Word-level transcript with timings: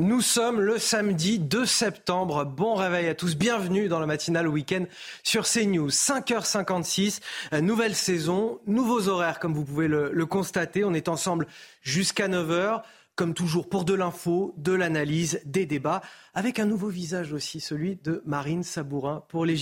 Nous 0.00 0.20
sommes 0.20 0.60
le 0.60 0.78
samedi 0.78 1.38
2 1.38 1.64
septembre. 1.64 2.44
Bon 2.44 2.74
réveil 2.74 3.06
à 3.08 3.14
tous. 3.14 3.36
Bienvenue 3.36 3.88
dans 3.88 4.00
la 4.00 4.06
matinale 4.06 4.48
week-end 4.48 4.84
sur 5.22 5.44
CNews. 5.44 5.90
5h56, 5.90 7.20
nouvelle 7.60 7.94
saison, 7.94 8.58
nouveaux 8.66 9.08
horaires 9.08 9.38
comme 9.38 9.54
vous 9.54 9.64
pouvez 9.64 9.88
le, 9.88 10.10
le 10.12 10.26
constater. 10.26 10.82
On 10.84 10.94
est 10.94 11.08
ensemble 11.08 11.46
jusqu'à 11.82 12.26
9h 12.26 12.82
comme 13.14 13.34
toujours, 13.34 13.68
pour 13.68 13.84
de 13.84 13.94
l'info, 13.94 14.54
de 14.56 14.72
l'analyse, 14.72 15.42
des 15.44 15.66
débats, 15.66 16.00
avec 16.34 16.58
un 16.58 16.64
nouveau 16.64 16.88
visage 16.88 17.32
aussi, 17.32 17.60
celui 17.60 17.96
de 17.96 18.22
Marine 18.24 18.62
Sabourin 18.62 19.22
pour 19.28 19.44
les. 19.44 19.56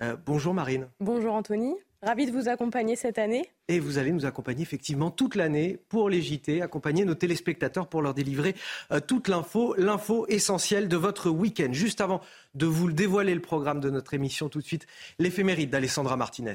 Euh, 0.00 0.16
bonjour 0.24 0.54
Marine. 0.54 0.88
Bonjour 1.00 1.34
Anthony. 1.34 1.74
Ravi 2.00 2.26
de 2.26 2.30
vous 2.30 2.48
accompagner 2.48 2.94
cette 2.94 3.18
année. 3.18 3.50
Et 3.66 3.80
vous 3.80 3.98
allez 3.98 4.12
nous 4.12 4.24
accompagner 4.24 4.62
effectivement 4.62 5.10
toute 5.10 5.34
l'année 5.34 5.80
pour 5.88 6.08
les 6.08 6.22
JT, 6.22 6.62
accompagner 6.62 7.04
nos 7.04 7.16
téléspectateurs 7.16 7.88
pour 7.88 8.02
leur 8.02 8.14
délivrer 8.14 8.54
euh, 8.92 9.00
toute 9.00 9.26
l'info, 9.26 9.74
l'info 9.76 10.24
essentielle 10.28 10.86
de 10.86 10.96
votre 10.96 11.28
week-end. 11.28 11.72
Juste 11.72 12.00
avant 12.00 12.20
de 12.54 12.66
vous 12.66 12.86
le 12.86 12.94
dévoiler 12.94 13.34
le 13.34 13.40
programme 13.40 13.80
de 13.80 13.90
notre 13.90 14.14
émission, 14.14 14.48
tout 14.48 14.60
de 14.60 14.66
suite, 14.66 14.86
l'éphéméride 15.18 15.70
d'Alessandra 15.70 16.16
Martinez. 16.16 16.54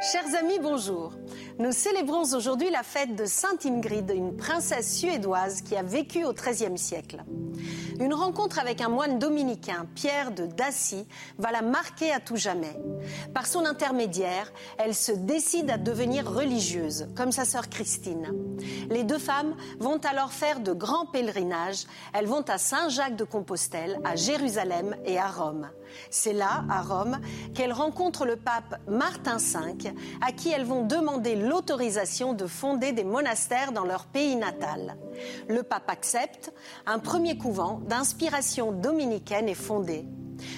Chers 0.00 0.34
amis, 0.34 0.58
bonjour. 0.58 1.12
Nous 1.58 1.72
célébrons 1.72 2.22
aujourd'hui 2.34 2.70
la 2.70 2.82
fête 2.82 3.14
de 3.16 3.26
Sainte 3.26 3.66
Ingrid, 3.66 4.10
une 4.14 4.34
princesse 4.34 4.96
suédoise 4.96 5.60
qui 5.60 5.76
a 5.76 5.82
vécu 5.82 6.24
au 6.24 6.32
XIIIe 6.32 6.78
siècle. 6.78 7.22
Une 8.00 8.14
rencontre 8.14 8.58
avec 8.58 8.80
un 8.80 8.88
moine 8.88 9.18
dominicain, 9.18 9.86
Pierre 9.94 10.32
de 10.32 10.46
Dacy, 10.46 11.06
va 11.36 11.52
la 11.52 11.60
marquer 11.60 12.12
à 12.12 12.18
tout 12.18 12.36
jamais. 12.36 12.74
Par 13.34 13.46
son 13.46 13.66
intermédiaire, 13.66 14.50
elle 14.78 14.94
se 14.94 15.12
décide 15.12 15.70
à 15.70 15.76
devenir 15.76 16.26
religieuse, 16.32 17.08
comme 17.14 17.30
sa 17.30 17.44
sœur 17.44 17.68
Christine. 17.68 18.32
Les 18.88 19.04
deux 19.04 19.18
femmes 19.18 19.54
vont 19.80 19.98
alors 19.98 20.32
faire 20.32 20.60
de 20.60 20.72
grands 20.72 21.04
pèlerinages. 21.04 21.84
Elles 22.14 22.26
vont 22.26 22.44
à 22.48 22.56
Saint-Jacques 22.56 23.16
de 23.16 23.24
Compostelle, 23.24 24.00
à 24.04 24.16
Jérusalem 24.16 24.96
et 25.04 25.18
à 25.18 25.28
Rome. 25.28 25.68
C'est 26.08 26.32
là, 26.32 26.64
à 26.70 26.82
Rome, 26.82 27.18
qu'elles 27.54 27.72
rencontrent 27.72 28.24
le 28.24 28.36
pape 28.36 28.80
Martin 28.88 29.36
V, 29.36 29.89
à 30.20 30.32
qui 30.32 30.50
elles 30.50 30.64
vont 30.64 30.84
demander 30.84 31.36
l'autorisation 31.36 32.32
de 32.32 32.46
fonder 32.46 32.92
des 32.92 33.04
monastères 33.04 33.72
dans 33.72 33.84
leur 33.84 34.06
pays 34.06 34.36
natal. 34.36 34.96
Le 35.48 35.62
pape 35.62 35.90
accepte, 35.90 36.52
un 36.86 36.98
premier 36.98 37.38
couvent 37.38 37.80
d'inspiration 37.86 38.72
dominicaine 38.72 39.48
est 39.48 39.54
fondé. 39.54 40.04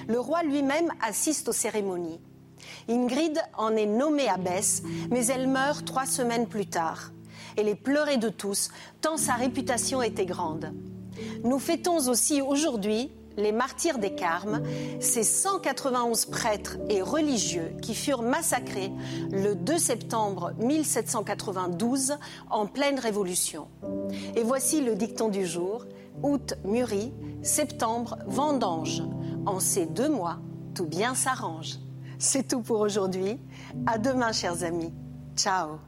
Le 0.09 0.21
roi 0.21 0.43
lui-même 0.43 0.91
assiste 1.01 1.49
aux 1.49 1.53
cérémonies. 1.53 2.21
Ingrid 2.89 3.41
en 3.57 3.75
est 3.77 3.87
nommée 3.87 4.29
abbesse, 4.29 4.83
mais 5.11 5.27
elle 5.27 5.49
meurt 5.49 5.85
trois 5.85 6.07
semaines 6.07 6.47
plus 6.47 6.67
tard. 6.67 7.13
Elle 7.57 7.69
est 7.69 7.75
pleurée 7.75 8.17
de 8.17 8.29
tous, 8.29 8.71
tant 9.01 9.17
sa 9.17 9.35
réputation 9.35 10.03
était 10.03 10.27
grande. 10.27 10.73
Nous 11.45 11.59
fêtons 11.59 12.09
aussi 12.09 12.41
aujourd'hui 12.41 13.11
les 13.37 13.53
martyrs 13.53 13.99
des 13.99 14.15
Carmes, 14.15 14.63
ces 15.01 15.23
191 15.23 16.27
prêtres 16.27 16.79
et 16.89 17.03
religieux 17.03 17.73
qui 17.81 17.95
furent 17.95 18.23
massacrés 18.23 18.93
le 19.31 19.55
2 19.55 19.79
septembre 19.79 20.53
1792 20.59 22.15
en 22.51 22.67
pleine 22.67 22.99
Révolution. 22.99 23.69
Et 24.37 24.43
voici 24.43 24.81
le 24.81 24.95
dicton 24.95 25.29
du 25.29 25.47
jour. 25.47 25.85
Août 26.23 26.55
mûrit, 26.65 27.13
septembre 27.43 28.19
vendange. 28.27 29.03
En 29.47 29.61
ces 29.61 29.87
deux 29.87 30.09
mois, 30.09 30.39
tout 30.75 30.87
bien 30.87 31.15
s'arrange. 31.15 31.79
C'est 32.19 32.47
tout 32.47 32.61
pour 32.61 32.81
aujourd'hui. 32.81 33.39
À 33.87 33.99
demain, 33.99 34.33
chers 34.33 34.63
amis. 34.63 34.93
Ciao. 35.37 35.79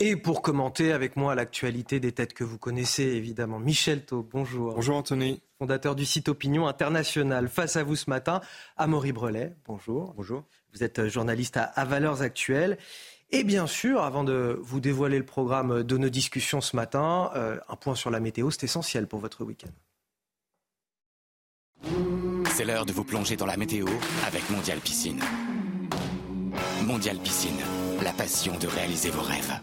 Et 0.00 0.14
pour 0.14 0.42
commenter 0.42 0.92
avec 0.92 1.16
moi 1.16 1.34
l'actualité 1.34 1.98
des 1.98 2.12
têtes 2.12 2.32
que 2.32 2.44
vous 2.44 2.56
connaissez 2.56 3.02
évidemment, 3.02 3.58
Michel 3.58 4.04
Taub, 4.04 4.28
bonjour. 4.30 4.74
Bonjour 4.74 4.96
Anthony. 4.96 5.42
Fondateur 5.58 5.96
du 5.96 6.06
site 6.06 6.28
Opinion 6.28 6.68
International. 6.68 7.48
Face 7.48 7.74
à 7.74 7.82
vous 7.82 7.96
ce 7.96 8.08
matin, 8.08 8.40
Amaury 8.76 9.10
Brelet, 9.10 9.56
bonjour. 9.66 10.14
Bonjour. 10.16 10.44
Vous 10.72 10.84
êtes 10.84 11.08
journaliste 11.08 11.56
à, 11.56 11.64
à 11.64 11.84
Valeurs 11.84 12.22
Actuelles. 12.22 12.78
Et 13.30 13.42
bien 13.42 13.66
sûr, 13.66 14.02
avant 14.02 14.22
de 14.22 14.60
vous 14.62 14.78
dévoiler 14.78 15.18
le 15.18 15.26
programme 15.26 15.82
de 15.82 15.98
nos 15.98 16.10
discussions 16.10 16.60
ce 16.60 16.76
matin, 16.76 17.32
euh, 17.34 17.58
un 17.68 17.74
point 17.74 17.96
sur 17.96 18.10
la 18.10 18.20
météo, 18.20 18.52
c'est 18.52 18.64
essentiel 18.64 19.08
pour 19.08 19.18
votre 19.18 19.44
week-end. 19.44 19.68
C'est 22.50 22.64
l'heure 22.64 22.86
de 22.86 22.92
vous 22.92 23.04
plonger 23.04 23.34
dans 23.36 23.46
la 23.46 23.56
météo 23.56 23.86
avec 24.24 24.48
Mondial 24.48 24.78
Piscine. 24.78 25.20
Mondial 26.84 27.18
Piscine, 27.18 27.58
la 28.02 28.12
passion 28.12 28.56
de 28.58 28.68
réaliser 28.68 29.10
vos 29.10 29.22
rêves. 29.22 29.60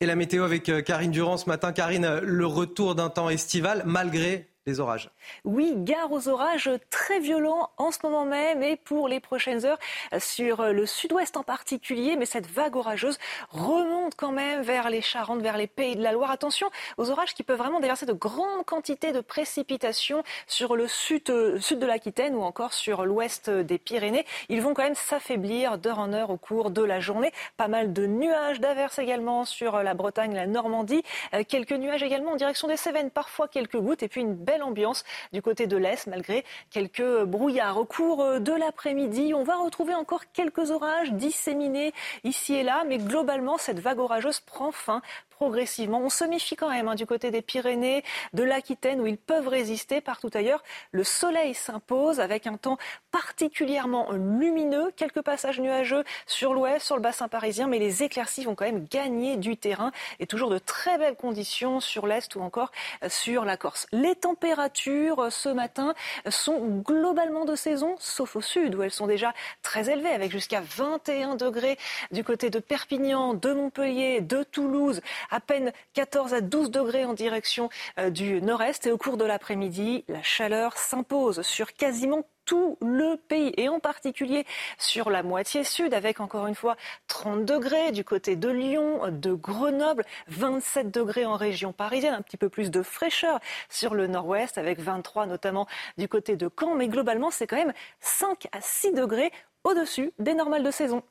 Et 0.00 0.06
la 0.06 0.14
météo 0.14 0.44
avec 0.44 0.68
euh, 0.68 0.80
Karine 0.80 1.10
Durand 1.10 1.36
ce 1.38 1.48
matin. 1.48 1.72
Karine, 1.72 2.20
le 2.22 2.46
retour 2.46 2.94
d'un 2.94 3.10
temps 3.10 3.30
estival 3.30 3.82
malgré 3.84 4.48
les 4.64 4.78
orages. 4.78 5.10
Oui, 5.44 5.74
gare 5.76 6.10
aux 6.12 6.28
orages 6.28 6.70
très 6.90 7.20
violents 7.20 7.70
en 7.76 7.90
ce 7.90 7.98
moment 8.02 8.24
même 8.24 8.62
et 8.62 8.76
pour 8.76 9.08
les 9.08 9.20
prochaines 9.20 9.64
heures 9.64 9.78
sur 10.18 10.62
le 10.64 10.86
sud-ouest 10.86 11.36
en 11.36 11.42
particulier. 11.42 12.16
Mais 12.16 12.26
cette 12.26 12.46
vague 12.46 12.76
orageuse 12.76 13.18
remonte 13.50 14.14
quand 14.16 14.32
même 14.32 14.62
vers 14.62 14.90
les 14.90 15.00
Charentes, 15.00 15.40
vers 15.40 15.56
les 15.56 15.66
Pays 15.66 15.96
de 15.96 16.02
la 16.02 16.12
Loire. 16.12 16.30
Attention 16.30 16.70
aux 16.96 17.10
orages 17.10 17.34
qui 17.34 17.42
peuvent 17.42 17.58
vraiment 17.58 17.80
déverser 17.80 18.06
de 18.06 18.12
grandes 18.12 18.64
quantités 18.64 19.12
de 19.12 19.20
précipitations 19.20 20.22
sur 20.46 20.76
le 20.76 20.88
sud, 20.88 21.30
euh, 21.30 21.58
de 21.70 21.86
l'Aquitaine 21.86 22.34
ou 22.34 22.42
encore 22.42 22.72
sur 22.72 23.04
l'ouest 23.04 23.50
des 23.50 23.78
Pyrénées. 23.78 24.26
Ils 24.48 24.62
vont 24.62 24.74
quand 24.74 24.82
même 24.82 24.94
s'affaiblir 24.94 25.78
d'heure 25.78 25.98
en 25.98 26.12
heure 26.12 26.30
au 26.30 26.36
cours 26.36 26.70
de 26.70 26.82
la 26.82 27.00
journée. 27.00 27.32
Pas 27.56 27.68
mal 27.68 27.92
de 27.92 28.06
nuages, 28.06 28.60
d'averses 28.60 28.98
également 28.98 29.44
sur 29.44 29.82
la 29.82 29.94
Bretagne, 29.94 30.34
la 30.34 30.46
Normandie. 30.46 31.02
Euh, 31.34 31.44
quelques 31.46 31.72
nuages 31.72 32.02
également 32.02 32.32
en 32.32 32.36
direction 32.36 32.68
des 32.68 32.76
Cévennes, 32.76 33.10
parfois 33.10 33.48
quelques 33.48 33.78
gouttes 33.78 34.02
et 34.02 34.08
puis 34.08 34.20
une 34.20 34.34
belle 34.34 34.62
ambiance 34.62 35.04
du 35.32 35.42
côté 35.42 35.66
de 35.66 35.76
l'Est, 35.76 36.06
malgré 36.06 36.44
quelques 36.70 37.24
brouillards. 37.24 37.78
Au 37.78 37.84
cours 37.84 38.40
de 38.40 38.52
l'après-midi, 38.52 39.32
on 39.34 39.44
va 39.44 39.56
retrouver 39.56 39.94
encore 39.94 40.30
quelques 40.32 40.70
orages 40.70 41.12
disséminés 41.12 41.92
ici 42.24 42.54
et 42.54 42.62
là, 42.62 42.84
mais 42.86 42.98
globalement, 42.98 43.58
cette 43.58 43.80
vague 43.80 43.98
orageuse 43.98 44.40
prend 44.40 44.72
fin 44.72 45.02
progressivement. 45.38 46.00
On 46.00 46.10
se 46.10 46.24
méfie 46.24 46.56
quand 46.56 46.68
même 46.68 46.88
hein, 46.88 46.96
du 46.96 47.06
côté 47.06 47.30
des 47.30 47.42
Pyrénées, 47.42 48.02
de 48.32 48.42
l'Aquitaine, 48.42 49.00
où 49.00 49.06
ils 49.06 49.16
peuvent 49.16 49.46
résister 49.46 50.00
partout 50.00 50.30
ailleurs. 50.34 50.64
Le 50.90 51.04
soleil 51.04 51.54
s'impose 51.54 52.18
avec 52.18 52.48
un 52.48 52.56
temps 52.56 52.76
particulièrement 53.12 54.10
lumineux, 54.10 54.90
quelques 54.96 55.22
passages 55.22 55.60
nuageux 55.60 56.02
sur 56.26 56.54
l'ouest, 56.54 56.84
sur 56.84 56.96
le 56.96 57.02
bassin 57.02 57.28
parisien, 57.28 57.68
mais 57.68 57.78
les 57.78 58.02
éclaircies 58.02 58.44
vont 58.44 58.56
quand 58.56 58.64
même 58.64 58.84
gagner 58.90 59.36
du 59.36 59.56
terrain 59.56 59.92
et 60.18 60.26
toujours 60.26 60.50
de 60.50 60.58
très 60.58 60.98
belles 60.98 61.14
conditions 61.14 61.78
sur 61.78 62.08
l'est 62.08 62.34
ou 62.34 62.40
encore 62.40 62.72
sur 63.06 63.44
la 63.44 63.56
Corse. 63.56 63.86
Les 63.92 64.16
températures 64.16 65.20
euh, 65.20 65.30
ce 65.30 65.48
matin 65.48 65.94
sont 66.28 66.82
globalement 66.84 67.44
de 67.44 67.54
saison, 67.54 67.94
sauf 68.00 68.34
au 68.34 68.40
sud 68.40 68.74
où 68.74 68.82
elles 68.82 68.90
sont 68.90 69.06
déjà 69.06 69.34
très 69.62 69.88
élevées, 69.88 70.10
avec 70.10 70.32
jusqu'à 70.32 70.60
21 70.60 71.36
degrés 71.36 71.78
du 72.10 72.24
côté 72.24 72.50
de 72.50 72.58
Perpignan, 72.58 73.34
de 73.34 73.52
Montpellier, 73.52 74.20
de 74.20 74.42
Toulouse, 74.42 75.00
à 75.30 75.40
peine 75.40 75.72
14 75.94 76.34
à 76.34 76.40
12 76.40 76.70
degrés 76.70 77.04
en 77.04 77.14
direction 77.14 77.68
euh, 77.98 78.10
du 78.10 78.40
nord-est. 78.42 78.86
Et 78.86 78.92
au 78.92 78.98
cours 78.98 79.16
de 79.16 79.24
l'après-midi, 79.24 80.04
la 80.08 80.22
chaleur 80.22 80.76
s'impose 80.76 81.42
sur 81.42 81.74
quasiment 81.74 82.24
tout 82.48 82.78
le 82.80 83.16
pays 83.16 83.52
et 83.58 83.68
en 83.68 83.78
particulier 83.78 84.46
sur 84.78 85.10
la 85.10 85.22
moitié 85.22 85.64
sud 85.64 85.92
avec 85.92 86.18
encore 86.18 86.46
une 86.46 86.54
fois 86.54 86.76
30 87.08 87.44
degrés 87.44 87.92
du 87.92 88.04
côté 88.04 88.36
de 88.36 88.48
Lyon, 88.48 89.02
de 89.10 89.34
Grenoble, 89.34 90.06
27 90.28 90.90
degrés 90.90 91.26
en 91.26 91.36
région 91.36 91.74
parisienne, 91.74 92.14
un 92.14 92.22
petit 92.22 92.38
peu 92.38 92.48
plus 92.48 92.70
de 92.70 92.82
fraîcheur 92.82 93.38
sur 93.68 93.94
le 93.94 94.06
nord-ouest 94.06 94.56
avec 94.56 94.80
23 94.80 95.26
notamment 95.26 95.66
du 95.98 96.08
côté 96.08 96.36
de 96.36 96.48
Caen, 96.58 96.74
mais 96.74 96.88
globalement 96.88 97.30
c'est 97.30 97.46
quand 97.46 97.56
même 97.56 97.74
5 98.00 98.48
à 98.52 98.62
6 98.62 98.92
degrés 98.92 99.30
au-dessus 99.64 100.12
des 100.18 100.32
normales 100.32 100.62
de 100.62 100.70
saison. 100.70 101.02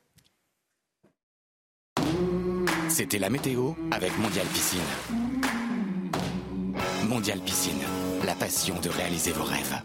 C'était 2.88 3.18
la 3.18 3.28
météo 3.28 3.72
avec 3.90 4.16
Mondial 4.18 4.46
Piscine. 4.46 4.80
Mondial 7.06 7.38
Piscine, 7.40 7.80
la 8.24 8.34
passion 8.34 8.80
de 8.80 8.88
réaliser 8.88 9.32
vos 9.32 9.44
rêves. 9.44 9.82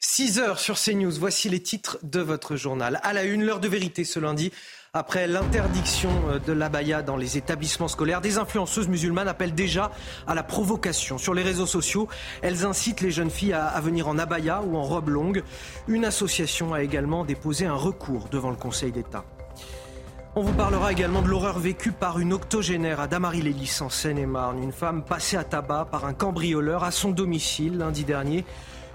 6 0.00 0.38
heures 0.40 0.58
sur 0.58 0.76
CNews, 0.78 1.12
voici 1.18 1.48
les 1.48 1.62
titres 1.62 1.98
de 2.02 2.20
votre 2.20 2.56
journal. 2.56 3.00
À 3.02 3.12
la 3.12 3.24
une, 3.24 3.44
l'heure 3.44 3.60
de 3.60 3.68
vérité 3.68 4.04
ce 4.04 4.18
lundi. 4.18 4.52
Après 4.94 5.26
l'interdiction 5.26 6.10
euh, 6.28 6.38
de 6.38 6.52
l'abaya 6.52 7.02
dans 7.02 7.16
les 7.16 7.36
établissements 7.36 7.88
scolaires, 7.88 8.20
des 8.20 8.38
influenceuses 8.38 8.88
musulmanes 8.88 9.28
appellent 9.28 9.54
déjà 9.54 9.92
à 10.26 10.34
la 10.34 10.42
provocation. 10.42 11.18
Sur 11.18 11.34
les 11.34 11.42
réseaux 11.42 11.66
sociaux, 11.66 12.08
elles 12.42 12.64
incitent 12.64 13.00
les 13.00 13.10
jeunes 13.10 13.30
filles 13.30 13.52
à, 13.52 13.78
venir 13.80 14.08
en 14.08 14.18
abaya 14.18 14.62
ou 14.62 14.76
en 14.76 14.82
robe 14.82 15.08
longue. 15.08 15.44
Une 15.86 16.04
association 16.04 16.74
a 16.74 16.82
également 16.82 17.24
déposé 17.24 17.66
un 17.66 17.74
recours 17.74 18.28
devant 18.30 18.50
le 18.50 18.56
Conseil 18.56 18.90
d'État. 18.90 19.24
On 20.38 20.42
vous 20.42 20.52
parlera 20.52 20.92
également 20.92 21.22
de 21.22 21.28
l'horreur 21.28 21.58
vécue 21.58 21.92
par 21.92 22.18
une 22.18 22.34
octogénaire 22.34 23.00
à 23.00 23.06
Damary-les-Lys 23.06 23.80
en 23.80 23.88
Seine-et-Marne. 23.88 24.62
Une 24.62 24.70
femme 24.70 25.02
passée 25.02 25.38
à 25.38 25.44
tabac 25.44 25.86
par 25.90 26.04
un 26.04 26.12
cambrioleur 26.12 26.84
à 26.84 26.90
son 26.90 27.10
domicile 27.10 27.78
lundi 27.78 28.04
dernier. 28.04 28.44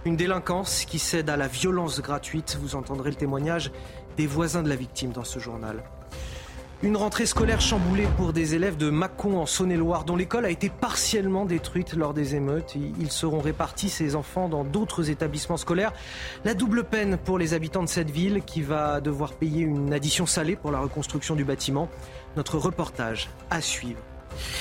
Une 0.06 0.16
délinquance 0.16 0.86
qui 0.86 1.00
cède 1.00 1.32
à 1.32 1.38
la 1.38 1.48
violence 1.48 2.00
gratuite. 2.00 2.60
Vous 2.62 2.76
entendrez 2.76 3.10
le 3.10 3.16
témoignage 3.16 3.72
des 4.18 4.28
voisins 4.28 4.62
de 4.62 4.70
la 4.70 4.76
victime 4.76 5.14
dans 5.14 5.24
ce 5.24 5.40
journal. 5.40 5.82
Une 6.84 6.98
rentrée 6.98 7.28
scolaire 7.28 7.62
chamboulée 7.62 8.08
pour 8.18 8.34
des 8.34 8.56
élèves 8.56 8.76
de 8.76 8.90
Mâcon 8.90 9.38
en 9.38 9.46
Saône-et-Loire, 9.46 10.04
dont 10.04 10.16
l'école 10.16 10.46
a 10.46 10.50
été 10.50 10.70
partiellement 10.70 11.46
détruite 11.46 11.94
lors 11.94 12.16
des 12.16 12.34
émeutes. 12.34 12.74
Ils 13.00 13.12
seront 13.12 13.40
répartis, 13.40 13.88
ces 13.88 14.16
enfants, 14.16 14.50
dans 14.50 14.64
d'autres 14.64 15.12
établissements 15.12 15.58
scolaires. 15.58 15.94
La 16.44 16.56
double 16.56 16.84
peine 16.84 17.18
pour 17.18 17.38
les 17.38 17.54
habitants 17.54 17.84
de 17.84 17.88
cette 17.88 18.10
ville 18.10 18.42
qui 18.44 18.64
va 18.64 19.00
devoir 19.00 19.34
payer 19.34 19.62
une 19.62 19.94
addition 19.94 20.26
salée 20.26 20.56
pour 20.56 20.72
la 20.72 20.80
reconstruction 20.80 21.36
du 21.36 21.44
bâtiment. 21.44 21.88
Notre 22.36 22.58
reportage 22.58 23.30
à 23.52 23.62
suivre. 23.62 24.00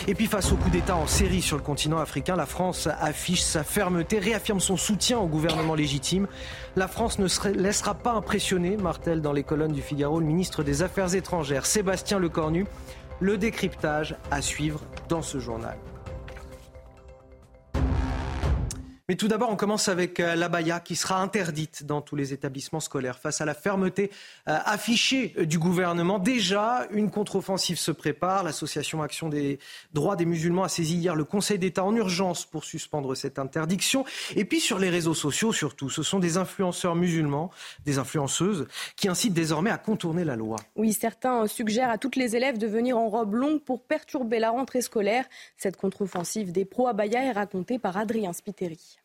Et 0.06 0.14
puis 0.14 0.26
face 0.26 0.52
au 0.52 0.56
coup 0.56 0.70
d'État 0.70 0.96
en 0.96 1.06
série 1.06 1.42
sur 1.42 1.56
le 1.56 1.62
continent 1.62 1.98
africain, 1.98 2.36
la 2.36 2.46
France 2.46 2.88
affiche 3.00 3.42
sa 3.42 3.64
fermeté, 3.64 4.18
réaffirme 4.18 4.60
son 4.60 4.76
soutien 4.76 5.18
au 5.18 5.26
gouvernement 5.26 5.74
légitime. 5.74 6.26
La 6.76 6.88
France 6.88 7.18
ne 7.18 7.28
se 7.28 7.48
laissera 7.48 7.94
pas 7.94 8.12
impressionner, 8.12 8.76
martèle 8.76 9.20
dans 9.22 9.32
les 9.32 9.42
colonnes 9.42 9.72
du 9.72 9.82
Figaro 9.82 10.20
le 10.20 10.26
ministre 10.26 10.62
des 10.62 10.82
Affaires 10.82 11.14
étrangères, 11.14 11.66
Sébastien 11.66 12.18
Lecornu. 12.18 12.66
Le 13.20 13.36
décryptage 13.36 14.16
à 14.30 14.40
suivre 14.40 14.80
dans 15.08 15.20
ce 15.20 15.38
journal. 15.38 15.76
Mais 19.10 19.16
tout 19.16 19.26
d'abord, 19.26 19.50
on 19.50 19.56
commence 19.56 19.88
avec 19.88 20.20
euh, 20.20 20.36
l'abaya 20.36 20.78
qui 20.78 20.94
sera 20.94 21.20
interdite 21.20 21.82
dans 21.82 22.00
tous 22.00 22.14
les 22.14 22.32
établissements 22.32 22.78
scolaires. 22.78 23.18
Face 23.18 23.40
à 23.40 23.44
la 23.44 23.54
fermeté 23.54 24.12
euh, 24.46 24.56
affichée 24.64 25.34
du 25.46 25.58
gouvernement, 25.58 26.20
déjà, 26.20 26.86
une 26.92 27.10
contre-offensive 27.10 27.76
se 27.76 27.90
prépare. 27.90 28.44
L'association 28.44 29.02
Action 29.02 29.28
des 29.28 29.58
droits 29.92 30.14
des 30.14 30.26
musulmans 30.26 30.62
a 30.62 30.68
saisi 30.68 30.94
hier 30.94 31.16
le 31.16 31.24
Conseil 31.24 31.58
d'État 31.58 31.82
en 31.82 31.96
urgence 31.96 32.44
pour 32.44 32.62
suspendre 32.62 33.16
cette 33.16 33.40
interdiction. 33.40 34.04
Et 34.36 34.44
puis 34.44 34.60
sur 34.60 34.78
les 34.78 34.90
réseaux 34.90 35.14
sociaux 35.14 35.52
surtout, 35.52 35.90
ce 35.90 36.04
sont 36.04 36.20
des 36.20 36.36
influenceurs 36.36 36.94
musulmans, 36.94 37.50
des 37.84 37.98
influenceuses, 37.98 38.68
qui 38.94 39.08
incitent 39.08 39.34
désormais 39.34 39.70
à 39.70 39.78
contourner 39.78 40.22
la 40.22 40.36
loi. 40.36 40.54
Oui, 40.76 40.92
certains 40.92 41.48
suggèrent 41.48 41.90
à 41.90 41.98
toutes 41.98 42.14
les 42.14 42.36
élèves 42.36 42.58
de 42.58 42.68
venir 42.68 42.96
en 42.96 43.08
robe 43.08 43.34
longue 43.34 43.60
pour 43.60 43.82
perturber 43.82 44.38
la 44.38 44.50
rentrée 44.50 44.82
scolaire. 44.82 45.24
Cette 45.56 45.76
contre-offensive 45.76 46.52
des 46.52 46.64
pro-abaya 46.64 47.24
est 47.24 47.32
racontée 47.32 47.80
par 47.80 47.96
Adrien 47.96 48.32
Spiteri. 48.32 48.99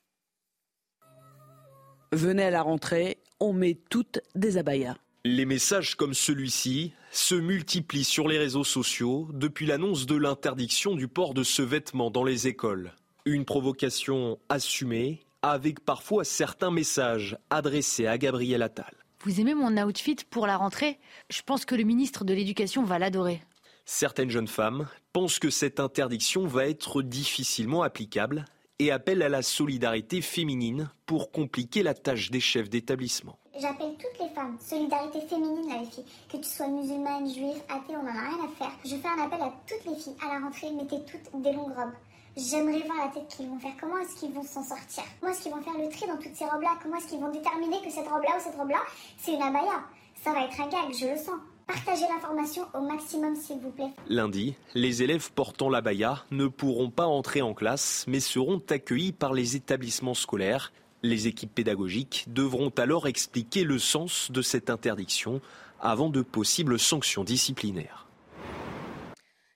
Venez 2.16 2.44
à 2.44 2.50
la 2.50 2.62
rentrée, 2.62 3.18
on 3.42 3.52
met 3.52 3.78
toutes 3.90 4.22
des 4.36 4.58
abayas. 4.58 4.96
Les 5.26 5.44
messages 5.44 5.96
comme 5.96 6.14
celui-ci 6.14 6.94
se 7.12 7.36
multiplient 7.36 8.06
sur 8.06 8.30
les 8.30 8.38
réseaux 8.38 8.64
sociaux 8.64 9.28
depuis 9.34 9.66
l'annonce 9.66 10.06
de 10.06 10.16
l'interdiction 10.16 10.96
du 10.96 11.10
port 11.10 11.34
de 11.34 11.44
ce 11.44 11.62
vêtement 11.62 12.12
dans 12.12 12.24
les 12.24 12.48
écoles. 12.48 12.94
Une 13.26 13.44
provocation 13.44 14.40
assumée 14.48 15.26
avec 15.42 15.82
parfois 15.82 16.24
certains 16.24 16.72
messages 16.72 17.38
adressés 17.50 18.08
à 18.08 18.18
Gabriel 18.18 18.62
Attal. 18.62 18.94
Vous 19.26 19.42
aimez 19.42 19.54
mon 19.54 19.76
outfit 19.84 20.16
pour 20.30 20.48
la 20.48 20.56
rentrée? 20.56 21.00
Je 21.30 21.42
pense 21.42 21.66
que 21.66 21.76
le 21.76 21.84
ministre 21.84 22.24
de 22.24 22.34
l'Éducation 22.34 22.86
va 22.86 22.98
l'adorer. 22.98 23.42
Certaines 23.84 24.30
jeunes 24.30 24.48
femmes 24.48 24.88
pensent 25.12 25.38
que 25.38 25.50
cette 25.50 25.82
interdiction 25.82 26.48
va 26.48 26.66
être 26.66 27.02
difficilement 27.02 27.84
applicable 27.84 28.46
et 28.80 28.92
appelle 28.92 29.22
à 29.22 29.30
la 29.30 29.42
solidarité 29.42 30.22
féminine 30.22 30.90
pour 31.06 31.32
compliquer 31.32 31.84
la 31.84 31.94
tâche 31.94 32.32
des 32.32 32.40
chefs 32.40 32.70
d'établissement. 32.70 33.38
J'appelle 33.58 33.96
toutes 33.98 34.20
les 34.20 34.34
femmes, 34.34 34.58
solidarité 34.60 35.22
féminine 35.22 35.70
là 35.70 35.78
les 35.80 35.86
filles, 35.86 36.06
que 36.30 36.38
tu 36.38 36.44
sois 36.44 36.68
musulmane, 36.68 37.34
juive, 37.34 37.62
athée, 37.70 37.96
on 37.96 38.04
n'en 38.04 38.10
a 38.10 38.30
rien 38.30 38.46
à 38.46 38.50
faire. 38.58 38.72
Je 38.84 38.96
fais 38.96 39.08
un 39.08 39.24
appel 39.24 39.42
à 39.42 39.54
toutes 39.66 39.86
les 39.86 39.96
filles, 39.96 40.16
à 40.22 40.34
la 40.34 40.46
rentrée, 40.46 40.72
mettez 40.72 40.98
toutes 41.06 41.42
des 41.42 41.54
longues 41.54 41.76
robes. 41.76 41.94
J'aimerais 42.36 42.82
voir 42.86 43.08
la 43.08 43.14
tête 43.14 43.30
qu'ils 43.30 43.48
vont 43.48 43.60
faire. 43.60 43.72
Comment 43.80 43.98
est-ce 44.00 44.20
qu'ils 44.20 44.34
vont 44.34 44.44
s'en 44.44 44.62
sortir? 44.62 45.04
Comment 45.22 45.32
est-ce 45.32 45.44
qu'ils 45.44 45.54
vont 45.54 45.62
faire 45.62 45.78
le 45.78 45.88
tri 45.88 46.06
dans 46.06 46.18
toutes 46.18 46.36
ces 46.36 46.44
robes-là? 46.44 46.78
Comment 46.84 46.98
est-ce 46.98 47.08
qu'ils 47.08 47.22
vont 47.22 47.32
déterminer 47.32 47.82
que 47.82 47.90
cette 47.90 48.10
robe-là 48.10 48.36
ou 48.38 48.44
cette 48.44 48.58
robe-là, 48.58 48.82
c'est 49.18 49.36
une 49.36 49.42
abaya? 49.42 49.86
Ça 50.22 50.34
va 50.34 50.44
être 50.44 50.60
un 50.60 50.68
gag, 50.68 50.94
je 50.94 51.08
le 51.08 51.16
sens. 51.16 51.40
Partagez 51.68 52.06
l'information 52.14 52.64
au 52.76 52.82
maximum, 52.82 53.36
s'il 53.36 53.58
vous 53.58 53.72
plaît. 53.72 53.92
Lundi, 54.08 54.56
les 54.76 55.02
élèves 55.02 55.32
portant 55.32 55.70
la 55.70 55.82
baya 55.82 56.24
ne 56.30 56.48
pourront 56.48 56.92
pas 56.92 57.08
entrer 57.08 57.42
en 57.42 57.56
classe, 57.56 58.06
mais 58.08 58.20
seront 58.20 58.62
accueillis 58.70 59.14
par 59.14 59.34
les 59.34 59.56
établissements 59.56 60.14
scolaires. 60.14 60.72
Les 61.02 61.28
équipes 61.28 61.56
pédagogiques 61.56 62.26
devront 62.28 62.70
alors 62.78 63.08
expliquer 63.08 63.64
le 63.64 63.80
sens 63.80 64.32
de 64.32 64.44
cette 64.44 64.70
interdiction 64.70 65.42
avant 65.82 66.10
de 66.10 66.22
possibles 66.22 66.78
sanctions 66.78 67.24
disciplinaires. 67.24 68.08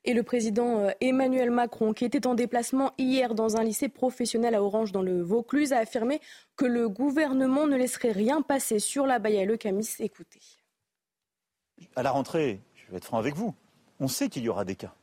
Et 0.06 0.14
le 0.14 0.24
président 0.24 0.80
euh, 0.80 0.90
Emmanuel 1.02 1.52
Macron, 1.52 1.94
qui 1.94 2.06
était 2.06 2.26
en 2.26 2.34
déplacement 2.34 2.94
hier 2.98 3.36
dans 3.36 3.58
un 3.58 3.64
lycée 3.64 3.90
professionnel 3.90 4.56
à 4.56 4.64
Orange 4.64 4.92
dans 4.92 5.04
le 5.04 5.22
Vaucluse, 5.22 5.74
a 5.74 5.78
affirmé 5.78 6.22
que 6.56 6.66
le 6.66 6.90
gouvernement 6.90 7.68
ne 7.68 7.78
laisserait 7.78 8.14
rien 8.14 8.42
passer 8.42 8.80
sur 8.80 9.06
la 9.06 9.20
baya 9.20 9.44
et 9.44 9.46
le 9.46 9.58
camis. 9.58 9.88
Écoutez 10.00 10.40
à 11.96 12.04
la 12.04 12.12
rentrée, 12.12 12.62
je 12.76 12.92
vais 12.92 12.98
être 12.98 13.06
franc 13.06 13.18
avec 13.18 13.36
vous, 13.36 13.54
on 14.00 14.08
sait 14.08 14.30
qu'il 14.30 14.44
y 14.44 14.50
aura 14.50 14.66
des 14.66 14.76
cas. 14.76 14.94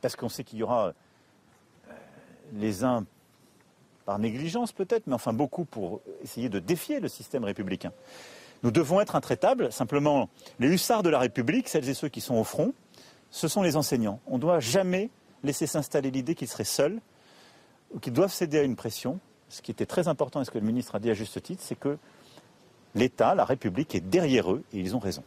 Parce 0.00 0.16
qu'on 0.16 0.28
sait 0.28 0.44
qu'il 0.44 0.58
y 0.58 0.62
aura 0.62 0.88
euh, 1.88 1.92
les 2.52 2.84
uns 2.84 3.04
par 4.04 4.18
négligence 4.18 4.72
peut-être, 4.72 5.06
mais 5.06 5.14
enfin 5.14 5.32
beaucoup 5.32 5.64
pour 5.64 6.00
essayer 6.22 6.48
de 6.48 6.58
défier 6.58 7.00
le 7.00 7.08
système 7.08 7.44
républicain. 7.44 7.92
Nous 8.62 8.70
devons 8.70 9.00
être 9.00 9.16
intraitables. 9.16 9.72
Simplement, 9.72 10.28
les 10.58 10.68
hussards 10.68 11.02
de 11.02 11.10
la 11.10 11.18
République, 11.18 11.68
celles 11.68 11.88
et 11.88 11.94
ceux 11.94 12.08
qui 12.08 12.20
sont 12.20 12.34
au 12.34 12.44
front, 12.44 12.72
ce 13.30 13.48
sont 13.48 13.62
les 13.62 13.76
enseignants. 13.76 14.20
On 14.26 14.36
ne 14.36 14.40
doit 14.40 14.60
jamais 14.60 15.10
laisser 15.42 15.66
s'installer 15.66 16.10
l'idée 16.10 16.34
qu'ils 16.34 16.48
seraient 16.48 16.64
seuls 16.64 17.00
ou 17.92 17.98
qu'ils 17.98 18.12
doivent 18.12 18.32
céder 18.32 18.58
à 18.58 18.62
une 18.62 18.76
pression. 18.76 19.18
Ce 19.48 19.60
qui 19.60 19.70
était 19.70 19.86
très 19.86 20.08
important 20.08 20.40
et 20.40 20.44
ce 20.44 20.50
que 20.50 20.58
le 20.58 20.64
ministre 20.64 20.94
a 20.94 20.98
dit 20.98 21.10
à 21.10 21.14
juste 21.14 21.42
titre, 21.42 21.62
c'est 21.64 21.78
que 21.78 21.98
l'État, 22.94 23.34
la 23.34 23.44
République 23.44 23.94
est 23.94 24.00
derrière 24.00 24.52
eux 24.52 24.62
et 24.72 24.78
ils 24.78 24.94
ont 24.96 24.98
raison. 24.98 25.24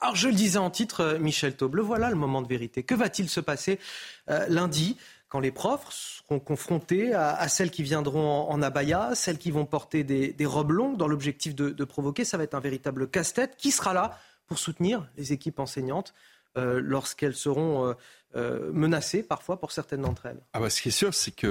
Alors 0.00 0.16
je 0.16 0.28
le 0.28 0.34
disais 0.34 0.58
en 0.58 0.70
titre, 0.70 1.00
euh, 1.00 1.18
Michel 1.18 1.54
Tauble, 1.56 1.80
voilà 1.80 2.08
le 2.08 2.16
moment 2.16 2.40
de 2.40 2.48
vérité. 2.48 2.82
Que 2.82 2.94
va-t-il 2.94 3.28
se 3.28 3.40
passer 3.40 3.78
euh, 4.30 4.46
lundi 4.48 4.96
quand 5.28 5.40
les 5.40 5.52
profs 5.52 5.90
seront 5.90 6.40
confrontés 6.40 7.14
à, 7.14 7.46
celles 7.46 7.70
qui 7.70 7.84
viendront 7.84 8.50
en, 8.50 8.62
abaya, 8.62 9.14
celles 9.14 9.38
qui 9.38 9.52
vont 9.52 9.64
porter 9.64 10.02
des, 10.02 10.34
robes 10.44 10.72
longues 10.72 10.96
dans 10.96 11.06
l'objectif 11.06 11.54
de, 11.54 11.84
provoquer? 11.84 12.24
Ça 12.24 12.36
va 12.36 12.42
être 12.42 12.54
un 12.54 12.60
véritable 12.60 13.08
casse-tête. 13.08 13.56
Qui 13.56 13.70
sera 13.70 13.92
là 13.94 14.18
pour 14.48 14.58
soutenir 14.58 15.08
les 15.16 15.32
équipes 15.32 15.60
enseignantes 15.60 16.14
euh, 16.58 16.80
lorsqu'elles 16.82 17.36
seront 17.36 17.94
menacées 18.34 19.22
parfois 19.22 19.60
pour 19.60 19.70
certaines 19.70 20.02
d'entre 20.02 20.26
elles? 20.26 20.40
Ah 20.52 20.58
bah, 20.58 20.68
Ce 20.68 20.82
qui 20.82 20.88
est 20.88 20.90
sûr, 20.90 21.14
c'est 21.14 21.30
qu'on 21.30 21.46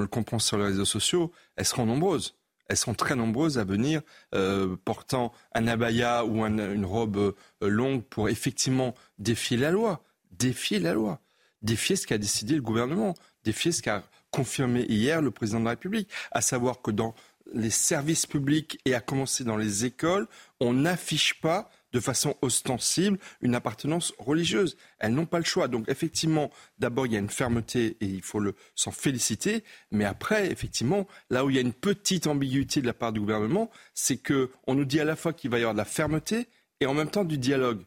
le 0.00 0.06
comprend 0.08 0.40
sur 0.40 0.58
les 0.58 0.64
réseaux 0.64 0.84
sociaux, 0.84 1.30
elles 1.54 1.64
seront 1.64 1.86
nombreuses 1.86 2.34
elles 2.68 2.76
sont 2.76 2.94
très 2.94 3.14
nombreuses 3.14 3.58
à 3.58 3.64
venir 3.64 4.02
euh, 4.34 4.76
portant 4.84 5.32
un 5.54 5.66
abaya 5.66 6.24
ou 6.24 6.44
une 6.44 6.84
robe 6.84 7.16
euh, 7.16 7.34
longue 7.60 8.02
pour 8.02 8.28
effectivement 8.28 8.94
défier 9.18 9.56
la 9.56 9.70
loi, 9.70 10.02
défier 10.32 10.78
la 10.78 10.92
loi, 10.92 11.20
défier 11.62 11.96
ce 11.96 12.06
qu'a 12.06 12.18
décidé 12.18 12.54
le 12.54 12.62
gouvernement, 12.62 13.14
défier 13.44 13.72
ce 13.72 13.82
qu'a 13.82 14.02
confirmé 14.30 14.84
hier 14.88 15.22
le 15.22 15.30
président 15.30 15.60
de 15.60 15.64
la 15.64 15.70
République, 15.70 16.10
à 16.32 16.40
savoir 16.40 16.82
que 16.82 16.90
dans 16.90 17.14
les 17.52 17.70
services 17.70 18.26
publics 18.26 18.78
et 18.84 18.94
à 18.94 19.00
commencer 19.00 19.44
dans 19.44 19.56
les 19.56 19.84
écoles, 19.84 20.26
on 20.60 20.72
n'affiche 20.72 21.40
pas 21.40 21.70
de 21.92 22.00
façon 22.00 22.36
ostensible 22.42 23.18
une 23.40 23.54
appartenance 23.54 24.12
religieuse. 24.18 24.76
Elles 24.98 25.14
n'ont 25.14 25.26
pas 25.26 25.38
le 25.38 25.44
choix. 25.44 25.68
Donc 25.68 25.88
effectivement, 25.88 26.50
d'abord, 26.78 27.06
il 27.06 27.12
y 27.12 27.16
a 27.16 27.20
une 27.20 27.30
fermeté 27.30 27.96
et 28.00 28.06
il 28.06 28.22
faut 28.22 28.42
s'en 28.74 28.90
féliciter. 28.90 29.64
Mais 29.90 30.04
après, 30.04 30.50
effectivement, 30.50 31.06
là 31.30 31.44
où 31.44 31.50
il 31.50 31.56
y 31.56 31.58
a 31.58 31.62
une 31.62 31.72
petite 31.72 32.26
ambiguïté 32.26 32.80
de 32.80 32.86
la 32.86 32.94
part 32.94 33.12
du 33.12 33.20
gouvernement, 33.20 33.70
c'est 33.94 34.18
qu'on 34.18 34.74
nous 34.74 34.84
dit 34.84 35.00
à 35.00 35.04
la 35.04 35.16
fois 35.16 35.32
qu'il 35.32 35.50
va 35.50 35.58
y 35.58 35.62
avoir 35.62 35.74
de 35.74 35.78
la 35.78 35.84
fermeté 35.84 36.48
et 36.80 36.86
en 36.86 36.94
même 36.94 37.10
temps 37.10 37.24
du 37.24 37.38
dialogue. 37.38 37.82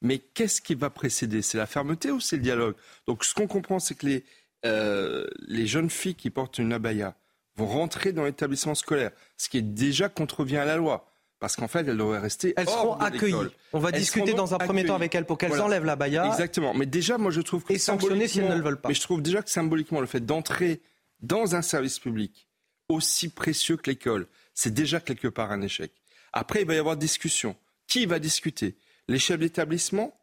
Mais 0.00 0.18
qu'est-ce 0.18 0.60
qui 0.60 0.74
va 0.74 0.90
précéder? 0.90 1.42
C'est 1.42 1.58
la 1.58 1.66
fermeté 1.66 2.10
ou 2.10 2.18
c'est 2.18 2.36
le 2.36 2.42
dialogue? 2.42 2.74
Donc 3.06 3.24
ce 3.24 3.34
qu'on 3.34 3.46
comprend, 3.46 3.78
c'est 3.78 3.94
que 3.94 4.06
les, 4.06 4.24
euh, 4.66 5.26
jeunes 5.48 5.90
filles 5.90 6.16
qui 6.16 6.30
portent 6.30 6.58
une 6.58 6.72
abaya 6.72 7.14
vont 7.56 7.66
rentrer 7.66 8.12
dans 8.12 8.24
l'établissement 8.24 8.74
scolaire, 8.74 9.12
ce 9.36 9.48
qui 9.48 9.58
est 9.58 9.62
déjà 9.62 10.08
contrevient 10.08 10.56
à 10.56 10.64
la 10.64 10.76
loi 10.76 11.11
parce 11.42 11.56
qu'en 11.56 11.66
fait, 11.66 11.80
elles 11.80 11.96
devraient 11.96 12.20
rester. 12.20 12.54
Elles 12.56 12.68
seront 12.68 12.94
accueillies. 12.94 13.34
On 13.72 13.80
va 13.80 13.90
discuter 13.90 14.32
dans 14.32 14.54
un 14.54 14.58
premier 14.58 14.84
temps 14.84 14.94
avec 14.94 15.12
elles 15.12 15.24
pour 15.24 15.38
qu'elles 15.38 15.60
enlèvent 15.60 15.84
la 15.84 15.96
baya. 15.96 16.28
Exactement. 16.28 16.72
Mais 16.72 16.86
déjà, 16.86 17.18
moi, 17.18 17.32
je 17.32 17.40
trouve 17.40 17.64
que 17.64 17.72
et 17.72 17.78
sanctionner 17.78 18.28
si 18.28 18.38
elles 18.38 18.48
ne 18.48 18.54
le 18.54 18.62
veulent 18.62 18.80
pas. 18.80 18.88
Mais 18.88 18.94
je 18.94 19.00
trouve 19.00 19.20
déjà 19.22 19.42
que 19.42 19.50
symboliquement, 19.50 20.00
le 20.00 20.06
fait 20.06 20.24
d'entrer 20.24 20.80
dans 21.20 21.56
un 21.56 21.62
service 21.62 21.98
public 21.98 22.46
aussi 22.88 23.28
précieux 23.28 23.76
que 23.76 23.90
l'école. 23.90 24.28
C'est 24.54 24.72
déjà 24.72 25.00
quelque 25.00 25.26
part 25.26 25.50
un 25.50 25.62
échec. 25.62 25.90
Après, 26.32 26.60
il 26.60 26.66
va 26.68 26.74
y 26.74 26.78
avoir 26.78 26.96
discussion. 26.96 27.56
Qui 27.88 28.06
va 28.06 28.20
discuter? 28.20 28.76
Les 29.08 29.18
chefs 29.18 29.40
d'établissement? 29.40 30.16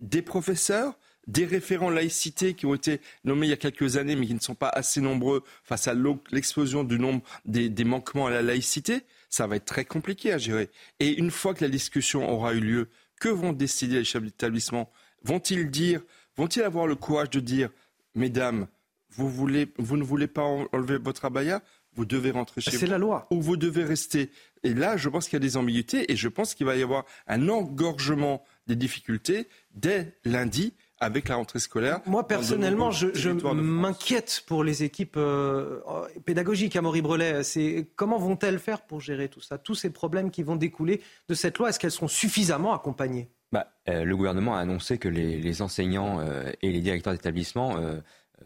Des 0.00 0.22
professeurs? 0.22 0.94
Des 1.26 1.44
référents 1.44 1.90
laïcité 1.90 2.54
qui 2.54 2.64
ont 2.64 2.74
été 2.74 3.02
nommés 3.24 3.48
il 3.48 3.50
y 3.50 3.52
a 3.52 3.58
quelques 3.58 3.98
années, 3.98 4.16
mais 4.16 4.26
qui 4.26 4.32
ne 4.32 4.40
sont 4.40 4.54
pas 4.54 4.70
assez 4.70 5.02
nombreux 5.02 5.44
face 5.64 5.86
à 5.86 5.94
l'explosion 6.30 6.82
du 6.82 6.98
nombre 6.98 7.22
des, 7.44 7.84
manquements 7.84 8.26
à 8.26 8.30
la 8.30 8.40
laïcité, 8.40 9.02
ça 9.32 9.46
va 9.46 9.56
être 9.56 9.64
très 9.64 9.86
compliqué 9.86 10.32
à 10.32 10.38
gérer. 10.38 10.68
Et 11.00 11.08
une 11.08 11.30
fois 11.30 11.54
que 11.54 11.64
la 11.64 11.70
discussion 11.70 12.30
aura 12.30 12.52
eu 12.52 12.60
lieu, 12.60 12.88
que 13.18 13.28
vont 13.28 13.52
décider 13.52 13.96
les 13.96 14.04
chefs 14.04 14.22
d'établissement? 14.22 14.90
Vont-ils 15.24 15.70
dire, 15.70 16.02
vont-ils 16.36 16.62
avoir 16.62 16.86
le 16.86 16.96
courage 16.96 17.30
de 17.30 17.40
dire, 17.40 17.70
mesdames, 18.14 18.66
vous, 19.10 19.30
voulez, 19.30 19.72
vous 19.78 19.96
ne 19.96 20.02
voulez 20.02 20.26
pas 20.26 20.42
enlever 20.42 20.98
votre 20.98 21.24
abaya? 21.24 21.62
Vous 21.94 22.04
devez 22.04 22.30
rentrer 22.30 22.60
chez 22.60 22.72
vous. 22.72 22.78
C'est 22.78 22.86
la 22.86 22.98
loi. 22.98 23.26
Ou 23.30 23.40
vous 23.40 23.56
devez 23.56 23.84
rester. 23.84 24.30
Et 24.64 24.74
là, 24.74 24.96
je 24.96 25.08
pense 25.08 25.28
qu'il 25.28 25.34
y 25.34 25.36
a 25.36 25.40
des 25.40 25.56
ambiguïtés 25.56 26.10
et 26.10 26.16
je 26.16 26.28
pense 26.28 26.54
qu'il 26.54 26.66
va 26.66 26.76
y 26.76 26.82
avoir 26.82 27.04
un 27.26 27.48
engorgement 27.48 28.44
des 28.66 28.76
difficultés 28.76 29.48
dès 29.74 30.14
lundi 30.24 30.74
avec 31.02 31.28
la 31.28 31.34
rentrée 31.34 31.58
scolaire. 31.58 32.00
Moi, 32.06 32.26
personnellement, 32.28 32.92
je, 32.92 33.28
m'inquiète 33.30 34.44
pour 34.46 34.62
les 34.62 34.84
équipes 34.84 35.16
euh, 35.16 35.80
pédagogiques 36.24 36.76
à 36.76 36.80
Maurice 36.80 37.02
C'est 37.42 37.88
comment 37.96 38.18
vont-elles 38.18 38.60
faire 38.60 38.82
pour 38.82 39.00
gérer 39.00 39.28
tout 39.28 39.40
ça, 39.40 39.58
tous 39.58 39.74
ces 39.74 39.90
problèmes 39.90 40.30
qui 40.30 40.44
vont 40.44 40.54
découler 40.54 41.02
de 41.28 41.34
cette 41.34 41.58
loi? 41.58 41.70
Est-ce 41.70 41.80
qu'elles 41.80 41.90
seront 41.90 42.08
suffisamment 42.08 42.72
accompagnées? 42.72 43.28
Bah, 43.50 43.66
euh, 43.88 44.04
Le 44.04 44.16
gouvernement 44.16 44.54
a 44.54 44.60
annoncé 44.60 44.96
que 44.96 45.08
les, 45.08 45.60
enseignants 45.60 46.20
euh, 46.20 46.50
et 46.62 46.70
les 46.70 46.80
directeurs 46.80 47.12
d'établissement 47.12 47.76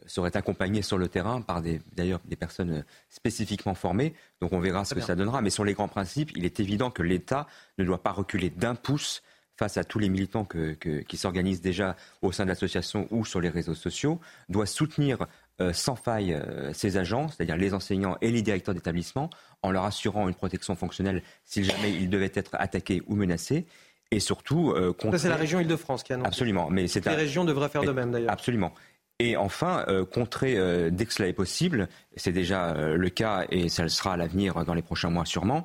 seraient 0.07 0.37
accompagnés 0.37 0.83
sur 0.83 0.99
le 0.99 1.09
terrain 1.09 1.41
par 1.41 1.63
d'ailleurs 1.95 2.21
des 2.25 2.37
personnes 2.37 2.85
spécifiquement 3.09 3.75
formées. 3.75 4.15
Donc 4.41 4.53
on 4.53 4.61
verra 4.61 4.85
ce 4.85 4.95
que 4.95 5.01
ça 5.01 5.15
donnera. 5.15 5.43
Mais 5.43 5.51
sur 5.51 5.65
les 5.65 5.75
grands 5.75 5.89
principes, 5.89 6.33
il 6.37 6.45
est 6.45 6.61
évident 6.61 6.91
que 6.91 7.03
l'État 7.03 7.47
ne 7.79 7.85
doit 7.85 8.03
pas 8.03 8.13
reculer 8.13 8.51
d'un 8.51 8.75
pouce 8.75 9.23
face 9.57 9.77
à 9.77 9.85
tous 9.85 9.99
les 9.99 10.09
militants 10.09 10.47
qui 10.47 11.17
s'organisent 11.17 11.61
déjà 11.61 11.97
au 12.23 12.33
sein 12.33 12.45
de 12.45 12.49
l'association 12.49 13.09
ou 13.11 13.25
sur 13.25 13.41
les 13.41 13.49
réseaux 13.49 13.75
sociaux, 13.75 14.21
doit 14.49 14.67
soutenir 14.67 15.27
euh, 15.61 15.73
sans 15.73 15.97
faille 15.97 16.35
euh, 16.35 16.73
ses 16.75 16.99
agents, 16.99 17.29
c'est-à-dire 17.29 17.57
les 17.57 17.73
enseignants 17.73 18.19
et 18.21 18.31
les 18.31 18.43
directeurs 18.43 18.75
d'établissement, 18.75 19.31
en 19.63 19.71
leur 19.71 19.85
assurant 19.85 20.29
une 20.29 20.35
protection 20.35 20.77
fonctionnelle 20.77 21.23
si 21.45 21.65
jamais 21.65 21.93
ils 21.93 22.11
devaient 22.11 22.33
être 22.35 22.55
attaqués 22.59 23.03
ou 23.07 23.17
menacés. 23.17 23.65
Et 24.11 24.21
surtout, 24.21 24.73
euh, 24.73 24.93
Ça, 25.11 25.19
c'est 25.19 25.29
la 25.31 25.37
région 25.37 25.59
Île-de-France 25.59 26.03
qui 26.03 26.13
annonce. 26.13 26.29
Absolument. 26.29 26.69
Mais 26.71 26.87
les 26.87 27.11
régions 27.15 27.45
devraient 27.45 27.71
faire 27.71 27.83
de 27.83 27.91
même, 27.91 28.13
d'ailleurs. 28.13 28.31
Absolument. 28.31 28.73
Et 29.19 29.37
enfin, 29.37 29.85
euh, 29.89 30.05
contrer 30.05 30.59
euh, 30.59 30.91
dès 30.91 31.07
que 31.07 31.15
cela 31.15 31.29
est 31.29 31.33
possible, 31.33 31.89
c'est 32.17 32.33
déjà 32.33 32.75
euh, 32.75 32.97
le 32.97 33.09
cas 33.09 33.47
et 33.51 33.71
ça 33.71 33.83
le 33.83 33.89
sera 33.89 34.13
à 34.13 34.17
l'avenir 34.19 34.65
dans 34.67 34.75
les 34.75 34.83
prochains 34.83 35.11
mois 35.11 35.25
sûrement, 35.25 35.65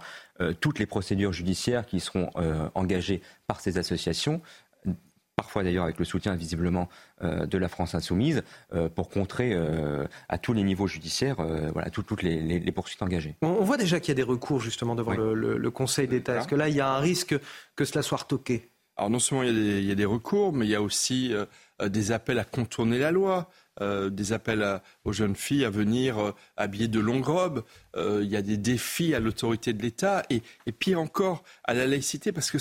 toutes 0.60 0.80
les 0.80 0.88
procédures 0.88 1.34
judiciaires 1.34 1.86
qui 1.86 2.00
seront 2.00 2.32
engagées 2.74 3.22
par 3.46 3.60
ces 3.60 3.78
associations 3.78 4.42
parfois 5.36 5.62
d'ailleurs 5.62 5.84
avec 5.84 6.00
le 6.00 6.06
soutien 6.06 6.34
visiblement 6.36 6.90
de 7.22 7.58
la 7.60 7.70
France 7.70 7.94
insoumise, 7.94 8.42
pour 8.96 9.12
contrer 9.12 9.56
à 10.30 10.38
tous 10.40 10.54
les 10.54 10.64
niveaux 10.64 10.88
judiciaires 10.88 11.36
voilà, 11.74 11.92
toutes 11.92 12.24
les, 12.24 12.72
poursuites 12.72 13.04
engagées. 13.04 13.36
On 13.44 13.64
voit 13.64 13.78
déjà 13.78 14.00
qu'il 14.00 14.10
y 14.10 14.14
a 14.14 14.16
des 14.16 14.24
recours 14.24 14.60
justement 14.60 14.96
devant 14.96 15.14
le, 15.14 15.70
Conseil 15.70 16.08
d'État. 16.08 16.38
Est-ce 16.38 16.48
que 16.48 16.56
là, 16.56 16.70
il 16.70 16.76
y 16.76 16.82
a 16.82 16.90
un 16.90 17.00
risque 17.00 17.36
que 17.76 17.86
cela 17.86 18.02
soit 18.02 18.18
retoqué? 18.18 18.72
Alors 18.98 19.10
non 19.10 19.20
seulement 19.20 19.44
il 19.44 19.84
y, 19.84 19.92
a 19.92 19.96
des, 19.96 20.06
recours, 20.06 20.54
mais 20.54 20.66
il 20.66 20.70
y 20.70 20.76
a 20.76 20.82
aussi 20.82 21.34
euh, 21.34 21.46
des 21.90 22.12
appels 22.12 22.40
à 22.40 22.44
contourner 22.44 23.00
la 23.00 23.12
loi. 23.12 23.50
Euh, 23.80 24.10
des 24.10 24.34
appels 24.34 24.82
aux 25.06 25.14
jeunes 25.14 25.36
filles 25.36 25.64
à 25.64 25.70
venir 25.70 26.20
euh, 26.20 26.36
habillées 26.58 26.90
de 26.90 27.00
longues 27.00 27.26
robes. 27.26 27.64
il 27.96 28.28
y 28.28 28.36
a 28.36 28.42
des 28.42 28.58
défis 28.58 29.16
à 29.16 29.22
l'autorité 29.22 29.72
de 29.72 29.82
l'État 29.82 30.24
et, 30.30 30.42
pire 30.74 31.00
encore 31.00 31.44
à 31.64 31.74
la 31.74 31.88
laïcité 31.88 32.34
parce 32.34 32.52
que 32.52 32.58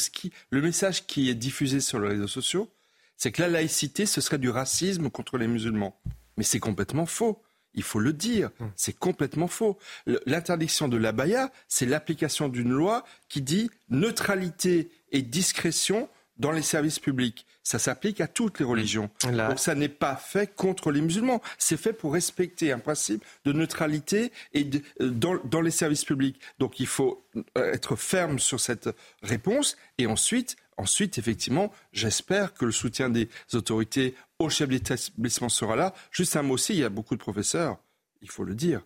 le 0.50 0.62
message 0.62 1.06
qui 1.06 1.28
est 1.28 1.34
diffusé 1.34 1.80
sur 1.80 1.98
les 1.98 2.10
réseaux 2.10 2.28
sociaux, 2.28 2.70
c'est 3.16 3.32
que 3.32 3.42
la 3.42 3.48
laïcité, 3.48 4.06
ce 4.06 4.20
serait 4.20 4.38
du 4.38 4.50
racisme 4.50 5.10
contre 5.10 5.36
les 5.36 5.48
musulmans. 5.48 6.00
Mais 6.36 6.44
c'est 6.44 6.60
complètement 6.60 7.06
faux. 7.06 7.42
Il 7.74 7.82
faut 7.82 8.00
le 8.00 8.12
dire, 8.12 8.50
c'est 8.76 8.98
complètement 8.98 9.48
faux. 9.48 9.78
L'interdiction 10.26 10.88
de 10.88 10.96
l'abaya, 10.96 11.52
c'est 11.68 11.86
l'application 11.86 12.48
d'une 12.48 12.70
loi 12.70 13.04
qui 13.28 13.42
dit 13.42 13.70
neutralité 13.90 14.90
et 15.12 15.22
discrétion 15.22 16.08
dans 16.40 16.50
les 16.50 16.62
services 16.62 16.98
publics. 16.98 17.46
Ça 17.62 17.78
s'applique 17.78 18.20
à 18.20 18.26
toutes 18.26 18.58
les 18.58 18.64
religions. 18.64 19.10
Donc 19.22 19.58
ça 19.58 19.74
n'est 19.74 19.90
pas 19.90 20.16
fait 20.16 20.52
contre 20.56 20.90
les 20.90 21.02
musulmans. 21.02 21.42
C'est 21.58 21.76
fait 21.76 21.92
pour 21.92 22.14
respecter 22.14 22.72
un 22.72 22.78
principe 22.78 23.24
de 23.44 23.52
neutralité 23.52 24.32
et 24.54 24.68
euh, 25.00 25.10
dans, 25.10 25.60
les 25.60 25.70
services 25.70 26.04
publics. 26.04 26.40
Donc 26.58 26.80
il 26.80 26.86
faut 26.86 27.24
euh, 27.36 27.72
être 27.72 27.94
ferme 27.94 28.38
sur 28.38 28.58
cette 28.58 28.88
réponse. 29.22 29.76
Et 29.98 30.06
ensuite, 30.06 30.56
ensuite 30.78 31.18
effectivement, 31.18 31.70
j'espère 31.92 32.54
que 32.54 32.64
le 32.64 32.72
soutien 32.72 33.10
des 33.10 33.28
autorités 33.52 34.14
au 34.38 34.48
chef 34.48 34.70
d'établissement 34.70 35.50
sera 35.50 35.76
là. 35.76 35.94
Juste 36.10 36.36
un 36.36 36.42
mot 36.42 36.54
aussi, 36.54 36.72
il 36.72 36.80
y 36.80 36.84
a 36.84 36.88
beaucoup 36.88 37.14
de 37.14 37.20
professeurs, 37.20 37.78
il 38.22 38.30
faut 38.30 38.44
le 38.44 38.54
dire, 38.54 38.80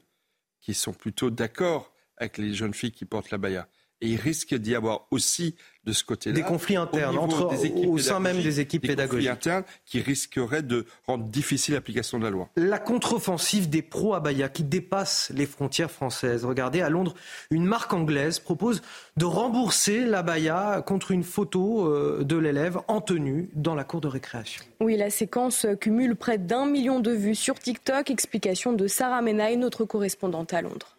qui 0.61 0.75
sont 0.75 0.92
plutôt 0.92 1.30
d'accord 1.30 1.92
avec 2.16 2.38
les 2.38 2.52
jeunes 2.52 2.75
filles 2.75 2.92
qui 2.92 3.04
portent 3.04 3.30
la 3.30 3.38
baya. 3.38 3.68
Et 4.04 4.08
il 4.08 4.20
risque 4.20 4.54
d'y 4.54 4.75
avoir 4.75 5.06
aussi 5.11 5.54
de 5.87 5.92
ce 5.92 6.04
côté-là. 6.04 6.37
Des 6.37 6.42
conflits 6.42 6.76
internes 6.76 7.16
entre, 7.16 7.50
au 7.87 7.96
sein 7.96 8.20
même 8.20 8.42
des 8.42 8.61
équipes 8.61 8.82
des 8.82 8.88
pédagogiques. 8.88 9.30
Conflits 9.30 9.50
internes 9.50 9.64
qui 9.87 10.00
risqueraient 10.00 10.62
de 10.62 10.84
rendre 11.06 11.25
difficile 11.25 11.73
l'application 11.73 12.18
de 12.18 12.25
la 12.25 12.30
loi. 12.30 12.50
La 12.56 12.78
contre-offensive 12.78 13.70
des 13.70 13.80
pro-abaya 13.80 14.50
qui 14.50 14.62
dépasse 14.62 15.32
les 15.34 15.46
frontières 15.46 15.90
françaises. 15.90 16.44
Regardez, 16.44 16.82
à 16.82 16.90
Londres, 16.90 17.14
une 17.50 17.64
marque 17.64 17.94
anglaise 17.94 18.40
propose 18.40 18.82
de 19.16 19.25
rembourser 19.25 20.04
l'abaya 20.04 20.82
contre 20.87 21.11
une 21.11 21.25
photo 21.25 21.87
euh, 21.87 22.25
de 22.25 22.37
l'élève 22.37 22.80
en 22.88 23.00
tenue 23.00 23.49
dans 23.54 23.75
la 23.75 23.84
cour 23.84 24.02
de 24.02 24.08
récréation. 24.08 24.64
Oui, 24.80 24.99
la 24.99 25.08
séquence 25.08 25.66
cumule 25.80 26.14
près 26.14 26.37
d'un 26.37 26.66
million 26.66 27.00
de 27.00 27.11
vues 27.11 27.34
sur 27.34 27.58
TikTok. 27.58 28.11
Explication 28.11 28.75
de 28.75 28.87
Sarah 28.87 29.23
Menaille, 29.23 29.56
notre 29.56 29.87
correspondante 29.87 30.52
à 30.52 30.61
Londres. 30.61 30.94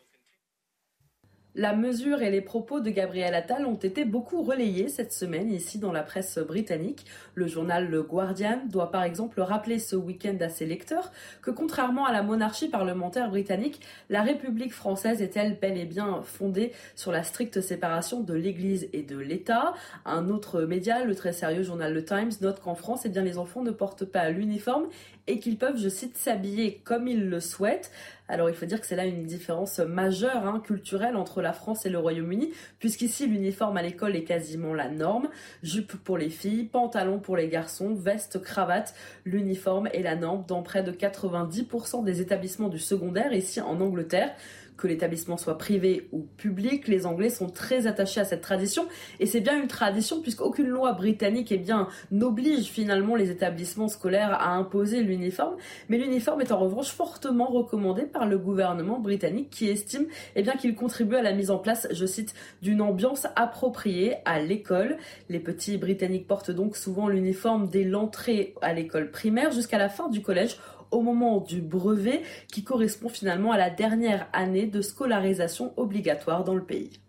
La 1.58 1.74
mesure 1.74 2.22
et 2.22 2.32
les 2.32 2.42
propos 2.42 2.82
de 2.82 2.90
Gabriel 2.90 3.34
Attal 3.34 3.66
ont 3.66 3.76
été 3.76 4.04
beaucoup 4.04 4.44
relayés 4.44 4.90
cette 4.90 5.14
semaine 5.14 5.50
ici 5.50 5.80
dans 5.80 5.94
la 5.94 6.04
presse 6.04 6.38
britannique. 6.38 7.06
Le 7.34 7.48
journal 7.48 7.90
Le 7.90 8.04
Guardian 8.04 8.60
doit 8.66 8.92
par 8.92 9.04
exemple 9.04 9.40
rappeler 9.40 9.80
ce 9.80 9.96
week-end 9.96 10.36
à 10.42 10.50
ses 10.50 10.66
lecteurs 10.66 11.14
que 11.42 11.52
contrairement 11.52 12.06
à 12.06 12.12
la 12.12 12.24
monarchie 12.24 12.68
parlementaire 12.68 13.30
britannique, 13.30 13.80
la 14.10 14.22
République 14.22 14.74
française 14.74 15.22
est-elle 15.22 15.58
bel 15.58 15.78
et 15.78 15.86
bien 15.86 16.22
fondée 16.24 16.74
sur 16.94 17.14
la 17.14 17.24
stricte 17.24 17.62
séparation 17.62 18.20
de 18.20 18.34
l'Église 18.34 18.90
et 18.92 19.04
de 19.04 19.18
l'État? 19.18 19.76
Un 20.04 20.28
autre 20.28 20.64
média, 20.64 21.06
le 21.06 21.16
très 21.16 21.32
sérieux 21.32 21.64
journal 21.64 21.94
Le 21.94 22.04
Times, 22.04 22.32
note 22.42 22.60
qu'en 22.60 22.76
France, 22.76 23.04
eh 23.06 23.10
bien, 23.10 23.22
les 23.22 23.38
enfants 23.38 23.64
ne 23.64 23.72
portent 23.72 24.04
pas 24.04 24.30
l'uniforme 24.30 24.88
et 25.28 25.40
qu'ils 25.40 25.58
peuvent, 25.58 25.78
je 25.78 25.90
cite, 25.90 26.18
s'habiller 26.18 26.82
comme 26.84 27.08
ils 27.08 27.30
le 27.30 27.40
souhaitent. 27.40 27.92
Alors 28.28 28.50
il 28.50 28.56
faut 28.56 28.66
dire 28.66 28.82
que 28.82 28.88
c'est 28.88 28.96
là 28.96 29.06
une 29.06 29.26
différence 29.26 29.80
majeure 29.80 30.48
hein, 30.48 30.60
culturelle 30.64 31.16
entre 31.16 31.42
la 31.42 31.54
France 31.54 31.86
et 31.86 31.90
le 31.90 32.00
Royaume-Uni, 32.00 32.52
puisqu'ici 32.80 33.28
l'uniforme 33.28 33.78
à 33.78 33.84
l'école 33.84 34.16
est 34.16 34.24
quasiment 34.24 34.74
la 34.74 34.90
norme. 34.90 35.30
Jupe 35.62 35.96
pour 36.04 36.18
les 36.18 36.30
filles, 36.30 36.66
pantalon 36.66 37.20
pour 37.20 37.38
les 37.38 37.50
garçons, 37.50 37.94
veste, 37.94 38.42
cravate, 38.42 38.96
l'uniforme 39.26 39.88
est 39.94 40.02
la 40.02 40.16
norme 40.16 40.44
dans 40.48 40.64
près 40.64 40.84
de 40.84 40.92
90% 40.92 42.04
des 42.04 42.22
établissements 42.22 42.70
du 42.70 42.80
secondaire 42.80 43.34
ici 43.34 43.62
en 43.62 43.80
Angleterre 43.80 44.34
que 44.78 44.88
l'établissement 44.88 45.38
soit 45.38 45.58
privé 45.58 46.08
ou 46.12 46.28
public, 46.38 46.88
les 46.88 47.06
Anglais 47.06 47.30
sont 47.30 47.50
très 47.50 47.88
attachés 47.88 48.20
à 48.20 48.26
cette 48.26 48.42
tradition. 48.42 48.86
Et 49.20 49.26
c'est 49.26 49.42
bien 49.42 49.62
une 49.62 49.68
tradition 49.68 50.22
puisqu'aucune 50.22 50.68
loi 50.68 50.94
britannique 50.94 51.52
eh 51.52 51.58
bien, 51.58 51.88
n'oblige 52.12 52.66
finalement 52.66 53.16
les 53.16 53.32
établissements 53.32 53.88
scolaires 53.88 54.34
à 54.34 54.52
imposer 54.52 55.02
l'uniforme. 55.02 55.56
Mais 55.90 55.98
l'uniforme 55.98 56.42
est 56.42 56.52
en 56.52 56.60
revanche 56.60 56.90
fortement 56.90 57.48
recommandé 57.48 58.04
par 58.04 58.26
le 58.26 58.38
gouvernement 58.38 59.00
britannique 59.00 59.50
qui 59.50 59.70
estime 59.70 60.08
eh 60.36 60.44
qu'il 60.60 60.76
contribue 60.76 61.16
à 61.16 61.22
la 61.22 61.34
mise 61.34 61.52
en 61.52 61.58
place, 61.58 61.88
je 61.92 62.06
cite, 62.06 62.34
d'une 62.62 62.82
ambiance 62.82 63.28
appropriée 63.36 64.16
à 64.26 64.40
l'école. 64.40 64.98
Les 65.30 65.40
petits 65.40 65.78
Britanniques 65.78 66.28
portent 66.28 66.52
donc 66.52 66.78
souvent 66.78 67.08
l'uniforme 67.08 67.68
dès 67.68 67.84
l'entrée 67.84 68.54
à 68.62 68.74
l'école 68.74 69.12
primaire 69.12 69.52
jusqu'à 69.52 69.78
la 69.78 69.90
fin 69.90 70.10
du 70.10 70.22
collège 70.22 70.58
au 70.96 71.02
moment 71.02 71.40
du 71.40 71.62
brevet 71.62 72.24
qui 72.48 72.64
correspond 72.64 73.10
finalement 73.10 73.52
à 73.52 73.58
la 73.58 73.70
dernière 73.70 74.28
année 74.34 74.66
de 74.66 74.82
scolarisation 74.82 75.74
obligatoire 75.78 76.44
dans 76.44 76.56
le 76.56 76.64
pays. 76.64 77.00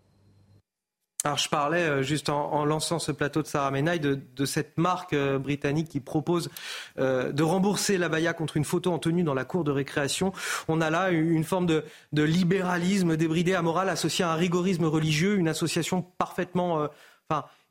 Alors 1.23 1.37
je 1.37 1.49
parlais 1.49 1.83
euh, 1.83 2.03
juste 2.03 2.29
en, 2.29 2.63
lançant 2.63 2.99
ce 2.99 3.11
plateau 3.11 3.41
de 3.41 3.47
Sarah 3.47 3.71
Menaille 3.71 3.99
de, 3.99 4.45
cette 4.45 4.77
marque 4.77 5.13
euh, 5.13 5.39
britannique 5.39 5.89
qui 5.89 5.99
propose 5.99 6.49
euh, 6.99 7.31
de 7.31 7.43
rembourser 7.43 7.97
la 7.97 8.07
baya 8.07 8.33
contre 8.33 8.55
une 8.55 8.63
photo 8.63 8.93
en 8.93 8.99
tenue 8.99 9.23
dans 9.23 9.33
la 9.33 9.43
cour 9.43 9.63
de 9.63 9.71
récréation. 9.71 10.31
On 10.67 10.79
a 10.79 10.89
là 10.89 11.09
une 11.09 11.43
forme 11.43 11.65
de, 11.65 11.83
libéralisme 12.13 13.17
débridé 13.17 13.55
à 13.55 13.61
associé 13.61 14.23
à 14.23 14.31
un 14.31 14.35
rigorisme 14.35 14.85
religieux, 14.85 15.37
une 15.37 15.47
association 15.47 16.01
parfaitement 16.01 16.87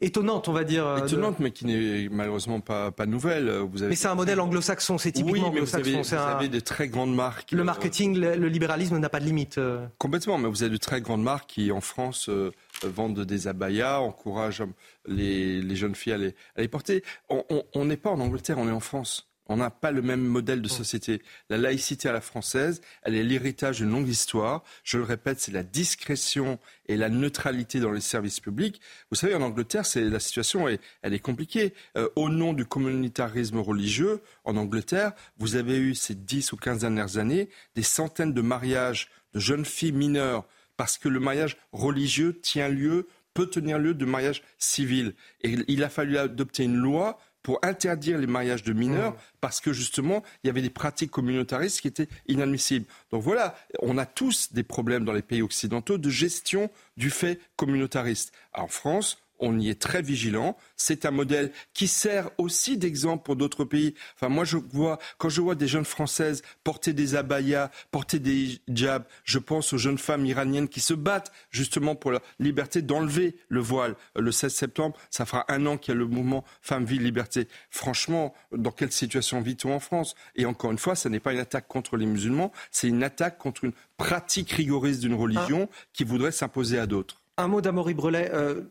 étonnante, 0.01 0.49
on 0.49 0.53
va 0.53 0.65
dire. 0.65 0.87
euh, 0.87 1.01
de- 1.01 1.07
Étonnante, 1.07 1.39
mais 1.41 1.51
qui 1.51 1.65
n'est 1.67 2.09
malheureusement 2.11 2.61
pas, 2.61 2.91
pas 2.91 3.07
nouvelle. 3.07 3.49
Vous 3.71 3.83
avez 3.83 3.91
Mais 3.91 3.97
c'est 3.97 4.09
un 4.09 4.15
modèle 4.15 4.41
anglo-saxon, 4.41 4.99
c'est 4.99 5.13
typiquement 5.13 5.33
oui, 5.33 5.41
mais 5.41 5.61
vous 5.61 5.75
anglo-saxon. 5.77 5.91
avez, 5.91 6.03
vous 6.03 6.15
un- 6.15 6.37
avez 6.37 6.49
des 6.49 6.61
très 6.63 6.89
grandes 6.89 7.15
marques. 7.15 7.53
Le 7.53 7.61
euh, 7.61 7.65
marketing, 7.65 8.19
le, 8.19 8.37
le 8.37 8.49
libéralisme 8.49 8.99
n'a 8.99 9.09
pas 9.09 9.21
de 9.21 9.25
limite. 9.25 9.59
euh. 9.59 9.87
Complètement, 9.99 10.39
mais 10.39 10.49
vous 10.49 10.63
avez 10.63 10.73
de 10.73 10.77
très 10.77 11.01
grandes 11.01 11.23
marques 11.23 11.49
qui, 11.51 11.73
en 11.73 11.81
France, 11.81 12.29
euh, 12.29 12.51
vendent 12.83 13.21
des 13.25 13.49
abayas, 13.49 14.01
encouragent 14.01 14.65
les, 15.07 15.63
les 15.63 15.77
jeunes 15.77 15.95
filles 15.95 16.13
à 16.13 16.19
les, 16.19 16.35
à 16.57 16.61
les 16.61 16.69
porter. 16.69 17.03
On 17.31 17.85
n'est 17.85 17.97
pas 17.97 18.11
en 18.11 18.21
Angleterre, 18.21 18.59
on 18.59 18.69
est 18.69 18.73
en 18.73 18.81
France. 18.81 19.29
On 19.49 19.57
n'a 19.57 19.71
pas 19.71 19.91
le 19.91 20.03
même 20.03 20.23
modèle 20.23 20.61
de 20.61 20.69
société. 20.69 21.23
La 21.51 21.59
laïcité 21.59 22.09
à 22.09 22.13
la 22.13 22.21
française, 22.21 22.81
elle 23.03 23.15
est 23.15 23.23
l'héritage 23.23 23.79
d'une 23.79 23.91
longue 23.91 24.09
histoire. 24.09 24.63
Je 24.83 24.99
le 24.99 25.05
répète, 25.05 25.41
c'est 25.41 25.53
la 25.53 25.63
discrétion 25.63 26.59
et 26.87 26.97
la 26.97 27.09
neutralité 27.09 27.81
dans 27.81 27.93
les 27.93 28.01
services 28.01 28.41
publics. 28.41 28.81
Vous 29.11 29.17
savez, 29.17 29.35
en 29.35 29.43
Angleterre, 29.43 29.87
c'est 29.87 30.03
la 30.03 30.21
situation 30.21 30.69
est, 30.69 30.81
elle 31.03 31.15
est 31.15 31.21
compliquée. 31.21 31.75
Euh, 31.97 32.09
au 32.17 32.29
nom 32.29 32.53
du 32.53 32.65
communautarisme 32.65 33.59
religieux, 33.59 34.21
en 34.45 34.57
Angleterre, 34.57 35.13
vous 35.39 35.57
avez 35.57 35.77
eu 35.79 35.95
ces 35.95 36.15
10 36.15 36.53
ou 36.53 36.57
15 36.57 36.81
dernières 36.81 37.19
années 37.19 37.49
des 37.75 37.83
centaines 37.83 38.33
de 38.33 38.43
mariages 38.43 39.11
de 39.33 39.41
jeunes 39.41 39.65
filles 39.65 39.93
mineures 39.93 40.47
parce 40.77 40.99
que 40.99 41.09
le 41.09 41.21
mariage 41.21 41.57
religieux 41.73 42.39
tient 42.41 42.69
lieu, 42.69 43.09
peut 43.35 43.47
tenir 43.47 43.79
lieu 43.79 43.95
de 43.95 44.05
mariage 44.05 44.43
civil. 44.59 45.15
Et 45.43 45.57
il 45.69 45.85
a 45.85 45.89
fallu 45.89 46.19
adopter 46.19 46.65
une 46.65 46.77
loi 46.77 47.19
pour 47.47 47.61
interdire 47.63 48.19
les 48.19 48.27
mariages 48.27 48.65
de 48.65 48.73
mineurs 48.73 49.15
parce 49.41 49.61
que 49.61 49.73
justement, 49.73 50.25
il 50.43 50.49
y 50.49 50.51
avait 50.51 50.63
des 50.63 50.69
pratiques 50.69 51.13
communautaristes 51.13 51.81
qui 51.81 51.87
étaient 51.87 52.09
inadmissibles. 52.27 52.87
Donc 53.13 53.23
voilà, 53.23 53.55
on 53.83 53.99
a 53.99 54.05
tous 54.05 54.53
des 54.53 54.65
problèmes 54.65 55.05
dans 55.05 55.13
les 55.13 55.23
pays 55.23 55.43
occidentaux 55.43 55.97
de 55.97 56.11
gestion 56.11 56.71
du 56.97 57.09
fait 57.09 57.39
communautariste. 57.55 58.33
En 58.53 58.67
France, 58.67 59.23
on 59.39 59.59
y 59.59 59.69
est 59.69 59.81
très 59.81 60.03
vigilant. 60.03 60.57
C'est 60.77 61.05
un 61.07 61.11
modèle 61.11 61.53
qui 61.75 61.89
sert 61.89 62.31
aussi 62.39 62.77
d'exemple 62.79 63.25
pour 63.25 63.37
d'autres 63.37 63.65
pays. 63.65 63.95
Enfin, 64.15 64.29
moi, 64.29 64.45
je 64.45 64.57
vois, 64.57 64.99
quand 65.19 65.29
je 65.29 65.41
vois 65.41 65.55
des 65.55 65.69
jeunes 65.69 65.85
françaises 65.85 66.43
porter 66.65 66.93
des 66.93 67.15
abayas, 67.15 67.71
porter 67.91 68.19
des 68.19 68.61
hijabs, 68.69 69.05
je 69.25 69.39
pense 69.39 69.73
aux 69.73 69.79
jeunes 69.79 69.99
femmes 69.99 70.27
iraniennes 70.27 70.69
qui 70.69 70.81
se 70.81 70.95
battent 70.95 71.33
justement 71.51 71.95
pour 71.95 72.13
la 72.13 72.21
liberté 72.39 72.83
d'enlever 72.83 73.37
le 73.49 73.61
voile. 73.61 73.95
Euh, 74.17 74.21
Le 74.23 74.33
16 74.33 74.55
septembre, 74.55 74.97
ça 75.11 75.27
fera 75.27 75.45
un 75.49 75.67
an 75.67 75.77
qu'il 75.77 75.95
y 75.95 75.97
a 75.97 75.99
le 75.99 76.07
mouvement 76.07 76.45
Femmes, 76.63 76.85
Vie, 76.85 76.99
Liberté. 76.99 77.49
Franchement, 77.71 78.35
dans 78.53 78.71
quelle 78.71 78.93
situation 78.93 79.41
vit-on 79.41 79.73
en 79.75 79.81
France? 79.81 80.15
Et 80.35 80.47
encore 80.47 80.71
une 80.73 80.79
fois, 80.79 80.95
ce 80.95 81.09
n'est 81.09 81.21
pas 81.21 81.33
une 81.33 81.39
attaque 81.39 81.69
contre 81.69 81.97
les 81.97 82.07
musulmans, 82.07 82.53
c'est 82.71 82.89
une 82.89 83.03
attaque 83.03 83.39
contre 83.39 83.65
une 83.65 83.73
pratique 83.97 84.51
rigoriste 84.53 85.01
d'une 85.01 85.15
religion 85.15 85.69
qui 85.93 86.05
voudrait 86.05 86.33
s'imposer 86.33 86.79
à 86.79 86.87
d'autres. 86.87 87.23
Un 87.37 87.49
mot 87.49 87.61
d'Amaury 87.61 87.95
Brelet. 87.95 88.31
euh, 88.33 88.63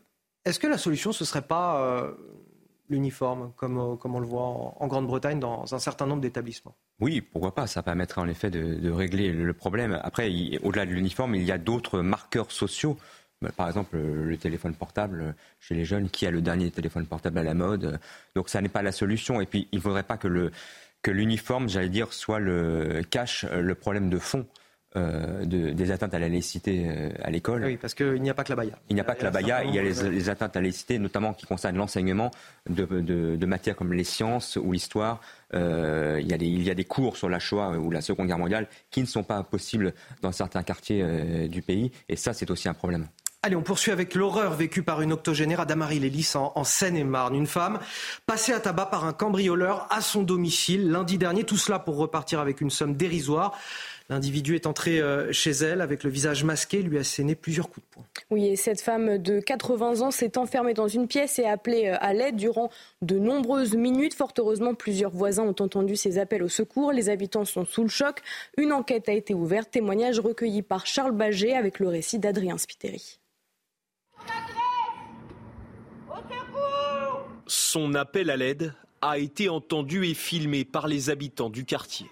Est-ce 0.46 0.60
que 0.60 0.68
la 0.68 0.78
solution, 0.78 1.12
ce 1.12 1.24
serait 1.24 1.42
pas 1.42 1.80
euh, 1.80 2.12
l'uniforme, 2.88 3.52
comme, 3.56 3.78
euh, 3.78 3.96
comme 3.96 4.14
on 4.14 4.20
le 4.20 4.26
voit 4.26 4.44
en, 4.44 4.86
Grande-Bretagne 4.86 5.40
dans 5.40 5.74
un 5.74 5.80
certain 5.80 6.06
nombre 6.06 6.22
d'établissements? 6.22 6.76
Oui, 7.00 7.20
pourquoi 7.20 7.52
pas, 7.52 7.66
ça 7.66 7.82
permettrait 7.82 8.20
en 8.20 8.28
effet 8.28 8.48
de, 8.48 8.90
régler 8.92 9.32
le 9.32 9.52
problème. 9.52 9.98
Après, 10.04 10.30
au-delà 10.62 10.86
de 10.86 10.92
l'uniforme, 10.92 11.34
il 11.34 11.42
y 11.42 11.50
a 11.50 11.58
d'autres 11.58 12.00
marqueurs 12.00 12.52
sociaux. 12.52 12.96
Bah, 13.42 13.50
Par 13.56 13.66
exemple, 13.66 13.96
le 13.98 14.36
téléphone 14.36 14.74
portable 14.74 15.34
chez 15.58 15.74
les 15.74 15.84
jeunes, 15.84 16.08
qui 16.08 16.28
a 16.28 16.30
le 16.30 16.40
dernier 16.40 16.70
téléphone 16.70 17.06
portable 17.06 17.38
à 17.38 17.42
la 17.42 17.54
mode? 17.54 17.98
Donc 18.36 18.48
ça 18.48 18.60
n'est 18.60 18.68
pas 18.68 18.82
la 18.82 18.92
solution. 18.92 19.40
Et 19.40 19.46
puis, 19.46 19.66
il 19.72 19.78
ne 19.78 19.82
faudrait 19.82 20.04
pas 20.04 20.16
que 20.16 20.28
le 20.28 20.52
que 21.02 21.10
l'uniforme, 21.10 21.68
j'allais 21.68 21.88
dire, 21.88 22.12
soit 22.12 22.38
le 22.38 23.02
cache 23.10 23.44
le 23.44 23.74
problème 23.74 24.10
de 24.10 24.18
fond 24.18 24.46
euh, 24.96 25.44
de- 25.44 25.70
des 25.70 25.90
atteintes 25.90 26.14
à 26.14 26.18
la 26.18 26.28
laïcité 26.28 26.86
euh, 26.88 27.10
à 27.22 27.30
l'école. 27.30 27.64
Oui, 27.64 27.76
parce 27.76 27.94
qu'il 27.94 28.20
n'y 28.22 28.30
a 28.30 28.34
pas 28.34 28.44
que 28.44 28.50
la 28.50 28.56
baya. 28.56 28.72
Il 28.88 28.94
n'y 28.94 29.00
a 29.00 29.04
pas 29.04 29.14
que 29.14 29.24
la 29.24 29.30
baya, 29.30 29.62
il 29.64 29.74
y 29.74 29.78
a 29.78 29.82
les, 29.82 30.28
atteintes 30.28 30.56
à 30.56 30.60
la 30.60 30.64
laïcité, 30.64 30.98
notamment 30.98 31.34
qui 31.34 31.46
concernent 31.46 31.76
l'enseignement 31.76 32.30
de, 32.68 32.84
de- 32.86 33.36
de 33.36 33.46
matières 33.46 33.76
comme 33.76 33.92
les 33.92 34.04
sciences 34.04 34.56
ou 34.56 34.72
l'histoire. 34.72 35.20
Euh, 35.54 36.18
il, 36.20 36.28
y 36.28 36.34
a 36.34 36.38
des, 36.38 36.46
il 36.46 36.62
y 36.62 36.70
a 36.70 36.74
des 36.74 36.84
cours 36.84 37.16
sur 37.16 37.28
la 37.28 37.38
Shoah 37.38 37.78
ou 37.78 37.90
la 37.90 38.00
Seconde 38.00 38.26
Guerre 38.26 38.38
mondiale 38.38 38.66
qui 38.90 39.00
ne 39.00 39.06
sont 39.06 39.22
pas 39.22 39.42
possibles 39.42 39.92
dans 40.22 40.32
certains 40.32 40.62
quartiers 40.62 41.46
du 41.48 41.62
pays, 41.62 41.92
et 42.08 42.16
ça, 42.16 42.32
c'est 42.32 42.50
aussi 42.50 42.68
un 42.68 42.74
problème. 42.74 43.06
Allez, 43.42 43.54
on 43.54 43.62
poursuit 43.62 43.92
avec 43.92 44.16
l'horreur 44.16 44.54
vécue 44.54 44.82
par 44.82 45.02
une 45.02 45.12
octogénaire 45.12 45.60
à 45.60 45.66
Damary-les-Lys 45.66 46.34
en, 46.34 46.50
en 46.56 46.64
Seine-et-Marne. 46.64 47.36
Une 47.36 47.46
femme 47.46 47.78
passée 48.26 48.52
à 48.52 48.58
tabac 48.58 48.86
par 48.86 49.04
un 49.04 49.12
cambrioleur 49.12 49.86
à 49.90 50.00
son 50.00 50.24
domicile 50.24 50.90
lundi 50.90 51.16
dernier. 51.16 51.44
Tout 51.44 51.56
cela 51.56 51.78
pour 51.78 51.96
repartir 51.96 52.40
avec 52.40 52.60
une 52.60 52.70
somme 52.70 52.96
dérisoire. 52.96 53.52
L'individu 54.08 54.54
est 54.54 54.66
entré 54.66 55.00
euh, 55.00 55.32
chez 55.32 55.50
elle 55.50 55.80
avec 55.80 56.04
le 56.04 56.10
visage 56.10 56.44
masqué, 56.44 56.80
lui 56.80 56.96
a 56.96 57.00
asséné 57.00 57.34
plusieurs 57.34 57.68
coups 57.68 57.84
de 57.86 57.92
poing. 57.92 58.04
Oui, 58.30 58.46
et 58.46 58.56
cette 58.56 58.80
femme 58.80 59.18
de 59.18 59.40
80 59.40 60.02
ans 60.02 60.10
s'est 60.12 60.38
enfermée 60.38 60.74
dans 60.74 60.86
une 60.86 61.08
pièce 61.08 61.40
et 61.40 61.44
a 61.44 61.52
appelé 61.52 61.88
euh, 61.88 61.96
à 61.98 62.12
l'aide 62.12 62.36
durant 62.36 62.70
de 63.02 63.18
nombreuses 63.18 63.74
minutes. 63.74 64.14
Fort 64.14 64.32
heureusement, 64.38 64.74
plusieurs 64.74 65.10
voisins 65.10 65.42
ont 65.42 65.56
entendu 65.58 65.96
ces 65.96 66.18
appels 66.18 66.44
au 66.44 66.48
secours. 66.48 66.92
Les 66.92 67.08
habitants 67.08 67.44
sont 67.44 67.64
sous 67.64 67.82
le 67.82 67.88
choc. 67.88 68.20
Une 68.56 68.72
enquête 68.72 69.08
a 69.08 69.12
été 69.12 69.34
ouverte. 69.34 69.72
Témoignage 69.72 70.20
recueilli 70.20 70.62
par 70.62 70.86
Charles 70.86 71.12
Baget 71.12 71.54
avec 71.54 71.80
le 71.80 71.88
récit 71.88 72.20
d'Adrien 72.20 72.58
Spiteri. 72.58 73.18
Son 77.48 77.94
appel 77.94 78.30
à 78.30 78.36
l'aide 78.36 78.72
a 79.02 79.18
été 79.18 79.48
entendu 79.48 80.06
et 80.06 80.14
filmé 80.14 80.64
par 80.64 80.86
les 80.86 81.10
habitants 81.10 81.50
du 81.50 81.64
quartier. 81.64 82.06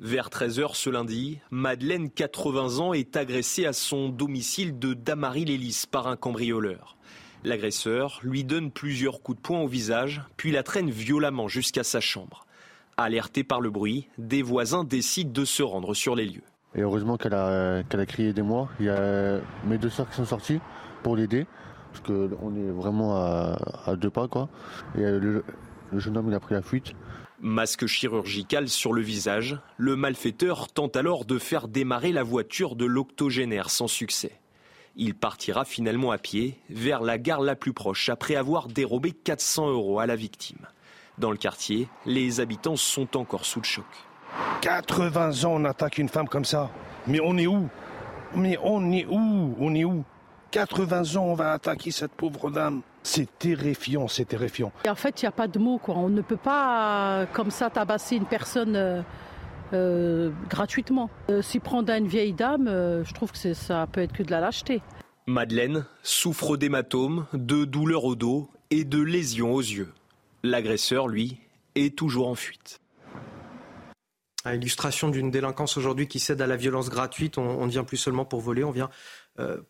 Vers 0.00 0.28
13h 0.28 0.74
ce 0.74 0.90
lundi, 0.90 1.38
Madeleine, 1.52 2.10
80 2.10 2.80
ans, 2.80 2.92
est 2.94 3.16
agressée 3.16 3.64
à 3.64 3.72
son 3.72 4.08
domicile 4.08 4.76
de 4.76 4.92
Damary-les-Lys 4.92 5.86
par 5.86 6.08
un 6.08 6.16
cambrioleur. 6.16 6.96
L'agresseur 7.44 8.18
lui 8.24 8.42
donne 8.42 8.72
plusieurs 8.72 9.22
coups 9.22 9.38
de 9.38 9.42
poing 9.42 9.60
au 9.60 9.68
visage, 9.68 10.22
puis 10.36 10.50
la 10.50 10.64
traîne 10.64 10.90
violemment 10.90 11.46
jusqu'à 11.46 11.84
sa 11.84 12.00
chambre. 12.00 12.44
Alertés 12.96 13.44
par 13.44 13.60
le 13.60 13.70
bruit, 13.70 14.08
des 14.18 14.42
voisins 14.42 14.82
décident 14.82 15.30
de 15.30 15.44
se 15.44 15.62
rendre 15.62 15.94
sur 15.94 16.16
les 16.16 16.26
lieux. 16.26 16.42
Et 16.74 16.80
heureusement 16.80 17.16
qu'elle 17.16 17.34
a, 17.34 17.78
a 17.78 18.06
crié 18.06 18.30
aidez-moi. 18.30 18.68
Il 18.80 18.86
y 18.86 18.90
a 18.90 19.40
mes 19.64 19.78
deux 19.78 19.90
soeurs 19.90 20.10
qui 20.10 20.16
sont 20.16 20.24
sorties 20.24 20.58
pour 21.04 21.14
l'aider. 21.14 21.46
Parce 21.92 22.04
qu'on 22.08 22.56
est 22.56 22.70
vraiment 22.72 23.14
à, 23.14 23.94
deux 23.96 24.10
pas, 24.10 24.26
quoi. 24.26 24.48
Et 24.96 25.02
le, 25.02 25.44
le 25.92 25.98
jeune 26.00 26.16
homme, 26.16 26.26
il 26.28 26.34
a 26.34 26.40
pris 26.40 26.54
la 26.54 26.62
fuite. 26.62 26.96
Masque 27.40 27.86
chirurgical 27.86 28.68
sur 28.68 28.92
le 28.92 29.02
visage, 29.02 29.58
le 29.76 29.96
malfaiteur 29.96 30.68
tente 30.72 30.96
alors 30.96 31.24
de 31.24 31.38
faire 31.38 31.66
démarrer 31.66 32.12
la 32.12 32.22
voiture 32.22 32.76
de 32.76 32.84
l'octogénaire 32.84 33.70
sans 33.70 33.88
succès. 33.88 34.38
Il 34.94 35.16
partira 35.16 35.64
finalement 35.64 36.12
à 36.12 36.18
pied 36.18 36.60
vers 36.70 37.02
la 37.02 37.18
gare 37.18 37.40
la 37.40 37.56
plus 37.56 37.72
proche 37.72 38.08
après 38.08 38.36
avoir 38.36 38.68
dérobé 38.68 39.10
400 39.10 39.70
euros 39.70 39.98
à 39.98 40.06
la 40.06 40.14
victime. 40.14 40.68
Dans 41.18 41.32
le 41.32 41.36
quartier, 41.36 41.88
les 42.06 42.38
habitants 42.38 42.76
sont 42.76 43.16
encore 43.16 43.44
sous 43.44 43.60
le 43.60 43.64
choc. 43.64 43.84
80 44.60 45.44
ans, 45.44 45.54
on 45.54 45.64
attaque 45.64 45.98
une 45.98 46.08
femme 46.08 46.28
comme 46.28 46.44
ça. 46.44 46.70
Mais 47.08 47.18
on 47.20 47.36
est 47.36 47.48
où? 47.48 47.68
Mais 48.36 48.56
on 48.62 48.92
est 48.92 49.06
où? 49.06 49.56
On 49.58 49.74
est 49.74 49.84
où? 49.84 50.04
80 50.52 51.16
ans, 51.16 51.24
on 51.24 51.34
va 51.34 51.52
attaquer 51.52 51.90
cette 51.90 52.12
pauvre 52.12 52.50
dame. 52.50 52.82
C'est 53.06 53.38
terrifiant, 53.38 54.08
c'est 54.08 54.24
terrifiant. 54.24 54.72
Et 54.86 54.88
en 54.88 54.94
fait, 54.94 55.20
il 55.20 55.26
n'y 55.26 55.28
a 55.28 55.32
pas 55.32 55.46
de 55.46 55.58
mots. 55.58 55.78
Quoi. 55.78 55.94
On 55.96 56.08
ne 56.08 56.22
peut 56.22 56.38
pas, 56.38 57.26
comme 57.34 57.50
ça, 57.50 57.68
tabasser 57.68 58.16
une 58.16 58.24
personne 58.24 58.74
euh, 58.76 59.02
euh, 59.74 60.30
gratuitement. 60.48 61.10
Euh, 61.30 61.42
S'y 61.42 61.60
prendre 61.60 61.92
à 61.92 61.98
une 61.98 62.08
vieille 62.08 62.32
dame, 62.32 62.66
euh, 62.66 63.04
je 63.04 63.12
trouve 63.12 63.30
que 63.30 63.36
c'est- 63.38 63.52
ça 63.54 63.86
peut 63.92 64.00
être 64.00 64.12
que 64.14 64.22
de 64.22 64.30
la 64.30 64.40
lâcheté. 64.40 64.80
Madeleine 65.26 65.84
souffre 66.02 66.56
d'hématomes, 66.56 67.26
de 67.34 67.64
douleurs 67.66 68.04
au 68.04 68.14
dos 68.16 68.48
et 68.70 68.84
de 68.84 69.00
lésions 69.02 69.52
aux 69.52 69.60
yeux. 69.60 69.92
L'agresseur, 70.42 71.06
lui, 71.06 71.38
est 71.74 71.96
toujours 71.96 72.28
en 72.28 72.34
fuite. 72.34 72.80
À 74.46 74.54
illustration 74.54 75.08
d'une 75.08 75.30
délinquance 75.30 75.76
aujourd'hui 75.78 76.06
qui 76.06 76.18
cède 76.20 76.40
à 76.42 76.46
la 76.46 76.56
violence 76.56 76.90
gratuite, 76.90 77.38
on 77.38 77.64
ne 77.64 77.70
vient 77.70 77.84
plus 77.84 77.96
seulement 77.96 78.26
pour 78.26 78.40
voler, 78.40 78.62
on 78.64 78.70
vient 78.70 78.90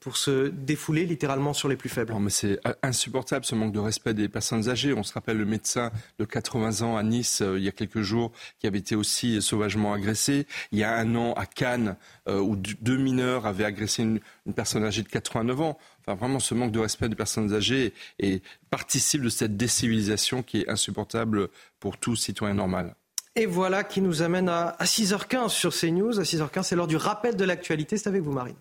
pour 0.00 0.18
se 0.18 0.48
défouler 0.48 1.07
littéralement 1.07 1.55
sur 1.55 1.68
les 1.68 1.77
plus 1.77 1.88
faibles. 1.88 2.12
Non, 2.12 2.20
mais 2.20 2.31
c'est 2.31 2.61
insupportable 2.83 3.44
ce 3.44 3.55
manque 3.55 3.72
de 3.72 3.79
respect 3.79 4.12
des 4.12 4.29
personnes 4.29 4.68
âgées. 4.68 4.92
On 4.92 5.03
se 5.03 5.14
rappelle 5.14 5.38
le 5.38 5.46
médecin 5.46 5.90
de 6.18 6.24
80 6.24 6.83
ans 6.83 6.96
à 6.96 7.03
Nice 7.03 7.40
euh, 7.40 7.59
il 7.59 7.64
y 7.64 7.68
a 7.68 7.72
quelques 7.72 8.03
jours 8.03 8.33
qui 8.59 8.66
avait 8.66 8.79
été 8.79 8.94
aussi 8.94 9.40
sauvagement 9.40 9.92
agressé. 9.92 10.46
Il 10.72 10.79
y 10.79 10.85
a 10.85 10.94
un 10.94 11.14
an 11.14 11.33
à 11.35 11.46
Cannes 11.46 11.96
euh, 12.29 12.40
où 12.40 12.57
deux 12.57 12.96
mineurs 12.96 13.46
avaient 13.46 13.64
agressé 13.64 14.03
une, 14.03 14.20
une 14.46 14.55
personne 14.55 14.85
âgée 14.85 15.03
de 15.03 15.09
89 15.09 15.61
ans. 15.61 15.79
Enfin, 16.00 16.16
vraiment, 16.16 16.40
ce 16.40 16.55
manque 16.55 16.72
de 16.72 16.79
respect 16.79 17.09
des 17.09 17.14
personnes 17.14 17.53
âgées 17.55 17.94
et 18.18 18.42
participe 18.70 19.22
de 19.22 19.29
cette 19.29 19.57
décivilisation 19.57 20.42
qui 20.42 20.61
est 20.61 20.68
insupportable 20.68 21.48
pour 21.81 21.98
tout 21.98 22.16
citoyen 22.16 22.55
normal. 22.55 22.94
Et 23.37 23.46
voilà 23.46 23.83
qui 23.83 24.00
nous 24.00 24.22
amène 24.22 24.48
à, 24.48 24.68
à 24.79 24.85
6h15 24.85 25.48
sur 25.48 25.74
CNews. 25.74 26.20
À 26.20 26.22
6h15, 26.22 26.62
c'est 26.64 26.77
l'heure 26.77 26.87
du 26.87 26.96
rappel 26.96 27.37
de 27.37 27.44
l'actualité. 27.44 27.96
C'est 27.96 28.09
avec 28.09 28.22
vous, 28.22 28.33
Marine. 28.33 28.57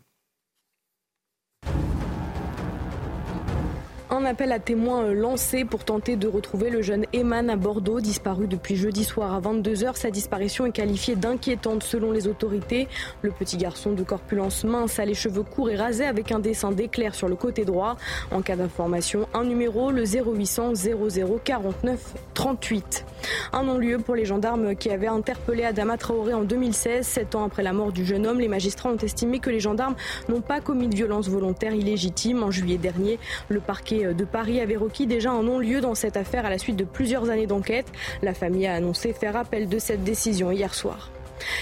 Un 4.24 4.28
appel 4.28 4.54
à 4.54 4.60
témoins 4.60 5.04
euh, 5.04 5.14
lancé 5.14 5.66
pour 5.66 5.84
tenter 5.84 6.16
de 6.16 6.30
retrouver 6.30 6.70
le 6.70 6.82
jeune 6.82 7.04
Eman 7.14 7.50
à 7.50 7.58
Bordeaux, 7.58 8.00
disparu 8.00 8.48
depuis 8.48 8.78
jeudi 8.78 9.04
soir 9.04 9.34
à 9.34 9.42
22h. 9.42 9.98
Sa 9.98 10.12
disparition 10.12 10.66
est 10.66 10.72
qualifiée 10.72 11.18
d'inquiétante 11.18 11.84
selon 11.84 12.14
les 12.14 12.26
autorités. 12.30 12.88
Le 13.22 13.32
petit 13.32 13.58
garçon 13.58 13.92
de 13.92 14.02
corpulence 14.02 14.64
mince 14.64 14.98
a 14.98 15.04
les 15.04 15.14
cheveux 15.14 15.44
courts 15.44 15.72
et 15.72 15.76
rasés 15.76 16.06
avec 16.06 16.32
un 16.32 16.40
dessin 16.40 16.72
d'éclair 16.72 17.16
sur 17.16 17.28
le 17.28 17.36
côté 17.36 17.66
droit. 17.66 17.98
En 18.32 18.42
cas 18.42 18.56
d'information, 18.56 19.28
un 19.34 19.44
numéro, 19.44 19.92
le 19.92 20.06
0800 20.06 20.76
00 20.76 21.42
49 21.44 22.14
38. 22.34 23.06
Un 23.52 23.64
non-lieu 23.64 23.98
pour 23.98 24.16
les 24.16 24.26
gendarmes 24.26 24.74
qui 24.76 24.90
avaient 24.90 25.08
interpellé 25.08 25.66
Adama 25.66 25.98
Traoré 25.98 26.34
en 26.34 26.44
2016. 26.44 27.06
Sept 27.06 27.36
ans 27.36 27.44
après 27.44 27.62
la 27.62 27.74
mort 27.74 27.92
du 27.92 28.06
jeune 28.06 28.26
homme, 28.26 28.40
les 28.40 28.48
magistrats 28.48 28.90
ont 28.90 28.98
estimé 28.98 29.40
que 29.40 29.50
les 29.50 29.60
gendarmes 29.60 29.96
n'ont 30.30 30.42
pas 30.42 30.62
commis 30.62 30.88
de 30.88 30.96
violence 30.96 31.28
volontaire 31.28 31.74
illégitime. 31.74 32.42
En 32.42 32.52
juillet 32.52 32.78
dernier, 32.78 33.20
le 33.50 33.60
parquet 33.60 34.13
de 34.14 34.26
Paris 34.26 34.60
avait 34.60 34.78
requis 34.78 35.08
déjà 35.08 35.32
un 35.32 35.44
non-lieu 35.44 35.82
dans 35.82 35.96
cette 35.96 36.18
affaire 36.18 36.46
à 36.46 36.50
la 36.50 36.58
suite 36.58 36.76
de 36.76 36.84
plusieurs 36.84 37.30
années 37.30 37.48
d'enquête. 37.48 37.92
La 38.22 38.34
famille 38.34 38.68
a 38.68 38.76
annoncé 38.76 39.14
faire 39.14 39.36
appel 39.36 39.68
de 39.68 39.80
cette 39.80 40.04
décision 40.04 40.52
hier 40.52 40.74
soir. 40.74 41.10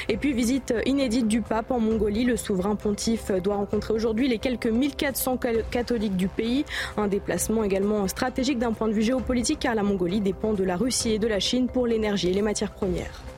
Et 0.09 0.17
puis 0.17 0.33
visite 0.33 0.73
inédite 0.85 1.27
du 1.27 1.41
pape 1.41 1.71
en 1.71 1.79
Mongolie. 1.79 2.25
Le 2.25 2.37
souverain 2.37 2.75
pontife 2.75 3.31
doit 3.31 3.55
rencontrer 3.55 3.93
aujourd'hui 3.93 4.27
les 4.27 4.37
quelques 4.37 4.67
1400 4.67 5.39
catholiques 5.69 6.17
du 6.17 6.27
pays. 6.27 6.65
Un 6.97 7.07
déplacement 7.07 7.63
également 7.63 8.07
stratégique 8.07 8.59
d'un 8.59 8.73
point 8.73 8.87
de 8.87 8.93
vue 8.93 9.01
géopolitique 9.01 9.59
car 9.59 9.75
la 9.75 9.83
Mongolie 9.83 10.21
dépend 10.21 10.53
de 10.53 10.63
la 10.63 10.75
Russie 10.75 11.11
et 11.11 11.19
de 11.19 11.27
la 11.27 11.39
Chine 11.39 11.67
pour 11.67 11.87
l'énergie 11.87 12.29
et 12.29 12.33
les 12.33 12.41
matières 12.41 12.71
premières. 12.71 13.30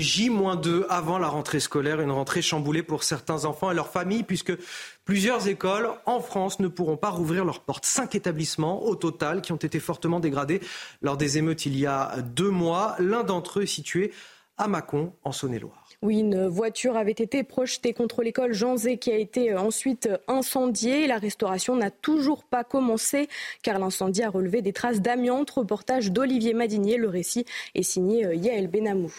J-2 0.00 0.84
avant 0.88 1.18
la 1.18 1.28
rentrée 1.28 1.60
scolaire, 1.60 2.00
une 2.00 2.10
rentrée 2.10 2.42
chamboulée 2.42 2.82
pour 2.82 3.04
certains 3.04 3.44
enfants 3.44 3.70
et 3.70 3.74
leurs 3.74 3.90
familles, 3.90 4.22
puisque 4.22 4.52
plusieurs 5.04 5.48
écoles 5.48 5.90
en 6.06 6.20
France 6.20 6.60
ne 6.60 6.68
pourront 6.68 6.96
pas 6.96 7.10
rouvrir 7.10 7.44
leurs 7.44 7.60
portes. 7.60 7.86
Cinq 7.86 8.14
établissements 8.14 8.84
au 8.84 8.94
total 8.94 9.42
qui 9.42 9.52
ont 9.52 9.56
été 9.56 9.80
fortement 9.80 10.20
dégradés 10.20 10.60
lors 11.02 11.16
des 11.16 11.38
émeutes 11.38 11.66
il 11.66 11.78
y 11.78 11.86
a 11.86 12.16
deux 12.22 12.50
mois. 12.50 12.96
L'un 12.98 13.24
d'entre 13.24 13.60
eux 13.60 13.62
est 13.62 13.66
situé 13.66 14.12
à 14.58 14.66
Mâcon, 14.66 15.12
en 15.24 15.32
Saône-et-Loire. 15.32 15.84
Oui, 16.02 16.18
une 16.18 16.46
voiture 16.46 16.96
avait 16.96 17.10
été 17.10 17.42
projetée 17.42 17.92
contre 17.92 18.22
l'école 18.22 18.52
Jean 18.52 18.76
Zé 18.76 18.98
qui 18.98 19.10
a 19.10 19.16
été 19.16 19.52
euh, 19.52 19.60
ensuite 19.60 20.08
incendiée. 20.28 21.06
La 21.06 21.18
restauration 21.18 21.74
n'a 21.76 21.90
toujours 21.90 22.44
pas 22.44 22.64
commencé 22.64 23.28
car 23.62 23.78
l'incendie 23.78 24.22
a 24.22 24.30
relevé 24.30 24.62
des 24.62 24.72
traces 24.72 25.00
d'amiante. 25.00 25.50
Reportage 25.50 26.12
d'Olivier 26.12 26.54
Madinier. 26.54 26.98
Le 26.98 27.08
récit 27.08 27.46
est 27.74 27.82
signé 27.82 28.26
euh, 28.26 28.34
Yael 28.34 28.68
Benamou. 28.68 29.12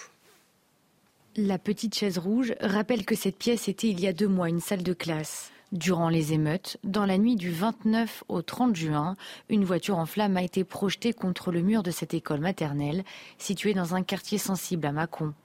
La 1.36 1.60
petite 1.60 1.94
chaise 1.94 2.18
rouge 2.18 2.56
rappelle 2.60 3.06
que 3.06 3.16
cette 3.16 3.38
pièce 3.38 3.68
était 3.68 3.88
il 3.88 4.00
y 4.00 4.08
a 4.08 4.14
deux 4.14 4.28
mois 4.28 4.50
une 4.50 4.60
salle 4.60 4.82
de 4.82 4.94
classe. 4.94 5.52
Durant 5.72 6.10
les 6.10 6.34
émeutes, 6.34 6.78
dans 6.84 7.06
la 7.06 7.20
nuit 7.20 7.36
du 7.36 7.52
29 7.52 8.24
au 8.30 8.42
30 8.42 8.76
juin, 8.76 9.16
une 9.48 9.64
voiture 9.64 10.00
en 10.00 10.08
flammes 10.08 10.38
a 10.38 10.42
été 10.42 10.64
projetée 10.64 11.14
contre 11.14 11.52
le 11.52 11.62
mur 11.62 11.84
de 11.84 11.92
cette 11.92 12.16
école 12.16 12.40
maternelle, 12.40 13.04
située 13.38 13.76
dans 13.76 13.94
un 13.94 14.02
quartier 14.02 14.40
sensible 14.40 14.88
à 14.88 14.92
Mâcon. 14.92 15.36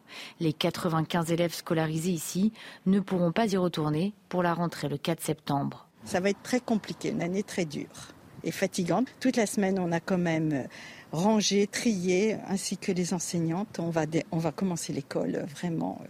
Les 0.41 0.55
95 0.55 1.31
élèves 1.31 1.53
scolarisés 1.53 2.13
ici 2.13 2.55
ne 2.87 3.01
pourront 3.01 3.33
pas 3.33 3.53
y 3.53 3.59
retourner 3.59 4.15
pour 4.31 4.43
la 4.43 4.55
rentrée 4.55 4.89
le 4.89 4.97
4 4.97 5.21
septembre. 5.21 5.87
Ça 6.07 6.21
va 6.21 6.31
être 6.31 6.43
très 6.43 6.61
compliqué, 6.61 7.11
une 7.11 7.23
année 7.23 7.43
très 7.43 7.67
dure 7.67 8.15
et 8.45 8.51
fatigante. 8.51 9.09
Toute 9.21 9.37
la 9.37 9.47
semaine, 9.47 9.79
on 9.79 9.93
a 9.93 10.01
quand 10.01 10.19
même 10.19 10.67
rangé, 11.15 11.67
trié, 11.67 12.37
ainsi 12.49 12.77
que 12.77 12.93
les 12.93 13.15
enseignantes. 13.15 13.79
On 13.79 13.91
va, 13.91 14.03
on 14.33 14.39
va 14.39 14.53
commencer 14.53 14.93
l'école 14.93 15.47
vraiment 15.55 16.01
euh, 16.03 16.09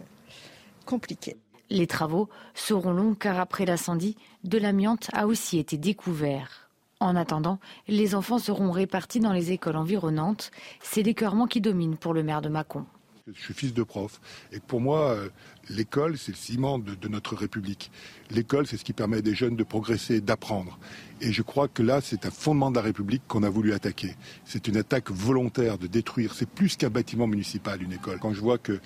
compliquée. 0.85 1.37
Les 1.69 1.87
travaux 1.87 2.29
seront 2.53 2.91
longs 2.91 3.15
car 3.15 3.39
après 3.39 3.65
l'incendie, 3.65 4.17
de 4.43 4.57
l'amiante 4.57 5.09
a 5.13 5.27
aussi 5.27 5.57
été 5.57 5.77
découvert. 5.77 6.69
En 6.99 7.15
attendant, 7.15 7.59
les 7.87 8.15
enfants 8.15 8.39
seront 8.39 8.71
répartis 8.71 9.19
dans 9.19 9.33
les 9.33 9.51
écoles 9.51 9.75
environnantes. 9.75 10.51
C'est 10.81 11.03
l'écœurement 11.03 11.47
qui 11.47 11.61
domine 11.61 11.97
pour 11.97 12.13
le 12.13 12.23
maire 12.23 12.41
de 12.41 12.49
Mâcon. 12.49 12.85
Je 13.27 13.41
suis 13.41 13.53
fils 13.55 13.73
de 13.73 13.83
prof. 13.83 14.21
Et 14.51 14.59
pour 14.59 14.81
moi, 14.81 15.09
euh, 15.09 15.29
l'école, 15.69 16.17
c'est 16.17 16.31
le 16.31 16.37
ciment 16.37 16.79
de, 16.79 17.07
notre 17.07 17.35
République. 17.35 17.91
L'école, 18.31 18.67
c'est 18.67 18.77
ce 18.77 18.83
qui 18.83 18.93
permet 18.93 19.17
à 19.17 19.21
des 19.21 19.35
jeunes 19.35 19.55
de 19.55 19.63
progresser, 19.63 20.21
d'apprendre. 20.21 20.77
Et 21.21 21.31
je 21.31 21.41
crois 21.41 21.67
que 21.67 21.81
là, 21.81 22.01
c'est 22.01 22.25
un 22.25 22.31
fondement 22.31 22.71
de 22.71 22.75
la 22.75 22.81
République 22.81 23.23
qu'on 23.27 23.43
a 23.43 23.49
voulu 23.49 23.73
attaquer. 23.73 24.15
C'est 24.45 24.67
une 24.67 24.77
attaque 24.77 25.11
volontaire 25.11 25.77
de 25.77 25.87
détruire. 25.87 26.33
C'est 26.33 26.49
plus 26.49 26.75
qu'un 26.75 26.89
bâtiment 26.89 27.27
municipal, 27.27 27.81
une 27.81 27.93
école. 27.93 28.19
Quand 28.19 28.33
je 28.33 28.41
vois 28.41 28.57
que 28.57 28.73
euh, 28.73 28.79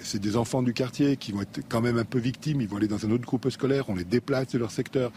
c'est 0.00 0.20
des 0.20 0.36
enfants 0.36 0.62
du 0.62 0.72
quartier 0.72 1.16
qui 1.16 1.32
vont 1.32 1.42
être 1.42 1.60
quand 1.68 1.80
même 1.80 1.98
un 1.98 2.04
peu 2.04 2.18
victimes, 2.18 2.60
ils 2.60 2.68
vont 2.68 2.76
aller 2.76 2.88
dans 2.88 3.04
un 3.04 3.10
autre 3.10 3.24
groupe 3.24 3.48
scolaire, 3.50 3.90
on 3.90 3.94
les 3.94 4.04
déplace 4.04 4.48
de 4.48 4.58
leur 4.58 4.70
secteur. 4.70 5.12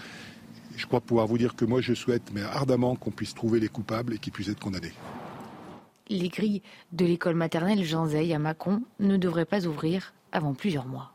Je 0.75 0.85
crois 0.85 1.01
pouvoir 1.01 1.25
vous 1.27 1.37
dire 1.37 1.55
que 1.55 1.65
moi, 1.65 1.81
je 1.81 1.93
souhaite, 1.93 2.31
mais 2.33 2.43
ardemment, 2.43 2.95
qu'on 2.95 3.11
puisse 3.11 3.33
trouver 3.33 3.59
les 3.59 3.69
coupables 3.69 4.13
et 4.13 4.17
qu'ils 4.19 4.33
puissent 4.33 4.49
être 4.49 4.59
condamnés. 4.59 4.93
Les 6.09 6.29
grilles 6.29 6.61
de 6.93 7.05
l'école 7.05 7.35
maternelle 7.35 7.83
Jean 7.83 8.07
à 8.07 8.39
Mâcon 8.39 8.81
ne 8.99 9.17
devraient 9.17 9.45
pas 9.45 9.65
ouvrir 9.65 10.13
avant 10.37 10.53
plusieurs 10.53 10.85
mois. 10.85 11.11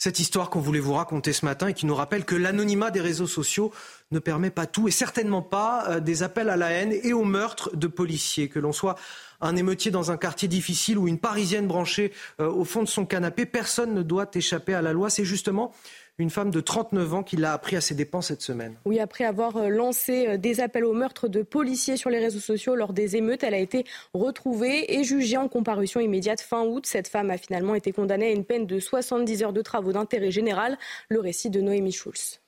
Cette 0.00 0.20
histoire 0.20 0.48
qu'on 0.48 0.60
voulait 0.60 0.78
vous 0.78 0.94
raconter 0.94 1.32
ce 1.32 1.44
matin 1.44 1.66
et 1.66 1.74
qui 1.74 1.84
nous 1.84 1.94
rappelle 1.94 2.24
que 2.24 2.36
l'anonymat 2.36 2.92
des 2.92 3.00
réseaux 3.00 3.26
sociaux 3.26 3.72
ne 4.12 4.20
permet 4.20 4.50
pas 4.50 4.66
tout 4.66 4.86
et 4.86 4.92
certainement 4.92 5.42
pas 5.42 5.88
euh, 5.88 6.00
des 6.00 6.22
appels 6.22 6.50
à 6.50 6.56
la 6.56 6.70
haine 6.70 6.94
et 7.02 7.12
au 7.12 7.24
meurtre 7.24 7.74
de 7.74 7.88
policiers. 7.88 8.48
Que 8.48 8.60
l'on 8.60 8.72
soit 8.72 8.94
un 9.40 9.56
émeutier 9.56 9.90
dans 9.90 10.12
un 10.12 10.16
quartier 10.16 10.46
difficile 10.46 10.98
ou 10.98 11.08
une 11.08 11.18
parisienne 11.18 11.66
branchée 11.66 12.12
euh, 12.40 12.48
au 12.48 12.64
fond 12.64 12.84
de 12.84 12.88
son 12.88 13.06
canapé, 13.06 13.44
personne 13.44 13.92
ne 13.92 14.02
doit 14.04 14.30
échapper 14.34 14.72
à 14.72 14.82
la 14.82 14.92
loi. 14.92 15.10
C'est 15.10 15.24
justement 15.24 15.74
une 16.18 16.30
femme 16.30 16.50
de 16.50 16.60
39 16.60 17.14
ans 17.14 17.22
qui 17.22 17.36
l'a 17.36 17.52
appris 17.52 17.76
à 17.76 17.80
ses 17.80 17.94
dépens 17.94 18.22
cette 18.22 18.42
semaine. 18.42 18.76
Oui, 18.84 18.98
après 18.98 19.24
avoir 19.24 19.56
euh, 19.56 19.68
lancé 19.68 20.26
euh, 20.26 20.36
des 20.36 20.60
appels 20.60 20.84
au 20.84 20.92
meurtre 20.92 21.28
de 21.28 21.42
policiers 21.42 21.96
sur 21.96 22.10
les 22.10 22.18
réseaux 22.18 22.40
sociaux 22.40 22.74
lors 22.74 22.92
des 22.92 23.16
émeutes, 23.16 23.44
elle 23.44 23.54
a 23.54 23.58
été 23.58 23.84
retrouvée 24.14 24.98
et 24.98 25.04
jugée 25.04 25.36
en 25.36 25.48
comparution 25.48 26.00
immédiate 26.00 26.40
fin 26.40 26.64
août. 26.64 26.86
Cette 26.86 27.08
femme 27.08 27.30
a 27.30 27.38
finalement 27.38 27.76
été 27.76 27.92
condamnée 27.92 28.26
à 28.26 28.32
une 28.32 28.44
peine 28.44 28.66
de 28.66 28.80
70 28.80 29.44
heures 29.44 29.52
de 29.52 29.62
travaux 29.62 29.92
d'intérêt 29.92 30.32
général. 30.32 30.76
Le 31.08 31.20
récit 31.20 31.50
de 31.50 31.60
Noémie 31.60 31.92
Schulz. 31.92 32.40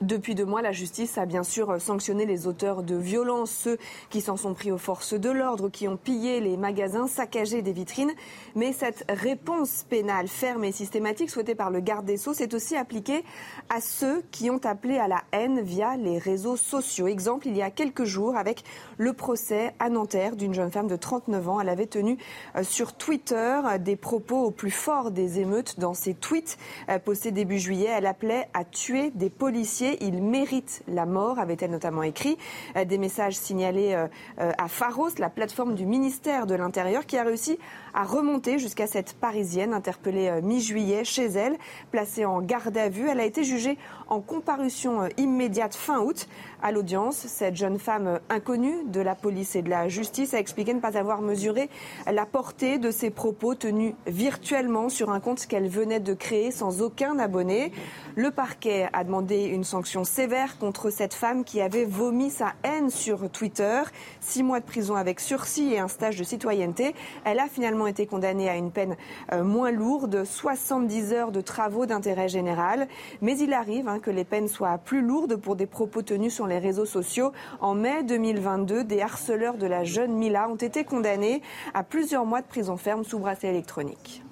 Depuis 0.00 0.34
deux 0.34 0.46
mois, 0.46 0.62
la 0.62 0.72
justice 0.72 1.18
a 1.18 1.26
bien 1.26 1.42
sûr 1.42 1.78
sanctionné 1.78 2.24
les 2.24 2.46
auteurs 2.46 2.82
de 2.82 2.96
violences, 2.96 3.50
ceux 3.50 3.76
qui 4.08 4.22
s'en 4.22 4.38
sont 4.38 4.54
pris 4.54 4.72
aux 4.72 4.78
forces 4.78 5.12
de 5.12 5.28
l'ordre, 5.28 5.68
qui 5.68 5.88
ont 5.88 5.98
pillé 5.98 6.40
les 6.40 6.56
magasins, 6.56 7.06
saccagé 7.06 7.60
des 7.60 7.72
vitrines. 7.72 8.12
Mais 8.54 8.72
cette 8.72 9.04
réponse 9.10 9.84
pénale 9.90 10.26
ferme 10.26 10.64
et 10.64 10.72
systématique 10.72 11.28
souhaitée 11.28 11.54
par 11.54 11.70
le 11.70 11.80
garde 11.80 12.06
des 12.06 12.16
Sceaux 12.16 12.32
s'est 12.32 12.54
aussi 12.54 12.76
appliquée 12.76 13.24
à 13.68 13.82
ceux 13.82 14.22
qui 14.30 14.48
ont 14.48 14.60
appelé 14.64 14.96
à 14.96 15.06
la 15.06 15.22
haine 15.32 15.60
via 15.60 15.98
les 15.98 16.16
réseaux 16.16 16.56
sociaux. 16.56 17.06
Exemple, 17.06 17.48
il 17.48 17.56
y 17.58 17.60
a 17.60 17.70
quelques 17.70 18.04
jours, 18.04 18.38
avec 18.38 18.64
le 18.96 19.12
procès 19.12 19.74
à 19.80 19.90
Nanterre 19.90 20.34
d'une 20.34 20.54
jeune 20.54 20.70
femme 20.70 20.88
de 20.88 20.96
39 20.96 21.48
ans. 21.50 21.60
Elle 21.60 21.68
avait 21.68 21.84
tenu 21.84 22.16
euh, 22.56 22.62
sur 22.62 22.94
Twitter 22.94 23.60
des 23.78 23.96
propos 23.96 24.44
au 24.44 24.50
plus 24.50 24.70
fort 24.70 25.10
des 25.10 25.40
émeutes 25.40 25.78
dans 25.78 25.92
ses 25.92 26.14
tweets 26.14 26.56
euh, 26.88 26.98
postés 26.98 27.32
début 27.32 27.58
juillet. 27.58 27.90
Elle 27.94 28.06
appelait 28.06 28.48
à 28.54 28.64
tuer 28.64 29.10
des 29.10 29.28
policiers 29.28 29.89
il 30.00 30.22
mérite 30.22 30.82
la 30.88 31.06
mort, 31.06 31.38
avait-elle 31.38 31.70
notamment 31.70 32.02
écrit. 32.02 32.36
Euh, 32.76 32.84
des 32.84 32.98
messages 32.98 33.36
signalés 33.36 33.94
euh, 33.94 34.06
euh, 34.40 34.52
à 34.58 34.68
Pharos, 34.68 35.10
la 35.18 35.30
plateforme 35.30 35.74
du 35.74 35.86
ministère 35.86 36.46
de 36.46 36.54
l'Intérieur, 36.54 37.06
qui 37.06 37.16
a 37.16 37.22
réussi 37.22 37.58
à 37.94 38.04
remonter 38.04 38.58
jusqu'à 38.58 38.86
cette 38.86 39.14
Parisienne 39.14 39.72
interpellée 39.74 40.40
mi-juillet 40.42 41.04
chez 41.04 41.26
elle, 41.26 41.56
placée 41.90 42.24
en 42.24 42.40
garde 42.40 42.76
à 42.76 42.88
vue. 42.88 43.08
Elle 43.08 43.20
a 43.20 43.24
été 43.24 43.42
jugée 43.42 43.78
en 44.08 44.20
comparution 44.20 45.08
immédiate 45.16 45.74
fin 45.74 46.00
août. 46.00 46.28
À 46.62 46.72
l'audience, 46.72 47.16
cette 47.16 47.56
jeune 47.56 47.78
femme 47.78 48.20
inconnue 48.28 48.84
de 48.86 49.00
la 49.00 49.14
police 49.14 49.56
et 49.56 49.62
de 49.62 49.70
la 49.70 49.88
justice 49.88 50.34
a 50.34 50.38
expliqué 50.38 50.74
ne 50.74 50.80
pas 50.80 50.98
avoir 50.98 51.22
mesuré 51.22 51.70
la 52.10 52.26
portée 52.26 52.76
de 52.76 52.90
ses 52.90 53.08
propos 53.08 53.54
tenus 53.54 53.94
virtuellement 54.06 54.90
sur 54.90 55.10
un 55.10 55.20
compte 55.20 55.46
qu'elle 55.46 55.68
venait 55.68 56.00
de 56.00 56.12
créer 56.12 56.50
sans 56.50 56.82
aucun 56.82 57.18
abonné. 57.18 57.72
Le 58.14 58.30
parquet 58.30 58.90
a 58.92 59.04
demandé 59.04 59.44
une 59.44 59.64
sanction 59.64 60.04
sévère 60.04 60.58
contre 60.58 60.90
cette 60.90 61.14
femme 61.14 61.44
qui 61.44 61.62
avait 61.62 61.86
vomi 61.86 62.28
sa 62.28 62.52
haine 62.62 62.90
sur 62.90 63.30
Twitter. 63.30 63.80
Six 64.20 64.42
mois 64.42 64.60
de 64.60 64.66
prison 64.66 64.96
avec 64.96 65.18
sursis 65.18 65.72
et 65.72 65.78
un 65.78 65.88
stage 65.88 66.18
de 66.18 66.24
citoyenneté. 66.24 66.94
Elle 67.24 67.38
a 67.38 67.46
finalement 67.46 67.86
été 67.86 68.06
condamnée 68.06 68.50
à 68.50 68.56
une 68.56 68.70
peine 68.70 68.96
euh, 69.32 69.44
moins 69.44 69.70
lourde, 69.70 70.24
70 70.24 71.14
heures 71.14 71.32
de 71.32 71.40
travaux 71.40 71.86
d'intérêt 71.86 72.28
général. 72.28 72.86
Mais 73.22 73.38
il 73.38 73.54
arrive 73.54 73.88
hein, 73.88 73.98
que 73.98 74.10
les 74.10 74.24
peines 74.24 74.48
soient 74.48 74.76
plus 74.76 75.00
lourdes 75.00 75.36
pour 75.36 75.56
des 75.56 75.66
propos 75.66 76.02
tenus 76.02 76.34
sur 76.34 76.49
les 76.50 76.58
réseaux 76.58 76.86
sociaux. 76.86 77.32
En 77.60 77.74
mai 77.74 78.02
2022, 78.02 78.84
des 78.84 79.00
harceleurs 79.00 79.56
de 79.56 79.66
la 79.66 79.84
jeune 79.84 80.12
Mila 80.12 80.48
ont 80.48 80.56
été 80.56 80.84
condamnés 80.84 81.42
à 81.74 81.82
plusieurs 81.82 82.26
mois 82.26 82.42
de 82.42 82.46
prison 82.46 82.76
ferme 82.76 83.04
sous 83.04 83.18
bracelet 83.18 83.48
électronique. 83.50 84.22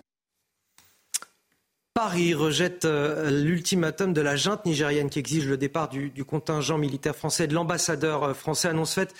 Paris 1.98 2.32
rejette 2.32 2.84
euh, 2.84 3.28
l'ultimatum 3.28 4.12
de 4.12 4.20
la 4.20 4.36
junte 4.36 4.64
nigérienne 4.64 5.10
qui 5.10 5.18
exige 5.18 5.48
le 5.48 5.56
départ 5.56 5.88
du, 5.88 6.12
contingent 6.24 6.78
militaire 6.78 7.16
français 7.16 7.48
de 7.48 7.54
l'ambassadeur 7.54 8.22
euh, 8.22 8.34
français 8.34 8.68
annonce 8.68 8.94
faite 8.94 9.16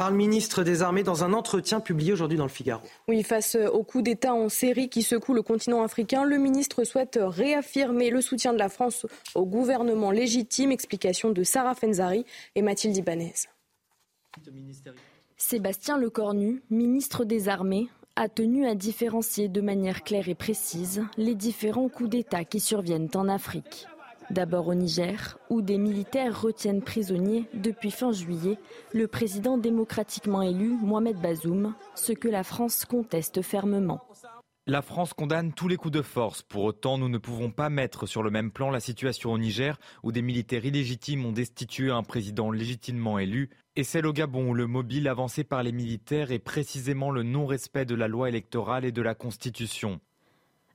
par 0.00 0.10
le 0.10 0.16
ministre 0.16 0.64
des 0.64 0.80
Armées 0.80 1.02
dans 1.02 1.24
un 1.24 1.34
entretien 1.34 1.78
publié 1.78 2.14
aujourd'hui 2.14 2.38
dans 2.38 2.44
le 2.44 2.48
Figaro. 2.48 2.80
Oui, 3.06 3.22
face 3.22 3.54
au 3.70 3.82
coup 3.82 4.00
d'État 4.00 4.32
en 4.32 4.48
série 4.48 4.88
qui 4.88 5.02
secoue 5.02 5.34
le 5.34 5.42
continent 5.42 5.82
africain, 5.82 6.24
le 6.24 6.38
ministre 6.38 6.84
souhaite 6.84 7.18
réaffirmer 7.20 8.08
le 8.08 8.22
soutien 8.22 8.54
de 8.54 8.58
la 8.58 8.70
France 8.70 9.04
au 9.34 9.44
gouvernement 9.44 10.10
légitime. 10.10 10.72
Explication 10.72 11.28
de 11.28 11.42
Sarah 11.42 11.74
Fenzari 11.74 12.24
et 12.54 12.62
Mathilde 12.62 12.96
Ibanez. 12.96 13.34
Sébastien 15.36 15.98
Lecornu, 15.98 16.62
ministre 16.70 17.26
des 17.26 17.50
Armées, 17.50 17.90
a 18.16 18.30
tenu 18.30 18.66
à 18.66 18.74
différencier 18.74 19.48
de 19.48 19.60
manière 19.60 20.02
claire 20.02 20.30
et 20.30 20.34
précise 20.34 21.04
les 21.18 21.34
différents 21.34 21.90
coups 21.90 22.08
d'État 22.08 22.44
qui 22.44 22.60
surviennent 22.60 23.10
en 23.14 23.28
Afrique. 23.28 23.86
D'abord 24.30 24.68
au 24.68 24.74
Niger, 24.74 25.38
où 25.50 25.60
des 25.60 25.76
militaires 25.76 26.40
retiennent 26.40 26.82
prisonniers 26.82 27.46
depuis 27.52 27.90
fin 27.90 28.12
juillet 28.12 28.58
le 28.92 29.08
président 29.08 29.58
démocratiquement 29.58 30.42
élu 30.42 30.68
Mohamed 30.82 31.16
Bazoum, 31.16 31.74
ce 31.96 32.12
que 32.12 32.28
la 32.28 32.44
France 32.44 32.84
conteste 32.84 33.42
fermement. 33.42 34.00
La 34.68 34.82
France 34.82 35.14
condamne 35.14 35.52
tous 35.52 35.66
les 35.66 35.76
coups 35.76 35.94
de 35.94 36.02
force. 36.02 36.42
Pour 36.42 36.62
autant, 36.62 36.96
nous 36.96 37.08
ne 37.08 37.18
pouvons 37.18 37.50
pas 37.50 37.70
mettre 37.70 38.06
sur 38.06 38.22
le 38.22 38.30
même 38.30 38.52
plan 38.52 38.70
la 38.70 38.78
situation 38.78 39.32
au 39.32 39.38
Niger, 39.38 39.80
où 40.04 40.12
des 40.12 40.22
militaires 40.22 40.64
illégitimes 40.64 41.26
ont 41.26 41.32
destitué 41.32 41.90
un 41.90 42.04
président 42.04 42.52
légitimement 42.52 43.18
élu, 43.18 43.50
et 43.74 43.82
celle 43.82 44.06
au 44.06 44.12
Gabon, 44.12 44.50
où 44.50 44.54
le 44.54 44.68
mobile 44.68 45.08
avancé 45.08 45.42
par 45.42 45.64
les 45.64 45.72
militaires 45.72 46.30
est 46.30 46.38
précisément 46.38 47.10
le 47.10 47.24
non-respect 47.24 47.84
de 47.84 47.96
la 47.96 48.06
loi 48.06 48.28
électorale 48.28 48.84
et 48.84 48.92
de 48.92 49.02
la 49.02 49.16
Constitution. 49.16 49.98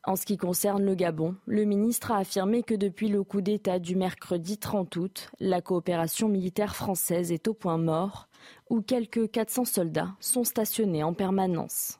En 0.07 0.15
ce 0.15 0.27
qui 0.27 0.37
concerne 0.37 0.85
le 0.85 0.93
Gabon, 0.93 1.35
le 1.47 1.65
ministre 1.65 2.11
a 2.11 2.17
affirmé 2.17 2.61
que 2.61 2.75
depuis 2.75 3.07
le 3.07 3.23
coup 3.23 3.41
d'État 3.41 3.79
du 3.79 3.95
mercredi 3.95 4.59
30 4.59 4.95
août, 4.97 5.31
la 5.39 5.61
coopération 5.61 6.29
militaire 6.29 6.75
française 6.75 7.31
est 7.31 7.47
au 7.47 7.55
point 7.55 7.79
mort, 7.79 8.27
où 8.69 8.81
quelques 8.81 9.31
400 9.31 9.65
soldats 9.65 10.13
sont 10.19 10.43
stationnés 10.43 11.03
en 11.03 11.15
permanence. 11.15 11.97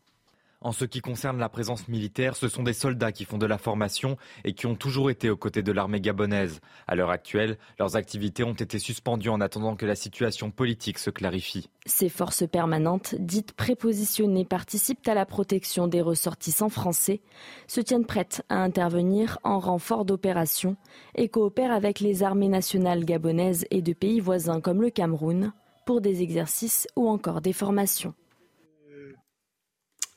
En 0.66 0.72
ce 0.72 0.84
qui 0.84 1.00
concerne 1.00 1.38
la 1.38 1.48
présence 1.48 1.88
militaire, 1.88 2.36
ce 2.36 2.48
sont 2.48 2.64
des 2.64 2.74
soldats 2.74 3.12
qui 3.12 3.24
font 3.24 3.38
de 3.38 3.46
la 3.46 3.60
formation 3.60 4.18
et 4.46 4.54
qui 4.54 4.66
ont 4.66 4.74
toujours 4.74 5.12
été 5.12 5.30
aux 5.30 5.38
côtés 5.38 5.62
de 5.62 5.72
l'armée 5.72 6.02
gabonaise. 6.02 6.60
À 6.88 6.96
l'heure 6.96 7.12
actuelle, 7.12 7.60
leurs 7.78 7.96
activités 7.96 8.44
ont 8.44 8.54
été 8.54 8.80
suspendues 8.80 9.30
en 9.30 9.42
attendant 9.42 9.76
que 9.76 9.86
la 9.86 9.94
situation 9.94 10.50
politique 10.50 10.98
se 10.98 11.12
clarifie. 11.12 11.70
Ces 11.86 12.10
forces 12.10 12.48
permanentes, 12.48 13.14
dites 13.20 13.52
prépositionnées, 13.52 14.44
participent 14.44 15.08
à 15.08 15.14
la 15.14 15.28
protection 15.28 15.86
des 15.86 16.02
ressortissants 16.02 16.70
français, 16.70 17.22
se 17.68 17.80
tiennent 17.80 18.08
prêtes 18.08 18.42
à 18.50 18.56
intervenir 18.56 19.38
en 19.44 19.60
renfort 19.60 20.04
d'opérations 20.04 20.78
et 21.14 21.30
coopèrent 21.30 21.74
avec 21.74 22.00
les 22.00 22.24
armées 22.24 22.50
nationales 22.50 23.06
gabonaises 23.06 23.68
et 23.70 23.84
de 23.84 23.94
pays 23.94 24.20
voisins 24.20 24.62
comme 24.62 24.82
le 24.82 24.90
Cameroun 24.90 25.54
pour 25.86 26.02
des 26.02 26.24
exercices 26.24 26.88
ou 26.96 27.08
encore 27.08 27.42
des 27.42 27.54
formations 27.54 28.16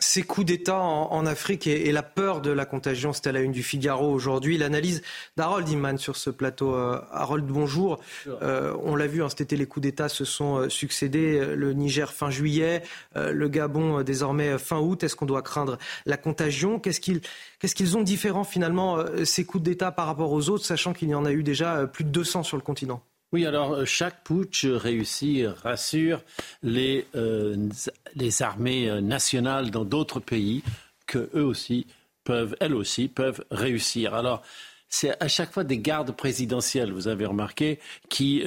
ces 0.00 0.22
coups 0.22 0.46
d'État 0.46 0.78
en, 0.78 1.26
Afrique 1.26 1.66
et, 1.66 1.90
la 1.90 2.04
peur 2.04 2.40
de 2.40 2.50
la 2.50 2.64
contagion, 2.64 3.12
c'était 3.12 3.30
à 3.30 3.32
la 3.32 3.40
une 3.40 3.50
du 3.50 3.64
Figaro 3.64 4.10
aujourd'hui. 4.12 4.56
L'analyse 4.56 5.02
d'Harold 5.36 5.68
Iman 5.68 5.98
sur 5.98 6.16
ce 6.16 6.30
plateau. 6.30 6.74
Euh, 6.74 7.00
Harold, 7.10 7.44
bonjour. 7.44 7.98
Euh, 8.28 8.76
on 8.84 8.94
l'a 8.94 9.08
vu, 9.08 9.22
hein, 9.22 9.28
cet 9.28 9.40
été, 9.40 9.56
les 9.56 9.66
coups 9.66 9.82
d'État 9.82 10.08
se 10.08 10.24
sont 10.24 10.58
euh, 10.58 10.68
succédés. 10.68 11.44
Le 11.56 11.72
Niger 11.72 12.12
fin 12.12 12.30
juillet, 12.30 12.82
le 13.16 13.48
Gabon 13.48 14.02
désormais 14.02 14.56
fin 14.58 14.78
août. 14.78 15.02
Est-ce 15.02 15.16
qu'on 15.16 15.26
doit 15.26 15.42
craindre 15.42 15.78
la 16.06 16.16
contagion? 16.16 16.78
Qu'est-ce 16.78 17.00
qu'ils 17.00 17.20
qu'est-ce 17.58 17.74
qu'ils 17.74 17.96
ont 17.96 18.02
différent 18.02 18.44
finalement, 18.44 18.98
ces 19.24 19.44
coups 19.44 19.64
d'État 19.64 19.90
par 19.90 20.06
rapport 20.06 20.30
aux 20.32 20.48
autres, 20.48 20.64
sachant 20.64 20.92
qu'il 20.92 21.08
y 21.08 21.14
en 21.14 21.24
a 21.24 21.32
eu 21.32 21.42
déjà 21.42 21.86
plus 21.86 22.04
de 22.04 22.10
200 22.10 22.44
sur 22.44 22.56
le 22.56 22.62
continent? 22.62 23.02
Oui, 23.32 23.44
alors 23.44 23.72
euh, 23.72 23.84
chaque 23.84 24.24
putsch 24.24 24.64
réussit, 24.64 25.46
rassure 25.62 26.22
les, 26.62 27.06
euh, 27.14 27.68
armées 28.40 28.88
euh, 28.88 29.00
nationales 29.02 29.70
dans 29.70 29.84
d'autres 29.84 30.20
pays 30.20 30.62
que 31.06 31.28
eux 31.34 31.44
aussi 31.44 31.86
peuvent, 32.24 32.56
elles 32.60 32.74
aussi, 32.74 33.08
peuvent 33.08 33.44
réussir. 33.50 34.14
Alors, 34.14 34.42
c'est 34.88 35.22
à 35.22 35.28
chaque 35.28 35.52
fois 35.52 35.64
des 35.64 35.78
gardes 35.78 36.12
présidentielles, 36.12 36.90
vous 36.92 37.08
avez 37.08 37.26
remarqué, 37.26 37.78
qui 38.08 38.42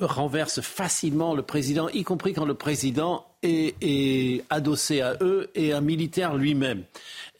renversent 0.00 0.60
facilement 0.60 1.34
le 1.34 1.42
président, 1.42 1.88
y 1.88 2.04
compris 2.04 2.32
quand 2.32 2.44
le 2.44 2.54
président 2.54 3.26
est, 3.42 3.74
est 3.80 4.44
adossé 4.50 5.00
à 5.00 5.16
eux 5.20 5.50
et 5.56 5.72
un 5.72 5.80
militaire 5.80 6.36
lui-même. 6.36 6.84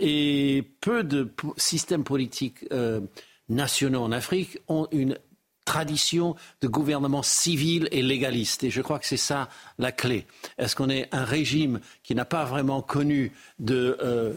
Et 0.01 0.65
peu 0.81 1.05
de 1.05 1.31
systèmes 1.57 2.03
politiques 2.03 2.65
nationaux 3.49 4.03
en 4.03 4.11
Afrique 4.11 4.59
ont 4.67 4.89
une 4.91 5.17
tradition 5.67 6.35
de 6.63 6.69
gouvernement 6.69 7.23
civil 7.23 7.89
et 7.93 8.01
légaliste. 8.01 8.65
Et 8.65 8.71
je 8.71 8.81
crois 8.81 8.99
que 8.99 9.05
c'est 9.07 9.19
ça 9.19 9.51
la 9.79 9.93
clé. 9.93 10.27
Est-ce 10.57 10.75
qu'on 10.75 10.89
est 10.89 11.09
un 11.13 11.25
régime 11.25 11.81
qui 12.03 12.15
n'a 12.15 12.25
pas 12.25 12.47
vraiment 12.47 12.81
connu 12.81 13.33
de 13.59 13.99
euh, 14.03 14.33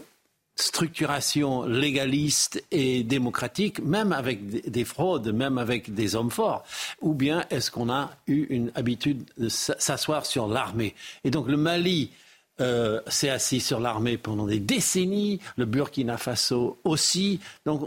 structuration 0.56 1.64
légaliste 1.64 2.62
et 2.70 3.02
démocratique, 3.02 3.82
même 3.82 4.12
avec 4.12 4.68
des 4.70 4.84
fraudes, 4.84 5.32
même 5.32 5.56
avec 5.56 5.94
des 5.94 6.14
hommes 6.14 6.30
forts, 6.30 6.64
ou 7.00 7.14
bien 7.14 7.46
est-ce 7.48 7.70
qu'on 7.70 7.90
a 7.90 8.10
eu 8.26 8.46
une 8.50 8.70
habitude 8.74 9.24
de 9.38 9.48
s'asseoir 9.48 10.26
sur 10.26 10.48
l'armée? 10.48 10.94
Et 11.24 11.30
donc 11.30 11.48
le 11.48 11.56
Mali 11.56 12.10
euh, 12.60 13.00
s'est 13.06 13.30
assis 13.30 13.60
sur 13.60 13.80
l'armée 13.80 14.18
pendant 14.18 14.46
des 14.46 14.60
décennies, 14.60 15.40
le 15.56 15.64
Burkina 15.64 16.16
Faso 16.16 16.78
aussi, 16.84 17.40
donc 17.64 17.82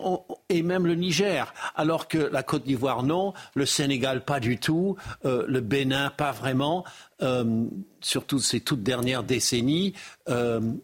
et 0.49 0.63
même 0.63 0.88
le 0.88 0.95
Niger, 0.95 1.53
alors 1.75 2.07
que 2.07 2.17
la 2.17 2.43
Côte 2.43 2.63
d'Ivoire 2.63 3.03
non, 3.03 3.33
le 3.55 3.65
Sénégal 3.65 4.25
pas 4.25 4.39
du 4.39 4.57
tout, 4.57 4.95
euh, 5.25 5.45
le 5.47 5.62
Bénin 5.62 6.09
pas 6.09 6.31
vraiment, 6.31 6.83
euh, 7.21 7.65
surtout 8.01 8.39
ces 8.39 8.62
toutes 8.62 8.83
dernières 8.83 9.23
décennies. 9.23 9.93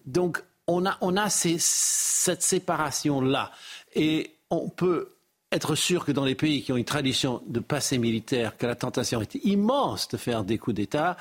donc 0.06 0.44
on 0.68 0.86
a, 0.86 0.98
on 1.02 1.18
a 1.18 1.30
cette 1.30 2.44
séparation-là. 2.44 3.52
Et 3.96 4.36
on 4.52 4.70
peut 4.70 5.16
être 5.52 5.74
sûr 5.74 6.06
que 6.06 6.12
dans 6.12 6.26
les 6.26 6.36
pays 6.36 6.62
qui 6.62 6.72
ont 6.72 6.78
une 6.78 6.86
tradition 6.86 7.42
de 7.48 7.60
passé 7.60 7.98
militaire, 7.98 8.56
que 8.56 8.68
la 8.68 8.76
tentation 8.76 9.20
est 9.20 9.34
immense 9.44 10.08
de 10.10 10.18
faire 10.18 10.44
des 10.44 10.60
coups 10.60 10.76
d'État, 10.76 11.18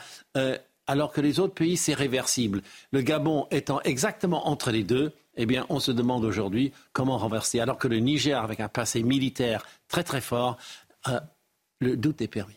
alors 0.88 1.12
que 1.12 1.20
les 1.20 1.38
autres 1.38 1.54
pays, 1.54 1.76
c'est 1.76 1.94
réversible. 1.94 2.62
Le 2.90 3.02
Gabon 3.02 3.46
étant 3.50 3.80
exactement 3.82 4.48
entre 4.48 4.72
les 4.72 4.82
deux, 4.82 5.12
eh 5.36 5.46
bien, 5.46 5.66
on 5.68 5.78
se 5.78 5.92
demande 5.92 6.24
aujourd'hui 6.24 6.72
comment 6.92 7.18
renverser. 7.18 7.60
Alors 7.60 7.78
que 7.78 7.86
le 7.86 7.98
Niger, 7.98 8.42
avec 8.42 8.58
un 8.58 8.68
passé 8.68 9.02
militaire 9.04 9.64
très 9.86 10.02
très 10.02 10.20
fort, 10.22 10.56
euh, 11.06 11.20
le 11.78 11.96
doute 11.96 12.22
est 12.22 12.28
permis. 12.28 12.56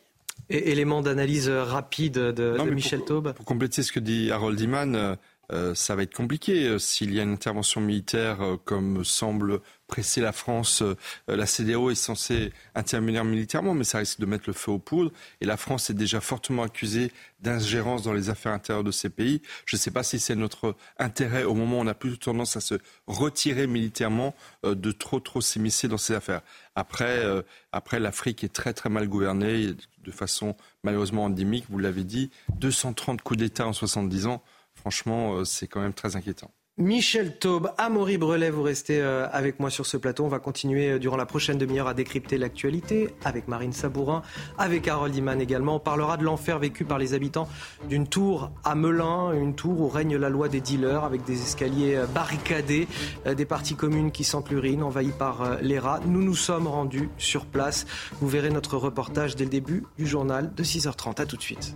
Et, 0.49 0.71
élément 0.71 1.01
d'analyse 1.01 1.49
rapide 1.49 2.13
de, 2.13 2.57
Michel 2.71 3.03
Taube. 3.03 3.33
Pour 3.33 3.45
compléter 3.45 3.83
ce 3.83 3.91
que 3.91 3.99
dit 3.99 4.31
Harold 4.31 4.59
Iman, 4.59 5.17
euh, 5.51 5.71
euh, 5.71 5.75
ça 5.75 5.95
va 5.95 6.03
être 6.03 6.15
compliqué. 6.15 6.77
S'il 6.79 7.13
y 7.13 7.19
a 7.19 7.23
une 7.23 7.33
intervention 7.33 7.81
militaire, 7.81 8.39
comme 8.65 9.03
semble 9.03 9.61
presser 9.91 10.21
la 10.21 10.31
France. 10.31 10.81
Euh, 10.81 10.95
la 11.27 11.45
CDAO 11.45 11.91
est 11.91 11.95
censée 11.95 12.53
intervenir 12.73 13.23
militairement, 13.25 13.75
mais 13.75 13.83
ça 13.83 13.99
risque 13.99 14.19
de 14.19 14.25
mettre 14.25 14.45
le 14.47 14.53
feu 14.53 14.71
aux 14.71 14.79
poudres. 14.79 15.11
Et 15.41 15.45
la 15.45 15.57
France 15.57 15.91
est 15.91 15.93
déjà 15.93 16.21
fortement 16.21 16.63
accusée 16.63 17.11
d'ingérence 17.41 18.01
dans 18.01 18.13
les 18.13 18.29
affaires 18.29 18.53
intérieures 18.53 18.85
de 18.85 18.91
ces 18.91 19.09
pays. 19.09 19.41
Je 19.65 19.75
ne 19.75 19.79
sais 19.79 19.91
pas 19.91 20.01
si 20.01 20.19
c'est 20.19 20.35
notre 20.35 20.75
intérêt 20.97 21.43
au 21.43 21.53
moment 21.53 21.79
où 21.79 21.81
on 21.81 21.87
a 21.87 21.93
plutôt 21.93 22.31
tendance 22.31 22.55
à 22.55 22.61
se 22.61 22.75
retirer 23.05 23.67
militairement 23.67 24.33
euh, 24.65 24.73
de 24.73 24.91
trop 24.91 25.19
trop 25.19 25.41
s'immiscer 25.41 25.89
dans 25.89 25.97
ces 25.97 26.13
affaires. 26.13 26.41
Après, 26.75 27.19
euh, 27.19 27.41
après 27.73 27.99
l'Afrique 27.99 28.45
est 28.45 28.53
très 28.53 28.73
très 28.73 28.89
mal 28.89 29.09
gouvernée 29.09 29.75
de 30.03 30.11
façon 30.11 30.55
malheureusement 30.83 31.25
endémique. 31.25 31.65
Vous 31.69 31.79
l'avez 31.79 32.05
dit, 32.05 32.31
230 32.55 33.21
coups 33.21 33.39
d'État 33.39 33.67
en 33.67 33.73
70 33.73 34.27
ans. 34.27 34.41
Franchement, 34.81 35.45
c'est 35.45 35.67
quand 35.67 35.81
même 35.81 35.93
très 35.93 36.15
inquiétant. 36.15 36.51
Michel 36.77 37.37
Taube, 37.37 37.71
Amaury 37.77 38.17
Brelet, 38.17 38.49
vous 38.49 38.63
restez 38.63 39.01
euh, 39.01 39.27
avec 39.33 39.59
moi 39.59 39.69
sur 39.69 39.85
ce 39.85 39.97
plateau. 39.97 40.23
On 40.23 40.29
va 40.29 40.39
continuer 40.39 40.91
euh, 40.91 40.99
durant 40.99 41.17
la 41.17 41.25
prochaine 41.25 41.57
demi-heure 41.57 41.87
à 41.87 41.93
décrypter 41.93 42.37
l'actualité 42.37 43.13
avec 43.25 43.49
Marine 43.49 43.73
Sabourin, 43.73 44.21
avec 44.57 44.87
Harold 44.87 45.13
Iman 45.13 45.41
également. 45.41 45.75
On 45.75 45.79
parlera 45.79 46.15
de 46.15 46.23
l'enfer 46.23 46.59
vécu 46.59 46.85
par 46.85 46.97
les 46.97 47.13
habitants 47.13 47.49
d'une 47.89 48.07
tour 48.07 48.51
à 48.63 48.73
Melun, 48.73 49.33
une 49.33 49.53
tour 49.53 49.81
où 49.81 49.89
règne 49.89 50.15
la 50.15 50.29
loi 50.29 50.47
des 50.47 50.61
dealers 50.61 51.03
avec 51.03 51.25
des 51.25 51.41
escaliers 51.41 51.97
euh, 51.97 52.05
barricadés, 52.07 52.87
des 53.25 53.45
parties 53.45 53.75
communes 53.75 54.11
qui 54.11 54.23
sentent 54.23 54.49
l'urine, 54.49 54.81
envahies 54.81 55.11
par 55.11 55.61
les 55.61 55.77
rats. 55.77 55.99
Nous 56.05 56.23
nous 56.23 56.35
sommes 56.35 56.67
rendus 56.67 57.09
sur 57.17 57.45
place. 57.45 57.85
Vous 58.21 58.29
verrez 58.29 58.49
notre 58.49 58.77
reportage 58.77 59.35
dès 59.35 59.43
le 59.43 59.49
début 59.49 59.83
du 59.97 60.07
journal 60.07 60.53
de 60.55 60.63
6h30. 60.63 61.21
A 61.21 61.25
tout 61.25 61.37
de 61.37 61.41
suite. 61.41 61.75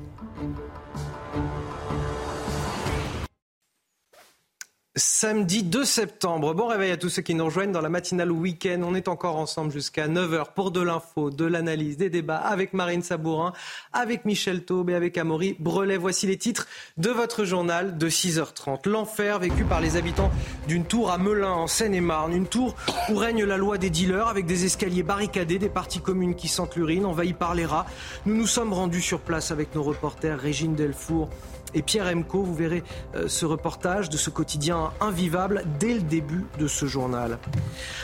Samedi 4.98 5.64
2 5.64 5.84
septembre. 5.84 6.54
Bon 6.54 6.68
réveil 6.68 6.92
à 6.92 6.96
tous 6.96 7.10
ceux 7.10 7.22
qui 7.22 7.36
nous 7.36 7.44
rejoignent 7.44 7.74
dans 7.74 7.82
la 7.82 7.90
matinale 7.90 8.32
week-end. 8.32 8.80
On 8.82 8.96
est 8.96 9.10
encore 9.10 9.36
ensemble 9.36 9.74
jusqu'à 9.74 10.08
9h 10.08 10.54
pour 10.56 10.72
de 10.72 10.80
l'info, 10.80 11.32
de 11.32 11.44
l'analyse, 11.44 11.98
des 11.98 12.10
débats 12.10 12.38
avec 12.38 12.72
Marine 12.72 13.04
Sabourin, 13.04 13.52
avec 13.92 14.24
Michel 14.24 14.64
Taube 14.64 14.90
et 14.90 14.96
avec 14.96 15.18
Amaury 15.18 15.58
Brelet. 15.60 15.98
Voici 15.98 16.28
les 16.28 16.38
titres 16.38 16.66
de 16.96 17.10
votre 17.10 17.44
journal 17.44 17.98
de 17.98 18.10
6h30. 18.10 18.88
L'enfer 18.88 19.40
vécu 19.40 19.66
par 19.66 19.82
les 19.82 19.98
habitants 19.98 20.32
d'une 20.70 20.86
tour 20.86 21.12
à 21.12 21.18
Melun 21.18 21.52
en 21.52 21.68
Seine-et-Marne. 21.68 22.32
Une 22.32 22.48
tour 22.48 22.78
où 23.10 23.16
règne 23.16 23.44
la 23.44 23.58
loi 23.58 23.78
des 23.78 23.90
dealers 23.90 24.30
avec 24.30 24.46
des 24.46 24.64
escaliers 24.64 25.04
barricadés, 25.04 25.60
des 25.60 25.68
parties 25.68 26.00
communes 26.00 26.36
qui 26.36 26.48
sentent 26.48 26.78
l'urine, 26.78 27.06
envahies 27.06 27.34
par 27.34 27.54
les 27.54 27.66
rats. 27.66 27.86
Nous 28.26 28.38
nous 28.38 28.48
sommes 28.48 28.72
rendus 28.72 29.02
sur 29.02 29.20
place 29.20 29.52
avec 29.52 29.76
nos 29.76 29.84
reporters 29.84 30.40
Régine 30.40 30.74
Delfour 30.74 31.30
et 31.76 31.82
Pierre 31.82 32.08
Emco. 32.08 32.42
Vous 32.42 32.56
verrez 32.56 32.84
euh, 33.16 33.28
ce 33.28 33.46
reportage 33.46 34.10
de 34.10 34.18
ce 34.18 34.30
quotidien 34.30 34.92
invivable 35.00 35.64
dès 35.80 35.94
le 35.94 36.02
début 36.02 36.46
de 36.58 36.68
ce 36.68 36.86
journal. 36.86 37.38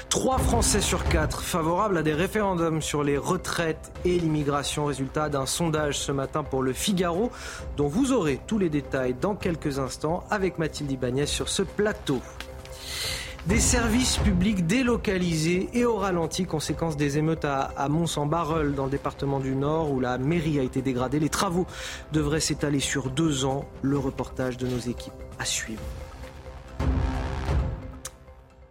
Trois 0.10 0.38
Français 0.38 0.82
sur 0.82 1.04
quatre 1.06 1.42
favorables 1.42 1.98
à 1.98 2.04
des 2.04 2.14
référendums 2.14 2.82
sur 2.82 3.04
les 3.04 3.18
retraites 3.18 3.92
et 4.06 4.20
l'immigration, 4.20 4.86
résultat 4.86 5.30
d'un 5.30 5.46
sondage 5.46 5.98
ce 5.98 6.12
matin 6.12 6.44
pour 6.44 6.62
le 6.62 6.74
Figaro, 6.74 7.32
dont 7.78 7.88
vous 7.88 8.12
aurez 8.12 8.40
tous 8.46 8.60
les 8.60 8.70
détails 8.70 9.16
dans 9.20 9.36
quelques 9.36 9.80
instants 9.80 10.24
avec 10.30 10.60
Mathilde 10.60 10.92
Ibanez 10.92 11.26
sur 11.26 11.50
ce 11.50 11.64
plateau. 11.64 12.20
Des 13.48 13.60
services 13.60 14.18
publics 14.18 14.68
délocalisés 14.68 15.68
et 15.74 15.84
au 15.84 15.96
ralenti, 15.98 16.46
conséquence 16.46 16.96
des 16.96 17.18
émeutes 17.18 17.44
à, 17.44 17.88
Mons-en-Barreul, 17.90 18.76
dans 18.76 18.86
le 18.86 18.92
département 18.92 19.40
du 19.40 19.56
Nord, 19.56 19.92
où 19.92 20.00
la 20.00 20.20
mairie 20.20 20.60
a 20.60 20.64
été 20.64 20.84
dégradée. 20.84 21.20
Les 21.20 21.30
travaux 21.30 21.66
devraient 22.12 22.40
s'étaler 22.40 22.80
sur 22.80 23.10
deux 23.10 23.46
ans. 23.46 23.66
Le 23.82 23.98
reportage 23.98 24.58
de 24.58 24.68
nos 24.68 24.78
équipes 24.78 25.14
à 25.40 25.46
suivre. 25.46 25.82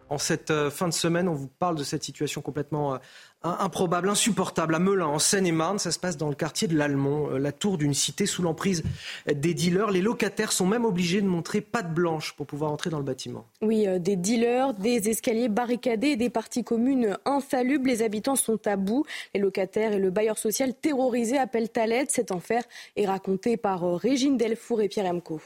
En 0.08 0.18
cette 0.18 0.50
euh, 0.50 0.70
fin 0.70 0.88
de 0.88 0.92
semaine, 0.92 1.28
on 1.28 1.34
vous 1.34 1.48
parle 1.48 1.76
de 1.76 1.84
cette 1.84 2.04
situation 2.04 2.40
complètement 2.40 2.94
euh, 2.94 2.98
improbable, 3.42 4.08
insupportable 4.08 4.74
à 4.74 4.78
Melun, 4.78 5.06
en 5.06 5.18
Seine-et-Marne. 5.18 5.78
Ça 5.78 5.90
se 5.90 5.98
passe 5.98 6.16
dans 6.16 6.28
le 6.28 6.34
quartier 6.34 6.68
de 6.68 6.76
l'Allemont, 6.76 7.30
euh, 7.30 7.38
la 7.38 7.52
tour 7.52 7.78
d'une 7.78 7.94
cité 7.94 8.26
sous 8.26 8.42
l'emprise 8.42 8.82
des 9.26 9.54
dealers. 9.54 9.90
Les 9.90 10.00
locataires 10.00 10.52
sont 10.52 10.66
même 10.66 10.84
obligés 10.84 11.22
de 11.22 11.26
montrer 11.26 11.60
patte 11.60 11.92
blanche 11.92 12.34
pour 12.34 12.46
pouvoir 12.46 12.70
entrer 12.72 12.90
dans 12.90 12.98
le 12.98 13.04
bâtiment. 13.04 13.46
Oui, 13.62 13.86
des 13.98 14.16
dealers, 14.16 14.74
des 14.74 15.08
escaliers 15.08 15.48
barricadés 15.48 16.08
et 16.08 16.16
des 16.16 16.30
parties 16.30 16.64
communes 16.64 17.16
insalubres. 17.24 17.86
Les 17.86 18.02
habitants 18.02 18.36
sont 18.36 18.66
à 18.66 18.76
bout. 18.76 19.04
Les 19.34 19.40
locataires 19.40 19.92
et 19.92 19.98
le 19.98 20.10
bailleur 20.10 20.38
social 20.38 20.74
terrorisé 20.74 21.38
appellent 21.38 21.70
à 21.76 21.86
l'aide. 21.86 22.10
Cet 22.10 22.32
enfer 22.32 22.62
est 22.96 23.06
raconté 23.06 23.56
par 23.56 23.82
Régine 23.96 24.36
Delfour 24.36 24.82
et 24.82 24.88
Pierre 24.88 25.06
Emco. 25.06 25.40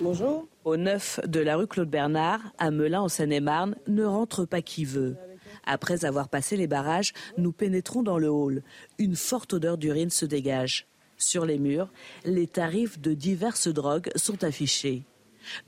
Bonjour. 0.00 0.46
Au 0.64 0.76
9 0.76 1.20
de 1.26 1.40
la 1.40 1.56
rue 1.56 1.66
Claude 1.66 1.88
Bernard, 1.88 2.40
à 2.58 2.70
Melun 2.70 3.02
en 3.02 3.08
Seine-et-Marne, 3.08 3.76
ne 3.86 4.04
rentre 4.04 4.44
pas 4.44 4.62
qui 4.62 4.84
veut. 4.84 5.16
Après 5.66 6.04
avoir 6.04 6.28
passé 6.28 6.56
les 6.56 6.66
barrages, 6.66 7.12
nous 7.36 7.52
pénétrons 7.52 8.02
dans 8.02 8.18
le 8.18 8.28
hall. 8.28 8.62
Une 8.98 9.16
forte 9.16 9.52
odeur 9.52 9.76
d'urine 9.76 10.10
se 10.10 10.24
dégage. 10.24 10.86
Sur 11.18 11.44
les 11.44 11.58
murs, 11.58 11.90
les 12.24 12.46
tarifs 12.46 13.00
de 13.00 13.14
diverses 13.14 13.68
drogues 13.68 14.10
sont 14.16 14.44
affichés. 14.44 15.04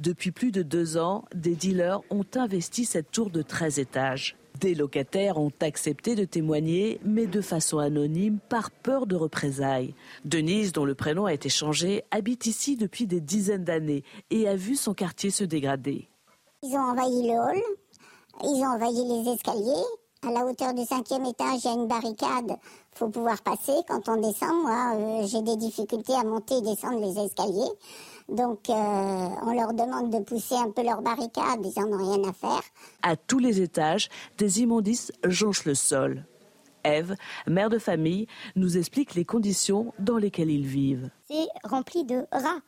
Depuis 0.01 0.31
plus 0.31 0.53
de 0.53 0.63
deux 0.63 0.97
ans, 0.99 1.25
des 1.35 1.55
dealers 1.55 2.01
ont 2.11 2.27
investi 2.35 2.85
cette 2.85 3.11
tour 3.11 3.31
de 3.31 3.43
13 3.43 3.79
étages. 3.79 4.37
Des 4.61 4.75
locataires 4.75 5.39
ont 5.39 5.53
accepté 5.61 6.17
de 6.17 6.25
témoigner, 6.25 6.99
mais 7.05 7.27
de 7.27 7.41
façon 7.41 7.79
anonyme, 7.79 8.39
par 8.49 8.73
peur 8.73 9.07
de 9.07 9.15
représailles. 9.15 9.95
Denise, 10.25 10.73
dont 10.73 10.85
le 10.85 10.97
prénom 10.97 11.27
a 11.27 11.33
été 11.33 11.49
changé, 11.49 12.03
habite 12.11 12.47
ici 12.47 12.77
depuis 12.77 13.07
des 13.07 13.21
dizaines 13.21 13.65
d'années 13.65 14.03
et 14.31 14.49
a 14.49 14.57
vu 14.57 14.75
son 14.75 14.95
quartier 14.95 15.31
se 15.31 15.45
dégrader. 15.45 16.09
Ils 16.65 16.75
ont 16.75 16.91
envahi 16.91 17.29
le 17.29 17.35
hall, 17.35 17.63
ils 18.42 18.62
ont 18.62 18.74
envahi 18.74 19.05
les 19.05 19.33
escaliers. 19.33 19.85
À 20.27 20.33
la 20.33 20.44
hauteur 20.44 20.74
du 20.74 20.85
cinquième 20.85 21.24
étage, 21.27 21.61
il 21.64 21.68
y 21.68 21.68
a 21.68 21.74
une 21.74 21.87
barricade. 21.87 22.57
Faut 22.92 23.09
pouvoir 23.09 23.40
passer. 23.42 23.72
Quand 23.87 24.09
on 24.09 24.16
descend, 24.16 24.62
moi, 24.62 24.94
euh, 24.96 25.27
j'ai 25.27 25.42
des 25.42 25.57
difficultés 25.57 26.14
à 26.14 26.24
monter 26.24 26.57
et 26.57 26.62
descendre 26.62 27.01
les 27.01 27.24
escaliers. 27.24 27.70
Donc, 28.29 28.68
euh, 28.68 28.74
on 28.74 29.55
leur 29.55 29.72
demande 29.72 30.11
de 30.11 30.18
pousser 30.18 30.57
un 30.57 30.70
peu 30.70 30.83
leur 30.83 31.03
barricade, 31.03 31.64
ils 31.64 31.81
n'en 31.81 31.92
ont 31.92 32.16
rien 32.16 32.29
à 32.29 32.33
faire. 32.33 32.62
À 33.03 33.16
tous 33.16 33.38
les 33.38 33.61
étages, 33.61 34.09
des 34.37 34.61
immondices 34.61 35.12
jonchent 35.24 35.64
le 35.64 35.74
sol. 35.74 36.27
Eve, 36.85 37.14
mère 37.46 37.70
de 37.70 37.79
famille, 37.79 38.27
nous 38.57 38.77
explique 38.77 39.14
les 39.14 39.24
conditions 39.24 39.92
dans 39.98 40.16
lesquelles 40.16 40.51
ils 40.51 40.66
vivent. 40.66 41.11
C'est 41.31 41.48
rempli 41.64 42.05
de 42.05 42.27
rats. 42.33 42.61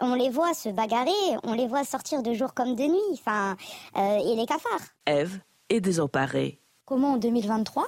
On 0.00 0.14
les 0.14 0.30
voit 0.30 0.54
se 0.54 0.68
bagarrer, 0.68 1.10
on 1.42 1.52
les 1.52 1.66
voit 1.66 1.84
sortir 1.84 2.22
de 2.22 2.32
jour 2.34 2.54
comme 2.54 2.74
de 2.74 2.84
nuit, 2.84 3.00
enfin, 3.12 3.56
euh, 3.96 4.18
et 4.18 4.36
les 4.36 4.46
cafards. 4.46 4.88
Eve 5.06 5.38
est 5.68 5.80
désemparée. 5.80 6.58
Comment 6.84 7.14
en 7.14 7.16
2023, 7.16 7.86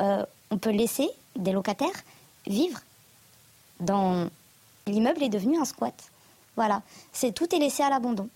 euh, 0.00 0.24
on 0.50 0.58
peut 0.58 0.70
laisser 0.70 1.08
des 1.36 1.52
locataires 1.52 1.88
vivre 2.46 2.80
dans 3.80 4.28
l'immeuble 4.86 5.22
est 5.22 5.28
devenu 5.28 5.58
un 5.58 5.64
squat 5.64 5.94
voilà, 6.60 6.82
c'est 7.12 7.32
tout 7.32 7.54
est 7.54 7.58
laissé 7.58 7.82
à 7.82 7.88
l'abandon. 7.88 8.28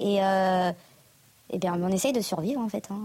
Et, 0.00 0.24
euh, 0.24 0.72
eh 1.50 1.58
bien, 1.58 1.78
on 1.78 1.88
essaye 1.88 2.14
de 2.14 2.22
survivre 2.22 2.60
en 2.60 2.70
fait, 2.70 2.88
hein. 2.90 2.98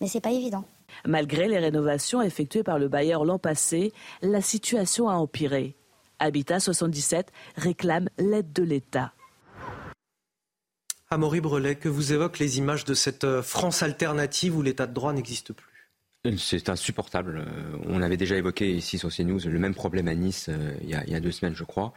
mais 0.00 0.06
c'est 0.06 0.20
pas 0.20 0.30
évident. 0.30 0.64
Malgré 1.04 1.48
les 1.48 1.58
rénovations 1.58 2.22
effectuées 2.22 2.62
par 2.62 2.78
le 2.78 2.86
bailleur 2.86 3.24
l'an 3.24 3.40
passé, 3.40 3.92
la 4.22 4.40
situation 4.40 5.08
a 5.08 5.14
empiré. 5.14 5.74
Habitat 6.24 6.60
77 6.60 7.30
réclame 7.56 8.08
l'aide 8.18 8.52
de 8.52 8.62
l'État. 8.62 9.12
Amaury 11.10 11.40
Brelet, 11.40 11.76
que 11.76 11.88
vous 11.88 12.12
évoquent 12.12 12.38
les 12.38 12.58
images 12.58 12.84
de 12.84 12.94
cette 12.94 13.24
euh, 13.24 13.42
France 13.42 13.82
alternative 13.82 14.56
où 14.56 14.62
l'État 14.62 14.86
de 14.86 14.94
droit 14.94 15.12
n'existe 15.12 15.52
plus? 15.52 15.92
C'est 16.38 16.70
insupportable. 16.70 17.44
Euh, 17.46 17.76
on 17.86 18.00
avait 18.00 18.16
déjà 18.16 18.36
évoqué 18.36 18.74
ici 18.74 18.98
sur 18.98 19.10
CNews 19.10 19.40
le 19.44 19.58
même 19.58 19.74
problème 19.74 20.08
à 20.08 20.14
Nice 20.14 20.50
il, 20.82 20.88
y 20.88 20.94
a, 21.14 21.20
deux 21.20 21.30
semaines, 21.30 21.54
je 21.54 21.64
crois. 21.64 21.92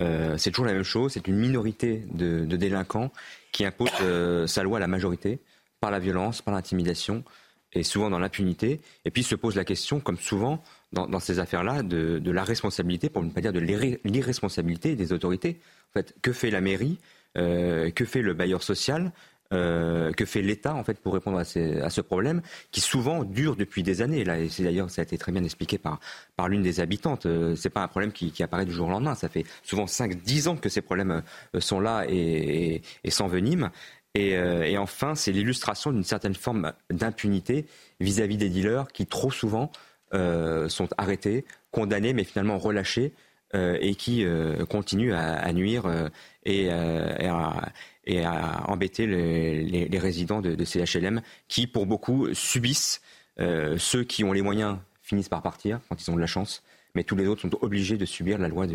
Euh, 0.00 0.36
c'est 0.36 0.50
toujours 0.50 0.66
la 0.66 0.72
même 0.72 0.84
chose. 0.84 1.12
C'est 1.12 1.26
une 1.26 1.36
minorité 1.36 2.04
de, 2.12 2.44
délinquants 2.44 3.12
qui 3.52 3.64
impose 3.64 3.90
euh, 4.02 4.46
sa 4.46 4.62
loi 4.62 4.78
à 4.78 4.80
la 4.80 4.86
majorité 4.86 5.40
par 5.80 5.90
la 5.90 5.98
violence, 5.98 6.42
par 6.42 6.54
l'intimidation 6.54 7.24
et 7.72 7.82
souvent 7.82 8.10
dans 8.10 8.18
l'impunité. 8.18 8.80
Et 9.04 9.10
puis 9.10 9.22
se 9.22 9.34
pose 9.34 9.56
la 9.56 9.64
question, 9.64 10.00
comme 10.00 10.18
souvent 10.18 10.62
dans, 10.92 11.20
ces 11.20 11.38
affaires-là, 11.38 11.82
de, 11.82 12.30
la 12.30 12.44
responsabilité, 12.44 13.10
pour 13.10 13.22
ne 13.22 13.30
pas 13.30 13.40
dire 13.40 13.52
de 13.52 13.60
l'irresponsabilité 13.60 14.96
des 14.96 15.12
autorités. 15.12 15.60
En 15.90 15.92
fait, 15.98 16.14
que 16.22 16.32
fait 16.32 16.50
la 16.50 16.60
mairie 16.60 16.98
euh, 17.36 17.90
Que 17.90 18.04
fait 18.04 18.22
le 18.22 18.34
bailleur 18.34 18.62
social 18.62 19.12
euh, 19.54 20.12
que 20.12 20.26
fait 20.26 20.42
l'État 20.42 20.74
en 20.74 20.84
fait 20.84 21.00
pour 21.00 21.14
répondre 21.14 21.38
à, 21.38 21.44
ce 21.44 22.00
problème 22.02 22.42
qui 22.70 22.82
souvent 22.82 23.24
dure 23.24 23.56
depuis 23.56 23.82
des 23.82 24.02
années. 24.02 24.22
Là, 24.22 24.36
c'est 24.50 24.62
d'ailleurs 24.62 24.90
ça 24.90 25.00
a 25.00 25.04
été 25.04 25.16
très 25.16 25.32
bien 25.32 25.42
expliqué 25.42 25.78
par 25.78 26.00
par 26.36 26.48
l'une 26.50 26.60
des 26.60 26.80
habitantes. 26.80 27.24
Euh, 27.24 27.56
c'est 27.56 27.70
pas 27.70 27.82
un 27.82 27.88
problème 27.88 28.12
qui, 28.12 28.42
apparaît 28.42 28.66
du 28.66 28.72
jour 28.72 28.88
au 28.88 28.90
lendemain. 28.90 29.14
Ça 29.14 29.30
fait 29.30 29.46
souvent 29.62 29.86
5-10 29.86 30.48
ans 30.48 30.56
que 30.56 30.68
ces 30.68 30.82
problèmes 30.82 31.22
euh, 31.54 31.60
sont 31.60 31.80
là 31.80 32.04
et, 32.10 32.82
et, 33.04 33.10
s'enveniment. 33.10 33.70
Et, 34.14 34.32
et, 34.32 34.76
enfin, 34.78 35.14
c'est 35.14 35.32
l'illustration 35.32 35.92
d'une 35.92 36.02
certaine 36.02 36.34
forme 36.34 36.72
d'impunité 36.90 37.66
vis-à-vis 38.00 38.36
des 38.36 38.48
dealers 38.48 38.88
qui 38.88 39.06
trop 39.06 39.30
souvent 39.30 39.70
sont 40.12 40.88
arrêtés, 40.96 41.44
condamnés, 41.70 42.12
mais 42.12 42.24
finalement 42.24 42.58
relâchés 42.58 43.12
et 43.54 43.94
qui 43.94 44.24
continuent 44.68 45.14
à, 45.14 45.52
nuire 45.52 46.10
et, 46.44 46.70
à, 46.70 47.72
et 48.08 48.24
à 48.24 48.64
embêter 48.68 49.06
les, 49.06 49.98
résidents 49.98 50.40
de, 50.40 50.64
CHLM 50.64 51.22
qui, 51.46 51.66
pour 51.66 51.86
beaucoup, 51.86 52.32
subissent. 52.34 53.00
Euh, 53.40 53.76
ceux 53.78 54.02
qui 54.02 54.24
ont 54.24 54.32
les 54.32 54.42
moyens 54.42 54.78
finissent 55.00 55.28
par 55.28 55.42
partir 55.42 55.78
quand 55.88 56.02
ils 56.02 56.10
ont 56.10 56.16
de 56.16 56.20
la 56.20 56.26
chance, 56.26 56.64
mais 56.96 57.04
tous 57.04 57.14
les 57.14 57.28
autres 57.28 57.42
sont 57.42 57.56
obligés 57.62 57.96
de 57.96 58.04
subir 58.04 58.38
la 58.38 58.48
loi, 58.48 58.66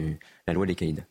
la 0.48 0.54
loi 0.54 0.66
des 0.66 0.76
caïds. 0.76 1.04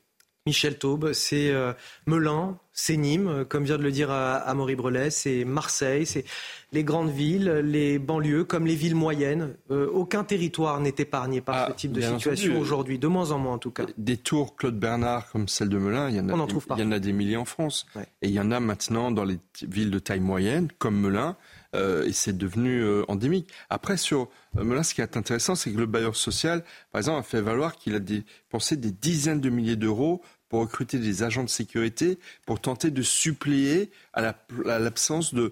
Michel 0.45 0.77
Taube, 0.77 1.13
c'est 1.13 1.51
euh, 1.51 1.73
Melun, 2.07 2.59
c'est 2.73 2.97
Nîmes, 2.97 3.29
euh, 3.29 3.45
comme 3.45 3.63
vient 3.63 3.79
de 3.79 3.85
le 3.85 3.93
dire 3.93 4.11
Amaury 4.11 4.75
Brelet, 4.75 5.11
c'est 5.11 5.45
Marseille, 5.45 6.05
c'est 6.05 6.25
les 6.73 6.83
grandes 6.83 7.11
villes, 7.11 7.63
les 7.65 8.01
banlieues, 8.01 8.43
comme 8.43 8.67
les 8.67 8.75
villes 8.75 8.97
moyennes. 8.97 9.55
Euh, 9.71 9.87
aucun 9.87 10.25
territoire 10.25 10.81
n'est 10.81 10.95
épargné 10.99 11.41
par 11.41 11.55
ah, 11.55 11.67
ce 11.69 11.77
type 11.77 11.93
de 11.93 12.01
situation 12.01 12.59
aujourd'hui, 12.59 12.99
de 12.99 13.07
moins 13.07 13.31
en 13.31 13.39
moins 13.39 13.55
en 13.55 13.59
tout 13.59 13.71
cas. 13.71 13.85
Des 13.99 14.17
tours 14.17 14.57
Claude 14.57 14.77
Bernard 14.77 15.31
comme 15.31 15.47
celle 15.47 15.69
de 15.69 15.79
Melun, 15.79 16.09
il 16.09 16.17
y 16.17 16.21
en 16.21 16.29
a, 16.29 16.47
il 16.77 16.81
y 16.81 16.83
en 16.83 16.91
a 16.91 16.99
des 16.99 17.13
milliers 17.13 17.37
en 17.37 17.45
France. 17.45 17.87
Et 18.21 18.27
il 18.27 18.33
y 18.33 18.41
en 18.41 18.51
a 18.51 18.59
maintenant 18.59 19.13
dans 19.13 19.25
les 19.25 19.39
villes 19.63 19.93
de 19.93 20.01
taille 20.01 20.19
moyenne, 20.19 20.67
comme 20.79 20.99
Melun, 20.99 21.37
et 21.75 22.13
c'est 22.13 22.37
devenu 22.37 22.85
endémique. 23.07 23.49
Après, 23.71 23.97
sur 23.97 24.29
Melun, 24.55 24.83
ce 24.83 24.95
qui 24.95 25.01
est 25.01 25.17
intéressant, 25.17 25.55
c'est 25.55 25.73
que 25.73 25.79
le 25.79 25.87
bailleur 25.87 26.17
social, 26.17 26.65
par 26.91 26.99
exemple, 26.99 27.21
a 27.21 27.23
fait 27.23 27.41
valoir 27.41 27.77
qu'il 27.77 27.95
a 27.95 28.01
dépensé 28.01 28.77
des 28.77 28.91
dizaines 28.91 29.41
de 29.41 29.49
milliers 29.51 29.77
d'euros 29.77 30.21
pour 30.53 30.61
recruter 30.61 30.99
des 30.99 31.23
agents 31.23 31.45
de 31.45 31.49
sécurité 31.49 32.19
pour 32.45 32.61
tenter 32.61 32.91
de 32.91 33.01
suppléer 33.01 33.91
à 34.13 34.35
l'absence 34.67 35.33
de, 35.33 35.51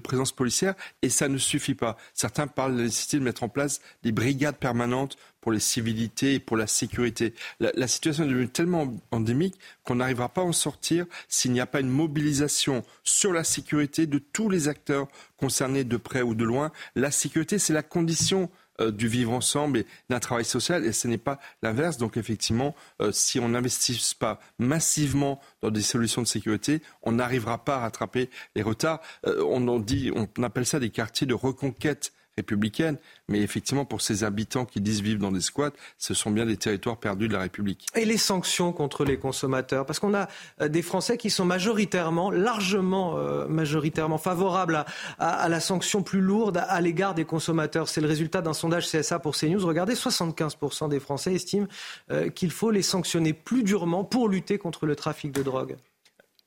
présence 0.00 0.32
policière. 0.32 0.74
Et 1.00 1.08
ça 1.08 1.28
ne 1.28 1.38
suffit 1.38 1.74
pas. 1.74 1.96
Certains 2.12 2.46
parlent 2.46 2.74
de 2.74 2.80
la 2.80 2.84
nécessité 2.84 3.18
de 3.18 3.24
mettre 3.24 3.42
en 3.42 3.48
place 3.48 3.80
des 4.02 4.12
brigades 4.12 4.58
permanentes 4.58 5.16
pour 5.40 5.50
les 5.50 5.60
civilités 5.60 6.34
et 6.34 6.40
pour 6.40 6.58
la 6.58 6.66
sécurité. 6.66 7.32
La, 7.58 7.88
situation 7.88 8.24
est 8.24 8.28
devenue 8.28 8.50
tellement 8.50 8.94
endémique 9.12 9.54
qu'on 9.82 9.94
n'arrivera 9.94 10.28
pas 10.28 10.42
à 10.42 10.44
en 10.44 10.52
sortir 10.52 11.06
s'il 11.28 11.52
n'y 11.52 11.60
a 11.60 11.66
pas 11.66 11.80
une 11.80 11.88
mobilisation 11.88 12.84
sur 13.04 13.32
la 13.32 13.44
sécurité 13.44 14.06
de 14.06 14.18
tous 14.18 14.50
les 14.50 14.68
acteurs 14.68 15.08
concernés 15.38 15.84
de 15.84 15.96
près 15.96 16.20
ou 16.20 16.34
de 16.34 16.44
loin. 16.44 16.70
La 16.96 17.10
sécurité, 17.10 17.58
c'est 17.58 17.72
la 17.72 17.82
condition 17.82 18.50
du 18.90 19.08
vivre 19.08 19.32
ensemble 19.32 19.78
et 19.78 19.86
d'un 20.10 20.20
travail 20.20 20.44
social 20.44 20.84
et 20.84 20.92
ce 20.92 21.08
n'est 21.08 21.18
pas 21.18 21.38
l'inverse. 21.62 21.96
Donc 21.96 22.16
effectivement, 22.16 22.74
euh, 23.00 23.12
si 23.12 23.38
on 23.40 23.50
n'investit 23.50 24.00
pas 24.18 24.40
massivement 24.58 25.40
dans 25.60 25.70
des 25.70 25.82
solutions 25.82 26.22
de 26.22 26.26
sécurité, 26.26 26.82
on 27.02 27.12
n'arrivera 27.12 27.64
pas 27.64 27.76
à 27.76 27.80
rattraper 27.80 28.30
les 28.54 28.62
retards. 28.62 29.00
Euh, 29.26 29.42
on, 29.44 29.78
dit, 29.78 30.10
on 30.14 30.42
appelle 30.42 30.66
ça 30.66 30.80
des 30.80 30.90
quartiers 30.90 31.26
de 31.26 31.34
reconquête 31.34 32.12
républicaine. 32.36 32.98
Mais 33.28 33.40
effectivement, 33.40 33.84
pour 33.84 34.00
ces 34.00 34.24
habitants 34.24 34.64
qui 34.64 34.80
disent 34.80 35.02
vivre 35.02 35.20
dans 35.20 35.32
des 35.32 35.40
squats, 35.40 35.72
ce 35.98 36.14
sont 36.14 36.30
bien 36.30 36.46
des 36.46 36.56
territoires 36.56 36.96
perdus 36.96 37.28
de 37.28 37.32
la 37.32 37.40
République. 37.40 37.86
Et 37.94 38.04
les 38.04 38.16
sanctions 38.16 38.72
contre 38.72 39.04
les 39.04 39.18
consommateurs 39.18 39.84
Parce 39.86 39.98
qu'on 39.98 40.14
a 40.14 40.28
euh, 40.60 40.68
des 40.68 40.82
Français 40.82 41.18
qui 41.18 41.30
sont 41.30 41.44
majoritairement, 41.44 42.30
largement 42.30 43.18
euh, 43.18 43.46
majoritairement 43.48 44.18
favorables 44.18 44.84
à, 45.18 45.48
la 45.48 45.60
sanction 45.60 46.02
plus 46.02 46.20
lourde 46.20 46.62
à, 46.66 46.80
l'égard 46.80 47.14
des 47.14 47.24
consommateurs. 47.24 47.88
C'est 47.88 48.00
le 48.00 48.08
résultat 48.08 48.42
d'un 48.42 48.54
sondage 48.54 48.90
CSA 48.90 49.18
pour 49.18 49.36
CNews. 49.36 49.64
Regardez, 49.66 49.94
75% 49.94 50.88
des 50.88 51.00
Français 51.00 51.34
estiment 51.34 51.66
euh, 52.10 52.30
qu'il 52.30 52.50
faut 52.50 52.70
les 52.70 52.82
sanctionner 52.82 53.32
plus 53.32 53.62
durement 53.62 54.04
pour 54.04 54.28
lutter 54.28 54.58
contre 54.58 54.86
le 54.86 54.96
trafic 54.96 55.32
de 55.32 55.42
drogue. 55.42 55.76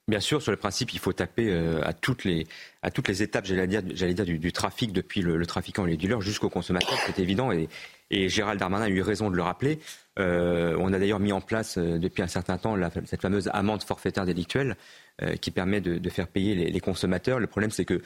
Bien 0.07 0.19
sûr, 0.19 0.39
sur 0.39 0.51
le 0.51 0.57
principe, 0.57 0.93
il 0.93 0.99
faut 0.99 1.13
taper 1.13 1.49
euh, 1.49 1.81
à, 1.83 1.91
toutes 1.91 2.25
les, 2.25 2.45
à 2.83 2.91
toutes 2.91 3.07
les 3.07 3.23
étapes, 3.23 3.45
j'allais 3.45 3.65
dire, 3.65 4.25
du, 4.25 4.51
trafic, 4.51 4.93
depuis 4.93 5.23
le, 5.23 5.43
trafiquant 5.47 5.87
et 5.87 5.89
les 5.89 5.97
dealers 5.97 6.21
jusqu'au 6.21 6.47
consommateur, 6.47 6.99
c'est 7.07 7.17
évident. 7.17 7.51
Et, 7.51 7.67
et, 8.11 8.29
Gérald 8.29 8.59
Darmanin 8.59 8.85
a 8.85 8.89
eu 8.89 9.01
raison 9.01 9.31
de 9.31 9.35
le 9.35 9.41
rappeler. 9.41 9.79
Euh, 10.19 10.77
on 10.79 10.93
a 10.93 10.99
d'ailleurs 10.99 11.19
mis 11.19 11.31
en 11.31 11.41
place 11.41 11.79
euh, 11.79 11.97
depuis 11.97 12.21
un 12.21 12.27
certain 12.27 12.59
temps 12.59 12.77
cette 13.05 13.21
fameuse 13.23 13.49
amende 13.51 13.81
forfaitaire 13.81 14.25
délictuelle 14.25 14.77
qui 15.39 15.49
permet 15.49 15.79
de, 15.79 16.09
faire 16.09 16.27
payer 16.27 16.69
les, 16.69 16.79
consommateurs. 16.81 17.39
Le 17.39 17.47
problème, 17.47 17.71
c'est 17.71 17.85
que 17.85 18.01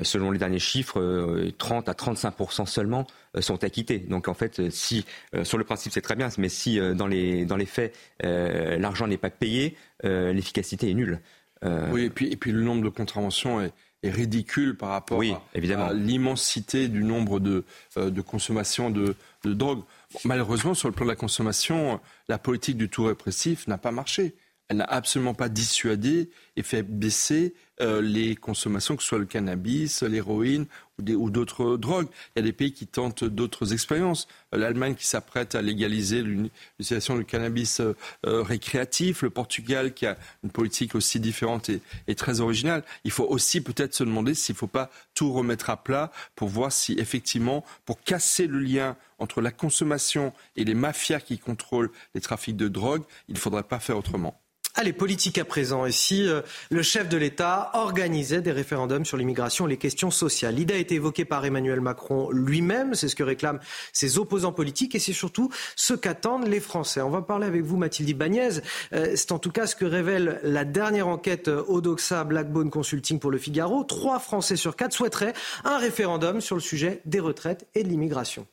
selon 0.00 0.30
les 0.30 0.38
derniers 0.38 0.58
chiffres, 0.58 1.50
30 1.58 1.90
à 1.90 1.92
35% 1.92 2.64
seulement 2.64 3.06
sont 3.38 3.62
acquittés. 3.64 3.98
Donc 3.98 4.28
en 4.28 4.34
fait, 4.34 4.70
si 4.70 5.04
sur 5.42 5.58
le 5.58 5.64
principe 5.64 5.92
c'est 5.92 6.00
très 6.00 6.16
bien, 6.16 6.30
mais 6.38 6.48
si 6.48 6.80
dans 6.94 7.06
les 7.06 7.44
dans 7.44 7.58
les 7.58 7.66
faits 7.66 7.94
l'argent 8.22 9.06
n'est 9.06 9.18
pas 9.18 9.28
payé, 9.28 9.76
l'efficacité 10.02 10.88
est 10.88 10.94
nulle. 10.94 11.20
Euh, 11.64 11.90
oui, 11.92 12.02
et 12.02 12.10
puis, 12.10 12.30
et 12.30 12.36
puis 12.36 12.52
le 12.52 12.62
nombre 12.62 12.82
de 12.82 12.88
contraventions 12.88 13.60
est, 13.60 13.72
ridicule 14.02 14.76
par 14.76 14.90
rapport 14.90 15.22
à, 15.22 15.92
l'immensité 15.94 16.88
du 16.88 17.02
nombre 17.02 17.40
de, 17.40 17.64
euh, 17.96 18.10
de 18.10 18.20
consommations 18.20 18.90
de, 18.90 19.16
de 19.44 19.54
drogue. 19.54 19.80
malheureusement, 20.26 20.74
sur 20.74 20.88
le 20.88 20.94
plan 20.94 21.06
de 21.06 21.10
la 21.10 21.16
consommation, 21.16 21.98
la 22.28 22.36
politique 22.36 22.76
du 22.76 22.90
tout 22.90 23.04
répressif 23.04 23.66
n'a 23.66 23.78
pas 23.78 23.92
marché. 23.92 24.34
Elle 24.68 24.78
n'a 24.78 24.84
absolument 24.84 25.34
pas 25.34 25.50
dissuadé 25.50 26.30
et 26.56 26.62
fait 26.62 26.82
baisser 26.82 27.54
euh, 27.82 28.00
les 28.00 28.34
consommations, 28.34 28.96
que 28.96 29.02
ce 29.02 29.08
soit 29.08 29.18
le 29.18 29.26
cannabis, 29.26 30.02
l'héroïne 30.02 30.66
ou 30.98 31.28
d'autres 31.28 31.76
drogues. 31.76 32.06
Il 32.34 32.38
y 32.38 32.42
a 32.42 32.42
des 32.44 32.52
pays 32.52 32.72
qui 32.72 32.86
tentent 32.86 33.24
d'autres 33.24 33.72
expériences. 33.74 34.26
Euh, 34.54 34.58
L'Allemagne 34.58 34.94
qui 34.94 35.06
s'apprête 35.06 35.54
à 35.54 35.60
légaliser 35.60 36.22
l'utilisation 36.22 37.18
du 37.18 37.26
cannabis 37.26 37.80
euh, 37.80 37.94
récréatif. 38.24 39.22
Le 39.22 39.30
Portugal 39.30 39.92
qui 39.92 40.06
a 40.06 40.16
une 40.44 40.50
politique 40.50 40.94
aussi 40.94 41.20
différente 41.20 41.68
et, 41.68 41.82
et 42.06 42.14
très 42.14 42.40
originale. 42.40 42.84
Il 43.04 43.10
faut 43.10 43.26
aussi 43.26 43.60
peut-être 43.60 43.94
se 43.94 44.04
demander 44.04 44.34
s'il 44.34 44.54
ne 44.54 44.58
faut 44.58 44.66
pas 44.66 44.90
tout 45.14 45.32
remettre 45.32 45.68
à 45.68 45.76
plat 45.76 46.10
pour 46.36 46.48
voir 46.48 46.72
si 46.72 46.94
effectivement, 46.94 47.64
pour 47.84 48.00
casser 48.02 48.46
le 48.46 48.60
lien 48.60 48.96
entre 49.18 49.42
la 49.42 49.50
consommation 49.50 50.32
et 50.56 50.64
les 50.64 50.74
mafias 50.74 51.20
qui 51.20 51.38
contrôlent 51.38 51.90
les 52.14 52.20
trafics 52.20 52.56
de 52.56 52.68
drogue, 52.68 53.02
il 53.28 53.34
ne 53.34 53.40
faudrait 53.40 53.62
pas 53.64 53.80
faire 53.80 53.98
autrement. 53.98 54.40
Allez, 54.76 54.92
politique 54.92 55.38
à 55.38 55.44
présent. 55.44 55.86
Et 55.86 55.92
si 55.92 56.26
euh, 56.26 56.42
le 56.68 56.82
chef 56.82 57.08
de 57.08 57.16
l'État 57.16 57.70
organisait 57.74 58.40
des 58.40 58.50
référendums 58.50 59.04
sur 59.04 59.16
l'immigration 59.16 59.68
et 59.68 59.70
les 59.70 59.76
questions 59.76 60.10
sociales? 60.10 60.56
L'idée 60.56 60.74
a 60.74 60.78
été 60.78 60.96
évoquée 60.96 61.24
par 61.24 61.44
Emmanuel 61.44 61.80
Macron 61.80 62.28
lui-même. 62.32 62.94
C'est 62.94 63.06
ce 63.06 63.14
que 63.14 63.22
réclament 63.22 63.60
ses 63.92 64.18
opposants 64.18 64.50
politiques 64.50 64.96
et 64.96 64.98
c'est 64.98 65.12
surtout 65.12 65.48
ce 65.76 65.94
qu'attendent 65.94 66.48
les 66.48 66.58
Français. 66.58 67.00
On 67.02 67.10
va 67.10 67.22
parler 67.22 67.46
avec 67.46 67.62
vous, 67.62 67.76
Mathilde 67.76 68.08
Ibanez. 68.08 68.62
Euh, 68.92 69.12
c'est 69.14 69.30
en 69.30 69.38
tout 69.38 69.52
cas 69.52 69.68
ce 69.68 69.76
que 69.76 69.84
révèle 69.84 70.40
la 70.42 70.64
dernière 70.64 71.06
enquête 71.06 71.46
Odoxa 71.46 72.24
Blackbone 72.24 72.70
Consulting 72.70 73.20
pour 73.20 73.30
le 73.30 73.38
Figaro. 73.38 73.84
Trois 73.84 74.18
Français 74.18 74.56
sur 74.56 74.74
quatre 74.74 74.92
souhaiteraient 74.92 75.34
un 75.62 75.78
référendum 75.78 76.40
sur 76.40 76.56
le 76.56 76.60
sujet 76.60 77.00
des 77.04 77.20
retraites 77.20 77.68
et 77.76 77.84
de 77.84 77.88
l'immigration. 77.88 78.44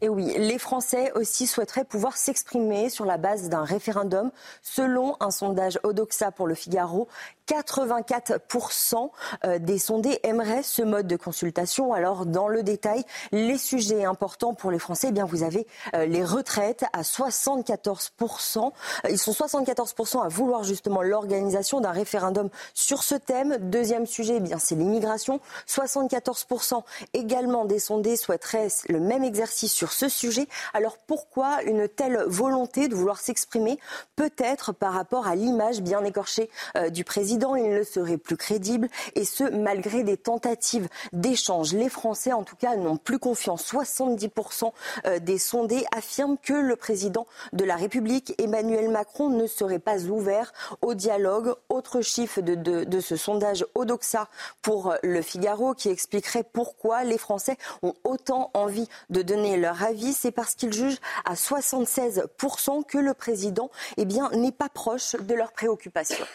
Et 0.00 0.08
oui, 0.08 0.32
les 0.38 0.58
Français 0.58 1.12
aussi 1.16 1.46
souhaiteraient 1.46 1.84
pouvoir 1.84 2.16
s'exprimer 2.16 2.88
sur 2.88 3.04
la 3.04 3.16
base 3.16 3.48
d'un 3.48 3.64
référendum. 3.64 4.30
Selon 4.62 5.16
un 5.20 5.30
sondage 5.30 5.80
Odoxa 5.82 6.30
pour 6.30 6.46
le 6.46 6.54
Figaro, 6.54 7.08
84% 7.48 9.10
euh, 9.44 9.58
des 9.58 9.78
sondés 9.78 10.20
aimeraient 10.22 10.62
ce 10.62 10.82
mode 10.82 11.06
de 11.06 11.16
consultation. 11.16 11.92
Alors, 11.92 12.26
dans 12.26 12.48
le 12.48 12.62
détail, 12.62 13.04
les 13.32 13.56
sujets 13.56 14.04
importants 14.04 14.54
pour 14.54 14.70
les 14.70 14.78
Français, 14.78 15.08
eh 15.08 15.12
bien, 15.12 15.24
vous 15.24 15.42
avez 15.42 15.66
euh, 15.94 16.04
les 16.06 16.22
retraites 16.22 16.84
à 16.92 17.02
74%. 17.02 18.58
Euh, 18.58 18.70
ils 19.10 19.18
sont 19.18 19.32
74% 19.32 20.22
à 20.22 20.28
vouloir 20.28 20.62
justement 20.62 21.02
l'organisation 21.02 21.80
d'un 21.80 21.90
référendum 21.90 22.50
sur 22.74 23.02
ce 23.02 23.14
thème. 23.14 23.56
Deuxième 23.58 24.06
sujet, 24.06 24.34
eh 24.36 24.40
bien, 24.40 24.58
c'est 24.58 24.74
l'immigration. 24.74 25.40
74% 25.66 26.82
également 27.14 27.64
des 27.64 27.78
sondés 27.78 28.16
souhaiteraient 28.16 28.68
le 28.88 29.00
même 29.00 29.24
exercice 29.24 29.72
sur 29.72 29.92
ce 29.92 30.08
sujet. 30.08 30.46
Alors, 30.74 30.98
pourquoi 30.98 31.62
une 31.62 31.88
telle 31.88 32.22
volonté 32.26 32.88
de 32.88 32.94
vouloir 32.94 33.18
s'exprimer 33.18 33.78
Peut-être 34.16 34.72
par 34.72 34.92
rapport 34.92 35.26
à 35.26 35.34
l'image 35.34 35.80
bien 35.80 36.04
écorchée 36.04 36.50
du 36.90 37.04
président 37.04 37.37
il 37.56 37.70
ne 37.70 37.82
serait 37.82 38.18
plus 38.18 38.36
crédible, 38.36 38.88
et 39.14 39.24
ce, 39.24 39.44
malgré 39.44 40.02
des 40.02 40.16
tentatives 40.16 40.88
d'échange. 41.12 41.72
Les 41.72 41.88
Français, 41.88 42.32
en 42.32 42.42
tout 42.42 42.56
cas, 42.56 42.76
n'ont 42.76 42.96
plus 42.96 43.18
confiance. 43.18 43.72
70% 43.72 44.72
euh, 45.06 45.18
des 45.18 45.38
sondés 45.38 45.84
affirment 45.96 46.36
que 46.38 46.52
le 46.52 46.76
président 46.76 47.26
de 47.52 47.64
la 47.64 47.76
République, 47.76 48.34
Emmanuel 48.38 48.88
Macron, 48.90 49.28
ne 49.28 49.46
serait 49.46 49.78
pas 49.78 50.04
ouvert 50.04 50.52
au 50.82 50.94
dialogue. 50.94 51.54
Autre 51.68 52.00
chiffre 52.00 52.40
de, 52.40 53.00
ce 53.00 53.16
sondage 53.16 53.64
Odoxa 53.74 54.28
pour 54.62 54.90
euh, 54.90 54.96
le 55.02 55.22
Figaro 55.22 55.74
qui 55.74 55.88
expliquerait 55.88 56.44
pourquoi 56.44 57.04
les 57.04 57.18
Français 57.18 57.56
ont 57.82 57.94
autant 58.04 58.50
envie 58.54 58.88
de 59.10 59.22
donner 59.22 59.56
leur 59.56 59.82
avis. 59.82 60.12
C'est 60.12 60.32
parce 60.32 60.54
qu'ils 60.54 60.72
jugent 60.72 61.00
à 61.24 61.34
76% 61.34 62.84
que 62.84 62.98
le 62.98 63.14
président 63.14 63.70
eh 63.96 64.04
n'est 64.04 64.52
pas 64.52 64.68
proche 64.68 65.16
de 65.16 65.34
leurs 65.34 65.52
préoccupations. 65.52 66.26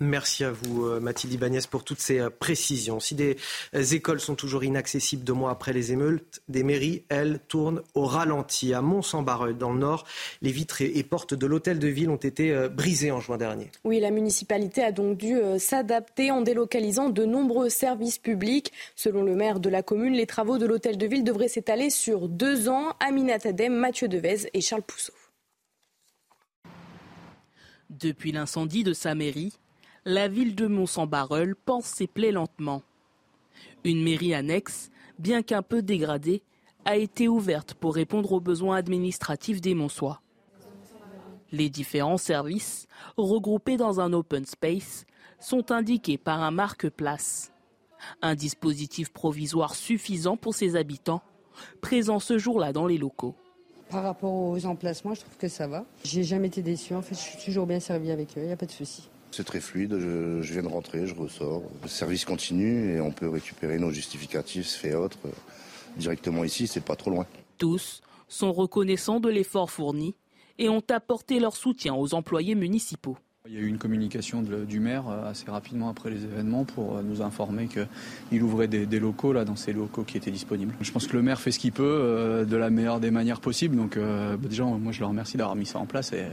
Merci 0.00 0.42
à 0.42 0.50
vous, 0.50 0.86
euh, 0.86 0.98
Mathilde 0.98 1.34
Ibanez, 1.34 1.60
pour 1.70 1.84
toutes 1.84 2.00
ces 2.00 2.18
euh, 2.18 2.28
précisions. 2.28 2.98
Si 2.98 3.14
des 3.14 3.36
euh, 3.76 3.84
écoles 3.84 4.18
sont 4.18 4.34
toujours 4.34 4.64
inaccessibles 4.64 5.22
deux 5.22 5.34
mois 5.34 5.52
après 5.52 5.72
les 5.72 5.92
émeutes, 5.92 6.42
des 6.48 6.64
mairies, 6.64 7.04
elles, 7.08 7.38
tournent 7.46 7.80
au 7.94 8.04
ralenti. 8.04 8.74
À 8.74 8.82
Mont-Saint-Barreuil, 8.82 9.54
dans 9.54 9.72
le 9.72 9.78
Nord, 9.78 10.04
les 10.42 10.50
vitres 10.50 10.82
et 10.82 11.02
portes 11.04 11.34
de 11.34 11.46
l'hôtel 11.46 11.78
de 11.78 11.86
ville 11.86 12.10
ont 12.10 12.16
été 12.16 12.68
brisées 12.68 13.12
en 13.12 13.20
juin 13.20 13.36
dernier. 13.36 13.70
Oui, 13.84 14.00
la 14.00 14.10
municipalité 14.10 14.82
a 14.82 14.90
donc 14.90 15.18
dû 15.18 15.36
s'adapter 15.58 16.30
en 16.30 16.40
délocalisant 16.40 17.08
de 17.08 17.24
nombreux 17.24 17.68
services 17.68 18.18
publics. 18.18 18.72
Selon 18.96 19.22
le 19.22 19.34
maire 19.34 19.60
de 19.60 19.68
la 19.68 19.82
commune, 19.82 20.14
les 20.14 20.26
travaux 20.26 20.58
de 20.58 20.66
l'hôtel 20.66 20.98
de 20.98 21.06
ville 21.06 21.24
devraient 21.24 21.48
s'étaler 21.48 21.90
sur 21.90 22.28
deux 22.28 22.68
ans. 22.68 22.94
Aminat 23.00 23.38
Adem, 23.44 23.74
Mathieu 23.74 24.08
Devez 24.08 24.48
et 24.52 24.60
Charles 24.60 24.82
Pousseau. 24.82 25.12
Depuis 27.90 28.32
l'incendie 28.32 28.82
de 28.82 28.92
sa 28.92 29.14
mairie, 29.14 29.52
la 30.06 30.28
ville 30.28 30.54
de 30.54 30.66
Mont-Saint-Barreul 30.66 31.56
pense 31.56 31.86
ses 31.86 32.06
plaies 32.06 32.32
lentement. 32.32 32.82
Une 33.84 34.02
mairie 34.02 34.34
annexe, 34.34 34.90
bien 35.18 35.42
qu'un 35.42 35.62
peu 35.62 35.82
dégradée, 35.82 36.42
a 36.84 36.96
été 36.96 37.28
ouverte 37.28 37.74
pour 37.74 37.94
répondre 37.94 38.32
aux 38.32 38.40
besoins 38.40 38.76
administratifs 38.76 39.62
des 39.62 39.74
Monsois. 39.74 40.20
Les 41.52 41.70
différents 41.70 42.18
services, 42.18 42.86
regroupés 43.16 43.78
dans 43.78 44.00
un 44.00 44.12
open 44.12 44.44
space, 44.44 45.06
sont 45.40 45.72
indiqués 45.72 46.18
par 46.18 46.42
un 46.42 46.50
marque-place. 46.50 47.52
Un 48.20 48.34
dispositif 48.34 49.10
provisoire 49.10 49.74
suffisant 49.74 50.36
pour 50.36 50.54
ses 50.54 50.76
habitants, 50.76 51.22
présents 51.80 52.18
ce 52.18 52.36
jour-là 52.36 52.74
dans 52.74 52.86
les 52.86 52.98
locaux. 52.98 53.34
Par 53.88 54.02
rapport 54.02 54.34
aux 54.34 54.66
emplacements, 54.66 55.14
je 55.14 55.20
trouve 55.20 55.36
que 55.38 55.48
ça 55.48 55.66
va. 55.66 55.86
J'ai 56.02 56.24
jamais 56.24 56.48
été 56.48 56.60
déçu. 56.60 56.94
En 56.94 57.02
fait, 57.02 57.14
je 57.14 57.20
suis 57.20 57.42
toujours 57.42 57.66
bien 57.66 57.80
servi 57.80 58.10
avec 58.10 58.36
eux. 58.36 58.42
Il 58.42 58.46
n'y 58.46 58.52
a 58.52 58.56
pas 58.56 58.66
de 58.66 58.70
souci. 58.72 59.08
C'est 59.36 59.42
très 59.42 59.60
fluide, 59.60 59.98
je, 59.98 60.52
viens 60.52 60.62
de 60.62 60.68
rentrer, 60.68 61.08
je 61.08 61.14
ressors. 61.16 61.64
Le 61.82 61.88
service 61.88 62.24
continue 62.24 62.94
et 62.94 63.00
on 63.00 63.10
peut 63.10 63.28
récupérer 63.28 63.80
nos 63.80 63.90
justificatifs, 63.90 64.68
fait 64.68 64.94
autres, 64.94 65.18
directement 65.96 66.44
ici, 66.44 66.68
c'est 66.68 66.84
pas 66.84 66.94
trop 66.94 67.10
loin. 67.10 67.26
Tous 67.58 68.00
sont 68.28 68.52
reconnaissants 68.52 69.18
de 69.18 69.28
l'effort 69.28 69.72
fourni 69.72 70.14
et 70.58 70.68
ont 70.68 70.84
apporté 70.88 71.40
leur 71.40 71.56
soutien 71.56 71.96
aux 71.96 72.14
employés 72.14 72.54
municipaux. 72.54 73.16
Il 73.46 73.52
y 73.52 73.58
a 73.58 73.60
eu 73.60 73.66
une 73.66 73.76
communication 73.76 74.40
du 74.40 74.80
maire 74.80 75.06
euh, 75.06 75.28
assez 75.28 75.50
rapidement 75.50 75.90
après 75.90 76.08
les 76.08 76.24
événements 76.24 76.64
pour 76.64 76.96
euh, 76.96 77.02
nous 77.02 77.20
informer 77.20 77.68
qu'il 77.68 78.42
ouvrait 78.42 78.68
des, 78.68 78.98
locaux 78.98 79.34
là 79.34 79.44
dans 79.44 79.54
ces 79.54 79.74
locaux 79.74 80.02
qui 80.02 80.16
étaient 80.16 80.30
disponibles. 80.30 80.74
Je 80.80 80.90
pense 80.90 81.06
que 81.06 81.14
le 81.14 81.20
maire 81.20 81.38
fait 81.38 81.50
ce 81.50 81.58
qu'il 81.58 81.72
peut 81.72 81.84
euh, 81.84 82.46
de 82.46 82.56
la 82.56 82.70
meilleure 82.70 83.00
des 83.00 83.10
manières 83.10 83.42
possibles. 83.42 83.76
Donc 83.76 83.98
bah, 83.98 84.38
déjà, 84.38 84.64
moi 84.64 84.92
je 84.92 85.00
le 85.00 85.06
remercie 85.06 85.36
d'avoir 85.36 85.56
mis 85.56 85.66
ça 85.66 85.78
en 85.78 85.84
place 85.84 86.14
et 86.14 86.24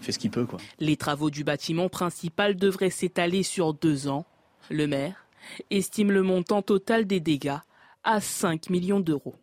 fait 0.00 0.10
ce 0.10 0.18
qu'il 0.18 0.32
peut. 0.32 0.44
Quoi. 0.44 0.58
Les 0.80 0.96
travaux 0.96 1.30
du 1.30 1.44
bâtiment 1.44 1.88
principal 1.88 2.56
devraient 2.56 2.90
s'étaler 2.90 3.44
sur 3.44 3.72
deux 3.72 4.08
ans. 4.08 4.26
Le 4.68 4.88
maire 4.88 5.24
estime 5.70 6.10
le 6.10 6.22
montant 6.24 6.62
total 6.62 7.06
des 7.06 7.20
dégâts 7.20 7.58
à 8.02 8.20
5 8.20 8.70
millions 8.70 8.98
d'euros. 8.98 9.36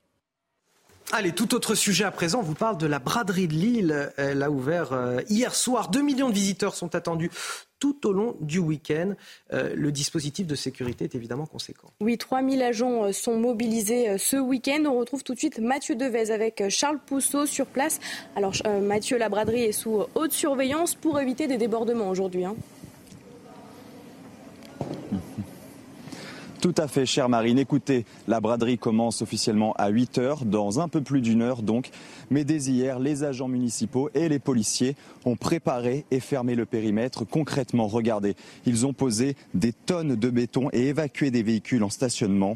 Allez, 1.16 1.32
tout 1.32 1.54
autre 1.54 1.76
sujet 1.76 2.06
à 2.06 2.10
présent, 2.10 2.40
on 2.40 2.42
vous 2.42 2.56
parle 2.56 2.76
de 2.76 2.88
la 2.88 2.98
braderie 2.98 3.48
de 3.48 3.54
Lille. 3.54 4.12
Elle 4.18 4.42
a 4.42 4.50
ouvert 4.50 4.94
euh, 4.94 5.22
hier 5.30 5.54
soir. 5.54 5.92
2 5.92 6.02
millions 6.02 6.28
de 6.28 6.34
visiteurs 6.34 6.74
sont 6.74 6.96
attendus 6.96 7.30
tout 7.78 8.08
au 8.08 8.14
long 8.14 8.36
du 8.42 8.58
week-end. 8.58 9.14
Euh, 9.54 9.76
le 9.76 9.92
dispositif 9.92 10.48
de 10.48 10.56
sécurité 10.56 11.04
est 11.04 11.14
évidemment 11.14 11.46
conséquent. 11.46 11.90
Oui, 12.02 12.18
3000 12.18 12.64
agents 12.64 13.04
euh, 13.04 13.12
sont 13.12 13.38
mobilisés 13.38 14.18
ce 14.18 14.38
week-end. 14.38 14.86
On 14.88 14.98
retrouve 14.98 15.24
tout 15.24 15.36
de 15.36 15.40
suite 15.40 15.60
Mathieu 15.60 15.94
Devez 15.94 16.32
avec 16.32 16.64
Charles 16.70 16.98
Pousseau 17.06 17.46
sur 17.46 17.68
place. 17.68 18.00
Alors 18.36 18.54
Mathieu, 18.82 19.20
la 19.20 19.30
braderie 19.30 19.66
est 19.66 19.72
sous 19.72 20.04
haute 20.16 20.32
surveillance 20.32 20.96
pour 20.96 21.20
éviter 21.20 21.46
des 21.46 21.60
débordements 21.60 22.10
aujourd'hui. 22.10 22.46
Hein. 22.46 22.56
Tout 26.64 26.76
à 26.78 26.88
fait, 26.88 27.06
chère 27.06 27.28
Marine. 27.28 27.60
Écoutez, 27.60 28.06
la 28.26 28.40
braderie 28.40 28.78
commence 28.78 29.22
officiellement 29.22 29.74
à 29.74 29.90
8 29.90 30.18
heures, 30.18 30.46
dans 30.46 30.80
un 30.80 30.88
peu 30.88 31.02
plus 31.02 31.20
d'une 31.20 31.42
heure 31.42 31.62
donc. 31.62 31.90
Mais 32.32 32.46
dès 32.46 32.70
hier, 32.70 33.00
les 33.00 33.26
agents 33.26 33.50
municipaux 33.50 34.10
et 34.14 34.30
les 34.30 34.40
policiers 34.40 34.96
ont 35.26 35.36
préparé 35.36 36.06
et 36.10 36.22
fermé 36.22 36.56
le 36.56 36.66
périmètre. 36.66 37.26
Concrètement, 37.26 37.88
regardez, 37.88 38.38
ils 38.66 38.86
ont 38.86 38.94
posé 38.94 39.36
des 39.54 39.74
tonnes 39.74 40.16
de 40.16 40.30
béton 40.30 40.70
et 40.72 40.88
évacué 40.88 41.32
des 41.32 41.44
véhicules 41.44 41.84
en 41.84 41.90
stationnement. 41.90 42.56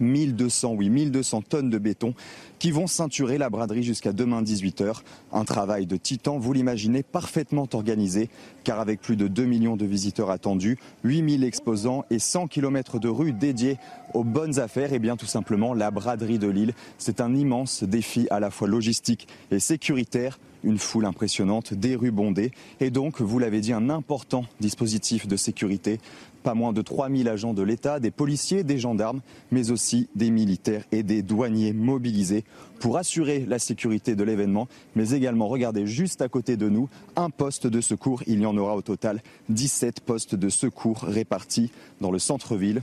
1200, 0.00 0.74
oui, 0.74 0.90
1200 0.90 1.42
tonnes 1.42 1.70
de 1.70 1.78
béton 1.78 2.14
qui 2.58 2.70
vont 2.70 2.86
ceinturer 2.86 3.38
la 3.38 3.50
braderie 3.50 3.82
jusqu'à 3.82 4.12
demain 4.12 4.42
18h. 4.42 5.02
Un 5.32 5.44
travail 5.44 5.86
de 5.86 5.96
titan, 5.96 6.38
vous 6.38 6.52
l'imaginez, 6.52 7.02
parfaitement 7.02 7.68
organisé, 7.72 8.28
car 8.64 8.80
avec 8.80 9.00
plus 9.00 9.16
de 9.16 9.28
2 9.28 9.44
millions 9.44 9.76
de 9.76 9.84
visiteurs 9.84 10.30
attendus, 10.30 10.78
8000 11.04 11.44
exposants 11.44 12.04
et 12.10 12.18
100 12.18 12.48
km 12.48 12.98
de 12.98 13.08
rues 13.08 13.32
dédiées 13.32 13.78
aux 14.14 14.24
bonnes 14.24 14.58
affaires, 14.58 14.92
et 14.92 14.98
bien 14.98 15.16
tout 15.16 15.26
simplement 15.26 15.74
la 15.74 15.90
braderie 15.90 16.38
de 16.38 16.48
Lille. 16.48 16.74
C'est 16.98 17.20
un 17.20 17.34
immense 17.34 17.84
défi 17.84 18.26
à 18.30 18.40
la 18.40 18.50
fois 18.50 18.68
logistique 18.68 19.28
et 19.50 19.60
sécuritaire 19.60 20.38
une 20.64 20.78
foule 20.78 21.04
impressionnante, 21.04 21.74
des 21.74 21.94
rues 21.94 22.10
bondées 22.10 22.50
et 22.80 22.90
donc, 22.90 23.20
vous 23.20 23.38
l'avez 23.38 23.60
dit, 23.60 23.72
un 23.72 23.88
important 23.88 24.44
dispositif 24.60 25.26
de 25.28 25.36
sécurité 25.36 26.00
pas 26.46 26.54
moins 26.54 26.72
de 26.72 26.80
3000 26.80 27.28
agents 27.28 27.54
de 27.54 27.62
l'État, 27.62 27.98
des 27.98 28.12
policiers, 28.12 28.62
des 28.62 28.78
gendarmes, 28.78 29.20
mais 29.50 29.72
aussi 29.72 30.08
des 30.14 30.30
militaires 30.30 30.84
et 30.92 31.02
des 31.02 31.22
douaniers 31.22 31.72
mobilisés 31.72 32.44
pour 32.78 32.98
assurer 32.98 33.44
la 33.48 33.58
sécurité 33.58 34.14
de 34.14 34.22
l'événement, 34.22 34.68
mais 34.94 35.10
également, 35.10 35.48
regardez 35.48 35.88
juste 35.88 36.22
à 36.22 36.28
côté 36.28 36.56
de 36.56 36.68
nous, 36.68 36.88
un 37.16 37.30
poste 37.30 37.66
de 37.66 37.80
secours. 37.80 38.22
Il 38.28 38.38
y 38.38 38.46
en 38.46 38.56
aura 38.56 38.76
au 38.76 38.82
total 38.82 39.22
17 39.48 39.98
postes 39.98 40.36
de 40.36 40.48
secours 40.48 40.98
répartis 41.02 41.72
dans 42.00 42.12
le 42.12 42.20
centre-ville 42.20 42.82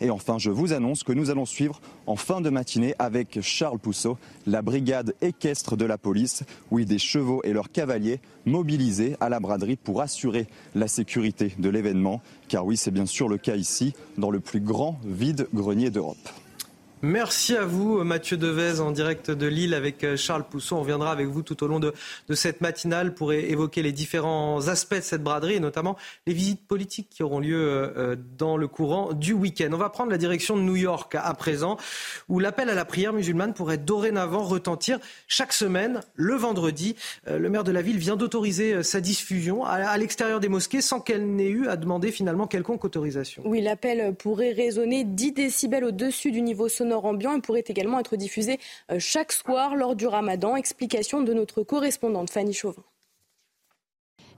et 0.00 0.10
enfin, 0.10 0.38
je 0.38 0.50
vous 0.50 0.72
annonce 0.72 1.02
que 1.02 1.12
nous 1.12 1.30
allons 1.30 1.46
suivre 1.46 1.80
en 2.06 2.16
fin 2.16 2.40
de 2.40 2.50
matinée 2.50 2.94
avec 2.98 3.40
Charles 3.40 3.78
Pousseau 3.78 4.18
la 4.46 4.62
brigade 4.62 5.14
équestre 5.20 5.76
de 5.76 5.84
la 5.84 5.98
police, 5.98 6.44
oui, 6.70 6.84
des 6.84 6.98
chevaux 6.98 7.40
et 7.44 7.52
leurs 7.52 7.70
cavaliers 7.70 8.20
mobilisés 8.46 9.16
à 9.20 9.28
la 9.28 9.40
braderie 9.40 9.76
pour 9.76 10.02
assurer 10.02 10.46
la 10.74 10.88
sécurité 10.88 11.54
de 11.58 11.68
l'événement. 11.68 12.20
Car 12.48 12.66
oui, 12.66 12.76
c'est 12.76 12.90
bien 12.90 13.06
sûr 13.06 13.28
le 13.28 13.38
cas 13.38 13.56
ici, 13.56 13.94
dans 14.18 14.30
le 14.30 14.40
plus 14.40 14.60
grand 14.60 14.98
vide-grenier 15.04 15.90
d'Europe. 15.90 16.28
Merci 17.04 17.54
à 17.54 17.66
vous, 17.66 18.02
Mathieu 18.02 18.38
Devez, 18.38 18.80
en 18.80 18.90
direct 18.90 19.30
de 19.30 19.46
Lille 19.46 19.74
avec 19.74 20.02
euh, 20.04 20.16
Charles 20.16 20.44
Pousson. 20.44 20.76
On 20.76 20.80
reviendra 20.80 21.12
avec 21.12 21.26
vous 21.26 21.42
tout 21.42 21.62
au 21.62 21.66
long 21.66 21.78
de, 21.78 21.92
cette 22.32 22.62
matinale 22.62 23.12
pour 23.12 23.34
évoquer 23.34 23.82
les 23.82 23.92
différents 23.92 24.68
aspects 24.68 24.94
de 24.94 25.00
cette 25.02 25.22
braderie 25.22 25.56
et 25.56 25.60
notamment 25.60 25.98
les 26.26 26.32
visites 26.32 26.66
politiques 26.66 27.08
qui 27.10 27.22
auront 27.22 27.40
lieu 27.40 27.60
euh, 27.60 27.90
euh, 27.96 28.16
dans 28.38 28.56
le 28.56 28.68
courant 28.68 29.12
du 29.12 29.34
week-end. 29.34 29.68
On 29.74 29.76
va 29.76 29.90
prendre 29.90 30.10
la 30.10 30.16
direction 30.16 30.56
de 30.56 30.62
New 30.62 30.76
York 30.76 31.14
à 31.14 31.34
présent, 31.34 31.76
où 32.30 32.38
l'appel 32.38 32.70
à 32.70 32.74
la 32.74 32.86
prière 32.86 33.12
musulmane 33.12 33.52
pourrait 33.52 33.76
dorénavant 33.76 34.42
retentir 34.42 34.98
chaque 35.28 35.52
semaine, 35.52 36.00
le 36.14 36.36
vendredi. 36.36 36.96
Le 37.26 37.50
maire 37.50 37.64
de 37.64 37.72
la 37.72 37.82
ville 37.82 37.98
vient 37.98 38.16
d'autoriser 38.16 38.82
sa 38.82 39.02
diffusion 39.02 39.66
à 39.66 39.98
l'extérieur 39.98 40.40
des 40.40 40.48
mosquées 40.48 40.80
sans 40.80 41.00
qu'elle 41.00 41.26
n'ait 41.34 41.50
eu 41.50 41.68
à 41.68 41.76
demander 41.76 42.12
finalement 42.12 42.46
quelconque 42.46 42.84
autorisation. 42.86 43.42
Oui, 43.44 43.60
l'appel 43.60 44.14
pourrait 44.14 44.52
résonner 44.52 45.04
10 45.04 45.32
décibels 45.32 45.84
au-dessus 45.84 46.30
du 46.30 46.40
niveau 46.40 46.68
sonore 46.70 46.93
ambiant 47.02 47.36
et 47.36 47.40
pourrait 47.40 47.64
également 47.66 47.98
être 47.98 48.16
diffusé 48.16 48.58
euh, 48.90 48.98
chaque 48.98 49.32
soir 49.32 49.76
lors 49.76 49.96
du 49.96 50.06
ramadan. 50.06 50.56
Explication 50.56 51.22
de 51.22 51.32
notre 51.32 51.62
correspondante 51.62 52.30
Fanny 52.30 52.52
Chauvin. 52.52 52.84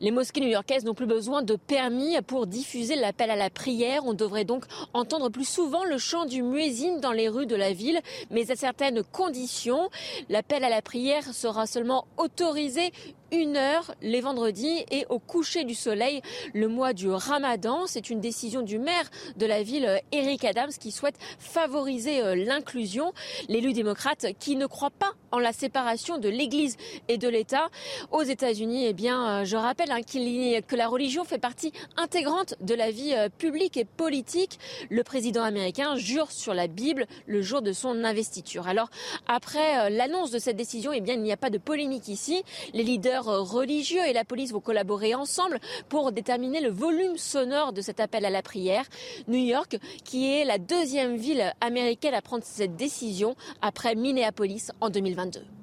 Les 0.00 0.10
mosquées 0.10 0.40
new-yorkaises 0.40 0.84
n'ont 0.84 0.94
plus 0.94 1.06
besoin 1.06 1.42
de 1.42 1.56
permis 1.56 2.20
pour 2.26 2.46
diffuser 2.46 2.96
l'appel 2.96 3.30
à 3.30 3.36
la 3.36 3.48
prière. 3.48 4.04
On 4.04 4.12
devrait 4.12 4.44
donc 4.44 4.64
entendre 4.92 5.30
plus 5.30 5.48
souvent 5.48 5.84
le 5.84 5.96
chant 5.96 6.26
du 6.26 6.42
muezzin 6.42 6.98
dans 6.98 7.12
les 7.12 7.30
rues 7.30 7.46
de 7.46 7.56
la 7.56 7.72
ville, 7.72 8.00
mais 8.30 8.50
à 8.50 8.56
certaines 8.56 9.02
conditions. 9.02 9.88
L'appel 10.28 10.64
à 10.64 10.68
la 10.68 10.82
prière 10.82 11.32
sera 11.32 11.66
seulement 11.66 12.06
autorisé 12.18 12.92
une 13.32 13.56
heure 13.56 13.94
les 14.02 14.20
vendredis 14.20 14.84
et 14.90 15.04
au 15.08 15.18
coucher 15.18 15.64
du 15.64 15.74
soleil 15.74 16.22
le 16.54 16.68
mois 16.68 16.92
du 16.92 17.08
ramadan. 17.08 17.86
C'est 17.86 18.10
une 18.10 18.20
décision 18.20 18.62
du 18.62 18.78
maire 18.78 19.10
de 19.36 19.46
la 19.46 19.62
ville, 19.62 20.00
Eric 20.12 20.44
Adams, 20.44 20.70
qui 20.78 20.92
souhaite 20.92 21.16
favoriser 21.38 22.22
euh, 22.22 22.34
l'inclusion. 22.34 23.12
L'élu 23.48 23.72
démocrate 23.72 24.26
qui 24.38 24.56
ne 24.56 24.66
croit 24.66 24.90
pas 24.90 25.12
en 25.32 25.38
la 25.38 25.52
séparation 25.52 26.18
de 26.18 26.28
l'Église 26.28 26.76
et 27.08 27.18
de 27.18 27.28
l'État. 27.28 27.68
Aux 28.10 28.22
États-Unis, 28.22 28.86
eh 28.86 28.92
bien, 28.92 29.40
euh, 29.40 29.44
je 29.44 29.56
rappelle 29.56 29.85
hein, 29.92 30.00
que 30.02 30.76
la 30.76 30.88
religion 30.88 31.24
fait 31.24 31.38
partie 31.38 31.72
intégrante 31.96 32.54
de 32.60 32.74
la 32.74 32.90
vie 32.90 33.14
euh, 33.14 33.28
publique 33.28 33.76
et 33.76 33.84
politique. 33.84 34.58
Le 34.90 35.02
président 35.02 35.42
américain 35.42 35.96
jure 35.96 36.30
sur 36.32 36.54
la 36.54 36.66
Bible 36.66 37.06
le 37.26 37.42
jour 37.42 37.62
de 37.62 37.72
son 37.72 38.04
investiture. 38.04 38.68
Alors, 38.68 38.90
après 39.26 39.90
l'annonce 39.90 40.30
de 40.30 40.38
cette 40.38 40.56
décision, 40.56 40.92
eh 40.92 41.00
bien, 41.00 41.14
il 41.14 41.22
n'y 41.22 41.32
a 41.32 41.36
pas 41.36 41.50
de 41.50 41.58
polémique 41.58 42.08
ici. 42.08 42.42
Les 42.72 42.82
leaders 42.82 43.26
religieux 43.26 44.04
et 44.06 44.12
la 44.12 44.24
police 44.24 44.52
vont 44.52 44.60
collaborer 44.60 45.14
ensemble 45.14 45.58
pour 45.88 46.12
déterminer 46.12 46.60
le 46.60 46.70
volume 46.70 47.16
sonore 47.16 47.72
de 47.72 47.80
cet 47.80 48.00
appel 48.00 48.24
à 48.24 48.30
la 48.30 48.42
prière. 48.42 48.84
New 49.28 49.38
York, 49.38 49.78
qui 50.04 50.32
est 50.32 50.44
la 50.44 50.58
deuxième 50.58 51.16
ville 51.16 51.52
américaine 51.60 52.14
à 52.14 52.22
prendre 52.22 52.44
cette 52.44 52.76
décision 52.76 53.36
après 53.62 53.94
Minneapolis 53.94 54.70
en 54.80 54.90
2022. 54.90 55.55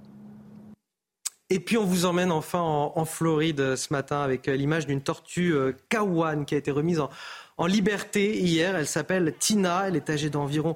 Et 1.54 1.60
puis 1.60 1.78
on 1.78 1.86
vous 1.86 2.06
emmène 2.06 2.32
enfin 2.32 2.62
en, 2.62 3.06
Floride 3.06 3.76
ce 3.76 3.94
matin 3.94 4.22
avec 4.22 4.48
euh, 4.48 4.56
l'image 4.56 4.88
d'une 4.88 5.02
tortue 5.02 5.54
euh, 5.54 5.74
kawan 5.88 6.46
qui 6.46 6.56
a 6.56 6.58
été 6.58 6.72
remise 6.72 7.00
en, 7.00 7.68
liberté 7.68 8.40
hier. 8.40 8.76
Elle 8.76 8.88
s'appelle 8.88 9.36
Tina, 9.38 9.88
elle 9.88 9.96
est 9.96 10.10
âgée 10.10 10.32
d'environ 10.32 10.76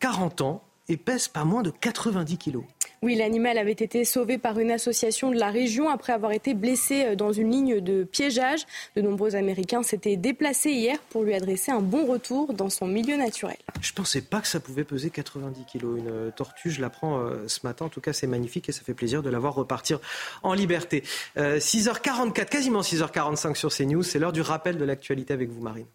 40 0.00 0.42
euh, 0.42 0.44
ans 0.44 0.64
et 0.88 0.96
pèse 0.96 1.28
pas 1.28 1.44
moins 1.44 1.62
de 1.62 1.70
90 1.70 2.38
kilos. 2.38 2.64
Oui, 3.02 3.16
l'animal 3.16 3.58
avait 3.58 3.72
été 3.72 4.04
sauvé 4.04 4.38
par 4.38 4.60
une 4.60 4.70
association 4.70 5.32
de 5.32 5.36
la 5.36 5.50
région 5.50 5.88
après 5.88 6.12
avoir 6.12 6.30
été 6.30 6.54
blessé 6.54 7.04
euh, 7.04 7.16
dans 7.16 7.32
une 7.32 7.50
ligne 7.50 7.80
de 7.80 8.04
piégeage. 8.04 8.64
De 8.94 9.02
nombreux 9.02 9.34
Américains 9.34 9.82
s'étaient 9.82 10.16
déplacés 10.16 10.70
hier 10.70 10.98
pour 11.10 11.24
lui 11.24 11.34
adresser 11.34 11.72
un 11.72 11.80
bon 11.80 12.06
retour 12.06 12.54
dans 12.54 12.70
son 12.70 12.86
milieu 12.86 13.16
naturel. 13.16 13.56
Je 13.80 13.90
ne 13.90 13.96
pensais 13.96 14.22
pas 14.22 14.40
que 14.40 14.46
ça 14.46 14.60
pouvait 14.60 14.84
peser 14.84 15.10
90 15.10 15.64
kilos. 15.64 15.98
Une 15.98 16.08
euh, 16.08 16.30
tortue, 16.30 16.70
je 16.70 16.80
l'apprends 16.80 17.18
euh, 17.18 17.48
ce 17.48 17.60
matin. 17.64 17.86
En 17.86 17.88
tout 17.88 18.00
cas, 18.00 18.12
c'est 18.12 18.28
magnifique 18.28 18.68
et 18.68 18.72
ça 18.72 18.82
fait 18.82 18.94
plaisir 18.94 19.20
de 19.20 19.30
la 19.30 19.40
voir 19.40 19.54
repartir 19.54 19.98
en 20.44 20.54
liberté. 20.54 21.02
6h44, 21.36 22.44
quasiment 22.44 22.82
6h45 22.82 23.56
sur 23.56 23.74
CNews. 23.74 24.04
C'est 24.04 24.20
l'heure 24.20 24.32
du 24.32 24.42
rappel 24.42 24.78
de 24.78 24.84
l'actualité 24.84 25.34
avec 25.34 25.50
vous, 25.50 25.60
Marine. 25.60 25.86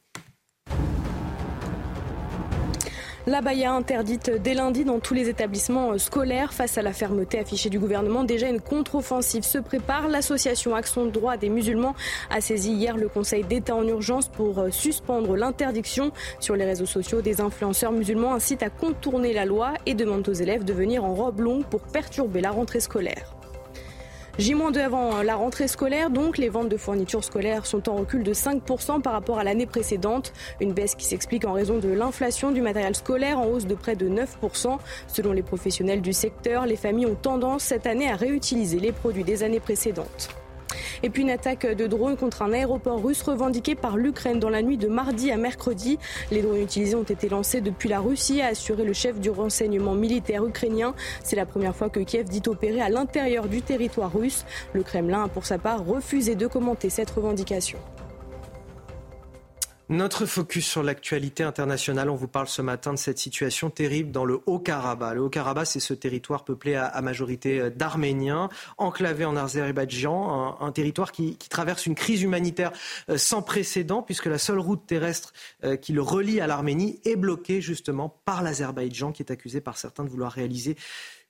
La 3.27 3.41
baya 3.41 3.73
interdite 3.73 4.31
dès 4.41 4.53
lundi 4.53 4.85
dans 4.85 4.99
tous 4.99 5.13
les 5.13 5.27
établissements 5.27 5.91
euh, 5.91 5.97
scolaires 5.97 6.53
face 6.53 6.77
à 6.77 6.81
la 6.81 6.93
fermeté 6.93 7.37
affichée 7.37 7.69
du 7.69 7.77
gouvernement. 7.77 8.23
Déjà 8.23 8.47
une 8.47 8.61
contre-offensive 8.61 9.43
se 9.43 9.57
prépare. 9.57 10.07
L'association 10.07 10.75
Action 10.75 11.07
Droit 11.07 11.35
des 11.35 11.49
musulmans 11.49 11.93
a 12.29 12.39
saisi 12.39 12.71
hier 12.71 12.95
le 12.95 13.09
Conseil 13.09 13.43
d'État 13.43 13.75
en 13.75 13.85
urgence 13.85 14.29
pour 14.29 14.59
euh, 14.59 14.71
suspendre 14.71 15.35
l'interdiction. 15.35 16.13
Sur 16.39 16.55
les 16.55 16.63
réseaux 16.63 16.85
sociaux, 16.85 17.21
des 17.21 17.41
influenceurs 17.41 17.91
musulmans 17.91 18.33
incitent 18.33 18.63
à 18.63 18.69
contourner 18.69 19.33
la 19.33 19.43
loi 19.43 19.73
et 19.85 19.93
demandent 19.93 20.29
aux 20.29 20.33
élèves 20.33 20.63
de 20.63 20.71
venir 20.71 21.03
en 21.03 21.13
robe 21.13 21.41
longue 21.41 21.65
pour 21.65 21.81
perturber 21.81 22.39
la 22.39 22.51
rentrée 22.51 22.79
scolaire. 22.79 23.36
J-2 24.39 24.77
avant 24.77 25.23
la 25.23 25.35
rentrée 25.35 25.67
scolaire, 25.67 26.11
donc 26.11 26.37
les 26.37 26.49
ventes 26.49 26.69
de 26.69 26.77
fournitures 26.77 27.23
scolaires 27.23 27.65
sont 27.65 27.89
en 27.89 27.95
recul 27.95 28.21
de 28.21 28.35
5% 28.35 29.01
par 29.01 29.13
rapport 29.13 29.39
à 29.39 29.43
l'année 29.43 29.65
précédente. 29.65 30.31
Une 30.61 30.73
baisse 30.73 30.93
qui 30.93 31.05
s'explique 31.05 31.43
en 31.43 31.53
raison 31.53 31.79
de 31.79 31.89
l'inflation 31.89 32.51
du 32.51 32.61
matériel 32.61 32.95
scolaire 32.95 33.39
en 33.39 33.47
hausse 33.47 33.65
de 33.65 33.73
près 33.73 33.95
de 33.95 34.07
9%. 34.07 34.77
Selon 35.07 35.31
les 35.31 35.41
professionnels 35.41 36.01
du 36.01 36.13
secteur, 36.13 36.67
les 36.67 36.75
familles 36.75 37.07
ont 37.07 37.15
tendance 37.15 37.63
cette 37.63 37.87
année 37.87 38.11
à 38.11 38.15
réutiliser 38.15 38.79
les 38.79 38.91
produits 38.91 39.23
des 39.23 39.41
années 39.41 39.59
précédentes. 39.59 40.29
Et 41.03 41.09
puis 41.09 41.21
une 41.21 41.29
attaque 41.29 41.65
de 41.65 41.87
drones 41.87 42.17
contre 42.17 42.41
un 42.41 42.53
aéroport 42.53 43.01
russe 43.01 43.21
revendiqué 43.21 43.75
par 43.75 43.97
l'Ukraine 43.97 44.39
dans 44.39 44.49
la 44.49 44.61
nuit 44.61 44.77
de 44.77 44.87
mardi 44.87 45.31
à 45.31 45.37
mercredi. 45.37 45.99
Les 46.31 46.41
drones 46.41 46.61
utilisés 46.61 46.95
ont 46.95 47.03
été 47.03 47.29
lancés 47.29 47.61
depuis 47.61 47.89
la 47.89 47.99
Russie, 47.99 48.41
a 48.41 48.47
assuré 48.47 48.83
le 48.83 48.93
chef 48.93 49.19
du 49.19 49.29
renseignement 49.29 49.93
militaire 49.93 50.45
ukrainien. 50.45 50.93
C'est 51.23 51.35
la 51.35 51.45
première 51.45 51.75
fois 51.75 51.89
que 51.89 51.99
Kiev 51.99 52.27
dit 52.27 52.41
opérer 52.47 52.81
à 52.81 52.89
l'intérieur 52.89 53.47
du 53.47 53.61
territoire 53.61 54.11
russe. 54.13 54.45
Le 54.73 54.83
Kremlin 54.83 55.23
a 55.23 55.27
pour 55.27 55.45
sa 55.45 55.57
part 55.57 55.85
refusé 55.85 56.35
de 56.35 56.47
commenter 56.47 56.89
cette 56.89 57.09
revendication. 57.09 57.79
Notre 59.89 60.25
focus 60.25 60.67
sur 60.67 60.83
l'actualité 60.83 61.43
internationale, 61.43 62.09
on 62.09 62.15
vous 62.17 62.27
parle 62.27 62.49
ce 62.49 62.61
matin 62.61 62.91
de 62.91 62.97
cette 62.97 63.19
situation 63.19 63.69
terrible 63.69 64.11
dans 64.11 64.25
le 64.25 64.41
Haut-Karabakh. 64.45 65.15
Le 65.15 65.21
Haut-Karabakh, 65.21 65.65
c'est 65.65 65.79
ce 65.79 65.93
territoire 65.93 66.43
peuplé 66.43 66.75
à, 66.75 67.01
majorité 67.01 67.61
euh, 67.61 67.69
d'Arméniens, 67.69 68.49
enclavé 68.77 69.23
en 69.23 69.37
Azerbaïdjan, 69.37 70.57
un, 70.59 70.71
territoire 70.73 71.13
qui, 71.13 71.37
traverse 71.37 71.85
une 71.85 71.95
crise 71.95 72.21
humanitaire 72.21 72.73
euh, 73.09 73.17
sans 73.17 73.41
précédent, 73.41 74.01
puisque 74.01 74.25
la 74.25 74.37
seule 74.37 74.59
route 74.59 74.85
terrestre 74.85 75.31
euh, 75.63 75.77
qui 75.77 75.93
le 75.93 76.01
relie 76.01 76.41
à 76.41 76.47
l'Arménie 76.47 76.99
est 77.05 77.15
bloquée 77.15 77.61
justement 77.61 78.09
par 78.25 78.43
l'Azerbaïdjan, 78.43 79.13
qui 79.13 79.23
est 79.23 79.31
accusé 79.31 79.61
par 79.61 79.77
certains 79.77 80.03
de 80.03 80.09
vouloir 80.09 80.33
réaliser 80.33 80.75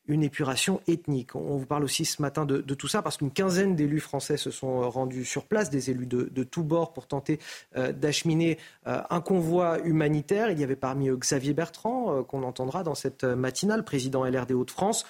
une 0.07 0.23
épuration 0.23 0.81
ethnique. 0.87 1.35
On 1.35 1.57
vous 1.57 1.65
parle 1.65 1.83
aussi 1.83 2.05
ce 2.05 2.21
matin 2.21 2.45
de, 2.45 2.61
tout 2.61 2.87
ça 2.87 3.01
parce 3.01 3.17
qu'une 3.17 3.31
quinzaine 3.31 3.75
d'élus 3.75 3.99
français 3.99 4.37
se 4.37 4.51
sont 4.51 4.81
euh, 4.81 4.87
rendus 4.87 5.25
sur 5.25 5.45
place, 5.45 5.69
des 5.69 5.89
élus 5.89 6.05
de, 6.05 6.43
tous 6.43 6.63
bords 6.63 6.93
pour 6.93 7.07
tenter 7.07 7.39
euh, 7.75 7.91
d'acheminer 7.91 8.57
euh, 8.87 9.01
un 9.09 9.21
convoi 9.21 9.79
humanitaire. 9.79 10.51
Il 10.51 10.59
y 10.59 10.63
avait 10.63 10.75
parmi 10.75 11.09
eux 11.09 11.17
Xavier 11.17 11.53
Bertrand, 11.53 12.23
qu'on 12.23 12.43
entendra 12.43 12.83
dans 12.83 12.95
cette 12.95 13.23
matinale, 13.23 13.83
président 13.83 14.23
LR 14.23 14.45
des 14.45 14.53
Hauts-de-France. 14.53 15.05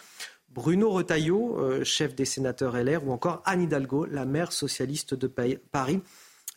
Bruno 0.49 0.89
Retailleau, 0.89 1.83
chef 1.83 2.15
des 2.15 2.25
sénateurs 2.25 2.75
LR, 2.75 3.05
ou 3.05 3.11
encore 3.11 3.43
Anne 3.45 3.61
Hidalgo, 3.61 4.05
la 4.05 4.25
maire 4.25 4.51
socialiste 4.51 5.13
de 5.13 5.27
Paris. 5.27 6.01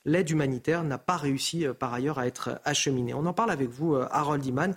L'aide 0.07 0.31
humanitaire 0.31 0.83
n'a 0.85 0.97
pas 0.97 1.19
réussi 1.19 1.67
par 1.79 1.93
ailleurs 1.93 2.19
à 2.19 2.27
être 2.27 2.61
acheminée. 2.65 3.13
On 3.13 3.27
en 3.27 3.35
parle 3.35 3.51
avec 3.51 3.69
vous, 3.69 3.97
Harold 3.97 4.47
Iman. 4.47 4.75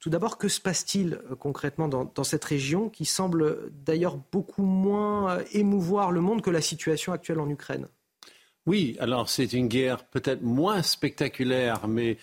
Tout 0.00 0.08
d'abord, 0.08 0.38
que 0.38 0.48
se 0.48 0.62
passe-t-il 0.62 1.20
euh, 1.30 1.36
concrètement 1.36 1.86
dans, 1.86 2.24
cette 2.24 2.44
région 2.44 2.88
qui 2.88 3.04
semble 3.04 3.70
d'ailleurs 3.84 4.16
beaucoup 4.32 4.64
moins 4.64 5.30
euh, 5.30 5.44
émouvoir 5.52 6.10
le 6.10 6.22
monde 6.22 6.40
que 6.40 6.48
la 6.48 6.62
situation 6.62 7.12
actuelle 7.12 7.38
en 7.38 7.48
Ukraine? 7.50 7.86
Oui, 8.66 8.96
alors 8.98 9.28
c'est 9.28 9.52
une 9.52 9.68
guerre 9.68 10.04
peut-être 10.04 10.42
moins 10.42 10.82
spectaculaire, 10.82 11.86
mais 11.86 12.16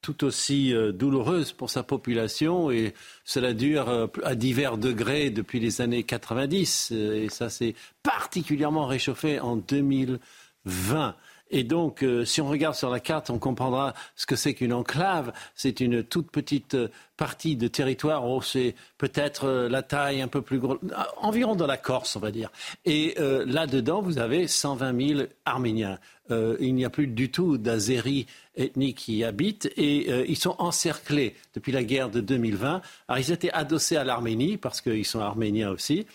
tout 0.00 0.22
aussi 0.22 0.72
euh, 0.72 0.92
douloureuse 0.92 1.52
pour 1.52 1.70
sa 1.70 1.82
population 1.82 2.70
et 2.70 2.94
cela 3.24 3.52
dure 3.52 4.08
à 4.22 4.34
divers 4.36 4.78
degrés 4.78 5.30
depuis 5.30 5.58
les 5.58 5.80
années 5.80 6.04
90 6.04 6.92
et 6.92 7.28
ça 7.30 7.48
s'est 7.48 7.74
particulièrement 8.04 8.86
réchauffé 8.86 9.40
en 9.40 9.56
2020. 9.56 11.16
Et 11.50 11.62
donc, 11.62 12.02
euh, 12.02 12.24
si 12.24 12.40
on 12.40 12.48
regarde 12.48 12.74
sur 12.74 12.90
la 12.90 13.00
carte, 13.00 13.30
on 13.30 13.38
comprendra 13.38 13.94
ce 14.16 14.26
que 14.26 14.34
c'est 14.34 14.54
qu'une 14.54 14.72
enclave. 14.72 15.32
C'est 15.54 15.80
une 15.80 16.02
toute 16.02 16.30
petite 16.30 16.74
euh, 16.74 16.88
partie 17.16 17.56
de 17.56 17.68
territoire 17.68 18.28
où 18.28 18.40
c'est 18.42 18.74
peut-être 18.98 19.44
euh, 19.44 19.68
la 19.68 19.82
taille 19.82 20.22
un 20.22 20.28
peu 20.28 20.42
plus 20.42 20.58
grosse, 20.58 20.78
environ 21.18 21.54
de 21.54 21.64
la 21.64 21.76
Corse, 21.76 22.16
on 22.16 22.20
va 22.20 22.30
dire. 22.30 22.50
Et 22.84 23.14
là-dedans, 23.46 24.00
vous 24.00 24.18
avez 24.18 24.48
120 24.48 25.08
000 25.08 25.20
Arméniens. 25.44 25.98
il 26.30 26.74
n'y 26.74 26.84
a 26.84 26.90
plus 26.90 27.06
du 27.06 27.30
tout 27.30 27.58
d'Azéris 27.58 28.26
ethniques 28.56 28.98
qui 28.98 29.18
y 29.18 29.24
habitent 29.24 29.66
et 29.76 30.10
ils 30.28 30.36
sont 30.36 30.56
encerclés 30.58 31.34
depuis 31.54 31.72
la 31.72 31.84
guerre 31.84 32.10
de 32.10 32.20
2020. 32.20 32.80
Alors, 33.08 33.18
ils 33.18 33.32
étaient 33.32 33.52
adossés 33.52 33.96
à 33.96 34.04
l'Arménie 34.04 34.56
parce 34.56 34.80
qu'ils 34.80 35.04
sont 35.04 35.20
arméniens 35.20 35.70
aussi 35.70 36.06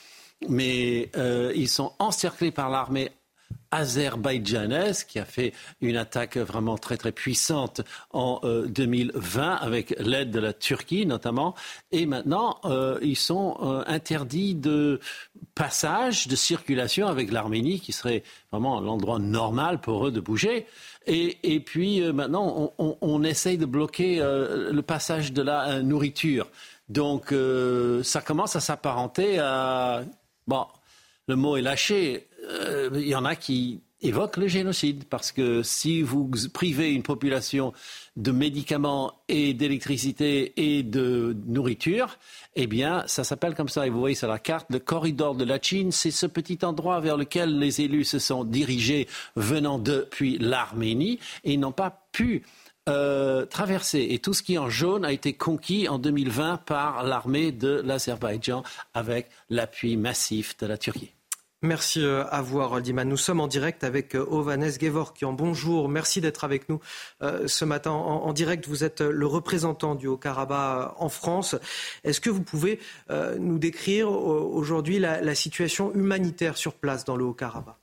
mais 0.48 1.10
ils 1.56 1.70
sont 1.70 1.94
encerclés 2.00 2.52
par 2.52 2.70
l'armée 2.70 3.12
azerbaïdjanaise 3.72 5.04
qui 5.04 5.20
a 5.20 5.26
fait 5.26 5.54
une 5.82 5.98
attaque 5.98 6.38
vraiment 6.38 6.78
très 6.78 6.98
très 6.98 7.12
puissante 7.12 7.82
en 8.12 8.42
2020 8.44 9.42
euh, 9.42 9.56
avec 9.60 9.96
l'aide 10.00 10.32
de 10.32 10.40
la 10.40 10.54
Turquie 10.54 11.06
notamment. 11.06 11.56
Et 11.92 12.06
maintenant, 12.06 12.60
euh, 12.66 12.98
ils 13.02 13.16
sont 13.16 13.58
euh, 13.62 13.84
interdits 13.86 14.56
de 14.56 15.00
passage, 15.56 16.28
de 16.28 16.36
circulation 16.36 17.08
avec 17.08 17.32
l'Arménie 17.32 17.80
qui 17.80 17.92
serait 17.92 18.24
vraiment 18.52 18.80
l'endroit 18.82 19.20
normal 19.20 19.82
pour 19.82 20.08
eux 20.08 20.12
de 20.12 20.20
bouger. 20.20 20.66
Et, 21.12 21.60
puis 21.62 22.02
maintenant, 22.14 22.72
on, 22.78 23.24
essaye 23.24 23.58
de 23.58 23.66
bloquer 23.66 24.20
le 24.20 24.82
passage 24.82 25.34
de 25.34 25.42
la 25.42 25.82
nourriture. 25.82 26.48
Donc 26.88 27.34
ça 28.04 28.22
commence 28.22 28.56
à 28.56 28.60
s'apparenter 28.60 29.40
à... 29.40 30.04
Bon, 30.46 30.68
le 31.28 31.36
mot 31.36 31.58
est 31.58 31.64
lâché, 31.64 32.29
euh, 32.50 32.90
il 32.94 33.08
y 33.08 33.16
en 33.16 33.26
a 33.26 33.36
qui 33.36 33.82
évoquent 34.02 34.38
le 34.38 34.48
génocide, 34.48 35.04
parce 35.06 35.32
que 35.32 35.62
si 35.62 36.02
vous 36.02 36.30
privez 36.54 36.94
une 36.94 37.04
population 37.04 37.74
de 38.16 38.32
médicaments 38.32 39.14
et 39.28 39.54
d'électricité 39.54 40.54
et 40.56 40.84
de 40.84 41.36
nourriture, 41.48 42.18
eh 42.56 42.68
bien, 42.68 43.04
ça 43.08 43.24
s'appelle 43.24 43.56
comme 43.56 43.68
ça. 43.68 43.86
Et 43.86 43.90
vous 43.90 44.00
voyez 44.00 44.16
sur 44.16 44.28
la 44.28 44.40
carte, 44.40 44.68
le 44.70 44.80
corridor 44.80 45.36
de 45.36 45.44
la 45.44 45.60
Chine, 45.62 45.92
c'est 45.92 46.12
ce 46.12 46.26
petit 46.26 46.60
endroit 46.64 47.00
vers 47.02 47.18
lequel 47.18 47.60
les 47.60 47.82
élus 47.82 48.06
se 48.06 48.20
sont 48.20 48.44
dirigés 48.46 49.08
venant 49.36 49.80
depuis 49.80 50.38
l'Arménie 50.38 51.20
et 51.44 51.58
n'ont 51.58 51.72
pas 51.74 52.08
pu 52.12 52.44
euh, 52.88 53.46
traverser. 53.46 54.08
Et 54.12 54.20
tout 54.20 54.34
ce 54.34 54.42
qui 54.42 54.56
est 54.56 54.58
en 54.58 54.70
jaune 54.70 55.04
a 55.04 55.12
été 55.12 55.34
conquis 55.34 55.88
en 55.90 56.00
2020 56.00 56.58
par 56.66 57.04
l'armée 57.04 57.52
de 57.52 57.82
l'Azerbaïdjan 57.86 58.64
avec 58.94 59.30
l'appui 59.50 59.98
massif 59.98 60.58
de 60.58 60.66
la 60.66 60.78
Turquie. 60.78 61.12
Merci 61.62 62.06
euh, 62.06 62.24
à 62.30 62.42
vous, 62.42 62.62
Harold 62.62 62.88
Nous 62.88 63.18
sommes 63.18 63.42
en 63.42 63.48
direct 63.48 63.84
avec 63.84 64.16
euh, 64.16 64.26
Ovanes 64.30 64.80
Gevorkian. 64.80 65.34
Bonjour, 65.34 65.90
merci 65.90 66.22
d'être 66.22 66.46
avec 66.46 66.70
nous 66.70 66.80
euh, 67.22 67.50
ce 67.50 67.66
matin 67.66 67.92
en, 67.92 68.32
direct. 68.32 68.66
Vous 68.66 68.86
êtes 68.86 69.02
le 69.02 69.26
représentant 69.26 69.96
du 69.96 70.08
Haut-Karabakh 70.08 70.94
en 70.98 71.10
France. 71.10 71.58
Est-ce 72.06 72.22
que 72.22 72.30
vous 72.30 72.44
pouvez 72.44 72.80
nous 73.40 73.60
décrire 73.60 74.10
aujourd'hui 74.10 75.00
la, 75.00 75.36
situation 75.36 75.94
humanitaire 75.94 76.56
sur 76.56 76.74
place 76.74 77.04
dans 77.04 77.18
le 77.18 77.26
Haut-Karabakh? 77.26 77.76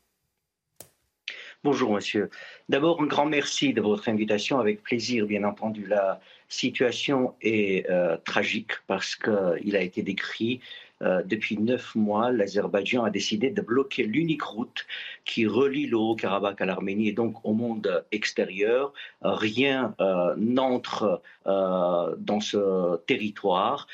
Bonjour, 1.62 1.93
monsieur. 1.93 2.31
D'abord, 2.68 3.03
un 3.03 3.07
grand 3.07 3.27
merci 3.27 3.74
de 3.74 3.83
votre 3.83 4.09
invitation. 4.09 4.59
Avec 4.59 4.83
plaisir, 4.83 5.27
bien 5.27 5.45
entendu. 5.45 5.87
La 5.87 6.20
situation 6.49 7.35
est 7.43 7.87
tragique 8.24 8.72
parce 8.87 9.16
qu'il 9.16 9.77
a 9.77 9.81
été 9.83 10.03
décrit 10.03 10.61
euh, 11.03 11.22
depuis 11.22 11.59
neuf 11.59 11.94
mois, 11.94 12.32
l'Azerbaïdjan 12.32 13.05
a 13.05 13.11
décidé 13.11 13.51
de 13.51 13.61
bloquer 13.61 14.05
l'unique 14.05 14.42
route 14.42 14.86
qui 15.26 15.47
relie 15.47 15.86
le 15.86 15.99
Haut-Karabakh 15.99 16.61
à 16.62 16.66
l'Arménie 16.66 17.09
et 17.09 17.12
donc 17.12 17.44
au 17.44 17.53
monde 17.53 18.05
extérieur. 18.12 18.94
rien 19.22 19.94
euh, 20.01 20.34
n'entre 20.36 21.20
euh, 21.47 22.14
dans 22.18 22.40
ce 22.40 22.97
territoire 23.07 23.86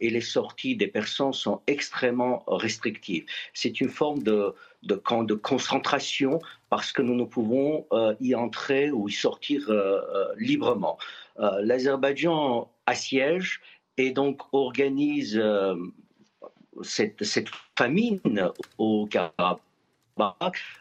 et 0.00 0.10
les 0.10 0.20
sorties 0.20 0.76
des 0.76 0.86
personnes 0.86 1.32
sont 1.32 1.62
extrêmement 1.66 2.44
restrictives. 2.46 3.24
C'est 3.54 3.80
une 3.80 3.88
forme 3.88 4.22
de, 4.22 4.54
de 4.82 4.94
camp 4.94 5.22
de 5.22 5.34
concentration 5.34 6.40
parce 6.68 6.92
que 6.92 7.00
nous 7.00 7.14
ne 7.14 7.24
pouvons 7.24 7.86
y 8.20 8.34
entrer 8.34 8.90
ou 8.90 9.08
y 9.08 9.12
sortir 9.12 9.70
librement. 10.36 10.98
L'Azerbaïdjan 11.38 12.70
assiège 12.86 13.60
et 13.96 14.10
donc 14.10 14.42
organise 14.52 15.40
cette, 16.82 17.22
famine 17.76 18.20
au 18.78 19.06
Karabakh 19.06 19.60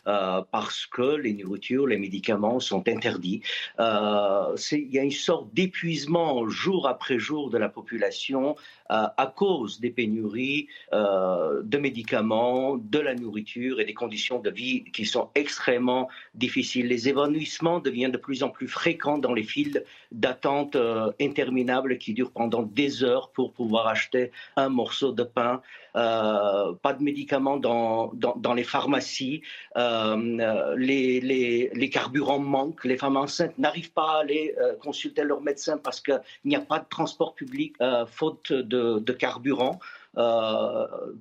euh, 0.08 0.42
parce 0.52 0.86
que 0.86 1.16
les 1.16 1.34
nourritures, 1.34 1.88
les 1.88 1.98
médicaments 1.98 2.60
sont 2.60 2.88
interdits. 2.88 3.42
Euh, 3.80 4.56
il 4.72 4.92
y 4.92 5.00
a 5.00 5.04
une 5.04 5.12
sorte 5.12 5.54
d'épuisement 5.54 6.48
jour 6.50 6.88
après 6.88 7.18
jour 7.20 7.50
de 7.50 7.58
la 7.58 7.70
population 7.70 8.56
euh, 8.92 9.08
à 9.16 9.34
cause 9.34 9.80
des 9.80 9.90
pénuries 9.90 10.68
de 10.92 11.78
médicaments, 11.78 12.78
de 12.78 13.00
la 13.00 13.16
nourriture 13.16 13.80
et 13.80 13.86
des 13.86 13.94
conditions 13.94 14.40
de 14.40 14.50
vie 14.50 14.84
qui 14.92 15.06
sont 15.06 15.30
extrêmement 15.36 16.10
difficiles. 16.36 16.88
Les 16.88 17.08
évanouissements 17.08 17.80
deviennent 17.80 18.12
de 18.12 18.18
plus 18.18 18.44
en 18.44 18.50
plus 18.50 18.68
fréquents 18.68 19.18
dans 19.18 19.34
les 19.34 19.44
files 19.44 19.84
d'attente 20.12 20.76
interminables 21.20 21.98
qui 21.98 22.14
durent 22.14 22.32
pendant 22.32 22.64
des 22.64 23.04
heures 23.04 23.30
pour 23.32 23.54
pouvoir 23.54 23.88
acheter 23.88 24.32
un 24.56 24.70
morceau 24.70 25.12
de 25.12 25.24
pain. 25.24 25.62
Pas 25.94 26.94
de 26.98 27.04
médicaments 27.04 27.58
dans, 27.58 28.12
dans, 28.14 28.54
les 28.54 28.64
pharmacies 28.64 29.42
euh, 29.78 30.76
les, 30.78 31.70
les, 31.74 31.90
carburants 31.90 32.40
manquent, 32.40 32.86
les 32.86 32.98
femmes 32.98 33.18
enceintes 33.18 33.58
n'arrivent 33.58 33.92
pas 33.92 34.18
à 34.18 34.20
aller 34.20 34.56
euh, 34.60 34.76
consulter 34.76 35.24
leur 35.24 35.42
médecin 35.42 35.78
parce 35.78 36.00
qu'il 36.02 36.22
n'y 36.46 36.56
a 36.56 36.62
pas 36.62 36.80
de 36.80 36.86
transport 36.90 37.36
public 37.36 37.76
euh, 37.82 38.06
faute 38.06 38.52
de, 38.54 39.12
carburant. 39.12 39.80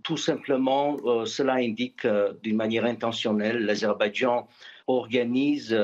tout 0.02 0.16
simplement, 0.16 0.96
cela 1.26 1.54
indique 1.54 2.06
d'une 2.42 2.56
manière 2.56 2.84
intentionnelle, 2.84 3.64
l'Azerbaïdjan 3.66 4.48
organise 4.86 5.76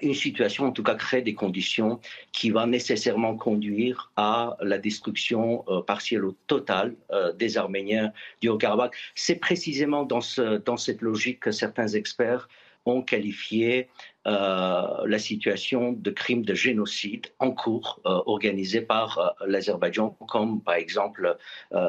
une 0.00 0.14
situation, 0.14 0.66
en 0.66 0.72
tout 0.72 0.82
cas 0.82 0.94
crée 0.94 1.22
des 1.22 1.34
conditions 1.34 2.00
qui 2.32 2.50
va 2.50 2.66
nécessairement 2.66 3.36
conduire 3.36 4.12
à 4.16 4.56
la 4.60 4.78
destruction 4.78 5.64
euh, 5.68 5.82
partielle 5.82 6.24
ou 6.24 6.36
totale 6.46 6.94
euh, 7.10 7.32
des 7.32 7.58
Arméniens 7.58 8.12
du 8.40 8.48
Haut-Karabakh. 8.48 8.94
C'est 9.14 9.36
précisément 9.36 10.04
dans, 10.04 10.20
ce, 10.20 10.58
dans 10.58 10.76
cette 10.76 11.02
logique 11.02 11.40
que 11.40 11.52
certains 11.52 11.88
experts 11.88 12.48
ont 12.86 13.02
qualifié 13.02 13.88
euh, 14.26 15.06
la 15.06 15.18
situation 15.18 15.92
de 15.92 16.10
crime 16.10 16.44
de 16.44 16.54
génocide 16.54 17.28
en 17.38 17.50
cours 17.50 18.00
organisé 18.04 18.82
par 18.82 19.34
l'Azerbaïdjan, 19.46 20.10
comme 20.28 20.60
par 20.60 20.74
exemple 20.74 21.38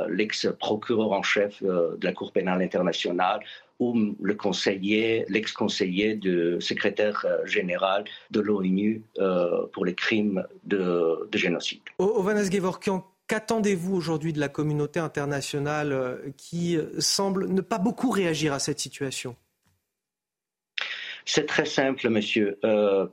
l'ex-procureur 0.08 1.12
en 1.12 1.22
chef 1.22 1.62
de 1.62 2.00
la 2.02 2.14
Cour 2.14 2.32
pénale 2.32 2.62
internationale 2.62 3.42
ou 3.80 4.16
le 4.22 4.36
conseiller, 4.36 5.26
l'ex-conseiller 5.28 6.16
du 6.16 6.58
secrétaire 6.60 7.26
euh, 7.26 7.46
général 7.46 8.06
de 8.32 8.40
l'ONU 8.40 9.04
euh, 9.20 9.68
pour 9.74 9.86
les 9.86 9.96
crimes 9.96 10.46
de, 10.64 11.28
génocide. 11.34 11.82
Ovanes 12.00 12.50
Gevorkian, 12.52 13.06
qu'attendez-vous 13.28 13.96
aujourd'hui 13.96 14.34
de 14.34 14.40
la 14.40 14.50
communauté 14.50 15.00
internationale 15.00 15.92
euh, 15.92 16.16
qui 16.38 16.78
semble 17.00 17.48
ne 17.48 17.62
pas 17.62 17.78
beaucoup 17.78 18.10
réagir 18.10 18.54
à 18.54 18.60
cette 18.60 18.80
situation? 18.80 19.36
C'est 21.26 21.46
très 21.46 21.66
simple, 21.66 22.10
monsieur. 22.10 22.60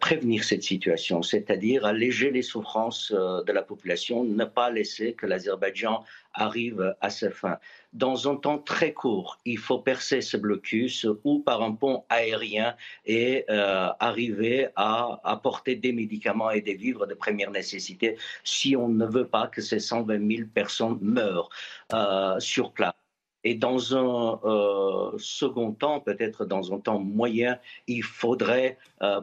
prévenir 0.01 0.45
cette 0.45 0.63
situation, 0.63 1.23
c'est-à-dire 1.23 1.85
alléger 1.85 2.31
les 2.31 2.43
souffrances 2.43 3.13
de 3.13 3.53
la 3.53 3.63
population, 3.63 4.25
ne 4.25 4.45
pas 4.45 4.71
laisser 4.71 5.15
que 5.15 5.27
l'Azerbaïdjan 5.27 6.05
arrive 6.35 6.95
à 7.01 7.11
sa 7.11 7.31
fin 7.31 7.59
dans 7.93 8.31
un 8.31 8.37
temps 8.37 8.59
très 8.59 8.93
court. 8.93 9.39
Il 9.45 9.59
faut 9.59 9.79
percer 9.79 10.21
ce 10.21 10.37
blocus 10.37 11.07
ou 11.25 11.41
par 11.41 11.63
un 11.63 11.73
pont 11.73 12.05
aérien 12.09 12.75
et 13.05 13.45
euh, 13.51 13.89
arriver 14.01 14.69
à 14.77 15.21
apporter 15.25 15.77
des 15.77 15.93
médicaments 15.93 16.51
et 16.51 16.61
des 16.61 16.75
vivres 16.75 17.07
de 17.07 17.15
première 17.15 17.51
nécessité 17.51 18.17
si 18.45 18.77
on 18.77 18.89
ne 18.89 19.07
veut 19.07 19.29
pas 19.29 19.49
que 19.49 19.61
ces 19.61 19.79
120 19.79 20.37
000 20.37 20.49
personnes 20.55 20.99
meurent 21.03 21.51
euh, 21.93 22.39
sur 22.41 22.73
place. 22.73 23.02
Et 23.45 23.55
dans 23.55 23.97
un 23.97 24.41
euh, 24.45 25.19
second 25.19 25.73
temps, 25.73 26.01
peut-être 26.01 26.45
dans 26.45 26.73
un 26.73 26.79
temps 26.79 26.99
moyen, 26.99 27.59
il 27.87 28.03
faudrait 28.03 28.79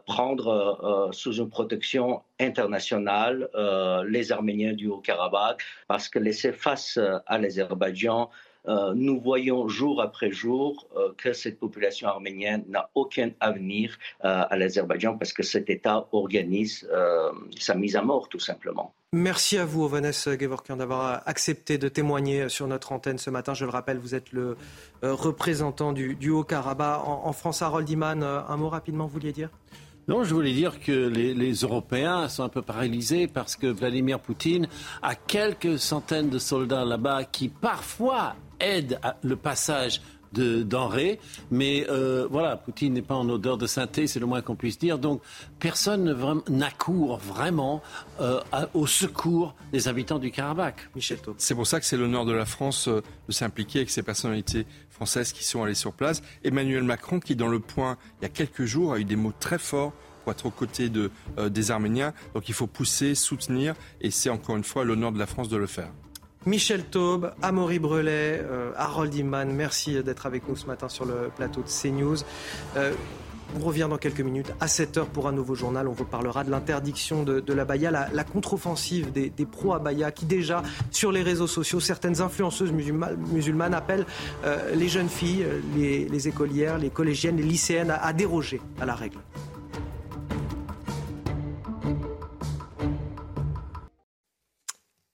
prendre 0.05 1.09
sous 1.13 1.37
une 1.37 1.49
protection 1.49 2.21
internationale 2.37 3.49
les 4.05 4.31
Arméniens 4.33 4.73
du 4.73 4.87
Haut-Karabakh, 4.87 5.61
parce 5.87 6.09
que 6.09 6.19
laisser 6.19 6.51
face 6.51 6.99
à 7.27 7.37
l'Azerbaïdjan, 7.37 8.29
euh, 8.67 8.93
nous 8.95 9.19
voyons 9.19 9.67
jour 9.67 10.01
après 10.01 10.31
jour 10.31 10.87
euh, 10.95 11.09
que 11.17 11.33
cette 11.33 11.59
population 11.59 12.07
arménienne 12.07 12.63
n'a 12.67 12.89
aucun 12.93 13.31
avenir 13.39 13.97
euh, 14.25 14.43
à 14.49 14.57
l'Azerbaïdjan 14.57 15.17
parce 15.17 15.33
que 15.33 15.43
cet 15.43 15.69
État 15.69 16.07
organise 16.11 16.87
sa 17.59 17.75
mise 17.75 17.95
à 17.95 18.01
mort 18.01 18.29
tout 18.29 18.39
simplement. 18.39 18.93
Merci 19.11 19.57
à 19.57 19.65
vous, 19.65 19.83
Ovanes 19.83 20.11
Gevorkian, 20.11 20.77
d'avoir 20.77 21.23
accepté 21.25 21.77
de 21.77 21.87
témoigner 21.87 22.47
sur 22.49 22.67
notre 22.67 22.91
antenne 22.91 23.17
ce 23.17 23.29
matin. 23.29 23.53
Je 23.53 23.65
le 23.65 23.71
rappelle, 23.71 23.97
vous 23.97 24.13
êtes 24.13 24.31
le 24.31 24.55
représentant 25.01 25.93
du, 25.93 26.29
Haut-Karabakh 26.29 27.01
en, 27.05 27.33
France. 27.33 27.61
Harold 27.61 27.89
Iman, 27.89 28.21
un 28.23 28.57
mot 28.57 28.69
rapidement, 28.69 29.05
vous 29.05 29.13
vouliez 29.13 29.31
dire? 29.31 29.49
Non, 30.07 30.23
je 30.23 30.33
voulais 30.33 30.53
dire 30.53 30.79
que 30.79 31.07
les, 31.07 31.33
les, 31.33 31.53
Européens 31.53 32.27
sont 32.29 32.43
un 32.43 32.49
peu 32.49 32.61
paralysés 32.61 33.27
parce 33.27 33.55
que 33.55 33.67
Vladimir 33.67 34.19
Poutine 34.19 34.67
a 35.01 35.15
quelques 35.15 35.79
centaines 35.79 36.29
de 36.29 36.39
soldats 36.39 36.85
là-bas 36.85 37.23
qui 37.25 37.49
parfois 37.49 38.35
aide 38.59 38.99
le 39.23 39.35
passage 39.35 40.01
de 40.33 40.63
denrées. 40.63 41.19
Mais 41.51 41.85
euh, 41.89 42.27
voilà, 42.29 42.57
Poutine 42.57 42.93
n'est 42.93 43.01
pas 43.01 43.15
en 43.15 43.27
odeur 43.29 43.57
de 43.57 43.67
sainteté, 43.67 44.07
c'est 44.07 44.19
le 44.19 44.25
moins 44.25 44.41
qu'on 44.41 44.55
puisse 44.55 44.77
dire. 44.77 44.99
Donc 44.99 45.21
personne 45.59 46.15
n'accourt 46.49 47.17
vraiment 47.17 47.81
euh, 48.21 48.39
au 48.73 48.87
secours 48.87 49.55
des 49.71 49.87
habitants 49.87 50.19
du 50.19 50.31
Karabakh. 50.31 50.89
Michel 50.95 51.19
C'est 51.37 51.55
pour 51.55 51.67
ça 51.67 51.79
que 51.79 51.85
c'est 51.85 51.97
l'honneur 51.97 52.25
de 52.25 52.33
la 52.33 52.45
France 52.45 52.87
euh, 52.87 53.01
de 53.27 53.33
s'impliquer 53.33 53.79
avec 53.79 53.89
ces 53.89 54.03
personnalités 54.03 54.65
françaises 54.89 55.31
qui 55.31 55.43
sont 55.43 55.63
allées 55.63 55.75
sur 55.75 55.93
place. 55.93 56.21
Emmanuel 56.43 56.83
Macron, 56.83 57.19
qui 57.19 57.35
dans 57.35 57.47
le 57.47 57.59
point, 57.59 57.97
il 58.19 58.23
y 58.23 58.25
a 58.25 58.29
quelques 58.29 58.65
jours, 58.65 58.93
a 58.93 58.99
eu 58.99 59.05
des 59.05 59.15
mots 59.15 59.33
très 59.37 59.59
forts 59.59 59.93
pour 60.23 60.33
être 60.33 60.45
aux 60.45 60.51
côtés 60.51 60.89
de, 60.89 61.11
des 61.47 61.71
Arméniens. 61.71 62.13
Donc 62.33 62.49
il 62.49 62.53
faut 62.53 62.67
pousser, 62.67 63.15
soutenir, 63.15 63.73
et 64.01 64.11
c'est 64.11 64.29
encore 64.29 64.57
une 64.57 64.65
fois 64.65 64.83
l'honneur 64.83 65.13
de 65.13 65.19
la 65.19 65.25
France 65.25 65.47
de 65.47 65.55
le 65.55 65.67
faire. 65.67 65.91
Michel 66.45 66.85
Taube, 66.85 67.33
Amaury 67.41 67.79
Brelet, 67.79 68.41
euh, 68.41 68.71
Harold 68.77 69.13
Iman, 69.13 69.51
merci 69.51 70.01
d'être 70.01 70.25
avec 70.25 70.47
nous 70.47 70.55
ce 70.55 70.67
matin 70.67 70.87
sur 70.87 71.05
le 71.05 71.29
plateau 71.35 71.61
de 71.61 71.67
CNews. 71.67 72.17
Euh, 72.77 72.93
on 73.59 73.59
revient 73.59 73.87
dans 73.89 73.97
quelques 73.97 74.21
minutes 74.21 74.53
à 74.61 74.67
7h 74.67 75.05
pour 75.05 75.27
un 75.27 75.31
nouveau 75.31 75.55
journal. 75.55 75.87
On 75.87 75.91
vous 75.91 76.05
parlera 76.05 76.43
de 76.43 76.51
l'interdiction 76.51 77.23
de, 77.23 77.53
la 77.53 77.65
baya, 77.65 77.91
la, 77.91 78.23
contre-offensive 78.23 79.11
des, 79.11 79.31
pro-abaya 79.45 80.11
qui 80.11 80.25
déjà 80.25 80.63
sur 80.91 81.11
les 81.11 81.23
réseaux 81.23 81.47
sociaux, 81.47 81.79
certaines 81.79 82.21
influenceuses 82.21 82.71
musulmanes, 82.71 83.73
appellent 83.73 84.05
euh, 84.45 84.75
les 84.75 84.87
jeunes 84.87 85.09
filles, 85.09 85.45
les, 85.75 86.27
écolières, 86.27 86.77
les 86.77 86.89
collégiennes, 86.89 87.37
les 87.37 87.43
lycéennes 87.43 87.91
à 87.91 88.13
déroger 88.13 88.61
à 88.79 88.85
la 88.85 88.95
règle. 88.95 89.17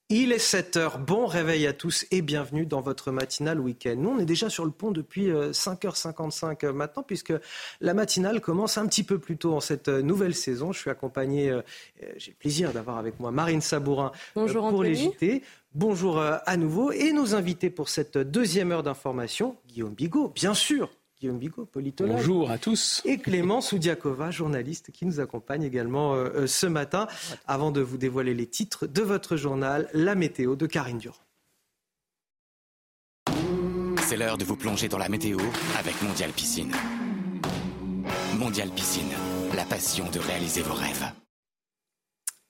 Il 0.08 0.30
est 0.30 0.38
7 0.38 0.76
h 0.76 1.04
Bon 1.04 1.26
réveil 1.26 1.66
à 1.66 1.72
tous 1.72 2.06
et 2.12 2.22
bienvenue 2.22 2.64
dans 2.64 2.80
votre 2.80 3.10
matinale 3.10 3.58
week-end. 3.58 3.96
Nous, 3.98 4.10
on 4.10 4.18
est 4.20 4.24
déjà 4.24 4.48
sur 4.48 4.64
le 4.64 4.70
pont 4.70 4.92
depuis 4.92 5.30
5h55 5.30 6.44
euh, 6.64 6.68
euh, 6.68 6.72
maintenant, 6.72 7.02
puisque 7.02 7.32
la 7.80 7.92
matinale 7.92 8.40
commence 8.40 8.78
un 8.78 8.86
petit 8.86 9.02
peu 9.02 9.18
plus 9.18 9.36
tôt 9.36 9.52
en 9.54 9.58
cette 9.58 9.88
euh, 9.88 10.02
nouvelle 10.02 10.36
saison. 10.36 10.70
Je 10.70 10.78
suis 10.78 10.90
accompagné, 10.90 11.52
j'ai 12.18 12.30
le 12.30 12.36
plaisir 12.36 12.72
d'avoir 12.72 12.98
avec 12.98 13.18
moi 13.18 13.32
Marine 13.32 13.60
Sabourin 13.60 14.12
Bonjour 14.36 14.68
pour 14.68 14.84
les 14.84 14.94
JT. 14.94 15.42
Bonjour 15.74 16.20
à 16.20 16.56
nouveau. 16.56 16.92
Et 16.92 17.12
nos 17.12 17.34
invités 17.34 17.68
pour 17.68 17.88
cette 17.88 18.16
deuxième 18.16 18.70
heure 18.70 18.84
d'information, 18.84 19.56
Guillaume 19.66 19.94
Bigot, 19.94 20.28
bien 20.28 20.54
sûr, 20.54 20.88
Guillaume 21.26 21.38
Bigot, 21.40 21.66
politologue. 21.66 22.18
Bonjour 22.18 22.52
à 22.52 22.58
tous. 22.58 23.02
Et 23.04 23.18
Clément 23.18 23.60
Soudiakova, 23.60 24.30
journaliste, 24.30 24.92
qui 24.92 25.06
nous 25.06 25.18
accompagne 25.18 25.64
également 25.64 26.14
euh, 26.14 26.28
euh, 26.36 26.46
ce 26.46 26.68
matin. 26.68 27.08
Avant 27.48 27.72
de 27.72 27.80
vous 27.80 27.98
dévoiler 27.98 28.32
les 28.32 28.46
titres 28.46 28.86
de 28.86 29.02
votre 29.02 29.36
journal, 29.36 29.88
la 29.92 30.14
météo 30.14 30.54
de 30.54 30.66
Karine 30.66 30.98
Durand. 30.98 31.16
C'est 34.02 34.16
l'heure 34.16 34.38
de 34.38 34.44
vous 34.44 34.54
plonger 34.54 34.86
dans 34.86 34.98
la 34.98 35.08
météo 35.08 35.38
avec 35.76 36.00
Mondial 36.00 36.30
Piscine. 36.30 36.70
Mondial 38.38 38.70
Piscine, 38.70 39.10
la 39.56 39.64
passion 39.64 40.08
de 40.08 40.20
réaliser 40.20 40.62
vos 40.62 40.74
rêves. 40.74 41.06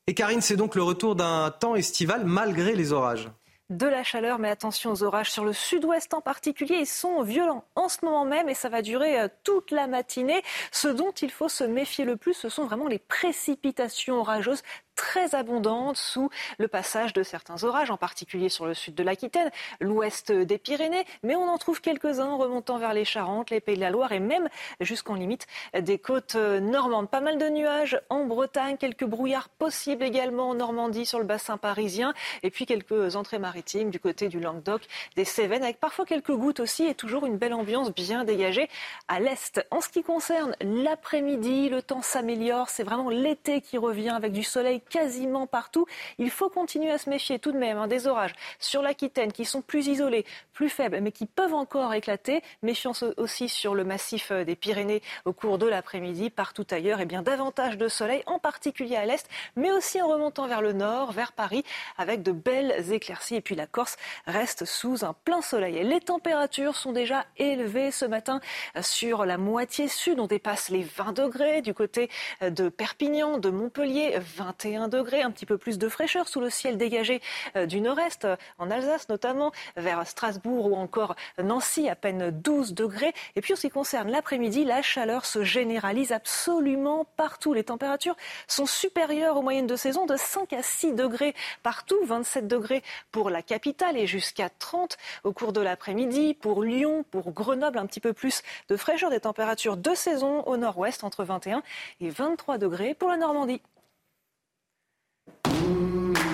Et 0.07 0.13
Karine, 0.13 0.43
c'est 0.43 0.57
donc 0.57 0.75
le 0.75 0.83
retour 0.83 1.17
d'un 1.17 1.51
temps 1.51 1.77
estival 1.77 2.27
malgré 2.27 2.75
les 2.75 2.93
orages 2.93 3.31
de 3.71 3.87
la 3.87 4.05
chaleur, 4.05 4.39
mais 4.39 4.49
attention 4.49 4.93
aux 4.93 5.03
orages 5.03 5.31
sur 5.31 5.45
le 5.45 5.53
sud-ouest 5.53 6.15
en 6.15 6.21
particulier. 6.21 6.77
Ils 6.81 6.87
sont 6.87 7.23
violents 7.23 7.65
en 7.75 7.89
ce 7.89 8.05
moment 8.05 8.25
même 8.25 8.49
et 8.49 8.55
ça 8.55 8.69
va 8.69 8.83
durer 8.83 9.21
euh, 9.21 9.29
toute 9.43 9.71
la 9.71 9.87
matinée. 9.87 10.43
Ce 10.71 10.89
dont 10.89 11.11
il 11.11 11.31
faut 11.31 11.49
se 11.49 11.65
méfier 11.65 12.05
le 12.05 12.17
plus, 12.17 12.35
ce 12.35 12.49
sont 12.49 12.65
vraiment 12.65 12.87
les 12.87 12.99
précipitations 12.99 14.21
orageuses 14.21 14.63
très 14.97 15.35
abondante 15.35 15.97
sous 15.97 16.31
le 16.59 16.67
passage 16.67 17.13
de 17.13 17.23
certains 17.23 17.63
orages, 17.63 17.91
en 17.91 17.97
particulier 17.97 18.49
sur 18.49 18.67
le 18.67 18.75
sud 18.75 18.95
de 18.95 19.03
l'Aquitaine, 19.03 19.51
l'ouest 19.81 20.33
des 20.33 20.59
Pyrénées, 20.59 21.05
mais 21.23 21.37
on 21.37 21.49
en 21.49 21.59
trouve 21.59 21.81
quelques-uns 21.81 22.35
remontant 22.35 22.79
vers 22.79 22.95
les 22.95 23.05
Charentes, 23.05 23.51
les 23.51 23.61
Pays 23.61 23.77
de 23.77 23.81
la 23.81 23.91
Loire 23.91 24.13
et 24.13 24.21
même 24.21 24.49
jusqu'en 24.81 25.15
limite 25.15 25.47
des 25.79 25.99
côtes 25.99 26.35
normandes. 26.35 27.09
Pas 27.09 27.21
mal 27.21 27.39
de 27.39 27.49
nuages 27.49 28.01
en 28.09 28.25
Bretagne, 28.25 28.77
quelques 28.77 29.05
brouillards 29.05 29.49
possibles 29.49 30.03
également 30.03 30.51
en 30.51 30.55
Normandie 30.55 31.07
sur 31.07 31.19
le 31.19 31.25
bassin 31.25 31.59
parisien 31.59 32.15
et 32.43 32.51
puis 32.51 32.67
quelques 32.67 33.17
entrées 33.17 33.39
maritimes 33.39 33.91
du 33.91 34.01
côté 34.01 34.29
du 34.29 34.41
Languedoc, 34.41 34.83
des 35.15 35.25
Cévennes 35.25 35.63
avec 35.63 35.79
parfois 35.79 36.07
quelques 36.07 36.35
gouttes 36.35 36.61
aussi 36.61 36.87
et 36.87 36.95
toujours 36.95 37.27
une 37.27 37.37
belle 37.37 37.55
ambiance 37.55 37.93
bien 37.93 38.25
dégagée 38.25 38.69
à 39.09 39.21
l'est. 39.21 39.65
En 39.71 39.81
ce 39.81 39.89
qui 39.89 40.03
concerne 40.03 40.57
l'après-midi, 40.61 41.69
le 41.69 41.83
temps 41.83 42.03
s'améliore, 42.03 42.71
c'est 42.71 42.83
vraiment 42.83 43.11
l'été 43.11 43.61
qui 43.61 43.77
revient 43.79 44.11
avec 44.11 44.33
du 44.33 44.43
soleil 44.43 44.81
quasiment 44.89 45.47
partout. 45.47 45.87
Il 46.19 46.31
faut 46.31 46.49
continuer 46.49 46.91
à 46.91 46.99
se 46.99 47.11
méfier 47.11 47.39
tout 47.39 47.53
de 47.53 47.59
même 47.59 47.79
hein, 47.79 47.87
des 47.87 48.07
orages 48.07 48.35
sur 48.59 48.83
l'Aquitaine 48.83 49.33
qui 49.33 49.45
sont 49.45 49.63
plus 49.63 49.87
isolés, 49.89 50.25
plus 50.53 50.69
faibles, 50.69 51.01
mais 51.01 51.13
qui 51.13 51.27
peuvent 51.27 51.55
encore 51.55 51.95
éclater. 51.95 52.43
Méfiance 52.63 53.05
aussi 53.17 53.49
sur 53.49 53.75
le 53.75 53.85
massif 53.85 54.31
euh, 54.31 54.45
des 54.45 54.57
Pyrénées 54.57 55.03
au 55.25 55.33
cours 55.33 55.59
de 55.59 55.67
l'après-midi. 55.67 56.31
Partout 56.31 56.67
ailleurs, 56.71 57.01
et 57.01 57.03
eh 57.03 57.07
bien 57.07 57.23
davantage 57.23 57.77
de 57.77 57.89
soleil, 57.89 58.23
en 58.27 58.39
particulier 58.39 58.97
à 58.97 59.07
l'est, 59.07 59.29
mais 59.57 59.71
aussi 59.71 60.01
en 60.01 60.09
remontant 60.09 60.47
vers 60.47 60.63
le 60.63 60.73
nord, 60.73 61.13
vers 61.13 61.33
Paris, 61.33 61.65
avec 61.99 62.23
de 62.23 62.33
belles 62.33 62.93
éclaircies. 62.93 63.37
Et 63.37 63.41
puis 63.41 63.55
la 63.55 63.67
Corse 63.67 63.97
reste 64.27 64.65
sous 64.65 65.05
un 65.05 65.15
plein 65.25 65.43
soleil. 65.43 65.79
Et 65.79 65.85
les 65.85 66.01
températures 66.01 66.77
sont 66.77 66.93
déjà 66.93 67.25
élevées 67.37 67.91
ce 67.91 68.05
matin 68.05 68.41
euh, 68.77 68.83
sur 68.83 69.25
la 69.25 69.39
moitié 69.39 69.89
sud. 69.89 70.21
On 70.21 70.27
dépasse 70.27 70.69
les 70.69 70.83
20 70.83 71.13
degrés 71.13 71.63
du 71.63 71.75
côté 71.75 72.09
euh, 72.43 72.51
de 72.51 72.69
Perpignan, 72.69 73.39
de 73.39 73.51
Montpellier, 73.51 74.19
21 74.37 74.76
21 74.77 74.89
degrés, 74.89 75.23
un 75.23 75.31
petit 75.31 75.47
peu 75.47 75.57
plus 75.57 75.79
de 75.79 75.89
fraîcheur 75.89 76.29
sous 76.29 76.41
le 76.41 76.51
ciel 76.51 76.77
dégagé 76.77 77.21
euh, 77.57 77.67
du 77.67 77.81
nord-est, 77.81 78.27
en 78.59 78.71
Alsace 78.71 79.09
notamment, 79.09 79.53
vers 79.77 80.07
Strasbourg 80.07 80.67
ou 80.67 80.77
encore 80.77 81.17
Nancy, 81.43 81.89
à 81.89 81.97
peine 81.97 82.31
12 82.31 82.75
degrés. 82.75 83.15
Et 83.37 83.41
puis 83.41 83.55
en 83.55 83.57
ce 83.57 83.63
qui 83.63 83.71
concerne 83.71 84.11
l'après-midi, 84.11 84.65
la 84.65 84.83
chaleur 84.83 85.25
se 85.25 85.43
généralise 85.43 86.13
absolument 86.13 87.07
partout. 87.17 87.55
Les 87.55 87.65
températures 87.65 88.17
sont 88.47 88.67
supérieures 88.67 89.37
aux 89.37 89.43
moyennes 89.43 89.67
de 89.67 89.77
saison 89.77 90.07
de 90.07 90.17
5 90.17 90.53
à 90.53 90.63
6 90.63 90.93
degrés 90.93 91.35
partout, 91.63 91.99
27 92.05 92.47
degrés 92.47 92.83
pour 93.13 93.31
la 93.31 93.43
capitale 93.43 93.97
et 93.97 94.07
jusqu'à 94.07 94.51
30 94.51 94.97
au 95.25 95.33
cours 95.33 95.53
de 95.53 95.61
l'après-midi 95.61 96.35
pour 96.35 96.63
Lyon, 96.63 97.05
pour 97.11 97.33
Grenoble, 97.33 97.79
un 97.79 97.87
petit 97.87 98.01
peu 98.01 98.13
plus 98.13 98.43
de 98.69 98.77
fraîcheur 98.77 99.11
des 99.11 99.21
températures 99.21 99.77
de 99.77 99.95
saison 99.95 100.43
au 100.43 100.57
nord-ouest 100.57 101.05
entre 101.05 101.25
21 101.25 101.63
et 102.01 102.11
23 102.11 102.59
degrés 102.59 102.95
pour 102.95 103.09
la 103.09 103.17
Normandie. 103.17 103.63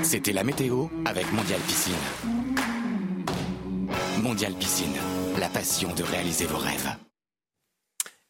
C'était 0.03 0.33
la 0.33 0.45
météo 0.45 0.87
avec 1.05 1.33
Mondial 1.33 1.61
Piscine. 1.61 1.95
Mondial 4.23 4.53
Piscine, 4.55 4.97
la 5.39 5.49
passion 5.49 5.95
de 5.95 6.03
réaliser 6.03 6.47
vos 6.47 6.59
rêves. 6.59 6.97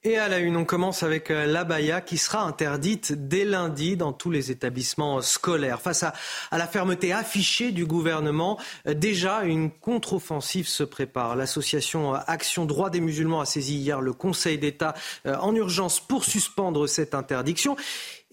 Et 0.05 0.18
à 0.18 0.26
la 0.26 0.39
une, 0.39 0.57
on 0.57 0.64
commence 0.64 1.05
avec 1.05 1.30
euh, 1.30 1.47
l'abaya 1.47 2.01
qui 2.01 2.18
sera 2.18 2.43
interdite 2.43 3.12
dès 3.12 3.45
lundi 3.45 3.97
dans 3.97 4.12
tous 4.12 4.33
les 4.33 4.51
établissements 4.51 5.22
scolaires. 5.22 5.80
Face 5.80 6.03
à, 6.03 6.12
à 6.51 6.59
la 6.59 6.66
fermeté 6.66 7.12
affichée 7.12 7.70
du 7.70 7.87
gouvernement, 7.87 8.59
euh, 8.89 8.95
déjà 8.95 9.45
une 9.45 9.70
contre-offensive 9.70 10.66
se 10.66 10.83
prépare. 10.83 11.37
L'association 11.37 12.16
euh, 12.16 12.18
Action 12.26 12.64
Droit 12.64 12.91
des 12.91 12.99
musulmans 12.99 13.43
a 13.43 13.47
saisi 13.47 13.76
hier 13.76 14.01
le 14.01 14.12
Conseil 14.12 14.59
d'État 14.59 14.95
en 15.24 15.55
urgence 15.55 16.01
pour 16.01 16.24
suspendre 16.24 16.89
cette 16.89 17.14
interdiction. 17.14 17.76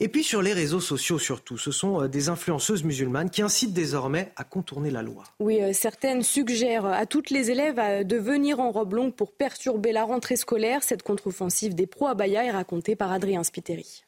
Et 0.01 0.07
puis 0.07 0.23
sur 0.23 0.41
les 0.41 0.53
réseaux 0.53 0.79
sociaux 0.79 1.19
surtout, 1.19 1.57
ce 1.57 1.71
sont 1.71 2.01
euh, 2.01 2.07
des 2.07 2.29
influenceuses 2.29 2.85
musulmanes 2.85 3.29
qui 3.29 3.41
incitent 3.41 3.73
désormais 3.73 4.31
à 4.37 4.45
contourner 4.45 4.91
la 4.91 5.01
loi. 5.01 5.25
Oui, 5.41 5.61
euh, 5.61 5.73
certaines 5.73 6.23
suggèrent 6.23 6.85
à 6.85 7.05
toutes 7.05 7.29
les 7.29 7.51
élèves 7.51 7.79
euh, 7.79 8.03
de 8.03 8.15
venir 8.15 8.61
en 8.61 8.71
robe 8.71 8.93
longue 8.93 9.13
pour 9.13 9.33
perturber 9.33 9.91
la 9.91 10.05
rentrée 10.05 10.37
scolaire. 10.37 10.83
Cette 10.83 11.03
contre-offensive 11.03 11.75
des 11.75 11.85
pro-abaya 11.85 12.45
est 12.45 12.51
racontée 12.51 12.95
par 12.95 13.11
Adrien 13.11 13.43
Spiteri. 13.43 14.05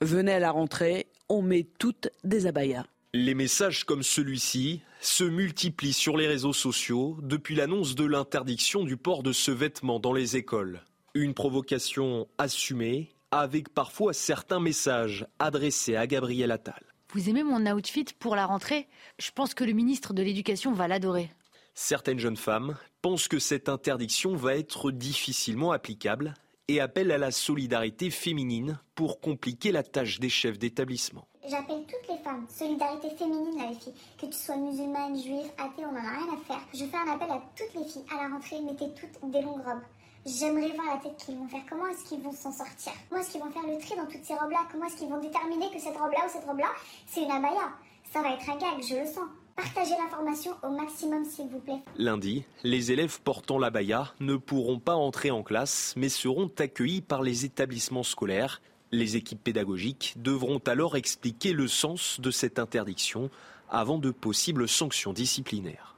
Venez 0.00 0.34
à 0.34 0.38
la 0.38 0.52
rentrée, 0.52 1.06
on 1.28 1.42
met 1.42 1.66
toutes 1.78 2.08
des 2.22 2.46
abayas. 2.46 2.84
Les 3.12 3.34
messages 3.34 3.82
comme 3.82 4.04
celui-ci 4.04 4.82
se 5.00 5.24
multiplient 5.24 5.92
sur 5.92 6.16
les 6.16 6.28
réseaux 6.28 6.52
sociaux 6.52 7.16
depuis 7.22 7.56
l'annonce 7.56 7.96
de 7.96 8.04
l'interdiction 8.04 8.84
du 8.84 8.96
port 8.96 9.24
de 9.24 9.32
ce 9.32 9.50
vêtement 9.50 9.98
dans 9.98 10.12
les 10.12 10.36
écoles. 10.36 10.82
Une 11.14 11.32
provocation 11.32 12.28
assumée 12.36 13.15
avec 13.30 13.68
parfois 13.68 14.12
certains 14.12 14.60
messages 14.60 15.26
adressés 15.38 15.96
à 15.96 16.06
Gabriel 16.06 16.50
Attal. 16.50 16.82
Vous 17.12 17.28
aimez 17.28 17.42
mon 17.42 17.64
outfit 17.72 18.06
pour 18.18 18.36
la 18.36 18.46
rentrée? 18.46 18.88
Je 19.18 19.30
pense 19.30 19.54
que 19.54 19.64
le 19.64 19.72
ministre 19.72 20.12
de 20.12 20.22
l'Éducation 20.22 20.72
va 20.72 20.88
l'adorer. 20.88 21.30
Certaines 21.74 22.18
jeunes 22.18 22.36
femmes 22.36 22.76
pensent 23.02 23.28
que 23.28 23.38
cette 23.38 23.68
interdiction 23.68 24.34
va 24.34 24.56
être 24.56 24.90
difficilement 24.90 25.72
applicable 25.72 26.34
et 26.68 26.80
appellent 26.80 27.12
à 27.12 27.18
la 27.18 27.30
solidarité 27.30 28.10
féminine 28.10 28.78
pour 28.94 29.20
compliquer 29.20 29.72
la 29.72 29.82
tâche 29.82 30.18
des 30.18 30.28
chefs 30.28 30.58
d'établissement. 30.58 31.28
J'appelle 31.48 31.84
toutes 31.86 32.08
les 32.08 32.22
femmes, 32.24 32.44
solidarité 32.48 33.08
féminine 33.16 33.56
là 33.56 33.68
les 33.70 33.76
filles, 33.78 33.94
que 34.20 34.26
tu 34.26 34.32
sois 34.32 34.56
musulmane, 34.56 35.16
juive, 35.16 35.48
athée, 35.58 35.86
on 35.86 35.92
n'en 35.92 35.98
a 35.98 36.18
rien 36.18 36.34
à 36.34 36.44
faire. 36.44 36.60
Je 36.74 36.84
fais 36.84 36.96
un 36.96 37.12
appel 37.14 37.30
à 37.30 37.40
toutes 37.54 37.74
les 37.80 37.88
filles, 37.88 38.02
à 38.10 38.22
la 38.22 38.34
rentrée, 38.34 38.60
mettez 38.62 38.86
toutes 39.00 39.30
des 39.30 39.42
longues 39.42 39.64
robes. 39.64 39.82
J'aimerais 40.26 40.72
voir 40.74 40.96
la 40.96 41.00
tête 41.00 41.16
qu'ils 41.24 41.36
vont 41.36 41.46
faire. 41.46 41.62
Comment 41.70 41.86
est-ce 41.86 42.08
qu'ils 42.08 42.20
vont 42.20 42.32
s'en 42.32 42.50
sortir 42.50 42.92
Comment 43.08 43.20
est-ce 43.20 43.30
qu'ils 43.30 43.40
vont 43.40 43.50
faire 43.50 43.62
le 43.62 43.78
tri 43.78 43.94
dans 43.94 44.06
toutes 44.06 44.24
ces 44.24 44.34
robes-là? 44.34 44.66
Comment 44.72 44.86
est-ce 44.86 44.96
qu'ils 44.96 45.08
vont 45.08 45.20
déterminer 45.20 45.70
que 45.70 45.78
cette 45.78 45.96
robe-là 45.96 46.18
ou 46.26 46.28
cette 46.32 46.44
robe-là, 46.44 46.66
c'est 47.06 47.22
une 47.22 47.30
abaya? 47.30 47.70
Ça 48.12 48.22
va 48.22 48.32
être 48.32 48.50
un 48.50 48.56
gag, 48.56 48.82
je 48.82 48.96
le 48.96 49.06
sens. 49.06 49.28
Partagez 49.54 49.94
l'information 50.02 50.50
au 50.64 50.70
maximum, 50.70 51.24
s'il 51.24 51.46
vous 51.46 51.60
plaît. 51.60 51.78
Lundi, 51.96 52.44
les 52.64 52.90
élèves 52.90 53.20
portant 53.22 53.60
l'abaya 53.60 54.14
ne 54.18 54.34
pourront 54.34 54.80
pas 54.80 54.96
entrer 54.96 55.30
en 55.30 55.44
classe, 55.44 55.94
mais 55.96 56.08
seront 56.08 56.50
accueillis 56.58 57.02
par 57.02 57.22
les 57.22 57.44
établissements 57.44 58.02
scolaires. 58.02 58.60
Les 58.90 59.14
équipes 59.14 59.44
pédagogiques 59.44 60.14
devront 60.16 60.60
alors 60.66 60.96
expliquer 60.96 61.52
le 61.52 61.68
sens 61.68 62.20
de 62.20 62.32
cette 62.32 62.58
interdiction 62.58 63.30
avant 63.70 63.98
de 63.98 64.10
possibles 64.10 64.66
sanctions 64.66 65.12
disciplinaires. 65.12 65.95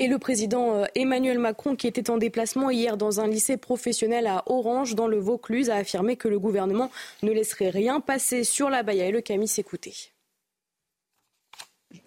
Et 0.00 0.06
le 0.06 0.18
président 0.20 0.76
euh, 0.76 0.84
Emmanuel 0.94 1.40
Macron, 1.40 1.74
qui 1.74 1.88
était 1.88 2.08
en 2.08 2.18
déplacement 2.18 2.70
hier 2.70 2.96
dans 2.96 3.18
un 3.18 3.26
lycée 3.26 3.56
professionnel 3.56 4.28
à 4.28 4.44
Orange, 4.46 4.94
dans 4.94 5.08
le 5.08 5.18
Vaucluse, 5.18 5.70
a 5.70 5.74
affirmé 5.74 6.16
que 6.16 6.28
le 6.28 6.38
gouvernement 6.38 6.90
ne 7.24 7.32
laisserait 7.32 7.70
rien 7.70 8.00
passer 8.00 8.44
sur 8.44 8.70
la 8.70 8.84
baïa. 8.84 9.06
Et 9.06 9.10
le 9.10 9.20
Camille 9.20 9.48
s'écoutait. 9.48 9.94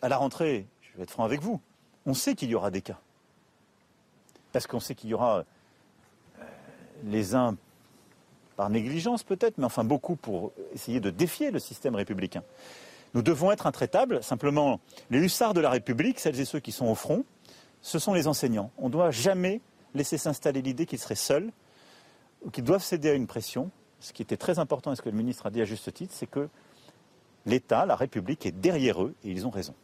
À 0.02 0.08
la 0.08 0.16
rentrée, 0.16 0.68
je 0.82 0.96
vais 0.96 1.04
être 1.04 1.12
franc 1.12 1.26
avec 1.26 1.42
vous, 1.42 1.60
on 2.06 2.14
sait 2.14 2.34
qu'il 2.34 2.50
y 2.50 2.56
aura 2.56 2.72
des 2.72 2.82
cas. 2.82 3.00
Parce 4.54 4.68
qu'on 4.68 4.80
sait 4.80 4.96
qu'il 4.96 5.10
y 5.10 5.14
aura 5.14 5.40
euh, 5.40 6.44
les 7.04 7.36
uns 7.36 7.58
par 8.56 8.70
négligence 8.70 9.24
peut-être, 9.24 9.58
mais 9.58 9.66
enfin 9.66 9.84
beaucoup 9.84 10.16
pour 10.16 10.54
essayer 10.74 11.02
de 11.02 11.10
défier 11.10 11.52
le 11.52 11.60
système 11.60 11.96
républicain. 11.96 12.44
Nous 13.14 13.22
devons 13.22 13.52
être 13.52 13.68
intraitables. 13.68 14.24
Simplement, 14.24 14.80
les 15.10 15.20
hussards 15.20 15.54
de 15.54 15.60
la 15.60 15.70
République, 15.70 16.20
celles 16.20 16.40
et 16.40 16.46
ceux 16.46 16.62
qui 16.62 16.72
sont 16.72 16.86
au 16.86 16.96
front, 16.96 17.26
ce 17.82 18.00
sont 18.00 18.14
les 18.14 18.28
enseignants. 18.28 18.72
On 18.78 18.88
ne 18.88 18.92
doit 18.92 19.12
jamais 19.12 19.62
laisser 19.94 20.18
s'installer 20.18 20.62
l'idée 20.62 20.86
qu'ils 20.86 21.00
seraient 21.00 21.16
seuls 21.16 21.52
ou 22.44 22.50
qu'ils 22.50 22.64
doivent 22.64 22.84
céder 22.84 23.10
à 23.10 23.14
une 23.14 23.28
pression. 23.28 23.72
Ce 24.00 24.14
qui 24.14 24.22
était 24.22 24.38
très 24.38 24.60
important 24.60 24.92
et 24.92 24.96
ce 24.96 25.02
que 25.02 25.10
le 25.10 25.18
ministre 25.18 25.46
a 25.46 25.52
dit 25.52 25.62
à 25.62 25.66
juste 25.66 25.94
titre, 25.94 26.14
c'est 26.16 26.30
que 26.30 26.50
l'État, 27.46 27.86
la 27.86 27.96
République 27.96 28.46
est 28.46 28.52
derrière 28.52 29.04
eux 29.04 29.16
et 29.24 29.32
ils 29.32 29.46
ont 29.46 29.52
raison. 29.52 29.76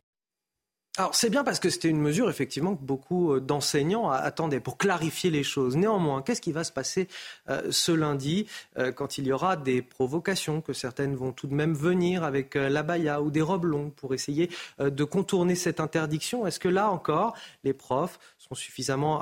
C'est 1.13 1.29
bien 1.29 1.43
parce 1.43 1.59
que 1.59 1.69
c'était 1.69 1.89
une 1.89 2.01
mesure 2.01 2.27
effectivement 2.27 2.75
que 2.75 2.83
beaucoup 2.83 3.33
euh, 3.33 3.39
d'enseignants 3.39 4.09
attendaient 4.09 4.59
pour 4.59 4.77
clarifier 4.77 5.29
les 5.29 5.43
choses. 5.43 5.77
Néanmoins, 5.77 6.23
qu'est-ce 6.23 6.41
qui 6.41 6.51
va 6.51 6.63
se 6.63 6.71
passer 6.71 7.07
euh, 7.49 7.61
ce 7.69 7.91
lundi 7.91 8.47
euh, 8.79 8.91
quand 8.91 9.19
il 9.19 9.27
y 9.27 9.31
aura 9.31 9.57
des 9.57 9.83
provocations, 9.83 10.59
que 10.59 10.73
certaines 10.73 11.15
vont 11.15 11.31
tout 11.31 11.45
de 11.45 11.53
même 11.53 11.75
venir 11.75 12.23
avec 12.23 12.55
la 12.55 12.81
baya 12.81 13.21
ou 13.21 13.29
des 13.29 13.41
robes 13.41 13.65
longues 13.65 13.91
pour 13.91 14.13
essayer 14.13 14.49
de 14.79 15.03
contourner 15.03 15.55
cette 15.55 15.79
interdiction? 15.79 16.47
Est-ce 16.47 16.59
que 16.59 16.67
là 16.67 16.89
encore, 16.89 17.35
les 17.63 17.73
profs 17.73 18.19
sont 18.37 18.55
suffisamment 18.55 19.21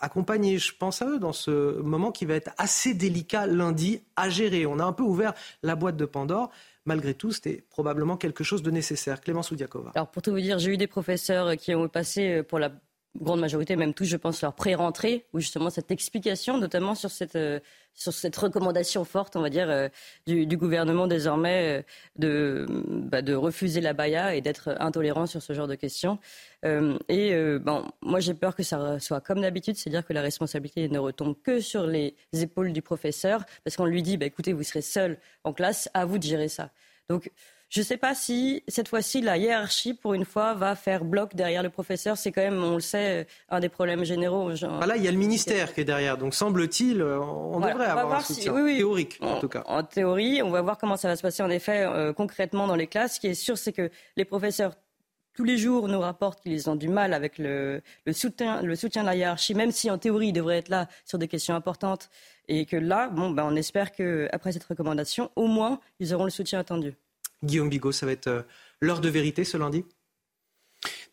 accompagnés? 0.00 0.58
Je 0.58 0.72
pense 0.76 1.02
à 1.02 1.06
eux 1.06 1.18
dans 1.18 1.32
ce 1.32 1.80
moment 1.80 2.12
qui 2.12 2.24
va 2.24 2.34
être 2.34 2.52
assez 2.58 2.94
délicat 2.94 3.46
lundi 3.46 4.00
à 4.14 4.28
gérer. 4.28 4.66
On 4.66 4.78
a 4.78 4.84
un 4.84 4.92
peu 4.92 5.02
ouvert 5.02 5.34
la 5.62 5.74
boîte 5.74 5.96
de 5.96 6.04
Pandore 6.04 6.50
malgré 6.86 7.14
tout, 7.14 7.32
c'était 7.32 7.64
probablement 7.68 8.16
quelque 8.16 8.44
chose 8.44 8.62
de 8.62 8.70
nécessaire. 8.70 9.20
Clémence 9.20 9.50
Oudiakova. 9.50 9.92
Alors, 9.94 10.10
pour 10.10 10.22
tout 10.22 10.30
vous 10.30 10.40
dire, 10.40 10.58
j'ai 10.58 10.72
eu 10.72 10.76
des 10.76 10.86
professeurs 10.86 11.56
qui 11.56 11.74
ont 11.74 11.88
passé 11.88 12.38
euh, 12.38 12.42
pour 12.42 12.58
la 12.58 12.72
grande 13.20 13.40
majorité, 13.40 13.76
même 13.76 13.94
tous, 13.94 14.04
je 14.04 14.16
pense, 14.16 14.42
leur 14.42 14.54
pré-rentrée, 14.54 15.26
où 15.32 15.40
justement 15.40 15.70
cette 15.70 15.90
explication, 15.90 16.58
notamment 16.58 16.94
sur 16.94 17.10
cette, 17.10 17.36
euh, 17.36 17.60
sur 17.94 18.12
cette 18.12 18.36
recommandation 18.36 19.04
forte, 19.04 19.36
on 19.36 19.40
va 19.40 19.50
dire, 19.50 19.68
euh, 19.70 19.88
du, 20.26 20.56
gouvernement 20.56 21.06
désormais 21.06 21.84
de, 22.16 22.66
bah, 22.88 23.22
de 23.22 23.34
refuser 23.34 23.80
la 23.80 23.92
baya 23.92 24.34
et 24.34 24.40
d'être 24.40 24.76
intolérant 24.80 25.26
sur 25.26 25.42
ce 25.42 25.52
genre 25.52 25.68
de 25.68 25.74
questions. 25.74 26.18
et 27.08 27.58
bon, 27.60 27.84
moi, 28.02 28.20
j'ai 28.20 28.34
peur 28.34 28.56
que 28.56 28.62
ça 28.62 28.98
soit 28.98 29.20
comme 29.20 29.40
d'habitude, 29.40 29.76
c'est-à-dire 29.76 30.04
que 30.04 30.12
la 30.12 30.22
responsabilité 30.22 30.88
ne 30.88 30.98
retombe 30.98 31.36
que 31.42 31.60
sur 31.60 31.86
les 31.86 32.16
épaules 32.32 32.72
du 32.72 32.82
professeur, 32.82 33.44
parce 33.64 33.76
qu'on 33.76 33.86
lui 33.86 34.02
dit, 34.02 34.16
bah, 34.16 34.26
écoutez, 34.26 34.52
vous 34.52 34.64
serez 34.64 34.82
seul 34.82 35.18
en 35.44 35.52
classe, 35.52 35.88
à 35.94 36.04
vous 36.04 36.18
de 36.18 36.24
gérer 36.24 36.48
ça. 36.48 36.70
Donc, 37.08 37.30
je 37.68 37.80
ne 37.80 37.84
sais 37.84 37.96
pas 37.96 38.14
si 38.14 38.62
cette 38.68 38.88
fois-ci 38.88 39.20
la 39.20 39.38
hiérarchie, 39.38 39.92
pour 39.92 40.14
une 40.14 40.24
fois, 40.24 40.54
va 40.54 40.76
faire 40.76 41.04
bloc 41.04 41.34
derrière 41.34 41.62
le 41.62 41.70
professeur. 41.70 42.16
C'est 42.16 42.30
quand 42.30 42.42
même, 42.42 42.62
on 42.62 42.74
le 42.74 42.80
sait, 42.80 43.26
un 43.48 43.58
des 43.58 43.68
problèmes 43.68 44.04
généraux. 44.04 44.54
Genre... 44.54 44.86
là, 44.86 44.96
il 44.96 45.02
y 45.02 45.08
a 45.08 45.10
le 45.10 45.18
ministère 45.18 45.74
qui 45.74 45.80
est 45.80 45.84
derrière. 45.84 46.16
Donc, 46.16 46.34
semble-t-il, 46.34 47.00
euh, 47.00 47.18
on 47.18 47.58
devrait 47.58 47.86
avoir 47.86 48.18
un 48.18 48.20
soutien 48.20 48.52
théorique, 48.52 49.18
en, 49.20 49.40
tout 49.40 49.48
cas. 49.48 49.64
En 49.66 49.82
théorie, 49.82 50.42
on 50.42 50.50
va 50.50 50.62
voir 50.62 50.78
comment 50.78 50.96
ça 50.96 51.08
va 51.08 51.16
se 51.16 51.22
passer 51.22 51.42
en 51.42 51.50
effet 51.50 51.82
euh, 51.82 52.12
concrètement 52.12 52.66
dans 52.66 52.76
les 52.76 52.86
classes. 52.86 53.16
Ce 53.16 53.20
qui 53.20 53.26
est 53.26 53.34
sûr, 53.34 53.58
c'est 53.58 53.72
que 53.72 53.90
les 54.16 54.24
professeurs 54.24 54.74
tous 55.34 55.44
les 55.44 55.58
jours 55.58 55.88
nous 55.88 56.00
rapportent 56.00 56.40
qu'ils 56.40 56.70
ont 56.70 56.76
du 56.76 56.88
mal 56.88 57.12
avec 57.12 57.36
le, 57.36 57.82
soutien, 58.12 58.62
le 58.62 58.74
soutien 58.74 59.02
de 59.02 59.06
la 59.06 59.16
hiérarchie, 59.16 59.54
même 59.54 59.70
si 59.70 59.90
en 59.90 59.98
théorie 59.98 60.28
ils 60.28 60.32
devraient 60.32 60.58
être 60.58 60.70
là 60.70 60.88
sur 61.04 61.18
des 61.18 61.28
questions 61.28 61.54
importantes. 61.54 62.08
Et 62.48 62.64
que 62.64 62.76
là, 62.76 63.08
bon, 63.08 63.30
ben, 63.30 63.44
on 63.44 63.54
espère 63.54 63.92
qu'après 63.92 64.52
cette 64.52 64.64
recommandation, 64.64 65.30
au 65.36 65.46
moins, 65.46 65.80
ils 66.00 66.14
auront 66.14 66.24
le 66.24 66.30
soutien 66.30 66.60
attendu. 66.60 66.94
Guillaume 67.44 67.68
Bigot, 67.68 67.92
ça 67.92 68.06
va 68.06 68.12
être 68.12 68.28
euh, 68.28 68.42
l'heure 68.80 69.00
de 69.00 69.08
vérité 69.08 69.44
ce 69.44 69.56
lundi? 69.56 69.84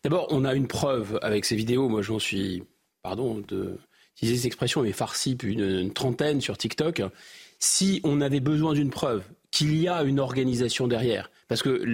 D'abord, 0.02 0.26
on 0.30 0.44
a 0.44 0.54
une 0.54 0.68
preuve 0.68 1.18
avec 1.22 1.44
ces 1.44 1.56
vidéos. 1.56 1.88
Moi, 1.88 2.02
j'en 2.02 2.18
suis, 2.18 2.62
pardon 3.02 3.42
de 3.48 3.78
utiliser 4.16 4.36
cette 4.36 4.46
expression, 4.46 4.82
mais 4.82 4.92
farci 4.92 5.36
une, 5.42 5.60
une 5.60 5.92
trentaine 5.92 6.40
sur 6.40 6.56
TikTok. 6.56 7.02
Si 7.58 8.00
on 8.04 8.20
avait 8.20 8.40
besoin 8.40 8.74
d'une 8.74 8.90
preuve 8.90 9.24
qu'il 9.50 9.76
y 9.76 9.88
a 9.88 10.02
une 10.02 10.20
organisation 10.20 10.86
derrière, 10.86 11.30
parce 11.48 11.62
que 11.62 11.84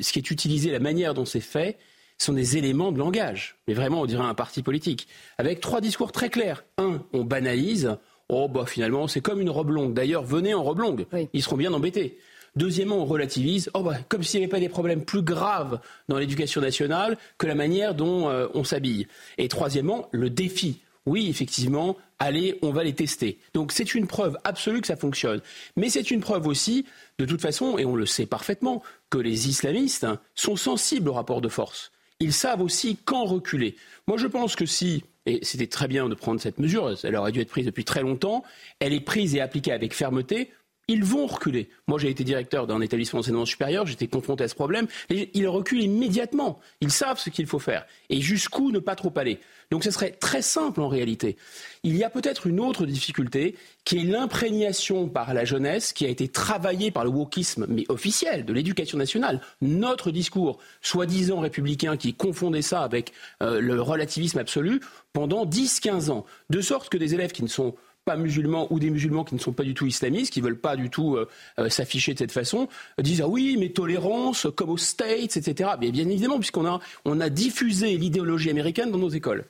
ce 0.00 0.12
qui 0.12 0.18
est 0.18 0.30
utilisé, 0.30 0.70
la 0.70 0.80
manière 0.80 1.14
dont 1.14 1.24
c'est 1.24 1.40
fait, 1.40 1.78
sont 2.18 2.32
des 2.32 2.56
éléments 2.56 2.92
de 2.92 2.98
langage. 2.98 3.56
Mais 3.66 3.74
vraiment, 3.74 4.02
on 4.02 4.06
dirait 4.06 4.24
un 4.24 4.34
parti 4.34 4.62
politique. 4.62 5.08
Avec 5.38 5.60
trois 5.60 5.80
discours 5.80 6.12
très 6.12 6.30
clairs. 6.30 6.64
Un, 6.78 7.04
on 7.12 7.24
banalise. 7.24 7.96
Oh, 8.28 8.48
bah 8.48 8.64
finalement, 8.66 9.08
c'est 9.08 9.20
comme 9.20 9.40
une 9.40 9.50
robe 9.50 9.70
longue. 9.70 9.92
D'ailleurs, 9.92 10.22
venez 10.22 10.54
en 10.54 10.62
robe 10.62 10.78
longue. 10.78 11.06
Ils 11.32 11.42
seront 11.42 11.56
bien 11.56 11.72
embêtés. 11.72 12.18
Deuxièmement, 12.54 12.98
on 12.98 13.06
relativise, 13.06 13.70
oh 13.72 13.82
bah, 13.82 13.96
comme 14.08 14.22
s'il 14.22 14.40
n'y 14.40 14.44
avait 14.44 14.50
pas 14.50 14.60
des 14.60 14.68
problèmes 14.68 15.04
plus 15.04 15.22
graves 15.22 15.80
dans 16.08 16.18
l'éducation 16.18 16.60
nationale 16.60 17.16
que 17.38 17.46
la 17.46 17.54
manière 17.54 17.94
dont 17.94 18.28
euh, 18.28 18.48
on 18.54 18.62
s'habille. 18.62 19.06
Et 19.38 19.48
troisièmement, 19.48 20.08
le 20.12 20.28
défi. 20.28 20.80
Oui, 21.06 21.28
effectivement, 21.28 21.96
allez, 22.18 22.58
on 22.62 22.70
va 22.70 22.84
les 22.84 22.94
tester. 22.94 23.38
Donc 23.54 23.72
c'est 23.72 23.94
une 23.94 24.06
preuve 24.06 24.38
absolue 24.44 24.80
que 24.80 24.86
ça 24.86 24.96
fonctionne. 24.96 25.40
Mais 25.76 25.88
c'est 25.88 26.10
une 26.10 26.20
preuve 26.20 26.46
aussi, 26.46 26.84
de 27.18 27.24
toute 27.24 27.40
façon, 27.40 27.78
et 27.78 27.84
on 27.84 27.96
le 27.96 28.06
sait 28.06 28.26
parfaitement, 28.26 28.82
que 29.10 29.18
les 29.18 29.48
islamistes 29.48 30.06
sont 30.34 30.56
sensibles 30.56 31.08
au 31.08 31.14
rapport 31.14 31.40
de 31.40 31.48
force. 31.48 31.90
Ils 32.20 32.32
savent 32.32 32.60
aussi 32.60 32.98
quand 33.04 33.24
reculer. 33.24 33.76
Moi, 34.06 34.16
je 34.16 34.28
pense 34.28 34.54
que 34.54 34.66
si 34.66 35.02
et 35.26 35.38
c'était 35.42 35.68
très 35.68 35.86
bien 35.86 36.08
de 36.08 36.14
prendre 36.14 36.40
cette 36.40 36.58
mesure, 36.58 36.94
elle 37.04 37.16
aurait 37.16 37.32
dû 37.32 37.40
être 37.40 37.48
prise 37.48 37.66
depuis 37.66 37.84
très 37.84 38.02
longtemps, 38.02 38.42
elle 38.80 38.92
est 38.92 39.00
prise 39.00 39.36
et 39.36 39.40
appliquée 39.40 39.72
avec 39.72 39.94
fermeté, 39.94 40.50
ils 40.92 41.04
vont 41.04 41.26
reculer. 41.26 41.70
Moi, 41.86 41.98
j'ai 41.98 42.10
été 42.10 42.22
directeur 42.22 42.66
d'un 42.66 42.80
établissement 42.80 43.20
d'enseignement 43.20 43.46
supérieur, 43.46 43.86
j'étais 43.86 44.08
confronté 44.08 44.44
à 44.44 44.48
ce 44.48 44.54
problème. 44.54 44.86
Ils 45.08 45.48
reculent 45.48 45.80
immédiatement. 45.80 46.60
Ils 46.80 46.90
savent 46.90 47.18
ce 47.18 47.30
qu'il 47.30 47.46
faut 47.46 47.58
faire. 47.58 47.86
Et 48.10 48.20
jusqu'où 48.20 48.70
ne 48.70 48.78
pas 48.78 48.94
trop 48.94 49.12
aller. 49.16 49.40
Donc, 49.70 49.84
ce 49.84 49.90
serait 49.90 50.10
très 50.10 50.42
simple 50.42 50.82
en 50.82 50.88
réalité. 50.88 51.36
Il 51.82 51.96
y 51.96 52.04
a 52.04 52.10
peut-être 52.10 52.46
une 52.46 52.60
autre 52.60 52.84
difficulté 52.84 53.56
qui 53.84 53.98
est 53.98 54.04
l'imprégnation 54.04 55.08
par 55.08 55.32
la 55.32 55.46
jeunesse 55.46 55.94
qui 55.94 56.04
a 56.04 56.08
été 56.08 56.28
travaillée 56.28 56.90
par 56.90 57.04
le 57.04 57.10
wokisme, 57.10 57.64
mais 57.68 57.84
officiel, 57.88 58.44
de 58.44 58.52
l'éducation 58.52 58.98
nationale. 58.98 59.40
Notre 59.62 60.10
discours, 60.10 60.58
soi-disant 60.82 61.40
républicain, 61.40 61.96
qui 61.96 62.12
confondait 62.12 62.60
ça 62.60 62.82
avec 62.82 63.12
euh, 63.42 63.60
le 63.60 63.80
relativisme 63.80 64.38
absolu 64.38 64.80
pendant 65.14 65.46
10-15 65.46 66.10
ans. 66.10 66.26
De 66.50 66.60
sorte 66.60 66.90
que 66.90 66.98
des 66.98 67.14
élèves 67.14 67.32
qui 67.32 67.42
ne 67.42 67.48
sont 67.48 67.74
pas 68.04 68.16
musulmans 68.16 68.66
ou 68.70 68.78
des 68.78 68.90
musulmans 68.90 69.24
qui 69.24 69.34
ne 69.34 69.40
sont 69.40 69.52
pas 69.52 69.62
du 69.62 69.74
tout 69.74 69.86
islamistes, 69.86 70.32
qui 70.32 70.40
veulent 70.40 70.58
pas 70.58 70.76
du 70.76 70.90
tout 70.90 71.16
euh, 71.16 71.28
euh, 71.58 71.68
s'afficher 71.68 72.14
de 72.14 72.18
cette 72.18 72.32
façon, 72.32 72.68
disent 72.98 73.20
ah 73.22 73.28
oui, 73.28 73.56
mais 73.58 73.68
tolérance, 73.70 74.46
comme 74.56 74.70
aux 74.70 74.78
States, 74.78 75.36
etc. 75.36 75.70
Bien 75.78 76.08
évidemment, 76.08 76.38
puisqu'on 76.38 76.66
a, 76.66 76.80
on 77.04 77.20
a 77.20 77.28
diffusé 77.28 77.96
l'idéologie 77.96 78.50
américaine 78.50 78.90
dans 78.90 78.98
nos 78.98 79.08
écoles. 79.08 79.44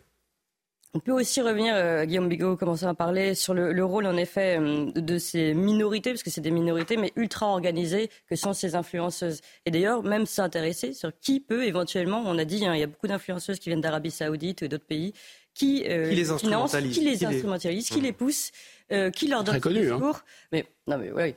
On 0.95 1.01
peut 1.01 1.13
aussi 1.13 1.41
revenir, 1.41 1.75
euh, 1.75 2.05
Guillaume 2.05 2.29
Bigot 2.29 2.55
commençait 2.59 2.85
à 2.85 2.93
parler 2.93 3.35
sur 3.35 3.55
le, 3.55 3.83
rôle 3.83 4.05
en 4.07 4.19
effet 4.19 4.59
de 4.61 5.17
ces 5.17 5.55
minorités, 5.55 6.11
parce 6.11 6.23
que 6.23 6.29
c'est 6.29 6.43
des 6.43 6.51
minorités, 6.51 6.99
mais 6.99 7.15
ultra 7.17 7.47
organisées, 7.47 8.11
que 8.29 8.37
sont 8.37 8.53
ces 8.53 8.75
influenceuses. 8.75 9.41
Et 9.65 9.71
d'ailleurs, 9.71 10.03
même 10.03 10.27
s'intéresser 10.27 10.93
sur 10.93 11.11
qui 11.19 11.41
peut 11.41 11.65
éventuellement, 11.65 12.23
on 12.27 12.37
a 12.37 12.45
dit, 12.45 12.67
hein, 12.67 12.75
il 12.75 12.81
y 12.81 12.83
a 12.83 12.87
beaucoup 12.87 13.07
d'influenceuses 13.07 13.59
qui 13.59 13.71
viennent 13.71 13.81
d'Arabie 13.81 14.11
Saoudite 14.11 14.61
ou 14.61 14.69
d'autres 14.69 14.85
pays, 14.85 15.15
qui, 15.55 15.85
euh, 15.87 16.09
qui 16.09 16.17
les 16.17 16.31
instrumentalise, 16.31 16.95
qui 16.95 17.05
les 17.05 17.25
instrumentalise, 17.25 17.89
qui 17.89 18.01
les 18.01 18.13
pousse, 18.13 18.53
euh, 18.91 19.11
qui 19.11 19.29
leur 19.29 19.45
donne 19.45 19.59
des 19.59 19.91
hein. 19.91 19.97
discours. 19.97 20.21
Mais 20.51 20.67
non, 20.87 20.99
mais 20.99 21.11
oui. 21.13 21.35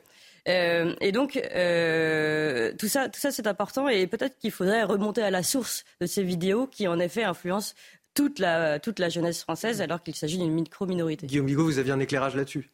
Euh, 0.48 0.94
et 1.00 1.10
donc 1.10 1.36
euh, 1.36 2.72
tout 2.78 2.86
ça, 2.86 3.08
tout 3.08 3.18
ça 3.18 3.32
c'est 3.32 3.48
important 3.48 3.88
et 3.88 4.06
peut-être 4.06 4.38
qu'il 4.38 4.52
faudrait 4.52 4.84
remonter 4.84 5.22
à 5.22 5.30
la 5.30 5.42
source 5.42 5.84
de 6.00 6.06
ces 6.06 6.22
vidéos 6.22 6.68
qui 6.68 6.86
en 6.86 7.00
effet 7.00 7.24
influencent 7.24 7.74
toute 8.14 8.38
la, 8.38 8.78
toute 8.78 9.00
la 9.00 9.08
jeunesse 9.08 9.42
française 9.42 9.80
alors 9.82 10.02
qu'il 10.02 10.14
s'agit 10.14 10.38
d'une 10.38 10.52
micro-minorité. 10.52 11.26
Guillaume 11.26 11.46
Bigot, 11.46 11.64
vous 11.64 11.78
aviez 11.78 11.92
un 11.92 12.00
éclairage 12.00 12.36
là-dessus? 12.36 12.70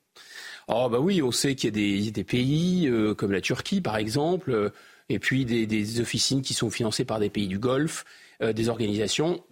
Oh 0.69 0.89
bah 0.91 1.01
oui, 1.01 1.23
on 1.23 1.33
sait 1.33 1.55
qu'il 1.55 1.69
y 1.69 1.73
a 1.73 2.03
des, 2.05 2.11
des 2.11 2.25
pays 2.25 2.89
euh, 2.89 3.15
comme 3.15 3.33
la 3.33 3.41
Turquie 3.41 3.81
par 3.81 3.97
exemple, 3.97 4.71
et 5.09 5.19
puis 5.19 5.47
des, 5.47 5.67
des, 5.67 6.01
officines 6.01 6.43
qui 6.43 6.53
sont 6.53 6.69
financées 6.69 7.07
par 7.07 7.21
des 7.21 7.31
pays 7.31 7.49
du 7.49 7.59
Golfe, 7.59 8.05
des 8.41 8.69
organisations 8.69 9.43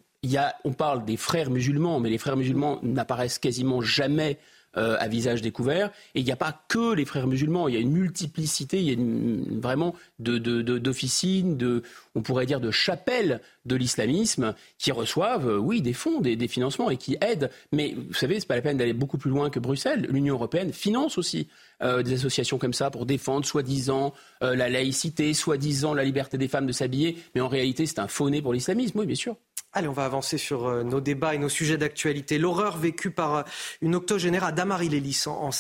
on 0.65 0.73
parle 0.73 1.05
des 1.05 1.17
frères 1.17 1.51
musulmans, 1.51 2.01
mais 2.01 2.11
les 2.11 2.19
frères 2.19 2.37
musulmans 2.37 2.79
n'apparaissent 2.83 3.39
quasiment 3.39 3.81
jamais 3.81 4.39
euh, 4.77 4.97
à 5.01 5.09
visage 5.09 5.43
découvert. 5.43 5.91
Et 6.15 6.21
il 6.21 6.25
n'y 6.25 6.31
a 6.31 6.37
pas 6.37 6.63
que 6.69 6.95
les 6.95 7.05
frères 7.05 7.27
musulmans, 7.27 7.67
il 7.67 7.75
y 7.75 7.77
a 7.77 7.81
une 7.81 7.91
multiplicité, 7.91 8.81
il 8.81 8.85
y 8.85 8.93
a 8.93 9.61
vraiment 9.61 9.97
d'officines, 10.21 11.57
de, 11.57 11.83
on 12.15 12.23
pourrait 12.23 12.47
dire 12.47 12.61
de 12.61 12.71
chapelles 12.71 13.41
de 13.65 13.75
l'islamisme 13.75 14.55
qui 14.79 14.93
reçoivent, 14.93 15.49
euh, 15.49 15.59
oui, 15.59 15.83
des 15.83 15.93
fonds, 15.93 16.21
des, 16.21 16.37
financements 16.47 16.89
et 16.89 16.99
qui 16.99 17.17
aident. 17.21 17.51
Mais 17.73 17.97
vous 17.97 18.15
savez, 18.15 18.39
ce 18.39 18.45
n'est 18.45 18.47
pas 18.47 18.55
la 18.55 18.63
peine 18.63 18.77
d'aller 18.77 18.93
beaucoup 18.93 19.19
plus 19.19 19.31
loin 19.31 19.51
que 19.51 19.59
Bruxelles. 19.59 20.07
L'Union 20.09 20.37
européenne 20.37 20.73
finance 20.73 21.19
aussi 21.19 21.49
euh, 21.83 22.05
des 22.05 22.13
associations 22.13 22.59
comme 22.59 22.73
ça 22.73 22.93
pour 22.93 23.07
défendre 23.07 23.45
soi-disant 23.45 24.15
la 24.41 24.69
laïcité, 24.69 25.35
soi-disant 25.35 25.95
la 25.95 26.05
liberté 26.05 26.39
des 26.39 26.47
femmes 26.47 26.67
de 26.67 26.73
s'habiller. 26.73 27.19
Mais 27.35 27.41
en 27.41 27.49
réalité, 27.49 27.87
c'est 27.87 27.99
un 27.99 28.07
faux 28.07 28.31
pour 28.41 28.53
l'islamisme, 28.53 29.01
oui, 29.01 29.07
bien 29.07 29.17
sûr. 29.17 29.37
Allez, 29.73 29.87
on 29.87 29.93
va 29.93 30.05
avancer 30.05 30.37
sur 30.37 30.67
euh, 30.67 30.83
nos 30.83 31.01
débats 31.01 31.37
et 31.37 31.39
nos 31.39 31.49
sujets 31.49 31.79
d'actualité. 31.79 32.39
L'horreur 32.39 32.77
vécue 32.77 33.13
par 33.13 33.37
euh, 33.37 33.43
une 33.81 33.95
octogénaire 33.95 34.43
à 34.43 34.51
en 34.51 35.51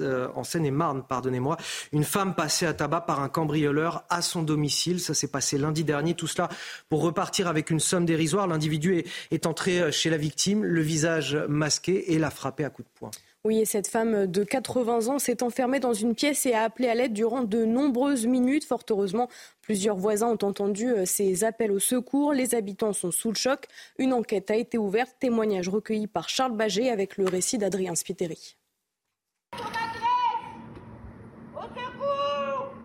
euh, 0.00 0.42
Seine-et-Marne, 0.42 1.04
pardonnez-moi. 1.08 1.56
Une 1.92 2.02
femme 2.02 2.34
passée 2.34 2.66
à 2.66 2.74
tabac 2.74 3.02
par 3.02 3.20
un 3.20 3.28
cambrioleur 3.28 4.02
à 4.10 4.20
son 4.20 4.42
domicile. 4.42 4.98
Ça 4.98 5.14
s'est 5.14 5.30
passé 5.30 5.58
lundi 5.58 5.84
dernier. 5.84 6.14
Tout 6.14 6.26
cela 6.26 6.48
pour 6.88 7.02
repartir 7.02 7.46
avec 7.46 7.70
une 7.70 7.78
somme 7.78 8.04
dérisoire. 8.04 8.48
L'individu 8.48 9.04
est 9.30 9.46
entré 9.46 9.92
chez 9.92 10.10
la 10.10 10.16
victime, 10.16 10.64
le 10.64 10.80
visage 10.80 11.36
masqué, 11.48 12.12
et 12.12 12.18
l'a 12.18 12.30
frappé 12.30 12.64
à 12.64 12.70
coups 12.70 12.88
de 12.88 12.98
poing. 12.98 13.10
Oui, 13.44 13.58
et 13.58 13.64
cette 13.64 13.88
femme 13.88 14.28
de 14.28 14.44
80 14.44 15.08
ans 15.08 15.18
s'est 15.18 15.42
enfermée 15.42 15.80
dans 15.80 15.92
une 15.92 16.14
pièce 16.14 16.46
et 16.46 16.52
a 16.52 16.62
appelé 16.62 16.86
à 16.86 16.94
l'aide 16.94 17.12
durant 17.12 17.42
de 17.42 17.64
nombreuses 17.64 18.24
minutes. 18.26 18.64
Fort 18.64 18.84
heureusement, 18.88 19.28
plusieurs 19.62 19.96
voisins 19.96 20.28
ont 20.28 20.46
entendu 20.46 20.92
euh, 20.92 21.04
ces 21.06 21.42
appels 21.42 21.72
au 21.72 21.80
secours. 21.80 22.34
Les 22.34 22.54
habitants 22.54 22.92
sont 22.92 23.10
sous 23.10 23.30
le 23.30 23.34
choc. 23.34 23.66
Une 23.98 24.12
enquête 24.12 24.52
a 24.52 24.56
été 24.56 24.78
ouverte. 24.78 25.16
Témoignage 25.18 25.68
recueilli 25.68 26.06
par 26.06 26.28
Charles 26.28 26.56
Baget 26.56 26.88
avec 26.88 27.16
le 27.16 27.24
récit 27.24 27.58
d'Adrien 27.58 27.96
Spiteri. 27.96 28.56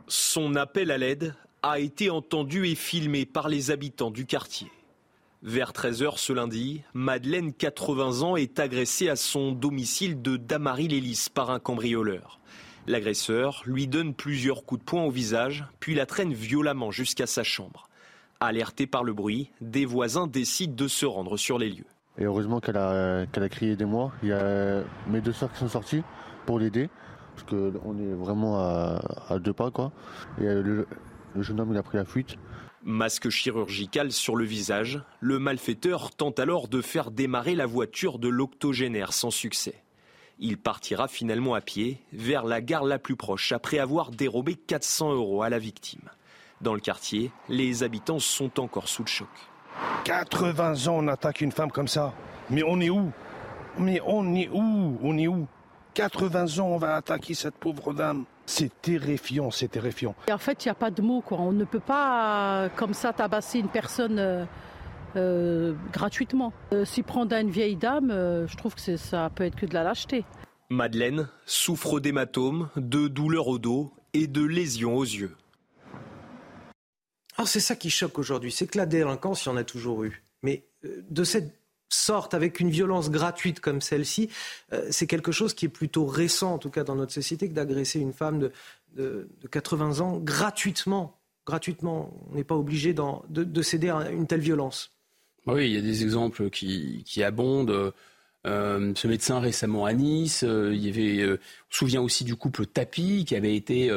Son 0.08 0.56
appel 0.56 0.90
à 0.90 0.98
l'aide 0.98 1.36
a 1.62 1.80
été 1.80 2.10
entendu 2.10 2.68
et 2.68 2.74
filmé 2.74 3.28
par 3.28 3.48
les 3.48 3.70
habitants 3.70 4.10
du 4.10 4.26
quartier. 4.26 4.72
Vers 5.44 5.72
13h 5.72 6.18
ce 6.18 6.34
lundi, 6.34 6.82
Madeleine, 6.96 7.54
80 7.54 8.24
ans, 8.24 8.36
est 8.36 8.60
agressée 8.60 9.08
à 9.08 9.16
son 9.16 9.52
domicile 9.52 10.20
de 10.20 10.36
Damary-Lélis 10.36 11.28
par 11.32 11.52
un 11.52 11.60
cambrioleur. 11.60 12.40
L'agresseur 12.88 13.62
lui 13.68 13.86
donne 13.86 14.16
plusieurs 14.16 14.66
coups 14.66 14.80
de 14.82 14.86
poing 14.86 15.04
au 15.04 15.12
visage, 15.12 15.64
puis 15.80 15.94
la 15.94 16.08
traîne 16.08 16.34
violemment 16.34 16.90
jusqu'à 16.90 17.28
sa 17.28 17.44
chambre. 17.44 17.88
Alerté 18.40 18.88
par 18.88 19.04
le 19.04 19.14
bruit, 19.14 19.52
des 19.62 19.86
voisins 19.86 20.26
décident 20.26 20.74
de 20.74 20.88
se 20.88 21.06
rendre 21.06 21.38
sur 21.38 21.60
les 21.60 21.70
lieux. 21.70 21.86
Et 22.18 22.24
heureusement 22.24 22.60
qu'elle 22.60 22.78
a, 22.78 23.22
a 23.22 23.50
crié 23.50 23.76
des 23.76 23.86
mois. 23.86 24.14
Il 24.24 24.30
y 24.30 24.34
a 24.34 24.84
mes 25.08 25.22
deux 25.22 25.34
soeurs 25.34 25.52
qui 25.52 25.60
sont 25.60 25.70
sorties 25.70 26.02
pour 26.48 26.58
l'aider, 26.58 26.90
parce 27.36 27.48
qu'on 27.48 28.00
est 28.00 28.14
vraiment 28.16 28.58
à, 28.58 29.38
deux 29.40 29.54
pas. 29.54 29.70
Quoi. 29.70 29.92
Et 30.42 30.46
le 30.46 30.88
jeune 31.42 31.60
homme 31.60 31.74
il 31.74 31.78
a 31.78 31.84
pris 31.84 31.98
la 31.98 32.06
fuite. 32.06 32.38
Masque 32.90 33.28
chirurgical 33.28 34.14
sur 34.14 34.38
le 34.38 34.46
visage, 34.46 35.02
le 35.20 35.40
malfaiteur 35.40 36.16
tente 36.16 36.40
alors 36.40 36.70
de 36.70 36.82
faire 36.82 37.12
démarrer 37.12 37.54
la 37.54 37.66
voiture 37.66 38.18
de 38.18 38.30
l'octogénaire 38.30 39.12
sans 39.12 39.30
succès. 39.30 39.84
Il 40.40 40.58
partira 40.58 41.10
finalement 41.10 41.54
à 41.54 41.60
pied 41.60 42.00
vers 42.14 42.46
la 42.46 42.62
gare 42.62 42.86
la 42.86 42.98
plus 42.98 43.18
proche 43.18 43.52
après 43.52 43.80
avoir 43.80 44.10
dérobé 44.12 44.56
400 44.56 45.16
euros 45.16 45.44
à 45.44 45.50
la 45.50 45.60
victime. 45.60 46.10
Dans 46.62 46.74
le 46.74 46.80
quartier, 46.80 47.30
les 47.50 47.84
habitants 47.84 48.20
sont 48.20 48.58
encore 48.58 48.88
sous 48.88 49.04
le 49.04 49.10
choc. 49.10 49.28
80 50.06 50.88
ans, 50.88 50.96
on 51.00 51.10
attaque 51.10 51.42
une 51.42 51.52
femme 51.52 51.72
comme 51.72 51.90
ça. 51.90 52.14
Mais 52.50 52.64
on 52.66 52.80
est 52.80 52.90
où? 52.90 53.12
Mais 53.78 54.00
on 54.06 54.34
est 54.34 54.48
où? 54.48 54.98
On 55.04 55.18
est 55.18 55.28
où? 55.28 55.46
80 55.94 56.60
ans, 56.60 56.68
on 56.68 56.78
va 56.78 56.96
attaquer 56.96 57.34
cette 57.34 57.58
pauvre 57.58 57.94
dame. 57.94 58.24
C'est 58.50 58.82
terrifiant, 58.82 59.52
c'est 59.52 59.68
terrifiant. 59.68 60.16
en 60.32 60.38
fait, 60.38 60.64
il 60.64 60.70
n'y 60.70 60.72
a 60.72 60.76
pas 60.76 60.90
de 60.90 61.02
mots. 61.02 61.22
Quoi. 61.22 61.38
On 61.40 61.52
ne 61.52 61.66
peut 61.66 61.82
pas, 61.82 62.70
comme 62.78 62.94
ça, 62.94 63.12
tabasser 63.12 63.60
une 63.60 63.68
personne 63.68 64.18
euh, 64.20 64.46
euh, 65.18 65.74
gratuitement. 65.92 66.54
Euh, 66.72 66.86
s'y 66.86 67.04
prendre 67.04 67.36
à 67.36 67.42
une 67.42 67.50
vieille 67.50 67.76
dame, 67.76 68.08
je 68.10 68.56
trouve 68.56 68.74
que 68.74 68.96
ça 68.96 69.30
peut 69.36 69.44
être 69.44 69.58
que 69.58 69.66
de 69.66 69.74
la 69.74 69.84
lâcheté. 69.84 70.24
Madeleine 70.70 71.28
souffre 71.46 72.00
d'hématomes, 72.00 72.70
de 72.78 73.10
douleurs 73.10 73.50
au 73.50 73.60
dos 73.60 73.94
et 74.14 74.28
de 74.28 74.44
lésions 74.44 74.96
aux 74.96 75.04
yeux. 75.04 75.36
Alors 77.38 77.50
c'est 77.50 77.60
ça 77.60 77.76
qui 77.76 77.90
choque 77.90 78.18
aujourd'hui, 78.18 78.52
c'est 78.52 78.66
que 78.66 78.78
la 78.78 78.86
délinquance, 78.86 79.46
il 79.46 79.50
y 79.50 79.52
en 79.52 79.58
a 79.58 79.66
toujours 79.66 80.06
eu. 80.06 80.24
Mais 80.42 80.66
de 80.84 81.24
cette 81.26 81.54
sortent 81.90 82.34
avec 82.34 82.60
une 82.60 82.70
violence 82.70 83.10
gratuite 83.10 83.60
comme 83.60 83.82
celle-ci, 83.82 84.30
euh, 84.74 84.88
c'est 84.92 85.08
quelque 85.08 85.32
chose 85.32 85.54
qui 85.54 85.66
est 85.66 85.70
plutôt 85.70 86.06
récent, 86.06 86.54
en 86.54 86.58
tout 86.58 86.70
cas 86.70 86.84
dans 86.84 86.96
notre 86.96 87.14
société, 87.14 87.48
que 87.48 87.54
d'agresser 87.54 88.00
une 88.00 88.14
femme 88.14 88.40
de, 88.40 88.52
de, 88.96 89.28
80 89.50 90.00
ans 90.00 90.18
gratuitement. 90.18 91.20
Gratuitement, 91.46 92.14
on 92.30 92.36
n'est 92.36 92.44
pas 92.44 92.56
obligé 92.56 92.94
de, 92.94 93.62
céder 93.62 93.90
à 93.90 94.10
une 94.12 94.28
telle 94.28 94.42
violence. 94.42 94.92
Oui, 95.46 95.68
il 95.68 95.74
y 95.74 95.78
a 95.78 95.82
des 95.82 96.04
exemples 96.04 96.50
qui, 96.50 97.24
abondent. 97.24 97.94
Euh, 98.46 98.94
ce 98.96 99.08
médecin 99.08 99.40
récemment 99.40 99.86
à 99.86 99.94
Nice, 99.94 100.44
euh, 100.44 100.74
il 100.74 100.86
y 100.86 100.90
avait, 100.90 101.34
on 101.34 101.38
se 101.70 101.78
souvient 101.78 102.02
aussi 102.02 102.24
du 102.24 102.36
couple 102.36 102.66
Tapi 102.66 103.26
qui 103.26 103.36
avait 103.36 103.56
été 103.56 103.90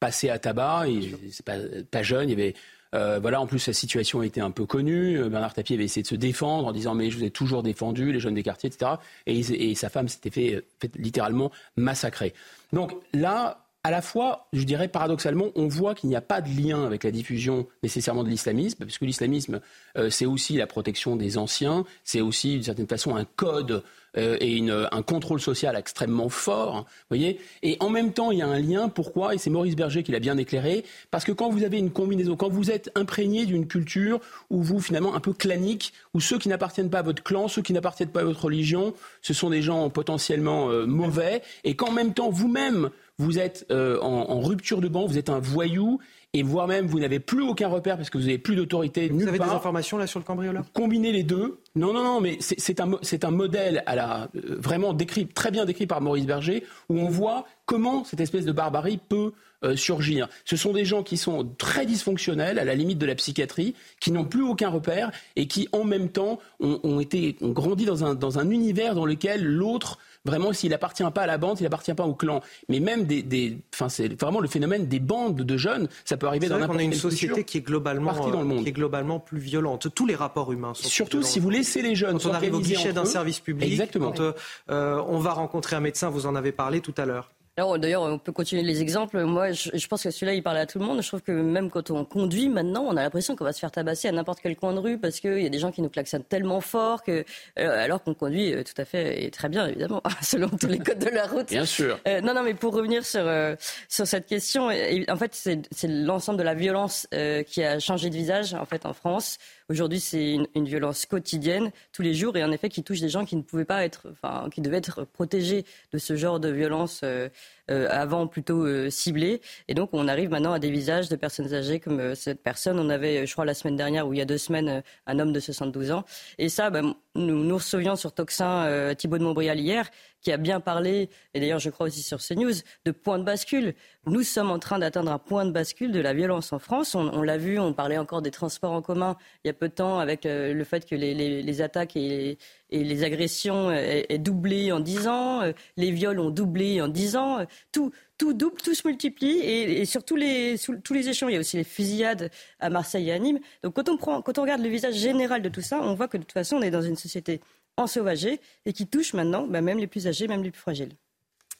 passé 0.00 0.30
à 0.30 0.38
tabac, 0.38 0.86
c'est 1.30 1.44
pas, 1.44 1.58
pas 1.90 2.02
jeune, 2.02 2.28
il 2.28 2.38
y 2.38 2.42
avait 2.42 2.54
euh, 2.96 3.18
voilà, 3.20 3.40
en 3.40 3.46
plus, 3.46 3.66
la 3.66 3.72
situation 3.72 4.22
été 4.22 4.40
un 4.40 4.50
peu 4.50 4.66
connue. 4.66 5.20
Euh, 5.20 5.28
Bernard 5.28 5.54
Tapie 5.54 5.74
avait 5.74 5.84
essayé 5.84 6.02
de 6.02 6.08
se 6.08 6.14
défendre 6.14 6.66
en 6.66 6.72
disant 6.72 6.94
Mais 6.94 7.10
je 7.10 7.18
vous 7.18 7.24
ai 7.24 7.30
toujours 7.30 7.62
défendu, 7.62 8.12
les 8.12 8.20
jeunes 8.20 8.34
des 8.34 8.42
quartiers, 8.42 8.68
etc. 8.68 8.92
Et, 9.26 9.74
sa 9.74 9.90
femme 9.90 10.08
s'était 10.08 10.30
fait, 10.30 10.64
littéralement 10.96 11.52
massacrer. 11.76 12.32
Donc 12.72 12.94
là, 13.12 13.66
à 13.84 13.90
la 13.90 14.02
fois, 14.02 14.48
je 14.52 14.64
dirais 14.64 14.88
paradoxalement, 14.88 15.46
on 15.54 15.68
voit 15.68 15.94
qu'il 15.94 16.08
n'y 16.08 16.16
a 16.16 16.20
pas 16.20 16.40
de 16.40 16.48
lien 16.48 16.84
avec 16.84 17.04
la 17.04 17.10
diffusion 17.10 17.68
nécessairement 17.82 18.24
de 18.24 18.28
l'islamisme, 18.28 18.78
parce 18.80 18.98
que 18.98 19.04
l'islamisme, 19.04 19.60
euh, 19.96 20.10
c'est 20.10 20.26
aussi 20.26 20.56
la 20.56 20.66
protection 20.66 21.14
des 21.14 21.38
anciens, 21.38 21.84
c'est 22.02 22.20
aussi 22.20 22.54
d'une 22.54 22.62
certaine 22.64 22.88
façon 22.88 23.14
un 23.14 23.24
code 23.24 23.84
euh, 24.16 24.36
et 24.40 24.56
une, 24.56 24.88
un 24.90 25.02
contrôle 25.02 25.40
social 25.40 25.76
extrêmement 25.76 26.28
fort. 26.28 26.86
voyez 27.08 27.40
et 27.62 27.76
en 27.80 27.90
même 27.90 28.12
temps, 28.12 28.30
il 28.30 28.38
y 28.38 28.42
a 28.42 28.48
un 28.48 28.58
lien. 28.58 28.88
Pourquoi 28.88 29.34
Et 29.34 29.38
c'est 29.38 29.50
Maurice 29.50 29.76
Berger 29.76 30.02
qui 30.02 30.12
l'a 30.12 30.20
bien 30.20 30.36
éclairé. 30.36 30.84
Parce 31.10 31.24
que 31.24 31.32
quand 31.32 31.50
vous 31.50 31.64
avez 31.64 31.78
une 31.78 31.90
combinaison, 31.90 32.36
quand 32.36 32.48
vous 32.48 32.70
êtes 32.70 32.90
imprégné 32.94 33.46
d'une 33.46 33.66
culture 33.66 34.20
où 34.50 34.62
vous, 34.62 34.80
finalement, 34.80 35.14
un 35.14 35.20
peu 35.20 35.32
clanique, 35.32 35.92
où 36.14 36.20
ceux 36.20 36.38
qui 36.38 36.48
n'appartiennent 36.48 36.90
pas 36.90 37.00
à 37.00 37.02
votre 37.02 37.22
clan, 37.22 37.48
ceux 37.48 37.62
qui 37.62 37.72
n'appartiennent 37.72 38.10
pas 38.10 38.20
à 38.20 38.24
votre 38.24 38.44
religion, 38.44 38.94
ce 39.22 39.34
sont 39.34 39.50
des 39.50 39.62
gens 39.62 39.90
potentiellement 39.90 40.70
euh, 40.70 40.86
mauvais, 40.86 41.42
et 41.64 41.76
qu'en 41.76 41.92
même 41.92 42.14
temps, 42.14 42.30
vous-même, 42.30 42.90
vous 43.18 43.38
êtes 43.38 43.66
euh, 43.70 43.98
en, 44.00 44.30
en, 44.30 44.40
rupture 44.40 44.80
de 44.80 44.88
banc, 44.88 45.06
vous 45.06 45.18
êtes 45.18 45.30
un 45.30 45.38
voyou, 45.38 46.00
et 46.32 46.42
voire 46.42 46.66
même 46.66 46.86
vous 46.86 47.00
n'avez 47.00 47.20
plus 47.20 47.42
aucun 47.42 47.68
repère 47.68 47.96
parce 47.96 48.10
que 48.10 48.18
vous 48.18 48.24
n'avez 48.24 48.38
plus 48.38 48.56
d'autorité 48.56 49.08
Vous 49.08 49.26
avez 49.26 49.38
des 49.38 49.44
informations 49.44 49.96
là 49.96 50.06
sur 50.06 50.18
le 50.18 50.24
cambrioleur? 50.24 50.64
Combiner 50.72 51.12
les 51.12 51.22
deux. 51.22 51.58
Non, 51.74 51.92
non, 51.92 52.02
non, 52.02 52.20
mais 52.20 52.38
c'est 52.40 52.80
un, 52.80 52.92
un, 52.92 53.30
modèle 53.30 53.82
à 53.86 53.94
la, 53.94 54.28
euh, 54.36 54.56
vraiment 54.58 54.92
décrit, 54.92 55.26
très 55.26 55.50
bien 55.50 55.64
décrit 55.64 55.86
par 55.86 56.00
Maurice 56.00 56.26
Berger, 56.26 56.64
où 56.88 56.98
on 56.98 57.08
voit 57.08 57.46
comment 57.64 58.04
cette 58.04 58.20
espèce 58.20 58.44
de 58.44 58.52
barbarie 58.52 58.98
peut 59.08 59.32
euh, 59.64 59.76
surgir. 59.76 60.28
Ce 60.44 60.56
sont 60.56 60.72
des 60.72 60.84
gens 60.84 61.02
qui 61.02 61.16
sont 61.16 61.48
très 61.56 61.86
dysfonctionnels, 61.86 62.58
à 62.58 62.64
la 62.64 62.74
limite 62.74 62.98
de 62.98 63.06
la 63.06 63.14
psychiatrie, 63.14 63.74
qui 64.00 64.12
n'ont 64.12 64.24
plus 64.24 64.42
aucun 64.42 64.68
repère 64.68 65.10
et 65.34 65.46
qui, 65.46 65.68
en 65.72 65.84
même 65.84 66.10
temps, 66.10 66.38
ont, 66.60 66.80
ont 66.82 67.00
été, 67.00 67.36
ont 67.40 67.50
grandi 67.50 67.86
dans 67.86 68.04
un, 68.04 68.14
dans 68.14 68.38
un 68.38 68.50
univers 68.50 68.94
dans 68.94 69.06
lequel 69.06 69.44
l'autre 69.44 69.98
Vraiment, 70.26 70.52
s'il 70.52 70.74
appartient 70.74 71.04
pas 71.14 71.22
à 71.22 71.26
la 71.26 71.38
bande, 71.38 71.60
il 71.60 71.66
appartient 71.66 71.94
pas 71.94 72.04
au 72.04 72.14
clan. 72.14 72.40
Mais 72.68 72.80
même 72.80 73.04
des, 73.04 73.22
des 73.22 73.58
enfin, 73.74 73.88
c'est 73.88 74.20
vraiment 74.20 74.40
le 74.40 74.48
phénomène 74.48 74.86
des 74.86 75.00
bandes 75.00 75.36
de 75.36 75.56
jeunes. 75.56 75.88
Ça 76.04 76.16
peut 76.16 76.26
arriver 76.26 76.48
dans 76.48 76.58
n'importe 76.58 76.78
quelle 76.78 76.88
On 76.88 76.90
a 76.90 76.94
une 76.94 77.00
société 77.00 77.44
qui 77.44 77.58
est 77.58 77.62
globalement, 77.62 78.12
dans 78.12 78.40
le 78.40 78.44
monde. 78.44 78.62
qui 78.62 78.68
est 78.68 78.72
globalement 78.72 79.20
plus 79.20 79.38
violente. 79.38 79.88
Tous 79.94 80.06
les 80.06 80.16
rapports 80.16 80.52
humains 80.52 80.74
sont. 80.74 80.88
Surtout 80.88 81.22
si 81.22 81.38
vous 81.38 81.50
laissez 81.50 81.82
les 81.82 81.94
jeunes. 81.94 82.18
Quand 82.18 82.30
on 82.30 82.34
arrive 82.34 82.54
au 82.54 82.60
guichet 82.60 82.92
d'un 82.92 83.04
service 83.04 83.40
public. 83.40 83.70
Exactement. 83.70 84.12
Quand 84.12 84.34
euh, 84.70 85.02
on 85.08 85.18
va 85.18 85.32
rencontrer 85.32 85.76
un 85.76 85.80
médecin, 85.80 86.10
vous 86.10 86.26
en 86.26 86.34
avez 86.34 86.52
parlé 86.52 86.80
tout 86.80 86.94
à 86.96 87.06
l'heure. 87.06 87.30
Alors 87.58 87.78
d'ailleurs, 87.78 88.02
on 88.02 88.18
peut 88.18 88.32
continuer 88.32 88.62
les 88.62 88.82
exemples. 88.82 89.24
Moi, 89.24 89.52
je, 89.52 89.70
je 89.72 89.86
pense 89.88 90.02
que 90.02 90.10
celui-là, 90.10 90.34
il 90.34 90.42
parle 90.42 90.58
à 90.58 90.66
tout 90.66 90.78
le 90.78 90.84
monde. 90.84 91.00
Je 91.00 91.08
trouve 91.08 91.22
que 91.22 91.32
même 91.32 91.70
quand 91.70 91.90
on 91.90 92.04
conduit 92.04 92.50
maintenant, 92.50 92.84
on 92.86 92.96
a 92.98 93.02
l'impression 93.02 93.34
qu'on 93.34 93.44
va 93.44 93.54
se 93.54 93.60
faire 93.60 93.70
tabasser 93.70 94.08
à 94.08 94.12
n'importe 94.12 94.40
quel 94.42 94.56
coin 94.56 94.74
de 94.74 94.78
rue 94.78 94.98
parce 94.98 95.20
qu'il 95.20 95.40
y 95.40 95.46
a 95.46 95.48
des 95.48 95.58
gens 95.58 95.72
qui 95.72 95.80
nous 95.80 95.88
klaxonnent 95.88 96.24
tellement 96.24 96.60
fort 96.60 97.02
que, 97.02 97.24
euh, 97.58 97.84
alors 97.84 98.02
qu'on 98.02 98.12
conduit 98.12 98.52
euh, 98.52 98.62
tout 98.62 98.74
à 98.76 98.84
fait 98.84 99.24
et 99.24 99.30
très 99.30 99.48
bien, 99.48 99.66
évidemment, 99.68 100.02
selon 100.20 100.50
tous 100.50 100.66
les 100.66 100.78
codes 100.80 100.98
de 100.98 101.08
la 101.08 101.26
route. 101.26 101.48
Bien 101.48 101.64
sûr. 101.64 101.98
Euh, 102.06 102.20
non, 102.20 102.34
non, 102.34 102.42
mais 102.42 102.52
pour 102.52 102.74
revenir 102.74 103.06
sur 103.06 103.26
euh, 103.26 103.56
sur 103.88 104.06
cette 104.06 104.26
question, 104.26 104.68
en 104.68 105.16
fait, 105.16 105.34
c'est 105.34 105.88
l'ensemble 105.88 106.38
de 106.38 106.44
la 106.44 106.54
violence 106.54 107.06
euh, 107.14 107.42
qui 107.42 107.62
a 107.62 107.78
changé 107.78 108.10
de 108.10 108.14
visage 108.16 108.52
en 108.52 108.66
fait 108.66 108.84
en 108.84 108.92
France. 108.92 109.38
Aujourd'hui, 109.68 109.98
c'est 109.98 110.34
une, 110.54 110.64
violence 110.64 111.06
quotidienne, 111.06 111.72
tous 111.92 112.02
les 112.02 112.14
jours, 112.14 112.36
et 112.36 112.44
en 112.44 112.52
effet 112.52 112.68
qui 112.68 112.84
touche 112.84 113.00
des 113.00 113.08
gens 113.08 113.24
qui 113.24 113.34
ne 113.34 113.42
pouvaient 113.42 113.64
pas 113.64 113.84
être, 113.84 114.06
enfin, 114.12 114.48
qui 114.48 114.60
devaient 114.60 114.76
être 114.76 115.04
protégés 115.04 115.64
de 115.92 115.98
ce 115.98 116.14
genre 116.14 116.38
de 116.38 116.48
violence 116.48 117.00
euh, 117.02 117.28
avant 117.68 118.26
plutôt 118.26 118.64
euh, 118.64 118.90
ciblée. 118.90 119.40
Et 119.68 119.74
donc, 119.74 119.90
on 119.92 120.08
arrive 120.08 120.30
maintenant 120.30 120.52
à 120.52 120.58
des 120.58 120.70
visages 120.70 121.08
de 121.08 121.16
personnes 121.16 121.52
âgées 121.52 121.80
comme 121.80 122.00
euh, 122.00 122.14
cette 122.14 122.42
personne. 122.42 122.78
On 122.78 122.88
avait, 122.88 123.26
je 123.26 123.32
crois, 123.32 123.44
la 123.44 123.54
semaine 123.54 123.76
dernière 123.76 124.06
ou 124.06 124.12
il 124.12 124.18
y 124.18 124.22
a 124.22 124.24
deux 124.24 124.38
semaines, 124.38 124.82
un 125.06 125.18
homme 125.18 125.32
de 125.32 125.40
72 125.40 125.90
ans. 125.90 126.04
Et 126.38 126.48
ça, 126.48 126.70
ben, 126.70 126.94
nous 127.14 127.44
nous 127.44 127.56
recevions 127.56 127.96
sur 127.96 128.12
Toxin 128.12 128.94
Thibault 128.94 129.18
de 129.18 129.24
Montbrial 129.24 129.58
hier, 129.58 129.90
qui 130.20 130.32
a 130.32 130.36
bien 130.36 130.60
parlé, 130.60 131.08
et 131.34 131.40
d'ailleurs 131.40 131.60
je 131.60 131.70
crois 131.70 131.86
aussi 131.86 132.02
sur 132.02 132.18
CNews, 132.18 132.52
de 132.84 132.90
point 132.90 133.18
de 133.18 133.22
bascule. 133.22 133.74
Nous 134.06 134.22
sommes 134.22 134.50
en 134.50 134.58
train 134.58 134.78
d'atteindre 134.78 135.12
un 135.12 135.18
point 135.18 135.44
de 135.44 135.52
bascule 135.52 135.92
de 135.92 136.00
la 136.00 136.14
violence 136.14 136.52
en 136.52 136.58
France. 136.58 136.94
On, 136.94 137.08
on 137.12 137.22
l'a 137.22 137.38
vu, 137.38 137.58
on 137.58 137.72
parlait 137.72 137.96
encore 137.96 138.22
des 138.22 138.32
transports 138.32 138.72
en 138.72 138.82
commun 138.82 139.16
il 139.44 139.48
y 139.48 139.50
a 139.50 139.54
peu 139.54 139.68
de 139.68 139.74
temps 139.74 140.00
avec 140.00 140.26
euh, 140.26 140.52
le 140.52 140.64
fait 140.64 140.84
que 140.84 140.96
les, 140.96 141.14
les, 141.14 141.42
les 141.42 141.60
attaques 141.62 141.96
et, 141.96 142.38
et, 142.70 142.84
les 142.84 143.04
agressions 143.04 143.70
aient, 143.70 144.06
aient, 144.08 144.18
doublé 144.18 144.72
en 144.72 144.80
10 144.80 145.08
ans, 145.08 145.42
euh, 145.42 145.52
les 145.76 145.90
viols 145.90 146.20
ont 146.20 146.30
doublé 146.30 146.80
en 146.80 146.88
10 146.88 147.16
ans, 147.16 147.46
tout, 147.72 147.92
tout 148.18 148.32
double, 148.32 148.60
tout 148.62 148.74
se 148.74 148.86
multiplie 148.86 149.38
et, 149.38 149.84
sur 149.84 150.04
tous 150.04 150.16
les, 150.16 150.56
tous 150.82 150.94
les 150.94 151.08
échelons. 151.08 151.28
Il 151.28 151.34
y 151.34 151.36
a 151.36 151.40
aussi 151.40 151.56
les 151.56 151.64
fusillades 151.64 152.30
à 152.60 152.70
Marseille 152.70 153.08
et 153.08 153.12
à 153.12 153.18
Nîmes. 153.18 153.40
Donc 153.62 153.74
quand 153.74 153.88
on, 153.88 153.96
prend, 153.96 154.22
quand 154.22 154.38
on 154.38 154.42
regarde 154.42 154.62
le 154.62 154.68
visage 154.68 154.94
général 154.94 155.42
de 155.42 155.48
tout 155.48 155.62
ça, 155.62 155.80
on 155.80 155.94
voit 155.94 156.08
que 156.08 156.16
de 156.16 156.22
toute 156.22 156.32
façon 156.32 156.56
on 156.56 156.62
est 156.62 156.70
dans 156.70 156.82
une 156.82 156.96
société 156.96 157.40
ensauvagée 157.76 158.40
et 158.64 158.72
qui 158.72 158.86
touche 158.86 159.14
maintenant 159.14 159.46
bah, 159.46 159.60
même 159.60 159.78
les 159.78 159.86
plus 159.86 160.06
âgés, 160.06 160.28
même 160.28 160.42
les 160.42 160.50
plus 160.50 160.60
fragiles. 160.60 160.92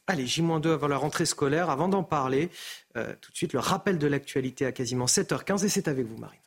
Allez, 0.08 0.26
J-2 0.26 0.72
avant 0.72 0.86
la 0.86 0.96
rentrée 0.96 1.26
scolaire. 1.26 1.68
Avant 1.68 1.88
d'en 1.88 2.04
parler, 2.04 2.50
euh, 2.96 3.12
tout 3.20 3.32
de 3.32 3.36
suite, 3.36 3.52
le 3.52 3.58
rappel 3.58 3.98
de 3.98 4.06
l'actualité 4.06 4.64
à 4.64 4.72
quasiment 4.72 5.06
7h15 5.06 5.64
et 5.64 5.68
c'est 5.68 5.88
avec 5.88 6.06
vous, 6.06 6.16
Marine. 6.16 6.38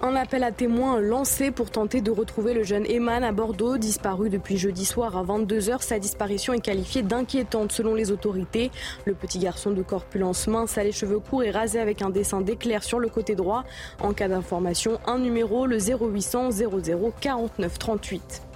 Un 0.00 0.14
appel 0.14 0.44
à 0.44 0.52
témoins 0.52 1.00
lancé 1.00 1.50
pour 1.50 1.72
tenter 1.72 2.00
de 2.00 2.12
retrouver 2.12 2.54
le 2.54 2.62
jeune 2.62 2.86
Eman 2.86 3.24
à 3.24 3.32
Bordeaux, 3.32 3.78
disparu 3.78 4.30
depuis 4.30 4.56
jeudi 4.56 4.84
soir 4.84 5.16
à 5.16 5.24
22h. 5.24 5.82
Sa 5.82 5.98
disparition 5.98 6.52
est 6.52 6.60
qualifiée 6.60 7.02
d'inquiétante 7.02 7.72
selon 7.72 7.94
les 7.94 8.12
autorités. 8.12 8.70
Le 9.06 9.14
petit 9.14 9.40
garçon 9.40 9.72
de 9.72 9.82
corpulence 9.82 10.46
mince 10.46 10.78
a 10.78 10.84
les 10.84 10.92
cheveux 10.92 11.18
courts 11.18 11.42
et 11.42 11.50
rasé 11.50 11.80
avec 11.80 12.00
un 12.00 12.10
dessin 12.10 12.40
d'éclair 12.40 12.84
sur 12.84 13.00
le 13.00 13.08
côté 13.08 13.34
droit. 13.34 13.64
En 14.00 14.12
cas 14.12 14.28
d'information, 14.28 15.00
un 15.08 15.18
numéro, 15.18 15.66
le 15.66 15.78
0800 15.78 16.52
00 16.52 17.12
49 17.20 17.78
38. 17.80 18.47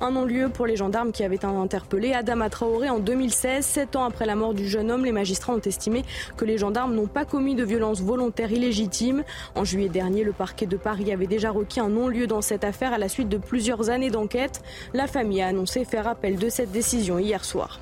Un 0.00 0.12
non-lieu 0.12 0.48
pour 0.48 0.66
les 0.66 0.76
gendarmes 0.76 1.12
qui 1.12 1.24
avaient 1.24 1.44
interpellé 1.44 2.12
Adama 2.12 2.50
Traoré 2.50 2.88
en 2.88 2.98
2016. 2.98 3.64
Sept 3.64 3.96
ans 3.96 4.04
après 4.04 4.26
la 4.26 4.36
mort 4.36 4.54
du 4.54 4.68
jeune 4.68 4.90
homme, 4.90 5.04
les 5.04 5.12
magistrats 5.12 5.52
ont 5.52 5.60
estimé 5.60 6.04
que 6.36 6.44
les 6.44 6.58
gendarmes 6.58 6.94
n'ont 6.94 7.06
pas 7.06 7.24
commis 7.24 7.54
de 7.54 7.64
violence 7.64 8.00
volontaire 8.00 8.52
illégitime. 8.52 9.24
En 9.54 9.64
juillet 9.64 9.88
dernier, 9.88 10.24
le 10.24 10.32
parquet 10.32 10.66
de 10.66 10.76
Paris 10.76 11.12
avait 11.12 11.26
déjà 11.26 11.50
requis 11.50 11.80
un 11.80 11.88
non-lieu 11.88 12.26
dans 12.26 12.42
cette 12.42 12.64
affaire 12.64 12.92
à 12.92 12.98
la 12.98 13.08
suite 13.08 13.28
de 13.28 13.38
plusieurs 13.38 13.90
années 13.90 14.10
d'enquête. 14.10 14.62
La 14.94 15.06
famille 15.06 15.42
a 15.42 15.48
annoncé 15.48 15.84
faire 15.84 16.08
appel 16.08 16.36
de 16.36 16.48
cette 16.48 16.72
décision 16.72 17.18
hier 17.18 17.44
soir. 17.44 17.80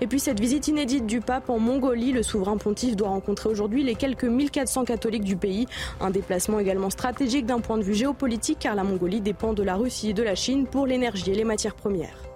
Et 0.00 0.06
puis 0.06 0.20
cette 0.20 0.40
visite 0.40 0.68
inédite 0.68 1.06
du 1.06 1.20
pape 1.20 1.50
en 1.50 1.58
Mongolie, 1.58 2.12
le 2.12 2.22
souverain 2.22 2.56
pontife 2.56 2.96
doit 2.96 3.08
rencontrer 3.08 3.48
aujourd'hui 3.48 3.82
les 3.82 3.94
quelques 3.94 4.24
1400 4.24 4.84
catholiques 4.84 5.24
du 5.24 5.36
pays. 5.36 5.66
Un 6.00 6.10
déplacement 6.10 6.58
également 6.58 6.90
stratégique 6.90 7.46
d'un 7.46 7.60
point 7.60 7.78
de 7.78 7.82
vue 7.82 7.94
géopolitique 7.94 8.58
car 8.60 8.74
la 8.74 8.84
Mongolie 8.84 9.20
dépend 9.20 9.52
de 9.52 9.62
la 9.62 9.76
Russie 9.76 10.10
et 10.10 10.14
de 10.14 10.22
la 10.22 10.34
Chine 10.34 10.66
pour 10.66 10.86
l'énergie 10.86 11.30
et 11.30 11.34
les 11.34 11.44
matières 11.44 11.74
premières. 11.74 12.35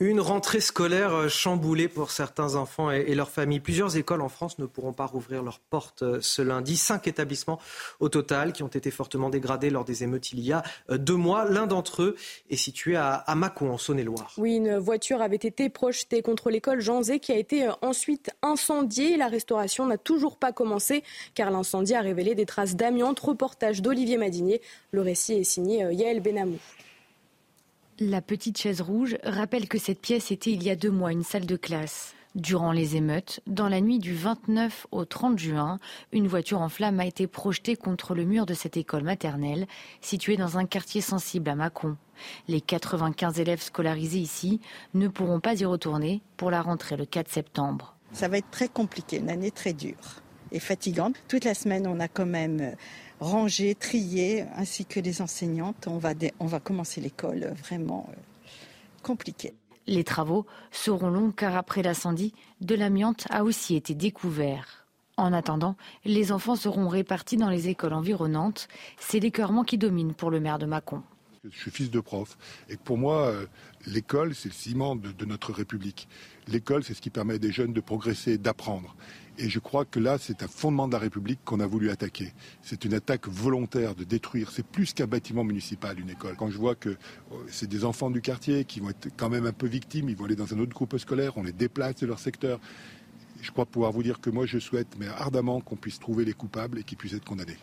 Une 0.00 0.20
rentrée 0.20 0.60
scolaire 0.60 1.28
chamboulée 1.28 1.88
pour 1.88 2.12
certains 2.12 2.54
enfants 2.54 2.88
et 2.92 3.16
leurs 3.16 3.30
familles. 3.30 3.58
Plusieurs 3.58 3.96
écoles 3.96 4.20
en 4.20 4.28
France 4.28 4.60
ne 4.60 4.66
pourront 4.66 4.92
pas 4.92 5.06
rouvrir 5.06 5.42
leurs 5.42 5.58
portes 5.58 6.20
ce 6.20 6.40
lundi. 6.40 6.76
Cinq 6.76 7.08
établissements 7.08 7.58
au 7.98 8.08
total 8.08 8.52
qui 8.52 8.62
ont 8.62 8.68
été 8.68 8.92
fortement 8.92 9.28
dégradés 9.28 9.70
lors 9.70 9.84
des 9.84 10.04
émeutes 10.04 10.30
il 10.30 10.38
y 10.38 10.52
a 10.52 10.62
deux 10.88 11.16
mois. 11.16 11.46
L'un 11.46 11.66
d'entre 11.66 12.02
eux 12.02 12.16
est 12.48 12.56
situé 12.56 12.94
à, 12.94 13.14
à 13.14 13.34
Mâcon, 13.34 13.70
en 13.72 13.78
Saône-et-Loire. 13.78 14.34
Oui, 14.38 14.54
une 14.54 14.76
voiture 14.76 15.20
avait 15.20 15.34
été 15.34 15.68
projetée 15.68 16.22
contre 16.22 16.50
l'école 16.50 16.80
Jean 16.80 17.02
Zé 17.02 17.18
qui 17.18 17.32
a 17.32 17.36
été 17.36 17.68
ensuite 17.82 18.30
incendiée. 18.40 19.16
La 19.16 19.26
restauration 19.26 19.84
n'a 19.84 19.98
toujours 19.98 20.36
pas 20.36 20.52
commencé 20.52 21.02
car 21.34 21.50
l'incendie 21.50 21.96
a 21.96 22.02
révélé 22.02 22.36
des 22.36 22.46
traces 22.46 22.76
d'amiante. 22.76 23.18
Reportage 23.18 23.82
d'Olivier 23.82 24.16
Madinier. 24.16 24.62
Le 24.92 25.00
récit 25.00 25.34
est 25.34 25.44
signé 25.44 25.78
Yael 25.92 26.20
Benamou. 26.20 26.58
La 28.00 28.20
petite 28.20 28.58
chaise 28.58 28.80
rouge 28.80 29.16
rappelle 29.24 29.66
que 29.66 29.76
cette 29.76 30.00
pièce 30.00 30.30
était 30.30 30.52
il 30.52 30.62
y 30.62 30.70
a 30.70 30.76
deux 30.76 30.90
mois 30.90 31.10
une 31.10 31.24
salle 31.24 31.46
de 31.46 31.56
classe. 31.56 32.14
Durant 32.36 32.70
les 32.70 32.94
émeutes, 32.94 33.40
dans 33.48 33.68
la 33.68 33.80
nuit 33.80 33.98
du 33.98 34.14
29 34.14 34.86
au 34.92 35.04
30 35.04 35.36
juin, 35.36 35.80
une 36.12 36.28
voiture 36.28 36.60
en 36.60 36.68
flammes 36.68 37.00
a 37.00 37.06
été 37.06 37.26
projetée 37.26 37.74
contre 37.74 38.14
le 38.14 38.24
mur 38.24 38.46
de 38.46 38.54
cette 38.54 38.76
école 38.76 39.02
maternelle, 39.02 39.66
située 40.00 40.36
dans 40.36 40.58
un 40.58 40.64
quartier 40.64 41.00
sensible 41.00 41.50
à 41.50 41.56
Mâcon. 41.56 41.96
Les 42.46 42.60
95 42.60 43.40
élèves 43.40 43.62
scolarisés 43.62 44.20
ici 44.20 44.60
ne 44.94 45.08
pourront 45.08 45.40
pas 45.40 45.60
y 45.60 45.64
retourner 45.64 46.22
pour 46.36 46.52
la 46.52 46.62
rentrée 46.62 46.96
le 46.96 47.04
4 47.04 47.28
septembre. 47.28 47.96
Ça 48.12 48.28
va 48.28 48.38
être 48.38 48.50
très 48.52 48.68
compliqué, 48.68 49.16
une 49.16 49.30
année 49.30 49.50
très 49.50 49.72
dure 49.72 50.22
et 50.52 50.60
fatigante. 50.60 51.16
Toute 51.26 51.44
la 51.44 51.54
semaine, 51.54 51.88
on 51.88 51.98
a 51.98 52.06
quand 52.06 52.26
même 52.26 52.76
rangé, 53.20 53.74
trié, 53.74 54.44
ainsi 54.54 54.84
que 54.84 55.00
les 55.00 55.22
enseignantes. 55.22 55.86
On 55.86 55.98
va, 55.98 56.14
on 56.40 56.46
va 56.46 56.60
commencer 56.60 57.00
l'école 57.00 57.54
vraiment 57.62 58.08
compliquée. 59.02 59.54
Les 59.86 60.04
travaux 60.04 60.44
seront 60.70 61.08
longs 61.08 61.30
car 61.30 61.56
après 61.56 61.82
l'incendie, 61.82 62.34
de 62.60 62.74
l'amiante 62.74 63.26
a 63.30 63.42
aussi 63.42 63.74
été 63.74 63.94
découvert. 63.94 64.86
En 65.16 65.32
attendant, 65.32 65.76
les 66.04 66.30
enfants 66.30 66.56
seront 66.56 66.88
répartis 66.88 67.36
dans 67.36 67.48
les 67.48 67.68
écoles 67.68 67.94
environnantes. 67.94 68.68
C'est 68.98 69.18
l'écœurement 69.18 69.64
qui 69.64 69.78
domine 69.78 70.14
pour 70.14 70.30
le 70.30 70.40
maire 70.40 70.58
de 70.58 70.66
Mâcon. 70.66 71.02
Je 71.50 71.56
suis 71.58 71.70
fils 71.70 71.90
de 71.90 72.00
prof 72.00 72.36
et 72.68 72.76
pour 72.76 72.98
moi, 72.98 73.32
l'école, 73.86 74.34
c'est 74.34 74.48
le 74.48 74.54
ciment 74.54 74.94
de, 74.94 75.10
de 75.10 75.24
notre 75.24 75.52
République. 75.52 76.06
L'école, 76.46 76.84
c'est 76.84 76.94
ce 76.94 77.00
qui 77.00 77.10
permet 77.10 77.34
à 77.34 77.38
des 77.38 77.52
jeunes 77.52 77.72
de 77.72 77.80
progresser, 77.80 78.38
d'apprendre. 78.38 78.94
Et 79.40 79.48
je 79.48 79.60
crois 79.60 79.84
que 79.84 80.00
là, 80.00 80.18
c'est 80.18 80.42
un 80.42 80.48
fondement 80.48 80.88
de 80.88 80.92
la 80.92 80.98
République 80.98 81.38
qu'on 81.44 81.60
a 81.60 81.66
voulu 81.66 81.90
attaquer. 81.90 82.32
C'est 82.60 82.84
une 82.84 82.92
attaque 82.92 83.28
volontaire 83.28 83.94
de 83.94 84.02
détruire. 84.02 84.50
C'est 84.50 84.66
plus 84.66 84.92
qu'un 84.92 85.06
bâtiment 85.06 85.44
municipal, 85.44 86.00
une 86.00 86.10
école. 86.10 86.34
Quand 86.36 86.50
je 86.50 86.58
vois 86.58 86.74
que 86.74 86.88
euh, 86.88 86.96
c'est 87.46 87.68
des 87.68 87.84
enfants 87.84 88.10
du 88.10 88.20
quartier 88.20 88.64
qui 88.64 88.80
vont 88.80 88.90
être 88.90 89.08
quand 89.16 89.28
même 89.30 89.46
un 89.46 89.52
peu 89.52 89.68
victimes, 89.68 90.08
ils 90.08 90.16
vont 90.16 90.24
aller 90.24 90.34
dans 90.34 90.52
un 90.52 90.58
autre 90.58 90.74
groupe 90.74 90.98
scolaire, 90.98 91.38
on 91.38 91.44
les 91.44 91.52
déplace 91.52 91.96
de 91.96 92.06
leur 92.06 92.18
secteur. 92.18 92.58
Je 93.40 93.52
crois 93.52 93.64
pouvoir 93.64 93.92
vous 93.92 94.02
dire 94.02 94.20
que 94.20 94.28
moi, 94.28 94.44
je 94.44 94.58
souhaite, 94.58 94.88
mais 94.98 95.06
ardemment, 95.06 95.60
qu'on 95.60 95.76
puisse 95.76 96.00
trouver 96.00 96.24
les 96.24 96.32
coupables 96.32 96.80
et 96.80 96.82
qu'ils 96.82 96.98
puissent 96.98 97.14
être 97.14 97.24
condamnés. 97.24 97.58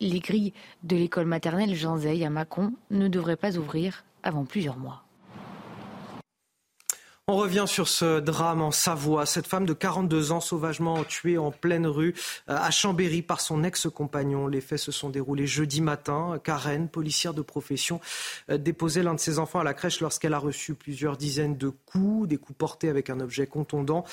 Les 0.00 0.20
grilles 0.20 0.54
de 0.82 0.96
l'école 0.96 1.26
maternelle 1.26 1.74
Jean 1.74 1.98
Zay 1.98 2.24
à 2.24 2.30
Mâcon 2.30 2.72
ne 2.90 3.08
devraient 3.08 3.36
pas 3.36 3.58
ouvrir 3.58 4.04
avant 4.22 4.46
plusieurs 4.46 4.78
mois. 4.78 5.03
On 7.26 7.36
revient 7.36 7.64
sur 7.66 7.88
ce 7.88 8.20
drame 8.20 8.60
en 8.60 8.70
Savoie. 8.70 9.24
Cette 9.24 9.46
femme 9.46 9.64
de 9.64 9.72
42 9.72 10.32
ans 10.32 10.40
sauvagement 10.40 11.04
tuée 11.04 11.38
en 11.38 11.50
pleine 11.50 11.86
rue 11.86 12.14
euh, 12.50 12.54
à 12.54 12.70
Chambéry 12.70 13.22
par 13.22 13.40
son 13.40 13.64
ex-compagnon. 13.64 14.46
Les 14.46 14.60
faits 14.60 14.78
se 14.78 14.92
sont 14.92 15.08
déroulés 15.08 15.46
jeudi 15.46 15.80
matin. 15.80 16.38
Karen, 16.44 16.86
policière 16.86 17.32
de 17.32 17.40
profession, 17.40 17.98
euh, 18.50 18.58
déposait 18.58 19.02
l'un 19.02 19.14
de 19.14 19.20
ses 19.20 19.38
enfants 19.38 19.60
à 19.60 19.64
la 19.64 19.72
crèche 19.72 20.02
lorsqu'elle 20.02 20.34
a 20.34 20.38
reçu 20.38 20.74
plusieurs 20.74 21.16
dizaines 21.16 21.56
de 21.56 21.70
coups, 21.70 22.28
des 22.28 22.36
coups 22.36 22.58
portés 22.58 22.90
avec 22.90 23.08
un 23.08 23.20
objet 23.20 23.46
contondant. 23.46 24.04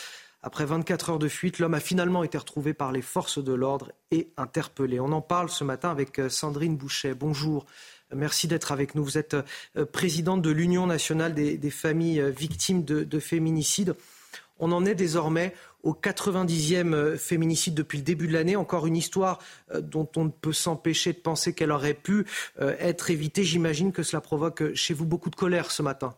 Après 0.41 0.65
24 0.65 1.09
heures 1.09 1.19
de 1.19 1.27
fuite, 1.27 1.59
l'homme 1.59 1.73
a 1.73 1.81
finalement 1.81 2.23
été 2.23 2.37
retrouvé 2.37 2.73
par 2.73 2.93
les 2.93 3.01
forces 3.01 3.43
de 3.43 3.53
l'ordre 3.53 3.91
et 4.11 4.31
interpellé. 4.37 5.01
On 5.01 5.11
en 5.11 5.21
parle 5.21 5.49
ce 5.49 5.65
matin 5.65 5.91
avec 5.91 6.17
euh, 6.17 6.29
Sandrine 6.29 6.77
Bouchet. 6.77 7.13
Bonjour. 7.13 7.65
Merci 8.15 8.47
d'être 8.47 8.71
avec 8.71 8.95
nous. 8.95 9.03
Vous 9.03 9.17
êtes 9.17 9.35
euh, 9.75 9.85
présidente 9.85 10.41
de 10.41 10.49
l'Union 10.49 10.87
nationale 10.87 11.33
des, 11.33 11.69
familles 11.69 12.19
euh, 12.19 12.29
victimes 12.29 12.83
de, 12.83 13.03
de, 13.03 13.19
féminicide. 13.19 13.95
On 14.59 14.71
en 14.71 14.85
est 14.85 14.95
désormais 14.95 15.53
au 15.83 15.93
90e 15.93 16.93
euh, 16.93 17.17
féminicide 17.17 17.73
depuis 17.73 17.97
le 17.97 18.03
début 18.03 18.27
de 18.27 18.33
l'année. 18.33 18.55
Encore 18.55 18.87
une 18.87 18.97
histoire 18.97 19.39
dont 19.79 20.07
on 20.15 20.25
ne 20.25 20.29
peut 20.29 20.53
s'empêcher 20.53 21.13
de 21.13 21.19
penser 21.19 21.53
qu'elle 21.53 21.71
aurait 21.71 21.93
pu 21.93 22.25
être 22.59 23.09
évitée. 23.09 23.43
J'imagine 23.43 23.91
que 23.91 24.03
cela 24.03 24.21
provoque 24.21 24.73
chez 24.75 24.93
vous 24.93 25.05
beaucoup 25.05 25.29
de 25.29 25.35
colère 25.35 25.71
ce 25.71 25.81
matin. 25.81 26.15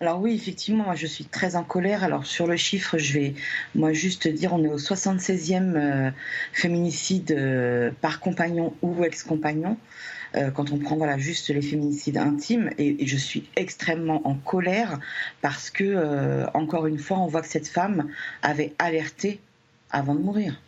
Alors 0.00 0.20
oui, 0.20 0.34
effectivement, 0.34 0.94
je 0.94 1.06
suis 1.06 1.24
très 1.24 1.56
en 1.56 1.64
colère. 1.64 2.04
Alors 2.04 2.24
sur 2.24 2.46
le 2.46 2.56
chiffre, 2.56 2.96
je 2.98 3.12
vais 3.12 3.34
moi 3.74 3.92
juste 3.92 4.28
dire, 4.28 4.52
on 4.52 4.62
est 4.64 4.68
au 4.68 4.78
76e 4.78 6.12
féminicide 6.52 7.92
par 8.00 8.20
compagnon 8.20 8.74
ou 8.82 9.02
ex-compagnon. 9.04 9.76
Euh, 10.36 10.50
quand 10.50 10.70
on 10.72 10.78
prend 10.78 10.96
voilà 10.96 11.18
juste 11.18 11.48
les 11.48 11.62
féminicides 11.62 12.16
intimes 12.16 12.70
et, 12.78 13.06
je 13.06 13.16
suis 13.16 13.48
extrêmement 13.56 14.26
en 14.26 14.34
colère 14.34 14.98
parce 15.42 15.70
que 15.70 15.84
euh, 15.84 16.46
une 16.86 16.98
fois 16.98 17.18
on 17.18 17.26
voit 17.26 17.42
que 17.42 17.48
cette 17.48 17.68
femme 17.68 18.08
avait 18.42 18.74
alerté 18.78 19.40
avant 19.90 20.14
de 20.14 20.20
mourir. 20.20 20.60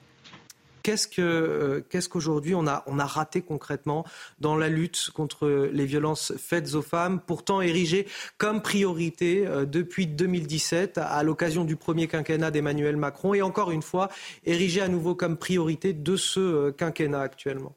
Qu'est-ce 0.82 1.06
que 1.06 1.22
euh, 1.22 1.80
qu'aujourd'hui 2.10 2.56
on 2.56 2.66
a 2.66 3.06
raté 3.06 3.40
concrètement 3.42 4.04
dans 4.40 4.56
la 4.56 4.68
lutte 4.68 5.10
contre 5.14 5.68
les 5.72 5.86
violences 5.86 6.32
faites 6.36 6.74
aux 6.74 6.82
femmes, 6.82 7.20
pourtant 7.20 7.60
érigées 7.60 8.08
comme 8.36 8.62
priorité 8.62 9.46
depuis 9.66 10.08
2017 10.08 10.98
à 10.98 11.22
l'occasion 11.22 11.64
du 11.64 11.76
premier 11.76 12.08
quinquennat 12.08 12.50
d'Emmanuel 12.50 12.96
Macron 12.96 13.34
et 13.34 13.42
encore 13.42 13.70
une 13.70 13.82
fois 13.82 14.08
érigées 14.44 14.82
à 14.82 14.88
nouveau 14.88 15.14
comme 15.14 15.36
priorité 15.36 15.92
de 15.92 16.16
ce 16.16 16.70
quinquennat 16.72 17.20
actuellement? 17.20 17.76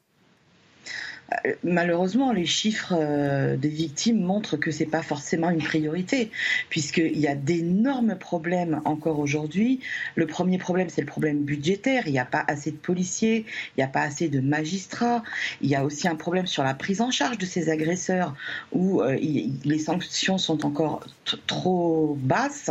Euh, 1.32 1.54
malheureusement, 1.64 2.32
les 2.32 2.46
chiffres 2.46 2.94
euh, 2.96 3.56
des 3.56 3.68
victimes 3.68 4.20
montrent 4.20 4.56
que 4.56 4.70
c'est 4.70 4.86
pas 4.86 5.02
forcément 5.02 5.50
une 5.50 5.62
priorité, 5.62 6.30
puisqu'il 6.70 7.18
y 7.18 7.26
a 7.26 7.34
d'énormes 7.34 8.16
problèmes 8.16 8.80
encore 8.84 9.18
aujourd'hui. 9.18 9.80
Le 10.14 10.26
premier 10.26 10.58
problème, 10.58 10.88
c'est 10.88 11.00
le 11.00 11.06
problème 11.06 11.42
budgétaire. 11.42 12.04
Il 12.06 12.12
n'y 12.12 12.18
a 12.18 12.24
pas 12.24 12.44
assez 12.46 12.70
de 12.70 12.76
policiers, 12.76 13.44
il 13.76 13.80
n'y 13.80 13.84
a 13.84 13.88
pas 13.88 14.02
assez 14.02 14.28
de 14.28 14.40
magistrats. 14.40 15.22
Il 15.60 15.68
y 15.68 15.74
a 15.74 15.84
aussi 15.84 16.06
un 16.06 16.14
problème 16.14 16.46
sur 16.46 16.62
la 16.62 16.74
prise 16.74 17.00
en 17.00 17.10
charge 17.10 17.38
de 17.38 17.46
ces 17.46 17.70
agresseurs, 17.70 18.34
où 18.72 19.02
euh, 19.02 19.16
les 19.16 19.78
sanctions 19.78 20.38
sont 20.38 20.64
encore 20.64 21.04
trop 21.46 22.16
basses. 22.20 22.70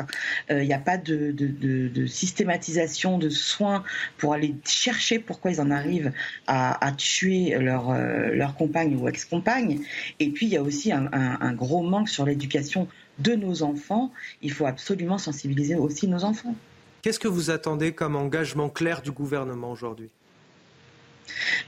il 0.50 0.60
n'y 0.60 0.74
a 0.74 0.80
pas 0.80 0.98
de, 0.98 1.32
de, 1.32 2.06
systématisation 2.06 3.18
de 3.18 3.30
soins 3.30 3.84
pour 4.18 4.34
aller 4.34 4.56
chercher 4.66 5.20
pourquoi 5.20 5.52
ils 5.52 5.62
en 5.62 5.72
arrivent 5.72 6.12
à, 6.48 6.92
tuer 6.98 7.58
leur, 7.60 7.94
leur 7.94 8.45
compagne 8.54 8.96
ou 8.96 9.08
ex-compagne. 9.08 9.80
Et 10.20 10.30
puis, 10.30 10.46
il 10.46 10.52
y 10.52 10.58
a 10.58 10.62
aussi 10.62 10.92
un, 10.92 11.10
un 11.12 11.54
gros 11.54 11.82
manque 11.82 12.10
sur 12.10 12.26
l'éducation 12.26 12.88
de 13.18 13.34
nos 13.34 13.64
enfants. 13.64 14.12
Il 14.42 14.52
faut 14.52 14.66
absolument 14.66 15.18
sensibiliser 15.18 15.76
aussi 15.76 16.08
nos 16.08 16.24
enfants. 16.24 16.56
Qu'est-ce 17.02 17.20
que 17.20 17.28
vous 17.28 17.50
attendez 17.50 17.94
comme 17.94 18.16
engagement 18.16 18.70
clair 18.70 19.02
du 19.02 19.12
gouvernement 19.12 19.72
aujourd'hui? 19.72 20.10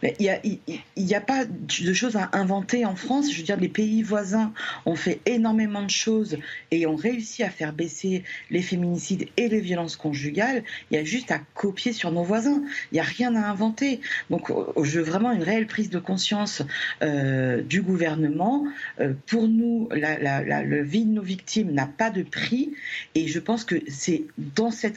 Il 0.03 0.59
n'y 0.97 1.15
a, 1.15 1.21
pas 1.21 1.45
de 1.45 1.93
choses 1.93 2.15
à 2.15 2.29
inventer 2.33 2.85
en 2.85 2.95
France. 2.95 3.31
Je 3.31 3.37
veux 3.37 3.43
dire, 3.43 3.57
les 3.57 3.69
pays 3.69 4.03
voisins 4.03 4.53
ont 4.85 4.95
fait 4.95 5.21
énormément 5.25 5.83
de 5.83 5.89
choses 5.89 6.37
et 6.71 6.85
ont 6.85 6.95
réussi 6.95 7.43
à 7.43 7.49
faire 7.49 7.73
baisser 7.73 8.23
les 8.49 8.61
féminicides 8.61 9.27
et 9.37 9.49
les 9.49 9.59
violences 9.59 9.95
conjugales. 9.95 10.63
Il 10.91 10.97
y 10.97 10.99
a 10.99 11.03
juste 11.03 11.31
à 11.31 11.39
copier 11.53 11.93
sur 11.93 12.11
nos 12.11 12.23
voisins. 12.23 12.61
Il 12.91 12.95
n'y 12.95 12.99
a 12.99 13.03
rien 13.03 13.35
à 13.35 13.49
inventer. 13.49 14.01
Donc, 14.29 14.49
euh, 14.49 14.65
je 14.83 14.99
veux 14.99 15.05
vraiment 15.05 15.31
une 15.31 15.43
réelle 15.43 15.67
prise 15.67 15.89
de 15.89 15.99
conscience 15.99 16.61
euh, 17.01 17.61
du 17.61 17.81
gouvernement. 17.81 18.65
Euh, 18.99 19.13
pour 19.27 19.47
nous, 19.47 19.89
la, 19.91 20.63
vie 20.81 21.05
de 21.05 21.11
nos 21.11 21.21
victimes 21.21 21.71
n'a 21.71 21.87
pas 21.87 22.09
de 22.09 22.23
prix 22.23 22.73
et 23.15 23.27
je 23.27 23.39
pense 23.39 23.63
que 23.63 23.75
c'est 23.87 24.23
dans 24.37 24.71
ces 24.71 24.91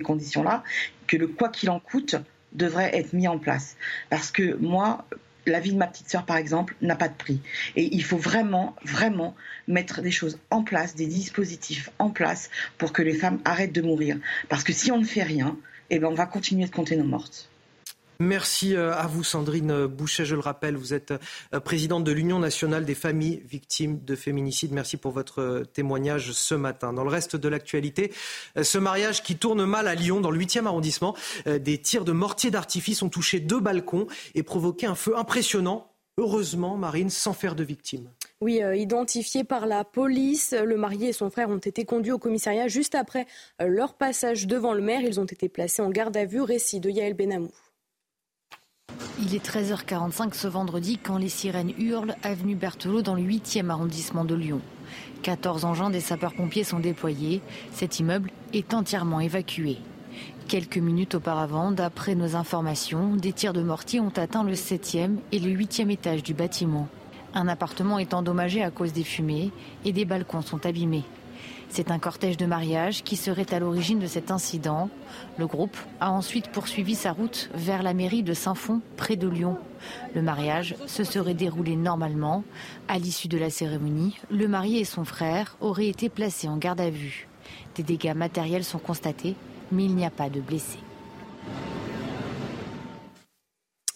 conditions-là 0.00 0.64
que 1.06 1.16
le 1.16 1.26
quoi 1.26 1.48
qu'il 1.48 1.70
en 1.70 1.80
coûte 1.80 2.16
devrait 2.52 2.96
être 2.96 3.12
mis 3.12 3.28
en 3.28 3.38
place. 3.38 3.76
Parce 4.10 4.30
que 4.30 4.56
moi, 4.56 5.04
la 5.46 5.60
vie 5.60 5.72
de 5.72 5.78
ma 5.78 5.86
petite 5.86 6.08
sœur, 6.08 6.24
par 6.24 6.36
exemple, 6.36 6.74
n'a 6.82 6.96
pas 6.96 7.08
de 7.08 7.14
prix. 7.14 7.40
Et 7.76 7.94
il 7.94 8.04
faut 8.04 8.16
vraiment, 8.16 8.76
vraiment 8.84 9.34
mettre 9.66 10.02
des 10.02 10.10
choses 10.10 10.38
en 10.50 10.62
place, 10.62 10.94
des 10.94 11.06
dispositifs 11.06 11.90
en 11.98 12.10
place 12.10 12.50
pour 12.76 12.92
que 12.92 13.02
les 13.02 13.14
femmes 13.14 13.40
arrêtent 13.44 13.72
de 13.72 13.82
mourir. 13.82 14.18
Parce 14.48 14.64
que 14.64 14.72
si 14.72 14.92
on 14.92 14.98
ne 14.98 15.04
fait 15.04 15.22
rien, 15.22 15.56
eh 15.90 15.98
ben 15.98 16.08
on 16.08 16.14
va 16.14 16.26
continuer 16.26 16.66
de 16.66 16.74
compter 16.74 16.96
nos 16.96 17.04
mortes. 17.04 17.48
Merci 18.20 18.74
euh, 18.74 18.92
à 18.94 19.06
vous, 19.06 19.22
Sandrine 19.22 19.86
Boucher. 19.86 20.24
Je 20.24 20.34
le 20.34 20.40
rappelle, 20.40 20.74
vous 20.74 20.92
êtes 20.92 21.12
euh, 21.54 21.60
présidente 21.60 22.02
de 22.02 22.10
l'Union 22.10 22.40
nationale 22.40 22.84
des 22.84 22.96
familles 22.96 23.44
victimes 23.48 24.00
de 24.04 24.16
féminicide. 24.16 24.72
Merci 24.72 24.96
pour 24.96 25.12
votre 25.12 25.40
euh, 25.40 25.64
témoignage 25.64 26.32
ce 26.32 26.56
matin. 26.56 26.92
Dans 26.92 27.04
le 27.04 27.10
reste 27.10 27.36
de 27.36 27.48
l'actualité, 27.48 28.12
ce 28.60 28.76
mariage 28.78 29.22
qui 29.22 29.36
tourne 29.36 29.64
mal 29.64 29.86
à 29.86 29.94
Lyon, 29.94 30.20
dans 30.20 30.32
le 30.32 30.38
8e 30.40 30.66
arrondissement, 30.66 31.14
des 31.46 31.78
tirs 31.78 32.04
de 32.04 32.10
mortier 32.10 32.50
d'artifice 32.50 33.02
ont 33.02 33.08
touché 33.08 33.38
deux 33.38 33.60
balcons 33.60 34.08
et 34.34 34.42
provoqué 34.42 34.86
un 34.86 34.96
feu 34.96 35.16
impressionnant. 35.16 35.92
Heureusement, 36.16 36.76
Marine, 36.76 37.10
sans 37.10 37.32
faire 37.32 37.54
de 37.54 37.62
victimes. 37.62 38.10
Oui, 38.40 38.60
identifiés 38.74 39.44
par 39.44 39.66
la 39.66 39.84
police, 39.84 40.52
le 40.52 40.76
marié 40.76 41.08
et 41.08 41.12
son 41.12 41.30
frère 41.30 41.50
ont 41.50 41.58
été 41.58 41.84
conduits 41.84 42.12
au 42.12 42.18
commissariat 42.18 42.66
juste 42.66 42.96
après 42.96 43.26
leur 43.60 43.94
passage 43.94 44.46
devant 44.46 44.74
le 44.74 44.82
maire. 44.82 45.02
Ils 45.02 45.20
ont 45.20 45.24
été 45.24 45.48
placés 45.48 45.82
en 45.82 45.90
garde 45.90 46.16
à 46.16 46.24
vue. 46.24 46.40
Récit 46.40 46.80
de 46.80 46.90
Yael 46.90 47.14
Benamou. 47.14 47.50
Il 49.20 49.34
est 49.34 49.44
13h45 49.44 50.34
ce 50.34 50.48
vendredi 50.48 50.98
quand 50.98 51.18
les 51.18 51.28
sirènes 51.28 51.72
hurlent 51.78 52.14
avenue 52.22 52.54
Berthelot 52.54 53.02
dans 53.02 53.14
le 53.14 53.22
8e 53.22 53.68
arrondissement 53.68 54.24
de 54.24 54.34
Lyon. 54.34 54.60
14 55.22 55.64
engins 55.64 55.90
des 55.90 56.00
sapeurs-pompiers 56.00 56.64
sont 56.64 56.78
déployés. 56.78 57.40
Cet 57.72 57.98
immeuble 57.98 58.30
est 58.52 58.74
entièrement 58.74 59.20
évacué. 59.20 59.78
Quelques 60.46 60.78
minutes 60.78 61.16
auparavant, 61.16 61.72
d'après 61.72 62.14
nos 62.14 62.36
informations, 62.36 63.16
des 63.16 63.32
tirs 63.32 63.52
de 63.52 63.62
mortier 63.62 64.00
ont 64.00 64.12
atteint 64.16 64.44
le 64.44 64.54
7e 64.54 65.16
et 65.32 65.38
le 65.38 65.50
8e 65.50 65.90
étage 65.90 66.22
du 66.22 66.32
bâtiment. 66.32 66.88
Un 67.34 67.48
appartement 67.48 67.98
est 67.98 68.14
endommagé 68.14 68.62
à 68.62 68.70
cause 68.70 68.92
des 68.92 69.04
fumées 69.04 69.50
et 69.84 69.92
des 69.92 70.04
balcons 70.04 70.42
sont 70.42 70.64
abîmés. 70.64 71.04
C'est 71.70 71.90
un 71.90 71.98
cortège 71.98 72.36
de 72.36 72.46
mariage 72.46 73.04
qui 73.04 73.16
serait 73.16 73.52
à 73.52 73.58
l'origine 73.58 73.98
de 73.98 74.06
cet 74.06 74.30
incident. 74.30 74.88
Le 75.36 75.46
groupe 75.46 75.76
a 76.00 76.10
ensuite 76.10 76.48
poursuivi 76.48 76.94
sa 76.94 77.12
route 77.12 77.50
vers 77.54 77.82
la 77.82 77.94
mairie 77.94 78.22
de 78.22 78.32
Saint-Fond, 78.34 78.80
près 78.96 79.16
de 79.16 79.28
Lyon. 79.28 79.58
Le 80.14 80.22
mariage 80.22 80.74
se 80.86 81.04
serait 81.04 81.34
déroulé 81.34 81.76
normalement. 81.76 82.42
À 82.88 82.98
l'issue 82.98 83.28
de 83.28 83.38
la 83.38 83.50
cérémonie, 83.50 84.16
le 84.30 84.48
marié 84.48 84.80
et 84.80 84.84
son 84.84 85.04
frère 85.04 85.56
auraient 85.60 85.88
été 85.88 86.08
placés 86.08 86.48
en 86.48 86.56
garde 86.56 86.80
à 86.80 86.90
vue. 86.90 87.28
Des 87.74 87.82
dégâts 87.82 88.14
matériels 88.14 88.64
sont 88.64 88.78
constatés, 88.78 89.36
mais 89.70 89.84
il 89.84 89.94
n'y 89.94 90.06
a 90.06 90.10
pas 90.10 90.30
de 90.30 90.40
blessés. 90.40 90.80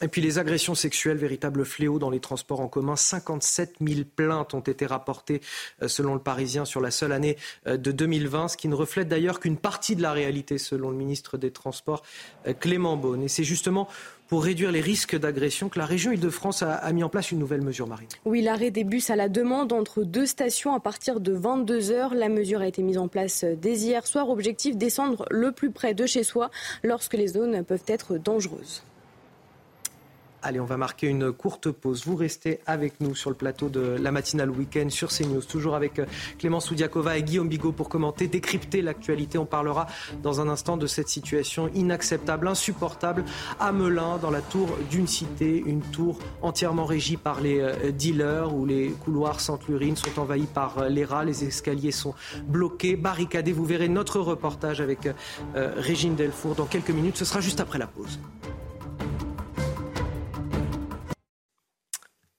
Et 0.02 0.08
puis 0.08 0.20
les 0.20 0.38
agressions 0.38 0.74
sexuelles, 0.74 1.16
véritable 1.16 1.64
fléau 1.64 2.00
dans 2.00 2.10
les 2.10 2.18
transports 2.18 2.60
en 2.60 2.66
commun. 2.66 2.96
57 2.96 3.76
000 3.80 4.00
plaintes 4.16 4.52
ont 4.52 4.60
été 4.60 4.84
rapportées 4.84 5.40
euh, 5.80 5.88
selon 5.88 6.14
le 6.14 6.20
Parisien 6.20 6.64
sur 6.64 6.80
la 6.80 6.90
seule 6.90 7.12
année 7.12 7.36
euh, 7.68 7.76
de 7.76 7.92
2020, 7.92 8.48
ce 8.48 8.56
qui 8.56 8.66
ne 8.66 8.74
reflète 8.74 9.08
d'ailleurs 9.08 9.38
qu'une 9.38 9.56
partie 9.56 9.94
de 9.94 10.02
la 10.02 10.12
réalité 10.12 10.58
selon 10.58 10.90
le 10.90 10.96
ministre 10.96 11.38
des 11.38 11.52
Transports 11.52 12.02
euh, 12.48 12.52
Clément 12.52 12.96
Beaune. 12.96 13.22
Et 13.22 13.28
c'est 13.28 13.44
justement 13.44 13.88
pour 14.26 14.42
réduire 14.42 14.72
les 14.72 14.80
risques 14.80 15.16
d'agression 15.16 15.68
que 15.68 15.78
la 15.78 15.86
région 15.86 16.10
Île-de-France 16.10 16.62
a, 16.62 16.72
a, 16.74 16.92
mis 16.92 17.04
en 17.04 17.08
place 17.08 17.30
une 17.30 17.38
nouvelle 17.38 17.60
mesure 17.60 17.86
marine. 17.86 18.08
Oui, 18.24 18.40
l'arrêt 18.40 18.70
des 18.70 18.82
bus 18.82 19.10
à 19.10 19.16
la 19.16 19.28
demande 19.28 19.72
entre 19.72 20.02
deux 20.02 20.26
stations 20.26 20.74
à 20.74 20.80
partir 20.80 21.20
de 21.20 21.32
22 21.32 21.92
heures. 21.92 22.14
La 22.14 22.28
mesure 22.28 22.60
a 22.60 22.66
été 22.66 22.82
mise 22.82 22.98
en 22.98 23.08
place 23.08 23.44
dès 23.44 23.78
hier 23.78 24.06
soir. 24.06 24.30
Objectif 24.30 24.76
descendre 24.76 25.26
le 25.30 25.52
plus 25.52 25.70
près 25.70 25.94
de 25.94 26.06
chez 26.06 26.24
soi 26.24 26.50
lorsque 26.82 27.14
les 27.14 27.28
zones 27.28 27.62
peuvent 27.62 27.84
être 27.86 28.16
dangereuses. 28.16 28.82
Allez, 30.44 30.58
on 30.58 30.64
va 30.64 30.76
marquer 30.76 31.06
une 31.06 31.30
courte 31.30 31.70
pause. 31.70 32.04
Vous 32.04 32.16
restez 32.16 32.58
avec 32.66 33.00
nous 33.00 33.14
sur 33.14 33.30
le 33.30 33.36
plateau 33.36 33.68
de 33.68 33.80
la 33.80 34.10
matinale 34.10 34.50
week-end 34.50 34.88
sur 34.90 35.10
CNews, 35.10 35.42
toujours 35.42 35.76
avec 35.76 36.00
euh, 36.00 36.06
Clémence 36.38 36.66
Soudiakova 36.66 37.16
et 37.16 37.22
Guillaume 37.22 37.48
Bigot 37.48 37.70
pour 37.70 37.88
commenter, 37.88 38.26
décrypter 38.26 38.82
l'actualité. 38.82 39.38
On 39.38 39.46
parlera 39.46 39.86
dans 40.20 40.40
un 40.40 40.48
instant 40.48 40.76
de 40.76 40.88
cette 40.88 41.08
situation 41.08 41.70
inacceptable, 41.76 42.48
insupportable 42.48 43.24
à 43.60 43.70
Melun, 43.70 44.18
dans 44.18 44.32
la 44.32 44.40
tour 44.40 44.68
d'une 44.90 45.06
cité, 45.06 45.62
une 45.64 45.80
tour 45.80 46.18
entièrement 46.42 46.86
régie 46.86 47.16
par 47.16 47.40
les 47.40 47.60
euh, 47.60 47.92
dealers 47.92 48.52
où 48.52 48.66
les 48.66 48.88
couloirs 48.88 49.38
sans 49.38 49.60
urine 49.68 49.94
sont 49.94 50.18
envahis 50.18 50.48
par 50.52 50.78
euh, 50.78 50.88
les 50.88 51.04
rats, 51.04 51.24
les 51.24 51.44
escaliers 51.44 51.92
sont 51.92 52.14
bloqués, 52.48 52.96
barricadés. 52.96 53.52
Vous 53.52 53.64
verrez 53.64 53.88
notre 53.88 54.18
reportage 54.18 54.80
avec 54.80 55.08
Régine 55.54 56.16
Delfour 56.16 56.56
dans 56.56 56.66
quelques 56.66 56.90
minutes. 56.90 57.16
Ce 57.16 57.24
sera 57.24 57.40
juste 57.40 57.60
après 57.60 57.78
la 57.78 57.86
pause. 57.86 58.18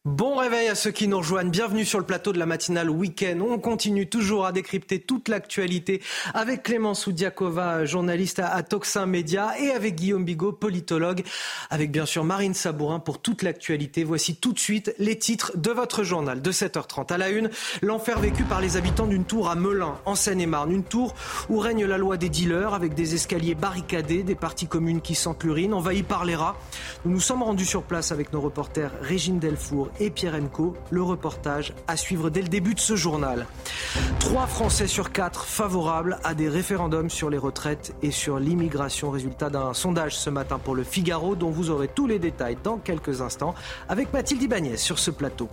Bon 0.06 0.36
réveil 0.36 0.68
à 0.68 0.76
ceux 0.76 0.92
qui 0.92 1.08
nous 1.08 1.20
rejoignent. 1.20 1.50
Bienvenue 1.50 1.86
sur 1.86 1.98
le 1.98 2.06
plateau 2.06 2.34
de 2.34 2.38
la 2.38 2.46
matinale 2.46 2.90
week-end. 2.90 3.40
On 3.40 3.58
continue 3.58 4.10
toujours 4.10 4.46
à 4.46 4.52
décrypter 4.52 5.00
toute 5.00 5.30
l'actualité 5.30 6.02
avec 6.34 6.62
Clémence 6.64 7.08
Oudiakova, 7.08 7.86
journaliste 7.86 8.40
à, 8.40 8.62
Toxin 8.64 9.06
Média, 9.06 9.58
et 9.58 9.72
avec 9.72 9.96
Guillaume 9.96 10.26
Bigot, 10.26 10.52
politologue, 10.52 11.24
avec 11.70 11.90
bien 11.90 12.06
sûr 12.06 12.26
Marine 12.26 12.54
Sabourin 12.54 13.00
pour 13.00 13.22
toute 13.22 13.44
l'actualité. 13.44 14.04
Voici 14.04 14.36
tout 14.36 14.52
de 14.52 14.60
suite 14.60 14.94
les 15.00 15.18
titres 15.18 15.54
de 15.56 15.72
votre 15.72 16.04
journal 16.04 16.42
de 16.42 16.52
7h30. 16.52 17.14
À 17.14 17.18
la 17.18 17.30
une, 17.30 17.50
l'enfer 17.82 18.20
vécu 18.20 18.44
par 18.44 18.60
les 18.60 18.76
habitants 18.76 19.08
d'une 19.08 19.24
tour 19.24 19.50
à 19.50 19.56
Melun, 19.56 19.98
en 20.04 20.16
Seine-et-Marne. 20.16 20.74
Une 20.74 20.84
tour 20.84 21.16
où 21.48 21.60
règne 21.60 21.86
la 21.86 21.98
loi 21.98 22.18
des 22.18 22.28
dealers 22.28 22.74
avec 22.74 22.94
des 22.94 23.16
escaliers 23.16 23.56
barricadés, 23.56 24.24
des 24.24 24.36
parties 24.36 24.68
communes 24.68 25.00
qui 25.00 25.16
sentent 25.16 25.46
l'urine, 25.46 25.74
envahies 25.74 26.04
par 26.04 26.26
les 26.26 26.36
rats. 26.36 26.58
Nous 27.06 27.12
nous 27.14 27.22
sommes 27.22 27.44
rendus 27.44 27.66
sur 27.66 27.84
place 27.84 28.12
avec 28.12 28.34
nos 28.34 28.42
reporters 28.42 28.92
Régine 29.02 29.40
Delfour 29.40 29.93
et 30.00 30.10
Pierre 30.10 30.36
Emco. 30.36 30.74
Le 30.92 31.02
reportage 31.02 31.74
à 31.88 31.98
suivre 31.98 32.30
dès 32.30 32.42
le 32.42 32.48
début 32.48 32.74
de 32.74 32.80
ce 32.80 32.96
journal. 32.96 33.46
Trois 34.20 34.48
Français 34.48 34.88
sur 34.88 35.12
quatre 35.12 35.46
favorables 35.46 36.20
à 36.24 36.34
des 36.34 36.50
référendums 36.50 37.10
sur 37.10 37.30
les 37.30 37.38
retraites 37.38 37.96
et 38.02 38.12
sur 38.12 38.40
l'immigration. 38.40 39.12
Résultat 39.12 39.50
d'un 39.50 39.74
sondage 39.74 40.16
ce 40.16 40.30
matin 40.30 40.60
pour 40.60 40.76
le 40.76 40.84
Figaro 40.84 41.36
dont 41.36 41.50
vous 41.50 41.70
aurez 41.70 41.88
tous 41.88 42.08
les 42.08 42.20
détails 42.20 42.58
dans 42.64 42.78
quelques 42.78 43.22
instants 43.22 43.56
avec 43.90 44.14
Mathilde 44.14 44.42
Ibanez 44.42 44.78
sur 44.78 45.00
ce 45.00 45.12
plateau. 45.12 45.50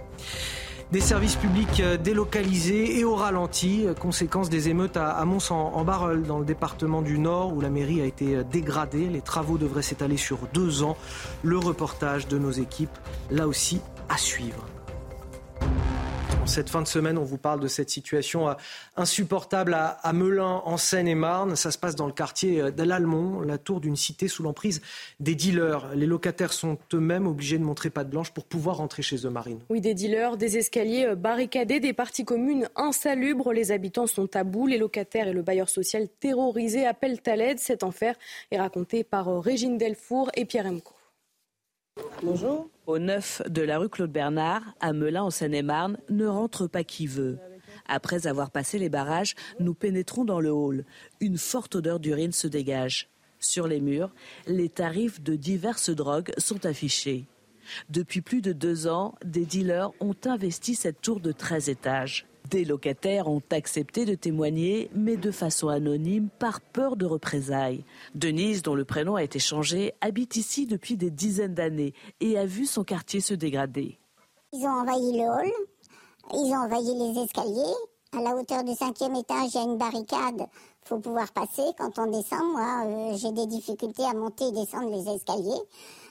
Des 0.93 1.01
services 1.01 1.37
publics 1.37 1.79
euh, 1.79 1.97
délocalisés 1.97 2.99
et 2.99 3.05
au 3.05 3.15
ralenti, 3.15 3.87
euh, 3.87 3.95
conséquence 3.95 4.51
des 4.51 4.71
émeutes 4.71 4.97
à 4.97 5.25
Mons 5.25 5.53
en 5.53 5.85
Barreul, 5.85 6.25
dans 6.25 6.41
le 6.41 6.45
département 6.45 7.01
du 7.01 7.21
Nord, 7.21 7.55
où 7.55 7.61
la 7.61 7.71
mairie 7.71 8.01
a 8.01 8.07
été 8.07 8.35
euh, 8.35 8.43
dégradée. 8.43 9.07
Les 9.07 9.21
travaux 9.21 9.57
devraient 9.57 9.83
s'étaler 9.83 10.17
sur 10.17 10.39
deux 10.53 10.83
ans. 10.83 10.97
Le 11.45 11.59
reportage 11.59 12.27
de 12.27 12.39
nos 12.39 12.51
équipes, 12.51 12.99
là 13.31 13.47
aussi, 13.47 13.81
à 14.11 14.19
suivre. 14.19 14.67
Cette 16.47 16.69
fin 16.69 16.83
de 16.83 16.89
semaine, 16.89 17.17
on 17.17 17.23
vous 17.23 17.39
parle 17.39 17.61
de 17.61 17.69
cette 17.69 17.91
situation 17.91 18.49
euh, 18.49 18.55
insupportable 18.97 19.73
à, 19.73 20.13
Melun, 20.13 20.63
en 20.65 20.77
Seine-et-Marne. 20.79 21.55
Ça 21.55 21.71
se 21.71 21.79
passe 21.79 21.95
dans 21.95 22.07
le 22.07 22.13
quartier 22.13 22.61
euh, 22.61 22.71
d'Allemont, 22.73 23.41
la 23.43 23.57
tour 23.57 23.81
d'une 23.81 23.95
cité 23.95 24.27
sous 24.27 24.43
l'emprise 24.43 24.83
des 25.21 25.37
dealers. 25.37 25.95
Les 25.95 26.07
locataires 26.07 26.53
sont 26.53 26.77
eux-mêmes 26.93 27.29
obligés 27.29 27.57
de 27.57 27.63
montrer 27.63 27.89
patte 27.89 28.11
blanche 28.11 28.33
pour 28.33 28.45
pouvoir 28.45 28.79
rentrer 28.79 29.03
chez 29.03 29.25
eux, 29.25 29.31
Marine. 29.31 29.61
Oui, 29.69 29.81
des 29.81 29.95
dealers, 29.95 30.37
des 30.37 30.57
escaliers 30.57 31.07
euh, 31.07 31.15
barricadés, 31.15 31.79
des 31.79 31.93
parties 31.93 32.25
communes 32.25 32.69
insalubres. 32.75 33.53
Les 33.53 33.71
habitants 33.71 34.09
sont 34.09 34.35
à 34.35 34.43
bout. 34.43 34.67
Les 34.67 34.79
locataires 34.79 35.29
et 35.29 35.33
le 35.33 35.43
bailleur 35.43 35.69
social 35.69 36.09
terrorisés 36.19 36.85
appellent 36.85 37.21
à 37.27 37.37
l'aide. 37.37 37.61
Cet 37.61 37.85
enfer 37.85 38.17
est 38.51 38.59
raconté 38.59 39.05
par 39.05 39.41
Régine 39.41 39.79
Delfour 39.79 40.33
et 40.35 40.47
Pierre 40.47 40.67
Emco. 40.67 40.95
Au 42.87 42.99
9 42.99 43.43
de 43.49 43.63
la 43.63 43.79
rue 43.79 43.89
Claude 43.89 44.13
Bernard, 44.13 44.63
à 44.81 44.93
Melun 44.93 45.25
en 45.25 45.31
Seine-et-Marne, 45.31 45.99
ne 46.09 46.27
rentre 46.27 46.67
pas 46.67 46.85
qui 46.85 47.07
veut. 47.07 47.39
Après 47.87 48.27
avoir 48.27 48.51
passé 48.51 48.79
les 48.79 48.89
barrages, 48.89 49.35
nous 49.59 49.75
pénétrons 49.75 50.25
dans 50.25 50.41
le 50.41 50.51
hall. 50.51 50.85
Une 51.21 51.39
forte 51.39 51.75
odeur 51.77 51.99
d'urine 51.99 52.33
se 52.33 52.47
dégage. 52.47 53.09
Sur 53.39 53.67
les 53.67 53.81
murs, 53.81 54.13
les 54.47 54.69
tarifs 54.69 55.21
de 55.23 55.35
diverses 55.35 55.91
drogues 55.91 56.33
sont 56.39 56.67
affichés. 56.67 57.27
Depuis 57.89 58.21
plus 58.21 58.43
de 58.43 58.53
deux 58.53 58.87
ans, 58.87 59.15
des 59.25 59.47
dealers 59.47 59.91
ont 60.01 60.17
investi 60.25 60.75
cette 60.75 61.01
tour 61.01 61.21
de 61.21 61.33
13 61.33 61.69
étages. 61.69 62.27
Des 62.49 62.65
locataires 62.65 63.29
ont 63.29 63.43
accepté 63.51 64.05
de 64.05 64.15
témoigner, 64.15 64.91
mais 64.95 65.17
de 65.17 65.31
façon 65.31 65.69
anonyme, 65.69 66.29
par 66.39 66.61
peur 66.61 66.97
de 66.97 67.07
représailles. 67.07 67.85
Denise, 68.15 68.63
dont 68.63 68.75
le 68.75 68.85
prénom 68.85 69.17
a 69.17 69.23
été 69.23 69.39
changé, 69.39 69.93
habite 70.01 70.37
ici 70.37 70.67
depuis 70.67 70.97
des 70.97 71.11
dizaines 71.11 71.55
d'années 71.55 71.95
et 72.21 72.39
a 72.39 72.47
vu 72.47 72.67
son 72.67 72.85
quartier 72.85 73.21
se 73.21 73.35
dégrader. 73.35 73.99
Ils 74.53 74.65
ont 74.65 74.81
envahi 74.81 75.13
le 75.13 75.25
hall, 75.25 75.53
ils 76.33 76.53
ont 76.53 76.65
envahi 76.65 76.95
les 76.95 77.23
escaliers. 77.23 77.75
À 78.13 78.21
la 78.21 78.35
hauteur 78.35 78.65
du 78.65 78.75
cinquième 78.75 79.15
étage, 79.15 79.55
il 79.55 79.55
y 79.55 79.59
a 79.59 79.63
une 79.63 79.79
barricade. 79.79 80.49
faut 80.83 80.99
pouvoir 80.99 81.31
passer. 81.31 81.63
Quand 81.79 81.97
on 81.99 82.11
descend, 82.11 82.43
moi, 82.53 82.85
euh, 82.85 83.17
j'ai 83.17 83.31
des 83.31 83.47
difficultés 83.47 84.03
à 84.03 84.15
monter 84.15 84.49
et 84.49 84.53
descendre 84.53 84.91
les 84.91 85.09
escaliers. 85.15 85.63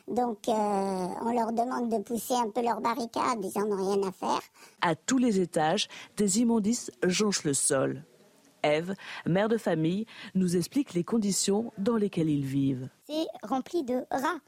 Donc, 0.10 0.48
euh, 0.48 0.52
on 1.22 1.32
leur 1.32 1.52
demande 1.52 1.90
de 1.90 2.00
pousser 2.00 2.34
un 2.34 2.50
peu 2.50 2.64
leur 2.64 2.82
barricade, 2.82 3.44
ils 3.44 3.60
n'en 3.60 3.68
ont 3.68 3.94
rien 3.94 4.08
à 4.08 4.12
faire. 4.12 4.42
À 4.82 4.96
tous 4.96 5.20
les 5.20 5.40
étages, 5.40 5.88
des 6.18 6.40
immondices 6.40 6.92
jonchent 7.04 7.44
le 7.44 7.54
sol. 7.54 8.04
Eve, 8.64 8.94
mère 9.26 9.50
de 9.50 9.58
famille, 9.58 10.06
nous 10.34 10.58
explique 10.58 10.94
les 10.94 11.04
conditions 11.04 11.72
dans 11.78 11.96
lesquelles 11.96 12.30
ils 12.30 12.46
vivent. 12.46 12.90
C'est 13.08 13.28
rempli 13.44 13.84
de 13.84 14.04
rats. 14.12 14.40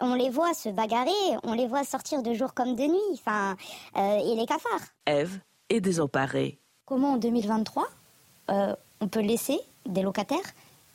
on 0.00 0.14
les 0.14 0.30
voit 0.30 0.54
se 0.54 0.70
bagarrer, 0.70 1.10
on 1.42 1.52
les 1.52 1.66
voit 1.66 1.84
sortir 1.84 2.22
de 2.22 2.32
jour 2.32 2.54
comme 2.54 2.74
de 2.74 2.84
nuit, 2.84 3.12
enfin, 3.12 3.56
euh, 3.96 4.32
et 4.32 4.34
les 4.34 4.46
cafards. 4.46 4.88
Eve 5.06 5.38
est 5.68 5.80
désemparée. 5.80 6.58
Comment 6.86 7.12
en 7.12 7.16
2023, 7.18 7.86
euh, 8.50 8.74
on 9.00 9.08
peut 9.08 9.20
laisser 9.20 9.60
des 9.86 10.02
locataires 10.02 10.38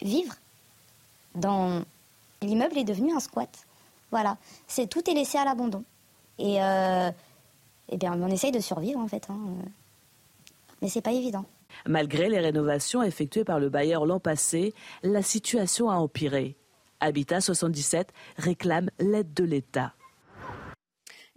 vivre 0.01 0.33
dans 1.35 1.83
l'immeuble 2.41 2.77
est 2.77 2.83
devenu 2.83 3.13
un 3.13 3.19
squat? 3.19 3.66
Voilà, 4.11 4.37
c'est 4.67 4.87
tout 4.87 5.09
est 5.09 5.13
laissé 5.13 5.37
à 5.37 5.45
l'abandon. 5.45 5.83
Et, 6.39 6.61
euh, 6.61 7.11
eh 7.89 7.97
bien, 7.97 8.19
on 8.21 8.27
essaye 8.27 8.51
de 8.51 8.59
survivre 8.59 8.99
en 8.99 9.07
fait, 9.07 9.27
hein. 9.29 9.37
mais 10.81 10.89
c'est 10.89 11.01
pas 11.01 11.11
évident. 11.11 11.45
Malgré 11.85 12.29
les 12.29 12.39
rénovations 12.39 13.03
effectuées 13.03 13.43
par 13.43 13.59
le 13.59 13.69
bailleur 13.69 14.05
l'an 14.05 14.19
passé, 14.19 14.73
la 15.03 15.21
situation 15.21 15.89
a 15.89 15.95
empiré. 15.95 16.55
Habitat 16.99 17.41
77 17.41 18.11
réclame 18.37 18.89
l'aide 18.99 19.33
de 19.33 19.43
l'État. 19.43 19.93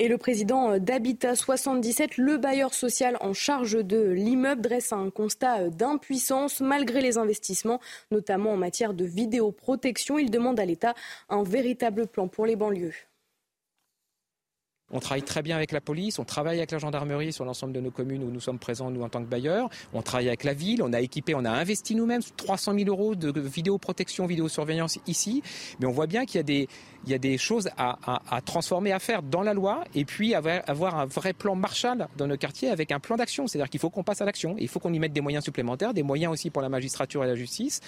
Et 0.03 0.09
le 0.09 0.17
président 0.17 0.79
d'Habitat 0.79 1.37
77, 1.37 2.17
le 2.17 2.39
bailleur 2.39 2.73
social 2.73 3.19
en 3.21 3.35
charge 3.35 3.85
de 3.85 4.01
l'immeuble, 4.01 4.63
dresse 4.63 4.95
un 4.95 5.11
constat 5.11 5.69
d'impuissance 5.69 6.63
malgré 6.63 7.03
les 7.03 7.19
investissements, 7.19 7.81
notamment 8.11 8.53
en 8.53 8.57
matière 8.57 8.95
de 8.95 9.05
vidéoprotection. 9.05 10.19
Il 10.19 10.31
demande 10.31 10.59
à 10.59 10.65
l'État 10.65 10.95
un 11.29 11.43
véritable 11.43 12.07
plan 12.07 12.29
pour 12.29 12.47
les 12.47 12.57
banlieues. 12.57 12.95
On 14.91 15.01
travaille 15.01 15.23
très 15.23 15.43
bien 15.43 15.57
avec 15.57 15.73
la 15.73 15.81
police, 15.81 16.19
on 16.19 16.25
travaille 16.25 16.59
avec 16.59 16.71
la 16.71 16.79
gendarmerie 16.79 17.33
sur 17.33 17.45
l'ensemble 17.45 17.73
de 17.73 17.81
nos 17.81 17.91
communes 17.91 18.23
où 18.23 18.31
nous 18.31 18.41
sommes 18.41 18.59
présents, 18.59 18.91
nous, 18.91 19.03
en 19.03 19.09
tant 19.09 19.23
que 19.23 19.29
bailleurs. 19.29 19.69
On 19.93 20.03
travaille 20.03 20.29
avec 20.29 20.45
la 20.45 20.55
ville, 20.55 20.83
on 20.83 20.93
a 20.93 21.01
équipé, 21.01 21.35
on 21.35 21.45
a 21.45 21.51
investi 21.51 21.95
nous-mêmes 21.95 22.23
300 22.37 22.75
000 22.75 22.89
euros 22.89 23.15
de 23.15 23.41
vidéoprotection, 23.41 24.27
vidéosurveillance 24.27 24.99
ici. 25.07 25.43
Mais 25.79 25.87
on 25.87 25.93
voit 25.93 26.07
bien 26.07 26.25
qu'il 26.25 26.37
y 26.37 26.41
a 26.41 26.45
des, 26.45 26.69
il 27.05 27.11
y 27.11 27.15
a 27.15 27.19
des 27.19 27.39
choses 27.39 27.71
à, 27.77 28.41
transformer, 28.45 28.93
à 28.93 28.99
faire 28.99 29.23
dans 29.23 29.43
la 29.43 29.55
loi, 29.55 29.85
et 29.95 30.05
puis 30.05 30.35
avoir, 30.35 30.63
avoir 30.67 30.99
un 30.99 31.07
vrai 31.07 31.33
plan 31.33 31.55
Marshall 31.55 32.09
dans 32.17 32.27
nos 32.27 32.37
quartiers 32.37 32.71
avec 32.71 32.93
un 32.93 33.01
plan 33.01 33.17
d'action. 33.17 33.47
C'est-à-dire 33.47 33.71
qu'il 33.71 33.81
faut 33.81 33.91
qu'on 33.91 34.05
passe 34.05 34.21
à 34.21 34.25
l'action. 34.25 34.57
Il 34.59 34.69
faut 34.69 34.81
qu'on 34.81 34.93
y 34.93 34.99
mette 34.99 35.13
des 35.13 35.21
moyens 35.21 35.45
supplémentaires, 35.45 35.95
des 35.95 36.03
moyens 36.03 36.33
aussi 36.33 36.51
pour 36.51 36.63
la 36.63 36.69
magistrature 36.69 37.25
et 37.25 37.27
la 37.27 37.35
justice. 37.35 37.81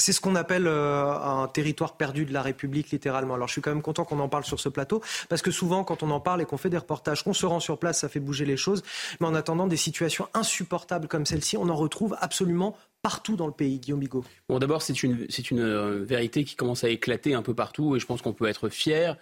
C'est 0.00 0.12
ce 0.12 0.20
qu'on 0.20 0.34
appelle 0.34 0.66
euh, 0.66 1.12
un 1.12 1.46
territoire 1.46 1.96
perdu 1.96 2.24
de 2.24 2.32
la 2.32 2.42
République, 2.42 2.90
littéralement. 2.90 3.34
Alors 3.34 3.48
je 3.48 3.52
suis 3.52 3.60
quand 3.60 3.70
même 3.70 3.82
content 3.82 4.04
qu'on 4.04 4.18
en 4.18 4.28
parle 4.28 4.44
sur 4.44 4.58
ce 4.58 4.68
plateau, 4.68 5.02
parce 5.28 5.42
que 5.42 5.50
souvent, 5.50 5.84
quand 5.84 6.02
on 6.02 6.10
en 6.10 6.20
parle 6.20 6.40
et 6.40 6.46
qu'on 6.46 6.56
fait 6.56 6.70
des 6.70 6.78
reportages, 6.78 7.22
qu'on 7.22 7.34
se 7.34 7.44
rend 7.44 7.60
sur 7.60 7.78
place, 7.78 8.00
ça 8.00 8.08
fait 8.08 8.18
bouger 8.18 8.46
les 8.46 8.56
choses. 8.56 8.82
Mais 9.20 9.26
en 9.26 9.34
attendant, 9.34 9.66
des 9.66 9.76
situations 9.76 10.26
insupportables 10.34 11.06
comme 11.06 11.26
celle-ci, 11.26 11.56
on 11.58 11.68
en 11.68 11.76
retrouve 11.76 12.16
absolument 12.20 12.76
partout 13.02 13.36
dans 13.36 13.46
le 13.46 13.52
pays, 13.52 13.78
Guillaume 13.78 14.00
Bigot. 14.00 14.24
Bon, 14.48 14.58
d'abord, 14.58 14.82
c'est 14.82 15.02
une, 15.02 15.26
c'est 15.28 15.50
une 15.50 15.60
euh, 15.60 16.02
vérité 16.02 16.44
qui 16.44 16.56
commence 16.56 16.82
à 16.82 16.88
éclater 16.88 17.34
un 17.34 17.42
peu 17.42 17.54
partout, 17.54 17.94
et 17.94 18.00
je 18.00 18.06
pense 18.06 18.22
qu'on 18.22 18.32
peut 18.32 18.46
être 18.46 18.70
fiers, 18.70 19.12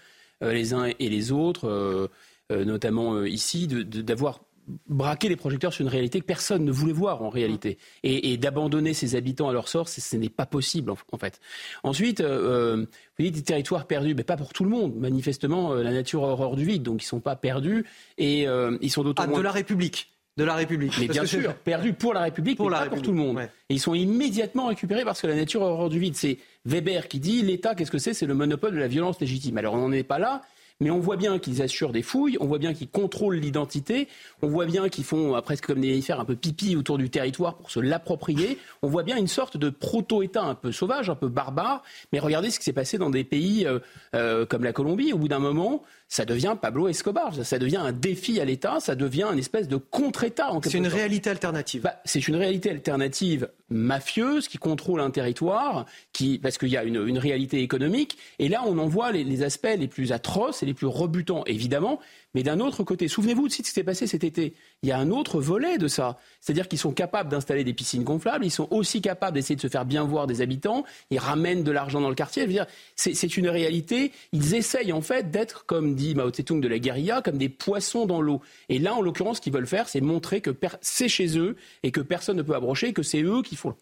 euh, 0.43 0.53
les 0.53 0.75
uns 0.75 0.87
et 0.99 1.09
les 1.09 1.33
autres, 1.33 2.09
notamment 2.51 3.25
ici, 3.25 3.67
d'avoir 3.67 4.41
braquer 4.87 5.29
les 5.29 5.37
projecteurs 5.37 5.73
sur 5.73 5.83
une 5.83 5.91
réalité 5.91 6.21
que 6.21 6.27
personne 6.27 6.65
ne 6.65 6.73
voulait 6.73 6.93
voir 6.93 7.23
en 7.23 7.29
réalité. 7.29 7.79
Et, 8.03 8.37
d'abandonner 8.37 8.95
ces 8.95 9.17
habitants 9.17 9.49
à 9.49 9.53
leur 9.53 9.69
sort, 9.69 9.89
ce 9.89 10.17
n'est 10.17 10.29
pas 10.29 10.47
possible 10.47 10.91
en, 10.91 11.19
fait. 11.19 11.41
Ensuite, 11.83 12.21
euh, 12.21 12.87
vous 13.19 13.25
dites 13.25 13.35
des 13.35 13.43
territoires 13.43 13.87
perdus, 13.87 14.15
mais 14.15 14.25
pas 14.25 14.37
pour 14.37 14.53
tout 14.53 14.65
le 14.65 14.71
monde. 14.71 14.95
Manifestement, 14.97 15.75
la 15.75 15.93
nature 15.93 16.25
a 16.25 16.29
horreur 16.29 16.57
du 16.57 16.65
vide, 16.65 16.83
donc 16.83 17.03
ils 17.03 17.07
ne 17.07 17.09
sont 17.09 17.21
pas 17.21 17.37
perdus 17.37 17.85
et 18.17 18.47
ils 18.81 18.91
sont 18.91 19.03
d'autant 19.03 19.25
ah, 19.27 19.37
de 19.37 19.41
la 19.41 19.53
République 19.53 20.13
de 20.39 20.45
la 20.45 20.55
République. 20.55 20.95
Mais 20.99 21.09
bien 21.09 21.27
sûr, 21.27 21.53
perdus 21.55 21.93
pour 21.93 22.15
la 22.15 22.21
République, 22.21 22.57
pour 22.57 22.71
mais 22.71 22.77
pas 22.77 22.87
pour 22.87 23.03
tout 23.03 23.11
le 23.11 23.19
monde. 23.19 23.41
Et 23.69 23.75
ils 23.75 23.81
sont 23.81 23.95
immédiatement 23.95 24.67
récupérés 24.67 25.05
parce 25.05 25.21
que 25.21 25.27
la 25.27 25.35
nature 25.35 25.63
a 25.63 25.67
horreur 25.67 25.91
du 25.91 25.99
vide. 25.99 26.15
C'est 26.15 26.39
Weber 26.65 27.09
qui 27.09 27.19
dit 27.19 27.43
l'État, 27.43 27.75
qu'est-ce 27.75 27.91
que 27.91 27.99
c'est? 27.99 28.15
C'est 28.15 28.27
le 28.27 28.35
monopole 28.35 28.73
de 28.73 28.79
la 28.79 28.87
violence 28.87 29.21
légitime. 29.21 29.59
Alors 29.59 29.75
on 29.75 29.79
n'en 29.79 29.93
est 29.93 30.05
pas 30.05 30.21
là, 30.21 30.43
mais 30.81 30.91
on 30.91 31.01
voit 31.01 31.17
bien 31.17 31.39
qu'ils 31.39 31.61
assurent 31.63 31.93
des 31.93 32.03
fouilles, 32.03 32.37
on 32.41 32.47
voit 32.47 32.59
bien 32.59 32.73
qu'ils 32.73 32.89
contrôlent 32.89 33.37
l'identité, 33.37 34.09
on 34.43 34.49
voit 34.49 34.67
bien 34.67 34.89
qu'ils 34.89 35.05
font 35.05 35.37
euh, 35.37 35.41
presque 35.41 35.67
comme 35.67 35.81
des 35.81 35.89
mammifères 35.89 36.21
un 36.21 36.25
peu 36.25 36.37
pipi 36.37 36.77
autour 36.77 36.99
du 36.99 37.11
territoire 37.11 37.57
pour 37.57 37.71
se 37.71 37.81
l'approprier. 37.81 38.59
On 38.83 38.89
voit 38.89 39.03
bien 39.03 39.17
une 39.17 39.27
sorte 39.27 39.57
de 39.57 39.71
proto-État 39.71 40.43
un 40.43 40.55
peu 40.55 40.71
sauvage, 40.71 41.11
un 41.11 41.17
peu 41.17 41.29
barbare. 41.29 41.83
Mais 42.13 42.21
regardez 42.21 42.51
ce 42.51 42.59
qui 42.59 42.65
s'est 42.65 42.73
passé 42.73 42.99
dans 42.99 43.11
des 43.11 43.25
pays 43.25 43.67
euh, 43.67 43.81
euh, 44.15 44.47
comme 44.47 44.63
la 44.63 44.73
Colombie. 44.73 45.13
Au 45.13 45.19
bout 45.19 45.29
d'un 45.29 45.41
moment, 45.41 45.83
ça 46.09 46.25
devient 46.25 46.57
Pablo 46.61 46.89
Escobar, 46.89 47.35
ça 47.35 47.59
devient 47.59 47.77
un 47.77 47.93
défi 47.93 48.41
à 48.41 48.45
l'État, 48.45 48.81
ça 48.81 48.95
devient 48.95 49.29
une 49.33 49.39
espèce 49.39 49.69
de 49.69 49.77
contre-État. 49.77 50.51
C'est 50.63 50.75
une 50.75 50.87
réalité 50.87 51.29
alternative. 51.29 51.83
Bah, 51.83 52.01
c'est 52.05 52.27
une 52.29 52.37
réalité 52.37 52.71
alternative 52.71 53.51
mafieuse 53.69 54.49
qui 54.49 54.57
contrôle 54.57 55.01
un 55.01 55.11
territoire, 55.11 55.85
qui, 56.15 56.39
parce 56.39 56.57
qu'il 56.57 56.69
y 56.69 56.79
a 56.79 56.85
une, 56.85 57.07
une, 57.07 57.19
réalité 57.19 57.61
économique. 57.63 58.17
Et 58.39 58.49
là, 58.49 58.63
on 58.67 58.79
en 58.79 58.87
voit 58.87 59.13
les, 59.13 59.25
les, 59.25 59.43
aspects 59.43 59.69
les 59.79 59.89
plus 59.89 60.13
atroces 60.13 60.63
et 60.63 60.67
les 60.69 60.75
plus 60.75 60.87
rebutants, 60.87 61.43
évidemment. 61.47 61.99
Mais 62.35 62.43
d'un 62.43 62.61
autre 62.61 62.85
côté, 62.85 63.09
souvenez-vous 63.09 63.49
de 63.49 63.53
ce 63.53 63.63
qui 63.63 63.71
s'est 63.71 63.83
passé 63.83 64.07
cet 64.07 64.23
été. 64.23 64.55
Il 64.83 64.89
y 64.89 64.93
a 64.93 64.99
un 64.99 65.11
autre 65.11 65.41
volet 65.41 65.79
de 65.79 65.89
ça. 65.89 66.19
C'est-à-dire 66.41 66.69
qu'ils 66.69 66.79
sont 66.79 66.93
capables 66.93 67.31
d'installer 67.31 67.65
des 67.65 67.73
piscines 67.73 68.05
gonflables, 68.05 68.45
ils 68.45 68.51
sont 68.51 68.69
aussi 68.71 69.01
capables 69.01 69.35
d'essayer 69.35 69.57
de 69.57 69.61
se 69.61 69.69
faire 69.69 69.85
bien 69.85 70.05
voir 70.05 70.27
des 70.27 70.41
habitants, 70.41 70.85
ils 71.11 71.19
ramènent 71.19 71.65
de 71.65 71.73
l'argent 71.73 72.01
dans 72.01 72.09
le 72.09 72.15
quartier. 72.15 72.47
C'est 72.95 73.37
une 73.37 73.49
réalité. 73.49 74.13
Ils 74.33 74.55
essayent 74.55 74.93
en 74.93 75.01
fait 75.01 75.31
d'être, 75.31 75.67
comme 75.67 75.95
dit 75.95 76.15
Mao 76.15 76.31
Tse-tung 76.31 76.61
de 76.61 76.69
la 76.69 76.79
guérilla, 76.79 77.23
comme 77.23 77.39
des 77.39 77.49
poissons 77.49 78.07
dans 78.07 78.21
l'eau. 78.21 78.41
Et 78.69 78.79
là, 78.79 78.95
en 78.95 79.01
l'occurrence, 79.01 79.39
ce 79.39 79.43
qu'ils 79.43 79.53
veulent 79.53 79.67
faire, 79.67 79.89
c'est 79.89 80.01
montrer 80.01 80.41
que 80.41 80.51
c'est 80.81 81.09
chez 81.09 81.39
eux 81.39 81.57
et 81.83 81.91
que 81.91 82.01
personne 82.01 82.37
ne 82.37 82.43
peut 82.43 82.55
abrocher, 82.55 82.93
que 82.93 83.03
c'est 83.03 83.23
eux 83.23 83.43
qui 83.43 83.57
font, 83.57 83.75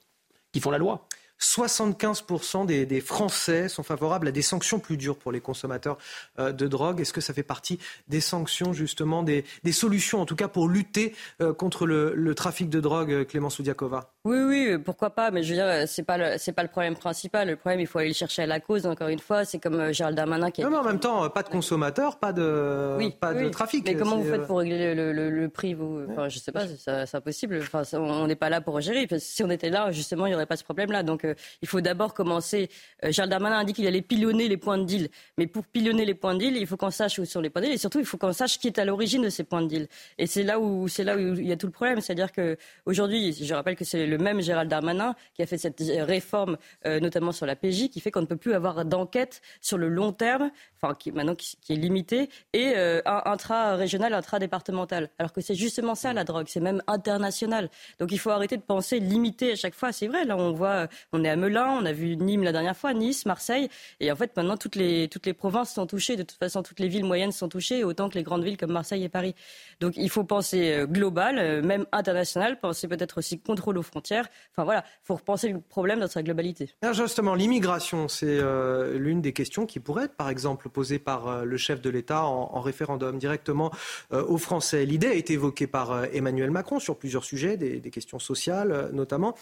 qui 0.53 0.61
font 0.61 0.71
la 0.71 0.79
loi. 0.79 1.07
75% 1.41 2.67
des, 2.67 3.01
Français 3.01 3.69
sont 3.69 3.83
favorables 3.83 4.29
à 4.29 4.31
des 4.31 4.43
sanctions 4.43 4.79
plus 4.79 4.97
dures 4.97 5.17
pour 5.17 5.33
les 5.33 5.41
consommateurs 5.41 5.99
euh, 6.39 6.53
de 6.53 6.67
drogue. 6.67 7.01
Est-ce 7.01 7.13
que 7.13 7.21
ça 7.21 7.35
fait 7.35 7.43
partie 7.43 7.79
des 8.09 8.21
sanctions, 8.21 8.73
justement, 8.73 9.23
des, 9.23 9.45
solutions, 9.73 10.21
en 10.21 10.27
tout 10.27 10.37
cas, 10.37 10.49
pour 10.49 10.69
lutter 10.69 11.15
euh, 11.43 11.53
contre 11.53 11.87
le, 11.87 12.35
trafic 12.35 12.69
de 12.71 12.81
drogue, 12.81 13.13
euh, 13.13 13.25
Clémence 13.25 13.59
Oudiakova 13.59 14.13
Oui, 14.25 14.39
oui, 14.39 14.79
pourquoi 14.79 15.11
pas. 15.11 15.31
Mais 15.31 15.43
je 15.43 15.51
veux 15.51 15.57
dire, 15.57 15.89
c'est 15.89 16.03
pas 16.03 16.17
pas 16.19 16.63
le 16.63 16.69
problème 16.69 16.97
principal. 16.97 17.49
Le 17.49 17.57
problème, 17.57 17.81
il 17.81 17.87
faut 17.87 17.99
aller 17.99 18.09
le 18.09 18.15
chercher 18.15 18.43
à 18.43 18.47
la 18.47 18.61
cause. 18.61 18.87
Encore 18.87 19.09
une 19.09 19.19
fois, 19.19 19.45
c'est 19.45 19.59
comme 19.59 19.93
Gérald 19.93 20.17
Darmanin 20.17 20.51
qui. 20.51 20.63
A... 20.63 20.65
Non, 20.65 20.71
mais 20.71 20.79
en 20.79 20.85
même 20.85 21.01
temps, 21.01 21.29
pas 21.29 21.43
de 21.43 21.49
consommateurs, 21.49 22.19
pas 22.19 22.33
de, 22.33 22.97
pas 23.21 23.35
de 23.35 23.49
trafic. 23.49 23.85
Mais 23.87 23.95
comment 23.95 24.17
vous 24.17 24.31
faites 24.31 24.47
pour 24.47 24.59
régler 24.59 24.95
le, 24.95 25.49
prix, 25.49 25.75
vous? 25.75 26.03
Enfin, 26.11 26.29
je 26.29 26.39
sais 26.39 26.53
pas, 26.53 26.67
c'est 26.67 27.15
impossible. 27.15 27.61
Enfin, 27.63 27.83
on 27.99 28.27
n'est 28.27 28.37
pas 28.37 28.49
là 28.49 28.61
pour 28.61 28.81
gérer. 28.81 29.07
Si 29.19 29.43
on 29.45 29.51
était 29.51 29.71
là, 29.71 29.93
justement, 29.93 30.27
il 30.27 30.31
n'y 30.31 30.35
aurait 30.35 30.47
pas 30.47 30.57
ce 30.57 30.65
problème-là. 30.65 31.03
Donc 31.03 31.26
il 31.63 31.69
faut 31.69 31.81
d'abord 31.81 32.15
commencer. 32.15 32.69
Euh, 33.05 33.13
Charles 33.13 33.29
Darmanin 33.29 33.59
a 33.59 33.65
dit 33.65 33.73
qu'il 33.73 33.87
allait 33.87 34.03
pilonner 34.03 34.49
les 34.49 34.57
points 34.57 34.79
de 34.79 34.85
deal. 34.85 35.09
Mais 35.39 35.47
pour 35.47 35.65
pilonner 35.65 36.05
les 36.05 36.15
points 36.15 36.35
de 36.35 36.41
deal, 36.41 36.57
il 36.57 36.67
faut 36.67 36.77
qu'on 36.77 36.91
sache 36.91 37.19
où 37.19 37.25
sont 37.25 37.41
les 37.41 37.51
points 37.51 37.63
de 37.63 37.67
deal 37.67 37.75
et 37.75 37.79
surtout, 37.79 37.99
il 37.99 38.07
faut 38.07 38.19
qu'on 38.19 38.33
sache 38.33 38.59
qui 38.59 38.67
est 38.67 38.79
à 38.79 38.85
l'origine 38.85 39.23
de 39.23 39.31
ces 39.31 39.45
points 39.45 39.63
de 39.63 39.69
deal. 39.69 39.89
Et 40.19 40.27
c'est 40.27 40.43
là 40.43 40.61
où 40.61 40.87
là 40.99 41.17
où 41.17 41.21
il 41.21 41.47
y 41.47 41.53
a 41.53 41.57
tout 41.57 41.67
le 41.67 41.73
problème, 41.73 42.01
c'est-à-dire 42.01 42.33
que 42.33 42.57
aujourd'hui, 42.85 43.33
je 43.33 43.55
rappelle 43.55 43.77
que 43.77 43.85
c'est 43.85 44.07
le 44.07 44.19
même 44.19 44.41
Gérald 44.41 44.69
Darmanin 44.69 45.15
qui 45.35 45.43
a 45.43 45.47
fait 45.47 45.59
cette 45.59 45.81
réforme, 45.81 46.57
euh, 46.87 47.01
notamment 47.01 47.33
sur 47.33 47.47
la 47.47 47.57
PJ, 47.57 47.89
qui 47.89 48.01
fait 48.01 48.11
qu'on 48.11 48.23
ne 48.23 48.27
peut 48.27 48.37
plus 48.37 48.55
avoir 48.55 48.85
d'enquête 48.85 49.41
sur 49.61 49.79
le 49.79 49.89
long 49.89 50.13
terme, 50.13 50.51
enfin 50.81 50.95
qui 50.95 51.13
maintenant 51.13 51.35
qui, 51.35 51.57
est 51.71 51.77
limitée, 51.77 52.29
et 52.53 52.73
euh, 52.77 53.01
intra-régional, 53.07 54.15
intra-départemental. 54.15 55.11
Alors 55.19 55.33
que 55.33 55.41
c'est 55.41 55.55
justement 55.55 55.95
ça 55.95 56.13
la 56.13 56.25
drogue, 56.25 56.47
c'est 56.49 56.61
même 56.61 56.83
international. 56.87 57.71
Donc 57.99 58.13
il 58.13 58.19
faut 58.19 58.31
arrêter 58.31 58.57
de 58.57 58.63
penser 58.63 59.01
limité 59.01 59.53
à 59.53 59.57
chaque 59.57 59.75
fois. 59.75 59.93
C'est 59.93 60.07
vrai, 60.07 60.25
là 60.25 60.37
on 60.37 60.53
voit, 60.53 60.89
on 61.17 61.25
est 61.25 61.31
à 61.31 61.37
Melun 61.37 61.67
on 61.81 61.85
a 61.85 61.93
vu 61.93 62.17
Nîmes 62.17 62.43
la 62.43 62.53
dernière 62.53 62.77
fois, 62.77 62.93
Nice, 62.95 63.27
Marseille. 63.27 63.69
Et 64.01 64.13
en 64.13 64.17
fait, 64.17 64.37
maintenant, 64.37 64.57
toutes 64.57 64.77
les, 64.77 65.09
toutes 65.09 65.27
les 65.27 65.33
provinces 65.33 65.75
sont 65.75 65.87
touchées. 65.87 66.17
De 66.17 66.23
toute 66.23 66.39
façon, 66.39 66.63
toutes 66.63 66.81
les 66.81 66.89
villes 66.89 67.05
moyennes 67.05 67.33
sont 67.33 67.49
touchées, 67.49 67.85
autant 67.85 68.09
que 68.09 68.15
les 68.15 68.23
grandes 68.23 68.45
villes 68.45 68.57
comme 68.57 68.73
Marseille 68.73 69.05
et 69.05 69.09
Paris. 69.09 69.35
Donc 69.81 69.95
il 69.97 70.11
faut 70.11 70.25
penser 70.25 70.73
euh, 70.73 70.87
global, 70.87 71.39
euh, 71.39 71.63
même 71.63 71.87
international, 71.93 72.59
penser 72.59 72.89
peut-être 72.89 73.19
aussi 73.19 73.39
contrôle 73.39 73.79
aux 73.79 73.83
frontières. 73.83 74.29
Enfin 74.53 74.65
voilà, 74.65 74.85
il 74.87 75.07
faut 75.07 75.15
repenser 75.15 75.49
le 75.49 75.61
problème 75.61 76.01
dans 76.01 76.09
sa 76.09 76.23
globalité. 76.23 76.71
justement, 76.93 77.35
l'immigration, 77.35 78.09
c'est 78.09 78.27
euh, 78.29 78.99
l'une 78.99 79.21
des 79.21 79.33
questions 79.33 79.67
qui 79.67 79.81
pourrait 79.81 80.05
être, 80.05 80.17
par 80.17 80.29
exemple, 80.29 80.69
posée 80.69 80.99
par 80.99 81.45
le 81.45 81.57
chef 81.57 81.81
de 81.81 81.91
l'État 81.91 82.25
en, 82.25 82.61
référendum 82.61 83.19
directement 83.19 83.71
aux 84.11 84.39
Français. 84.39 84.85
L'idée 84.87 85.09
a 85.09 85.15
été 85.15 85.35
évoquée 85.35 85.67
par 85.67 86.05
Emmanuel 86.13 86.51
Macron 86.51 86.81
sur 86.81 86.97
plusieurs 86.97 87.25
sujets, 87.25 87.57
des, 87.57 87.79
des 87.79 87.91
questions 87.91 88.19
sociales 88.19 88.91
notamment. 88.93 89.37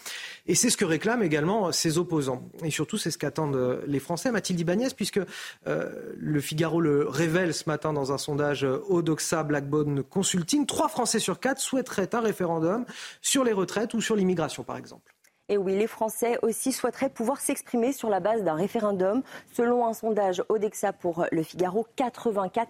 Et 0.45 0.53
c'est 0.53 0.69
ce 0.69 0.77
que 0.77 0.85
réclament 0.85 1.23
également 1.23 1.64
ses 1.71 1.97
opposants. 1.97 2.49
Et 2.63 2.71
surtout, 2.71 2.97
c'est 2.97 3.11
ce 3.11 3.17
qu'attendent 3.17 3.81
les 3.87 3.99
Français. 3.99 4.31
Mathilde 4.31 4.59
Ibanez, 4.59 4.89
puisque 4.95 5.19
le 5.65 6.39
Figaro 6.39 6.81
le 6.81 7.07
révèle 7.07 7.53
ce 7.53 7.63
matin 7.67 7.93
dans 7.93 8.11
un 8.11 8.17
sondage 8.17 8.65
Odoxa 8.89 9.43
Blackbone 9.43 10.03
Consulting, 10.03 10.65
trois 10.65 10.89
Français 10.89 11.19
sur 11.19 11.39
quatre 11.39 11.59
souhaiteraient 11.59 12.13
un 12.13 12.21
référendum 12.21 12.85
sur 13.21 13.43
les 13.43 13.53
retraites 13.53 13.93
ou 13.93 14.01
sur 14.01 14.15
l'immigration, 14.15 14.63
par 14.63 14.77
exemple. 14.77 15.14
Et 15.47 15.57
oui, 15.57 15.77
les 15.77 15.85
Français 15.85 16.39
aussi 16.41 16.71
souhaiteraient 16.71 17.09
pouvoir 17.09 17.39
s'exprimer 17.39 17.91
sur 17.91 18.09
la 18.09 18.19
base 18.19 18.41
d'un 18.41 18.55
référendum. 18.55 19.21
Selon 19.53 19.85
un 19.85 19.93
sondage 19.93 20.41
Odexa 20.49 20.91
pour 20.91 21.27
Le 21.31 21.43
Figaro, 21.43 21.85
84% 21.99 22.65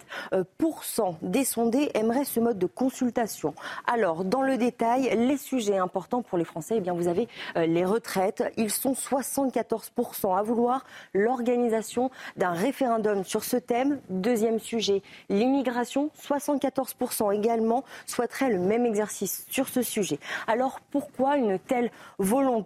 des 1.22 1.46
sondés 1.46 1.90
aimeraient 1.94 2.26
ce 2.26 2.42
mode 2.42 2.60
de 2.60 2.66
consultation. 2.66 3.54
Alors, 3.88 4.26
dans 4.26 4.42
le 4.42 4.58
détail, 4.58 5.10
les 5.16 5.38
sujets 5.38 5.78
importants 5.78 6.22
pour 6.22 6.38
les 6.38 6.44
Français, 6.44 6.76
eh 6.80 6.82
bien, 6.82 6.92
vous 6.94 7.08
avez 7.08 7.30
euh, 7.56 7.66
les 7.66 7.86
retraites. 7.86 8.44
Ils 8.58 8.72
sont 8.72 8.92
74% 8.92 10.38
à 10.38 10.42
vouloir 10.42 10.84
l'organisation 11.14 12.12
d'un 12.36 12.52
référendum 12.52 13.24
sur 13.24 13.46
ce 13.46 13.56
thème. 13.56 14.02
Deuxième 14.10 14.60
sujet, 14.60 15.02
l'immigration. 15.30 16.12
74% 16.22 17.34
également 17.34 17.86
souhaiteraient 18.06 18.50
le 18.50 18.60
même 18.60 18.86
exercice 18.86 19.46
sur 19.50 19.70
ce 19.70 19.82
sujet. 19.82 20.20
Alors, 20.46 20.82
pourquoi 20.92 21.38
une 21.38 21.58
telle 21.58 21.90
volonté 22.20 22.65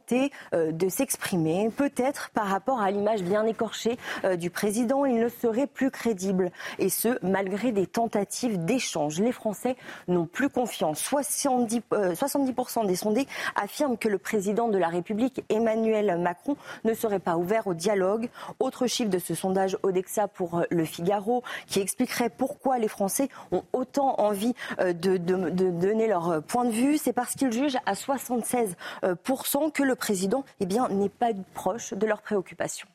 euh, 0.53 0.71
de 0.71 0.89
s'exprimer. 0.89 1.69
Peut-être 1.75 2.29
par 2.31 2.47
rapport 2.47 2.81
à 2.81 2.91
l'image 2.91 3.21
bien 3.21 3.45
écorchée 3.45 3.97
euh, 4.23 4.35
du 4.35 4.49
président, 4.49 5.05
il 5.05 5.19
ne 5.19 5.29
serait 5.29 5.67
plus 5.67 5.91
crédible. 5.91 6.51
Et 6.77 6.89
ce, 6.89 7.17
malgré 7.21 7.71
des 7.71 7.87
tentatives 7.87 8.63
d'échange. 8.63 9.19
Les 9.19 9.31
Français 9.31 9.75
n'ont 10.07 10.25
plus 10.25 10.49
confiance. 10.49 10.99
70, 10.99 11.81
70% 11.91 12.83
euh, 12.83 12.87
des 12.87 12.95
sondés 12.95 13.27
affirment 13.55 13.97
que 13.97 14.07
le 14.07 14.17
président 14.17 14.67
de 14.67 14.77
la 14.77 14.87
République, 14.87 15.43
Emmanuel 15.49 16.17
Macron, 16.19 16.55
ne 16.83 16.93
serait 16.93 17.19
pas 17.19 17.37
ouvert 17.37 17.67
au 17.67 17.73
dialogue. 17.73 18.29
Autre 18.59 18.87
chiffre 18.87 19.09
de 19.09 19.19
ce 19.19 19.35
sondage 19.35 19.77
Odexa 19.83 20.27
pour 20.27 20.63
Le 20.69 20.85
Figaro, 20.85 21.43
qui 21.67 21.79
expliquerait 21.79 22.29
pourquoi 22.29 22.77
les 22.77 22.87
Français 22.87 23.29
ont 23.51 23.63
autant 23.73 24.15
envie 24.19 24.53
de, 24.79 25.17
de 25.17 25.69
donner 25.69 26.07
leur 26.07 26.41
point 26.43 26.65
de 26.65 26.71
vue. 26.71 26.97
C'est 26.97 27.13
parce 27.13 27.35
qu'ils 27.35 27.51
jugent 27.51 27.77
à 27.85 27.93
76% 27.93 29.71
que 29.71 29.83
le 29.83 29.88
président 29.95 30.43
eh 30.59 30.65
n'est 30.89 31.09
pas 31.09 31.33
proche 31.53 31.93
de 31.93 32.05
leurs 32.05 32.21
préoccupations. 32.21 32.87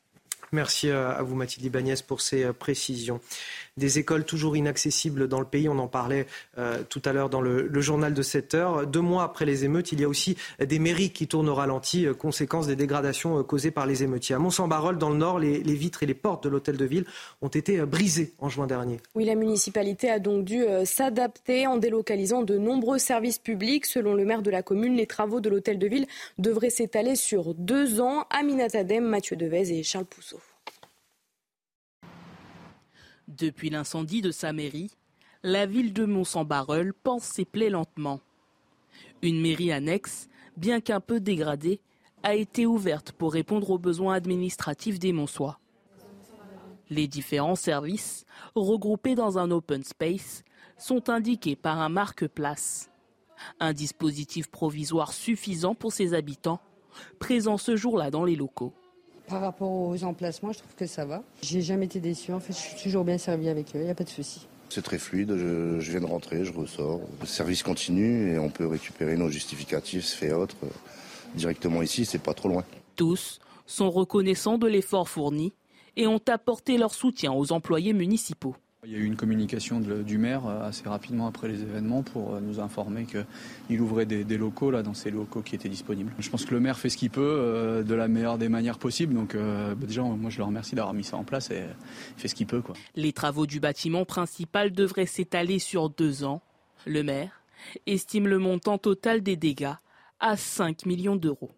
Merci 0.52 0.88
à 0.90 1.22
vous 1.22 1.34
Mathilde 1.34 1.66
Ibanez 1.66 1.96
pour 2.06 2.20
ces 2.20 2.44
euh, 2.44 2.52
précisions 2.52 3.20
des 3.76 3.98
écoles 3.98 4.24
toujours 4.24 4.56
inaccessibles 4.56 5.26
dans 5.28 5.40
le 5.40 5.46
pays. 5.46 5.68
On 5.68 5.78
en 5.78 5.88
parlait 5.88 6.26
euh, 6.58 6.82
tout 6.88 7.02
à 7.04 7.12
l'heure 7.12 7.28
dans 7.28 7.40
le, 7.40 7.68
journal 7.80 8.14
de 8.14 8.22
7 8.22 8.54
heures. 8.54 8.86
Deux 8.86 9.00
mois 9.00 9.24
après 9.24 9.44
les 9.44 9.64
émeutes, 9.64 9.92
il 9.92 10.00
y 10.00 10.04
a 10.04 10.08
aussi 10.08 10.36
des 10.60 10.78
mairies 10.78 11.10
qui 11.10 11.26
tournent 11.26 11.48
au 11.48 11.54
ralenti, 11.54 12.06
euh, 12.06 12.14
conséquence 12.14 12.66
des 12.66 12.76
dégradations 12.76 13.38
euh, 13.38 13.42
causées 13.42 13.70
par 13.70 13.86
les 13.86 14.02
émeutiers. 14.02 14.36
À 14.36 14.38
Mont-Saint-Barol, 14.38 14.96
dans 14.96 15.10
le 15.10 15.16
Nord, 15.16 15.38
les, 15.38 15.60
vitres 15.60 16.04
et 16.04 16.06
les 16.06 16.14
portes 16.14 16.44
de 16.44 16.48
l'hôtel 16.48 16.76
de 16.76 16.84
ville 16.84 17.04
ont 17.42 17.48
été 17.48 17.78
brisées 17.84 18.32
en 18.38 18.48
juin 18.48 18.66
dernier. 18.66 19.00
Oui, 19.14 19.24
la 19.24 19.34
municipalité 19.34 20.08
a 20.08 20.20
donc 20.20 20.44
dû 20.44 20.64
s'adapter 20.84 21.66
en 21.66 21.76
délocalisant 21.76 22.42
de 22.42 22.56
nombreux 22.56 22.98
services 22.98 23.38
publics. 23.38 23.86
Selon 23.86 24.14
le 24.14 24.24
maire 24.24 24.42
de 24.42 24.50
la 24.50 24.62
commune, 24.62 24.94
les 24.94 25.06
travaux 25.06 25.40
de 25.40 25.48
l'hôtel 25.48 25.78
de 25.78 25.86
ville 25.88 26.06
devraient 26.38 26.70
s'étaler 26.70 27.16
sur 27.16 27.54
deux 27.54 28.00
ans. 28.00 28.24
Aminata 28.30 28.78
Adem, 28.78 29.04
Mathieu 29.04 29.36
Devez 29.36 29.72
et 29.72 29.82
Charles 29.82 30.06
Pousseau. 30.06 30.38
Depuis 33.28 33.70
l'incendie 33.70 34.20
de 34.20 34.30
sa 34.30 34.52
mairie, 34.52 34.90
la 35.42 35.64
ville 35.66 35.92
de 35.92 36.04
Mont-Saint-Barreul 36.04 36.92
pense 36.92 37.22
ses 37.22 37.44
plaies 37.44 37.70
lentement. 37.70 38.20
Une 39.22 39.40
mairie 39.40 39.72
annexe, 39.72 40.28
bien 40.56 40.80
qu'un 40.80 41.00
peu 41.00 41.20
dégradée, 41.20 41.80
a 42.22 42.34
été 42.34 42.66
ouverte 42.66 43.12
pour 43.12 43.32
répondre 43.32 43.70
aux 43.70 43.78
besoins 43.78 44.14
administratifs 44.14 44.98
des 44.98 45.12
Monsois. 45.12 45.58
Les 46.90 47.08
différents 47.08 47.54
services, 47.54 48.26
regroupés 48.54 49.14
dans 49.14 49.38
un 49.38 49.50
open 49.50 49.84
space, 49.84 50.44
sont 50.76 51.08
indiqués 51.08 51.56
par 51.56 51.80
un 51.80 51.88
marque-place. 51.88 52.90
Un 53.58 53.72
dispositif 53.72 54.48
provisoire 54.50 55.12
suffisant 55.12 55.74
pour 55.74 55.92
ses 55.92 56.12
habitants, 56.12 56.60
présents 57.18 57.58
ce 57.58 57.74
jour-là 57.74 58.10
dans 58.10 58.24
les 58.24 58.36
locaux. 58.36 58.74
Par 59.28 59.40
rapport 59.40 59.70
aux 59.70 60.04
emplacements, 60.04 60.52
je 60.52 60.58
trouve 60.58 60.74
que 60.76 60.86
ça 60.86 61.04
va. 61.04 61.22
J'ai 61.42 61.62
jamais 61.62 61.86
été 61.86 62.00
déçu. 62.00 62.32
En 62.32 62.40
fait, 62.40 62.52
je 62.52 62.58
suis 62.58 62.82
toujours 62.82 63.04
bien 63.04 63.18
servi 63.18 63.48
avec 63.48 63.68
eux. 63.74 63.80
Il 63.80 63.84
n'y 63.84 63.90
a 63.90 63.94
pas 63.94 64.04
de 64.04 64.10
souci. 64.10 64.46
C'est 64.68 64.82
très 64.82 64.98
fluide. 64.98 65.34
Je, 65.36 65.80
je, 65.80 65.90
viens 65.90 66.00
de 66.00 66.06
rentrer, 66.06 66.44
je 66.44 66.52
ressors. 66.52 67.00
Le 67.20 67.26
service 67.26 67.62
continue 67.62 68.32
et 68.32 68.38
on 68.38 68.50
peut 68.50 68.66
récupérer 68.66 69.16
nos 69.16 69.30
justificatifs, 69.30 70.10
fait 70.12 70.32
autres, 70.32 70.56
directement 71.34 71.82
ici. 71.82 72.04
C'est 72.04 72.22
pas 72.22 72.34
trop 72.34 72.48
loin. 72.48 72.64
Tous 72.96 73.40
sont 73.66 73.90
reconnaissants 73.90 74.58
de 74.58 74.66
l'effort 74.66 75.08
fourni 75.08 75.54
et 75.96 76.06
ont 76.06 76.20
apporté 76.28 76.76
leur 76.76 76.94
soutien 76.94 77.32
aux 77.32 77.52
employés 77.52 77.92
municipaux. 77.92 78.56
Il 78.86 78.92
y 78.92 78.96
a 78.96 78.98
eu 78.98 79.04
une 79.04 79.16
communication 79.16 79.80
du 79.80 80.18
maire 80.18 80.46
euh, 80.46 80.68
assez 80.68 80.86
rapidement 80.86 81.26
après 81.26 81.48
les 81.48 81.62
événements 81.62 82.02
pour 82.02 82.34
euh, 82.34 82.40
nous 82.40 82.60
informer 82.60 83.06
qu'il 83.06 83.80
ouvrait 83.80 84.04
des, 84.04 84.36
locaux 84.36 84.70
là 84.70 84.82
dans 84.82 84.92
ces 84.92 85.10
locaux 85.10 85.40
qui 85.40 85.54
étaient 85.54 85.70
disponibles. 85.70 86.12
Je 86.18 86.28
pense 86.28 86.44
que 86.44 86.52
le 86.52 86.60
maire 86.60 86.78
fait 86.78 86.90
ce 86.90 86.98
qu'il 86.98 87.10
peut 87.10 87.22
euh, 87.22 87.82
de 87.82 87.94
la 87.94 88.08
meilleure 88.08 88.36
des 88.36 88.50
manières 88.50 88.78
possibles. 88.78 89.14
Donc 89.14 89.34
euh, 89.34 89.74
déjà, 89.74 90.02
moi 90.02 90.30
je 90.30 90.38
le 90.38 90.44
remercie 90.44 90.74
d'avoir 90.74 90.92
mis 90.92 91.04
ça 91.04 91.16
en 91.16 91.24
place 91.24 91.50
et 91.50 91.62
fait 92.18 92.28
ce 92.28 92.34
qu'il 92.34 92.46
peut. 92.46 92.60
Quoi. 92.60 92.74
Les 92.94 93.12
travaux 93.12 93.46
du 93.46 93.58
bâtiment 93.58 94.04
principal 94.04 94.72
devraient 94.72 95.06
s'étaler 95.06 95.58
sur 95.58 95.88
deux 95.88 96.24
ans. 96.24 96.42
Le 96.86 97.02
maire 97.02 97.42
estime 97.86 98.28
le 98.28 98.38
montant 98.38 98.76
total 98.76 99.22
des 99.22 99.36
dégâts 99.36 99.74
à 100.20 100.36
5 100.36 100.84
millions 100.84 101.16
d'euros. 101.16 101.52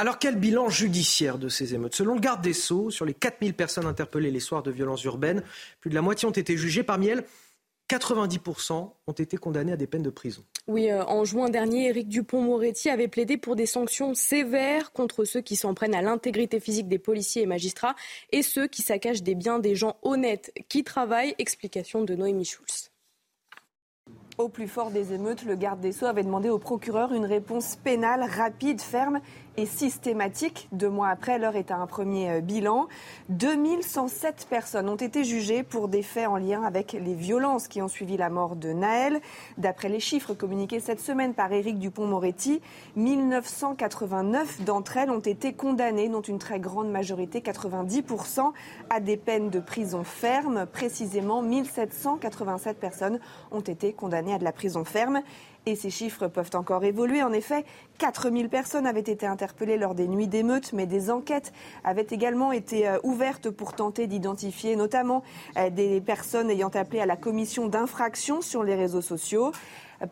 Alors 0.00 0.20
quel 0.20 0.36
bilan 0.36 0.68
judiciaire 0.68 1.38
de 1.38 1.48
ces 1.48 1.74
émeutes? 1.74 1.96
Selon 1.96 2.14
le 2.14 2.20
garde 2.20 2.40
des 2.40 2.52
Sceaux, 2.52 2.88
sur 2.88 3.04
les 3.04 3.14
4000 3.14 3.52
personnes 3.52 3.84
interpellées 3.84 4.30
les 4.30 4.38
soirs 4.38 4.62
de 4.62 4.70
violences 4.70 5.02
urbaines, 5.02 5.42
plus 5.80 5.90
de 5.90 5.96
la 5.96 6.02
moitié 6.02 6.28
ont 6.28 6.30
été 6.30 6.56
jugées. 6.56 6.84
Parmi 6.84 7.08
elles, 7.08 7.24
90% 7.90 8.92
ont 9.08 9.12
été 9.12 9.36
condamnés 9.38 9.72
à 9.72 9.76
des 9.76 9.88
peines 9.88 10.04
de 10.04 10.10
prison. 10.10 10.44
Oui, 10.68 10.88
euh, 10.88 11.04
en 11.06 11.24
juin 11.24 11.50
dernier, 11.50 11.88
Éric 11.88 12.08
Dupont-Moretti 12.08 12.90
avait 12.90 13.08
plaidé 13.08 13.38
pour 13.38 13.56
des 13.56 13.66
sanctions 13.66 14.14
sévères 14.14 14.92
contre 14.92 15.24
ceux 15.24 15.40
qui 15.40 15.56
s'en 15.56 15.74
prennent 15.74 15.96
à 15.96 16.02
l'intégrité 16.02 16.60
physique 16.60 16.86
des 16.86 17.00
policiers 17.00 17.42
et 17.42 17.46
magistrats 17.46 17.96
et 18.30 18.42
ceux 18.42 18.68
qui 18.68 18.82
saccagent 18.82 19.24
des 19.24 19.34
biens 19.34 19.58
des 19.58 19.74
gens 19.74 19.96
honnêtes 20.02 20.52
qui 20.68 20.84
travaillent. 20.84 21.34
Explication 21.38 22.04
de 22.04 22.14
Noémie 22.14 22.44
Schulz. 22.44 22.92
Au 24.38 24.48
plus 24.48 24.68
fort 24.68 24.92
des 24.92 25.12
émeutes, 25.12 25.44
le 25.44 25.56
garde 25.56 25.80
des 25.80 25.90
Sceaux 25.90 26.06
avait 26.06 26.22
demandé 26.22 26.48
au 26.48 26.60
procureur 26.60 27.12
une 27.12 27.24
réponse 27.24 27.74
pénale 27.74 28.22
rapide, 28.22 28.80
ferme 28.80 29.20
et 29.58 29.66
systématique. 29.66 30.68
Deux 30.70 30.88
mois 30.88 31.08
après, 31.08 31.36
l'heure 31.36 31.56
est 31.56 31.72
à 31.72 31.76
un 31.76 31.88
premier 31.88 32.40
bilan. 32.40 32.86
2107 33.30 34.46
personnes 34.48 34.88
ont 34.88 34.94
été 34.94 35.24
jugées 35.24 35.64
pour 35.64 35.88
des 35.88 36.02
faits 36.02 36.28
en 36.28 36.36
lien 36.36 36.62
avec 36.62 36.92
les 36.92 37.14
violences 37.14 37.66
qui 37.66 37.82
ont 37.82 37.88
suivi 37.88 38.16
la 38.16 38.30
mort 38.30 38.54
de 38.54 38.72
Naël. 38.72 39.20
D'après 39.56 39.88
les 39.88 39.98
chiffres 39.98 40.32
communiqués 40.32 40.78
cette 40.78 41.00
semaine 41.00 41.34
par 41.34 41.52
Éric 41.52 41.80
Dupont-Moretti, 41.80 42.60
1989 42.94 44.62
d'entre 44.62 44.96
elles 44.96 45.10
ont 45.10 45.18
été 45.18 45.52
condamnées, 45.52 46.08
dont 46.08 46.22
une 46.22 46.38
très 46.38 46.60
grande 46.60 46.90
majorité, 46.90 47.40
90%, 47.40 48.52
à 48.90 49.00
des 49.00 49.16
peines 49.16 49.50
de 49.50 49.58
prison 49.58 50.04
ferme. 50.04 50.66
Précisément, 50.72 51.42
1787 51.42 52.78
personnes 52.78 53.18
ont 53.50 53.60
été 53.60 53.92
condamnées 53.92 54.34
à 54.34 54.38
de 54.38 54.44
la 54.44 54.52
prison 54.52 54.84
ferme. 54.84 55.20
Ces 55.76 55.90
chiffres 55.90 56.28
peuvent 56.28 56.50
encore 56.54 56.84
évoluer. 56.84 57.22
En 57.22 57.32
effet, 57.32 57.64
4000 57.98 58.48
personnes 58.48 58.86
avaient 58.86 59.00
été 59.00 59.26
interpellées 59.26 59.76
lors 59.76 59.94
des 59.94 60.08
nuits 60.08 60.28
d'émeutes, 60.28 60.72
mais 60.72 60.86
des 60.86 61.10
enquêtes 61.10 61.52
avaient 61.84 62.06
également 62.10 62.52
été 62.52 62.88
ouvertes 63.02 63.50
pour 63.50 63.74
tenter 63.74 64.06
d'identifier 64.06 64.76
notamment 64.76 65.22
des 65.72 66.00
personnes 66.00 66.50
ayant 66.50 66.70
appelé 66.74 67.00
à 67.00 67.06
la 67.06 67.16
commission 67.16 67.66
d'infraction 67.66 68.40
sur 68.40 68.62
les 68.62 68.74
réseaux 68.74 69.02
sociaux. 69.02 69.52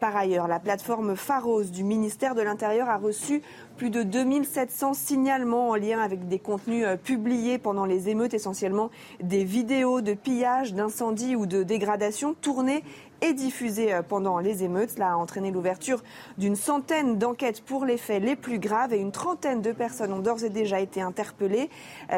Par 0.00 0.16
ailleurs, 0.16 0.48
la 0.48 0.58
plateforme 0.58 1.14
Pharos 1.14 1.62
du 1.62 1.84
ministère 1.84 2.34
de 2.34 2.42
l'Intérieur 2.42 2.88
a 2.88 2.96
reçu 2.96 3.40
plus 3.76 3.88
de 3.88 4.02
2700 4.02 4.94
signalements 4.94 5.68
en 5.68 5.76
lien 5.76 6.00
avec 6.00 6.26
des 6.26 6.40
contenus 6.40 6.84
publiés 7.04 7.58
pendant 7.58 7.84
les 7.84 8.08
émeutes, 8.08 8.34
essentiellement 8.34 8.90
des 9.22 9.44
vidéos 9.44 10.00
de 10.00 10.14
pillage, 10.14 10.74
d'incendie 10.74 11.36
ou 11.36 11.46
de 11.46 11.62
dégradation 11.62 12.34
tournées 12.34 12.82
et 13.22 13.32
diffusées 13.32 14.00
pendant 14.08 14.38
les 14.38 14.64
émeutes. 14.64 14.90
Cela 14.90 15.12
a 15.12 15.16
entraîné 15.16 15.50
l'ouverture 15.50 16.02
d'une 16.38 16.56
centaine 16.56 17.18
d'enquêtes 17.18 17.62
pour 17.62 17.84
les 17.84 17.96
faits 17.96 18.22
les 18.22 18.36
plus 18.36 18.58
graves 18.58 18.92
et 18.92 18.98
une 18.98 19.12
trentaine 19.12 19.62
de 19.62 19.72
personnes 19.72 20.12
ont 20.12 20.20
d'ores 20.20 20.44
et 20.44 20.50
déjà 20.50 20.80
été 20.80 21.00
interpellées, 21.00 21.70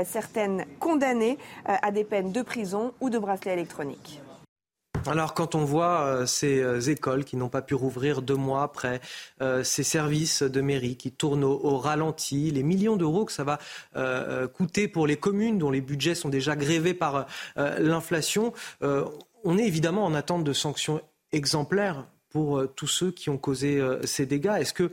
certaines 0.04 0.64
condamnées 0.78 1.38
à 1.64 1.90
des 1.90 2.04
peines 2.04 2.32
de 2.32 2.42
prison 2.42 2.92
ou 3.00 3.10
de 3.10 3.18
bracelet 3.18 3.52
électronique. 3.52 4.20
Alors 5.06 5.32
quand 5.32 5.54
on 5.54 5.64
voit 5.64 6.00
euh, 6.00 6.26
ces 6.26 6.60
euh, 6.60 6.80
écoles 6.80 7.24
qui 7.24 7.36
n'ont 7.36 7.48
pas 7.48 7.62
pu 7.62 7.74
rouvrir 7.74 8.20
deux 8.20 8.34
mois 8.34 8.62
après, 8.62 9.00
euh, 9.40 9.64
ces 9.64 9.82
services 9.82 10.42
de 10.42 10.60
mairie 10.60 10.96
qui 10.96 11.12
tournent 11.12 11.44
au, 11.44 11.78
ralenti, 11.78 12.50
les 12.50 12.62
millions 12.62 12.96
d'euros 12.96 13.24
que 13.24 13.32
ça 13.32 13.44
va 13.44 13.58
euh, 13.96 14.46
coûter 14.48 14.88
pour 14.88 15.06
les 15.06 15.16
communes 15.16 15.58
dont 15.58 15.70
les 15.70 15.80
budgets 15.80 16.14
sont 16.14 16.28
déjà 16.28 16.56
grévés 16.56 16.94
par 16.94 17.26
l'inflation, 17.56 18.52
on 19.44 19.58
est 19.58 19.66
évidemment 19.66 20.04
en 20.04 20.14
attente 20.14 20.44
de 20.44 20.52
sanctions 20.52 21.00
exemplaires 21.32 22.06
pour 22.30 22.62
tous 22.74 22.86
ceux 22.86 23.10
qui 23.10 23.30
ont 23.30 23.38
causé 23.38 23.80
ces 24.04 24.26
dégâts. 24.26 24.56
Est-ce 24.58 24.74
que 24.74 24.90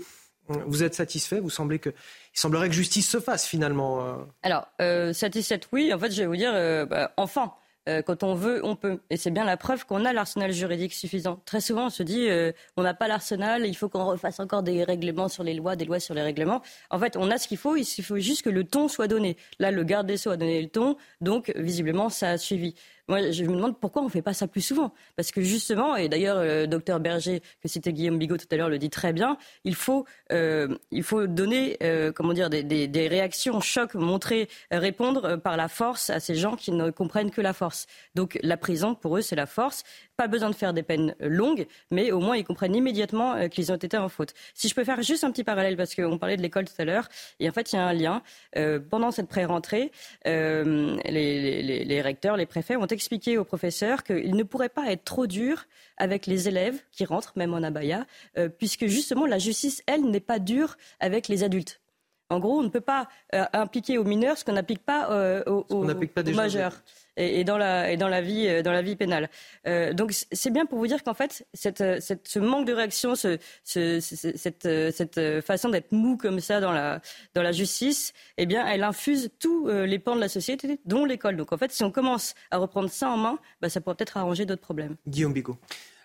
vous 0.47 0.83
êtes 0.83 0.95
satisfait? 0.95 1.39
Vous 1.39 1.49
semblez 1.49 1.81
il 1.83 2.39
semblerait 2.39 2.69
que 2.69 2.75
justice 2.75 3.09
se 3.09 3.19
fasse 3.19 3.45
finalement. 3.45 4.25
Alors 4.43 4.67
satisfait, 5.13 5.59
oui. 5.71 5.93
En 5.93 5.99
fait, 5.99 6.11
je 6.11 6.21
vais 6.21 6.27
vous 6.27 6.37
dire, 6.37 6.53
bah, 6.87 7.11
enfin. 7.17 7.53
Euh, 7.87 8.01
quand 8.01 8.23
on 8.23 8.33
veut, 8.33 8.61
on 8.63 8.75
peut. 8.75 8.99
Et 9.11 9.17
c'est 9.17 9.29
bien 9.29 9.45
la 9.45 9.57
preuve 9.57 9.85
qu'on 9.85 10.05
a 10.05 10.13
l'arsenal 10.13 10.51
juridique 10.51 10.93
suffisant. 10.93 11.39
Très 11.45 11.61
souvent, 11.61 11.87
on 11.87 11.89
se 11.91 12.01
dit, 12.01 12.29
euh, 12.29 12.51
on 12.77 12.83
n'a 12.83 12.95
pas 12.95 13.07
l'arsenal, 13.07 13.67
il 13.67 13.75
faut 13.75 13.89
qu'on 13.89 14.05
refasse 14.05 14.39
encore 14.39 14.63
des 14.63 14.83
règlements 14.83 15.27
sur 15.27 15.43
les 15.43 15.53
lois, 15.53 15.75
des 15.75 15.85
lois 15.85 15.99
sur 15.99 16.15
les 16.15 16.23
règlements. 16.23 16.63
En 16.89 16.97
fait, 16.97 17.15
on 17.15 17.29
a 17.29 17.37
ce 17.37 17.47
qu'il 17.47 17.57
faut, 17.57 17.75
il 17.75 17.85
faut 17.85 18.17
juste 18.17 18.41
que 18.41 18.49
le 18.49 18.63
ton 18.63 18.87
soit 18.87 19.07
donné. 19.07 19.37
Là, 19.59 19.69
le 19.69 19.83
garde 19.83 20.07
des 20.07 20.17
Sceaux 20.17 20.31
a 20.31 20.37
donné 20.37 20.63
le 20.63 20.69
ton, 20.69 20.97
donc 21.21 21.53
visiblement, 21.55 22.09
ça 22.09 22.31
a 22.31 22.37
suivi. 22.39 22.73
Moi, 23.07 23.31
je 23.31 23.43
me 23.43 23.55
demande 23.55 23.79
pourquoi 23.79 24.01
on 24.01 24.05
ne 24.05 24.09
fait 24.09 24.21
pas 24.21 24.33
ça 24.33 24.47
plus 24.47 24.61
souvent. 24.61 24.93
Parce 25.15 25.31
que 25.31 25.41
justement, 25.41 25.95
et 25.95 26.09
d'ailleurs, 26.09 26.43
le 26.43 26.65
docteur 26.65 26.99
Berger, 26.99 27.41
que 27.61 27.67
c'était 27.67 27.93
Guillaume 27.93 28.17
Bigot 28.17 28.37
tout 28.37 28.47
à 28.49 28.55
l'heure, 28.55 28.69
le 28.69 28.79
dit 28.79 28.89
très 28.89 29.13
bien, 29.13 29.37
il 29.63 29.75
faut, 29.75 30.05
euh, 30.31 30.75
il 30.91 31.03
faut 31.03 31.27
donner 31.27 31.77
euh, 31.83 32.11
comment 32.11 32.33
dire, 32.33 32.49
des, 32.49 32.63
des, 32.63 32.87
des, 32.87 33.07
réactions 33.07 33.61
choc, 33.61 33.93
montrer, 33.93 34.49
répondre 34.71 35.35
par 35.37 35.55
la 35.57 35.67
force 35.67 36.09
à 36.09 36.19
ces 36.19 36.35
gens 36.35 36.55
qui 36.55 36.71
ne 36.71 36.89
comprennent 36.89 37.31
que 37.31 37.41
la 37.41 37.53
force. 37.53 37.85
Donc 38.15 38.39
la 38.41 38.57
prison, 38.57 38.95
pour 38.95 39.17
eux, 39.17 39.21
c'est 39.21 39.35
la 39.35 39.45
force. 39.45 39.83
Pas 40.17 40.27
besoin 40.27 40.49
de 40.49 40.55
faire 40.55 40.73
des 40.73 40.83
peines 40.83 41.15
longues, 41.19 41.67
mais 41.91 42.11
au 42.11 42.19
moins 42.19 42.37
ils 42.37 42.45
comprennent 42.45 42.75
immédiatement 42.75 43.33
euh, 43.33 43.47
qu'ils 43.47 43.71
ont 43.71 43.75
été 43.75 43.97
en 43.97 44.09
faute. 44.09 44.33
Si 44.53 44.69
je 44.69 44.75
peux 44.75 44.83
faire 44.83 45.01
juste 45.01 45.23
un 45.23 45.31
petit 45.31 45.43
parallèle, 45.43 45.75
parce 45.75 45.93
qu'on 45.93 46.17
parlait 46.17 46.37
de 46.37 46.41
l'école 46.41 46.65
tout 46.65 46.73
à 46.77 46.85
l'heure, 46.85 47.09
et 47.39 47.49
en 47.49 47.51
fait 47.51 47.73
il 47.73 47.75
y 47.75 47.79
a 47.79 47.85
un 47.85 47.93
lien. 47.93 48.21
Euh, 48.57 48.79
pendant 48.79 49.11
cette 49.11 49.27
pré-rentrée, 49.27 49.91
euh, 50.27 50.97
les, 51.05 52.01
recteurs, 52.01 52.37
les 52.37 52.45
préfets 52.45 52.75
ont 52.75 52.87
expliqué 52.87 53.37
aux 53.37 53.43
professeurs 53.43 54.03
qu'ils 54.03 54.35
ne 54.35 54.43
pourraient 54.43 54.69
pas 54.69 54.91
être 54.91 55.03
trop 55.03 55.27
durs 55.27 55.65
avec 55.97 56.25
les 56.27 56.47
élèves 56.47 56.81
qui 56.91 57.05
rentrent, 57.05 57.33
même 57.35 57.53
en 57.53 57.63
abaya, 57.63 58.05
euh, 58.37 58.49
puisque 58.49 58.87
justement 58.87 59.25
la 59.25 59.39
justice, 59.39 59.83
elle, 59.87 60.05
n'est 60.05 60.19
pas 60.19 60.39
dure 60.39 60.77
avec 60.99 61.27
les 61.27 61.43
adultes. 61.43 61.81
En 62.29 62.39
gros, 62.39 62.59
on 62.59 62.63
ne 62.63 62.69
peut 62.69 62.81
pas 62.81 63.07
euh, 63.35 63.45
impliquer 63.53 63.99
aux 63.99 64.03
mineurs 64.03 64.37
ce 64.37 64.43
qu'on 64.43 64.53
n'applique 64.53 64.83
pas 64.83 65.11
euh, 65.11 65.43
aux, 65.45 65.65
aux, 65.69 65.85
pas 65.85 66.21
aux 66.21 66.33
majeurs 66.33 66.81
et, 67.17 67.39
et, 67.39 67.43
dans 67.43 67.57
la, 67.57 67.91
et 67.91 67.97
dans 67.97 68.07
la 68.07 68.21
vie, 68.21 68.47
euh, 68.47 68.63
dans 68.63 68.71
la 68.71 68.81
vie 68.81 68.95
pénale. 68.95 69.29
Euh, 69.67 69.93
donc 69.93 70.11
c'est 70.11 70.49
bien 70.49 70.65
pour 70.65 70.79
vous 70.79 70.87
dire 70.87 71.03
qu'en 71.03 71.13
fait, 71.13 71.45
cette, 71.53 71.83
cette, 72.01 72.27
ce 72.27 72.39
manque 72.39 72.65
de 72.65 72.73
réaction, 72.73 73.13
ce, 73.13 73.37
ce, 73.63 73.99
cette, 73.99 74.67
cette 74.91 75.41
façon 75.41 75.69
d'être 75.69 75.91
mou 75.91 76.17
comme 76.17 76.39
ça 76.39 76.59
dans 76.59 76.71
la, 76.71 76.99
dans 77.35 77.43
la 77.43 77.51
justice, 77.51 78.11
eh 78.37 78.47
bien, 78.47 78.65
elle 78.65 78.83
infuse 78.83 79.29
tous 79.39 79.67
les 79.67 79.99
pans 79.99 80.15
de 80.15 80.21
la 80.21 80.29
société, 80.29 80.79
dont 80.85 81.05
l'école. 81.05 81.37
Donc 81.37 81.53
en 81.53 81.57
fait, 81.57 81.71
si 81.71 81.83
on 81.83 81.91
commence 81.91 82.33
à 82.49 82.57
reprendre 82.57 82.89
ça 82.89 83.09
en 83.09 83.17
main, 83.17 83.37
bah, 83.61 83.69
ça 83.69 83.81
pourrait 83.81 83.95
peut-être 83.95 84.17
arranger 84.17 84.45
d'autres 84.45 84.61
problèmes. 84.63 84.95
Guillaume 85.07 85.33
Bigot. 85.33 85.57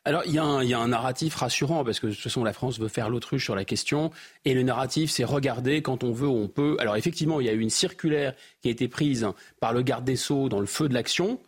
Alors, 0.07 0.23
il 0.25 0.33
y, 0.33 0.39
a 0.39 0.45
un 0.45 0.89
narratif 0.89 1.35
rassurant, 1.35 1.85
parce 1.85 2.01
que 2.01 2.07
de 2.07 2.13
toute 2.13 2.23
façon, 2.23 2.43
la 2.43 2.55
France 2.55 2.79
veut 2.79 2.89
faire 2.89 3.11
l'autruche 3.11 3.45
sur 3.45 3.55
la 3.55 3.67
question. 3.67 4.11
Et 4.47 4.55
le 4.55 4.63
narratif, 4.63 5.11
c'est 5.11 5.25
regarder 5.25 5.83
quand 5.83 6.05
on 6.05 6.13
veut, 6.13 6.29
on 6.29 6.49
peut. 6.49 6.77
Alors, 6.81 6.97
effectivement, 6.97 7.41
il 7.41 7.47
y 7.47 7.51
a 7.51 7.53
eu 7.53 7.61
une 7.61 7.71
circulaire 7.71 8.35
qui 8.63 8.69
a 8.69 8.71
été 8.71 8.89
prise 8.89 9.29
par 9.61 9.75
le 9.75 9.83
garde 9.83 10.05
des 10.05 10.17
Sceaux 10.17 10.49
dans 10.49 10.61
le 10.61 10.67
feu 10.67 10.89
de 10.89 10.95
l'action. 10.95 11.39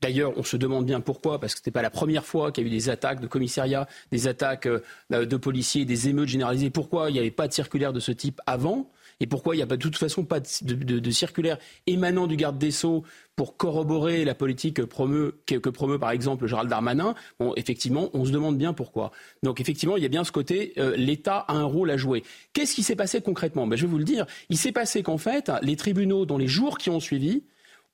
D'ailleurs, 0.00 0.32
on 0.36 0.42
se 0.42 0.56
demande 0.56 0.86
bien 0.86 1.00
pourquoi, 1.00 1.38
parce 1.38 1.54
que 1.54 1.58
ce 1.58 1.62
n'était 1.62 1.70
pas 1.70 1.82
la 1.82 1.90
première 1.90 2.24
fois 2.24 2.50
qu'il 2.50 2.64
y 2.64 2.66
a 2.66 2.68
eu 2.68 2.70
des 2.72 2.88
attaques 2.88 3.20
de 3.20 3.26
commissariat, 3.28 3.86
des 4.10 4.26
attaques 4.26 4.66
de 5.10 5.36
policiers, 5.36 5.84
des 5.84 6.08
émeutes 6.08 6.28
généralisées. 6.28 6.70
Pourquoi 6.70 7.10
il 7.10 7.12
n'y 7.12 7.18
avait 7.18 7.30
pas 7.30 7.46
de 7.46 7.52
circulaire 7.52 7.92
de 7.92 8.00
ce 8.00 8.10
type 8.10 8.40
avant? 8.46 8.90
Et 9.20 9.26
pourquoi 9.26 9.54
il 9.54 9.58
n'y 9.58 9.62
a 9.62 9.66
pas, 9.66 9.76
de 9.76 9.82
toute 9.82 9.96
façon 9.96 10.24
pas 10.24 10.40
de, 10.40 11.10
circulaire 11.10 11.58
émanant 11.86 12.26
du 12.26 12.36
garde 12.36 12.58
des 12.58 12.70
Sceaux 12.70 13.04
pour 13.36 13.56
corroborer 13.56 14.24
la 14.24 14.34
politique 14.34 14.76
que 14.76 14.82
promeut, 14.82 15.40
que, 15.46 15.56
par 15.96 16.10
exemple 16.10 16.46
Gérald 16.46 16.70
Darmanin? 16.70 17.14
Bon, 17.38 17.52
effectivement, 17.56 18.08
on 18.14 18.24
se 18.24 18.32
demande 18.32 18.56
bien 18.56 18.72
pourquoi. 18.72 19.12
Donc 19.42 19.60
effectivement, 19.60 19.96
il 19.96 20.02
y 20.02 20.06
a 20.06 20.08
bien 20.08 20.24
ce 20.24 20.32
côté, 20.32 20.72
euh, 20.78 20.96
l'État 20.96 21.38
a 21.38 21.54
un 21.54 21.64
rôle 21.64 21.90
à 21.90 21.98
jouer. 21.98 22.24
Qu'est-ce 22.54 22.74
qui 22.74 22.82
s'est 22.82 22.96
passé 22.96 23.20
concrètement? 23.20 23.66
Ben, 23.66 23.76
Je 23.76 23.82
vais 23.82 23.90
vous 23.90 23.98
le 23.98 24.04
dire. 24.04 24.26
Il 24.48 24.56
s'est 24.56 24.72
passé 24.72 25.02
qu'en 25.02 25.18
fait, 25.18 25.52
les 25.62 25.76
tribunaux, 25.76 26.24
dans 26.24 26.38
les 26.38 26.48
jours 26.48 26.78
qui 26.78 26.88
ont 26.88 27.00
suivi, 27.00 27.44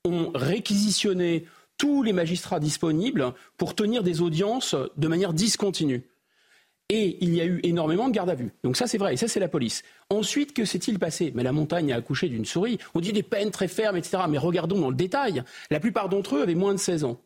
ont 0.05 0.31
réquisitionné 0.33 1.45
tous 1.77 2.03
les 2.03 2.13
magistrats 2.13 2.59
disponibles 2.59 3.33
pour 3.57 3.75
tenir 3.75 4.01
des 4.01 4.21
audiences 4.21 4.75
de 4.95 5.07
manière 5.07 5.33
discontinue. 5.33 6.03
Et 6.89 7.17
il 7.19 7.35
y 7.35 7.41
a 7.41 7.45
eu 7.45 7.59
énormément 7.63 8.07
de 8.07 8.13
garde 8.13 8.29
à 8.29 8.35
vue. 8.35 8.51
Donc 8.63 8.77
ça, 8.77 8.87
c'est 8.87 8.97
vrai. 8.97 9.13
Et 9.13 9.17
ça, 9.17 9.27
c'est 9.27 9.41
la 9.41 9.49
police. 9.49 9.83
Ensuite, 10.09 10.53
que 10.53 10.63
s'est-il 10.63 10.99
passé? 10.99 11.33
Mais 11.35 11.43
la 11.43 11.51
montagne 11.51 11.91
a 11.91 11.97
accouché 11.97 12.29
d'une 12.29 12.45
souris. 12.45 12.77
On 12.95 13.01
dit 13.01 13.11
des 13.11 13.23
peines 13.23 13.51
très 13.51 13.67
fermes, 13.67 13.97
etc. 13.97 14.23
Mais 14.29 14.37
regardons 14.37 14.79
dans 14.79 14.89
le 14.89 14.95
détail. 14.95 15.43
La 15.69 15.81
plupart 15.81 16.07
d'entre 16.07 16.37
eux 16.37 16.41
avaient 16.41 16.55
moins 16.55 16.73
de 16.73 16.79
16 16.79 17.03
ans. 17.03 17.19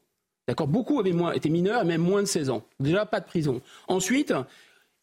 D'accord? 0.48 0.68
Beaucoup 0.68 1.00
avaient 1.00 1.12
moins, 1.12 1.34
étaient 1.34 1.50
mineurs, 1.50 1.86
même 1.86 2.02
moins 2.02 2.22
de 2.22 2.28
16 2.28 2.50
ans. 2.50 2.64
Déjà, 2.80 3.06
pas 3.06 3.20
de 3.20 3.26
prison. 3.26 3.62
Ensuite, 3.88 4.34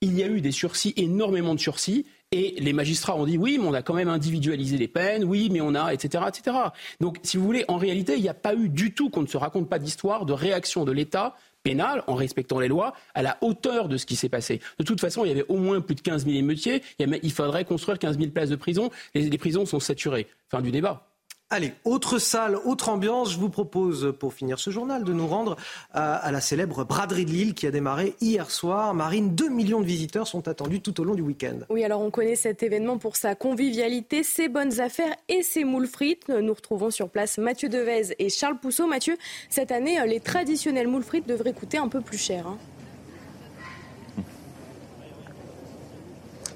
il 0.00 0.18
y 0.18 0.24
a 0.24 0.26
eu 0.26 0.40
des 0.40 0.52
sursis, 0.52 0.92
énormément 0.96 1.54
de 1.54 1.60
sursis. 1.60 2.04
Et 2.32 2.56
les 2.58 2.72
magistrats 2.72 3.16
ont 3.16 3.24
dit 3.24 3.38
oui, 3.38 3.58
mais 3.58 3.66
on 3.66 3.74
a 3.74 3.82
quand 3.82 3.94
même 3.94 4.08
individualisé 4.08 4.76
les 4.76 4.88
peines, 4.88 5.24
oui, 5.24 5.48
mais 5.50 5.60
on 5.60 5.74
a, 5.74 5.94
etc., 5.94 6.24
etc. 6.28 6.56
Donc, 7.00 7.18
si 7.22 7.36
vous 7.36 7.44
voulez, 7.44 7.64
en 7.68 7.76
réalité, 7.76 8.16
il 8.16 8.22
n'y 8.22 8.28
a 8.28 8.34
pas 8.34 8.54
eu 8.54 8.68
du 8.68 8.92
tout, 8.92 9.08
qu'on 9.08 9.22
ne 9.22 9.26
se 9.26 9.36
raconte 9.36 9.68
pas 9.68 9.78
d'histoire, 9.78 10.26
de 10.26 10.32
réaction 10.32 10.84
de 10.84 10.92
l'État 10.92 11.36
pénal, 11.62 12.02
en 12.06 12.14
respectant 12.14 12.58
les 12.58 12.68
lois, 12.68 12.94
à 13.14 13.22
la 13.22 13.38
hauteur 13.40 13.88
de 13.88 13.96
ce 13.96 14.06
qui 14.06 14.16
s'est 14.16 14.28
passé. 14.28 14.60
De 14.78 14.84
toute 14.84 15.00
façon, 15.00 15.24
il 15.24 15.28
y 15.28 15.30
avait 15.32 15.46
au 15.48 15.56
moins 15.56 15.80
plus 15.80 15.94
de 15.94 16.00
15 16.00 16.24
000 16.24 16.36
émeutiers. 16.36 16.82
Il 16.98 17.32
faudrait 17.32 17.64
construire 17.64 17.98
15 17.98 18.18
000 18.18 18.30
places 18.30 18.50
de 18.50 18.56
prison. 18.56 18.90
Les, 19.14 19.28
les 19.28 19.38
prisons 19.38 19.66
sont 19.66 19.80
saturées. 19.80 20.26
Fin 20.48 20.60
du 20.60 20.70
débat. 20.70 21.07
Allez, 21.50 21.72
autre 21.84 22.18
salle, 22.18 22.56
autre 22.56 22.90
ambiance. 22.90 23.32
Je 23.32 23.38
vous 23.38 23.48
propose, 23.48 24.14
pour 24.20 24.34
finir 24.34 24.58
ce 24.58 24.68
journal, 24.68 25.02
de 25.02 25.14
nous 25.14 25.26
rendre 25.26 25.56
à, 25.94 26.30
la 26.30 26.42
célèbre 26.42 26.84
braderie 26.84 27.24
de 27.24 27.30
Lille 27.30 27.54
qui 27.54 27.66
a 27.66 27.70
démarré 27.70 28.14
hier 28.20 28.50
soir. 28.50 28.92
Marine, 28.92 29.34
2 29.34 29.48
millions 29.48 29.80
de 29.80 29.86
visiteurs 29.86 30.26
sont 30.26 30.46
attendus 30.46 30.82
tout 30.82 31.00
au 31.00 31.04
long 31.04 31.14
du 31.14 31.22
week-end. 31.22 31.60
Oui, 31.70 31.84
alors 31.84 32.02
on 32.02 32.10
connaît 32.10 32.36
cet 32.36 32.62
événement 32.62 32.98
pour 32.98 33.16
sa 33.16 33.34
convivialité, 33.34 34.24
ses 34.24 34.50
bonnes 34.50 34.78
affaires 34.80 35.14
et 35.30 35.42
ses 35.42 35.64
moules 35.64 35.86
frites. 35.86 36.28
Nous 36.28 36.52
retrouvons 36.52 36.90
sur 36.90 37.08
place 37.08 37.38
Mathieu 37.38 37.70
Devez 37.70 38.14
et 38.18 38.28
Charles 38.28 38.58
Pousseau. 38.58 38.86
Mathieu, 38.86 39.16
cette 39.48 39.72
année, 39.72 39.98
les 40.06 40.20
traditionnels 40.20 40.86
moules 40.86 41.02
frites 41.02 41.26
devraient 41.26 41.54
coûter 41.54 41.78
un 41.78 41.88
peu 41.88 42.02
plus 42.02 42.18
cher. 42.18 42.46
Hein. 42.46 42.58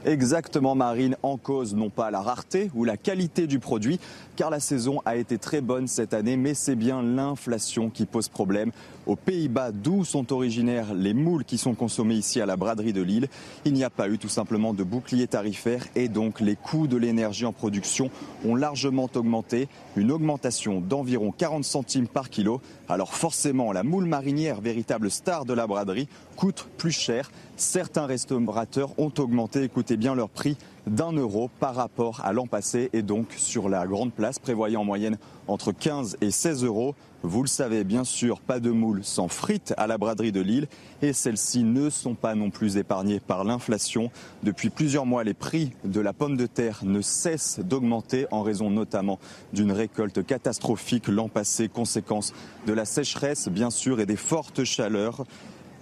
Exactement, 0.04 0.74
Marine, 0.74 1.16
en 1.22 1.36
cause 1.36 1.74
non 1.76 1.88
pas 1.88 2.10
la 2.10 2.20
rareté 2.20 2.72
ou 2.74 2.84
la 2.84 2.96
qualité 2.96 3.46
du 3.46 3.60
produit, 3.60 4.00
car 4.34 4.50
la 4.50 4.58
saison 4.58 5.00
a 5.04 5.14
été 5.14 5.38
très 5.38 5.60
bonne 5.60 5.86
cette 5.86 6.12
année, 6.12 6.36
mais 6.36 6.54
c'est 6.54 6.74
bien 6.74 7.02
l'inflation 7.02 7.88
qui 7.88 8.04
pose 8.04 8.28
problème. 8.28 8.72
Aux 9.06 9.16
Pays-Bas, 9.16 9.72
d'où 9.72 10.04
sont 10.04 10.32
originaires 10.32 10.94
les 10.94 11.12
moules 11.12 11.44
qui 11.44 11.58
sont 11.58 11.74
consommés 11.74 12.14
ici 12.14 12.40
à 12.40 12.46
la 12.46 12.56
braderie 12.56 12.92
de 12.92 13.02
Lille, 13.02 13.26
il 13.64 13.72
n'y 13.72 13.82
a 13.82 13.90
pas 13.90 14.08
eu 14.08 14.16
tout 14.16 14.28
simplement 14.28 14.74
de 14.74 14.84
bouclier 14.84 15.26
tarifaire 15.26 15.86
et 15.96 16.08
donc 16.08 16.40
les 16.40 16.54
coûts 16.54 16.86
de 16.86 16.96
l'énergie 16.96 17.44
en 17.44 17.52
production 17.52 18.10
ont 18.44 18.54
largement 18.54 19.10
augmenté, 19.14 19.68
une 19.96 20.12
augmentation 20.12 20.80
d'environ 20.80 21.32
40 21.32 21.64
centimes 21.64 22.06
par 22.06 22.30
kilo. 22.30 22.60
Alors 22.88 23.14
forcément, 23.14 23.72
la 23.72 23.82
moule 23.82 24.06
marinière, 24.06 24.60
véritable 24.60 25.10
star 25.10 25.46
de 25.46 25.52
la 25.52 25.66
braderie, 25.66 26.06
coûte 26.36 26.68
plus 26.78 26.92
cher. 26.92 27.32
Certains 27.56 28.06
restaurateurs 28.06 28.96
ont 28.98 29.12
augmenté, 29.18 29.64
écoutez 29.64 29.96
bien 29.96 30.14
leur 30.14 30.28
prix, 30.28 30.56
d'un 30.86 31.12
euro 31.12 31.50
par 31.60 31.74
rapport 31.74 32.20
à 32.24 32.32
l'an 32.32 32.46
passé 32.46 32.90
et 32.92 33.02
donc 33.02 33.34
sur 33.36 33.68
la 33.68 33.86
grande 33.86 34.12
place 34.12 34.38
prévoyant 34.38 34.80
en 34.80 34.84
moyenne 34.84 35.18
entre 35.48 35.72
15 35.72 36.16
et 36.20 36.30
16 36.30 36.64
euros. 36.64 36.94
Vous 37.24 37.42
le 37.42 37.48
savez 37.48 37.84
bien 37.84 38.02
sûr, 38.02 38.40
pas 38.40 38.58
de 38.58 38.70
moules 38.70 39.04
sans 39.04 39.28
frites 39.28 39.74
à 39.76 39.86
la 39.86 39.96
braderie 39.96 40.32
de 40.32 40.40
Lille 40.40 40.66
et 41.02 41.12
celles-ci 41.12 41.62
ne 41.62 41.88
sont 41.88 42.14
pas 42.14 42.34
non 42.34 42.50
plus 42.50 42.76
épargnées 42.78 43.20
par 43.20 43.44
l'inflation. 43.44 44.10
Depuis 44.42 44.70
plusieurs 44.70 45.06
mois, 45.06 45.22
les 45.22 45.34
prix 45.34 45.72
de 45.84 46.00
la 46.00 46.12
pomme 46.12 46.36
de 46.36 46.46
terre 46.46 46.80
ne 46.82 47.00
cessent 47.00 47.60
d'augmenter 47.60 48.26
en 48.32 48.42
raison 48.42 48.70
notamment 48.70 49.20
d'une 49.52 49.70
récolte 49.70 50.26
catastrophique 50.26 51.06
l'an 51.06 51.28
passé, 51.28 51.68
conséquence 51.68 52.32
de 52.66 52.72
la 52.72 52.84
sécheresse 52.84 53.48
bien 53.48 53.70
sûr 53.70 54.00
et 54.00 54.06
des 54.06 54.16
fortes 54.16 54.64
chaleurs. 54.64 55.24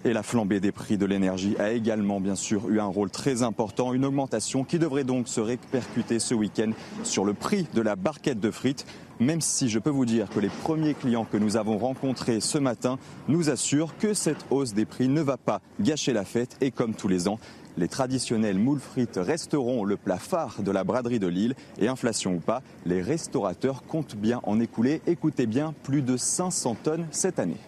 Et 0.04 0.14
la 0.14 0.22
flambée 0.22 0.60
des 0.60 0.72
prix 0.72 0.96
de 0.96 1.04
l'énergie 1.04 1.56
a 1.58 1.72
également 1.72 2.20
bien 2.20 2.34
sûr 2.34 2.70
eu 2.70 2.80
un 2.80 2.86
rôle 2.86 3.10
très 3.10 3.42
important, 3.42 3.92
une 3.92 4.06
augmentation 4.06 4.64
qui 4.64 4.78
devrait 4.78 5.04
donc 5.04 5.28
se 5.28 5.42
répercuter 5.42 6.18
ce 6.18 6.32
week-end 6.32 6.70
sur 7.04 7.26
le 7.26 7.34
prix 7.34 7.66
de 7.74 7.82
la 7.82 7.96
barquette 7.96 8.40
de 8.40 8.50
frites, 8.50 8.86
même 9.18 9.42
si 9.42 9.68
je 9.68 9.78
peux 9.78 9.90
vous 9.90 10.06
dire 10.06 10.30
que 10.30 10.40
les 10.40 10.48
premiers 10.48 10.94
clients 10.94 11.26
que 11.30 11.36
nous 11.36 11.58
avons 11.58 11.76
rencontrés 11.76 12.40
ce 12.40 12.56
matin 12.56 12.98
nous 13.28 13.50
assurent 13.50 13.94
que 13.98 14.14
cette 14.14 14.46
hausse 14.48 14.72
des 14.72 14.86
prix 14.86 15.08
ne 15.08 15.20
va 15.20 15.36
pas 15.36 15.60
gâcher 15.80 16.14
la 16.14 16.24
fête. 16.24 16.56
Et 16.62 16.70
comme 16.70 16.94
tous 16.94 17.08
les 17.08 17.28
ans, 17.28 17.38
les 17.76 17.88
traditionnels 17.88 18.58
moules 18.58 18.80
frites 18.80 19.20
resteront 19.22 19.84
le 19.84 19.98
plat 19.98 20.18
phare 20.18 20.62
de 20.62 20.70
la 20.70 20.82
braderie 20.82 21.18
de 21.18 21.26
Lille. 21.26 21.54
Et 21.78 21.88
inflation 21.88 22.36
ou 22.36 22.40
pas, 22.40 22.62
les 22.86 23.02
restaurateurs 23.02 23.82
comptent 23.82 24.16
bien 24.16 24.40
en 24.44 24.60
écouler, 24.60 25.02
écoutez 25.06 25.46
bien, 25.46 25.74
plus 25.82 26.00
de 26.00 26.16
500 26.16 26.76
tonnes 26.82 27.06
cette 27.10 27.38
année. 27.38 27.58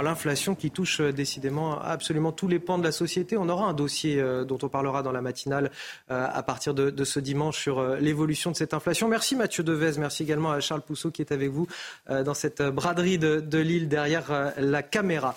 L'inflation 0.00 0.54
qui 0.54 0.70
touche 0.70 1.00
euh, 1.00 1.12
décidément 1.12 1.80
absolument 1.80 2.32
tous 2.32 2.48
les 2.48 2.58
pans 2.58 2.78
de 2.78 2.84
la 2.84 2.92
société. 2.92 3.36
On 3.36 3.48
aura 3.48 3.66
un 3.66 3.74
dossier 3.74 4.20
euh, 4.20 4.44
dont 4.44 4.58
on 4.62 4.68
parlera 4.68 5.02
dans 5.02 5.12
la 5.12 5.20
matinale 5.20 5.70
euh, 6.10 6.26
à 6.32 6.42
partir 6.42 6.72
de, 6.72 7.04
ce 7.04 7.20
dimanche 7.20 7.58
sur 7.60 7.82
l'évolution 7.96 8.52
de 8.52 8.56
cette 8.56 8.74
inflation. 8.74 9.08
Merci 9.08 9.34
Mathieu 9.34 9.64
Devez, 9.64 9.98
merci 9.98 10.22
également 10.22 10.52
à 10.52 10.60
Charles 10.60 10.82
Pousseau 10.82 11.10
qui 11.10 11.20
est 11.20 11.32
avec 11.32 11.50
vous 11.50 11.66
dans 12.08 12.34
cette 12.34 12.62
braderie 12.62 13.18
de, 13.18 13.40
de 13.40 13.58
Lille 13.58 13.88
derrière 13.88 14.52
la 14.56 14.82
caméra. 14.82 15.36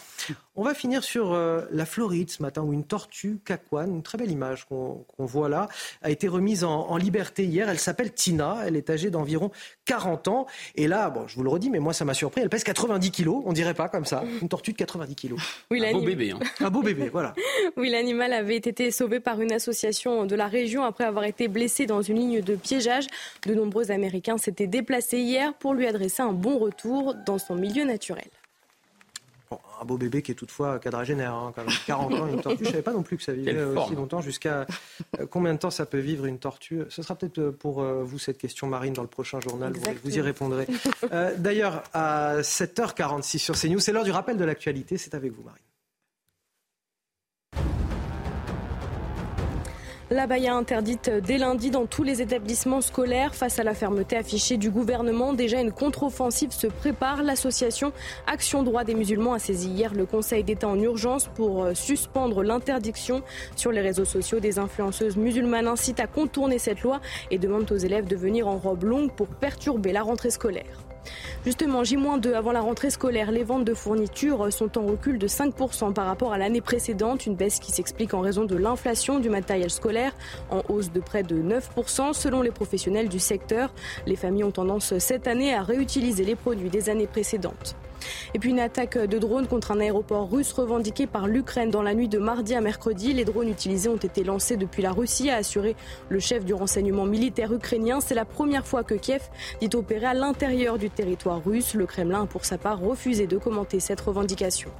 On 0.57 0.63
va 0.63 0.73
finir 0.73 1.03
sur 1.03 1.33
euh, 1.33 1.63
la 1.71 1.85
Floride 1.85 2.29
ce 2.29 2.41
matin 2.41 2.61
où 2.61 2.71
une 2.71 2.85
tortue 2.85 3.39
caquane, 3.43 3.91
une 3.91 4.03
très 4.03 4.17
belle 4.17 4.31
image 4.31 4.65
qu'on 4.65 5.05
voit 5.19 5.49
là, 5.49 5.67
a 6.01 6.09
été 6.09 6.29
remise 6.29 6.63
en, 6.63 6.95
liberté 6.95 7.43
hier. 7.43 7.67
Elle 7.67 7.77
s'appelle 7.77 8.13
Tina, 8.13 8.59
elle 8.65 8.77
est 8.77 8.89
âgée 8.89 9.09
d'environ 9.09 9.51
40 9.83 10.29
ans. 10.29 10.47
Et 10.75 10.87
là, 10.87 11.09
bon, 11.09 11.27
je 11.27 11.35
vous 11.35 11.43
le 11.43 11.49
redis, 11.49 11.69
mais 11.69 11.79
moi 11.79 11.91
ça 11.91 12.05
m'a 12.05 12.13
surpris, 12.13 12.41
elle 12.41 12.49
pèse 12.49 12.63
90 12.63 13.11
kilos, 13.11 13.43
on 13.45 13.51
dirait 13.51 13.73
pas 13.73 13.89
comme 13.89 14.05
ça, 14.05 14.23
une 14.41 14.47
tortue 14.47 14.71
de 14.71 14.77
90 14.77 15.15
kilos. 15.15 15.39
Oui, 15.71 15.85
un 15.85 15.91
beau 15.91 16.01
bébé. 16.01 16.31
Hein. 16.31 16.39
Un 16.61 16.69
beau 16.69 16.81
bébé, 16.81 17.09
voilà. 17.11 17.33
Oui, 17.77 17.89
l'animal 17.89 18.31
avait 18.31 18.55
été 18.55 18.91
sauvé 18.91 19.19
par 19.19 19.41
une 19.41 19.51
association 19.51 20.25
de 20.25 20.35
la 20.35 20.47
région 20.47 20.83
après 20.83 21.03
avoir 21.03 21.25
été 21.25 21.47
blessé 21.47 21.85
dans 21.85 22.01
une 22.01 22.17
ligne 22.17 22.41
de 22.41 22.55
piégeage. 22.55 23.07
De 23.45 23.53
nombreux 23.53 23.91
Américains 23.91 24.37
s'étaient 24.37 24.67
déplacés 24.67 25.19
hier 25.19 25.53
pour 25.55 25.73
lui 25.73 25.87
adresser 25.87 26.21
un 26.21 26.33
bon 26.33 26.57
retour 26.59 27.15
dans 27.25 27.39
son 27.39 27.55
milieu 27.55 27.83
naturel 27.83 28.29
un 29.51 29.85
beau 29.85 29.97
bébé 29.97 30.21
qui 30.21 30.31
est 30.31 30.35
toutefois 30.35 30.79
quadragénaire, 30.79 31.33
hein, 31.33 31.51
quand 31.55 31.63
même. 31.63 31.73
40 31.85 32.13
ans, 32.13 32.27
une 32.27 32.41
tortue. 32.41 32.63
Je 32.63 32.69
ne 32.69 32.71
savais 32.71 32.83
pas 32.83 32.93
non 32.93 33.03
plus 33.03 33.17
que 33.17 33.23
ça 33.23 33.33
vivait 33.33 33.63
aussi 33.63 33.95
longtemps. 33.95 34.21
Jusqu'à 34.21 34.65
euh, 35.19 35.25
combien 35.29 35.53
de 35.53 35.59
temps 35.59 35.69
ça 35.69 35.85
peut 35.85 35.99
vivre 35.99 36.25
une 36.25 36.39
tortue? 36.39 36.81
Ce 36.89 37.01
sera 37.01 37.15
peut-être 37.15 37.39
euh, 37.39 37.51
pour 37.51 37.81
euh, 37.81 38.03
vous 38.03 38.19
cette 38.19 38.37
question, 38.37 38.67
Marine, 38.67 38.93
dans 38.93 39.01
le 39.01 39.07
prochain 39.07 39.39
journal. 39.39 39.73
Vous, 40.03 40.17
y 40.17 40.21
répondrez. 40.21 40.67
D'ailleurs, 41.37 41.83
à 41.93 42.41
7h46 42.41 43.37
sur 43.37 43.55
CNews, 43.59 43.79
c'est 43.79 43.91
l'heure 43.91 44.03
du 44.03 44.11
rappel 44.11 44.37
de 44.37 44.45
l'actualité. 44.45 44.97
C'est 44.97 45.13
avec 45.13 45.31
vous, 45.31 45.43
Marine. 45.43 45.61
La 50.15 50.27
baya 50.27 50.55
interdite 50.55 51.09
dès 51.09 51.37
lundi 51.37 51.71
dans 51.71 51.87
tous 51.87 52.03
les 52.03 52.21
établissements 52.21 52.79
scolaires. 52.79 53.35
Face 53.35 53.59
à 53.59 53.65
la 53.65 53.73
fermeté 53.73 54.15
affichée 54.15 54.55
du 54.55 54.69
gouvernement, 54.71 55.33
déjà 55.33 55.59
une 55.59 55.73
contre-offensive 55.73 56.53
se 56.53 56.67
prépare. 56.67 57.21
L'association 57.21 57.91
Action 58.25 58.63
Droit 58.63 58.85
des 58.85 58.95
musulmans 58.95 59.33
a 59.33 59.39
saisi 59.39 59.69
hier 59.69 59.93
le 59.93 60.05
Conseil 60.05 60.45
d'État 60.45 60.69
en 60.69 60.79
urgence 60.79 61.27
pour 61.35 61.65
euh, 61.65 61.73
suspendre 61.73 62.43
l'interdiction. 62.43 63.23
Sur 63.57 63.73
les 63.73 63.81
réseaux 63.81 64.05
sociaux, 64.05 64.39
des 64.39 64.57
influenceuses 64.57 65.17
musulmanes 65.17 65.67
incitent 65.67 65.99
à 65.99 66.07
contourner 66.07 66.59
cette 66.59 66.79
loi 66.79 67.01
et 67.29 67.37
demandent 67.37 67.69
aux 67.69 67.77
élèves 67.77 68.07
de 68.07 68.15
venir 68.15 68.47
en 68.47 68.57
robe 68.57 68.85
longue 68.85 69.11
pour 69.11 69.27
perturber 69.27 69.91
la 69.91 70.01
rentrée 70.01 70.31
scolaire. 70.31 70.84
Justement, 71.45 71.83
J-2 71.83 72.33
avant 72.33 72.51
la 72.51 72.61
rentrée 72.61 72.89
scolaire, 72.89 73.31
les 73.31 73.43
ventes 73.43 73.65
de 73.65 73.73
fournitures 73.73 74.51
sont 74.51 74.77
en 74.77 74.85
recul 74.85 75.19
de 75.19 75.27
5% 75.27 75.93
par 75.93 76.05
rapport 76.05 76.33
à 76.33 76.37
l'année 76.37 76.61
précédente, 76.61 77.25
une 77.25 77.35
baisse 77.35 77.59
qui 77.59 77.71
s'explique 77.71 78.13
en 78.13 78.21
raison 78.21 78.45
de 78.45 78.55
l'inflation 78.55 79.19
du 79.19 79.29
matériel 79.29 79.69
scolaire, 79.69 80.13
en 80.49 80.61
hausse 80.69 80.91
de 80.91 80.99
près 80.99 81.23
de 81.23 81.41
9% 81.41 82.13
selon 82.13 82.41
les 82.41 82.51
professionnels 82.51 83.09
du 83.09 83.19
secteur. 83.19 83.73
Les 84.05 84.15
familles 84.15 84.43
ont 84.43 84.51
tendance 84.51 84.97
cette 84.97 85.27
année 85.27 85.53
à 85.53 85.63
réutiliser 85.63 86.23
les 86.23 86.35
produits 86.35 86.69
des 86.69 86.89
années 86.89 87.07
précédentes. 87.07 87.75
Et 88.33 88.39
puis 88.39 88.49
une 88.49 88.59
attaque 88.59 88.97
de 88.97 89.17
drones 89.17 89.47
contre 89.47 89.71
un 89.71 89.79
aéroport 89.79 90.29
russe 90.29 90.51
revendiqué 90.53 91.07
par 91.07 91.27
l'Ukraine 91.27 91.69
dans 91.69 91.81
la 91.81 91.93
nuit 91.93 92.07
de 92.07 92.17
mardi 92.17 92.55
à 92.55 92.61
mercredi. 92.61 93.13
Les 93.13 93.25
drones 93.25 93.49
utilisés 93.49 93.89
ont 93.89 93.95
été 93.95 94.23
lancés 94.23 94.57
depuis 94.57 94.81
la 94.81 94.91
Russie, 94.91 95.29
a 95.29 95.37
assuré 95.37 95.75
le 96.09 96.19
chef 96.19 96.45
du 96.45 96.53
renseignement 96.53 97.05
militaire 97.05 97.53
ukrainien. 97.53 97.99
C'est 98.01 98.15
la 98.15 98.25
première 98.25 98.65
fois 98.65 98.83
que 98.83 98.95
Kiev 98.95 99.21
dit 99.61 99.69
opérer 99.75 100.05
à 100.05 100.13
l'intérieur 100.13 100.77
du 100.77 100.89
territoire 100.89 101.41
russe. 101.43 101.73
Le 101.73 101.85
Kremlin 101.85 102.23
a 102.23 102.25
pour 102.25 102.45
sa 102.45 102.57
part 102.57 102.79
refusé 102.79 103.27
de 103.27 103.37
commenter 103.37 103.79
cette 103.79 104.01
revendication. 104.01 104.71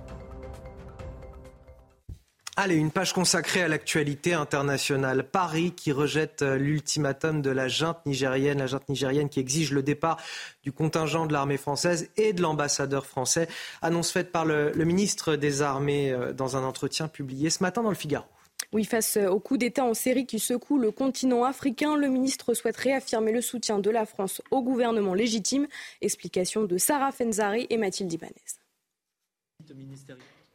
Allez, 2.57 2.75
une 2.75 2.91
page 2.91 3.11
consacrée 3.11 3.63
à 3.63 3.67
l'actualité 3.67 4.33
internationale. 4.33 5.27
Paris 5.29 5.73
qui 5.75 5.91
rejette 5.91 6.41
euh, 6.41 6.55
l'ultimatum 6.55 7.41
de 7.41 7.49
la 7.49 7.67
junte 7.67 8.05
nigérienne, 8.05 8.59
la 8.59 8.67
junte 8.67 8.87
nigérienne 8.87 9.27
qui 9.27 9.41
exige 9.41 9.73
le 9.73 9.83
départ 9.83 10.21
du 10.63 10.71
contingent 10.71 11.25
de 11.25 11.33
l'armée 11.33 11.57
française 11.57 12.09
et 12.15 12.31
de 12.31 12.41
l'ambassadeur 12.41 13.05
français. 13.05 13.49
Annonce 13.81 14.09
faite 14.09 14.31
par 14.31 14.45
le, 14.45 14.71
ministre 14.85 15.35
des 15.35 15.61
Armées 15.61 16.13
euh, 16.13 16.31
dans 16.31 16.55
un 16.55 16.63
entretien 16.63 17.09
publié 17.09 17.49
ce 17.49 17.61
matin 17.61 17.83
dans 17.83 17.89
le 17.89 17.95
Figaro. 17.95 18.25
Oui, 18.71 18.85
face 18.85 19.17
euh, 19.17 19.27
au 19.27 19.41
coup 19.41 19.57
d'État 19.57 19.83
en 19.83 19.93
série 19.93 20.25
qui 20.25 20.39
secoue 20.39 20.77
le 20.77 20.91
continent 20.91 21.43
africain, 21.43 21.97
le 21.97 22.07
ministre 22.07 22.53
souhaite 22.53 22.77
réaffirmer 22.77 23.33
le 23.33 23.41
soutien 23.41 23.79
de 23.79 23.89
la 23.89 24.05
France 24.05 24.41
au 24.49 24.63
gouvernement 24.63 25.13
légitime. 25.13 25.67
Explication 25.99 26.63
de 26.63 26.77
Sarah 26.77 27.11
Fenzari 27.11 27.67
et 27.69 27.75
Mathilde 27.75 28.13
Ibanez. 28.13 28.33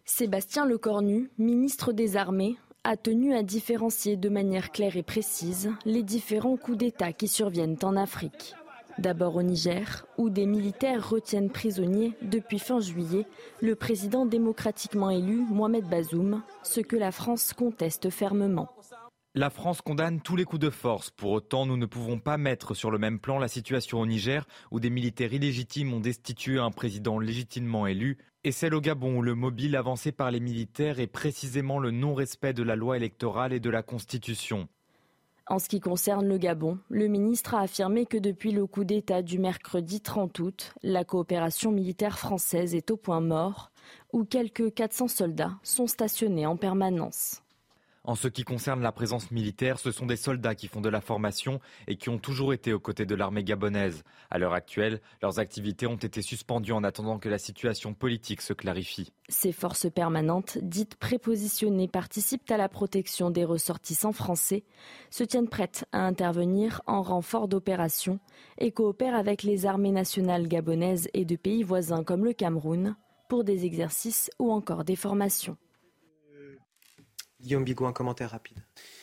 Sébastien 0.05 0.66
Lecornu, 0.66 1.31
ministre 1.39 1.93
des 1.93 2.16
Armées, 2.16 2.56
a 2.85 2.97
tenu 2.97 3.35
à 3.35 3.43
différencier 3.43 4.16
de 4.16 4.28
manière 4.28 4.72
claire 4.72 4.97
et 4.97 5.02
précise 5.02 5.70
les 5.85 6.02
différents 6.02 6.56
coups 6.56 6.78
d'État 6.78 7.12
qui 7.12 7.28
surviennent 7.28 7.77
en 7.82 7.97
Afrique. 7.97 8.55
D'abord 8.98 9.36
au 9.36 9.43
Niger, 9.43 10.06
où 10.18 10.31
des 10.31 10.47
militaires 10.47 11.09
retiennent 11.09 11.51
prisonnier 11.51 12.12
depuis 12.22 12.59
fin 12.59 12.81
juillet 12.81 13.27
le 13.60 13.74
président 13.74 14.27
démocratiquement 14.27 15.10
élu 15.10 15.36
Mohamed 15.48 15.85
Bazoum, 15.89 16.43
ce 16.62 16.81
que 16.81 16.97
la 16.97 17.12
France 17.12 17.52
conteste 17.52 18.10
fermement. 18.10 18.68
La 19.36 19.48
France 19.48 19.81
condamne 19.81 20.20
tous 20.20 20.35
les 20.35 20.44
coups 20.44 20.60
de 20.60 20.70
force. 20.70 21.10
Pour 21.10 21.31
autant, 21.31 21.64
nous 21.64 21.77
ne 21.77 21.86
pouvons 21.86 22.18
pas 22.18 22.36
mettre 22.36 22.74
sur 22.74 22.90
le 22.90 22.98
même 22.98 23.20
plan 23.20 23.39
la 23.39 23.47
situation 23.47 24.01
au 24.01 24.06
Niger, 24.06 24.44
où 24.72 24.81
des 24.81 24.90
militaires 24.90 25.32
illégitimes 25.32 25.94
ont 25.94 26.01
destitué 26.01 26.59
un 26.59 26.72
président 26.72 27.20
légitimement 27.20 27.86
élu, 27.86 28.18
et 28.45 28.53
celle 28.53 28.75
au 28.75 28.81
Gabon, 28.81 29.19
où 29.19 29.23
le 29.23 29.35
mobile 29.35 29.77
avancé 29.77 30.12
par 30.12 30.31
les 30.31 30.41
militaires 30.41 31.01
est 31.01 31.07
précisément 31.07 31.79
le 31.79 31.91
non-respect 31.91 32.53
de 32.53 32.62
la 32.62 32.77
loi 32.77 32.97
électorale 32.97 33.53
et 33.53 33.61
de 33.61 33.71
la 33.71 33.83
Constitution. 33.83 34.69
En 35.47 35.59
ce 35.59 35.69
qui 35.69 35.81
concerne 35.81 36.29
le 36.29 36.39
Gabon, 36.39 36.79
le 36.89 37.09
ministre 37.09 37.55
a 37.55 37.62
affirmé 37.62 38.07
que 38.07 38.17
depuis 38.17 38.53
le 38.53 38.67
coup 38.67 38.85
d'État 38.85 39.21
du 39.21 39.39
mercredi 39.39 40.01
30 40.01 40.39
août, 40.39 40.75
la 40.83 41.05
coopération 41.05 41.73
militaire 41.73 42.19
française 42.19 42.75
est 42.75 42.91
au 42.93 42.97
point 42.97 43.21
mort, 43.21 43.73
où 44.12 44.25
quelques 44.25 44.73
400 44.73 45.09
soldats 45.09 45.59
sont 45.65 45.89
stationnés 45.89 46.47
en 46.47 46.57
permanence. 46.57 47.43
En 48.02 48.14
ce 48.14 48.28
qui 48.28 48.44
concerne 48.44 48.81
la 48.81 48.93
présence 48.93 49.31
militaire, 49.31 49.78
ce 49.78 49.93
sont 49.93 50.06
des 50.06 50.16
soldats 50.16 50.55
qui 50.55 50.68
font 50.68 50.81
de 50.81 50.89
la 50.89 51.02
formation 51.02 51.60
et 51.86 51.97
qui 51.97 52.09
ont 52.09 52.18
toujours 52.18 52.55
été 52.55 52.72
aux 52.72 52.81
côtés 52.81 53.05
de 53.05 53.14
l'armée 53.14 53.44
gabonaise. 53.44 54.05
À 54.31 54.39
l'heure 54.39 54.55
actuelle, 54.55 55.02
leurs 55.20 55.39
activités 55.39 55.86
ont 55.86 55.97
été 55.97 56.22
suspendues 56.22 56.72
en 56.72 56.82
attendant 56.82 57.18
que 57.18 57.28
la 57.28 57.36
situation 57.36 57.93
politique 57.93 58.40
se 58.40 58.55
clarifie. 58.55 59.12
Ces 59.28 59.52
forces 59.52 59.90
permanentes, 59.90 60.56
dites 60.62 60.97
prépositionnées, 60.97 61.89
participent 61.89 62.51
à 62.51 62.56
la 62.56 62.70
protection 62.70 63.31
des 63.31 63.44
ressortissants 63.44 64.12
français, 64.12 64.64
se 65.10 65.22
tiennent 65.22 65.48
prêtes 65.48 65.85
à 65.93 66.06
intervenir 66.06 66.81
en 66.86 67.02
renfort 67.02 67.48
d'opérations 67.48 68.18
et 68.56 68.72
coopèrent 68.72 69.14
avec 69.14 69.43
les 69.43 69.66
armées 69.66 69.93
nationales 69.93 70.48
gabonaises 70.48 71.09
et 71.12 71.27
de 71.27 71.36
pays 71.36 71.62
voisins 71.62 72.02
comme 72.02 72.24
le 72.24 72.32
Cameroun 72.32 72.97
pour 73.28 73.44
des 73.44 73.66
exercices 73.66 74.31
ou 74.39 74.51
encore 74.51 74.85
des 74.85 74.97
formations. 74.97 75.59
Guillaume 77.41 77.65
Bigot, 77.65 77.87
un 77.87 77.93
commentaire 77.93 78.31
rapide. 78.31 78.59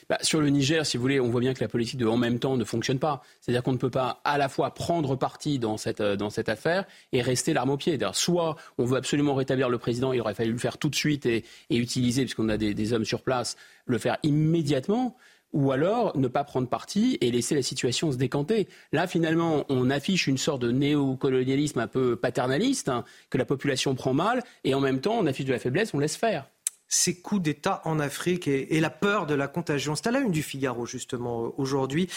Bah, 0.09 0.17
sur 0.21 0.39
le 0.39 0.49
Niger, 0.49 0.85
si 0.85 0.95
vous 0.95 1.01
voulez, 1.01 1.19
on 1.19 1.29
voit 1.29 1.41
bien 1.41 1.53
que 1.53 1.59
la 1.59 1.67
politique 1.67 1.97
de 1.97 2.05
en 2.05 2.15
même 2.15 2.39
temps 2.39 2.55
ne 2.55 2.63
fonctionne 2.63 2.99
pas. 2.99 3.21
C'est-à-dire 3.41 3.61
qu'on 3.61 3.73
ne 3.73 3.77
peut 3.77 3.89
pas 3.89 4.21
à 4.23 4.37
la 4.37 4.47
fois 4.47 4.73
prendre 4.73 5.15
parti 5.17 5.59
dans 5.59 5.77
cette, 5.77 5.99
euh, 5.99 6.15
affaire 6.47 6.85
et 7.11 7.21
rester 7.21 7.53
l'arme 7.53 7.71
au 7.71 7.77
pied. 7.77 7.99
Soit 8.13 8.55
on 8.77 8.85
veut 8.85 8.97
absolument 8.97 9.35
rétablir 9.35 9.69
le 9.69 9.77
président, 9.77 10.13
il 10.13 10.21
aurait 10.21 10.33
fallu 10.33 10.53
le 10.53 10.57
faire 10.57 10.77
tout 10.77 10.89
de 10.89 10.95
suite 10.95 11.25
et, 11.25 11.43
utiliser, 11.69 12.23
puisqu'on 12.23 12.47
a 12.49 12.57
des, 12.57 12.73
des 12.73 12.93
hommes 12.93 13.05
sur 13.05 13.21
place, 13.21 13.57
le 13.85 13.97
faire 13.97 14.17
immédiatement 14.23 15.17
ou 15.53 15.71
alors 15.71 16.17
ne 16.17 16.27
pas 16.27 16.43
prendre 16.43 16.67
parti 16.67 17.17
et 17.21 17.31
laisser 17.31 17.55
la 17.55 17.61
situation 17.61 18.11
se 18.11 18.17
décanter. 18.17 18.67
Là, 18.91 19.07
finalement, 19.07 19.65
on 19.69 19.89
affiche 19.89 20.27
une 20.27 20.37
sorte 20.37 20.61
de 20.61 20.71
néocolonialisme 20.71 21.79
un 21.79 21.87
peu 21.87 22.15
paternaliste, 22.15 22.89
hein, 22.89 23.03
que 23.29 23.37
la 23.37 23.45
population 23.45 23.95
prend 23.95 24.13
mal, 24.13 24.43
et 24.63 24.73
en 24.73 24.81
même 24.81 24.99
temps, 24.99 25.15
on 25.17 25.25
affiche 25.25 25.45
de 25.45 25.53
la 25.53 25.59
faiblesse, 25.59 25.93
on 25.93 25.99
laisse 25.99 26.17
faire 26.17 26.49
ces 26.87 27.19
coups 27.19 27.41
d'État 27.41 27.81
en 27.85 27.99
Afrique 27.99 28.47
et, 28.47 28.79
la 28.79 28.89
peur 28.89 29.25
de 29.25 29.33
la 29.33 29.47
contagion. 29.47 29.95
C'est 29.95 30.07
à 30.07 30.11
la 30.11 30.19
une 30.19 30.31
du 30.31 30.43
Figaro, 30.43 30.85
justement, 30.85 31.53
aujourd'hui. 31.57 32.09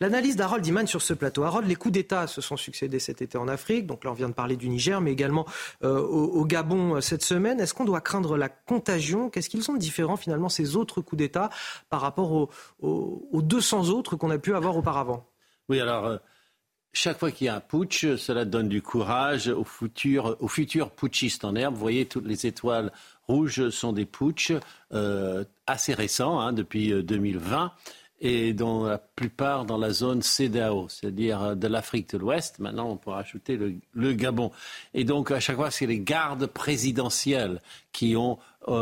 L'analyse 0.00 0.36
d'Harold 0.36 0.66
Iman 0.66 0.86
sur 0.86 1.02
ce 1.02 1.14
plateau. 1.14 1.44
Harold, 1.44 1.68
les 1.68 1.76
coups 1.76 1.92
d'État 1.92 2.26
se 2.26 2.40
sont 2.40 2.56
succédés 2.56 2.98
cet 2.98 3.22
été 3.22 3.38
en 3.38 3.48
Afrique. 3.48 3.86
Donc 3.86 4.04
là, 4.04 4.10
on 4.10 4.14
vient 4.14 4.28
de 4.28 4.34
parler 4.34 4.56
du 4.56 4.68
Niger, 4.68 5.00
mais 5.00 5.12
également 5.12 5.46
euh, 5.84 6.00
au, 6.00 6.44
Gabon 6.44 6.96
euh, 6.96 7.00
cette 7.00 7.22
semaine. 7.22 7.60
Est-ce 7.60 7.74
qu'on 7.74 7.84
doit 7.84 8.00
craindre 8.00 8.36
la 8.36 8.48
contagion? 8.48 9.30
Qu'est-ce 9.30 9.48
qu'ils 9.48 9.62
sont 9.62 9.76
différents, 9.76 10.16
finalement, 10.16 10.48
ces 10.48 10.76
autres 10.76 11.00
coups 11.00 11.18
d'État 11.18 11.50
par 11.90 12.00
rapport 12.00 12.32
aux, 12.32 12.50
aux, 12.80 13.42
200 13.42 13.90
autres 13.90 14.16
qu'on 14.16 14.30
a 14.30 14.38
pu 14.38 14.54
avoir 14.54 14.76
auparavant? 14.76 15.28
Oui, 15.68 15.80
alors... 15.80 16.06
Euh, 16.06 16.16
chaque 16.96 17.18
fois 17.18 17.30
qu'il 17.30 17.46
y 17.46 17.50
a 17.50 17.56
un 17.56 17.60
putsch, 17.60 18.16
cela 18.16 18.46
donne 18.46 18.70
du 18.70 18.80
courage 18.80 19.48
aux 19.48 19.64
futurs, 19.64 20.90
putschistes 20.96 21.44
en 21.44 21.54
herbe. 21.54 21.74
Vous 21.74 21.80
voyez 21.80 22.06
toutes 22.06 22.26
les 22.26 22.46
étoiles 22.46 22.90
rouges 23.28 23.68
sont 23.68 23.92
des 23.92 24.06
putschs 24.06 24.52
euh, 24.94 25.44
assez 25.66 25.92
récents, 25.92 26.40
hein, 26.40 26.54
depuis 26.54 27.04
2020 27.04 27.64
euh, 27.64 27.68
et 28.22 28.54
dont 28.54 28.84
la 28.84 28.96
plupart 28.96 29.66
dans 29.66 29.76
la 29.76 29.90
zone 29.90 30.22
CEDAO, 30.22 30.88
c'est-à-dire 30.88 31.42
euh, 31.42 31.54
de 31.54 31.66
l'Afrique 31.66 32.08
de 32.08 32.16
l'Ouest. 32.16 32.60
Maintenant, 32.60 32.88
on 32.88 32.96
pourra 32.96 33.18
ajouter 33.18 33.58
le, 33.92 34.12
Gabon. 34.14 34.50
Et 34.94 35.04
donc, 35.04 35.30
à 35.30 35.38
chaque 35.38 35.56
fois, 35.56 35.70
c'est 35.70 35.86
les 35.86 36.00
gardes 36.00 36.46
présidentielles 36.46 37.60
qui 37.92 38.16
ont 38.16 38.38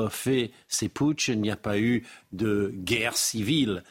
fait 0.08 0.52
ces 0.68 0.88
putschs. 0.88 1.28
Il 1.28 1.40
n'y 1.40 1.50
a 1.50 1.56
pas 1.56 1.78
eu 1.80 2.06
de 2.32 2.72
guerre 2.76 3.16
civile. 3.16 3.82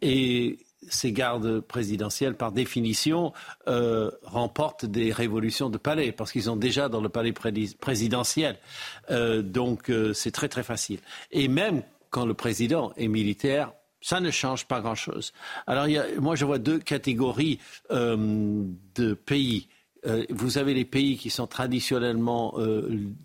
et 0.00 0.58
ces 0.90 1.12
gardes 1.12 1.60
présidentiels, 1.60 2.34
par 2.34 2.52
définition, 2.52 3.32
euh, 3.68 4.10
remportent 4.22 4.84
des 4.84 5.12
révolutions 5.12 5.70
de 5.70 5.78
palais, 5.78 6.12
parce 6.12 6.32
qu'ils 6.32 6.44
sont 6.44 6.56
déjà 6.56 6.88
dans 6.88 7.00
le 7.00 7.08
palais 7.08 7.32
présidentiel. 7.32 8.58
Euh, 9.10 9.42
donc 9.42 9.90
euh, 9.90 10.12
c'est 10.12 10.30
très 10.30 10.48
très 10.48 10.62
facile. 10.62 11.00
Et 11.30 11.48
même 11.48 11.82
quand 12.10 12.26
le 12.26 12.34
président 12.34 12.92
est 12.96 13.08
militaire, 13.08 13.72
ça 14.00 14.20
ne 14.20 14.30
change 14.30 14.66
pas 14.66 14.80
grand-chose. 14.80 15.32
Alors 15.66 15.86
moi 16.18 16.34
je 16.34 16.44
vois 16.44 16.58
deux 16.58 16.78
catégories 16.78 17.58
de 17.90 19.14
pays. 19.14 19.68
vous 20.30 20.56
avez 20.56 20.72
les 20.72 20.86
pays 20.86 21.18
qui 21.18 21.28
sont 21.28 21.46
traditionnellement 21.46 22.54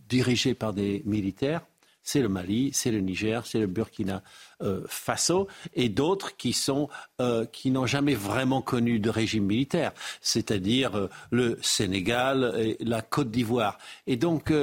dirigés 0.09 0.53
par 0.53 0.73
des 0.73 1.01
militaires 1.05 1.61
c'est 2.05 2.21
le 2.21 2.29
Mali, 2.29 2.69
c'est 2.71 2.91
le 2.91 3.01
Niger, 3.01 3.45
c'est 3.45 3.59
le 3.59 3.67
Burkina 3.67 4.23
euh, 4.61 4.83
Faso, 4.87 5.47
et 5.73 5.89
d'autres 5.89 6.37
qui 6.37 6.53
sont 6.53 6.87
euh, 7.19 7.45
qui 7.45 7.71
n'ont 7.71 7.87
jamais 7.87 8.13
vraiment 8.13 8.61
connu 8.61 8.99
de 8.99 9.09
régime 9.09 9.45
militaire, 9.45 9.91
c'est-à-dire 10.21 10.95
euh, 10.95 11.09
le 11.31 11.57
Sénégal 11.61 12.53
et 12.57 12.77
la 12.79 13.01
Côte 13.01 13.31
d'Ivoire. 13.31 13.77
Et 14.07 14.15
donc 14.15 14.53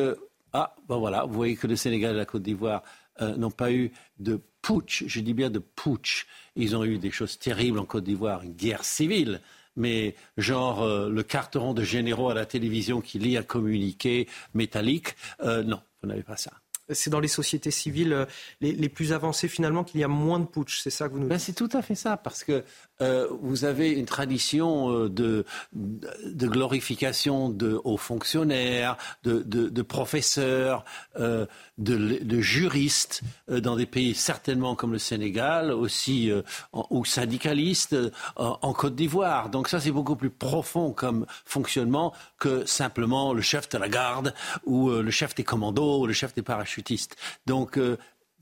ah 0.53 0.75
ben 0.89 0.97
voilà, 0.97 1.25
vous 1.25 1.35
voyez 1.35 1.57
que 1.57 1.67
le 1.67 1.77
Sénégal 1.77 2.15
et 2.15 2.19
la 2.19 2.25
Côte 2.25 2.43
d'Ivoire 2.43 2.83
n'ont 3.21 3.51
pas 3.51 3.73
eu 3.73 3.93
de 4.19 4.41
putsch, 4.63 5.05
je 5.07 5.21
dis 5.21 5.35
bien 5.35 5.51
de 5.51 5.59
putsch. 5.59 6.27
Ils 6.57 6.77
ont 6.77 6.85
eu 6.85 6.99
des 6.99 7.11
choses 7.11 7.39
terribles 7.39 7.79
en 7.79 7.85
Côte 7.85 8.05
d'Ivoire, 8.05 8.43
une 8.43 8.55
guerre 8.55 8.85
civile 8.85 9.41
mais 9.75 10.15
genre 10.37 10.87
le 10.87 11.23
carteron 11.23 11.73
de 11.73 11.83
généraux 11.83 12.29
à 12.29 12.35
la 12.35 12.45
télévision 12.45 13.01
qui 13.01 13.19
lit 13.19 13.39
un 13.39 13.43
communiqué 13.43 14.29
métallique, 14.53 15.17
non, 15.43 15.81
vous 16.03 16.09
n'avez 16.09 16.23
pas 16.23 16.37
ça 16.37 16.62
c'est 16.89 17.11
dans 17.11 17.21
les 17.21 17.29
sociétés 17.29 17.71
civiles 17.71 18.13
euh, 18.13 18.27
les, 18.61 18.89
plus 18.89 19.13
avancées 19.13 19.49
finalement 19.49 19.85
qu'il 19.85 20.01
y 20.01 20.05
a 20.05 20.09
moins 20.09 20.41
de 20.41 20.47
putsch. 20.47 20.81
C'est 20.81 20.91
ça 20.91 21.09
que 21.09 21.15
vous 21.15 21.21
nous 21.21 21.29
ben, 21.29 21.37
dites. 21.37 21.47
c'est 21.47 21.53
tout 21.53 21.71
à 21.73 21.83
fait 21.83 21.95
ça, 21.95 22.17
parce 22.17 22.45
que 22.45 22.65
euh, 23.03 23.27
vous 23.41 23.65
avez 23.65 23.91
une 23.91 24.07
tradition 24.07 24.91
euh, 24.91 25.09
de, 25.09 25.45
de, 25.73 26.47
glorification 26.47 27.49
de 27.49 27.81
hauts 27.85 27.97
fonctionnaires, 27.97 28.97
de, 29.25 29.43
de 29.43 29.83
professeurs, 29.83 30.85
de, 31.79 32.41
juristes 32.41 33.23
dans 33.49 33.77
des 33.77 33.87
pays 33.87 34.15
certainement 34.15 34.75
comme 34.75 34.93
le 34.93 34.99
Sénégal, 34.99 35.73
aussi 35.73 36.31
ou 36.73 37.05
syndicalistes 37.05 37.97
en 38.37 38.73
Côte 38.73 38.95
d'Ivoire. 38.95 39.49
Donc 39.49 39.69
ça, 39.69 39.81
c'est 39.81 39.91
beaucoup 39.91 40.17
plus 40.17 40.31
profond 40.31 40.93
comme 40.93 41.27
fonctionnement 41.45 42.13
que 42.39 42.65
simplement 42.67 43.33
le 43.33 43.43
chef 43.43 43.69
de 43.69 43.79
la 43.79 43.89
garde 43.89 44.35
ou 44.65 44.91
le 44.91 45.11
chef 45.11 45.35
des 45.35 45.45
commandos 45.45 46.01
ou 46.01 46.07
le 46.07 46.13
chef 46.13 46.35
des 46.35 46.43
parachutistes. 46.43 47.17
Donc 47.47 47.79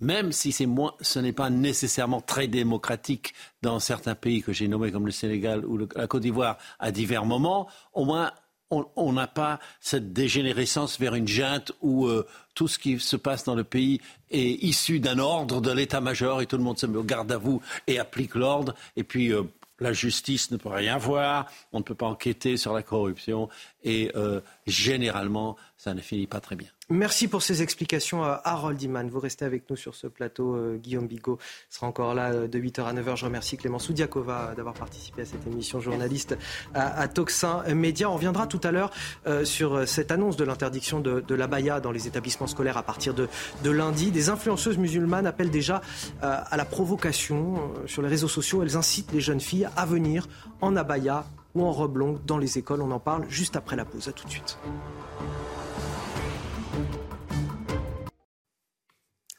même 0.00 0.32
si 0.32 0.52
ce 0.52 1.18
n'est 1.18 1.32
pas 1.32 1.50
nécessairement 1.50 2.20
très 2.20 2.48
démocratique 2.48 3.34
dans 3.62 3.80
certains 3.80 4.14
pays 4.14 4.42
que 4.42 4.52
j'ai 4.52 4.68
nommés 4.68 4.92
comme 4.92 5.06
le 5.06 5.12
Sénégal 5.12 5.64
ou 5.64 5.78
la 5.94 6.06
Côte 6.06 6.22
d'Ivoire 6.22 6.58
à 6.78 6.90
divers 6.90 7.24
moments, 7.24 7.68
au 7.92 8.04
moins 8.04 8.32
on 8.70 9.12
n'a 9.12 9.26
pas 9.26 9.58
cette 9.80 10.12
dégénérescence 10.12 10.98
vers 11.00 11.14
une 11.14 11.26
junte 11.26 11.72
où 11.80 12.06
euh, 12.06 12.26
tout 12.54 12.68
ce 12.68 12.78
qui 12.78 13.00
se 13.00 13.16
passe 13.16 13.44
dans 13.44 13.56
le 13.56 13.64
pays 13.64 14.00
est 14.30 14.62
issu 14.62 15.00
d'un 15.00 15.18
ordre 15.18 15.60
de 15.60 15.72
l'état-major 15.72 16.40
et 16.40 16.46
tout 16.46 16.56
le 16.56 16.62
monde 16.62 16.78
se 16.78 16.86
met 16.86 16.96
au 16.96 17.02
garde 17.02 17.32
à 17.32 17.36
vous 17.36 17.60
et 17.88 17.98
applique 17.98 18.36
l'ordre. 18.36 18.74
Et 18.96 19.02
puis 19.02 19.32
euh, 19.32 19.42
la 19.80 19.92
justice 19.92 20.50
ne 20.50 20.56
peut 20.56 20.68
rien 20.68 20.98
voir, 20.98 21.46
on 21.72 21.78
ne 21.78 21.84
peut 21.84 21.94
pas 21.94 22.06
enquêter 22.06 22.56
sur 22.56 22.72
la 22.72 22.82
corruption 22.82 23.48
et 23.82 24.12
euh, 24.14 24.40
généralement 24.66 25.56
ça 25.82 25.94
ne 25.94 26.02
finit 26.02 26.26
pas 26.26 26.40
très 26.40 26.56
bien. 26.56 26.68
Merci 26.90 27.26
pour 27.26 27.40
ces 27.40 27.62
explications, 27.62 28.22
à 28.22 28.38
Harold 28.44 28.82
Iman. 28.82 29.08
Vous 29.08 29.18
restez 29.18 29.46
avec 29.46 29.70
nous 29.70 29.76
sur 29.76 29.94
ce 29.94 30.08
plateau. 30.08 30.54
Euh, 30.54 30.76
Guillaume 30.76 31.06
Bigot 31.06 31.38
sera 31.70 31.86
encore 31.86 32.12
là 32.12 32.32
euh, 32.32 32.48
de 32.48 32.58
8h 32.58 32.82
à 32.82 32.92
9h. 32.92 33.16
Je 33.16 33.24
remercie 33.24 33.56
Clément 33.56 33.78
Soudiakova 33.78 34.52
d'avoir 34.54 34.74
participé 34.74 35.22
à 35.22 35.24
cette 35.24 35.46
émission, 35.46 35.80
journaliste 35.80 36.36
à, 36.74 37.08
Toxin 37.08 37.62
Média. 37.74 38.10
On 38.10 38.14
reviendra 38.14 38.46
tout 38.46 38.60
à 38.62 38.72
l'heure 38.72 38.90
euh, 39.26 39.46
sur 39.46 39.88
cette 39.88 40.10
annonce 40.10 40.36
de 40.36 40.44
l'interdiction 40.44 41.00
de, 41.00 41.34
la 41.34 41.46
baya 41.46 41.80
dans 41.80 41.92
les 41.92 42.06
établissements 42.06 42.46
scolaires 42.46 42.76
à 42.76 42.82
partir 42.82 43.14
de, 43.14 43.26
lundi. 43.64 44.10
Des 44.10 44.28
influenceuses 44.28 44.76
musulmanes 44.76 45.26
appellent 45.26 45.50
déjà 45.50 45.80
à 46.20 46.56
la 46.58 46.66
provocation 46.66 47.72
sur 47.86 48.02
les 48.02 48.08
réseaux 48.08 48.28
sociaux. 48.28 48.62
Elles 48.62 48.76
incitent 48.76 49.12
les 49.12 49.22
jeunes 49.22 49.40
filles 49.40 49.68
à 49.76 49.86
venir 49.86 50.28
en 50.60 50.76
abaya 50.76 51.24
ou 51.54 51.64
en 51.64 51.72
robe 51.72 51.96
longue 51.96 52.18
dans 52.26 52.36
les 52.36 52.58
écoles. 52.58 52.82
On 52.82 52.90
en 52.90 53.00
parle 53.00 53.24
juste 53.30 53.56
après 53.56 53.76
la 53.76 53.86
pause. 53.86 54.08
À 54.08 54.12
tout 54.12 54.26
de 54.26 54.30
suite. 54.30 54.58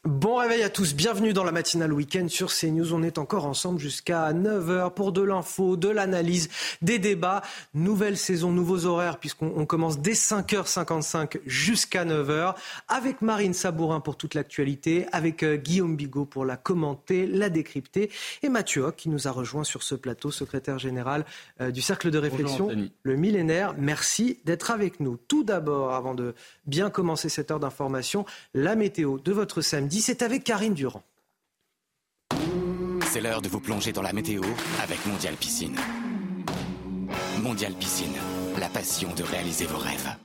Bon 0.04 0.34
réveil 0.34 0.64
à 0.64 0.68
tous, 0.68 0.96
bienvenue 0.96 1.32
dans 1.32 1.44
la 1.44 1.52
matinale 1.52 1.92
week-end 1.92 2.26
sur 2.28 2.52
CNews. 2.52 2.92
On 2.92 3.04
est 3.04 3.18
encore 3.18 3.46
ensemble 3.46 3.78
jusqu'à 3.78 4.32
9h 4.32 4.92
pour 4.94 5.12
de 5.12 5.22
l'info, 5.22 5.76
de 5.76 5.88
l'analyse, 5.88 6.48
des 6.82 6.98
débats. 6.98 7.40
Nouvelle 7.72 8.16
saison, 8.16 8.50
nouveaux 8.50 8.84
horaires 8.86 9.18
puisqu'on 9.18 9.64
commence 9.64 10.00
dès 10.00 10.14
5h55 10.14 11.38
jusqu'à 11.46 12.04
9h 12.04 12.56
avec 12.88 13.22
Marine 13.22 13.54
Sabourin 13.54 14.00
pour 14.00 14.16
toute 14.16 14.34
l'actualité, 14.34 15.06
avec 15.12 15.44
euh, 15.44 15.54
Guillaume 15.54 15.94
Bigot 15.94 16.24
pour 16.24 16.44
la 16.44 16.56
commenter, 16.56 17.28
la 17.28 17.48
décrypter 17.48 18.10
et 18.42 18.48
Mathieu 18.48 18.82
Hoc 18.82 18.96
qui 18.96 19.08
nous 19.08 19.28
a 19.28 19.30
rejoint 19.30 19.62
sur 19.62 19.84
ce 19.84 19.94
plateau, 19.94 20.32
secrétaire 20.32 20.80
général 20.80 21.24
euh, 21.60 21.70
du 21.70 21.80
Cercle 21.80 22.10
de 22.10 22.18
réflexion, 22.18 22.70
le 23.04 23.16
millénaire. 23.16 23.76
Merci 23.78 24.40
d'être 24.46 24.72
avec 24.72 24.98
nous. 24.98 25.16
Tout 25.28 25.44
d'abord, 25.44 25.94
avant 25.94 26.16
de 26.16 26.34
bien 26.66 26.90
commencer 26.90 27.28
cette 27.28 27.52
heure 27.52 27.60
d'information, 27.60 28.26
la 28.52 28.74
météo 28.74 29.20
de 29.20 29.30
votre 29.30 29.60
samedi, 29.60 29.91
c'est 30.00 30.22
avec 30.22 30.44
Karine 30.44 30.74
Durand. 30.74 31.02
C'est 33.10 33.20
l'heure 33.20 33.42
de 33.42 33.48
vous 33.48 33.60
plonger 33.60 33.92
dans 33.92 34.00
la 34.00 34.12
météo 34.12 34.42
avec 34.82 35.04
Mondial 35.06 35.34
Piscine. 35.34 35.76
Mondial 37.42 37.74
Piscine, 37.74 38.14
la 38.58 38.68
passion 38.68 39.12
de 39.14 39.22
réaliser 39.22 39.66
vos 39.66 39.78
rêves. 39.78 40.16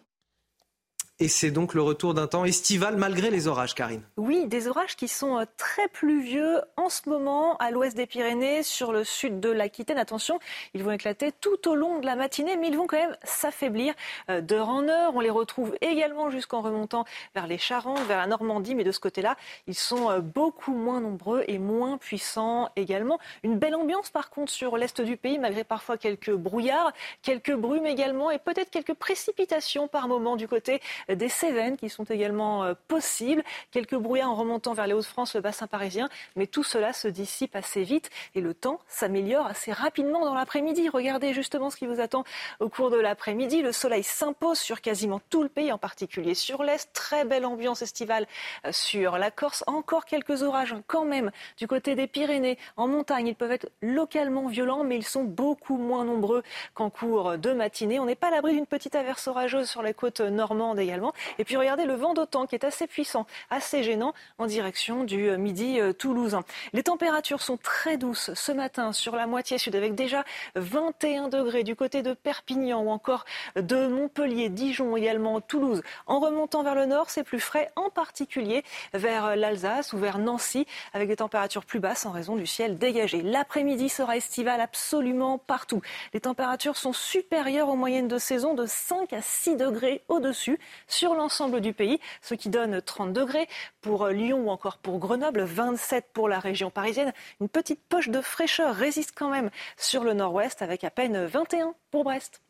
Et 1.19 1.29
c'est 1.29 1.49
donc 1.49 1.73
le 1.73 1.81
retour 1.81 2.13
d'un 2.13 2.27
temps 2.27 2.45
estival 2.45 2.95
malgré 2.95 3.31
les 3.31 3.47
orages, 3.47 3.73
Karine. 3.73 4.03
Oui, 4.17 4.45
des 4.45 4.67
orages 4.67 4.95
qui 4.95 5.07
sont 5.07 5.39
euh, 5.39 5.45
très 5.57 5.87
pluvieux 5.87 6.61
en 6.75 6.89
ce 6.89 7.09
moment 7.09 7.57
à 7.57 7.71
l'ouest 7.71 7.97
des 7.97 8.05
Pyrénées, 8.05 8.61
sur 8.61 8.91
le 8.91 9.03
sud 9.03 9.39
de 9.39 9.49
l'Aquitaine. 9.49 9.97
Attention, 9.97 10.37
ils 10.75 10.83
vont 10.83 10.91
éclater 10.91 11.31
tout 11.31 11.67
au 11.67 11.73
long 11.73 11.97
de 11.97 12.05
la 12.05 12.15
matinée, 12.15 12.55
mais 12.55 12.67
ils 12.67 12.77
vont 12.77 12.85
quand 12.85 12.99
même 12.99 13.17
s'affaiblir 13.23 13.95
euh, 14.29 14.41
d'heure 14.41 14.69
en 14.69 14.87
heure. 14.87 15.15
On 15.15 15.19
les 15.19 15.31
retrouve 15.31 15.75
également 15.81 16.29
jusqu'en 16.29 16.61
remontant 16.61 17.03
vers 17.33 17.47
les 17.47 17.57
Charentes, 17.57 18.05
vers 18.07 18.19
la 18.19 18.27
Normandie, 18.27 18.75
mais 18.75 18.83
de 18.83 18.91
ce 18.91 18.99
côté-là, 18.99 19.37
ils 19.65 19.73
sont 19.73 20.11
euh, 20.11 20.19
beaucoup 20.19 20.75
moins 20.75 21.01
nombreux 21.01 21.43
et 21.47 21.57
moins 21.57 21.97
puissants 21.97 22.69
également. 22.75 23.17
Une 23.41 23.57
belle 23.57 23.73
ambiance 23.73 24.11
par 24.11 24.29
contre 24.29 24.51
sur 24.51 24.77
l'est 24.77 25.01
du 25.01 25.17
pays, 25.17 25.39
malgré 25.39 25.63
parfois 25.63 25.97
quelques 25.97 26.33
brouillards, 26.33 26.91
quelques 27.23 27.55
brumes 27.55 27.87
également 27.87 28.29
et 28.29 28.37
peut-être 28.37 28.69
quelques 28.69 28.93
précipitations 28.93 29.87
par 29.87 30.07
moment 30.07 30.35
du 30.35 30.47
côté 30.47 30.79
des 31.15 31.29
Cévennes 31.29 31.77
qui 31.77 31.89
sont 31.89 32.03
également 32.03 32.63
euh, 32.63 32.73
possibles, 32.87 33.43
quelques 33.71 33.95
brouillards 33.95 34.31
en 34.31 34.35
remontant 34.35 34.73
vers 34.73 34.87
les 34.87 34.93
Hauts-de-France, 34.93 35.35
le 35.35 35.41
bassin 35.41 35.67
parisien, 35.67 36.09
mais 36.35 36.47
tout 36.47 36.63
cela 36.63 36.93
se 36.93 37.07
dissipe 37.07 37.55
assez 37.55 37.83
vite 37.83 38.09
et 38.35 38.41
le 38.41 38.53
temps 38.53 38.79
s'améliore 38.87 39.45
assez 39.45 39.71
rapidement 39.71 40.25
dans 40.25 40.33
l'après-midi. 40.33 40.89
Regardez 40.89 41.33
justement 41.33 41.69
ce 41.69 41.77
qui 41.77 41.85
vous 41.85 41.99
attend 41.99 42.23
au 42.59 42.69
cours 42.69 42.89
de 42.89 42.97
l'après-midi. 42.97 43.61
Le 43.61 43.71
soleil 43.71 44.03
s'impose 44.03 44.59
sur 44.59 44.81
quasiment 44.81 45.21
tout 45.29 45.43
le 45.43 45.49
pays, 45.49 45.71
en 45.71 45.77
particulier 45.77 46.33
sur 46.33 46.63
l'Est. 46.63 46.91
Très 46.93 47.25
belle 47.25 47.45
ambiance 47.45 47.81
estivale 47.81 48.27
euh, 48.65 48.71
sur 48.71 49.17
la 49.17 49.31
Corse. 49.31 49.63
Encore 49.67 50.05
quelques 50.05 50.43
orages 50.43 50.75
quand 50.87 51.05
même 51.05 51.31
du 51.57 51.67
côté 51.67 51.95
des 51.95 52.07
Pyrénées. 52.07 52.57
En 52.75 52.87
montagne, 52.87 53.27
ils 53.27 53.35
peuvent 53.35 53.51
être 53.51 53.69
localement 53.81 54.47
violents, 54.47 54.83
mais 54.83 54.97
ils 54.97 55.05
sont 55.05 55.23
beaucoup 55.23 55.77
moins 55.77 56.05
nombreux 56.05 56.43
qu'en 56.73 56.89
cours 56.89 57.37
de 57.37 57.53
matinée. 57.53 57.99
On 57.99 58.05
n'est 58.05 58.15
pas 58.15 58.27
à 58.27 58.31
l'abri 58.31 58.53
d'une 58.53 58.65
petite 58.65 58.95
averse 58.95 59.27
orageuse 59.27 59.69
sur 59.69 59.81
les 59.81 59.93
côtes 59.93 60.21
normandes 60.21 60.79
également. 60.79 60.96
Et 61.39 61.43
puis 61.43 61.57
regardez 61.57 61.85
le 61.85 61.95
vent 61.95 62.13
d'autant 62.13 62.45
qui 62.45 62.55
est 62.55 62.63
assez 62.63 62.87
puissant, 62.87 63.25
assez 63.49 63.83
gênant 63.83 64.13
en 64.37 64.45
direction 64.45 65.03
du 65.03 65.29
euh, 65.29 65.37
midi 65.37 65.79
euh, 65.79 65.93
toulousain. 65.93 66.43
Les 66.73 66.83
températures 66.83 67.41
sont 67.41 67.57
très 67.57 67.97
douces 67.97 68.33
ce 68.33 68.51
matin 68.51 68.93
sur 68.93 69.15
la 69.15 69.27
moitié 69.27 69.57
sud 69.57 69.75
avec 69.75 69.95
déjà 69.95 70.23
21 70.55 71.29
degrés 71.29 71.63
du 71.63 71.75
côté 71.75 72.01
de 72.01 72.13
Perpignan 72.13 72.81
ou 72.81 72.89
encore 72.89 73.25
de 73.55 73.87
Montpellier, 73.87 74.49
Dijon 74.49 74.95
également, 74.97 75.41
Toulouse. 75.41 75.81
En 76.05 76.19
remontant 76.19 76.63
vers 76.63 76.75
le 76.75 76.85
nord, 76.85 77.09
c'est 77.09 77.23
plus 77.23 77.39
frais, 77.39 77.69
en 77.75 77.89
particulier 77.89 78.63
vers 78.93 79.35
l'Alsace 79.35 79.93
ou 79.93 79.97
vers 79.97 80.17
Nancy, 80.17 80.65
avec 80.93 81.07
des 81.07 81.17
températures 81.17 81.65
plus 81.65 81.79
basses 81.79 82.05
en 82.05 82.11
raison 82.11 82.35
du 82.35 82.45
ciel 82.45 82.77
dégagé. 82.77 83.21
L'après-midi 83.21 83.89
sera 83.89 84.17
estival 84.17 84.61
absolument 84.61 85.37
partout. 85.37 85.81
Les 86.13 86.21
températures 86.21 86.77
sont 86.77 86.93
supérieures 86.93 87.69
aux 87.69 87.75
moyennes 87.75 88.07
de 88.07 88.17
saison 88.17 88.53
de 88.53 88.65
5 88.65 89.13
à 89.13 89.21
6 89.21 89.55
degrés 89.55 90.03
au-dessus 90.07 90.59
sur 90.87 91.13
l'ensemble 91.13 91.61
du 91.61 91.73
pays, 91.73 91.99
ce 92.21 92.33
qui 92.33 92.49
donne 92.49 92.81
30 92.81 93.13
degrés 93.13 93.47
pour 93.81 94.07
Lyon 94.07 94.47
ou 94.47 94.49
encore 94.49 94.77
pour 94.77 94.99
Grenoble, 94.99 95.43
27 95.43 96.07
pour 96.13 96.29
la 96.29 96.39
région 96.39 96.69
parisienne. 96.69 97.13
Une 97.41 97.49
petite 97.49 97.81
poche 97.87 98.09
de 98.09 98.21
fraîcheur 98.21 98.75
résiste 98.75 99.13
quand 99.15 99.29
même 99.29 99.49
sur 99.77 100.03
le 100.03 100.13
nord-ouest 100.13 100.61
avec 100.61 100.83
à 100.83 100.89
peine 100.89 101.25
21 101.25 101.73
pour 101.91 102.03
Brest. 102.03 102.41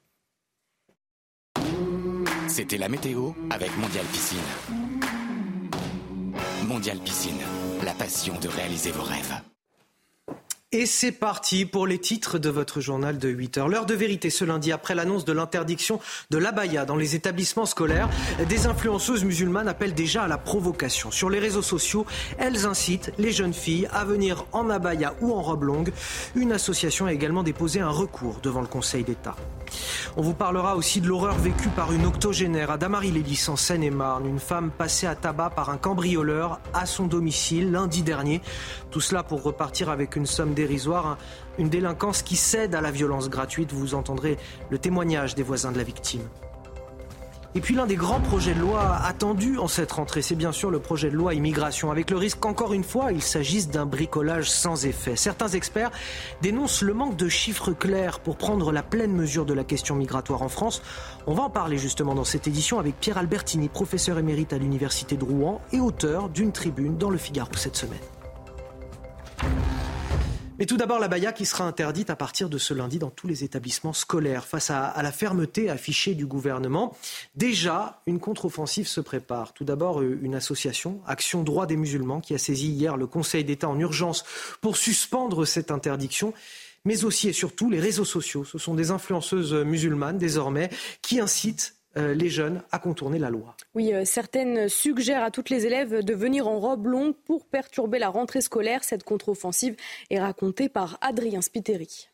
C'était 2.47 2.77
la 2.77 2.89
météo 2.89 3.31
avec 3.49 3.75
Mondial 3.77 4.05
Piscine. 4.05 4.39
Mondial 6.63 6.97
Piscine, 6.99 7.39
la 7.83 7.93
passion 7.93 8.39
de 8.39 8.47
réaliser 8.47 8.91
vos 8.91 9.03
rêves. 9.03 9.41
Et 10.73 10.85
c'est 10.85 11.13
parti 11.13 11.65
pour 11.65 11.87
les 11.87 11.97
titres 11.97 12.39
de 12.39 12.49
votre 12.49 12.81
journal 12.81 13.17
de 13.17 13.29
8 13.29 13.57
heures. 13.57 13.69
L'heure 13.69 13.85
de 13.85 13.93
vérité 13.93 14.29
ce 14.29 14.43
lundi 14.43 14.73
après 14.73 14.95
l'annonce 14.95 15.23
de 15.23 15.31
l'interdiction 15.31 16.01
de 16.29 16.37
l'abaya 16.37 16.83
dans 16.83 16.97
les 16.97 17.15
établissements 17.15 17.65
scolaires. 17.65 18.09
Des 18.49 18.67
influenceuses 18.67 19.23
musulmanes 19.23 19.69
appellent 19.69 19.93
déjà 19.93 20.23
à 20.23 20.27
la 20.27 20.37
provocation. 20.37 21.09
Sur 21.09 21.29
les 21.29 21.39
réseaux 21.39 21.61
sociaux, 21.61 22.05
elles 22.37 22.65
incitent 22.65 23.13
les 23.17 23.31
jeunes 23.31 23.53
filles 23.53 23.87
à 23.93 24.03
venir 24.03 24.43
en 24.51 24.69
abaya 24.69 25.15
ou 25.21 25.31
en 25.31 25.41
robe 25.41 25.63
longue. 25.63 25.93
Une 26.35 26.51
association 26.51 27.05
a 27.05 27.13
également 27.13 27.43
déposé 27.43 27.79
un 27.79 27.87
recours 27.87 28.41
devant 28.43 28.59
le 28.59 28.67
Conseil 28.67 29.05
d'État. 29.05 29.37
On 30.17 30.21
vous 30.21 30.33
parlera 30.33 30.75
aussi 30.75 30.99
de 30.99 31.07
l'horreur 31.07 31.37
vécue 31.37 31.69
par 31.69 31.91
une 31.91 32.05
octogénaire 32.05 32.71
à 32.71 32.77
Damary-Lélis 32.77 33.45
en 33.47 33.55
Seine-et-Marne. 33.55 34.25
Une 34.25 34.39
femme 34.39 34.71
passée 34.71 35.07
à 35.07 35.15
tabac 35.15 35.51
par 35.51 35.69
un 35.69 35.77
cambrioleur 35.77 36.59
à 36.73 36.85
son 36.85 37.05
domicile 37.05 37.71
lundi 37.71 38.01
dernier. 38.01 38.41
Tout 38.91 39.01
cela 39.01 39.23
pour 39.23 39.43
repartir 39.43 39.89
avec 39.89 40.15
une 40.15 40.25
somme 40.25 40.53
dérisoire, 40.57 41.17
une 41.57 41.69
délinquance 41.69 42.21
qui 42.21 42.35
cède 42.35 42.75
à 42.75 42.81
la 42.81 42.91
violence 42.91 43.29
gratuite. 43.29 43.71
Vous 43.71 43.95
entendrez 43.95 44.37
le 44.69 44.77
témoignage 44.77 45.35
des 45.35 45.43
voisins 45.43 45.71
de 45.71 45.77
la 45.77 45.83
victime. 45.83 46.23
Et 47.55 47.61
puis 47.61 47.73
l'un 47.73 47.87
des 47.87 47.95
grands 47.95 48.19
projets 48.19 48.53
de 48.53 48.59
loi 48.59 48.97
attendus 49.03 49.57
en 49.57 49.67
cette 49.67 49.91
rentrée, 49.91 50.21
c'est 50.21 50.35
bien 50.35 50.51
sûr 50.51 50.69
le 50.69 50.79
projet 50.79 51.09
de 51.09 51.15
loi 51.15 51.33
immigration, 51.33 51.89
avec 51.89 52.11
le 52.11 52.17
risque 52.17 52.39
qu'encore 52.39 52.73
une 52.73 52.83
fois, 52.83 53.11
il 53.11 53.23
s'agisse 53.23 53.69
d'un 53.69 53.87
bricolage 53.87 54.51
sans 54.51 54.85
effet. 54.85 55.15
Certains 55.15 55.47
experts 55.47 55.89
dénoncent 56.41 56.83
le 56.83 56.93
manque 56.93 57.15
de 57.15 57.29
chiffres 57.29 57.71
clairs 57.71 58.19
pour 58.19 58.37
prendre 58.37 58.71
la 58.71 58.83
pleine 58.83 59.11
mesure 59.11 59.45
de 59.45 59.55
la 59.55 59.63
question 59.63 59.95
migratoire 59.95 60.43
en 60.43 60.49
France. 60.49 60.83
On 61.25 61.33
va 61.33 61.43
en 61.43 61.49
parler 61.49 61.79
justement 61.79 62.13
dans 62.13 62.25
cette 62.25 62.47
édition 62.47 62.77
avec 62.77 62.99
Pierre 62.99 63.17
Albertini, 63.17 63.69
professeur 63.69 64.19
émérite 64.19 64.53
à 64.53 64.59
l'Université 64.59 65.17
de 65.17 65.23
Rouen 65.23 65.61
et 65.71 65.79
auteur 65.79 66.29
d'une 66.29 66.51
tribune 66.51 66.97
dans 66.97 67.09
le 67.09 67.17
Figaro 67.17 67.49
cette 67.55 67.77
semaine. 67.77 67.97
Mais 70.59 70.65
tout 70.65 70.77
d'abord, 70.77 70.97
la 70.97 71.07
baya 71.07 71.33
qui 71.33 71.45
sera 71.45 71.65
interdite 71.65 72.09
à 72.09 72.15
partir 72.15 72.49
de 72.49 72.57
ce 72.57 72.73
lundi 72.73 72.97
dans 72.97 73.11
tous 73.11 73.27
les 73.27 73.43
établissements 73.43 73.93
scolaires. 73.93 74.45
Face 74.45 74.71
à, 74.71 74.99
la 75.03 75.11
fermeté 75.11 75.69
affichée 75.69 76.15
du 76.15 76.25
gouvernement, 76.25 76.97
déjà, 77.35 78.01
une 78.07 78.19
contre-offensive 78.19 78.87
se 78.87 78.99
prépare. 78.99 79.53
Tout 79.53 79.65
d'abord, 79.65 80.01
euh, 80.01 80.17
une 80.21 80.33
association, 80.33 80.99
Action 81.05 81.43
Droit 81.43 81.67
des 81.67 81.77
musulmans, 81.77 82.21
qui 82.21 82.33
a 82.33 82.39
saisi 82.39 82.69
hier 82.69 82.97
le 82.97 83.05
Conseil 83.05 83.43
d'État 83.43 83.69
en 83.69 83.79
urgence 83.79 84.23
pour 84.61 84.77
suspendre 84.77 85.45
cette 85.45 85.71
interdiction 85.71 86.33
mais 86.85 87.03
aussi 87.03 87.27
et 87.27 87.33
surtout 87.33 87.69
les 87.69 87.81
réseaux 87.81 88.05
sociaux. 88.05 88.45
Ce 88.45 88.57
sont 88.57 88.73
des 88.73 88.91
influenceuses 88.91 89.53
musulmanes 89.53 90.17
désormais 90.17 90.69
qui 91.01 91.19
incitent 91.19 91.76
les 91.97 92.29
jeunes 92.29 92.61
à 92.71 92.79
contourner 92.79 93.19
la 93.19 93.29
loi. 93.29 93.55
Oui, 93.73 93.93
euh, 93.93 94.05
certaines 94.05 94.69
suggèrent 94.69 95.23
à 95.23 95.31
toutes 95.31 95.49
les 95.49 95.65
élèves 95.65 96.03
de 96.03 96.13
venir 96.13 96.47
en 96.47 96.59
robe 96.59 96.87
longue 96.87 97.15
pour 97.25 97.45
perturber 97.45 97.99
la 97.99 98.09
rentrée 98.09 98.41
scolaire. 98.41 98.83
Cette 98.83 99.03
contre-offensive 99.03 99.75
est 100.09 100.19
racontée 100.19 100.69
par 100.69 100.97
Adrien 101.01 101.41
Spiteri. 101.41 102.09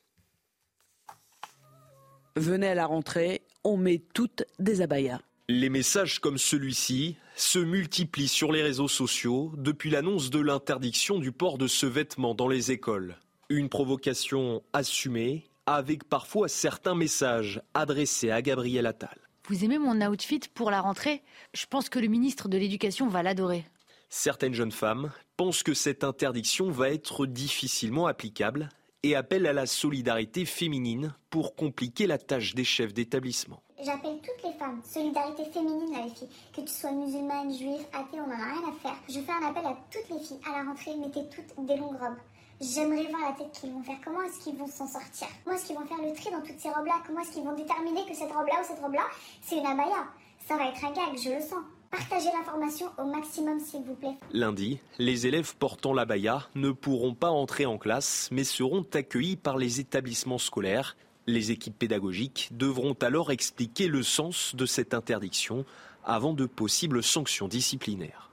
Venez 2.35 2.67
à 2.67 2.75
la 2.75 2.85
rentrée, 2.85 3.41
on 3.63 3.77
met 3.77 4.01
toutes 4.13 4.43
des 4.57 4.81
abayas. 4.81 5.19
Les 5.49 5.69
messages 5.69 6.19
comme 6.19 6.37
celui-ci 6.37 7.17
se 7.35 7.59
multiplient 7.59 8.27
sur 8.27 8.51
les 8.51 8.63
réseaux 8.63 8.87
sociaux 8.87 9.51
depuis 9.57 9.89
l'annonce 9.89 10.29
de 10.29 10.39
l'interdiction 10.39 11.19
du 11.19 11.31
port 11.31 11.57
de 11.57 11.67
ce 11.67 11.85
vêtement 11.85 12.33
dans 12.33 12.47
les 12.47 12.71
écoles. 12.71 13.17
Une 13.49 13.69
provocation 13.69 14.63
assumée 14.71 15.43
avec 15.65 16.05
parfois 16.05 16.47
certains 16.47 16.95
messages 16.95 17.61
adressés 17.73 18.31
à 18.31 18.41
Gabriel 18.41 18.85
Attal. 18.85 19.22
Vous 19.49 19.65
aimez 19.65 19.77
mon 19.77 19.99
outfit 20.07 20.39
pour 20.53 20.71
la 20.71 20.79
rentrée? 20.79 21.21
Je 21.53 21.65
pense 21.65 21.89
que 21.89 21.99
le 21.99 22.07
ministre 22.07 22.47
de 22.47 22.57
l'Éducation 22.57 23.09
va 23.09 23.23
l'adorer. 23.23 23.65
Certaines 24.07 24.53
jeunes 24.53 24.71
femmes 24.71 25.11
pensent 25.35 25.63
que 25.63 25.73
cette 25.73 26.05
interdiction 26.05 26.71
va 26.71 26.91
être 26.91 27.25
difficilement 27.25 28.07
applicable 28.07 28.69
et 29.03 29.17
appellent 29.17 29.47
à 29.47 29.51
la 29.51 29.65
solidarité 29.65 30.45
féminine 30.45 31.13
pour 31.29 31.57
compliquer 31.57 32.07
la 32.07 32.17
tâche 32.17 32.55
des 32.55 32.63
chefs 32.63 32.93
d'établissement. 32.93 33.61
J'appelle 33.83 34.17
toutes 34.23 34.49
les 34.49 34.57
femmes, 34.57 34.81
solidarité 34.81 35.43
féminine 35.51 35.91
les 35.91 36.09
filles, 36.15 36.29
que 36.55 36.61
tu 36.61 36.71
sois 36.71 36.93
musulmane, 36.93 37.53
juive, 37.53 37.85
athée, 37.91 38.21
on 38.21 38.27
n'en 38.27 38.39
a 38.39 38.53
rien 38.53 38.69
à 38.69 38.71
faire. 38.81 38.95
Je 39.09 39.19
fais 39.19 39.31
un 39.31 39.49
appel 39.49 39.65
à 39.65 39.77
toutes 39.91 40.09
les 40.09 40.23
filles, 40.23 40.39
à 40.47 40.51
la 40.57 40.69
rentrée, 40.69 40.95
mettez 40.95 41.27
toutes 41.35 41.65
des 41.65 41.75
longues 41.75 41.99
robes. 41.99 42.15
J'aimerais 42.61 43.07
voir 43.09 43.21
la 43.29 43.35
tête 43.35 43.51
qu'ils 43.59 43.71
vont 43.71 43.83
faire. 43.83 43.97
Comment 44.03 44.21
est-ce 44.23 44.39
qu'ils 44.43 44.55
vont 44.55 44.67
s'en 44.67 44.87
sortir? 44.87 45.27
Comment 45.43 45.55
est-ce 45.55 45.65
qu'ils 45.65 45.75
vont 45.75 45.85
faire 45.85 45.97
le 45.97 46.13
tri 46.13 46.31
dans 46.31 46.41
toutes 46.41 46.59
ces 46.59 46.69
robes-là? 46.69 47.01
Comment 47.05 47.21
est-ce 47.21 47.31
qu'ils 47.31 47.43
vont 47.43 47.55
déterminer 47.55 48.05
que 48.05 48.15
cette 48.15 48.31
robe-là 48.31 48.61
ou 48.61 48.67
cette 48.67 48.79
robe-là, 48.79 49.05
c'est 49.41 49.57
une 49.57 49.65
abaya? 49.65 50.07
Ça 50.47 50.57
va 50.57 50.67
être 50.69 50.83
un 50.83 50.91
gag, 50.91 51.17
je 51.17 51.29
le 51.29 51.41
sens. 51.41 51.63
Partagez 51.91 52.29
l'information 52.35 52.87
au 52.97 53.05
maximum, 53.05 53.59
s'il 53.59 53.83
vous 53.83 53.95
plaît. 53.95 54.15
Lundi, 54.31 54.79
les 54.97 55.27
élèves 55.27 55.55
portant 55.57 55.93
la 55.93 56.05
baya 56.05 56.47
ne 56.55 56.71
pourront 56.71 57.13
pas 57.13 57.29
entrer 57.29 57.65
en 57.65 57.77
classe, 57.77 58.29
mais 58.31 58.43
seront 58.43 58.85
accueillis 58.93 59.35
par 59.35 59.57
les 59.57 59.79
établissements 59.79 60.39
scolaires. 60.39 60.97
Les 61.27 61.51
équipes 61.51 61.77
pédagogiques 61.77 62.49
devront 62.51 62.95
alors 63.01 63.31
expliquer 63.31 63.87
le 63.87 64.03
sens 64.03 64.55
de 64.55 64.65
cette 64.65 64.93
interdiction 64.93 65.65
avant 66.03 66.33
de 66.33 66.45
possibles 66.45 67.03
sanctions 67.03 67.47
disciplinaires. 67.47 68.32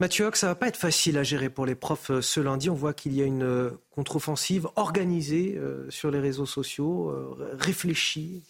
Mathieu 0.00 0.24
Hoc, 0.24 0.36
ça 0.36 0.46
va 0.46 0.54
pas 0.54 0.66
être 0.66 0.78
facile 0.78 1.18
à 1.18 1.22
gérer 1.22 1.50
pour 1.50 1.66
les 1.66 1.74
profs 1.74 2.10
euh, 2.10 2.22
ce 2.22 2.40
lundi. 2.40 2.70
On 2.70 2.74
voit 2.74 2.94
qu'il 2.94 3.14
y 3.14 3.20
a 3.20 3.26
une 3.26 3.42
euh, 3.42 3.70
contre-offensive 3.90 4.66
organisée 4.76 5.56
euh, 5.58 5.88
sur 5.90 6.10
les 6.10 6.18
réseaux 6.18 6.46
sociaux, 6.46 7.14
réfléchie. 7.52 8.42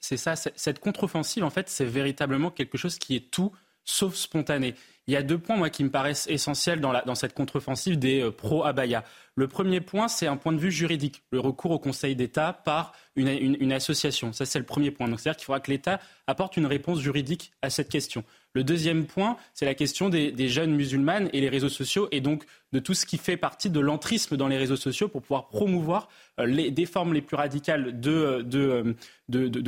c'est 0.00 0.16
ça. 0.16 0.34
Cette 0.36 0.78
contre-offensive, 0.78 1.44
en 1.44 1.50
fait, 1.50 1.68
c'est 1.68 1.84
véritablement 1.84 2.50
quelque 2.50 2.78
chose 2.78 2.98
qui 2.98 3.14
est 3.14 3.30
tout 3.30 3.52
sauf 3.84 4.14
spontané. 4.14 4.74
Il 5.06 5.12
y 5.12 5.16
a 5.18 5.22
deux 5.22 5.36
points, 5.36 5.56
moi, 5.58 5.68
qui 5.68 5.84
me 5.84 5.90
paraissent 5.90 6.26
essentiels 6.30 6.80
dans, 6.80 6.92
la, 6.92 7.02
dans 7.02 7.14
cette 7.14 7.34
contre-offensive 7.34 7.98
des 7.98 8.30
pro-abaya. 8.30 9.04
Le 9.34 9.48
premier 9.48 9.82
point, 9.82 10.08
c'est 10.08 10.26
un 10.26 10.38
point 10.38 10.52
de 10.52 10.58
vue 10.58 10.72
juridique, 10.72 11.22
le 11.30 11.40
recours 11.40 11.72
au 11.72 11.78
Conseil 11.78 12.16
d'État 12.16 12.54
par 12.54 12.94
une, 13.14 13.28
une, 13.28 13.72
association. 13.72 14.32
Ça, 14.32 14.46
c'est 14.46 14.58
le 14.58 14.64
premier 14.64 14.90
point. 14.90 15.08
Donc, 15.08 15.20
c'est-à-dire 15.20 15.36
qu'il 15.36 15.44
faudra 15.44 15.60
que 15.60 15.70
l'État 15.70 16.00
apporte 16.26 16.56
une 16.56 16.64
réponse 16.64 17.00
juridique 17.00 17.52
à 17.60 17.68
cette 17.68 17.90
question. 17.90 18.24
Le 18.56 18.62
deuxième 18.62 19.06
point, 19.06 19.36
c'est 19.52 19.64
la 19.64 19.74
question 19.74 20.08
des, 20.08 20.48
jeunes 20.48 20.76
musulmanes 20.76 21.28
et 21.32 21.40
les 21.40 21.48
réseaux 21.48 21.68
sociaux, 21.68 22.06
et 22.12 22.20
donc 22.20 22.44
de 22.72 22.78
tout 22.78 22.94
ce 22.94 23.04
qui 23.04 23.18
fait 23.18 23.36
partie 23.36 23.68
de 23.68 23.80
l'entrisme 23.80 24.36
dans 24.36 24.46
les 24.46 24.56
réseaux 24.56 24.76
sociaux 24.76 25.08
pour 25.08 25.22
pouvoir 25.22 25.48
promouvoir 25.48 26.08
euh, 26.38 26.46
les, 26.46 26.70
des 26.70 26.86
formes 26.86 27.14
les 27.14 27.20
plus 27.20 27.36
radicales 27.36 27.98
de, 28.00 28.94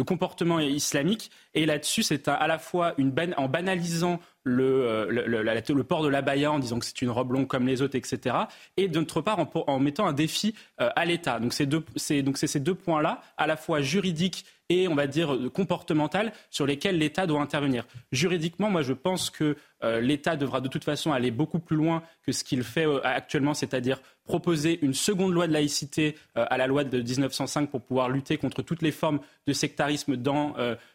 comportement 0.06 0.60
islamique. 0.60 1.32
Et 1.54 1.66
là-dessus, 1.66 2.04
c'est 2.04 2.28
à 2.28 2.46
la 2.46 2.58
fois 2.58 2.94
en 3.36 3.48
banalisant 3.48 4.20
le, 4.44 4.64
euh, 4.64 5.06
le, 5.10 5.82
port 5.82 6.04
de 6.04 6.08
l'abaya 6.08 6.52
en 6.52 6.60
disant 6.60 6.78
que 6.78 6.84
c'est 6.84 7.02
une 7.02 7.10
robe 7.10 7.32
longue 7.32 7.48
comme 7.48 7.66
les 7.66 7.82
autres, 7.82 7.96
etc. 7.96 8.36
Et 8.76 8.86
d'autre 8.86 9.20
part, 9.20 9.40
en, 9.40 9.50
en, 9.66 9.80
mettant 9.80 10.06
un 10.06 10.12
défi 10.12 10.54
euh, 10.80 10.90
à 10.94 11.04
l'État. 11.04 11.40
Donc 11.40 11.52
c'est 11.52 11.66
ces 11.96 12.60
deux 12.60 12.74
points-là, 12.74 13.20
à 13.36 13.48
la 13.48 13.56
fois 13.56 13.80
juridiques 13.80 14.44
et 14.68 14.88
on 14.88 14.94
va 14.94 15.06
dire 15.06 15.38
comportemental 15.52 16.32
sur 16.50 16.66
lesquels 16.66 16.98
l'État 16.98 17.26
doit 17.26 17.40
intervenir. 17.40 17.86
Juridiquement, 18.12 18.70
moi 18.70 18.82
je 18.82 18.92
pense 18.92 19.30
que 19.30 19.56
euh, 19.84 20.00
l'État 20.00 20.36
devra 20.36 20.60
de 20.60 20.68
toute 20.68 20.84
façon 20.84 21.12
aller 21.12 21.30
beaucoup 21.30 21.58
plus 21.58 21.76
loin 21.76 22.02
que 22.24 22.32
ce 22.32 22.44
qu'il 22.44 22.62
fait 22.62 22.86
euh, 22.86 23.00
actuellement, 23.04 23.52
c'est-à-dire 23.52 24.00
proposer 24.24 24.78
une 24.82 24.94
seconde 24.94 25.32
loi 25.32 25.46
de 25.46 25.52
laïcité 25.52 26.16
euh, 26.36 26.46
à 26.48 26.56
la 26.56 26.66
loi 26.66 26.82
de 26.82 26.98
1905 27.00 27.70
pour 27.70 27.82
pouvoir 27.82 28.08
lutter 28.08 28.38
contre 28.38 28.62
toutes 28.62 28.82
les 28.82 28.90
formes 28.90 29.20
de 29.46 29.52
sectarisme 29.52 30.16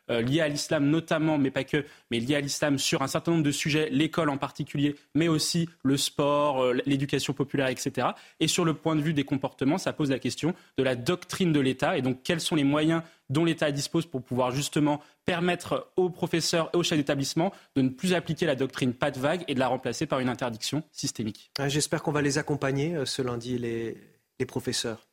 liées 0.09 0.41
à 0.41 0.49
l'islam 0.49 0.89
notamment, 0.89 1.37
mais 1.37 1.51
pas 1.51 1.63
que, 1.63 1.85
mais 2.09 2.19
liées 2.19 2.35
à 2.35 2.41
l'islam 2.41 2.77
sur 2.77 3.01
un 3.01 3.07
certain 3.07 3.31
nombre 3.31 3.43
de 3.43 3.51
sujets, 3.51 3.89
l'école 3.91 4.29
en 4.29 4.37
particulier, 4.37 4.97
mais 5.15 5.29
aussi 5.29 5.69
le 5.83 5.95
sport, 5.95 6.73
l'éducation 6.85 7.31
populaire, 7.31 7.67
etc. 7.67 8.09
Et 8.41 8.49
sur 8.49 8.65
le 8.65 8.73
point 8.73 8.97
de 8.97 9.01
vue 9.01 9.13
des 9.13 9.23
comportements, 9.23 9.77
ça 9.77 9.93
pose 9.93 10.09
la 10.09 10.19
question 10.19 10.53
de 10.77 10.83
la 10.83 10.95
doctrine 10.95 11.53
de 11.53 11.61
l'État 11.61 11.97
et 11.97 12.01
donc 12.01 12.23
quels 12.23 12.41
sont 12.41 12.55
les 12.55 12.65
moyens 12.65 13.03
dont 13.31 13.45
l'État 13.45 13.71
dispose 13.71 14.05
pour 14.05 14.21
pouvoir 14.21 14.51
justement 14.51 15.01
permettre 15.25 15.91
aux 15.95 16.09
professeurs 16.09 16.69
et 16.73 16.77
aux 16.77 16.83
chefs 16.83 16.97
d'établissement 16.97 17.51
de 17.75 17.81
ne 17.81 17.89
plus 17.89 18.13
appliquer 18.13 18.45
la 18.45 18.55
doctrine 18.55 18.93
pas 18.93 19.11
de 19.11 19.19
vague 19.19 19.43
et 19.47 19.55
de 19.55 19.59
la 19.59 19.67
remplacer 19.67 20.05
par 20.05 20.19
une 20.19 20.29
interdiction 20.29 20.83
systémique. 20.91 21.51
J'espère 21.67 22.03
qu'on 22.03 22.11
va 22.11 22.21
les 22.21 22.37
accompagner 22.37 22.95
euh, 22.95 23.05
ce 23.05 23.21
lundi, 23.21 23.57
les, 23.57 23.97
les 24.39 24.45
professeurs. 24.45 25.07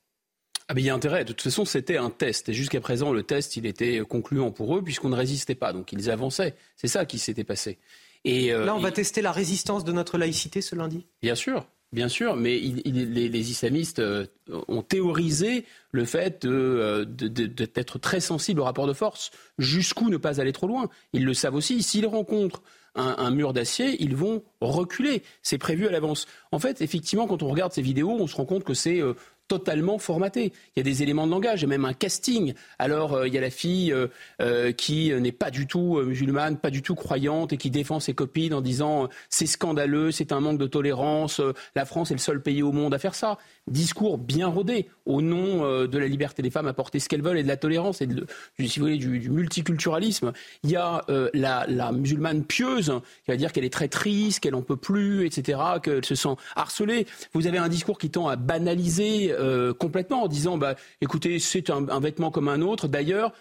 Ah 0.71 0.75
mais 0.75 0.83
il 0.83 0.85
y 0.85 0.91
a 0.91 0.95
intérêt. 0.95 1.25
De 1.25 1.33
toute 1.33 1.43
façon, 1.43 1.65
c'était 1.65 1.97
un 1.97 2.11
test. 2.11 2.51
Et 2.51 2.53
jusqu'à 2.53 2.81
présent, 2.81 3.11
le 3.11 3.23
test, 3.23 3.57
il 3.57 3.65
était 3.65 4.01
concluant 4.01 4.51
pour 4.51 4.77
eux 4.77 4.83
puisqu'on 4.83 5.09
ne 5.09 5.17
résistait 5.17 5.55
pas. 5.55 5.73
Donc 5.73 5.93
ils 5.93 6.11
avançaient. 6.11 6.55
C'est 6.77 6.89
ça 6.89 7.07
qui 7.07 7.19
s'était 7.19 7.45
passé. 7.45 7.79
Et 8.25 8.53
euh, 8.53 8.67
Là, 8.67 8.75
on 8.75 8.81
va 8.81 8.91
tester 8.91 9.23
la 9.23 9.33
résistance 9.33 9.85
de 9.85 9.93
notre 9.93 10.19
laïcité 10.19 10.61
ce 10.61 10.75
lundi? 10.75 11.07
Bien 11.23 11.35
sûr. 11.35 11.67
Bien 11.91 12.09
sûr, 12.09 12.37
mais 12.37 12.59
les, 12.59 13.51
islamistes 13.51 13.99
euh, 13.99 14.27
ont 14.69 14.83
théorisé 14.83 15.65
le 15.91 16.05
fait 16.05 16.45
euh, 16.45 17.07
d'être 17.07 17.99
très 17.99 18.21
sensibles 18.21 18.61
au 18.61 18.65
rapport 18.65 18.87
de 18.87 18.93
force. 18.93 19.31
Jusqu'où 19.57 20.11
ne 20.11 20.19
pas 20.19 20.39
aller 20.39 20.53
trop 20.53 20.67
loin 20.67 20.91
Ils 21.15 21.25
le 21.25 21.33
savent 21.33 21.55
aussi. 21.55 21.83
S'ils 21.83 22.07
rencontrent 22.07 22.63
un, 22.95 23.31
mur 23.31 23.53
d'acier, 23.53 23.97
ils 24.03 24.17
vont 24.17 24.43
reculer. 24.61 25.23
C'est 25.43 25.57
prévu 25.57 25.87
à 25.87 25.91
l'avance. 25.91 26.27
En 26.53 26.59
fait, 26.59 26.83
effectivement, 26.83 27.27
quand 27.27 27.43
on 27.43 27.49
regarde 27.49 27.73
ces 27.73 27.83
vidéos, 27.83 28.11
on 28.11 28.27
se 28.27 28.37
rend 28.37 28.45
compte 28.45 28.65
que 28.65 28.75
c'est 28.75 29.01
euh, 29.01 29.15
totalement 29.49 29.99
formaté. 29.99 30.53
Il 30.77 30.79
y 30.79 30.81
a 30.81 30.83
des 30.83 31.03
éléments 31.03 31.27
de 31.27 31.33
langage, 31.33 31.65
et 31.65 31.67
même 31.67 31.87
un 31.87 31.95
casting. 31.95 32.55
Alors, 32.79 33.15
euh, 33.15 33.27
il 33.27 33.35
y 33.35 33.39
a 33.39 33.41
la 33.41 33.51
fille 33.51 33.93
euh, 33.93 34.09
euh, 34.41 34.73
qui 34.73 35.13
n'est 35.13 35.33
pas 35.33 35.51
du 35.51 35.67
tout 35.67 36.01
musulmane, 36.03 36.59
pas 36.59 36.71
du 36.71 36.83
tout 36.83 36.95
croyante, 36.95 37.53
et 37.53 37.57
qui 37.57 37.71
défend 37.71 37.99
ses 37.99 38.15
copines 38.15 38.55
en 38.55 38.61
disant 38.61 39.09
c'est 39.31 39.47
scandaleux, 39.47 40.13
c'est 40.13 40.33
un 40.33 40.41
manque 40.41 40.59
de 40.59 40.67
tolérance, 40.67 41.41
la 41.75 41.85
France 41.87 42.11
est 42.11 42.15
le 42.15 42.21
seul 42.21 42.43
pays 42.43 42.63
au 42.63 42.73
monde 42.73 42.95
à 42.95 42.99
faire 42.99 43.15
ça. 43.15 43.39
Discours 43.67 44.19
bien 44.19 44.47
rodé 44.47 44.89
au 45.07 45.23
nom 45.23 45.87
de 45.87 45.99
la 45.99 46.07
liberté 46.07 46.43
des 46.43 46.51
femmes 46.51 46.67
à 46.67 46.73
porter 46.73 47.01
ce 47.01 47.09
qu'elles 47.09 47.23
veulent 47.23 47.39
et 47.39 47.43
de 47.43 47.49
la 47.49 47.57
tolérance 47.57 48.03
et 48.03 48.07
du, 48.07 49.31
multiculturalisme. 49.31 50.33
Il 50.63 50.71
y 50.71 50.77
a 50.77 51.05
la, 51.35 51.67
la, 51.69 51.93
musulmane 51.93 52.45
pieuse 52.45 52.93
qui 53.25 53.31
va 53.31 53.37
dire 53.37 53.53
qu'elle 53.53 53.65
est 53.65 53.73
très 53.73 53.89
triste, 53.89 54.41
qu'elle 54.41 54.53
n'en 54.53 54.63
peut 54.63 54.77
plus, 54.77 55.27
etc., 55.27 55.59
qu'elle 55.83 56.05
se 56.05 56.15
sent 56.15 56.37
harcelée. 56.57 57.07
Vous 57.33 57.47
avez 57.47 57.59
un 57.59 57.69
discours 57.69 57.99
qui 57.99 58.11
tend 58.11 58.29
à 58.29 58.37
banaliser 58.37 59.35
euh, 59.39 59.73
complètement 59.73 60.25
en 60.25 60.29
disant 60.29 60.59
bah, 60.59 60.75
écoutez, 61.01 61.39
c'est 61.39 61.71
un, 61.71 62.01
vêtement 62.01 62.31
comme 62.31 62.49
un 62.49 62.61
autre. 62.61 62.89
D'ailleurs, 62.89 63.33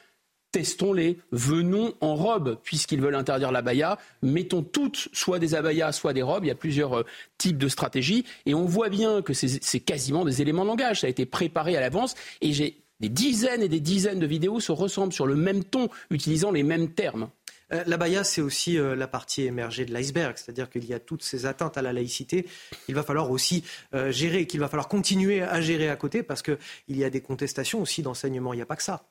testons-les, 0.51 1.19
venons 1.31 1.93
en 2.01 2.15
robe, 2.15 2.57
puisqu'ils 2.63 3.01
veulent 3.01 3.15
interdire 3.15 3.51
l'abaya, 3.51 3.97
mettons 4.21 4.63
toutes 4.63 5.09
soit 5.13 5.39
des 5.39 5.55
abayas, 5.55 5.91
soit 5.91 6.13
des 6.13 6.21
robes, 6.21 6.45
il 6.45 6.47
y 6.47 6.51
a 6.51 6.55
plusieurs 6.55 6.99
euh, 6.99 7.05
types 7.37 7.57
de 7.57 7.67
stratégies, 7.67 8.25
et 8.45 8.53
on 8.53 8.65
voit 8.65 8.89
bien 8.89 9.21
que 9.21 9.33
c'est 9.33 9.79
quasiment 9.79 10.25
des 10.25 10.41
éléments 10.41 10.63
de 10.63 10.69
langage, 10.69 11.01
ça 11.01 11.07
a 11.07 11.09
été 11.09 11.25
préparé 11.25 11.75
à 11.75 11.81
l'avance, 11.81 12.15
et 12.41 12.53
j'ai 12.53 12.77
des 12.99 13.09
dizaines 13.09 13.61
et 13.61 13.69
des 13.69 13.79
dizaines 13.79 14.19
de 14.19 14.25
vidéos 14.25 14.59
se 14.59 14.71
ressemblent 14.71 15.13
sur 15.13 15.27
le 15.27 15.35
même 15.35 15.63
ton, 15.63 15.89
utilisant 16.09 16.51
les 16.51 16.63
mêmes 16.63 16.89
termes. 16.89 17.29
Euh, 17.73 17.83
la 17.85 17.97
baya, 17.97 18.23
c'est 18.23 18.41
aussi 18.41 18.77
euh, 18.77 18.95
la 18.95 19.07
partie 19.07 19.43
émergée 19.43 19.85
de 19.85 19.93
l'iceberg, 19.93 20.37
c'est-à-dire 20.37 20.69
qu'il 20.69 20.85
y 20.85 20.93
a 20.93 20.99
toutes 20.99 21.23
ces 21.23 21.45
atteintes 21.45 21.77
à 21.77 21.81
la 21.81 21.93
laïcité. 21.93 22.47
Il 22.87 22.95
va 22.95 23.03
falloir 23.03 23.29
aussi 23.31 23.63
euh, 23.93 24.11
gérer, 24.11 24.47
qu'il 24.47 24.59
va 24.59 24.69
falloir 24.69 24.87
continuer 24.87 25.41
à 25.41 25.59
gérer 25.61 25.89
à 25.89 25.95
côté, 25.95 26.23
parce 26.23 26.41
qu'il 26.41 26.57
y 26.89 27.03
a 27.03 27.09
des 27.09 27.21
contestations 27.21 27.81
aussi 27.81 28.01
d'enseignement. 28.01 28.53
Il 28.53 28.57
n'y 28.57 28.61
a 28.61 28.65
pas 28.65 28.75
que 28.75 28.83
ça. 28.83 29.05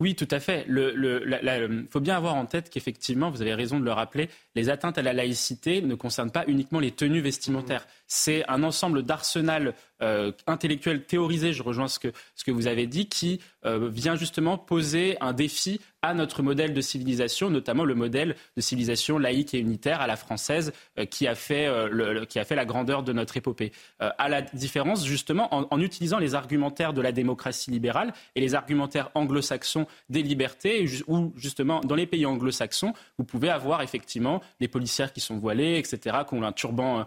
Oui, 0.00 0.14
tout 0.14 0.28
à 0.30 0.40
fait. 0.40 0.64
Il 0.66 1.86
faut 1.90 2.00
bien 2.00 2.16
avoir 2.16 2.34
en 2.34 2.46
tête 2.46 2.70
qu'effectivement, 2.70 3.30
vous 3.30 3.42
avez 3.42 3.52
raison 3.52 3.78
de 3.78 3.84
le 3.84 3.92
rappeler, 3.92 4.30
les 4.54 4.70
atteintes 4.70 4.96
à 4.96 5.02
la 5.02 5.12
laïcité 5.12 5.82
ne 5.82 5.94
concernent 5.94 6.30
pas 6.30 6.44
uniquement 6.46 6.80
les 6.80 6.90
tenues 6.90 7.20
vestimentaires. 7.20 7.86
C'est 8.12 8.44
un 8.48 8.64
ensemble 8.64 9.04
d'arsenal 9.04 9.72
euh, 10.02 10.32
intellectuel 10.46 11.04
théorisé, 11.04 11.52
je 11.52 11.62
rejoins 11.62 11.86
ce 11.86 11.98
que, 11.98 12.08
ce 12.34 12.44
que 12.44 12.50
vous 12.50 12.66
avez 12.66 12.86
dit, 12.86 13.08
qui 13.08 13.40
euh, 13.66 13.88
vient 13.88 14.16
justement 14.16 14.56
poser 14.56 15.16
un 15.20 15.32
défi 15.32 15.80
à 16.02 16.14
notre 16.14 16.42
modèle 16.42 16.72
de 16.72 16.80
civilisation, 16.80 17.50
notamment 17.50 17.84
le 17.84 17.94
modèle 17.94 18.34
de 18.56 18.62
civilisation 18.62 19.18
laïque 19.18 19.52
et 19.52 19.58
unitaire 19.58 20.00
à 20.00 20.06
la 20.06 20.16
française 20.16 20.72
euh, 20.98 21.04
qui, 21.04 21.28
a 21.28 21.34
fait, 21.34 21.68
le, 21.90 22.24
qui 22.24 22.38
a 22.38 22.44
fait 22.44 22.54
la 22.54 22.64
grandeur 22.64 23.02
de 23.02 23.12
notre 23.12 23.36
épopée. 23.36 23.72
à 24.00 24.28
la 24.28 24.42
différence, 24.42 25.04
justement, 25.04 25.54
en, 25.54 25.68
en, 25.70 25.80
utilisant 25.80 26.18
les 26.18 26.34
argumentaires 26.34 26.94
de 26.94 27.02
la 27.02 27.12
démocratie 27.12 27.70
libérale 27.70 28.12
et 28.34 28.40
les 28.40 28.54
argumentaires 28.54 29.10
anglo-saxons 29.14 29.86
des 30.08 30.22
libertés, 30.22 30.88
où 31.06 31.32
justement, 31.36 31.80
dans 31.80 31.94
les 31.94 32.06
pays 32.06 32.24
anglo-saxons, 32.24 32.94
vous 33.18 33.24
pouvez 33.24 33.50
avoir 33.50 33.82
effectivement 33.82 34.40
des 34.58 34.68
policières 34.68 35.12
qui 35.12 35.20
sont 35.20 35.36
voilées, 35.36 35.76
etc., 35.76 36.18
qui 36.26 36.34
ont 36.34 36.42
un 36.42 36.52
turban 36.52 37.06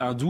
hindou. 0.00 0.23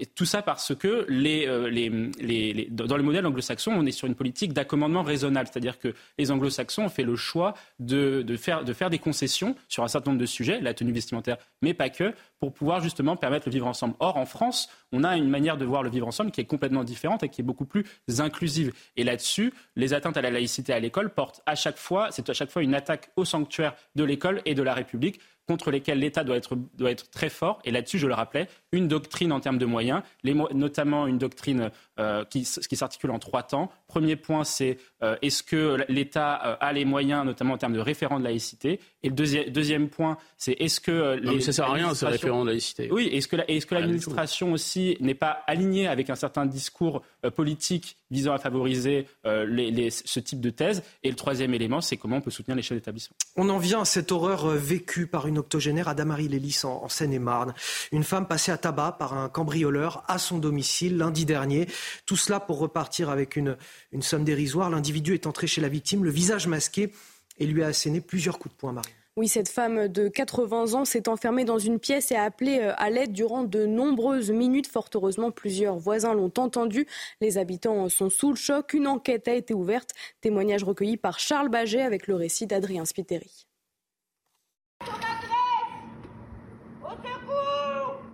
Et 0.00 0.06
tout 0.06 0.24
ça 0.24 0.40
parce 0.40 0.74
que 0.74 1.04
les, 1.08 1.46
euh, 1.46 1.68
les, 1.68 1.90
les, 2.20 2.68
dans 2.70 2.96
le 2.96 3.02
modèle 3.02 3.26
anglo-saxon, 3.26 3.70
on 3.70 3.84
est 3.84 3.92
sur 3.92 4.06
une 4.06 4.14
politique 4.14 4.54
d'accommodement 4.54 5.02
raisonnable. 5.02 5.48
C'est-à-dire 5.52 5.78
que 5.78 5.94
les 6.16 6.30
anglo-saxons 6.30 6.84
ont 6.84 6.88
fait 6.88 7.02
le 7.02 7.16
choix 7.16 7.52
de, 7.80 8.22
de, 8.22 8.36
faire, 8.38 8.64
de 8.64 8.72
faire 8.72 8.88
des 8.88 8.98
concessions 8.98 9.54
sur 9.68 9.84
un 9.84 9.88
certain 9.88 10.12
nombre 10.12 10.20
de 10.22 10.26
sujets, 10.26 10.58
la 10.62 10.72
tenue 10.72 10.92
vestimentaire, 10.92 11.36
mais 11.60 11.74
pas 11.74 11.90
que, 11.90 12.14
pour 12.38 12.54
pouvoir 12.54 12.80
justement 12.80 13.14
permettre 13.16 13.48
le 13.48 13.52
vivre 13.52 13.66
ensemble. 13.66 13.94
Or, 14.00 14.16
en 14.16 14.24
France, 14.24 14.70
on 14.90 15.04
a 15.04 15.18
une 15.18 15.28
manière 15.28 15.58
de 15.58 15.66
voir 15.66 15.82
le 15.82 15.90
vivre 15.90 16.06
ensemble 16.06 16.30
qui 16.30 16.40
est 16.40 16.46
complètement 16.46 16.82
différente 16.82 17.22
et 17.22 17.28
qui 17.28 17.42
est 17.42 17.44
beaucoup 17.44 17.66
plus 17.66 17.84
inclusive. 18.20 18.72
Et 18.96 19.04
là-dessus, 19.04 19.52
les 19.76 19.92
atteintes 19.92 20.16
à 20.16 20.22
la 20.22 20.30
laïcité 20.30 20.72
à 20.72 20.80
l'école 20.80 21.10
portent 21.10 21.42
à 21.44 21.54
chaque 21.54 21.76
fois, 21.76 22.08
c'est 22.10 22.30
à 22.30 22.32
chaque 22.32 22.50
fois 22.50 22.62
une 22.62 22.74
attaque 22.74 23.10
au 23.16 23.26
sanctuaire 23.26 23.74
de 23.96 24.04
l'école 24.04 24.40
et 24.46 24.54
de 24.54 24.62
la 24.62 24.72
République 24.72 25.20
contre 25.50 25.72
lesquels 25.72 25.98
l'État 25.98 26.22
doit 26.22 26.36
être, 26.36 27.10
très 27.10 27.28
fort. 27.28 27.58
Et 27.64 27.72
là-dessus, 27.72 27.98
je 27.98 28.06
le 28.06 28.14
rappelais, 28.14 28.46
une 28.70 28.86
doctrine 28.86 29.32
en 29.32 29.40
termes 29.40 29.58
de 29.58 29.66
moyens, 29.66 30.02
notamment 30.22 31.08
une 31.08 31.18
doctrine 31.18 31.72
euh, 31.98 32.24
qui, 32.24 32.44
s'articule 32.44 33.10
en 33.10 33.18
trois 33.18 33.42
temps. 33.42 33.68
Premier 33.88 34.14
point, 34.14 34.44
c'est 34.44 34.78
euh, 35.02 35.16
est-ce 35.22 35.42
que 35.42 35.84
l'État 35.88 36.40
euh, 36.46 36.56
a 36.60 36.72
les 36.72 36.84
moyens, 36.84 37.24
notamment 37.24 37.54
en 37.54 37.58
termes 37.58 37.72
de 37.72 37.80
référent 37.80 38.20
de 38.20 38.24
laïcité? 38.24 38.78
Et 39.02 39.08
le 39.08 39.14
deuxième, 39.50 39.88
point, 39.88 40.18
c'est 40.36 40.52
est-ce 40.52 40.80
que... 40.80 41.18
les, 41.20 41.36
non, 41.36 41.40
ça 41.40 41.52
sert 41.52 41.64
à 41.64 41.72
rien, 41.72 41.94
ce 41.94 42.04
référent 42.04 42.44
de 42.44 42.50
laïcité. 42.50 42.88
Oui, 42.92 43.08
est-ce 43.12 43.28
que, 43.28 43.36
est 43.36 43.58
-ce 43.60 43.66
que 43.66 43.74
l'administration 43.74 44.52
aussi 44.52 44.96
n'est 45.00 45.14
pas 45.14 45.42
alignée 45.46 45.88
avec 45.88 46.10
un 46.10 46.16
certain 46.16 46.44
discours 46.44 47.02
politique 47.34 47.96
visant 48.10 48.32
à 48.32 48.38
favoriser 48.38 49.06
les, 49.24 49.90
ce 49.90 50.20
type 50.20 50.40
de 50.40 50.50
thèse? 50.50 50.82
Et 51.02 51.08
le 51.08 51.16
troisième 51.16 51.54
élément, 51.54 51.80
c'est 51.80 51.96
comment 51.96 52.18
on 52.18 52.20
peut 52.20 52.30
soutenir 52.30 52.56
les 52.56 52.62
chefs 52.62 52.76
d'établissement. 52.76 53.16
On 53.36 53.48
en 53.48 53.58
vient 53.58 53.80
à 53.80 53.84
cette 53.86 54.12
horreur 54.12 54.48
vécue 54.48 55.06
par 55.06 55.26
une 55.26 55.38
octogénaire, 55.38 55.88
Adamarie 55.88 56.28
Lélis, 56.28 56.60
en, 56.64 56.84
en 56.84 56.88
Seine-et-Marne. 56.88 57.54
Une 57.92 58.04
femme 58.04 58.26
passée 58.28 58.52
à 58.52 58.58
tabac 58.58 58.96
par 58.98 59.14
un 59.14 59.28
cambrioleur 59.30 60.04
à 60.08 60.18
son 60.18 60.38
domicile 60.38 60.98
lundi 60.98 61.24
dernier. 61.24 61.68
Tout 62.04 62.16
cela 62.16 62.38
pour 62.38 62.58
repartir 62.58 63.08
avec 63.08 63.36
une, 63.36 63.56
une 63.92 64.02
somme 64.02 64.24
dérisoire. 64.24 64.68
L'individu 64.68 65.14
est 65.14 65.26
entré 65.26 65.46
chez 65.46 65.62
la 65.62 65.68
victime, 65.68 66.04
le 66.04 66.10
visage 66.10 66.46
masqué, 66.46 66.92
et 67.40 67.46
lui 67.46 67.64
a 67.64 67.68
asséné 67.68 68.00
plusieurs 68.00 68.38
coups 68.38 68.54
de 68.54 68.58
poing, 68.60 68.72
Marie. 68.72 68.92
Oui, 69.16 69.26
cette 69.26 69.48
femme 69.48 69.88
de 69.88 70.08
80 70.08 70.74
ans 70.74 70.84
s'est 70.84 71.08
enfermée 71.08 71.44
dans 71.44 71.58
une 71.58 71.80
pièce 71.80 72.12
et 72.12 72.14
a 72.14 72.22
appelé 72.22 72.60
euh, 72.60 72.72
à 72.76 72.90
l'aide 72.90 73.12
durant 73.12 73.42
de 73.42 73.66
nombreuses 73.66 74.30
minutes. 74.30 74.68
Fort 74.68 74.88
heureusement, 74.94 75.32
plusieurs 75.32 75.76
voisins 75.76 76.14
l'ont 76.14 76.32
entendu. 76.38 76.86
Les 77.20 77.36
habitants 77.36 77.88
sont 77.88 78.08
sous 78.08 78.30
le 78.30 78.36
choc. 78.36 78.72
Une 78.72 78.86
enquête 78.86 79.26
a 79.26 79.34
été 79.34 79.52
ouverte. 79.52 79.90
Témoignage 80.20 80.62
recueilli 80.62 80.96
par 80.96 81.18
Charles 81.18 81.48
Baget 81.48 81.82
avec 81.82 82.06
le 82.06 82.14
récit 82.14 82.46
d'Adrien 82.46 82.84
Spiteri. 82.84 83.46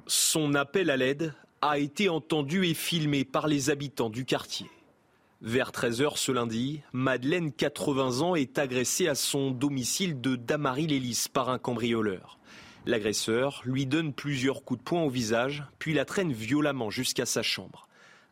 Son 0.07 0.55
appel 0.55 0.91
à 0.91 0.97
l'aide 0.97 1.35
a 1.61 1.79
été 1.79 2.09
entendu 2.09 2.67
et 2.67 2.75
filmé 2.75 3.25
par 3.25 3.49
les 3.49 3.71
habitants 3.71 4.11
du 4.11 4.25
quartier. 4.25 4.67
Vers 5.47 5.71
13h 5.71 6.17
ce 6.17 6.33
lundi, 6.33 6.83
Madeleine, 6.93 7.53
80 7.53 8.21
ans, 8.21 8.35
est 8.35 8.59
agressée 8.59 9.07
à 9.07 9.15
son 9.15 9.53
domicile 9.53 10.21
de 10.21 10.35
Damary-Lélis 10.35 11.27
par 11.33 11.51
un 11.51 11.59
cambrioleur. 11.59 12.41
L'agresseur 12.85 13.63
lui 13.65 13.87
donne 13.87 14.13
plusieurs 14.13 14.65
coups 14.65 14.81
de 14.81 14.85
poing 14.85 15.03
au 15.03 15.09
visage, 15.09 15.63
puis 15.79 15.95
la 15.95 16.05
traîne 16.05 16.33
violemment 16.33 16.91
jusqu'à 16.91 17.27
sa 17.27 17.43
chambre. 17.43 17.87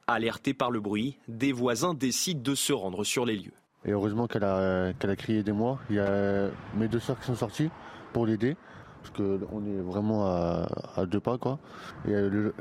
Alerté 0.08 0.54
par 0.54 0.72
le 0.72 0.80
bruit, 0.80 1.16
des 1.28 1.52
voisins 1.52 1.94
décident 1.94 2.42
de 2.42 2.56
se 2.56 2.72
rendre 2.72 3.04
sur 3.04 3.24
les 3.24 3.36
lieux. 3.36 3.54
Et 3.84 3.92
heureusement 3.92 4.26
qu'elle 4.26 4.42
a, 4.42 4.92
crié 5.16 5.44
des 5.44 5.52
mois. 5.52 5.78
Il 5.90 5.96
y 5.96 6.00
a 6.00 6.50
mes 6.74 6.88
deux 6.88 6.98
soeurs 6.98 7.20
qui 7.20 7.26
sont 7.26 7.36
sorties 7.36 7.70
pour 8.12 8.26
l'aider, 8.26 8.56
parce 9.04 9.16
qu'on 9.16 9.64
est 9.64 9.82
vraiment 9.82 10.26
à, 10.26 11.06
deux 11.06 11.20
pas. 11.20 11.38
Quoi. 11.38 11.60
Et 12.08 12.10
le, 12.10 12.52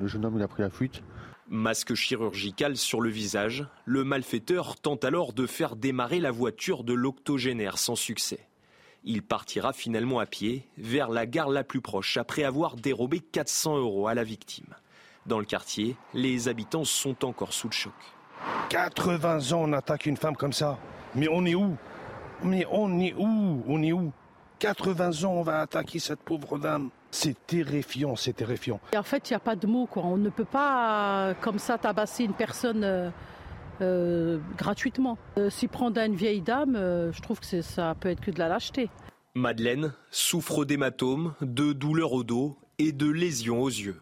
le 0.00 0.06
jeune 0.06 0.26
homme 0.26 0.36
il 0.36 0.42
a 0.42 0.48
pris 0.48 0.62
la 0.62 0.68
fuite. 0.68 1.02
Masque 1.52 1.92
chirurgical 1.92 2.78
sur 2.78 3.02
le 3.02 3.10
visage, 3.10 3.66
le 3.84 4.04
malfaiteur 4.04 4.80
tente 4.80 5.04
alors 5.04 5.34
de 5.34 5.46
faire 5.46 5.76
démarrer 5.76 6.18
la 6.18 6.30
voiture 6.30 6.82
de 6.82 6.94
l'octogénaire 6.94 7.76
sans 7.76 7.94
succès. 7.94 8.48
Il 9.04 9.22
partira 9.22 9.74
finalement 9.74 10.18
à 10.18 10.24
pied 10.24 10.66
vers 10.78 11.10
la 11.10 11.26
gare 11.26 11.50
la 11.50 11.62
plus 11.62 11.82
proche 11.82 12.16
après 12.16 12.44
avoir 12.44 12.76
dérobé 12.76 13.20
400 13.20 13.76
euros 13.76 14.08
à 14.08 14.14
la 14.14 14.24
victime. 14.24 14.74
Dans 15.26 15.38
le 15.38 15.44
quartier, 15.44 15.94
les 16.14 16.48
habitants 16.48 16.86
sont 16.86 17.22
encore 17.22 17.52
sous 17.52 17.68
le 17.68 17.74
choc. 17.74 17.92
80 18.70 19.52
ans, 19.52 19.64
on 19.64 19.74
attaque 19.74 20.06
une 20.06 20.16
femme 20.16 20.36
comme 20.36 20.54
ça. 20.54 20.78
Mais 21.14 21.28
on 21.30 21.44
est 21.44 21.54
où? 21.54 21.76
Mais 22.42 22.64
on 22.70 22.98
est 22.98 23.12
où? 23.12 23.62
On 23.66 23.82
est 23.82 23.92
où? 23.92 24.10
80 24.62 25.24
ans, 25.24 25.32
on 25.32 25.42
va 25.42 25.62
attaquer 25.62 25.98
cette 25.98 26.20
pauvre 26.20 26.56
dame. 26.56 26.90
C'est 27.10 27.48
terrifiant, 27.48 28.14
c'est 28.14 28.32
terrifiant. 28.32 28.78
en 28.96 29.02
fait, 29.02 29.28
il 29.28 29.32
n'y 29.32 29.36
a 29.36 29.40
pas 29.40 29.56
de 29.56 29.66
mots. 29.66 29.86
Quoi. 29.86 30.04
On 30.04 30.16
ne 30.16 30.30
peut 30.30 30.44
pas, 30.44 31.34
comme 31.40 31.58
ça, 31.58 31.78
tabasser 31.78 32.22
une 32.22 32.32
personne 32.32 32.84
euh, 32.84 33.10
euh, 33.80 34.38
gratuitement. 34.56 35.18
Euh, 35.36 35.50
s'y 35.50 35.66
prendre 35.66 36.00
à 36.00 36.06
une 36.06 36.14
vieille 36.14 36.42
dame, 36.42 36.74
je 36.76 37.20
trouve 37.22 37.40
que 37.40 37.60
ça 37.60 37.96
peut 37.98 38.08
être 38.08 38.20
que 38.20 38.30
de 38.30 38.38
la 38.38 38.46
lâcheté. 38.46 38.88
Madeleine 39.34 39.94
souffre 40.12 40.64
d'hématomes, 40.64 41.34
de 41.40 41.72
douleurs 41.72 42.12
au 42.12 42.22
dos 42.22 42.56
et 42.78 42.92
de 42.92 43.10
lésions 43.10 43.62
aux 43.62 43.68
yeux. 43.68 44.00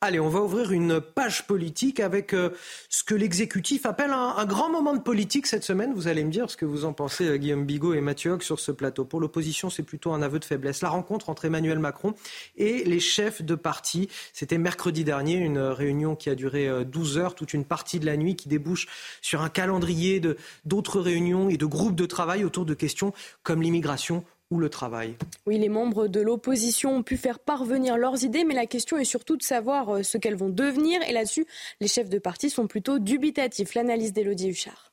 Allez, 0.00 0.20
on 0.20 0.28
va 0.28 0.40
ouvrir 0.40 0.70
une 0.70 1.00
page 1.00 1.48
politique 1.48 1.98
avec 1.98 2.32
euh, 2.32 2.50
ce 2.88 3.02
que 3.02 3.16
l'exécutif 3.16 3.84
appelle 3.84 4.12
un, 4.12 4.44
grand 4.44 4.70
moment 4.70 4.94
de 4.94 5.00
politique 5.00 5.48
cette 5.48 5.64
semaine. 5.64 5.92
Vous 5.92 6.06
allez 6.06 6.22
me 6.22 6.30
dire 6.30 6.48
ce 6.48 6.56
que 6.56 6.64
vous 6.64 6.84
en 6.84 6.92
pensez, 6.92 7.26
euh, 7.26 7.36
Guillaume 7.36 7.66
Bigot 7.66 7.94
et 7.94 8.00
Mathieu 8.00 8.30
Hoc, 8.30 8.44
sur 8.44 8.60
ce 8.60 8.70
plateau. 8.70 9.04
Pour 9.04 9.18
l'opposition, 9.18 9.70
c'est 9.70 9.82
plutôt 9.82 10.12
un 10.12 10.22
aveu 10.22 10.38
de 10.38 10.44
faiblesse. 10.44 10.82
La 10.82 10.88
rencontre 10.88 11.30
entre 11.30 11.46
Emmanuel 11.46 11.80
Macron 11.80 12.14
et 12.56 12.84
les 12.84 13.00
chefs 13.00 13.42
de 13.42 13.56
parti, 13.56 14.08
c'était 14.32 14.56
mercredi 14.56 15.02
dernier, 15.02 15.34
une 15.34 15.58
réunion 15.58 16.14
qui 16.14 16.30
a 16.30 16.36
duré 16.36 16.70
12 16.84 17.18
euh, 17.18 17.20
heures, 17.20 17.34
toute 17.34 17.52
une 17.52 17.64
partie 17.64 17.98
de 17.98 18.06
la 18.06 18.16
nuit, 18.16 18.36
qui 18.36 18.48
débouche 18.48 18.86
sur 19.20 19.42
un 19.42 19.48
calendrier 19.48 20.22
d'autres 20.64 21.00
réunions 21.00 21.48
et 21.48 21.56
de 21.56 21.66
groupes 21.66 21.96
de 21.96 22.06
travail 22.06 22.44
autour 22.44 22.66
de 22.66 22.74
questions 22.74 23.12
comme 23.42 23.62
l'immigration 23.62 24.24
ou 24.50 24.58
le 24.58 24.68
travail? 24.68 25.16
Oui, 25.46 25.58
les 25.58 25.68
membres 25.68 26.08
de 26.08 26.20
l'opposition 26.20 26.96
ont 26.96 27.02
pu 27.02 27.16
faire 27.16 27.38
parvenir 27.38 27.96
leurs 27.96 28.24
idées, 28.24 28.44
mais 28.44 28.54
la 28.54 28.66
question 28.66 28.96
est 28.96 29.04
surtout 29.04 29.36
de 29.36 29.42
savoir 29.42 29.96
euh, 29.96 30.02
ce 30.02 30.18
qu'elles 30.18 30.36
vont 30.36 30.48
devenir. 30.48 31.00
Et 31.08 31.12
là-dessus, 31.12 31.46
les 31.80 31.88
chefs 31.88 32.08
de 32.08 32.18
parti 32.18 32.50
sont 32.50 32.66
plutôt 32.66 32.98
dubitatifs. 32.98 33.74
L'analyse 33.74 34.12
d'Élodie 34.12 34.48
Huchard. 34.48 34.92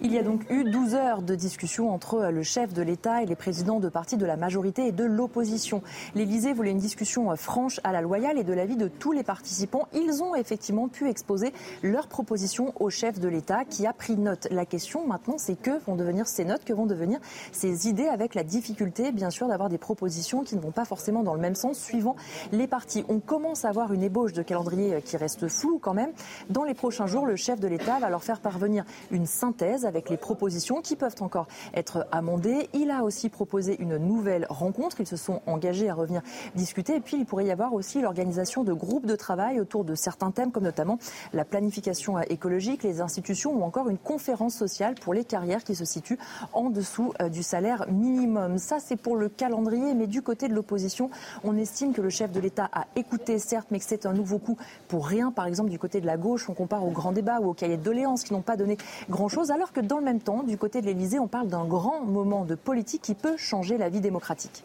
Il 0.00 0.12
y 0.12 0.18
a 0.18 0.24
donc 0.24 0.50
eu 0.50 0.64
12 0.64 0.96
heures 0.96 1.22
de 1.22 1.36
discussion 1.36 1.94
entre 1.94 2.14
euh, 2.14 2.30
le 2.32 2.42
chef 2.42 2.72
de 2.72 2.82
l'État 2.82 3.22
et 3.22 3.26
les 3.26 3.36
présidents 3.36 3.78
de 3.78 3.88
partis 3.88 4.16
de 4.16 4.26
la 4.26 4.36
majorité 4.36 4.88
et 4.88 4.92
de 4.92 5.04
l'opposition. 5.04 5.84
L'Élysée 6.16 6.52
voulait 6.52 6.72
une 6.72 6.78
discussion 6.78 7.30
euh, 7.30 7.36
franche 7.36 7.78
à 7.84 7.92
la 7.92 8.00
loyale 8.00 8.36
et 8.36 8.42
de 8.42 8.52
l'avis 8.52 8.74
de 8.74 8.88
tous 8.88 9.12
les 9.12 9.22
participants. 9.22 9.86
Ils 9.92 10.20
ont 10.20 10.34
effectivement 10.34 10.88
pu 10.88 11.08
exposer 11.08 11.52
leurs 11.84 12.08
propositions 12.08 12.72
au 12.80 12.90
chef 12.90 13.20
de 13.20 13.28
l'État 13.28 13.64
qui 13.64 13.86
a 13.86 13.92
pris 13.92 14.16
note. 14.16 14.48
La 14.50 14.66
question 14.66 15.06
maintenant, 15.06 15.38
c'est 15.38 15.54
que 15.54 15.78
vont 15.86 15.94
devenir 15.94 16.26
ces 16.26 16.44
notes, 16.44 16.64
que 16.64 16.72
vont 16.72 16.86
devenir 16.86 17.20
ces 17.52 17.86
idées 17.86 18.08
avec 18.08 18.34
la 18.34 18.42
difficulté, 18.42 19.12
bien 19.12 19.30
sûr, 19.30 19.46
d'avoir 19.46 19.68
des 19.68 19.78
propositions 19.78 20.42
qui 20.42 20.56
ne 20.56 20.60
vont 20.60 20.72
pas 20.72 20.84
forcément 20.84 21.22
dans 21.22 21.34
le 21.34 21.40
même 21.40 21.54
sens 21.54 21.78
suivant 21.78 22.16
les 22.50 22.66
partis. 22.66 23.04
On 23.08 23.20
commence 23.20 23.64
à 23.64 23.68
avoir 23.68 23.92
une 23.92 24.02
ébauche 24.02 24.32
de 24.32 24.42
calendrier 24.42 24.94
euh, 24.94 25.00
qui 25.00 25.16
reste 25.16 25.46
floue 25.46 25.78
quand 25.78 25.94
même. 25.94 26.10
Dans 26.50 26.64
les 26.64 26.74
prochains 26.74 27.06
jours, 27.06 27.26
le 27.26 27.36
chef 27.36 27.60
de 27.60 27.68
l'État 27.68 28.00
va 28.00 28.10
leur 28.10 28.24
faire 28.24 28.40
parvenir 28.40 28.84
une 29.12 29.26
synthèse 29.26 29.83
avec 29.84 30.10
les 30.10 30.16
propositions 30.16 30.80
qui 30.80 30.96
peuvent 30.96 31.14
encore 31.20 31.46
être 31.74 32.06
amendées. 32.12 32.68
Il 32.72 32.90
a 32.90 33.04
aussi 33.04 33.28
proposé 33.28 33.76
une 33.80 33.96
nouvelle 33.96 34.46
rencontre. 34.48 35.00
Ils 35.00 35.06
se 35.06 35.16
sont 35.16 35.40
engagés 35.46 35.88
à 35.88 35.94
revenir 35.94 36.22
discuter. 36.54 36.96
Et 36.96 37.00
puis, 37.00 37.16
il 37.18 37.26
pourrait 37.26 37.46
y 37.46 37.50
avoir 37.50 37.74
aussi 37.74 38.00
l'organisation 38.00 38.64
de 38.64 38.72
groupes 38.72 39.06
de 39.06 39.16
travail 39.16 39.60
autour 39.60 39.84
de 39.84 39.94
certains 39.94 40.30
thèmes, 40.30 40.52
comme 40.52 40.64
notamment 40.64 40.98
la 41.32 41.44
planification 41.44 42.18
écologique, 42.20 42.82
les 42.82 43.00
institutions 43.00 43.52
ou 43.52 43.62
encore 43.62 43.88
une 43.88 43.98
conférence 43.98 44.54
sociale 44.54 44.94
pour 44.94 45.14
les 45.14 45.24
carrières 45.24 45.64
qui 45.64 45.74
se 45.74 45.84
situent 45.84 46.18
en 46.52 46.70
dessous 46.70 47.12
euh, 47.20 47.28
du 47.28 47.42
salaire 47.42 47.86
minimum. 47.90 48.58
Ça, 48.58 48.78
c'est 48.80 48.96
pour 48.96 49.16
le 49.16 49.28
calendrier. 49.28 49.94
Mais 49.94 50.06
du 50.06 50.22
côté 50.22 50.48
de 50.48 50.54
l'opposition, 50.54 51.10
on 51.42 51.56
estime 51.56 51.92
que 51.92 52.00
le 52.00 52.10
chef 52.10 52.32
de 52.32 52.40
l'État 52.40 52.68
a 52.72 52.86
écouté, 52.96 53.38
certes, 53.38 53.68
mais 53.70 53.78
que 53.78 53.84
c'est 53.84 54.06
un 54.06 54.12
nouveau 54.12 54.38
coup 54.38 54.56
pour 54.88 55.06
rien. 55.06 55.30
Par 55.30 55.46
exemple, 55.46 55.70
du 55.70 55.78
côté 55.78 56.00
de 56.00 56.06
la 56.06 56.16
gauche, 56.16 56.48
on 56.48 56.54
compare 56.54 56.84
au 56.84 56.90
grand 56.90 57.12
débat 57.12 57.40
ou 57.40 57.50
au 57.50 57.54
cahier 57.54 57.76
de 57.76 57.82
doléances 57.82 58.24
qui 58.24 58.32
n'ont 58.32 58.42
pas 58.42 58.56
donné 58.56 58.76
grand-chose, 59.10 59.50
alors 59.50 59.72
que 59.74 59.80
dans 59.80 59.98
le 59.98 60.04
même 60.04 60.20
temps, 60.20 60.42
du 60.42 60.56
côté 60.56 60.80
de 60.80 60.86
l'Elysée, 60.86 61.18
on 61.18 61.28
parle 61.28 61.48
d'un 61.48 61.66
grand 61.66 62.02
moment 62.02 62.46
de 62.46 62.54
politique 62.54 63.02
qui 63.02 63.14
peut 63.14 63.36
changer 63.36 63.76
la 63.76 63.90
vie 63.90 64.00
démocratique. 64.00 64.62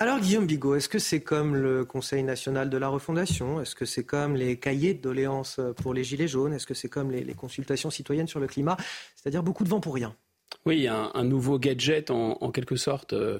Alors 0.00 0.18
Guillaume 0.18 0.46
Bigot, 0.46 0.74
est-ce 0.74 0.88
que 0.88 0.98
c'est 0.98 1.20
comme 1.20 1.54
le 1.54 1.84
Conseil 1.84 2.24
national 2.24 2.68
de 2.68 2.76
la 2.76 2.88
refondation? 2.88 3.60
Est-ce 3.60 3.76
que 3.76 3.84
c'est 3.84 4.04
comme 4.04 4.34
les 4.34 4.58
cahiers 4.58 4.94
de 4.94 5.00
doléances 5.00 5.60
pour 5.76 5.94
les 5.94 6.02
Gilets 6.02 6.26
jaunes? 6.26 6.52
Est-ce 6.52 6.66
que 6.66 6.74
c'est 6.74 6.88
comme 6.88 7.10
les, 7.10 7.34
consultations 7.34 7.90
citoyennes 7.90 8.26
sur 8.26 8.40
le 8.40 8.46
climat? 8.46 8.76
C'est-à-dire 9.14 9.42
beaucoup 9.42 9.62
de 9.62 9.68
vent 9.68 9.80
pour 9.80 9.94
rien 9.94 10.16
Oui, 10.66 10.88
un, 10.88 11.10
un 11.14 11.24
nouveau 11.24 11.58
gadget 11.60 12.10
en, 12.10 12.50
quelque 12.50 12.76
sorte. 12.76 13.12
Euh, 13.12 13.38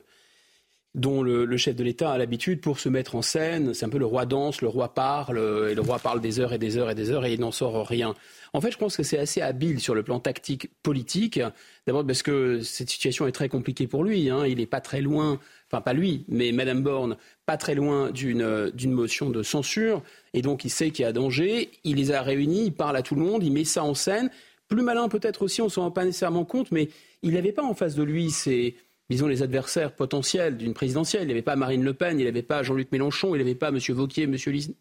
dont 0.95 1.23
le, 1.23 1.57
chef 1.57 1.75
de 1.75 1.83
l'État 1.83 2.13
a 2.13 2.19
l'habitude 2.19 2.61
pour 2.61 2.79
se 2.79 2.89
mettre 2.89 3.17
en 3.17 3.23
scène. 3.23 3.75
C'est 3.75 3.85
un 3.85 3.89
peu 3.89 3.99
le 3.99 4.07
roi 4.07 4.27
danse, 4.27 4.63
le 4.63 4.69
roi 4.69 4.95
parle, 4.95 5.39
et 5.71 5.75
le 5.75 5.81
roi 5.81 5.99
parle 5.99 6.21
des 6.21 6.39
heures 6.39 6.53
et 6.53 6.59
des 6.59 6.77
heures 6.77 6.91
et 6.91 6.95
des 6.95 7.11
heures 7.11 7.25
et 7.25 7.33
il 7.33 7.41
n'en 7.41 7.51
sort 7.51 7.87
rien. 7.87 8.15
En 8.53 8.61
fait, 8.61 8.71
je 8.71 8.79
pense 8.79 8.97
que 8.97 9.03
c'est 9.03 9.19
assez 9.19 9.41
habile 9.41 9.81
sur 9.81 9.97
le 9.97 10.05
plan 10.05 10.21
tactique 10.21 10.71
politique. 10.85 11.41
D'abord 11.89 12.07
parce 12.07 12.23
que 12.23 12.61
cette 12.61 12.89
situation 12.89 13.27
est 13.27 13.33
très 13.33 13.49
compliquée 13.49 13.89
pour 13.89 14.05
lui. 14.05 14.31
Hein. 14.31 14.47
Il 14.47 14.59
n'est 14.59 14.67
pas 14.67 14.81
très 14.81 15.01
loin, 15.01 15.41
enfin 15.69 15.81
pas 15.81 15.93
lui, 15.93 16.25
mais 16.29 16.53
Madame 16.53 16.81
Borne, 16.83 17.17
pas 17.47 17.57
très 17.57 17.75
loin 17.75 18.13
d'une 18.13 18.93
motion 18.93 19.31
de 19.31 19.43
censure. 19.43 20.03
Et 20.33 20.43
donc 20.43 20.65
il 20.65 20.71
sait 20.71 20.91
qu'il 20.91 21.03
y 21.03 21.07
a 21.07 21.13
danger. 21.13 21.73
Il 21.83 21.97
les 21.97 22.13
a 22.13 22.23
réunis, 22.23 22.67
il 22.67 22.73
parle 22.73 22.97
à 22.97 23.03
tout 23.03 23.17
le 23.17 23.23
monde, 23.23 23.43
il 23.43 23.53
met 23.53 23.65
ça 23.65 23.83
en 23.83 23.95
scène. 23.95 24.31
Plus 24.69 24.83
malin 24.83 25.09
peut-être 25.09 25.43
aussi, 25.43 25.61
on 25.61 25.67
ne 25.67 25.71
s'en 25.71 25.83
rend 25.83 25.91
pas 25.91 26.05
nécessairement 26.05 26.45
compte, 26.45 26.71
mais 26.71 26.89
il 27.23 27.35
n'avait 27.35 27.53
pas 27.53 27.65
en 27.65 27.75
face 27.75 27.97
de 27.97 28.05
lui 28.05 28.31
ces 28.31 28.77
disons, 29.11 29.27
les 29.27 29.43
adversaires 29.43 29.93
potentiels 29.93 30.57
d'une 30.57 30.75
présidentielle. 30.75 31.23
Il 31.23 31.27
n'y 31.27 31.33
avait 31.33 31.43
pas 31.43 31.57
Marine 31.57 31.85
Le 31.85 31.95
Pen, 31.95 32.19
il 32.19 32.23
n'y 32.23 32.29
avait 32.29 32.43
pas 32.43 32.63
Jean-Luc 32.63 32.91
Mélenchon, 32.93 33.35
il 33.35 33.39
n'y 33.39 33.45
avait 33.45 33.55
pas 33.55 33.69
M. 33.69 33.79
Vauquier, 33.91 34.25
M. 34.25 34.37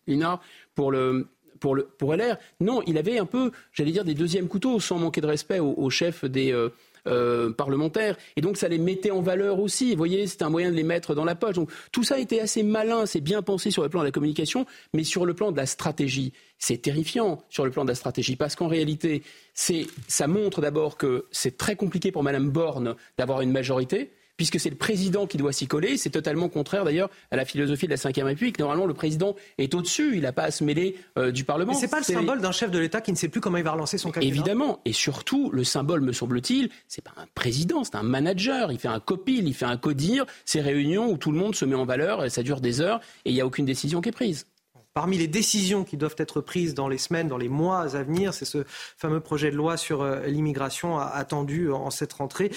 Linard 0.07 0.41
pour 0.75 0.91
le, 0.91 1.27
pour, 1.59 2.15
LR. 2.15 2.37
Non, 2.59 2.81
il 2.87 2.97
avait 2.97 3.17
un 3.17 3.25
peu, 3.25 3.51
j'allais 3.71 3.91
dire, 3.91 4.03
des 4.03 4.13
deuxièmes 4.13 4.47
couteaux, 4.47 4.79
sans 4.79 4.99
manquer 4.99 5.21
de 5.21 5.27
respect 5.27 5.59
au, 5.59 5.89
chef 5.89 6.25
des, 6.25 6.51
euh, 6.51 6.69
euh, 7.07 7.51
parlementaires. 7.51 8.17
Et 8.35 8.41
donc 8.41 8.57
ça 8.57 8.67
les 8.67 8.77
mettait 8.77 9.11
en 9.11 9.21
valeur 9.21 9.59
aussi. 9.59 9.91
Vous 9.91 9.97
voyez, 9.97 10.27
c'était 10.27 10.43
un 10.43 10.49
moyen 10.49 10.71
de 10.71 10.75
les 10.75 10.83
mettre 10.83 11.15
dans 11.15 11.25
la 11.25 11.35
poche. 11.35 11.55
Donc 11.55 11.69
tout 11.91 12.03
ça 12.03 12.19
était 12.19 12.39
assez 12.39 12.63
malin, 12.63 13.05
c'est 13.05 13.21
bien 13.21 13.41
pensé 13.41 13.71
sur 13.71 13.83
le 13.83 13.89
plan 13.89 14.01
de 14.01 14.05
la 14.05 14.11
communication, 14.11 14.65
mais 14.93 15.03
sur 15.03 15.25
le 15.25 15.33
plan 15.33 15.51
de 15.51 15.57
la 15.57 15.65
stratégie, 15.65 16.33
c'est 16.59 16.81
terrifiant 16.81 17.43
sur 17.49 17.65
le 17.65 17.71
plan 17.71 17.83
de 17.83 17.89
la 17.89 17.95
stratégie 17.95 18.35
parce 18.35 18.55
qu'en 18.55 18.67
réalité, 18.67 19.23
ça 19.53 20.27
montre 20.27 20.61
d'abord 20.61 20.97
que 20.97 21.25
c'est 21.31 21.57
très 21.57 21.75
compliqué 21.75 22.11
pour 22.11 22.23
Mme 22.23 22.49
Borne 22.49 22.95
d'avoir 23.17 23.41
une 23.41 23.51
majorité 23.51 24.11
puisque 24.37 24.59
c'est 24.59 24.69
le 24.69 24.75
président 24.75 25.27
qui 25.27 25.37
doit 25.37 25.53
s'y 25.53 25.67
coller. 25.67 25.97
C'est 25.97 26.09
totalement 26.09 26.49
contraire 26.49 26.83
d'ailleurs 26.85 27.09
à 27.31 27.35
la 27.35 27.45
philosophie 27.45 27.87
de 27.87 27.91
la 27.91 27.97
Ve 27.97 28.25
République. 28.25 28.59
Normalement, 28.59 28.85
le 28.85 28.93
président 28.93 29.35
est 29.57 29.73
au-dessus, 29.73 30.15
il 30.15 30.21
n'a 30.21 30.33
pas 30.33 30.43
à 30.43 30.51
se 30.51 30.63
mêler 30.63 30.95
euh, 31.17 31.31
du 31.31 31.43
Parlement. 31.43 31.73
Mais 31.73 31.77
c'est 31.77 31.87
pas 31.87 31.99
le 31.99 32.03
symbole 32.03 32.41
d'un 32.41 32.51
chef 32.51 32.71
de 32.71 32.79
l'État 32.79 33.01
qui 33.01 33.11
ne 33.11 33.17
sait 33.17 33.29
plus 33.29 33.41
comment 33.41 33.57
il 33.57 33.63
va 33.63 33.71
relancer 33.71 33.97
son 33.97 34.11
quinquennat. 34.11 34.33
Évidemment, 34.33 34.79
et 34.85 34.93
surtout, 34.93 35.49
le 35.51 35.63
symbole, 35.63 36.01
me 36.01 36.13
semble-t-il, 36.13 36.69
c'est 36.87 37.03
pas 37.03 37.13
un 37.17 37.25
président, 37.35 37.83
c'est 37.83 37.95
un 37.95 38.03
manager. 38.03 38.71
Il 38.71 38.79
fait 38.79 38.87
un 38.87 38.99
copil, 38.99 39.47
il 39.47 39.53
fait 39.53 39.65
un 39.65 39.77
codir, 39.77 40.25
ces 40.45 40.61
réunions 40.61 41.09
où 41.09 41.17
tout 41.17 41.31
le 41.31 41.37
monde 41.37 41.55
se 41.55 41.65
met 41.65 41.75
en 41.75 41.85
valeur, 41.85 42.29
ça 42.31 42.43
dure 42.43 42.61
des 42.61 42.81
heures 42.81 42.99
et 43.25 43.31
il 43.31 43.33
n'y 43.33 43.41
a 43.41 43.45
aucune 43.45 43.65
décision 43.65 44.01
qui 44.01 44.09
est 44.09 44.13
prise. 44.13 44.45
Parmi 44.93 45.17
les 45.17 45.27
décisions 45.27 45.83
qui 45.83 45.97
doivent 45.97 46.15
être 46.19 46.39
prises 46.39 46.75
dans 46.75 46.87
les 46.87 46.99
semaines, 46.99 47.27
dans 47.27 47.37
les 47.37 47.49
mois 47.49 47.81
à 47.81 48.03
venir, 48.03 48.31
c'est 48.31 48.45
ce 48.45 48.63
fameux 48.67 49.19
projet 49.19 49.49
de 49.49 49.55
loi 49.55 49.75
sur 49.75 50.03
euh, 50.03 50.27
l'immigration 50.27 50.99
attendu 50.99 51.71
en 51.71 51.89
cette 51.89 52.13
rentrée 52.13 52.51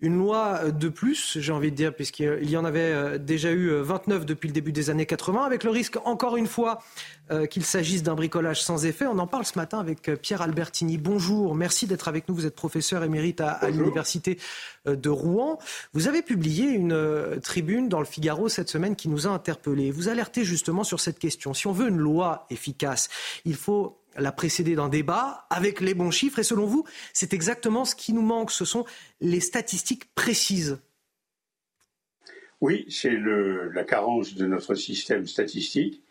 une 0.00 0.16
loi 0.16 0.70
de 0.70 0.88
plus, 0.88 1.38
j'ai 1.40 1.52
envie 1.52 1.72
de 1.72 1.76
dire, 1.76 1.92
puisqu'il 1.92 2.48
y 2.48 2.56
en 2.56 2.64
avait 2.64 2.92
euh, 2.92 3.18
déjà 3.18 3.50
eu 3.50 3.70
29 3.80 4.22
euh, 4.22 4.24
depuis 4.24 4.46
le 4.46 4.52
début 4.52 4.70
des 4.70 4.90
années 4.90 5.06
80, 5.06 5.42
avec 5.42 5.64
le 5.64 5.70
risque, 5.70 5.96
encore 6.04 6.36
une 6.36 6.46
fois, 6.46 6.80
euh, 7.32 7.46
qu'il 7.46 7.64
s'agisse 7.64 8.04
d'un 8.04 8.14
bricolage 8.14 8.62
sans 8.62 8.86
effet. 8.86 9.06
On 9.06 9.18
en 9.18 9.26
parle 9.26 9.44
ce 9.44 9.58
matin 9.58 9.80
avec 9.80 10.02
Pierre 10.22 10.42
Albertini. 10.42 10.98
Bonjour, 10.98 11.56
merci 11.56 11.88
d'être 11.88 12.06
avec 12.06 12.28
nous. 12.28 12.36
Vous 12.36 12.46
êtes 12.46 12.54
professeur 12.54 13.02
émérite 13.02 13.40
à, 13.40 13.50
à 13.50 13.70
l'Université 13.70 14.38
de 14.86 15.10
Rouen. 15.10 15.58
Vous 15.94 16.06
avez 16.06 16.22
publié 16.22 16.66
une 16.68 17.40
tribune 17.42 17.88
dans 17.88 17.98
le 17.98 18.06
Figaro 18.06 18.48
cette 18.48 18.68
semaine 18.68 18.94
qui 18.94 19.08
nous 19.08 19.26
a 19.26 19.30
interpellés. 19.30 19.90
Vous 19.90 20.08
alertez 20.08 20.44
justement 20.44 20.84
sur 20.84 21.00
cette 21.00 21.18
question. 21.18 21.54
Si 21.54 21.66
on 21.66 21.72
veut 21.72 21.88
une 21.88 21.98
loi 21.98 22.46
efficace, 22.50 23.08
il 23.44 23.56
faut 23.56 23.98
la 24.18 24.32
précéder 24.32 24.74
d'un 24.74 24.88
débat 24.88 25.46
avec 25.50 25.80
les 25.80 25.94
bons 25.94 26.10
chiffres. 26.10 26.38
Et 26.38 26.44
selon 26.44 26.66
vous, 26.66 26.84
c'est 27.12 27.32
exactement 27.32 27.84
ce 27.84 27.94
qui 27.94 28.12
nous 28.12 28.22
manque. 28.22 28.50
Ce 28.50 28.64
sont 28.64 28.84
les 29.20 29.40
statistiques 29.40 30.12
précises. 30.14 30.78
Oui, 32.60 32.86
c'est 32.88 33.16
la 33.16 33.84
carence 33.84 34.34
de 34.34 34.46
notre 34.46 34.74
système 34.74 35.26
statistique. 35.26 36.02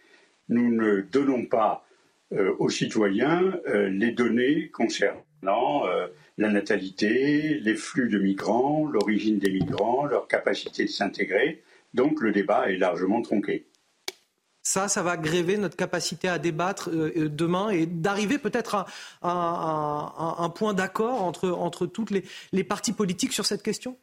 Nous 0.49 0.73
ne 0.73 1.01
donnons 1.01 1.45
pas 1.45 1.85
euh, 2.33 2.53
aux 2.59 2.69
citoyens 2.69 3.59
euh, 3.67 3.89
les 3.89 4.11
données 4.11 4.69
concernant 4.69 5.85
euh, 5.87 6.07
la 6.37 6.49
natalité, 6.49 7.59
les 7.59 7.75
flux 7.75 8.09
de 8.09 8.19
migrants, 8.19 8.85
l'origine 8.85 9.39
des 9.39 9.51
migrants, 9.51 10.05
leur 10.05 10.27
capacité 10.27 10.85
de 10.85 10.89
s'intégrer. 10.89 11.63
Donc 11.93 12.21
le 12.21 12.31
débat 12.31 12.69
est 12.69 12.77
largement 12.77 13.21
tronqué. 13.21 13.65
Ça, 14.67 14.89
ça 14.89 15.01
va 15.01 15.15
gréver 15.15 15.55
notre 15.55 15.77
capacité 15.77 16.27
à 16.27 16.39
débattre 16.39 16.89
euh, 16.89 17.13
euh, 17.15 17.29
demain 17.29 17.69
et 17.69 17.85
d'arriver 17.85 18.37
peut-être 18.37 18.85
à, 19.21 20.35
un 20.39 20.49
point 20.49 20.73
d'accord 20.73 21.23
entre, 21.23 21.47
entre 21.51 21.85
toutes 21.85 22.11
les, 22.11 22.25
les 22.51 22.65
partis 22.65 22.91
politiques 22.91 23.31
sur 23.31 23.45
cette 23.45 23.63
question? 23.63 23.97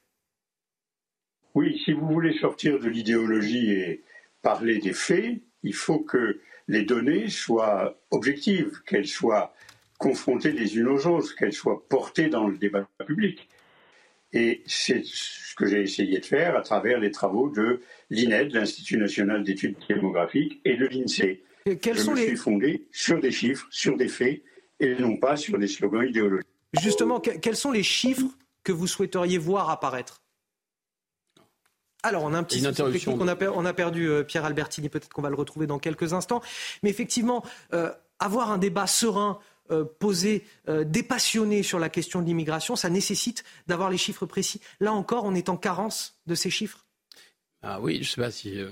Oui, 1.55 1.79
si 1.85 1.93
vous 1.93 2.07
voulez 2.07 2.39
sortir 2.39 2.81
de 2.81 2.89
l'idéologie 2.89 3.73
et 3.73 4.05
parler 4.41 4.79
des 4.79 4.95
faits, 4.95 5.43
il 5.65 5.75
faut 5.75 5.99
que 5.99 6.41
les 6.67 6.85
données 6.85 7.29
soient 7.29 7.99
objectives, 8.11 8.81
qu'elles 8.87 9.07
soient 9.07 9.53
confrontées 9.99 10.53
les 10.53 10.79
unes 10.79 10.89
aux 10.89 11.07
autres, 11.07 11.37
qu'elles 11.37 11.53
soient 11.53 11.87
portées 11.91 12.31
dans 12.31 12.49
le 12.49 12.57
débat 12.57 12.89
public. 13.07 13.51
Et 14.33 14.63
c'est 14.67 15.03
ce 15.05 15.55
que 15.55 15.67
j'ai 15.67 15.83
essayé 15.83 16.21
de 16.21 16.25
faire 16.25 16.57
à 16.57 16.63
travers 16.63 16.99
les 16.99 17.11
travaux 17.11 17.51
de 17.51 17.83
l'INED, 18.15 18.53
l'Institut 18.53 18.97
national 18.97 19.45
d'études 19.45 19.77
démographiques, 19.89 20.61
et 20.65 20.77
de 20.77 20.87
l'INSEE. 20.87 21.43
Quels 21.81 21.97
Je 21.97 22.03
sont 22.03 22.13
me 22.13 22.17
les... 22.17 22.27
suis 22.29 22.37
fondé 22.37 22.89
sur 22.93 23.21
des 23.21 23.31
chiffres, 23.31 23.67
sur 23.71 23.97
des 23.97 24.09
faits, 24.09 24.43
et 24.81 24.95
non 24.97 25.17
pas 25.17 25.37
sur 25.37 25.59
des 25.59 25.69
slogans 25.69 26.07
idéologiques. 26.07 26.49
Justement, 26.83 27.21
quels 27.21 27.57
sont 27.57 27.71
les 27.71 27.83
chiffres 27.83 28.27
que 28.65 28.73
vous 28.73 28.87
souhaiteriez 28.87 29.39
voir 29.39 29.71
apparaître? 29.71 30.23
Alors, 32.03 32.25
on 32.25 32.35
a 32.35 32.39
un 32.39 32.43
petit 32.43 32.59
Une 32.59 32.73
technique. 32.73 33.09
On 33.09 33.29
a, 33.29 33.37
per- 33.37 33.53
on 33.55 33.65
a 33.65 33.73
perdu 33.73 34.09
euh, 34.09 34.25
Pierre 34.25 34.45
Albertini. 34.45 34.91
Peut-être 34.91 35.09
qu'on 35.09 35.23
va 35.23 35.31
le 35.31 35.37
retrouver 35.37 35.67
dans 35.67 35.79
quelques 35.79 36.13
instants. 36.13 36.43
Mais 36.83 36.91
effectivement, 36.91 37.43
euh, 37.73 37.91
avoir 38.19 38.51
un 38.51 38.59
débat 38.59 38.87
serein, 38.87 39.39
euh, 39.71 39.85
posé, 39.85 40.45
euh, 40.69 40.85
dépassionné 40.85 41.63
sur 41.63 41.79
la 41.79 41.89
question 41.89 42.21
de 42.21 42.27
l'immigration, 42.27 42.77
ça 42.77 42.91
nécessite 42.91 43.43
d'avoir 43.69 43.89
les 43.89 43.97
chiffres 43.97 44.27
précis. 44.27 44.61
Là 44.81 44.93
encore, 44.93 45.25
on 45.25 45.35
est 45.35 45.49
en 45.49 45.57
carence 45.57 46.21
de 46.27 46.35
ces 46.35 46.51
chiffres. 46.51 46.85
Ah 47.67 47.79
oui, 47.81 47.95
je 47.95 48.01
ne 48.01 48.05
sais 48.05 48.21
pas 48.21 48.31
si 48.31 48.61
euh, 48.61 48.69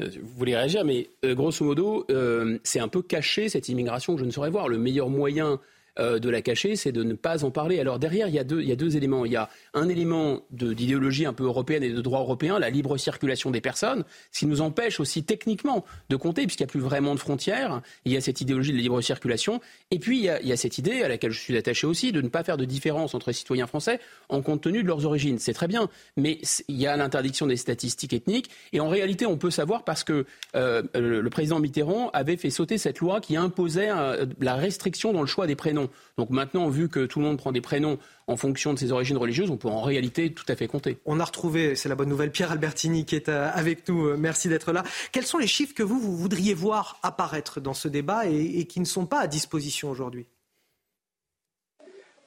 euh, 0.00 0.08
vous 0.22 0.36
voulez 0.36 0.56
réagir, 0.56 0.84
mais 0.84 1.08
euh, 1.24 1.34
grosso 1.34 1.64
modo, 1.64 2.06
euh, 2.10 2.58
c'est 2.62 2.78
un 2.78 2.86
peu 2.86 3.02
caché 3.02 3.48
cette 3.48 3.68
immigration 3.68 4.14
que 4.14 4.20
je 4.20 4.24
ne 4.24 4.30
saurais 4.30 4.50
voir. 4.50 4.68
Le 4.68 4.78
meilleur 4.78 5.10
moyen 5.10 5.58
euh, 6.00 6.18
de 6.18 6.28
la 6.30 6.42
cacher, 6.42 6.76
c'est 6.76 6.92
de 6.92 7.02
ne 7.02 7.14
pas 7.14 7.44
en 7.44 7.50
parler. 7.50 7.80
Alors 7.80 7.98
derrière, 7.98 8.28
il 8.28 8.34
y 8.34 8.38
a 8.38 8.44
deux, 8.44 8.96
éléments. 8.96 9.24
Il 9.24 9.32
y 9.32 9.36
a 9.36 9.48
un 9.74 9.88
élément 9.88 10.42
d'idéologie 10.50 11.26
un 11.26 11.32
peu 11.32 11.44
européenne 11.44 11.82
et 11.82 11.90
de 11.90 12.00
droit 12.00 12.20
européen, 12.20 12.58
la 12.58 12.70
libre 12.70 12.96
circulation 12.96 13.50
des 13.50 13.60
personnes, 13.60 14.04
ce 14.32 14.40
qui 14.40 14.46
nous 14.46 14.60
empêche 14.60 15.00
aussi 15.00 15.24
techniquement 15.24 15.84
de 16.08 16.16
compter, 16.16 16.42
puisqu'il 16.42 16.64
n'y 16.64 16.68
a 16.68 16.72
plus 16.72 16.80
vraiment 16.80 17.14
de 17.14 17.20
frontières. 17.20 17.82
Il 18.04 18.12
y 18.12 18.16
a 18.16 18.20
cette 18.20 18.40
idéologie 18.40 18.72
de 18.72 18.76
la 18.76 18.82
libre 18.82 19.00
circulation. 19.00 19.60
Et 19.90 19.98
puis, 19.98 20.18
il 20.18 20.24
y, 20.24 20.52
a, 20.52 20.56
cette 20.56 20.78
idée 20.78 21.02
à 21.02 21.08
laquelle 21.08 21.30
je 21.30 21.40
suis 21.40 21.56
attaché 21.56 21.86
aussi, 21.86 22.12
de 22.12 22.20
ne 22.20 22.28
pas 22.28 22.44
faire 22.44 22.56
de 22.56 22.64
différence 22.64 23.14
entre 23.14 23.30
les 23.30 23.34
citoyens 23.34 23.66
français 23.66 24.00
en 24.28 24.42
compte 24.42 24.62
tenu 24.62 24.82
de 24.82 24.88
leurs 24.88 25.04
origines. 25.06 25.38
C'est 25.38 25.52
très 25.52 25.68
bien. 25.68 25.88
Mais 26.16 26.38
il 26.68 26.76
y 26.76 26.86
a 26.86 26.96
l'interdiction 26.96 27.46
des 27.46 27.56
statistiques 27.56 28.12
ethniques. 28.12 28.50
Et 28.72 28.80
en 28.80 28.88
réalité, 28.88 29.26
on 29.26 29.36
peut 29.36 29.50
savoir 29.50 29.84
parce 29.84 30.04
que 30.04 30.26
euh, 30.56 30.82
le, 30.94 31.20
le 31.20 31.30
président 31.30 31.60
Mitterrand 31.60 32.10
avait 32.12 32.36
fait 32.36 32.50
sauter 32.50 32.78
cette 32.78 33.00
loi 33.00 33.20
qui 33.20 33.36
imposait 33.36 33.90
euh, 33.90 34.26
la 34.40 34.54
restriction 34.54 35.12
dans 35.12 35.20
le 35.20 35.26
choix 35.26 35.46
des 35.46 35.56
prénoms. 35.56 35.87
Donc 36.16 36.30
maintenant, 36.30 36.68
vu 36.68 36.88
que 36.88 37.06
tout 37.06 37.18
le 37.18 37.26
monde 37.26 37.38
prend 37.38 37.52
des 37.52 37.60
prénoms 37.60 37.98
en 38.26 38.36
fonction 38.36 38.74
de 38.74 38.78
ses 38.78 38.92
origines 38.92 39.16
religieuses, 39.16 39.50
on 39.50 39.56
peut 39.56 39.68
en 39.68 39.82
réalité 39.82 40.32
tout 40.32 40.44
à 40.48 40.56
fait 40.56 40.66
compter. 40.66 40.98
On 41.04 41.20
a 41.20 41.24
retrouvé, 41.24 41.74
c'est 41.74 41.88
la 41.88 41.94
bonne 41.94 42.08
nouvelle, 42.08 42.30
Pierre 42.30 42.52
Albertini 42.52 43.04
qui 43.04 43.16
est 43.16 43.28
euh, 43.28 43.50
avec 43.52 43.88
nous. 43.88 44.06
Euh, 44.06 44.16
Merci 44.16 44.48
d'être 44.48 44.72
là. 44.72 44.82
Quels 45.12 45.26
sont 45.26 45.38
les 45.38 45.46
chiffres 45.46 45.74
que 45.74 45.82
vous, 45.82 45.98
vous 45.98 46.16
voudriez 46.16 46.54
voir 46.54 46.98
apparaître 47.02 47.60
dans 47.60 47.74
ce 47.74 47.88
débat 47.88 48.26
et, 48.26 48.60
et 48.60 48.64
qui 48.66 48.80
ne 48.80 48.84
sont 48.84 49.06
pas 49.06 49.20
à 49.20 49.26
disposition 49.26 49.90
aujourd'hui? 49.90 50.26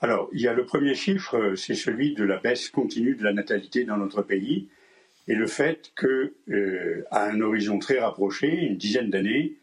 Alors, 0.04 0.30
il 0.34 0.42
y 0.42 0.48
a 0.48 0.54
le 0.54 0.66
premier 0.66 0.96
chiffre, 0.96 1.38
euh, 1.38 1.56
c'est 1.56 1.76
celui 1.76 2.16
de 2.16 2.24
la 2.24 2.38
baisse 2.38 2.70
continue 2.70 3.16
de 3.16 3.24
la 3.24 3.34
natalité 3.34 3.84
dans 3.84 3.98
notre 3.98 4.24
pays 4.24 4.68
et 5.28 5.36
le 5.36 5.46
fait 5.46 5.92
que, 5.96 6.34
euh, 6.50 7.06
à 7.12 7.26
un 7.26 7.40
horizon 7.42 7.78
très 7.78 8.00
rapproché, 8.00 8.48
une 8.48 8.78
dizaine 8.78 9.12
d'années, 9.12 9.54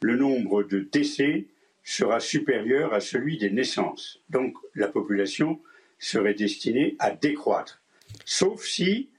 le 0.00 0.16
nombre 0.16 0.62
de 0.62 0.80
décès 0.80 1.46
sera 1.84 2.20
supérieur 2.20 2.94
à 2.94 3.00
celui 3.00 3.38
des 3.38 3.50
naissances. 3.50 4.20
Donc, 4.28 4.56
la 4.74 4.88
population 4.88 5.60
serait 5.98 6.34
destinée 6.34 6.96
à 6.98 7.10
décroître, 7.10 7.82
sauf 8.24 8.64
si 8.64 9.10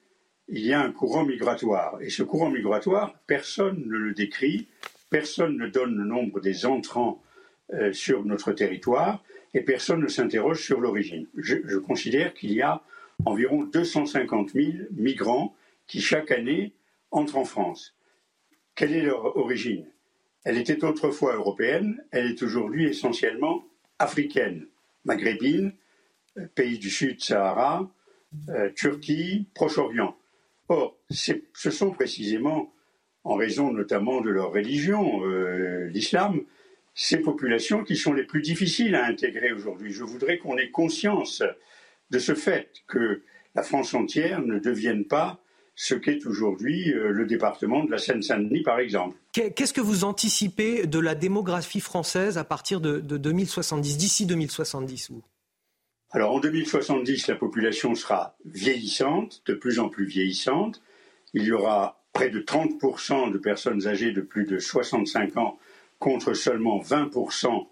il 0.48 0.66
y 0.66 0.74
a 0.74 0.82
un 0.82 0.92
courant 0.92 1.24
migratoire. 1.26 2.02
Et 2.02 2.10
ce 2.10 2.24
courant 2.24 2.50
migratoire, 2.50 3.16
personne 3.28 3.84
ne 3.86 3.98
le 3.98 4.14
décrit, 4.14 4.68
personne 5.10 5.58
ne 5.58 5.68
donne 5.68 5.96
le 5.96 6.04
nombre 6.04 6.42
des 6.42 6.66
entrants 6.66 7.22
euh, 7.74 7.94
sur 7.94 8.26
notre 8.26 8.52
territoire 8.52 9.24
et 9.54 9.62
personne 9.62 10.02
ne 10.02 10.08
s'interroge 10.08 10.64
sur 10.64 10.82
l'origine. 10.82 11.28
Je, 11.38 11.58
je 11.66 11.78
considère 11.78 12.34
qu'il 12.34 12.52
y 12.54 12.62
a 12.62 12.82
environ 13.26 13.64
250 13.64 14.52
000 14.52 14.72
migrants 14.92 15.56
qui 15.88 16.02
chaque 16.02 16.32
année 16.32 16.74
entrent 17.12 17.38
en 17.38 17.46
France. 17.46 17.96
Quelle 18.76 18.94
est 18.94 19.02
leur 19.02 19.38
origine? 19.38 19.86
Elle 20.44 20.58
était 20.58 20.84
autrefois 20.84 21.36
européenne, 21.36 22.04
elle 22.12 22.28
est 22.28 22.42
aujourd'hui 22.42 22.88
essentiellement 22.88 23.64
africaine, 24.00 24.68
maghrébine, 25.06 25.74
euh, 26.38 26.48
pays 26.56 26.80
du 26.80 26.90
Sud 26.90 27.22
Sahara, 27.22 27.92
euh, 28.50 28.70
Turquie, 28.76 29.48
Proche-Orient. 29.54 30.18
Or, 30.70 30.98
ce 31.10 31.70
sont 31.70 31.92
précisément, 31.92 32.74
en 33.24 33.36
raison 33.36 33.72
notamment 33.72 34.22
de 34.22 34.30
leur 34.30 34.52
religion, 34.52 35.24
euh, 35.26 35.88
l'islam, 35.88 36.42
ces 36.96 37.18
populations 37.18 37.84
qui 37.84 37.96
sont 37.96 38.14
les 38.14 38.24
plus 38.24 38.42
difficiles 38.42 38.96
à 38.96 39.06
intégrer 39.06 39.52
aujourd'hui. 39.52 39.92
Je 39.92 40.04
voudrais 40.04 40.38
qu'on 40.38 40.58
ait 40.58 40.72
conscience 40.72 41.44
de 42.10 42.20
ce 42.20 42.34
fait 42.34 42.84
que 42.88 43.22
la 43.54 43.64
France 43.64 43.94
entière 43.94 44.42
ne 44.42 44.60
devienne 44.60 45.06
pas 45.06 45.42
ce 45.84 45.96
qu'est 45.96 46.28
aujourd'hui 46.28 46.94
euh, 46.94 47.10
le 47.10 47.26
département 47.26 47.84
de 47.84 47.90
la 47.90 47.98
Seine-Saint-Denis, 47.98 48.62
par 48.62 48.78
exemple. 48.78 49.18
Qu'est- 49.32 49.50
Qu'est-ce 49.52 49.74
que 49.74 49.82
vous 49.82 50.04
anticipez 50.04 50.86
de 50.86 51.00
la 51.00 51.16
démographie 51.16 51.80
française 51.80 52.38
à 52.38 52.44
partir 52.44 52.82
de, 52.82 53.00
de 53.00 53.18
2070, 53.18 53.98
d'ici 53.98 54.28
2070 54.28 55.10
vous? 55.10 55.24
Alors 56.12 56.36
en 56.36 56.40
2070, 56.40 57.26
la 57.28 57.36
population 57.36 57.96
sera 57.96 58.36
vieillissante, 58.46 59.42
de 59.48 59.56
plus 59.56 59.80
en 59.80 59.90
plus 59.90 60.06
vieillissante. 60.06 60.84
Il 61.34 61.44
y 61.46 61.52
aura 61.52 62.04
près 62.14 62.30
de 62.30 62.42
30% 62.42 63.32
de 63.32 63.40
personnes 63.40 63.88
âgées 63.88 64.12
de 64.12 64.22
plus 64.22 64.46
de 64.46 64.60
65 64.60 65.36
ans 65.38 65.58
contre 65.98 66.34
seulement 66.36 66.80
20% 66.80 67.66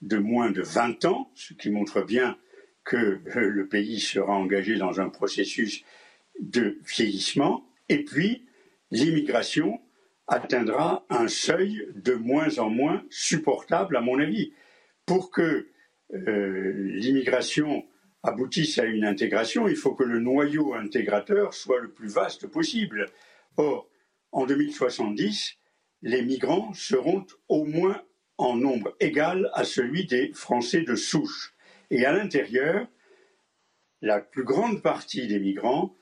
de 0.00 0.16
moins 0.16 0.50
de 0.50 0.62
20 0.62 1.04
ans, 1.04 1.30
ce 1.34 1.52
qui 1.52 1.68
montre 1.68 2.00
bien 2.00 2.38
que 2.84 2.96
euh, 2.96 3.20
le 3.34 3.66
pays 3.68 4.00
sera 4.00 4.32
engagé 4.32 4.76
dans 4.78 4.98
un 5.00 5.10
processus 5.10 5.84
de 6.40 6.78
vieillissement, 6.86 7.64
et 7.88 8.04
puis 8.04 8.46
l'immigration 8.90 9.80
atteindra 10.26 11.04
un 11.10 11.28
seuil 11.28 11.88
de 11.94 12.14
moins 12.14 12.58
en 12.58 12.70
moins 12.70 13.02
supportable, 13.10 13.96
à 13.96 14.00
mon 14.00 14.18
avis. 14.20 14.52
Pour 15.04 15.30
que 15.30 15.68
euh, 16.14 16.72
l'immigration 16.94 17.84
aboutisse 18.22 18.78
à 18.78 18.84
une 18.84 19.04
intégration, 19.04 19.66
il 19.66 19.76
faut 19.76 19.94
que 19.94 20.04
le 20.04 20.20
noyau 20.20 20.74
intégrateur 20.74 21.54
soit 21.54 21.80
le 21.80 21.90
plus 21.90 22.08
vaste 22.08 22.46
possible. 22.46 23.06
Or, 23.56 23.88
en 24.32 24.46
2070, 24.46 25.56
les 26.02 26.22
migrants 26.22 26.72
seront 26.74 27.26
au 27.48 27.64
moins 27.64 28.00
en 28.38 28.56
nombre 28.56 28.96
égal 29.00 29.50
à 29.52 29.64
celui 29.64 30.06
des 30.06 30.32
Français 30.32 30.82
de 30.82 30.94
souche. 30.94 31.54
Et 31.90 32.04
à 32.06 32.12
l'intérieur, 32.12 32.86
la 34.00 34.20
plus 34.20 34.44
grande 34.44 34.82
partie 34.82 35.26
des 35.26 35.38
migrants 35.38 35.94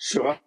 sera 0.00 0.40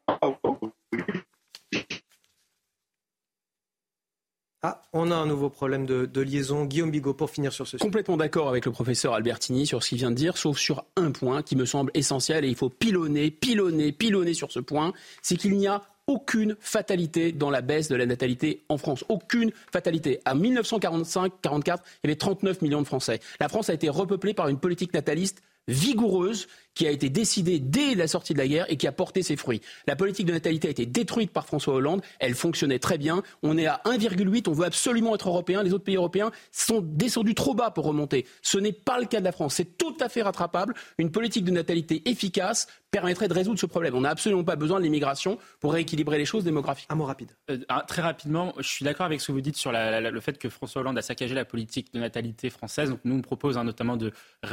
ah, 4.66 4.82
on 4.94 5.12
a 5.12 5.16
un 5.16 5.26
nouveau 5.26 5.50
problème 5.50 5.86
de, 5.86 6.22
liaison. 6.22 6.66
Guillaume 6.66 6.90
Bigot, 6.90 7.14
pour 7.14 7.30
finir 7.30 7.52
sur 7.52 7.68
ce 7.68 7.78
sujet. 7.78 7.84
Complètement 7.84 8.18
d'accord 8.18 8.48
avec 8.50 8.66
le 8.66 8.72
professeur 8.72 9.14
Albertini 9.14 9.68
sur 9.68 9.84
ce 9.84 9.90
qu'il 9.90 9.98
vient 10.00 10.10
de 10.10 10.16
dire, 10.16 10.38
sauf 10.38 10.58
sur 10.58 10.86
un 10.96 11.12
point 11.12 11.44
qui 11.44 11.56
me 11.56 11.66
semble 11.66 11.92
essentiel 11.94 12.46
et 12.46 12.48
il 12.48 12.56
faut 12.56 12.70
pilonner, 12.70 13.30
pilonner, 13.30 13.92
pilonner 13.92 14.34
sur 14.34 14.52
ce 14.52 14.60
point, 14.60 14.94
c'est 15.22 15.36
qu'il 15.36 15.56
n'y 15.58 15.68
a 15.68 15.82
aucune 16.08 16.56
fatalité 16.60 17.32
dans 17.32 17.50
la 17.50 17.62
baisse 17.62 17.90
de 17.90 17.96
la 17.96 18.06
natalité 18.06 18.64
en 18.70 18.78
France. 18.78 19.04
Aucune 19.10 19.52
fatalité. 19.72 20.20
À 20.26 20.34
1945-44, 20.34 21.30
il 21.46 21.66
y 21.66 22.08
avait 22.08 22.16
39 22.16 22.62
millions 22.62 22.82
de 22.82 22.88
Français. 22.88 23.20
La 23.40 23.50
France 23.50 23.70
a 23.70 23.74
été 23.74 23.90
repeuplée 23.90 24.34
par 24.34 24.48
une 24.48 24.60
politique 24.60 24.94
nataliste 24.94 25.44
vigoureuse 25.68 26.48
qui 26.76 26.88
a 26.88 26.92
été 26.92 27.10
décidée 27.10 27.60
dès 27.60 27.96
la 27.96 28.08
sortie 28.08 28.34
de 28.34 28.40
la 28.40 28.48
guerre 28.48 28.66
et 28.70 28.78
qui 28.78 28.88
a 28.88 28.92
porté 28.92 29.24
ses 29.24 29.36
fruits. 29.36 29.62
La 29.88 29.96
politique 29.96 30.26
de 30.26 30.34
natalité 30.34 30.68
a 30.68 30.72
été 30.72 30.86
détruite 30.86 31.32
par 31.32 31.46
François 31.46 31.76
Hollande, 31.76 32.02
elle 32.20 32.36
fonctionnait 32.36 32.80
très 32.80 32.98
bien. 32.98 33.24
On 33.42 33.58
est 33.58 33.68
à 33.68 33.82
1,8, 33.86 34.50
on 34.50 34.54
veut 34.54 34.66
absolument 34.66 35.16
être 35.16 35.28
européen, 35.28 35.64
les 35.64 35.74
autres 35.74 35.84
pays 35.84 35.96
européens 35.96 36.32
sont 36.52 36.82
descendus 36.82 37.36
trop 37.36 37.54
bas 37.54 37.72
pour 37.72 37.86
remonter. 37.86 38.26
Ce 38.42 38.58
n'est 38.58 38.74
pas 38.74 39.00
le 39.00 39.06
cas 39.06 39.20
de 39.20 39.26
la 39.26 39.32
France, 39.32 39.56
c'est 39.56 39.78
tout 39.78 39.96
à 40.00 40.10
fait 40.10 40.22
rattrapable. 40.22 40.74
Une 40.98 41.12
politique 41.12 41.46
de 41.46 41.52
natalité 41.52 42.02
efficace 42.10 42.68
permettrait 42.94 43.28
de 43.28 43.34
résoudre 43.34 43.60
ce 43.60 43.66
problème. 43.66 43.96
On 43.96 44.02
n'a 44.02 44.12
absolument 44.12 44.44
pas 44.44 44.56
besoin 44.56 44.78
de 44.78 44.84
l'immigration 44.84 45.40
pour 45.60 45.74
rééquilibrer 45.74 46.20
les 46.20 46.26
choses 46.26 46.44
démographiques. 46.44 46.86
Un 46.90 46.96
mot 46.96 47.06
rapide. 47.06 47.32
Euh, 47.50 47.58
ah, 47.68 47.84
très 47.88 48.04
rapidement, 48.04 48.54
je 48.60 48.68
suis 48.68 48.86
d'accord 48.86 49.08
avec 49.08 49.20
ce 49.20 49.28
que 49.28 49.32
vous 49.32 49.42
dites 49.42 49.58
sur 49.58 49.72
le 49.74 50.20
fait 50.20 50.38
que 50.38 50.48
François 50.48 50.82
Hollande 50.82 50.98
a 51.00 51.02
saccagé 51.02 51.34
la 51.34 51.44
politique 51.44 51.92
de 51.94 52.00
natalité 52.00 52.52
française. 52.52 52.92
Donc 52.92 53.00
nous, 53.04 53.16
on 53.16 53.22
propose 53.22 53.58
hein, 53.58 53.64
notamment 53.64 53.98
de, 53.98 54.12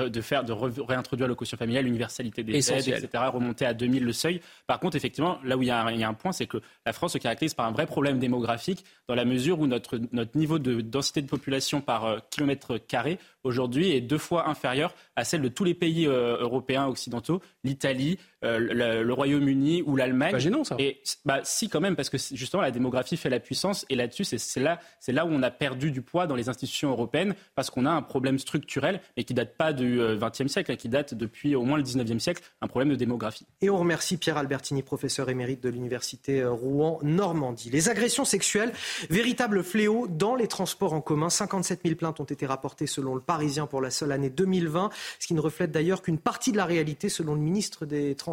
de, 0.08 0.20
faire, 0.22 0.42
de 0.44 0.52
réintroduire 0.52 1.28
le 1.28 1.34
quotient 1.34 1.58
familial, 1.58 1.86
l'universalité 2.18 2.42
des 2.42 2.72
aides, 2.72 2.88
etc., 2.88 3.24
remonter 3.32 3.66
à 3.66 3.74
2000 3.74 4.04
le 4.04 4.12
seuil. 4.12 4.40
Par 4.66 4.80
contre, 4.80 4.96
effectivement, 4.96 5.38
là 5.44 5.56
où 5.56 5.62
il 5.62 5.68
y 5.68 5.70
a 5.70 5.82
un, 5.82 5.90
il 5.92 6.00
y 6.00 6.04
a 6.04 6.08
un 6.08 6.14
point, 6.14 6.32
c'est 6.32 6.46
que 6.46 6.58
la 6.84 6.92
France 6.92 7.12
se 7.12 7.18
caractérise 7.18 7.54
par 7.54 7.66
un 7.66 7.72
vrai 7.72 7.86
problème 7.86 8.18
démographique 8.18 8.84
dans 9.08 9.14
la 9.14 9.24
mesure 9.24 9.60
où 9.60 9.66
notre, 9.66 9.98
notre 10.12 10.36
niveau 10.36 10.58
de 10.58 10.80
densité 10.80 11.22
de 11.22 11.26
population 11.26 11.80
par 11.80 12.04
euh, 12.04 12.18
kilomètre 12.30 12.78
carré 12.78 13.18
aujourd'hui 13.44 13.92
est 13.92 14.00
deux 14.00 14.18
fois 14.18 14.48
inférieure 14.48 14.94
à 15.16 15.24
celle 15.24 15.42
de 15.42 15.48
tous 15.48 15.64
les 15.64 15.74
pays 15.74 16.06
euh, 16.06 16.38
européens 16.40 16.86
occidentaux, 16.86 17.40
l'Italie, 17.64 18.18
euh, 18.44 19.02
le, 19.02 19.12
Royaume-Uni 19.12 19.82
ou 19.82 19.96
l'Allemagne. 19.96 20.32
Pas 20.32 20.38
gênant 20.38 20.64
ça. 20.64 20.76
Et 20.78 21.02
bah 21.24 21.40
si 21.42 21.68
quand 21.68 21.80
même 21.80 21.96
parce 21.96 22.10
que 22.10 22.16
justement 22.18 22.62
la 22.62 22.70
démographie 22.70 23.16
fait 23.16 23.28
la 23.28 23.40
puissance 23.40 23.84
et 23.90 23.96
là-dessus 23.96 24.24
c'est 24.24 24.60
là 24.60 24.80
c'est 24.98 25.12
là 25.12 25.26
où 25.26 25.28
on 25.30 25.42
a 25.42 25.50
perdu 25.50 25.90
du 25.90 26.00
poids 26.00 26.26
dans 26.26 26.36
les 26.36 26.48
institutions 26.48 26.90
européennes 26.90 27.34
parce 27.54 27.70
qu'on 27.70 27.86
a 27.86 27.90
un 27.90 28.02
problème 28.02 28.38
structurel 28.38 29.00
mais 29.16 29.24
qui 29.24 29.34
date 29.34 29.56
pas 29.56 29.72
du 29.72 29.98
XXe 29.98 30.46
siècle, 30.46 30.72
hein, 30.72 30.76
qui 30.76 30.88
date 30.88 31.14
depuis 31.14 31.54
au 31.54 31.62
moins 31.62 31.76
le 31.76 31.82
XIXe 31.82 32.22
siècle, 32.22 32.42
un 32.60 32.66
problème 32.66 32.90
de 32.90 32.96
démographie. 32.96 33.46
Et 33.60 33.70
on 33.70 33.78
remercie 33.78 34.16
Pierre 34.16 34.38
Albertini, 34.38 34.82
professeur 34.82 35.28
émérite 35.28 35.62
de 35.62 35.68
l'université 35.68 36.44
Rouen-Normandie. 36.44 37.70
Les 37.70 37.88
agressions 37.88 38.24
sexuelles, 38.24 38.72
véritable 39.10 39.62
fléau 39.62 40.06
dans 40.08 40.34
les 40.34 40.46
transports 40.46 40.92
en 40.92 41.00
commun. 41.00 41.30
57 41.30 41.80
000 41.84 41.96
plaintes 41.96 42.20
ont 42.20 42.24
été 42.24 42.46
rapportées 42.46 42.86
selon 42.86 43.14
le 43.14 43.20
parisien 43.20 43.66
pour 43.66 43.80
la 43.80 43.90
seule 43.90 44.12
année 44.12 44.30
2020, 44.30 44.90
ce 45.18 45.26
qui 45.26 45.34
ne 45.34 45.40
reflète 45.40 45.70
d'ailleurs 45.70 46.02
qu'une 46.02 46.18
partie 46.18 46.52
de 46.52 46.56
la 46.56 46.64
réalité 46.64 47.08
selon 47.08 47.34
le 47.34 47.40
ministre 47.40 47.86
des 47.86 48.14
Transports, 48.14 48.29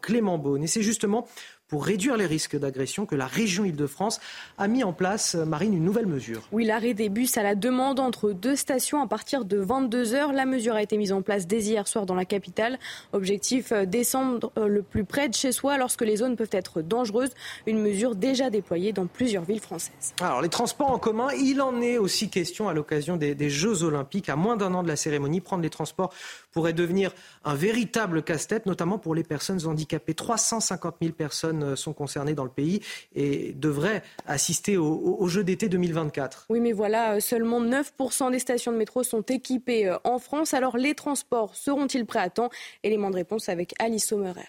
Clément 0.00 0.38
Beaune. 0.38 0.62
Et 0.62 0.66
c'est 0.66 0.82
justement 0.82 1.26
pour 1.70 1.86
réduire 1.86 2.16
les 2.16 2.26
risques 2.26 2.58
d'agression 2.58 3.06
que 3.06 3.14
la 3.14 3.26
région 3.26 3.64
Île-de-France 3.64 4.20
a 4.58 4.66
mis 4.66 4.82
en 4.82 4.92
place, 4.92 5.36
euh, 5.36 5.44
Marine, 5.44 5.72
une 5.72 5.84
nouvelle 5.84 6.06
mesure. 6.06 6.42
Oui, 6.50 6.64
l'arrêt 6.64 6.94
des 6.94 7.08
bus 7.08 7.38
à 7.38 7.44
la 7.44 7.54
demande 7.54 8.00
entre 8.00 8.32
deux 8.32 8.56
stations 8.56 9.00
à 9.00 9.06
partir 9.06 9.44
de 9.44 9.56
22 9.56 10.14
heures. 10.14 10.32
La 10.32 10.46
mesure 10.46 10.74
a 10.74 10.82
été 10.82 10.98
mise 10.98 11.12
en 11.12 11.22
place 11.22 11.46
dès 11.46 11.60
hier 11.60 11.86
soir 11.86 12.06
dans 12.06 12.16
la 12.16 12.24
capitale. 12.24 12.78
Objectif, 13.12 13.70
euh, 13.70 13.86
descendre 13.86 14.50
euh, 14.58 14.66
le 14.66 14.82
plus 14.82 15.04
près 15.04 15.28
de 15.28 15.34
chez 15.34 15.52
soi 15.52 15.78
lorsque 15.78 16.02
les 16.02 16.16
zones 16.16 16.34
peuvent 16.34 16.48
être 16.50 16.82
dangereuses. 16.82 17.30
Une 17.66 17.80
mesure 17.80 18.16
déjà 18.16 18.50
déployée 18.50 18.92
dans 18.92 19.06
plusieurs 19.06 19.44
villes 19.44 19.60
françaises. 19.60 20.14
Alors, 20.20 20.42
les 20.42 20.48
transports 20.48 20.90
en 20.90 20.98
commun, 20.98 21.28
il 21.38 21.62
en 21.62 21.80
est 21.80 21.98
aussi 21.98 22.30
question 22.30 22.68
à 22.68 22.74
l'occasion 22.74 23.16
des, 23.16 23.36
des 23.36 23.48
Jeux 23.48 23.84
Olympiques. 23.84 24.28
À 24.28 24.34
moins 24.34 24.56
d'un 24.56 24.74
an 24.74 24.82
de 24.82 24.88
la 24.88 24.96
cérémonie, 24.96 25.40
prendre 25.40 25.62
les 25.62 25.70
transports 25.70 26.12
pourrait 26.50 26.72
devenir 26.72 27.12
un 27.44 27.54
véritable 27.54 28.24
casse-tête, 28.24 28.66
notamment 28.66 28.98
pour 28.98 29.14
les 29.14 29.22
personnes 29.22 29.64
handicapées. 29.66 30.14
350 30.14 30.96
000 31.00 31.12
personnes 31.12 31.59
euh, 31.62 31.76
sont 31.76 31.92
concernées 31.92 32.34
dans 32.34 32.44
le 32.44 32.50
pays 32.50 32.80
et 33.14 33.52
devraient 33.52 34.02
assister 34.26 34.76
au, 34.76 35.26
Jeux 35.28 35.44
d'été 35.44 35.68
2024. 35.68 36.46
Oui, 36.48 36.60
mais 36.60 36.72
voilà, 36.72 37.14
euh, 37.14 37.20
seulement 37.20 37.62
9% 37.62 38.32
des 38.32 38.38
stations 38.38 38.72
de 38.72 38.76
métro 38.76 39.02
sont 39.02 39.22
équipées 39.22 39.86
euh, 39.86 39.96
en 40.04 40.18
France. 40.18 40.54
Alors 40.54 40.76
les 40.76 40.94
transports 40.94 41.54
seront-ils 41.54 42.04
prêts 42.06 42.20
à 42.20 42.30
temps? 42.30 42.50
Élément 42.82 43.10
de 43.10 43.16
réponse 43.16 43.48
avec 43.48 43.74
Alice 43.78 44.06
Sommerer. 44.06 44.48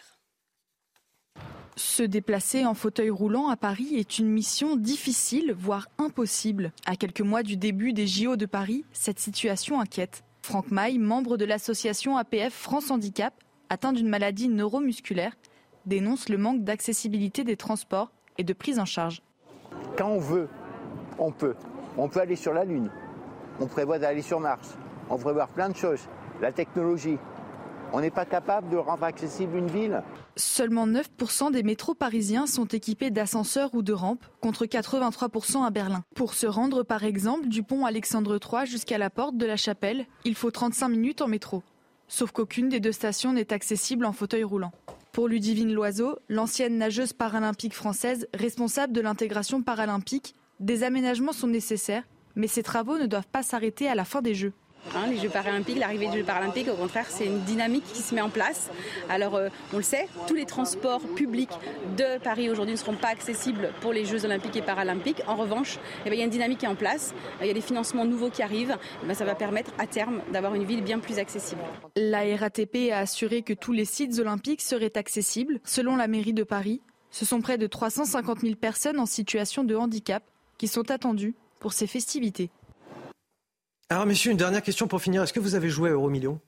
Se 1.76 2.04
déplacer 2.04 2.66
en 2.66 2.74
fauteuil 2.74 3.10
roulant 3.10 3.48
à 3.48 3.58
Paris 3.58 3.96
est 3.96 4.20
une 4.20 4.28
mission 4.28 4.76
difficile, 4.76 5.54
voire 5.58 5.88
impossible. 5.98 6.74
À 6.86 6.96
quelques 6.96 7.22
mois 7.22 7.44
du 7.44 7.58
début 7.58 7.94
des 7.94 8.08
JO 8.08 8.36
de 8.36 8.46
Paris, 8.46 8.84
cette 8.92 9.20
situation 9.20 9.80
inquiète. 9.80 10.24
Franck 10.42 10.72
Maille, 10.72 10.98
membre 10.98 11.38
de 11.38 11.46
l'association 11.46 12.18
APF 12.18 12.54
France 12.54 12.92
Handicap, 12.92 13.34
atteint 13.70 13.94
d'une 13.94 14.10
maladie 14.10 14.50
neuromusculaire, 14.50 15.34
dénonce 15.86 16.30
le 16.30 16.38
manque 16.38 16.64
d'accessibilité 16.64 17.44
des 17.44 17.58
transports 17.58 18.12
et 18.38 18.44
de 18.44 18.54
prise 18.54 18.80
en 18.80 18.86
charge. 18.86 19.22
Quand 19.98 20.10
on 20.10 20.20
veut, 20.20 20.48
on 21.18 21.32
peut. 21.32 21.56
On 21.98 22.08
peut 22.08 22.20
aller 22.20 22.36
sur 22.36 22.54
la 22.54 22.66
Lune. 22.66 22.90
On 23.60 23.68
prévoit 23.68 24.00
d'aller 24.00 24.22
sur 24.22 24.40
Mars. 24.40 24.78
On 25.10 25.18
prévoit 25.18 25.48
plein 25.48 25.70
de 25.70 25.76
choses. 25.76 26.08
La 26.42 26.52
technologie. 26.52 27.18
On 27.94 28.00
n'est 28.00 28.10
pas 28.10 28.26
capable 28.26 28.70
de 28.70 28.78
rendre 28.78 29.04
accessible 29.04 29.58
une 29.58 29.68
ville. 29.68 30.02
Seulement 30.38 30.88
9% 30.88 31.52
des 31.52 31.62
métros 31.62 31.94
parisiens 31.94 32.48
sont 32.48 32.66
équipés 32.66 33.12
d'ascenseurs 33.12 33.74
ou 33.74 33.82
de 33.82 33.92
rampes, 33.92 34.26
contre 34.40 34.66
83% 34.66 35.66
à 35.66 35.70
Berlin. 35.72 36.04
Pour 36.16 36.34
se 36.34 36.48
rendre 36.48 36.84
par 36.84 37.04
exemple 37.04 37.50
du 37.50 37.64
pont 37.64 37.86
Alexandre 37.86 38.40
III 38.42 38.66
jusqu'à 38.66 38.98
la 38.98 39.10
porte 39.10 39.36
de 39.36 39.46
la 39.46 39.58
chapelle, 39.58 40.06
il 40.24 40.36
faut 40.36 40.52
35 40.52 40.88
minutes 40.88 41.22
en 41.22 41.28
métro. 41.28 41.64
Sauf 42.14 42.34
qu'aucune 42.34 42.68
des 42.68 42.82
deux 42.82 42.92
stations 42.92 43.32
n'est 43.32 43.54
accessible 43.54 44.06
en 44.06 44.12
fauteuil 44.12 44.44
roulant. 44.44 44.74
Pour 45.14 45.30
Ludivine 45.30 45.74
Loiseau, 45.74 46.20
l'ancienne 46.28 46.78
nageuse 46.78 47.14
paralympique 47.14 47.74
française 47.74 48.28
responsable 48.34 48.92
de 48.92 49.00
l'intégration 49.00 49.64
paralympique, 49.64 50.36
des 50.60 50.84
aménagements 50.84 51.32
sont 51.32 51.48
nécessaires, 51.48 52.04
mais 52.36 52.48
ces 52.48 52.64
travaux 52.64 52.98
ne 52.98 53.06
doivent 53.06 53.30
pas 53.32 53.44
s'arrêter 53.44 53.88
à 53.88 53.96
la 53.96 54.04
fin 54.04 54.22
des 54.22 54.36
Jeux. 54.36 54.52
Hein, 54.96 55.08
les 55.10 55.18
Jeux 55.18 55.30
paralympiques, 55.30 55.78
l'arrivée 55.78 56.08
des 56.08 56.18
Jeux 56.18 56.24
paralympiques, 56.24 56.68
au 56.68 56.76
contraire, 56.76 57.06
c'est 57.08 57.26
une 57.26 57.40
dynamique 57.42 57.86
qui 57.94 58.02
se 58.02 58.14
met 58.14 58.22
en 58.22 58.30
place. 58.30 58.70
Alors, 59.10 59.36
euh, 59.36 59.50
on 59.74 59.78
le 59.78 59.84
sait, 59.84 60.08
tous 60.28 60.34
les 60.34 60.46
transports 60.46 61.02
publics 61.16 61.52
de 61.98 62.20
Paris 62.20 62.50
aujourd'hui 62.50 62.74
ne 62.74 62.80
seront 62.80 62.96
pas 62.96 63.10
accessibles 63.10 63.72
pour 63.82 63.94
les 63.94 64.06
Jeux 64.06 64.26
olympiques 64.26 64.56
et 64.58 64.62
paralympiques. 64.62 65.22
En 65.28 65.36
revanche, 65.36 65.80
eh 66.06 66.10
ben, 66.10 66.16
il 66.16 66.20
y 66.20 66.22
a 66.22 66.26
une 66.26 66.32
dynamique 66.32 66.60
qui 66.60 66.66
est 66.66 66.70
en 66.70 66.76
place. 66.76 67.14
Il 67.42 67.48
y 67.48 67.50
a 67.50 67.54
des 67.54 67.62
financements 67.62 68.06
nouveaux 68.06 68.30
qui 68.30 68.44
arrivent. 68.44 68.78
Eh 69.04 69.08
ben, 69.08 69.14
ça 69.14 69.24
va 69.24 69.36
permettre 69.36 69.72
à 69.78 69.88
terme 69.88 70.22
d'avoir 70.34 70.56
une 70.56 70.66
ville 70.66 70.84
bien 70.84 71.00
plus 71.00 71.20
accessible. 71.20 71.62
La 71.96 72.24
RATP 72.36 72.92
a 72.92 73.00
assuré 73.00 73.44
que 73.44 73.54
tous 73.54 73.72
les 73.72 73.86
sites 73.86 74.20
olympiques 74.20 74.62
seraient 74.62 74.98
accessibles. 74.98 75.60
Selon 75.64 75.96
la 75.96 76.08
mairie 76.08 76.34
de 76.34 76.44
Paris, 76.44 76.82
ce 77.12 77.26
sont 77.26 77.42
près 77.42 77.58
de 77.58 77.68
350 77.68 78.40
000 78.40 78.56
personnes 78.56 79.00
en 79.00 79.06
situation 79.06 79.64
de 79.64 79.76
handicap 79.76 80.24
qui 80.58 80.68
sont 80.68 80.92
attendues 80.92 81.36
pour 81.60 81.74
ces 81.74 81.88
festivités. 81.88 82.50
Alors, 83.92 84.06
monsieur, 84.06 84.32
une 84.32 84.38
dernière 84.38 84.62
question 84.62 84.88
pour 84.88 85.02
finir. 85.02 85.22
Est-ce 85.22 85.34
que 85.34 85.42
vous 85.42 85.56
avez 85.56 85.68
joué 85.68 85.90
à 85.90 85.92
Euromillion? 85.92 86.40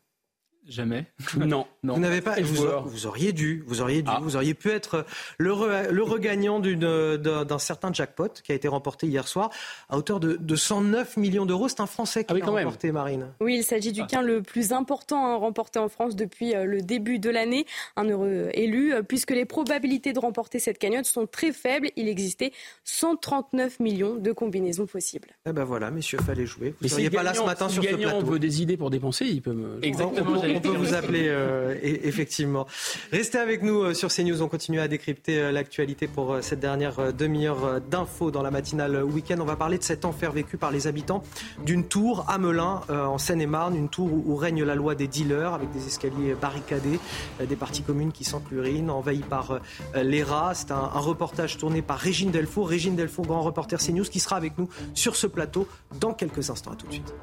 Jamais. 0.67 1.05
Non, 1.37 1.65
non. 1.83 1.95
Vous 1.95 1.99
n'avez 1.99 2.21
pas. 2.21 2.39
Vous, 2.41 2.65
vous, 2.85 3.05
auriez 3.05 3.33
dû. 3.33 3.63
Vous 3.67 3.81
auriez 3.81 4.01
dû. 4.01 4.11
Ah. 4.11 4.19
Vous 4.21 4.35
auriez 4.35 4.53
pu 4.53 4.69
être 4.69 5.05
le, 5.37 5.51
le 5.91 6.03
regagnant 6.03 6.59
d'un 6.59 7.59
certain 7.59 7.91
jackpot 7.91 8.29
qui 8.43 8.51
a 8.51 8.55
été 8.55 8.67
remporté 8.67 9.07
hier 9.07 9.27
soir 9.27 9.49
à 9.89 9.97
hauteur 9.97 10.19
de, 10.19 10.37
de 10.39 10.55
109 10.55 11.17
millions 11.17 11.45
d'euros. 11.45 11.67
C'est 11.67 11.81
un 11.81 11.87
Français 11.87 12.23
qui 12.23 12.33
ah 12.33 12.37
l'a 12.37 12.45
remporté, 12.45 12.91
Marine. 12.91 13.27
Oui, 13.41 13.57
il 13.57 13.63
s'agit 13.63 13.91
du 13.91 14.03
gain 14.05 14.21
le 14.21 14.41
plus 14.41 14.71
important 14.71 15.39
remporté 15.39 15.79
en 15.79 15.89
France 15.89 16.15
depuis 16.15 16.55
euh, 16.55 16.65
le 16.65 16.81
début 16.81 17.19
de 17.19 17.29
l'année. 17.29 17.65
Un 17.95 18.05
heureux 18.05 18.49
élu, 18.53 18.93
euh, 18.93 19.01
puisque 19.01 19.31
les 19.31 19.45
probabilités 19.45 20.13
de 20.13 20.19
remporter 20.19 20.59
cette 20.59 20.77
cagnotte 20.77 21.05
sont 21.05 21.27
très 21.27 21.51
faibles. 21.51 21.89
Il 21.95 22.07
existait 22.07 22.51
139 22.85 23.79
millions 23.79 24.15
de 24.15 24.31
combinaisons 24.31 24.85
possibles. 24.85 25.29
Eh 25.45 25.51
ben 25.51 25.63
voilà, 25.63 25.91
messieurs, 25.91 26.19
fallait 26.19 26.45
jouer. 26.45 26.75
Vous 26.79 26.85
ne 26.85 26.89
seriez 26.89 27.09
pas 27.09 27.23
là 27.23 27.33
ce 27.33 27.43
matin 27.43 27.67
si 27.67 27.75
sur 27.75 27.83
gagnant 27.83 27.97
ce 27.97 28.15
plateau. 28.15 28.25
veut 28.25 28.39
des 28.39 28.61
idées 28.61 28.77
pour 28.77 28.89
dépenser, 28.89 29.25
il 29.25 29.41
peut 29.41 29.53
me. 29.53 29.83
Exactement 29.83 30.52
on 30.55 30.59
peut 30.59 30.69
vous 30.69 30.93
appeler 30.93 31.27
euh, 31.27 31.75
effectivement. 31.81 32.67
Restez 33.11 33.37
avec 33.37 33.63
nous 33.63 33.81
euh, 33.81 33.93
sur 33.93 34.09
CNews. 34.09 34.41
On 34.41 34.47
continue 34.47 34.79
à 34.79 34.87
décrypter 34.87 35.39
euh, 35.39 35.51
l'actualité 35.51 36.07
pour 36.07 36.37
cette 36.41 36.59
dernière 36.59 37.13
demi-heure 37.13 37.81
d'infos 37.81 38.31
dans 38.31 38.41
la 38.41 38.51
matinale 38.51 39.03
week-end. 39.03 39.37
On 39.39 39.45
va 39.45 39.55
parler 39.55 39.77
de 39.77 39.83
cet 39.83 40.05
enfer 40.05 40.31
vécu 40.31 40.57
par 40.57 40.71
les 40.71 40.87
habitants 40.87 41.23
d'une 41.65 41.87
tour 41.87 42.25
à 42.27 42.37
Melun 42.37 42.81
en 42.89 43.17
Seine-et-Marne, 43.17 43.75
une 43.75 43.89
tour 43.89 44.11
où, 44.11 44.35
règne 44.35 44.63
la 44.63 44.75
loi 44.75 44.95
des 44.95 45.07
dealers 45.07 45.53
avec 45.53 45.71
des 45.71 45.87
escaliers 45.87 46.35
barricadés, 46.39 46.99
des 47.47 47.55
parties 47.55 47.83
communes 47.83 48.11
qui 48.11 48.23
sentent 48.23 48.49
l'urine, 48.51 48.89
envahies 48.89 49.23
par 49.27 49.59
les 49.95 50.23
rats. 50.23 50.53
C'est 50.53 50.71
un, 50.71 50.75
un, 50.75 50.99
reportage 50.99 51.57
tourné 51.57 51.81
par 51.81 51.99
Régine 51.99 52.31
Delfour. 52.31 52.69
Régine 52.69 52.95
Delfour, 52.95 53.25
grand 53.25 53.41
reporter 53.41 53.79
CNews, 53.79 54.05
qui 54.05 54.19
sera 54.19 54.35
avec 54.35 54.57
nous 54.57 54.69
sur 54.93 55.15
ce 55.15 55.27
plateau 55.27 55.67
dans 55.99 56.13
quelques 56.13 56.49
instants. 56.49 56.71
À 56.71 56.75
tout 56.75 56.87
de 56.87 56.93
suite. 56.93 57.13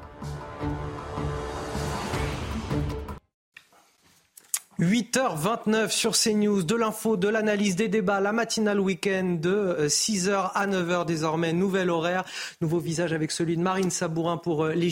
8h29 4.81 5.91
sur 5.91 6.13
CNews, 6.17 6.63
de 6.63 6.73
l'info, 6.73 7.15
de 7.15 7.27
l'analyse, 7.27 7.75
des 7.75 7.87
débats, 7.87 8.19
la 8.19 8.31
matinale 8.31 8.79
week-end 8.79 9.37
de 9.39 9.85
6h 9.87 10.29
euh, 10.29 10.47
à 10.55 10.65
9h 10.65 11.05
désormais, 11.05 11.53
nouvel 11.53 11.91
horaire, 11.91 12.23
nouveau 12.61 12.79
visage 12.79 13.13
avec 13.13 13.29
celui 13.29 13.57
de 13.57 13.61
Marine 13.61 13.91
Sabourin 13.91 14.37
pour 14.37 14.65
euh, 14.65 14.73
les 14.73 14.91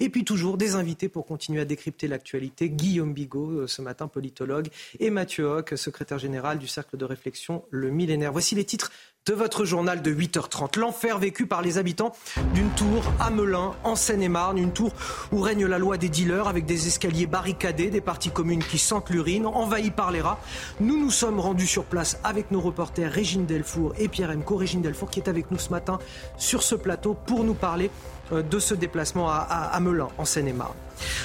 et 0.00 0.08
puis 0.08 0.24
toujours 0.24 0.56
des 0.56 0.74
invités 0.74 1.08
pour 1.08 1.26
continuer 1.26 1.60
à 1.60 1.64
décrypter 1.64 2.08
l'actualité, 2.08 2.70
Guillaume 2.70 3.14
Bigot, 3.14 3.50
euh, 3.50 3.66
ce 3.68 3.82
matin 3.82 4.08
politologue, 4.08 4.68
et 4.98 5.10
Mathieu 5.10 5.44
Hoc, 5.44 5.74
secrétaire 5.76 6.18
général 6.18 6.58
du 6.58 6.66
Cercle 6.66 6.96
de 6.96 7.04
réflexion 7.04 7.62
Le 7.70 7.90
Millénaire. 7.90 8.32
Voici 8.32 8.56
les 8.56 8.64
titres 8.64 8.90
de 9.26 9.34
votre 9.34 9.66
journal 9.66 10.00
de 10.00 10.14
8h30. 10.14 10.78
L'enfer 10.78 11.18
vécu 11.18 11.46
par 11.46 11.60
les 11.60 11.76
habitants 11.76 12.12
d'une 12.54 12.70
tour 12.70 13.02
à 13.20 13.28
Melun, 13.28 13.72
en 13.84 13.94
Seine-et-Marne, 13.94 14.56
une 14.56 14.72
tour 14.72 14.92
où 15.30 15.40
règne 15.40 15.66
la 15.66 15.78
loi 15.78 15.98
des 15.98 16.08
dealers 16.08 16.48
avec 16.48 16.64
des 16.64 16.86
escaliers 16.86 17.26
barricadés, 17.26 17.90
des 17.90 18.00
parties 18.00 18.30
communes 18.30 18.64
qui 18.64 18.78
sentent 18.78 19.10
l'urine, 19.10 19.46
envahies 19.46 19.90
par 19.90 20.10
les 20.10 20.22
rats. 20.22 20.40
Nous 20.80 20.98
nous 20.98 21.10
sommes 21.10 21.38
rendus 21.38 21.66
sur 21.66 21.84
place 21.84 22.18
avec 22.24 22.50
nos 22.50 22.62
reporters 22.62 23.12
Régine 23.12 23.44
Delfour 23.44 23.92
et 23.98 24.08
Pierre 24.08 24.30
Emco. 24.30 24.56
Régine 24.56 24.80
Delfour 24.80 25.10
qui 25.10 25.20
est 25.20 25.28
avec 25.28 25.50
nous 25.50 25.58
ce 25.58 25.68
matin 25.68 25.98
sur 26.38 26.62
ce 26.62 26.74
plateau 26.74 27.14
pour 27.26 27.44
nous 27.44 27.54
parler 27.54 27.90
de 28.32 28.58
ce 28.58 28.74
déplacement 28.74 29.28
à, 29.28 29.36
à 29.36 29.80
Melun, 29.80 30.08
en 30.18 30.24
Seine-et-Marne. 30.24 30.74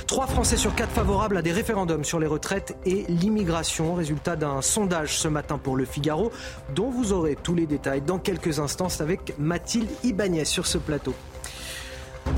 Trois 0.08 0.28
Français 0.28 0.58
sur 0.58 0.74
quatre 0.76 0.92
favorables 0.92 1.38
à 1.38 1.42
des 1.42 1.52
référendums 1.52 2.04
sur 2.04 2.20
les 2.20 2.28
retraites 2.28 2.76
et 2.86 3.06
l'immigration. 3.10 3.94
Résultat 3.96 4.36
d'un 4.36 4.62
sondage 4.62 5.18
ce 5.18 5.28
matin 5.28 5.58
pour 5.58 5.76
Le 5.76 5.86
Figaro, 5.86 6.32
dont 6.74 6.90
vous 6.90 7.14
aurez 7.14 7.36
tous 7.36 7.56
les 7.56 7.66
détails 7.66 8.02
dans 8.02 8.20
quelques 8.20 8.60
instants 8.60 8.88
avec 9.00 9.36
Mathilde 9.38 9.90
Ibanez 10.04 10.46
sur 10.46 10.66
ce 10.66 10.78
plateau. 10.78 11.14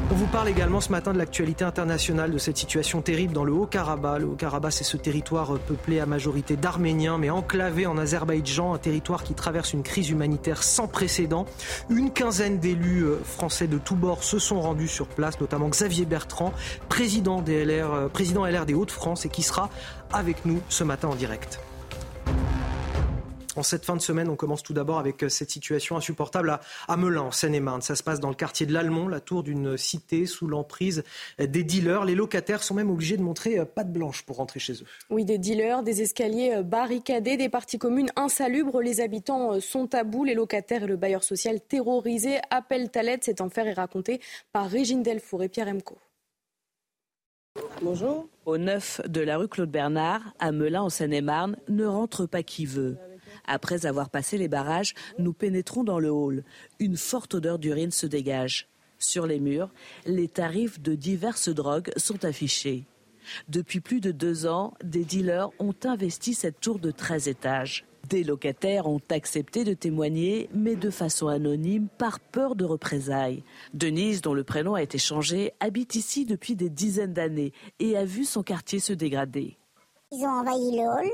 On 0.10 0.16
vous 0.16 0.28
parle 0.28 0.48
également 0.48 0.80
ce 0.80 0.90
matin 0.90 1.12
de 1.12 1.18
l'actualité 1.18 1.66
internationale, 1.66 2.32
de 2.32 2.38
cette 2.38 2.56
situation 2.56 3.02
terrible 3.02 3.34
dans 3.34 3.44
le 3.44 3.52
Haut-Karabakh. 3.52 4.22
Le 4.22 4.28
Haut-Karabakh, 4.28 4.72
c'est 4.72 4.86
ce 4.86 4.96
territoire 4.96 5.60
peuplé 5.60 6.00
à 6.00 6.06
majorité 6.06 6.56
d'Arméniens, 6.56 7.18
mais 7.18 7.30
enclavé 7.30 7.88
en 7.88 7.98
Azerbaïdjan, 7.98 8.74
un 8.74 8.78
territoire 8.78 9.26
qui 9.26 9.34
traverse 9.34 9.74
une 9.74 9.84
crise 9.84 10.10
humanitaire 10.10 10.64
sans 10.64 10.88
précédent. 10.88 11.46
Une 11.90 12.12
quinzaine 12.12 12.58
d'élus 12.58 13.04
euh, 13.04 13.20
français 13.22 13.68
de 13.68 13.78
tous 13.78 13.96
bords 13.96 14.24
se 14.24 14.40
sont 14.40 14.62
rendus 14.62 14.88
sur 14.88 15.08
place, 15.08 15.42
notamment 15.42 15.68
Xavier 15.68 16.06
Bertrand, 16.06 16.54
président, 16.88 17.44
euh, 17.50 18.08
président 18.08 18.46
LR 18.46 18.66
des 18.66 18.76
Hauts-de-France, 18.76 19.26
et 19.26 19.30
qui 19.30 19.44
sera 19.44 19.70
avec 20.14 20.46
nous 20.46 20.62
ce 20.70 20.86
matin 20.86 21.10
en 21.10 21.16
direct. 21.16 21.60
En 23.58 23.64
cette 23.64 23.86
fin 23.86 23.96
de 23.96 24.02
semaine, 24.02 24.30
on 24.30 24.36
commence 24.36 24.62
tout 24.62 24.74
d'abord 24.74 25.00
avec 25.00 25.24
euh, 25.24 25.30
cette 25.30 25.50
situation 25.50 25.98
insupportable 25.98 26.60
à, 26.88 26.96
Melun, 26.96 27.22
en 27.22 27.32
Seine-et-Marne. 27.32 27.82
Ça 27.82 27.96
se 27.96 28.04
passe 28.04 28.20
dans 28.20 28.30
le 28.30 28.36
quartier 28.36 28.68
de 28.68 28.74
l'Almont, 28.74 29.08
la 29.08 29.20
tour 29.20 29.42
d'une 29.42 29.78
cité 29.78 30.28
sous 30.28 30.46
l'emprise 30.46 31.04
des 31.40 31.64
dealers. 31.64 32.06
Les 32.06 32.14
locataires 32.14 32.62
sont 32.62 32.76
même 32.76 32.92
obligés 32.92 33.18
de 33.18 33.24
montrer 33.24 33.58
euh, 33.58 33.66
patte 33.66 33.92
blanche 33.92 34.22
pour 34.22 34.36
rentrer 34.36 34.60
chez 34.60 34.74
eux. 34.74 34.86
Oui, 35.10 35.26
des 35.26 35.40
dealers, 35.40 35.82
des 35.82 36.04
escaliers 36.04 36.58
euh, 36.58 36.62
barricadés, 36.62 37.36
des 37.36 37.50
parties 37.50 37.80
communes 37.80 38.12
insalubres. 38.16 38.80
Les 38.80 39.02
habitants 39.02 39.60
sont 39.60 39.92
à 39.96 40.04
bout. 40.04 40.24
Les 40.24 40.36
locataires 40.36 40.84
et 40.84 40.88
le 40.88 40.96
bailleur 40.96 41.24
social 41.24 41.60
terrorisés 41.60 42.38
appellent 42.52 42.92
à 42.94 43.02
l'aide. 43.02 43.24
Cet 43.24 43.42
enfer 43.42 43.66
est 43.66 43.74
raconté 43.74 44.22
par 44.54 44.70
Régine 44.70 45.02
Delfour 45.02 45.42
et 45.42 45.50
Pierre 45.50 45.70
Emco. 45.70 45.98
Bonjour. 47.82 48.28
Au 48.46 48.60
9 48.60 49.02
de 49.08 49.22
la 49.22 49.38
rue 49.38 49.48
Claude 49.48 49.72
Bernard, 49.72 50.22
à 50.38 50.52
Melun 50.52 50.84
en 50.84 50.90
Seine-et-Marne, 50.90 51.58
ne 51.70 51.86
rentre 51.86 52.28
pas 52.28 52.44
qui 52.44 52.68
veut. 52.68 52.98
Après 53.48 53.86
avoir 53.86 54.10
passé 54.10 54.38
les 54.38 54.48
barrages, 54.48 54.94
nous 55.18 55.34
pénétrons 55.34 55.84
dans 55.84 56.00
le 56.00 56.12
hall. 56.12 56.44
Une 56.80 56.98
forte 56.98 57.34
odeur 57.36 57.60
d'urine 57.60 57.92
se 57.92 58.06
dégage. 58.06 58.68
Sur 59.00 59.26
les 59.26 59.40
murs, 59.40 59.70
les 60.06 60.28
tarifs 60.28 60.80
de 60.82 60.96
diverses 60.96 61.50
drogues 61.50 61.92
sont 61.98 62.26
affichés. 62.26 62.86
Depuis 63.48 63.80
plus 63.80 64.02
de 64.02 64.12
deux 64.12 64.48
ans, 64.48 64.74
des 64.84 65.04
dealers 65.04 65.50
ont 65.60 65.76
investi 65.84 66.34
cette 66.34 66.60
tour 66.60 66.80
de 66.80 66.92
13 66.92 67.28
étages. 67.28 67.86
Des 68.10 68.24
locataires 68.24 68.88
ont 68.88 69.02
accepté 69.10 69.66
de 69.66 69.74
témoigner, 69.74 70.50
mais 70.54 70.78
de 70.78 70.90
façon 70.90 71.28
anonyme, 71.28 71.90
par 71.98 72.22
peur 72.22 72.56
de 72.56 72.64
représailles. 72.64 73.44
Denise, 73.74 74.22
dont 74.22 74.34
le 74.34 74.46
prénom 74.46 74.76
a 74.76 74.82
été 74.82 74.98
changé, 74.98 75.52
habite 75.60 75.96
ici 75.96 76.26
depuis 76.26 76.56
des 76.56 76.70
dizaines 76.70 77.14
d'années 77.14 77.52
et 77.80 77.98
a 77.98 78.06
vu 78.06 78.24
son 78.24 78.44
quartier 78.44 78.80
se 78.80 78.94
dégrader. 78.94 79.58
Ils 80.14 80.24
ont 80.24 80.40
envahi 80.40 80.72
le 80.72 80.84
hall, 80.84 81.12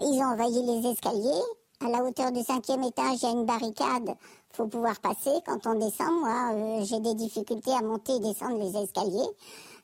ils 0.00 0.20
ont 0.20 0.32
envahi 0.32 0.62
les 0.62 0.90
escaliers. 0.90 1.42
À 1.84 1.90
la 1.90 2.02
hauteur 2.02 2.32
du 2.32 2.42
cinquième 2.42 2.82
étage, 2.84 3.18
il 3.22 3.24
y 3.24 3.26
a 3.26 3.32
une 3.32 3.44
barricade. 3.44 4.16
faut 4.52 4.66
pouvoir 4.66 4.98
passer. 5.00 5.30
Quand 5.44 5.66
on 5.66 5.74
descend, 5.74 6.20
moi, 6.20 6.52
euh, 6.54 6.84
j'ai 6.84 7.00
des 7.00 7.14
difficultés 7.14 7.72
à 7.72 7.82
monter 7.82 8.14
et 8.16 8.20
descendre 8.20 8.58
les 8.58 8.82
escaliers. 8.82 9.28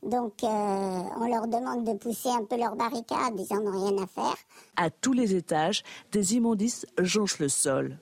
Donc, 0.03 0.43
euh, 0.43 0.49
on 0.49 1.29
leur 1.29 1.47
demande 1.47 1.85
de 1.85 1.93
pousser 1.93 2.31
un 2.31 2.45
peu 2.45 2.57
leur 2.57 2.77
barricade. 2.77 3.39
Ils 3.39 3.55
n'en 3.55 3.67
ont 3.67 3.89
rien 3.91 4.03
à 4.03 4.07
faire. 4.07 4.37
À 4.77 4.89
tous 4.89 5.13
les 5.13 5.35
étages, 5.35 5.83
des 6.13 6.35
immondices 6.35 6.87
jonchent 6.99 7.39
le 7.39 7.51
sol. 7.51 7.99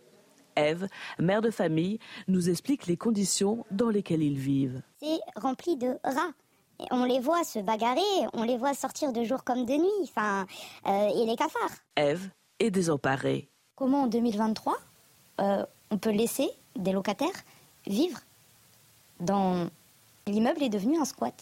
Eve, 0.56 0.86
mère 1.18 1.42
de 1.42 1.50
famille, 1.50 1.98
nous 2.28 2.48
explique 2.48 2.86
les 2.86 2.96
conditions 2.96 3.64
dans 3.70 3.88
lesquelles 3.88 4.22
ils 4.22 4.38
vivent. 4.38 4.82
C'est 5.02 5.20
rempli 5.36 5.76
de 5.76 5.98
rats 6.04 6.32
on 6.90 7.04
les 7.04 7.20
voit 7.20 7.44
se 7.44 7.58
bagarrer, 7.58 8.00
on 8.32 8.42
les 8.42 8.56
voit 8.56 8.74
sortir 8.74 9.12
de 9.12 9.24
jour 9.24 9.44
comme 9.44 9.64
de 9.64 9.74
nuit, 9.74 10.10
enfin, 10.10 10.46
euh, 10.86 11.08
et 11.08 11.26
les 11.26 11.36
cafards. 11.36 11.76
Eve 11.96 12.30
est 12.58 12.70
désemparée. 12.70 13.48
Comment 13.76 14.02
en 14.02 14.06
2023, 14.06 14.76
euh, 15.40 15.64
on 15.90 15.98
peut 15.98 16.10
laisser 16.10 16.48
des 16.76 16.92
locataires 16.92 17.28
vivre 17.86 18.20
dans 19.20 19.68
l'immeuble 20.26 20.62
est 20.62 20.68
devenu 20.68 20.98
un 20.98 21.04
squat. 21.04 21.34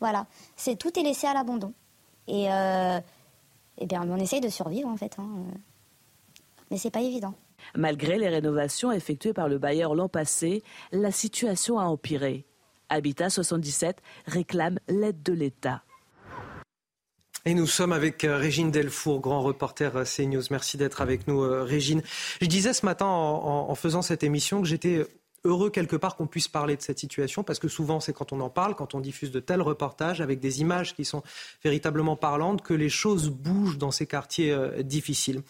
Voilà, 0.00 0.26
c'est 0.56 0.76
tout 0.76 0.98
est 0.98 1.02
laissé 1.02 1.26
à 1.26 1.34
l'abandon. 1.34 1.72
Et, 2.26 2.52
euh, 2.52 3.00
eh 3.78 3.86
bien, 3.86 4.08
on 4.08 4.16
essaye 4.16 4.40
de 4.40 4.48
survivre 4.48 4.88
en 4.88 4.96
fait, 4.96 5.16
hein. 5.18 5.28
mais 6.70 6.78
c'est 6.78 6.90
pas 6.90 7.00
évident. 7.00 7.34
Malgré 7.74 8.18
les 8.18 8.28
rénovations 8.28 8.92
effectuées 8.92 9.32
par 9.32 9.48
le 9.48 9.58
bailleur 9.58 9.94
l'an 9.94 10.08
passé, 10.08 10.62
la 10.92 11.10
situation 11.10 11.78
a 11.78 11.84
empiré. 11.84 12.44
Habitat 12.94 13.30
77 13.30 13.98
réclame 14.26 14.78
l'aide 14.88 15.22
de 15.22 15.32
l'État. 15.32 15.82
Et 17.46 17.52
nous 17.52 17.66
sommes 17.66 17.92
avec 17.92 18.24
euh, 18.24 18.38
Régine 18.38 18.70
Delfour, 18.70 19.20
grand 19.20 19.42
reporter 19.42 19.94
euh, 19.96 20.04
CNews. 20.04 20.44
Merci 20.50 20.78
d'être 20.78 21.02
avec 21.02 21.28
nous, 21.28 21.42
euh, 21.42 21.62
Régine. 21.62 22.02
Je 22.40 22.46
disais 22.46 22.72
ce 22.72 22.86
matin 22.86 23.04
en 23.04 23.74
faisant 23.74 24.00
cette 24.00 24.22
émission 24.22 24.62
que 24.62 24.68
j'étais 24.68 25.06
heureux 25.44 25.70
quelque 25.70 25.96
part 25.96 26.16
qu'on 26.16 26.26
puisse 26.26 26.48
parler 26.48 26.76
de 26.76 26.82
cette 26.82 26.98
situation, 26.98 27.42
parce 27.42 27.58
que 27.58 27.68
souvent 27.68 28.00
c'est 28.00 28.12
quand 28.12 28.32
on 28.32 28.40
en 28.40 28.50
parle, 28.50 28.74
quand 28.74 28.94
on 28.94 29.00
diffuse 29.00 29.30
de 29.30 29.40
tels 29.40 29.62
reportages 29.62 30.20
avec 30.20 30.40
des 30.40 30.60
images 30.60 30.94
qui 30.94 31.04
sont 31.04 31.22
véritablement 31.62 32.16
parlantes, 32.16 32.62
que 32.62 32.74
les 32.74 32.88
choses 32.88 33.28
bougent 33.28 33.78
dans 33.78 33.90
ces 33.90 34.06
quartiers 34.06 34.52
euh, 34.52 34.82
difficiles. 34.82 35.42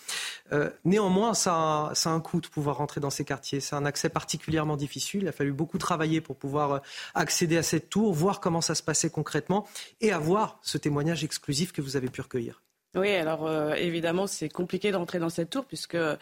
Euh, 0.52 0.70
néanmoins, 0.84 1.34
ça 1.34 1.54
a, 1.54 1.94
ça 1.94 2.10
a, 2.10 2.12
un 2.12 2.20
coût 2.20 2.40
de 2.40 2.48
pouvoir 2.48 2.76
rentrer 2.76 3.00
dans 3.00 3.10
ces 3.10 3.24
quartiers. 3.24 3.60
C'est 3.60 3.76
un 3.76 3.84
accès 3.84 4.08
particulièrement 4.08 4.76
difficile. 4.76 5.22
Il 5.22 5.28
a 5.28 5.32
fallu 5.32 5.52
beaucoup 5.52 5.78
travailler 5.78 6.20
pour 6.20 6.36
pouvoir 6.36 6.72
euh, 6.72 6.78
accéder 7.14 7.56
à 7.56 7.62
cette 7.62 7.88
tour, 7.88 8.12
voir 8.12 8.40
comment 8.40 8.60
ça 8.60 8.74
se 8.74 8.82
passait 8.82 9.10
concrètement 9.10 9.66
et 10.00 10.12
avoir 10.12 10.58
ce 10.62 10.78
témoignage 10.78 11.24
exclusif 11.24 11.72
que 11.72 11.82
vous 11.82 11.96
avez 11.96 12.08
pu 12.08 12.20
recueillir. 12.20 12.62
Oui, 12.94 13.10
alors 13.10 13.48
euh, 13.48 13.74
évidemment, 13.74 14.28
c'est 14.28 14.48
compliqué 14.48 14.92
d'entrer 14.92 15.18
dans 15.18 15.28
cette 15.28 15.50
tour 15.50 15.64
puisque, 15.64 15.96
euh, 15.96 16.16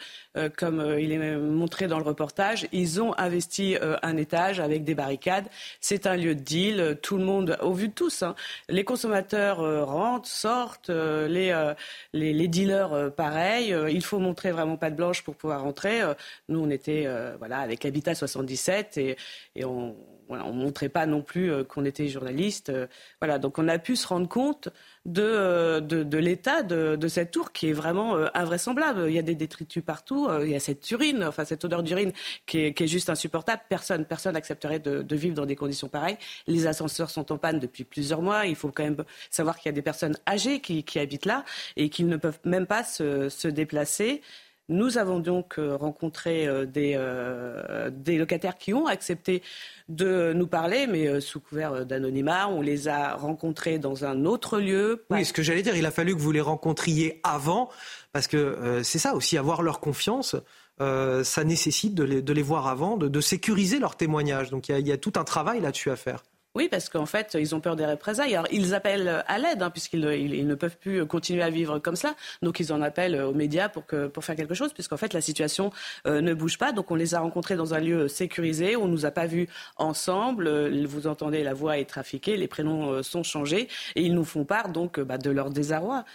comme 0.57 0.79
euh, 0.79 0.99
il 0.99 1.11
est 1.11 1.37
montré 1.37 1.87
dans 1.87 1.99
le 1.99 2.03
reportage, 2.03 2.67
ils 2.71 2.99
ont 2.99 3.13
investi 3.19 3.75
un 4.01 4.17
étage 4.17 4.59
avec 4.59 4.83
des 4.83 4.95
barricades. 4.95 5.45
C'est 5.81 6.07
un 6.07 6.15
lieu 6.15 6.33
de 6.33 6.39
deal. 6.39 6.97
Tout 7.01 7.17
le 7.17 7.25
monde, 7.25 7.57
au 7.61 7.73
vu 7.73 7.89
de 7.89 7.93
tous, 7.93 8.23
hein, 8.23 8.35
les 8.69 8.83
consommateurs 8.83 9.57
rentrent, 9.85 10.27
sortent, 10.27 10.89
les, 10.89 11.73
les, 12.13 12.33
les, 12.33 12.47
dealers, 12.47 13.11
pareil. 13.15 13.75
il 13.89 14.03
faut 14.03 14.19
montrer 14.19 14.51
vraiment 14.51 14.77
pas 14.77 14.89
de 14.89 14.95
blanche 14.95 15.23
pour 15.23 15.35
pouvoir 15.35 15.61
rentrer. 15.61 16.01
nous, 16.49 16.59
on 16.59 16.69
était 16.69 17.07
voilà 17.37 17.59
avec 17.59 17.85
Habitat 17.85 18.15
77 18.15 18.97
et, 18.97 19.17
et 19.55 19.65
on 19.65 19.95
on 20.29 20.53
ne 20.53 20.63
montrait 20.63 20.89
pas 20.89 21.05
non 21.05 21.21
plus 21.21 21.51
qu'on 21.65 21.85
était 21.85 22.07
journaliste. 22.07 22.71
voilà, 23.19 23.39
donc 23.39 23.59
on 23.59 23.67
a 23.67 23.79
pu 23.79 23.95
se 23.95 24.07
rendre 24.07 24.27
compte 24.27 24.69
de, 25.05 25.79
de, 25.79 26.17
l'état 26.17 26.63
de, 26.63 27.07
cette 27.07 27.31
tour 27.31 27.51
qui 27.51 27.69
est 27.69 27.73
vraiment 27.73 28.15
invraisemblable. 28.33 29.05
Il 29.07 29.13
y 29.13 29.19
a 29.19 29.23
des 29.23 29.35
détritus 29.35 29.83
partout, 29.83 30.29
il 30.41 30.49
y 30.49 30.55
a 30.55 30.59
cette 30.59 30.89
urine, 30.91 31.23
enfin 31.23 31.45
cette 31.45 31.65
odeur 31.65 31.83
d'urine 31.83 32.11
qui 32.45 32.59
est, 32.59 32.73
qui 32.73 32.87
juste 32.87 33.09
insupportable. 33.09 33.61
Personne, 33.69 34.05
personne 34.05 34.33
n'accepterait 34.33 34.79
de, 34.79 35.15
vivre 35.15 35.35
dans 35.35 35.45
des 35.45 35.55
conditions 35.55 35.89
pareilles. 35.89 36.17
Les 36.47 36.67
ascenseurs 36.67 37.09
sont 37.09 37.31
en 37.31 37.37
panne 37.37 37.59
depuis 37.59 37.83
plusieurs 37.83 38.21
mois. 38.21 38.45
Il 38.45 38.55
faut 38.55 38.69
quand 38.69 38.83
même 38.83 39.03
savoir 39.29 39.57
qu'il 39.57 39.69
y 39.69 39.73
a 39.73 39.73
des 39.73 39.81
personnes 39.81 40.17
âgées 40.27 40.59
qui, 40.59 40.83
qui 40.83 40.99
habitent 40.99 41.25
là 41.25 41.43
et 41.75 41.89
qu'ils 41.89 42.07
ne 42.07 42.17
peuvent 42.17 42.39
même 42.45 42.67
pas 42.67 42.83
se, 42.83 43.29
se 43.29 43.47
déplacer. 43.47 44.21
Nous 44.69 44.97
avons 44.97 45.19
donc 45.19 45.59
euh, 45.59 45.75
rencontré 45.75 46.47
euh, 46.47 46.65
des, 46.65 46.93
euh, 46.95 47.89
des, 47.91 48.17
locataires 48.17 48.57
qui 48.57 48.73
ont 48.73 48.87
accepté 48.87 49.43
de 49.89 50.31
nous 50.33 50.47
parler, 50.47 50.87
mais 50.87 51.19
sous 51.19 51.41
couvert 51.41 51.85
d'anonymat. 51.85 52.47
On 52.47 52.61
les 52.61 52.87
a 52.87 53.15
rencontrés 53.15 53.77
dans 53.77 54.05
un 54.05 54.23
autre 54.23 54.59
lieu. 54.59 55.05
Oui, 55.09 55.25
ce 55.25 55.33
que 55.33 55.43
j'allais 55.43 55.63
dire, 55.63 55.75
il 55.75 55.85
a 55.85 55.91
fallu 55.91 56.15
que 56.15 56.21
vous 56.21 56.31
les 56.31 56.41
rencontriez 56.41 57.19
avant, 57.23 57.69
parce 58.13 58.27
que 58.27 58.79
c'est 58.83 58.99
ça 58.99 59.13
aussi, 59.13 59.37
avoir 59.37 59.61
leur 59.61 59.81
confiance. 59.81 60.37
ça 60.79 61.43
nécessite 61.43 61.93
de 61.95 62.33
les, 62.33 62.41
voir 62.41 62.67
avant, 62.67 62.95
de, 62.95 63.21
sécuriser 63.21 63.79
leur 63.79 63.97
témoignage. 63.97 64.49
Donc 64.51 64.69
il 64.69 64.87
y 64.87 64.91
a 64.93 64.97
tout 64.97 65.13
un 65.17 65.25
travail 65.25 65.59
là-dessus 65.59 65.91
à 65.91 65.97
faire. 65.97 66.23
Oui, 66.55 66.67
parce 66.69 66.87
qu'en 66.87 67.07
fait, 67.07 67.35
ils 67.39 67.55
ont 67.55 67.59
peur 67.59 67.75
des 67.75 67.85
représailles. 67.85 68.35
Alors, 68.35 68.47
ils 68.51 68.75
appellent 68.75 69.23
à 69.25 69.39
l'aide, 69.39 69.63
hein, 69.63 69.71
puisqu'ils 69.71 70.03
ils, 70.03 70.45
ne 70.45 70.53
peuvent 70.53 70.77
plus 70.77 71.03
continuer 71.07 71.41
à 71.41 71.49
vivre 71.49 71.79
comme 71.79 71.95
ça. 71.95 72.15
Donc, 72.43 72.59
ils 72.59 72.71
en 72.71 72.79
appellent 72.83 73.19
aux 73.19 73.33
médias 73.33 73.69
pour, 73.69 73.87
que, 73.87 74.05
pour 74.05 74.23
faire 74.23 74.35
quelque 74.35 74.53
chose, 74.53 74.71
puisqu'en 74.71 74.97
fait, 74.97 75.13
la 75.13 75.21
situation 75.21 75.71
euh, 76.05 76.21
ne 76.21 76.31
bouge 76.35 76.59
pas. 76.59 76.71
Donc, 76.71 76.91
on 76.91 76.95
les 76.95 77.15
a 77.15 77.21
rencontrés 77.21 77.55
dans 77.55 77.73
un 77.73 77.79
lieu 77.79 78.07
sécurisé. 78.07 78.75
On 78.75 78.85
ne 78.85 78.91
nous 78.91 79.07
a 79.07 79.11
pas 79.11 79.25
vus 79.25 79.47
ensemble. 79.77 80.45
Euh, 80.47 80.85
vous 80.87 81.07
entendez, 81.07 81.41
la 81.41 81.55
voix 81.55 81.79
est 81.79 81.89
trafiquée, 81.89 82.37
les 82.37 82.47
prénoms 82.47 82.91
euh, 82.91 83.01
sont 83.01 83.23
changés. 83.23 83.67
Et 83.95 84.03
ils 84.03 84.13
nous 84.13 84.25
font 84.25 84.45
part 84.45 84.69
donc 84.69 84.99
bah, 84.99 85.17
de 85.17 85.31
leur 85.31 85.49
désarroi. 85.49 86.05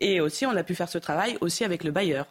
Et 0.00 0.20
aussi, 0.20 0.44
on 0.44 0.54
a 0.54 0.64
pu 0.64 0.74
faire 0.74 0.90
ce 0.90 0.98
travail 0.98 1.38
aussi 1.40 1.64
avec 1.64 1.82
le 1.82 1.92
bailleur. 1.92 2.26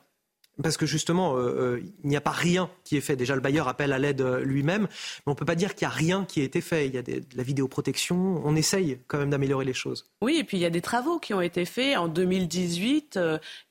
Parce 0.61 0.77
que 0.77 0.85
justement, 0.85 1.35
euh, 1.35 1.39
euh, 1.39 1.81
il 2.03 2.09
n'y 2.09 2.15
a 2.15 2.21
pas 2.21 2.31
rien 2.31 2.69
qui 2.83 2.97
est 2.97 3.01
fait. 3.01 3.15
Déjà, 3.15 3.35
le 3.35 3.41
bailleur 3.41 3.67
appelle 3.67 3.93
à 3.93 3.99
l'aide 3.99 4.21
euh, 4.21 4.43
lui-même, 4.43 4.83
mais 4.83 5.23
on 5.27 5.31
ne 5.31 5.35
peut 5.35 5.45
pas 5.45 5.55
dire 5.55 5.75
qu'il 5.75 5.87
n'y 5.87 5.93
a 5.93 5.95
rien 5.95 6.25
qui 6.25 6.41
a 6.41 6.43
été 6.43 6.61
fait. 6.61 6.87
Il 6.87 6.95
y 6.95 6.97
a 6.97 7.03
de 7.03 7.21
la 7.35 7.43
vidéoprotection. 7.43 8.41
On 8.43 8.55
essaye 8.55 8.99
quand 9.07 9.19
même 9.19 9.29
d'améliorer 9.29 9.65
les 9.65 9.73
choses. 9.73 10.09
Oui, 10.21 10.37
et 10.39 10.43
puis 10.43 10.57
il 10.57 10.61
y 10.61 10.65
a 10.65 10.71
des 10.71 10.81
travaux 10.81 11.19
qui 11.19 11.33
ont 11.33 11.41
été 11.41 11.65
faits. 11.65 11.97
En 11.97 12.07
2018, 12.07 13.19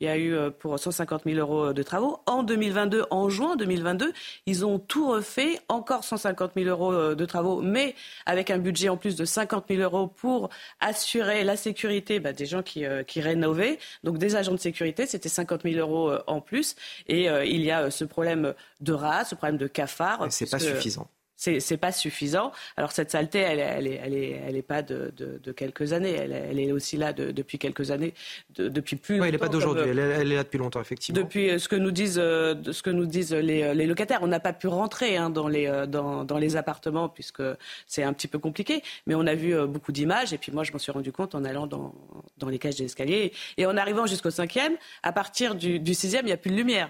il 0.01 0.07
y 0.07 0.09
a 0.09 0.19
eu 0.19 0.37
pour 0.61 0.79
150 0.79 1.23
000 1.25 1.39
euros 1.39 1.73
de 1.73 1.83
travaux. 1.83 2.21
En 2.27 2.45
2022, 2.45 3.07
en 3.11 3.29
juin 3.29 3.57
2022, 3.57 4.13
ils 4.47 4.65
ont 4.65 4.79
tout 4.79 5.11
refait. 5.11 5.59
Encore 5.69 6.05
150 6.05 6.53
000 6.57 6.69
euros 6.69 7.15
de 7.15 7.25
travaux, 7.25 7.63
mais 7.63 7.95
avec 8.27 8.51
un 8.51 8.59
budget 8.59 8.89
en 8.89 8.97
plus 8.97 9.17
de 9.17 9.25
50 9.25 9.65
000 9.69 9.83
euros 9.83 10.07
pour 10.07 10.51
assurer 10.81 11.43
la 11.43 11.57
sécurité 11.57 12.21
bah, 12.21 12.33
des 12.33 12.47
gens 12.47 12.63
qui, 12.63 12.85
qui 13.09 13.21
rénovaient. 13.21 13.79
Donc 14.05 14.19
des 14.19 14.37
agents 14.37 14.53
de 14.53 14.59
sécurité, 14.59 15.07
c'était 15.07 15.29
50 15.29 15.63
000 15.65 15.77
euros 15.79 16.13
en 16.27 16.41
plus. 16.41 16.76
Et 17.07 17.29
euh, 17.29 17.45
il 17.45 17.63
y 17.63 17.71
a 17.71 17.83
euh, 17.83 17.91
ce 17.91 18.05
problème 18.05 18.55
de 18.81 18.93
rats, 18.93 19.25
ce 19.25 19.35
problème 19.35 19.59
de 19.59 19.67
cafards. 19.67 20.27
C'est 20.31 20.51
pas 20.51 20.59
suffisant 20.59 21.09
c'est 21.37 21.77
pas 21.77 21.93
suffisant. 21.93 22.53
Alors 22.77 22.93
cette 22.93 23.11
saleté, 23.11 23.39
elle, 23.39 23.61
elle, 23.61 23.87
est, 23.87 24.01
elle, 24.03 24.15
est, 24.15 24.43
elle 24.47 24.57
est 24.57 24.63
pas 24.63 24.83
de, 24.83 25.13
de, 25.17 25.53
quelques 25.53 25.93
années. 25.93 26.13
Elle, 26.13 26.33
elle, 26.33 26.59
est 26.59 26.73
aussi 26.73 26.97
là 26.97 27.13
depuis 27.13 27.59
quelques 27.59 27.91
années, 27.91 28.15
depuis 28.57 28.97
plus. 28.97 29.21
Oui, 29.21 29.27
elle 29.27 29.33
n'est 29.33 29.39
pas 29.39 29.49
d'aujourd'hui. 29.49 29.85
Elle, 29.89 29.99
est 29.99 30.37
là 30.37 30.43
depuis 30.43 30.59
longtemps, 30.59 30.81
effectivement. 30.81 31.21
Depuis 31.21 31.51
euh, 31.51 31.59
ce 31.59 31.69
que 31.69 31.77
nous 31.77 31.91
disent, 31.91 32.15
ce 32.15 32.83
que 32.83 32.91
nous 32.91 33.07
disent 33.07 33.33
les, 33.33 33.75
les 33.75 33.87
locataires, 33.87 34.21
on 34.23 34.27
n'a 34.27 34.41
pas 34.41 34.53
pu 34.53 34.67
rentrer 34.67 35.17
hein, 35.17 35.31
dans 35.31 35.49
les 35.49 35.67
dans, 35.89 36.25
dans, 36.25 36.39
les 36.39 36.57
appartements 36.57 37.09
puisque 37.09 37.43
c'est 37.87 38.03
un 38.03 38.13
petit 38.13 38.29
peu 38.29 38.39
compliqué. 38.39 38.83
Mais 39.07 39.15
on 39.15 39.27
a 39.27 39.35
vu 39.35 39.55
beaucoup 39.67 39.93
d'images 39.93 40.33
et 40.33 40.39
puis 40.39 40.53
moi 40.53 40.65
je 40.65 40.73
m'en 40.73 40.79
suis 40.79 40.93
rendu 40.93 41.13
compte 41.13 41.35
en 41.35 41.45
allant 41.45 41.67
dans, 41.67 41.95
dans 42.39 42.49
les 42.49 42.59
cages 42.59 42.77
d'escalier 42.77 43.33
et 43.57 43.67
en 43.67 43.77
arrivant 43.77 44.07
jusqu'au 44.07 44.31
cinquième. 44.31 44.77
À 45.03 45.13
partir 45.13 45.55
du, 45.55 45.79
du 45.79 45.95
sixième, 45.95 46.25
il 46.25 46.29
n'y 46.29 46.33
a 46.33 46.37
plus 46.37 46.51
de 46.51 46.57
lumière. 46.57 46.89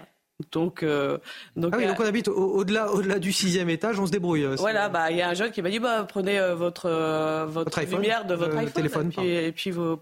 Donc, 0.51 0.83
euh, 0.83 1.17
donc, 1.55 1.71
ah 1.73 1.77
oui, 1.79 1.87
donc 1.87 1.99
on 1.99 2.05
habite 2.05 2.27
au-delà, 2.27 2.91
au-delà 2.91 3.17
du 3.17 3.31
sixième 3.31 3.71
étage, 3.71 3.99
on 3.99 4.05
se 4.05 4.11
débrouille. 4.11 4.43
Euh, 4.43 4.55
voilà, 4.59 4.87
bah 4.87 5.09
il 5.09 5.17
y 5.17 5.21
a 5.23 5.29
un 5.29 5.33
jeune 5.33 5.49
qui 5.49 5.63
m'a 5.63 5.71
dit 5.71 5.79
bah 5.79 6.05
prenez 6.07 6.37
euh, 6.37 6.53
votre 6.53 6.91
votre, 7.47 7.81
lumière 7.81 8.23
de 8.23 8.35
votre 8.35 8.55
iPhone 8.55 8.71
téléphone, 8.71 9.07
et 9.07 9.11
puis, 9.11 9.27
et 9.27 9.51
puis 9.51 9.71
vous, 9.71 9.99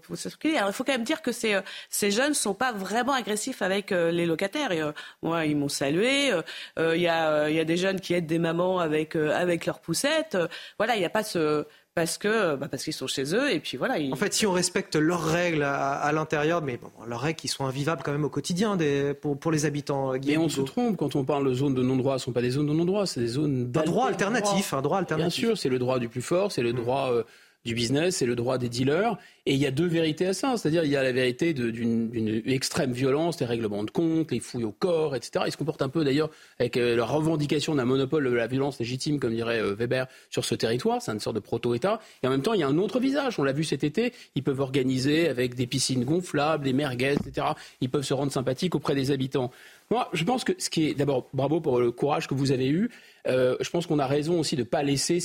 Alors 0.56 0.68
il 0.68 0.72
faut 0.74 0.84
quand 0.84 0.92
même 0.92 1.04
dire 1.04 1.22
que 1.22 1.32
ces 1.32 1.58
ces 1.88 2.10
jeunes 2.10 2.34
sont 2.34 2.52
pas 2.52 2.72
vraiment 2.72 3.14
agressifs 3.14 3.62
avec 3.62 3.92
les 3.92 4.26
locataires. 4.26 4.72
Et, 4.72 4.82
moi, 5.22 5.46
ils 5.46 5.56
m'ont 5.56 5.70
salué. 5.70 6.30
Il 6.78 7.00
y 7.00 7.08
a 7.08 7.48
il 7.48 7.56
y 7.56 7.60
a 7.60 7.64
des 7.64 7.78
jeunes 7.78 8.00
qui 8.00 8.12
aident 8.12 8.26
des 8.26 8.38
mamans 8.38 8.78
avec 8.78 9.16
avec 9.16 9.64
leurs 9.64 9.80
poussettes. 9.80 10.36
voilà, 10.78 10.96
il 10.96 10.98
n'y 10.98 11.06
a 11.06 11.10
pas 11.10 11.24
ce 11.24 11.64
parce 11.96 12.18
que 12.18 12.56
bah 12.56 12.68
parce 12.70 12.84
qu'ils 12.84 12.92
sont 12.92 13.06
chez 13.06 13.34
eux 13.34 13.50
et 13.50 13.58
puis 13.58 13.78
voilà. 13.78 13.96
En 14.12 14.16
fait, 14.16 14.34
si 14.34 14.46
on 14.46 14.52
respecte 14.52 14.96
leurs 14.96 15.24
règles 15.24 15.62
à, 15.62 16.12
l'intérieur, 16.12 16.60
mais 16.60 16.76
bon, 16.76 16.90
leurs 17.06 17.20
règles 17.20 17.38
qui 17.38 17.48
sont 17.48 17.64
invivables 17.64 18.02
quand 18.04 18.12
même 18.12 18.24
au 18.24 18.28
quotidien 18.28 18.76
des, 18.76 19.14
pour, 19.14 19.38
pour 19.38 19.50
les 19.50 19.64
habitants. 19.64 20.12
Euh, 20.12 20.18
mais 20.26 20.36
on 20.36 20.50
se 20.50 20.60
trompe 20.60 20.98
quand 20.98 21.16
on 21.16 21.24
parle 21.24 21.48
de 21.48 21.54
zones 21.54 21.74
de 21.74 21.82
non-droit. 21.82 22.18
Ce 22.18 22.24
ne 22.24 22.24
sont 22.26 22.32
pas 22.32 22.42
des 22.42 22.50
zones 22.50 22.66
de 22.66 22.74
non-droit, 22.74 23.06
c'est 23.06 23.20
des 23.20 23.28
zones 23.28 23.70
d'un 23.70 23.82
droit 23.82 24.08
alternatif, 24.08 24.74
un 24.74 24.82
droit 24.82 24.98
alternatif. 24.98 25.40
Bien 25.40 25.48
sûr, 25.48 25.58
c'est 25.58 25.70
le 25.70 25.78
droit 25.78 25.98
du 25.98 26.10
plus 26.10 26.20
fort, 26.20 26.52
c'est 26.52 26.62
le 26.62 26.74
mmh. 26.74 26.76
droit 26.76 27.12
euh, 27.12 27.22
du 27.66 27.74
business, 27.74 28.16
c'est 28.16 28.26
le 28.26 28.36
droit 28.36 28.56
des 28.56 28.70
dealers. 28.70 29.18
Et 29.44 29.54
il 29.54 29.60
y 29.60 29.66
a 29.66 29.70
deux 29.70 29.86
vérités 29.86 30.26
à 30.26 30.32
ça. 30.32 30.56
C'est-à-dire, 30.56 30.84
il 30.84 30.90
y 30.90 30.96
a 30.96 31.02
la 31.02 31.12
vérité 31.12 31.52
d'une 31.52 32.42
extrême 32.46 32.92
violence, 32.92 33.38
les 33.38 33.46
règlements 33.46 33.84
de 33.84 33.90
compte, 33.90 34.32
les 34.32 34.40
fouilles 34.40 34.64
au 34.64 34.72
corps, 34.72 35.14
etc. 35.14 35.44
Ils 35.46 35.52
se 35.52 35.56
comportent 35.56 35.82
un 35.82 35.88
peu, 35.88 36.04
d'ailleurs, 36.04 36.30
avec 36.58 36.76
euh, 36.76 36.96
la 36.96 37.04
revendication 37.04 37.74
d'un 37.74 37.84
monopole 37.84 38.24
de 38.24 38.30
la 38.30 38.46
violence 38.46 38.78
légitime, 38.80 39.20
comme 39.20 39.34
dirait 39.34 39.60
euh, 39.60 39.74
Weber, 39.74 40.06
sur 40.30 40.44
ce 40.44 40.54
territoire. 40.54 41.02
C'est 41.02 41.12
une 41.12 41.20
sorte 41.20 41.36
de 41.36 41.40
proto-État. 41.40 42.00
Et 42.22 42.26
en 42.26 42.30
même 42.30 42.42
temps, 42.42 42.54
il 42.54 42.60
y 42.60 42.64
a 42.64 42.68
un 42.68 42.78
autre 42.78 42.98
visage. 42.98 43.38
On 43.38 43.44
l'a 43.44 43.52
vu 43.52 43.64
cet 43.64 43.84
été. 43.84 44.12
Ils 44.34 44.42
peuvent 44.42 44.60
organiser 44.60 45.28
avec 45.28 45.54
des 45.54 45.66
piscines 45.66 46.04
gonflables, 46.04 46.64
des 46.64 46.72
merguez, 46.72 47.14
etc. 47.20 47.48
Ils 47.80 47.90
peuvent 47.90 48.02
se 48.02 48.14
rendre 48.14 48.32
sympathiques 48.32 48.74
auprès 48.74 48.94
des 48.94 49.10
habitants. 49.10 49.50
Moi, 49.90 50.08
je 50.12 50.24
pense 50.24 50.42
que 50.42 50.52
ce 50.58 50.70
qui 50.70 50.88
est, 50.88 50.94
d'abord, 50.94 51.28
bravo 51.32 51.60
pour 51.60 51.78
le 51.78 51.92
courage 51.92 52.26
que 52.26 52.34
vous 52.34 52.50
avez 52.50 52.68
eu. 52.68 52.90
Euh, 53.26 53.56
je 53.60 53.70
pense 53.70 53.86
qu'on 53.86 53.98
a 53.98 54.06
raison 54.06 54.38
aussi 54.38 54.56
de 54.56 54.62
ne 54.62 54.66
pas 54.66 54.82
laisser, 54.82 55.18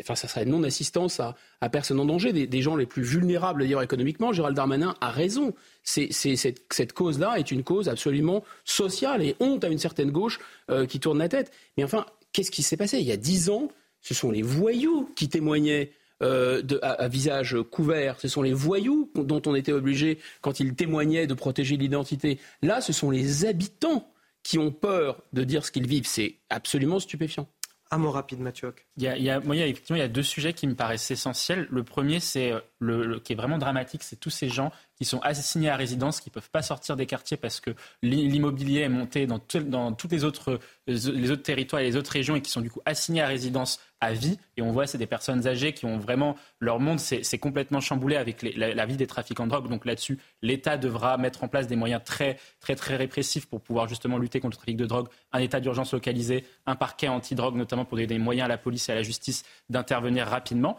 enfin, 0.00 0.14
ça 0.14 0.28
serait 0.28 0.44
non-assistance 0.44 1.20
à, 1.20 1.68
personne 1.68 2.00
en 2.00 2.04
danger, 2.04 2.32
des, 2.32 2.62
gens 2.62 2.76
les 2.76 2.86
plus 2.86 3.02
vulnérables 3.02 3.62
d'ailleurs 3.62 3.82
économiquement. 3.82 4.32
Gérald 4.32 4.56
Darmanin 4.56 4.94
a 5.00 5.10
raison. 5.10 5.54
cette, 5.82 6.92
cause-là 6.92 7.38
est 7.38 7.50
une 7.50 7.62
cause 7.62 7.88
absolument 7.88 8.44
sociale 8.64 9.22
et 9.22 9.36
honte 9.40 9.64
à 9.64 9.68
une 9.68 9.78
certaine 9.78 10.10
gauche 10.10 10.40
euh, 10.70 10.86
qui 10.86 11.00
tourne 11.00 11.18
la 11.18 11.28
tête. 11.28 11.52
Mais 11.76 11.84
enfin, 11.84 12.04
qu'est-ce 12.32 12.50
qui 12.50 12.62
s'est 12.62 12.76
passé? 12.76 12.98
Il 12.98 13.06
y 13.06 13.12
a 13.12 13.16
dix 13.16 13.50
ans, 13.50 13.68
ce 14.00 14.14
sont 14.14 14.30
les 14.30 14.42
voyous 14.42 15.08
qui 15.14 15.28
témoignaient 15.28 15.92
euh, 16.22 16.62
à, 16.82 17.08
visage 17.08 17.56
couvert. 17.70 18.20
Ce 18.20 18.28
sont 18.28 18.42
les 18.42 18.52
voyous 18.52 19.10
dont 19.14 19.40
on 19.46 19.54
était 19.54 19.72
obligé, 19.72 20.18
quand 20.42 20.60
ils 20.60 20.74
témoignaient, 20.74 21.26
de 21.26 21.34
protéger 21.34 21.76
l'identité. 21.76 22.38
Là, 22.62 22.80
ce 22.80 22.92
sont 22.92 23.10
les 23.10 23.46
habitants 23.46 24.10
qui 24.42 24.58
ont 24.58 24.70
peur 24.70 25.22
de 25.32 25.44
dire 25.44 25.64
ce 25.64 25.70
qu'ils 25.70 25.86
vivent. 25.86 26.06
C'est 26.06 26.36
absolument 26.48 26.98
stupéfiant. 27.00 27.48
Un 27.90 27.98
mot 27.98 28.10
rapide, 28.10 28.40
Mathieu. 28.40 28.74
Il 28.96 29.02
y 29.02 29.08
a, 29.08 29.16
il 29.16 29.22
y 29.24 29.30
a, 29.30 29.40
moi, 29.40 29.56
il 29.56 29.58
y 29.58 29.62
a, 29.62 29.66
effectivement, 29.66 29.96
il 29.96 30.00
y 30.00 30.04
a 30.04 30.08
deux 30.08 30.22
sujets 30.22 30.52
qui 30.52 30.66
me 30.66 30.74
paraissent 30.74 31.10
essentiels. 31.10 31.66
Le 31.70 31.82
premier, 31.82 32.20
c'est 32.20 32.52
euh, 32.82 33.04
le, 33.04 33.20
qui 33.20 33.32
est 33.32 33.36
vraiment 33.36 33.58
dramatique, 33.58 34.02
c'est 34.02 34.16
tous 34.16 34.30
ces 34.30 34.48
gens 34.48 34.72
qui 34.96 35.04
sont 35.04 35.20
assignés 35.20 35.70
à 35.70 35.76
résidence, 35.76 36.20
qui 36.20 36.28
ne 36.28 36.34
peuvent 36.34 36.50
pas 36.50 36.62
sortir 36.62 36.96
des 36.96 37.06
quartiers 37.06 37.36
parce 37.36 37.60
que 37.60 37.70
l'immobilier 38.02 38.80
est 38.80 38.88
monté 38.88 39.26
dans, 39.26 39.38
tous 39.38 40.08
les 40.08 40.24
autres, 40.24 40.60
les 40.86 41.30
autres 41.30 41.42
territoires 41.42 41.80
et 41.80 41.86
les 41.86 41.96
autres 41.96 42.12
régions 42.12 42.36
et 42.36 42.42
qui 42.42 42.50
sont 42.50 42.60
du 42.60 42.70
coup 42.70 42.82
assignés 42.84 43.22
à 43.22 43.26
résidence 43.26 43.80
à 44.00 44.12
vie. 44.12 44.38
Et 44.56 44.62
on 44.62 44.72
voit, 44.72 44.86
c'est 44.86 44.98
des 44.98 45.06
personnes 45.06 45.46
âgées 45.46 45.72
qui 45.72 45.86
ont 45.86 45.98
vraiment 45.98 46.36
leur 46.58 46.80
monde, 46.80 46.98
c'est 46.98 47.38
complètement 47.38 47.80
chamboulé 47.80 48.16
avec 48.16 48.42
la, 48.42 48.86
vie 48.86 48.96
des 48.96 49.06
trafiquants 49.06 49.44
de 49.44 49.50
drogue. 49.50 49.68
Donc 49.68 49.86
là-dessus, 49.86 50.18
l'État 50.42 50.76
devra 50.76 51.16
mettre 51.16 51.44
en 51.44 51.48
place 51.48 51.66
des 51.66 51.76
moyens 51.76 52.02
très, 52.04 52.38
très, 52.60 52.74
très 52.76 52.96
répressifs 52.96 53.46
pour 53.46 53.60
pouvoir 53.60 53.88
justement 53.88 54.18
lutter 54.18 54.40
contre 54.40 54.56
le 54.56 54.58
trafic 54.58 54.76
de 54.76 54.86
drogue, 54.86 55.08
un 55.32 55.38
état 55.38 55.60
d'urgence 55.60 55.92
localisé, 55.92 56.44
un 56.66 56.76
parquet 56.76 57.08
anti-drogue 57.08 57.56
notamment 57.56 57.84
pour 57.84 57.96
donner 57.96 58.06
des 58.06 58.18
moyens 58.18 58.46
à 58.46 58.48
la 58.48 58.58
police 58.58 58.88
et 58.88 58.92
à 58.92 58.94
la 58.94 59.02
justice 59.02 59.44
d'intervenir 59.68 60.26
rapidement. 60.26 60.76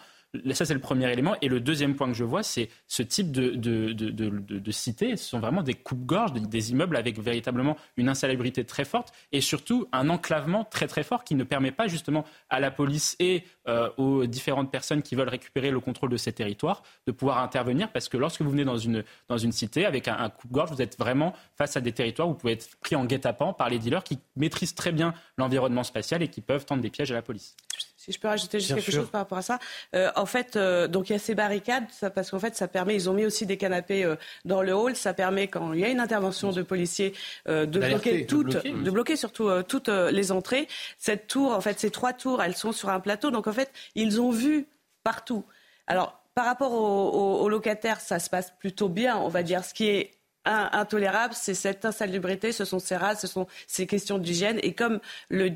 Ça, 0.54 0.64
c'est 0.64 0.74
le 0.74 0.80
premier 0.80 1.12
élément. 1.12 1.36
Et 1.42 1.50
le 1.50 1.60
deuxième 1.60 1.96
point 1.96 2.08
que 2.08 2.14
je 2.14 2.24
vois, 2.24 2.42
c'est 2.42 2.70
ce 2.88 3.04
type 3.04 3.32
de, 3.32 3.50
de, 3.50 3.92
de, 3.92 4.10
de, 4.12 4.72
cités. 4.72 5.18
Ce 5.18 5.26
sont 5.26 5.40
vraiment 5.40 5.62
des 5.62 5.74
coupes-gorges, 5.74 6.32
des, 6.32 6.72
immeubles 6.72 6.96
avec 6.96 7.20
véritablement 7.20 7.76
une 7.98 8.08
insalubrité 8.08 8.64
très 8.64 8.86
forte 8.86 9.14
et 9.34 9.42
surtout 9.42 9.90
un 9.92 10.10
enclavement 10.10 10.64
très 10.64 10.88
très 10.88 11.04
fort 11.04 11.26
qui 11.26 11.36
ne 11.36 11.44
permet 11.44 11.72
pas 11.72 11.88
justement 11.88 12.24
à 12.50 12.62
la 12.62 12.72
police 12.72 13.18
et 13.20 13.44
euh, 13.68 13.90
aux 13.98 14.26
différentes 14.26 14.72
personnes 14.72 15.02
qui 15.02 15.16
veulent 15.16 15.28
récupérer 15.28 15.70
le 15.70 15.82
contrôle 15.82 16.10
de 16.10 16.18
ces 16.18 16.32
territoires 16.32 16.82
de 17.08 17.12
pouvoir 17.12 17.40
intervenir 17.40 17.92
parce 17.92 18.08
que 18.08 18.16
lorsque 18.16 18.42
vous 18.42 18.52
venez 18.52 18.64
dans 18.64 18.78
une, 18.78 19.04
dans 19.28 19.38
une 19.38 19.52
cité 19.52 19.86
avec 19.86 20.08
un, 20.08 20.18
un 20.18 20.30
coupe-gorge, 20.30 20.72
vous 20.72 20.82
êtes 20.82 20.98
vraiment 20.98 21.34
face 21.58 21.76
à 21.76 21.82
des 21.82 21.92
territoires 21.92 22.30
où 22.30 22.32
vous 22.32 22.38
pouvez 22.38 22.54
être 22.54 22.78
pris 22.78 22.96
en 22.96 23.04
guet-apens 23.04 23.54
par 23.54 23.70
les 23.70 23.80
dealers 23.80 24.04
qui 24.04 24.20
maîtrisent 24.38 24.76
très 24.76 24.94
bien 24.94 25.14
l'environnement 25.38 25.84
spatial 25.84 26.24
et 26.24 26.30
qui 26.30 26.40
peuvent 26.40 26.66
tendre 26.66 26.82
des 26.82 26.90
pièges 26.90 27.12
à 27.12 27.16
la 27.16 27.22
police. 27.22 27.58
Si 28.04 28.12
je 28.12 28.20
peux 28.20 28.30
rajouter 28.30 28.60
juste 28.60 28.74
quelque 28.74 28.92
chose 28.92 29.12
par 29.12 29.22
rapport 29.22 29.38
à 29.38 29.44
ça. 29.44 29.60
Euh, 29.94 30.10
en 30.16 30.26
fait, 30.26 30.56
euh, 30.56 30.88
donc 30.88 31.12
il 31.12 31.14
y 31.14 31.16
a 31.16 31.20
ces 31.20 31.36
barricades, 31.36 31.84
ça, 31.92 32.10
parce 32.10 32.32
qu'en 32.32 32.40
fait, 32.40 32.56
ça 32.56 32.68
permet, 32.68 32.96
ils 32.96 33.12
ont 33.12 33.14
mis 33.14 33.28
aussi 33.28 33.46
des 33.46 33.58
canapés 33.58 34.04
euh, 34.04 34.16
dans 34.44 34.64
le 34.64 34.74
hall, 34.74 34.96
ça 34.96 35.14
permet, 35.14 35.48
quand 35.48 35.74
il 35.74 35.82
y 35.82 35.86
a 35.86 35.90
une 35.90 36.00
intervention 36.00 36.52
de 36.52 36.64
policiers, 36.64 37.14
de 37.48 37.66
bloquer 37.66 38.26
toutes, 38.26 38.66
de 38.66 38.90
bloquer 38.90 39.16
surtout 39.16 39.52
toutes 39.68 39.90
les 39.90 40.32
entrées. 40.32 40.68
Cette 40.98 41.28
tour, 41.28 41.52
en 41.52 41.62
fait, 41.62 41.80
ces 41.80 41.92
trois 41.92 42.14
tours, 42.14 42.42
elles 42.42 42.56
sont 42.56 42.72
sur 42.72 42.90
un 42.90 43.00
plateau, 43.00 43.30
donc 43.30 43.46
en 43.46 43.54
fait, 43.54 43.72
ils 43.94 44.20
ont 44.20 44.32
vu 44.32 44.66
partout. 45.04 45.46
Alors, 45.86 46.24
par 46.34 46.46
rapport 46.46 46.74
aux, 46.74 47.50
locataires, 47.50 48.02
ça 48.02 48.18
se 48.18 48.32
passe 48.32 48.52
plutôt 48.58 48.90
bien, 48.90 49.16
on 49.18 49.28
va 49.28 49.44
dire. 49.44 49.64
Ce 49.64 49.76
qui 49.76 49.90
est 49.90 50.21
intolérable, 50.46 51.34
c'est 51.36 51.54
cette 51.54 51.86
insalubrité, 51.86 52.52
ce 52.52 52.66
sont 52.66 52.80
ces 52.80 52.96
races, 52.96 53.22
ce 53.22 53.28
sont 53.28 53.48
ces 53.68 53.88
questions 53.88 54.18
d'hygiène. 54.18 54.60
Et 54.64 54.74
comme 54.74 55.00
le, 55.30 55.50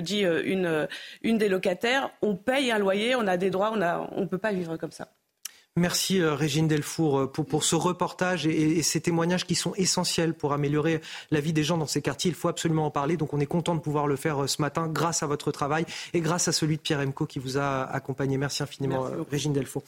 dit 0.00 0.24
euh, 0.24 0.42
une, 0.44 0.88
une 1.22 1.38
des 1.38 1.48
locataires, 1.48 2.10
on 2.22 2.36
paye 2.36 2.70
un 2.70 2.78
loyer, 2.78 3.14
on 3.16 3.26
a 3.26 3.36
des 3.36 3.50
droits, 3.50 3.72
on 3.72 4.20
ne 4.20 4.26
peut 4.26 4.38
pas 4.38 4.52
vivre 4.52 4.76
comme 4.76 4.92
ça. 4.92 5.08
Merci 5.76 6.20
euh, 6.20 6.34
Régine 6.34 6.66
Delfour 6.66 7.18
euh, 7.18 7.26
pour, 7.26 7.46
pour 7.46 7.62
ce 7.62 7.76
reportage 7.76 8.46
et, 8.46 8.82
ces 8.82 9.00
témoignages 9.00 9.46
qui 9.46 9.54
sont 9.54 9.74
essentiels 9.76 10.34
pour 10.34 10.52
améliorer 10.52 11.00
la 11.30 11.40
vie 11.40 11.52
des 11.52 11.62
gens 11.62 11.78
dans 11.78 11.86
ces 11.86 12.02
quartiers. 12.02 12.30
Il 12.30 12.34
faut 12.34 12.48
absolument 12.48 12.86
en 12.86 12.90
parler. 12.90 13.16
Donc 13.16 13.32
on 13.32 13.40
est 13.40 13.46
content 13.46 13.74
de 13.74 13.80
pouvoir 13.80 14.06
le 14.06 14.16
faire 14.16 14.48
ce 14.48 14.60
matin 14.60 14.88
grâce 14.88 15.22
à 15.22 15.26
votre 15.26 15.52
travail 15.52 15.86
et 16.14 16.20
grâce 16.20 16.48
à 16.48 16.52
celui 16.52 16.76
de 16.76 16.82
Pierre 16.82 17.00
Emco 17.00 17.26
qui 17.26 17.38
vous 17.38 17.58
a 17.58 17.84
accompagné. 17.84 18.38
Merci 18.38 18.62
infiniment 18.62 19.08
Régine 19.30 19.52
Delfour. 19.52 19.84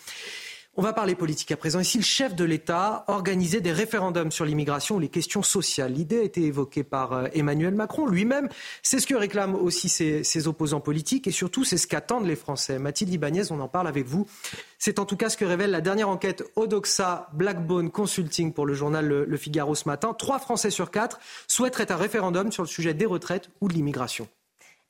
On 0.77 0.83
va 0.83 0.93
parler 0.93 1.17
politique 1.17 1.51
à 1.51 1.57
présent. 1.57 1.81
Ici, 1.81 1.99
le 1.99 2.05
chef 2.05 2.37
de 2.37 2.45
l'État 2.45 3.05
organisait 3.09 3.61
des 3.61 3.73
référendums 3.73 4.31
sur 4.31 4.45
l'immigration 4.45 4.97
ou 4.97 4.99
les 5.01 5.09
questions 5.09 5.43
sociales? 5.43 5.93
L'idée 5.93 6.21
a 6.21 6.23
été 6.23 6.43
évoquée 6.43 6.85
par 6.85 7.13
euh, 7.13 7.27
Emmanuel 7.35 7.75
Macron 7.75 8.07
lui-même. 8.07 8.49
C'est 8.83 9.01
ce 9.01 9.07
que 9.09 9.17
réclament 9.17 9.57
aussi 9.57 9.89
ses, 9.89 10.47
opposants 10.47 10.81
politiques 10.81 11.27
et 11.27 11.33
surtout, 11.33 11.65
c'est 11.65 11.77
ce 11.77 11.89
qu'attendent 11.89 12.27
les 12.27 12.37
Français. 12.37 12.79
Mathilde 12.79 13.13
Ibanez, 13.13 13.51
on 13.51 13.59
en 13.59 13.67
parle 13.67 13.89
avec 13.89 14.07
vous. 14.07 14.29
C'est 14.79 15.01
en 15.01 15.07
tout 15.07 15.17
cas 15.17 15.29
ce 15.29 15.37
que 15.37 15.45
révèle 15.45 15.73
la 15.73 15.81
dernière 15.81 16.09
enquête 16.09 16.45
Odoxa 16.55 17.29
Blackbone 17.33 17.91
Consulting 17.91 18.53
pour 18.53 18.65
le 18.65 18.73
journal 18.73 19.07
le 19.07 19.37
Figaro 19.37 19.75
ce 19.75 19.89
matin. 19.89 20.15
Trois 20.17 20.39
Français 20.39 20.71
sur 20.71 20.93
quatre 20.93 21.19
souhaiteraient 21.49 21.91
un 21.91 21.97
référendum 21.97 22.53
sur 22.53 22.63
le 22.63 22.69
sujet 22.69 22.95
des 22.95 23.07
retraites 23.07 23.51
ou 23.61 23.67
de 23.67 23.75
l'immigration. 23.75 24.29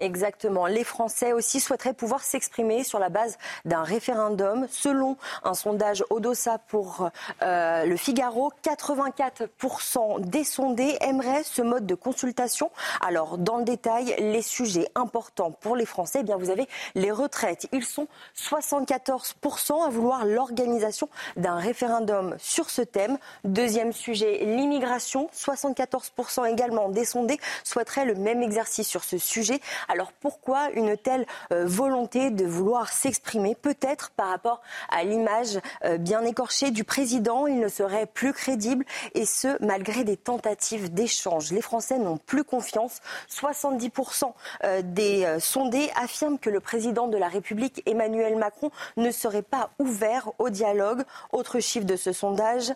Exactement. 0.00 0.66
Les 0.66 0.84
Français 0.84 1.34
aussi 1.34 1.60
souhaiteraient 1.60 1.92
pouvoir 1.92 2.22
s'exprimer 2.22 2.84
sur 2.84 2.98
la 2.98 3.10
base 3.10 3.36
d'un 3.66 3.82
référendum. 3.82 4.66
Selon 4.70 5.18
un 5.44 5.52
sondage 5.52 6.02
Odossa 6.08 6.56
pour 6.56 7.10
euh, 7.42 7.84
le 7.84 7.96
Figaro, 7.96 8.50
84% 8.64 10.20
des 10.20 10.44
sondés 10.44 10.96
aimeraient 11.02 11.44
ce 11.44 11.60
mode 11.60 11.84
de 11.84 11.94
consultation. 11.94 12.70
Alors, 13.02 13.36
dans 13.36 13.58
le 13.58 13.64
détail, 13.64 14.14
les 14.18 14.40
sujets 14.40 14.88
importants 14.94 15.50
pour 15.50 15.76
les 15.76 15.84
Français, 15.84 16.20
eh 16.22 16.24
bien, 16.24 16.38
vous 16.38 16.48
avez 16.48 16.66
les 16.94 17.10
retraites. 17.10 17.68
Ils 17.72 17.84
sont 17.84 18.08
74% 18.36 19.84
à 19.84 19.90
vouloir 19.90 20.24
l'organisation 20.24 21.10
d'un 21.36 21.56
référendum 21.56 22.36
sur 22.38 22.70
ce 22.70 22.80
thème. 22.80 23.18
Deuxième 23.44 23.92
sujet, 23.92 24.44
l'immigration. 24.44 25.28
74% 25.34 26.50
également 26.50 26.88
des 26.88 27.04
sondés 27.04 27.38
souhaiteraient 27.64 28.06
le 28.06 28.14
même 28.14 28.42
exercice 28.42 28.88
sur 28.88 29.04
ce 29.04 29.18
sujet. 29.18 29.60
Alors 29.90 30.12
pourquoi 30.12 30.70
une 30.70 30.96
telle 30.96 31.26
euh, 31.52 31.64
volonté 31.66 32.30
de 32.30 32.44
vouloir 32.44 32.92
s'exprimer 32.92 33.56
Peut-être 33.56 34.10
par 34.10 34.28
rapport 34.28 34.60
à 34.88 35.02
l'image 35.02 35.58
euh, 35.84 35.98
bien 35.98 36.22
écorchée 36.22 36.70
du 36.70 36.84
président, 36.84 37.48
il 37.48 37.58
ne 37.58 37.66
serait 37.66 38.06
plus 38.06 38.32
crédible 38.32 38.84
et 39.14 39.26
ce, 39.26 39.60
malgré 39.60 40.04
des 40.04 40.16
tentatives 40.16 40.94
d'échange. 40.94 41.50
Les 41.50 41.60
Français 41.60 41.98
n'ont 41.98 42.18
plus 42.18 42.44
confiance. 42.44 43.00
70% 43.28 44.32
euh, 44.62 44.82
des 44.84 45.26
sondés 45.40 45.90
affirment 45.96 46.38
que 46.38 46.50
le 46.50 46.60
président 46.60 47.08
de 47.08 47.16
la 47.16 47.26
République, 47.26 47.82
Emmanuel 47.84 48.36
Macron, 48.36 48.70
ne 48.96 49.10
serait 49.10 49.42
pas 49.42 49.70
ouvert 49.80 50.30
au 50.38 50.50
dialogue. 50.50 51.02
Autre 51.32 51.58
chiffre 51.58 51.86
de 51.86 51.96
ce 51.96 52.12
sondage 52.12 52.72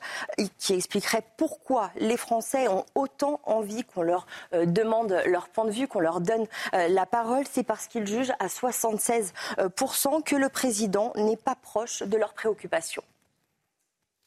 qui 0.58 0.74
expliquerait 0.74 1.22
pourquoi 1.36 1.90
les 1.96 2.16
Français 2.16 2.66
ont 2.66 2.84
autant 2.96 3.38
envie 3.44 3.84
qu'on 3.84 4.02
leur 4.02 4.26
demande 4.52 5.22
leur 5.26 5.48
point 5.48 5.64
de 5.64 5.70
vue, 5.70 5.86
qu'on 5.86 6.00
leur 6.00 6.20
donne 6.20 6.46
la 6.72 7.03
la 7.04 7.10
parole, 7.10 7.44
c'est 7.50 7.64
parce 7.64 7.86
qu'ils 7.86 8.06
jugent 8.06 8.32
à 8.38 8.46
76% 8.46 10.22
que 10.24 10.36
le 10.36 10.48
président 10.48 11.12
n'est 11.16 11.36
pas 11.36 11.54
proche 11.54 12.02
de 12.02 12.16
leurs 12.16 12.32
préoccupations. 12.32 13.04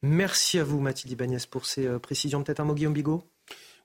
Merci 0.03 0.59
à 0.59 0.63
vous, 0.63 0.79
Mathilde 0.79 1.13
Ibanez, 1.13 1.39
pour 1.49 1.65
ces 1.65 1.87
euh, 1.87 1.97
précisions. 1.97 2.43
Peut-être 2.43 2.59
un 2.59 2.65
mot, 2.65 2.75
Guillaume 2.75 2.93
Bigot? 2.93 3.23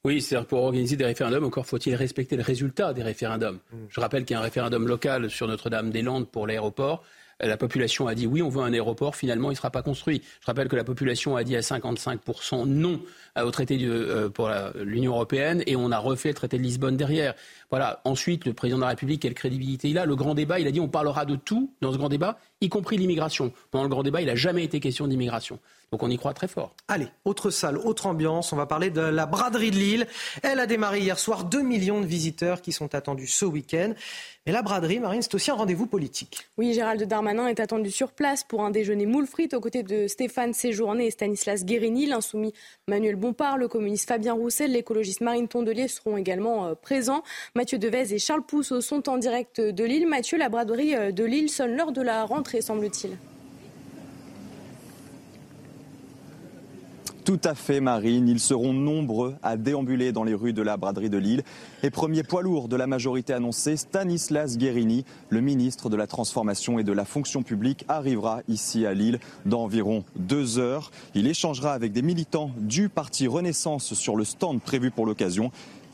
Oui, 0.04 0.20
c'est-à-dire 0.20 0.46
pour 0.46 0.62
organiser 0.62 0.96
des 0.96 1.06
référendums, 1.06 1.44
encore 1.44 1.64
faut-il 1.64 1.94
respecter 1.94 2.36
le 2.36 2.42
résultat 2.42 2.92
des 2.92 3.02
référendums. 3.02 3.60
Mm. 3.72 3.76
Je 3.88 4.00
rappelle 4.00 4.26
qu'il 4.26 4.34
y 4.34 4.36
a 4.36 4.40
un 4.40 4.44
référendum 4.44 4.86
local 4.86 5.30
sur 5.30 5.48
Notre-Dame-des-Landes 5.48 6.28
pour 6.28 6.46
l'aéroport 6.46 7.02
la 7.42 7.56
population 7.56 8.06
a 8.06 8.14
dit 8.14 8.26
oui, 8.26 8.42
on 8.42 8.48
veut 8.48 8.62
un 8.62 8.72
aéroport, 8.72 9.16
finalement, 9.16 9.50
il 9.50 9.54
ne 9.54 9.56
sera 9.56 9.70
pas 9.70 9.82
construit. 9.82 10.22
Je 10.40 10.46
rappelle 10.46 10.68
que 10.68 10.76
la 10.76 10.84
population 10.84 11.36
a 11.36 11.44
dit 11.44 11.56
à 11.56 11.60
55% 11.60 12.66
non 12.66 13.00
au 13.40 13.50
traité 13.50 13.78
euh, 13.82 14.28
pour 14.28 14.50
l'Union 14.76 15.12
européenne 15.12 15.62
et 15.66 15.76
on 15.76 15.90
a 15.90 15.98
refait 15.98 16.28
le 16.28 16.34
traité 16.34 16.58
de 16.58 16.62
Lisbonne 16.62 16.96
derrière. 16.96 17.34
Voilà. 17.72 18.02
Ensuite, 18.04 18.44
le 18.44 18.52
président 18.52 18.76
de 18.76 18.82
la 18.82 18.88
République, 18.88 19.22
quelle 19.22 19.32
crédibilité 19.32 19.88
il 19.88 19.96
a 19.96 20.04
Le 20.04 20.14
grand 20.14 20.34
débat, 20.34 20.60
il 20.60 20.66
a 20.66 20.70
dit 20.70 20.78
on 20.78 20.88
parlera 20.88 21.24
de 21.24 21.36
tout 21.36 21.72
dans 21.80 21.90
ce 21.90 21.96
grand 21.96 22.10
débat, 22.10 22.38
y 22.60 22.68
compris 22.68 22.98
l'immigration. 22.98 23.50
Pendant 23.70 23.84
le 23.84 23.88
grand 23.88 24.02
débat, 24.02 24.20
il 24.20 24.26
n'a 24.26 24.34
jamais 24.34 24.62
été 24.62 24.78
question 24.78 25.06
d'immigration. 25.06 25.58
Donc 25.90 26.02
on 26.02 26.10
y 26.10 26.16
croit 26.16 26.32
très 26.32 26.48
fort. 26.48 26.74
Allez, 26.88 27.08
autre 27.26 27.50
salle, 27.50 27.76
autre 27.76 28.06
ambiance. 28.06 28.52
On 28.52 28.56
va 28.56 28.64
parler 28.64 28.90
de 28.90 29.00
la 29.00 29.26
braderie 29.26 29.70
de 29.70 29.76
Lille. 29.76 30.06
Elle 30.42 30.58
a 30.58 30.66
démarré 30.66 31.00
hier 31.00 31.18
soir. 31.18 31.44
2 31.44 31.60
millions 31.60 32.00
de 32.00 32.06
visiteurs 32.06 32.62
qui 32.62 32.72
sont 32.72 32.94
attendus 32.94 33.26
ce 33.26 33.44
week-end. 33.44 33.92
Mais 34.46 34.52
la 34.52 34.62
braderie, 34.62 34.98
Marine, 34.98 35.22
c'est 35.22 35.34
aussi 35.34 35.50
un 35.50 35.54
rendez-vous 35.54 35.86
politique. 35.86 36.48
Oui, 36.56 36.72
Gérald 36.72 37.02
Darmanin 37.04 37.46
est 37.46 37.60
attendu 37.60 37.90
sur 37.90 38.12
place 38.12 38.42
pour 38.42 38.64
un 38.64 38.70
déjeuner 38.70 39.06
moule 39.06 39.26
frites 39.26 39.54
aux 39.54 39.60
côtés 39.60 39.82
de 39.82 40.08
Stéphane 40.08 40.54
Séjourné 40.54 41.06
et 41.06 41.10
Stanislas 41.10 41.64
Guérini. 41.64 42.06
L'insoumis 42.06 42.54
Manuel 42.88 43.16
Bompard, 43.16 43.58
le 43.58 43.68
communiste 43.68 44.08
Fabien 44.08 44.32
Roussel, 44.32 44.72
l'écologiste 44.72 45.20
Marine 45.20 45.46
Tondelier 45.46 45.88
seront 45.88 46.16
également 46.16 46.66
euh, 46.66 46.74
présents. 46.74 47.22
Mathieu 47.62 47.78
Devez 47.78 48.12
et 48.12 48.18
Charles 48.18 48.42
Pousseau 48.42 48.80
sont 48.80 49.08
en 49.08 49.18
direct 49.18 49.60
de 49.60 49.84
Lille. 49.84 50.08
Mathieu, 50.08 50.36
la 50.36 50.48
braderie 50.48 50.96
euh, 50.96 51.12
de 51.12 51.22
Lille 51.22 51.48
sonne 51.48 51.76
l'heure 51.76 51.92
de 51.92 52.02
la 52.02 52.24
rentrée, 52.24 52.60
semble-t-il. 52.60 53.16
Tout 57.24 57.38
à 57.44 57.54
fait, 57.54 57.80
Marine. 57.80 58.26
Ils 58.26 58.40
seront 58.40 58.72
nombreux 58.72 59.36
à 59.44 59.56
déambuler 59.56 60.10
dans 60.10 60.24
les 60.24 60.34
rues 60.34 60.52
de 60.52 60.60
la 60.60 60.76
braderie 60.76 61.08
de 61.08 61.18
Lille. 61.18 61.44
Et 61.84 61.90
premier 61.90 62.24
poids 62.24 62.42
lourd 62.42 62.66
de 62.66 62.74
la 62.74 62.88
majorité 62.88 63.32
annoncée, 63.32 63.76
Stanislas 63.76 64.58
Guérini, 64.58 65.04
le 65.28 65.40
ministre 65.40 65.88
de 65.88 65.94
la 65.94 66.08
Transformation 66.08 66.80
et 66.80 66.84
de 66.84 66.92
la 66.92 67.04
Fonction 67.04 67.44
publique, 67.44 67.84
arrivera 67.86 68.40
ici 68.48 68.86
à 68.86 68.92
Lille 68.92 69.20
dans 69.46 69.62
environ 69.62 70.04
deux 70.16 70.58
heures. 70.58 70.90
Il 71.14 71.28
échangera 71.28 71.74
avec 71.74 71.92
des 71.92 72.02
militants 72.02 72.50
du 72.56 72.88
parti 72.88 73.28
Renaissance 73.28 73.94
sur 73.94 74.16
le 74.16 74.24
stand 74.24 74.60
prévu 74.60 74.90
pour 74.90 75.06
l'occasion 75.06 75.52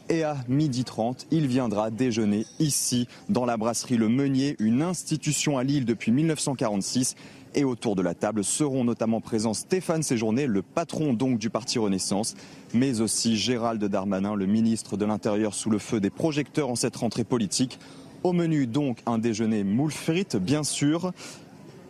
et 0.09 0.22
à 0.22 0.36
midi 0.48 0.85
30, 0.85 1.26
il 1.30 1.47
viendra 1.47 1.90
déjeuner 1.90 2.47
ici 2.59 3.09
dans 3.28 3.44
la 3.44 3.56
brasserie 3.56 3.97
Le 3.97 4.09
Meunier, 4.09 4.56
une 4.59 4.82
institution 4.82 5.59
à 5.59 5.64
Lille 5.64 5.85
depuis 5.85 6.12
1946 6.12 7.14
et 7.55 7.64
autour 7.64 7.97
de 7.97 8.02
la 8.02 8.14
table 8.14 8.44
seront 8.44 8.85
notamment 8.85 9.20
présents 9.20 9.55
Stéphane 9.55 10.02
Séjourné, 10.02 10.47
le 10.47 10.62
patron 10.62 11.12
donc 11.12 11.39
du 11.39 11.51
Parti 11.51 11.78
Renaissance, 11.78 12.35
mais 12.74 13.01
aussi 13.01 13.36
Gérald 13.36 13.82
Darmanin, 13.85 14.35
le 14.35 14.47
ministre 14.47 14.97
de 14.97 15.05
l'Intérieur 15.05 15.55
sous 15.55 15.70
le 15.70 15.78
feu 15.78 16.01
des 16.01 16.10
projecteurs 16.10 16.68
en 16.68 16.76
cette 16.76 16.97
rentrée 16.97 17.24
politique. 17.24 17.78
Au 18.24 18.32
menu 18.32 18.66
donc 18.66 18.98
un 19.06 19.18
déjeuner 19.18 19.64
moule 19.64 19.93
bien 20.40 20.64
sûr, 20.64 21.12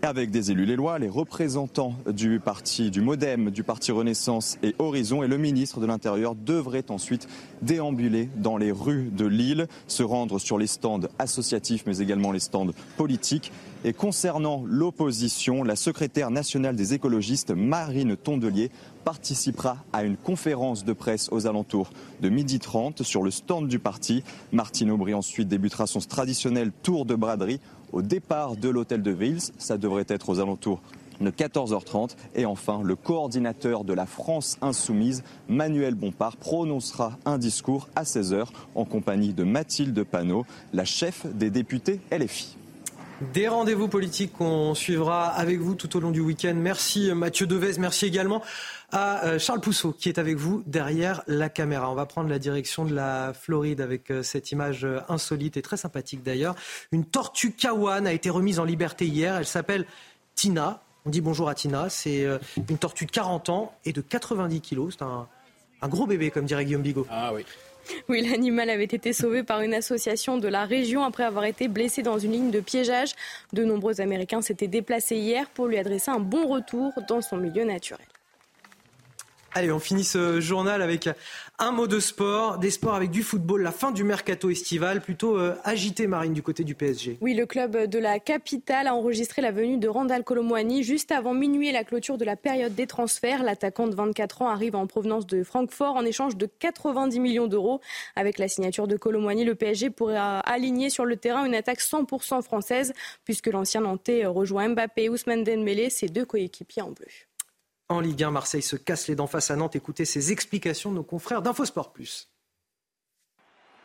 avec 0.03 0.31
des 0.31 0.51
élus 0.51 0.77
lois, 0.77 0.99
les 0.99 1.09
représentants 1.09 1.95
du 2.07 2.41
parti, 2.41 2.91
du 2.91 3.01
MoDem, 3.01 3.51
du 3.51 3.63
parti 3.63 3.91
Renaissance 3.91 4.59
et 4.63 4.75
Horizon 4.79 5.23
et 5.23 5.29
le 5.29 5.39
ministre 5.39 5.81
de 5.81 5.87
l'Intérieur 5.87 6.35
devraient 6.35 6.91
ensuite 6.91 7.29
déambuler 7.63 8.29
dans 8.37 8.57
les 8.57 8.71
rues 8.71 9.11
de 9.13 9.27
Lille, 9.27 9.67
se 9.87 10.03
rendre 10.03 10.39
sur 10.39 10.59
les 10.59 10.67
stands 10.67 11.01
associatifs 11.19 11.85
mais 11.87 11.99
également 11.99 12.33
les 12.33 12.41
stands 12.41 12.69
politiques. 12.97 13.53
Et 13.85 13.93
concernant 13.93 14.65
l'opposition, 14.67 15.63
la 15.63 15.77
secrétaire 15.77 16.31
nationale 16.31 16.75
des 16.75 16.95
écologistes, 16.95 17.53
Marine 17.53 18.17
Tondelier, 18.17 18.71
participera 19.05 19.79
à 19.93 20.03
une 20.03 20.17
conférence 20.17 20.85
de 20.85 20.93
presse 20.93 21.29
aux 21.31 21.47
alentours 21.47 21.91
de 22.21 22.29
12h30 22.29 23.05
sur 23.05 23.23
le 23.23 23.31
stand 23.31 23.69
du 23.69 23.79
parti. 23.79 24.25
Martine 24.53 24.91
Aubry 24.91 25.15
ensuite 25.15 25.49
débutera 25.49 25.87
son 25.87 26.01
traditionnel 26.01 26.73
tour 26.83 27.07
de 27.07 27.15
braderie 27.15 27.61
au 27.93 28.03
départ 28.03 28.57
de 28.57 28.69
l'hôtel 28.69 29.03
de 29.03 29.11
Vils. 29.11 29.53
Ça 29.59 29.79
devrait 29.79 30.07
être 30.09 30.29
aux 30.29 30.41
alentours 30.41 30.81
de 31.21 31.31
14h30. 31.31 32.17
Et 32.35 32.47
enfin, 32.47 32.83
le 32.83 32.97
coordinateur 32.97 33.85
de 33.85 33.93
la 33.93 34.07
France 34.07 34.59
insoumise, 34.61 35.23
Manuel 35.49 35.95
Bompard, 35.95 36.37
prononcera 36.37 37.17
un 37.25 37.39
discours 37.39 37.89
à 37.97 38.05
16h 38.05 38.47
en 38.75 38.85
compagnie 38.85 39.33
de 39.33 39.45
Mathilde 39.45 40.03
Panot, 40.05 40.45
la 40.73 40.85
chef 40.85 41.27
des 41.27 41.51
députés 41.51 42.01
LFI. 42.13 42.58
Des 43.21 43.49
rendez-vous 43.49 43.89
politiques 43.89 44.33
qu'on 44.35 44.77
suivra 44.77 45.27
avec 45.27 45.59
vous 45.59 45.75
tout 45.75 45.97
au 45.97 46.01
long 46.01 46.13
du 46.13 46.21
week-end. 46.21 46.55
Merci 46.55 47.11
Mathieu 47.13 47.49
Devez, 47.49 47.73
merci 47.81 48.07
également 48.07 48.45
à 48.93 49.25
euh, 49.25 49.39
Charles 49.41 49.61
Pousseau 49.61 49.93
qui 49.93 50.09
est 50.09 50.19
avec 50.19 50.37
vous 50.37 50.63
derrière 50.67 51.23
la 51.27 51.49
caméra. 51.49 51.91
On 51.91 51.97
va 51.97 52.07
prendre 52.07 52.31
la 52.31 52.39
direction 52.39 52.85
de 52.85 52.95
la 52.95 53.33
Floride 53.35 53.81
avec 53.81 54.13
euh, 54.13 54.23
cette 54.23 54.53
image 54.53 54.85
euh, 54.85 55.01
insolite 55.09 55.57
et 55.57 55.63
très 55.63 55.77
sympathique 55.77 56.23
d'ailleurs. 56.23 56.55
Une 56.93 57.05
tortue 57.05 57.51
kawan 57.51 58.07
a 58.07 58.13
été 58.13 58.31
remise 58.31 58.61
en 58.61 58.65
liberté 58.65 59.05
hier. 59.05 59.37
Elle 59.37 59.47
s'appelle 59.47 59.85
Tina. 60.37 60.81
On 61.05 61.11
dit 61.11 61.21
bonjour 61.21 61.49
à 61.49 61.57
Tina. 61.57 61.89
C'est 61.91 62.25
une 62.69 62.79
tortue 62.79 63.07
de 63.07 63.11
40 63.11 63.49
ans 63.49 63.75
et 63.85 63.93
de 63.93 64.01
90 64.01 64.61
kilos. 64.61 64.95
C'est 64.97 65.05
un, 65.05 65.27
un 65.83 65.89
gros 65.89 66.07
bébé, 66.07 66.31
comme 66.31 66.45
dirait 66.45 66.65
Guillaume 66.65 66.83
Bigot. 66.83 67.07
Ah 67.11 67.33
oui. 67.35 67.45
Oui, 68.09 68.27
l'animal 68.27 68.69
avait 68.71 68.85
été 68.85 69.13
sauvé 69.13 69.43
par 69.43 69.63
une 69.63 69.75
association 69.75 70.37
de 70.37 70.49
la 70.49 70.65
région 70.65 71.05
après 71.05 71.25
avoir 71.25 71.45
été 71.45 71.69
blessé 71.69 72.03
dans 72.03 72.19
une 72.19 72.33
ligne 72.33 72.51
de 72.51 72.61
piégeage. 72.61 73.15
De 73.53 73.65
nombreux 73.65 74.01
Américains 74.01 74.43
s'étaient 74.43 74.69
déplacés 74.69 75.17
hier 75.17 75.49
pour 75.51 75.67
lui 75.67 75.79
adresser 75.79 76.11
un 76.11 76.21
bon 76.21 76.47
retour 76.49 76.93
dans 77.09 77.23
son 77.23 77.39
milieu 77.39 77.65
naturel. 77.65 78.07
Allez, 79.59 79.73
on 79.73 79.81
finit 79.81 80.05
ce 80.05 80.39
journal 80.39 80.83
avec 80.83 81.09
un 81.59 81.73
mot 81.73 81.89
de 81.89 81.99
sport, 81.99 82.59
des 82.59 82.71
sports 82.71 82.95
avec 82.95 83.11
du 83.11 83.25
football, 83.25 83.61
la 83.61 83.73
fin 83.73 83.91
du 83.91 84.05
mercato 84.05 84.51
estival, 84.51 85.01
plutôt 85.01 85.37
euh, 85.37 85.57
agité, 85.65 86.07
Marine, 86.07 86.33
du 86.33 86.45
côté 86.45 86.63
du 86.63 86.77
PSG. 86.77 87.19
Oui, 87.21 87.35
le 87.35 87.45
club 87.45 87.77
de 87.77 87.99
la 87.99 88.21
capitale 88.21 88.87
a 88.87 88.95
enregistré 88.95 89.43
la 89.43 89.51
venue 89.51 89.79
de 89.79 89.89
Randall 89.89 90.23
Colomwani 90.23 90.85
juste 90.85 91.11
avant 91.11 91.35
minuit 91.35 91.71
et 91.71 91.73
la 91.73 91.83
clôture 91.83 92.19
de 92.19 92.25
la 92.25 92.37
période 92.37 92.77
des 92.77 92.87
transferts. 92.87 93.43
L'attaquant 93.43 93.89
de 93.89 93.97
24 93.97 94.43
ans 94.43 94.49
arrive 94.49 94.77
en 94.77 94.87
provenance 94.87 95.27
de 95.27 95.43
Francfort 95.43 95.97
en 95.97 96.05
échange 96.05 96.37
de 96.37 96.47
90 96.47 97.19
millions 97.19 97.49
d'euros. 97.49 97.81
Avec 98.15 98.39
la 98.39 98.47
signature 98.47 98.87
de 98.87 98.97
Colomwani, 98.97 99.45
le 99.45 99.57
PSG 99.57 99.91
pourrait 99.91 100.19
aligner 100.45 100.89
sur 100.89 101.05
le 101.05 101.17
terrain 101.17 101.45
une 101.45 101.57
attaque 101.57 101.81
100% 101.81 102.43
française, 102.43 102.93
puisque 103.25 103.49
l'ancien 103.49 103.81
Nantais 103.81 104.25
rejoint 104.25 104.69
Mbappé 104.69 105.03
et 105.03 105.09
Ousmane 105.09 105.43
Dembélé, 105.43 105.91
ses 105.91 106.07
deux 106.07 106.25
coéquipiers 106.25 106.83
en 106.83 106.93
bleu. 106.93 107.09
En 107.91 108.01
Ligue 108.01 108.23
1, 108.23 108.31
Marseille 108.33 108.61
se 108.61 108.77
casse 108.77 109.09
les 109.09 109.15
dents 109.15 109.27
face 109.27 109.51
à 109.51 109.57
Nantes. 109.57 109.75
Écoutez 109.75 110.05
ces 110.05 110.31
explications 110.31 110.91
de 110.91 110.97
nos 110.97 111.03
confrères 111.03 111.41
d'Infosport. 111.41 111.95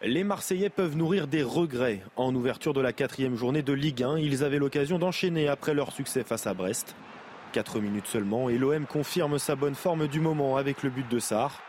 Les 0.02 0.26
Marseillais 0.26 0.70
peuvent 0.70 0.98
nourrir 0.98 1.28
des 1.28 1.42
regrets. 1.42 2.04
En 2.18 2.36
ouverture 2.36 2.74
de 2.74 2.82
la 2.82 2.92
quatrième 2.92 3.38
journée 3.38 3.62
de 3.62 3.72
Ligue 3.72 4.04
1, 4.04 4.18
ils 4.18 4.44
avaient 4.44 4.60
l'occasion 4.60 5.00
d'enchaîner 5.00 5.48
après 5.48 5.74
leur 5.74 5.94
succès 5.94 6.26
face 6.26 6.48
à 6.48 6.54
Brest. 6.54 6.98
Quatre 7.54 7.80
minutes 7.80 8.08
seulement 8.08 8.50
et 8.50 8.58
l'OM 8.58 8.86
confirme 8.86 9.40
sa 9.40 9.56
bonne 9.56 9.76
forme 9.76 10.10
du 10.10 10.20
moment 10.20 10.58
avec 10.58 10.84
le 10.84 10.90
but 10.90 11.08
de 11.08 11.20
Sarr. 11.20 11.62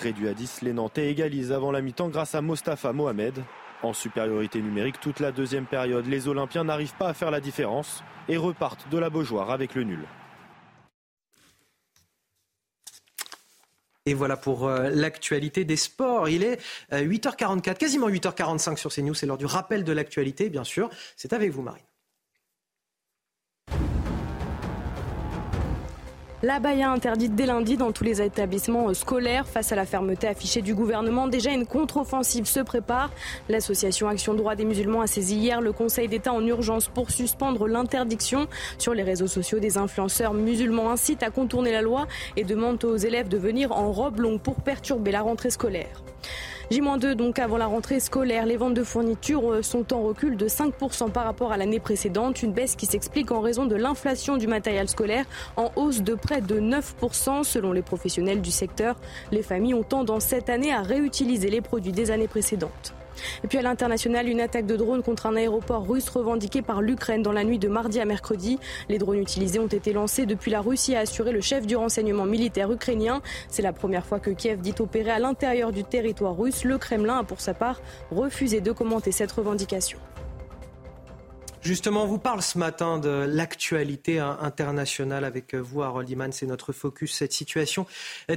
Réduit 0.00 0.28
à 0.28 0.34
10, 0.34 0.60
les 0.60 0.74
Nantais 0.74 1.10
égalisent 1.10 1.52
avant 1.52 1.70
la 1.70 1.80
mi-temps 1.80 2.10
grâce 2.10 2.34
à 2.34 2.42
Mostafa 2.42 2.92
Mohamed. 2.92 3.42
En 3.82 3.94
supériorité 3.94 4.60
numérique 4.60 5.00
toute 5.00 5.18
la 5.18 5.32
deuxième 5.32 5.64
période, 5.64 6.04
les 6.04 6.28
Olympiens 6.28 6.64
n'arrivent 6.64 6.96
pas 6.96 7.08
à 7.08 7.14
faire 7.14 7.30
la 7.30 7.40
différence 7.40 8.04
et 8.28 8.36
repartent 8.36 8.86
de 8.90 8.98
la 8.98 9.08
Beaujoire 9.08 9.50
avec 9.50 9.74
le 9.74 9.84
nul. 9.84 10.06
Et 14.06 14.14
voilà 14.14 14.36
pour 14.36 14.66
euh, 14.66 14.88
l'actualité 14.90 15.64
des 15.64 15.76
sports. 15.76 16.28
Il 16.28 16.42
est 16.42 16.60
8h44, 16.90 17.70
euh, 17.70 17.74
quasiment 17.74 18.08
8h45 18.08 18.76
sur 18.76 18.92
CNews. 18.92 19.14
C'est 19.14 19.26
l'heure 19.26 19.38
du 19.38 19.46
rappel 19.46 19.84
de 19.84 19.92
l'actualité, 19.92 20.48
bien 20.48 20.64
sûr. 20.64 20.88
C'est 21.16 21.32
avec 21.32 21.50
vous, 21.50 21.62
Marine. 21.62 21.89
La 26.42 26.58
baya 26.58 26.90
interdite 26.90 27.34
dès 27.34 27.44
lundi 27.44 27.76
dans 27.76 27.92
tous 27.92 28.02
les 28.02 28.22
établissements 28.22 28.94
scolaires. 28.94 29.46
Face 29.46 29.72
à 29.72 29.76
la 29.76 29.84
fermeté 29.84 30.26
affichée 30.26 30.62
du 30.62 30.74
gouvernement, 30.74 31.28
déjà 31.28 31.50
une 31.50 31.66
contre-offensive 31.66 32.46
se 32.46 32.60
prépare. 32.60 33.10
L'association 33.50 34.08
Action 34.08 34.32
Droit 34.32 34.54
des 34.54 34.64
musulmans 34.64 35.02
a 35.02 35.06
saisi 35.06 35.36
hier 35.36 35.60
le 35.60 35.72
Conseil 35.72 36.08
d'État 36.08 36.32
en 36.32 36.42
urgence 36.46 36.88
pour 36.88 37.10
suspendre 37.10 37.68
l'interdiction. 37.68 38.46
Sur 38.78 38.94
les 38.94 39.02
réseaux 39.02 39.26
sociaux, 39.26 39.58
des 39.58 39.76
influenceurs 39.76 40.32
musulmans 40.32 40.90
incitent 40.90 41.22
à 41.22 41.28
contourner 41.28 41.72
la 41.72 41.82
loi 41.82 42.06
et 42.38 42.44
demandent 42.44 42.82
aux 42.84 42.96
élèves 42.96 43.28
de 43.28 43.36
venir 43.36 43.72
en 43.72 43.92
robe 43.92 44.20
longue 44.20 44.40
pour 44.40 44.62
perturber 44.62 45.10
la 45.10 45.20
rentrée 45.20 45.50
scolaire. 45.50 46.02
J-2 46.70 47.14
donc 47.14 47.40
avant 47.40 47.56
la 47.56 47.66
rentrée 47.66 47.98
scolaire. 47.98 48.46
Les 48.46 48.56
ventes 48.56 48.74
de 48.74 48.84
fournitures 48.84 49.54
euh, 49.54 49.62
sont 49.62 49.92
en 49.92 50.02
recul 50.02 50.36
de 50.36 50.46
5% 50.46 51.10
par 51.10 51.24
rapport 51.24 51.50
à 51.50 51.56
l'année 51.56 51.80
précédente. 51.80 52.44
Une 52.44 52.52
baisse 52.52 52.76
qui 52.76 52.86
s'explique 52.86 53.32
en 53.32 53.40
raison 53.40 53.66
de 53.66 53.74
l'inflation 53.74 54.36
du 54.36 54.46
matériel 54.46 54.88
scolaire 54.88 55.24
en 55.56 55.72
hausse 55.74 56.02
de 56.02 56.14
près 56.14 56.40
de 56.40 56.60
9% 56.60 57.42
selon 57.42 57.72
les 57.72 57.82
professionnels 57.82 58.40
du 58.40 58.52
secteur. 58.52 58.94
Les 59.32 59.42
familles 59.42 59.74
ont 59.74 59.82
tendance 59.82 60.26
cette 60.26 60.48
année 60.48 60.72
à 60.72 60.82
réutiliser 60.82 61.50
les 61.50 61.60
produits 61.60 61.90
des 61.90 62.12
années 62.12 62.28
précédentes. 62.28 62.94
Et 63.44 63.48
puis 63.48 63.58
à 63.58 63.62
l'international, 63.62 64.28
une 64.28 64.40
attaque 64.40 64.66
de 64.66 64.76
drone 64.76 65.02
contre 65.02 65.26
un 65.26 65.36
aéroport 65.36 65.86
russe 65.86 66.08
revendiqué 66.08 66.62
par 66.62 66.82
l'Ukraine 66.82 67.22
dans 67.22 67.32
la 67.32 67.44
nuit 67.44 67.58
de 67.58 67.68
mardi 67.68 68.00
à 68.00 68.04
mercredi. 68.04 68.58
Les 68.88 68.98
drones 68.98 69.18
utilisés 69.18 69.58
ont 69.58 69.66
été 69.66 69.92
lancés 69.92 70.26
depuis 70.26 70.50
la 70.50 70.60
Russie, 70.60 70.94
a 70.94 71.00
assuré 71.00 71.32
le 71.32 71.40
chef 71.40 71.66
du 71.66 71.76
renseignement 71.76 72.26
militaire 72.26 72.70
ukrainien. 72.72 73.22
C'est 73.48 73.62
la 73.62 73.72
première 73.72 74.06
fois 74.06 74.20
que 74.20 74.30
Kiev 74.30 74.60
dit 74.60 74.74
opérer 74.78 75.10
à 75.10 75.18
l'intérieur 75.18 75.72
du 75.72 75.84
territoire 75.84 76.36
russe. 76.36 76.64
Le 76.64 76.78
Kremlin 76.78 77.18
a 77.18 77.24
pour 77.24 77.40
sa 77.40 77.54
part 77.54 77.80
refusé 78.10 78.60
de 78.60 78.72
commenter 78.72 79.12
cette 79.12 79.32
revendication. 79.32 79.98
Justement, 81.62 82.04
on 82.04 82.06
vous 82.06 82.18
parle 82.18 82.40
ce 82.40 82.56
matin 82.56 82.98
de 82.98 83.26
l'actualité 83.28 84.18
internationale 84.18 85.26
avec 85.26 85.54
vous, 85.54 85.82
Harold 85.82 86.08
Iman. 86.08 86.32
C'est 86.32 86.46
notre 86.46 86.72
focus. 86.72 87.12
Cette 87.12 87.34
situation 87.34 87.86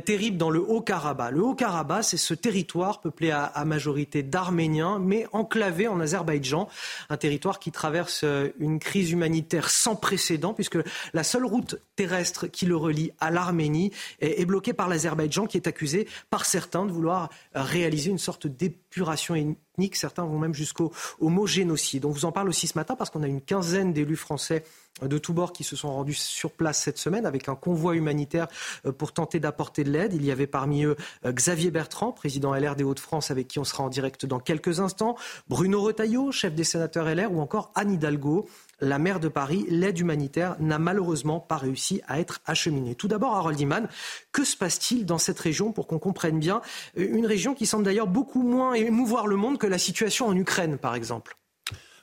terrible 0.03 0.35
dans 0.35 0.49
le 0.49 0.59
Haut-Karabakh. 0.59 1.31
Le 1.31 1.41
Haut-Karabakh, 1.41 2.03
c'est 2.03 2.17
ce 2.17 2.33
territoire 2.33 2.99
peuplé 2.99 3.31
à, 3.31 3.45
à 3.45 3.63
majorité 3.63 4.23
d'Arméniens, 4.23 4.99
mais 4.99 5.25
enclavé 5.31 5.87
en 5.87 6.01
Azerbaïdjan. 6.01 6.67
Un 7.09 7.15
territoire 7.15 7.59
qui 7.59 7.71
traverse 7.71 8.25
une 8.59 8.79
crise 8.79 9.11
humanitaire 9.11 9.69
sans 9.69 9.95
précédent, 9.95 10.53
puisque 10.53 10.77
la 11.13 11.23
seule 11.23 11.45
route 11.45 11.77
terrestre 11.95 12.47
qui 12.47 12.65
le 12.65 12.75
relie 12.75 13.11
à 13.21 13.31
l'Arménie 13.31 13.93
est, 14.19 14.43
bloquée 14.45 14.73
par 14.73 14.89
l'Azerbaïdjan, 14.89 15.47
qui 15.47 15.55
est 15.55 15.67
accusé 15.67 16.09
par 16.29 16.43
certains 16.43 16.85
de 16.85 16.91
vouloir 16.91 17.29
réaliser 17.55 18.11
une 18.11 18.17
sorte 18.17 18.47
d'épuration 18.47 19.35
Certains 19.93 20.25
vont 20.25 20.37
même 20.37 20.53
jusqu'au 20.53 20.91
mot 21.19 21.47
génocide. 21.47 22.05
On 22.05 22.11
vous 22.11 22.25
en 22.25 22.31
parle 22.31 22.49
aussi 22.49 22.67
ce 22.67 22.77
matin 22.77 22.95
parce 22.95 23.09
qu'on 23.09 23.23
a 23.23 23.27
une 23.27 23.41
quinzaine 23.41 23.93
d'élus 23.93 24.15
français 24.15 24.63
de 25.01 25.17
tous 25.17 25.33
bords 25.33 25.53
qui 25.53 25.63
se 25.63 25.75
sont 25.75 25.91
rendus 25.91 26.13
sur 26.13 26.51
place 26.51 26.77
cette 26.77 26.99
semaine 26.99 27.25
avec 27.25 27.49
un 27.49 27.55
convoi 27.55 27.95
humanitaire 27.95 28.47
euh, 28.85 28.91
pour 28.91 29.11
tenter 29.11 29.39
d'apporter 29.39 29.83
de 29.83 29.91
l'aide. 29.91 30.13
Il 30.13 30.23
y 30.23 30.31
avait 30.31 30.47
parmi 30.47 30.83
eux 30.83 30.95
euh, 31.25 31.31
Xavier 31.31 31.71
Bertrand, 31.71 32.11
président 32.11 32.53
LR 32.53 32.75
des 32.75 32.83
Hauts-de-France, 32.83 33.31
avec 33.31 33.47
qui 33.47 33.57
on 33.57 33.63
sera 33.63 33.83
en 33.83 33.89
direct 33.89 34.25
dans 34.25 34.39
quelques 34.39 34.79
instants, 34.79 35.15
Bruno 35.47 35.81
Retailleau, 35.81 36.31
chef 36.31 36.53
des 36.53 36.63
sénateurs 36.63 37.13
LR, 37.13 37.31
ou 37.31 37.41
encore 37.41 37.71
Anne 37.73 37.91
Hidalgo, 37.91 38.47
la 38.83 38.99
maire 38.99 39.19
de 39.19 39.27
Paris, 39.27 39.65
l'aide 39.69 39.97
humanitaire 39.97 40.55
n'a 40.59 40.77
malheureusement 40.77 41.39
pas 41.39 41.57
réussi 41.57 42.01
à 42.07 42.19
être 42.19 42.41
acheminée. 42.45 42.95
Tout 42.95 43.07
d'abord, 43.07 43.35
Harold 43.35 43.59
Iman, 43.59 43.87
que 44.31 44.43
se 44.43 44.57
passe-t-il 44.57 45.05
dans 45.05 45.17
cette 45.17 45.39
région 45.39 45.71
pour 45.71 45.87
qu'on 45.87 45.99
comprenne 45.99 46.39
bien 46.39 46.61
Une 46.95 47.25
région 47.25 47.53
qui 47.53 47.65
semble 47.65 47.85
d'ailleurs 47.85 48.07
beaucoup 48.07 48.43
moins 48.43 48.73
émouvoir 48.73 49.27
le 49.27 49.35
monde 49.35 49.57
que 49.57 49.67
la 49.67 49.77
situation 49.77 50.27
en 50.27 50.35
Ukraine, 50.35 50.77
par 50.77 50.95
exemple? 50.95 51.37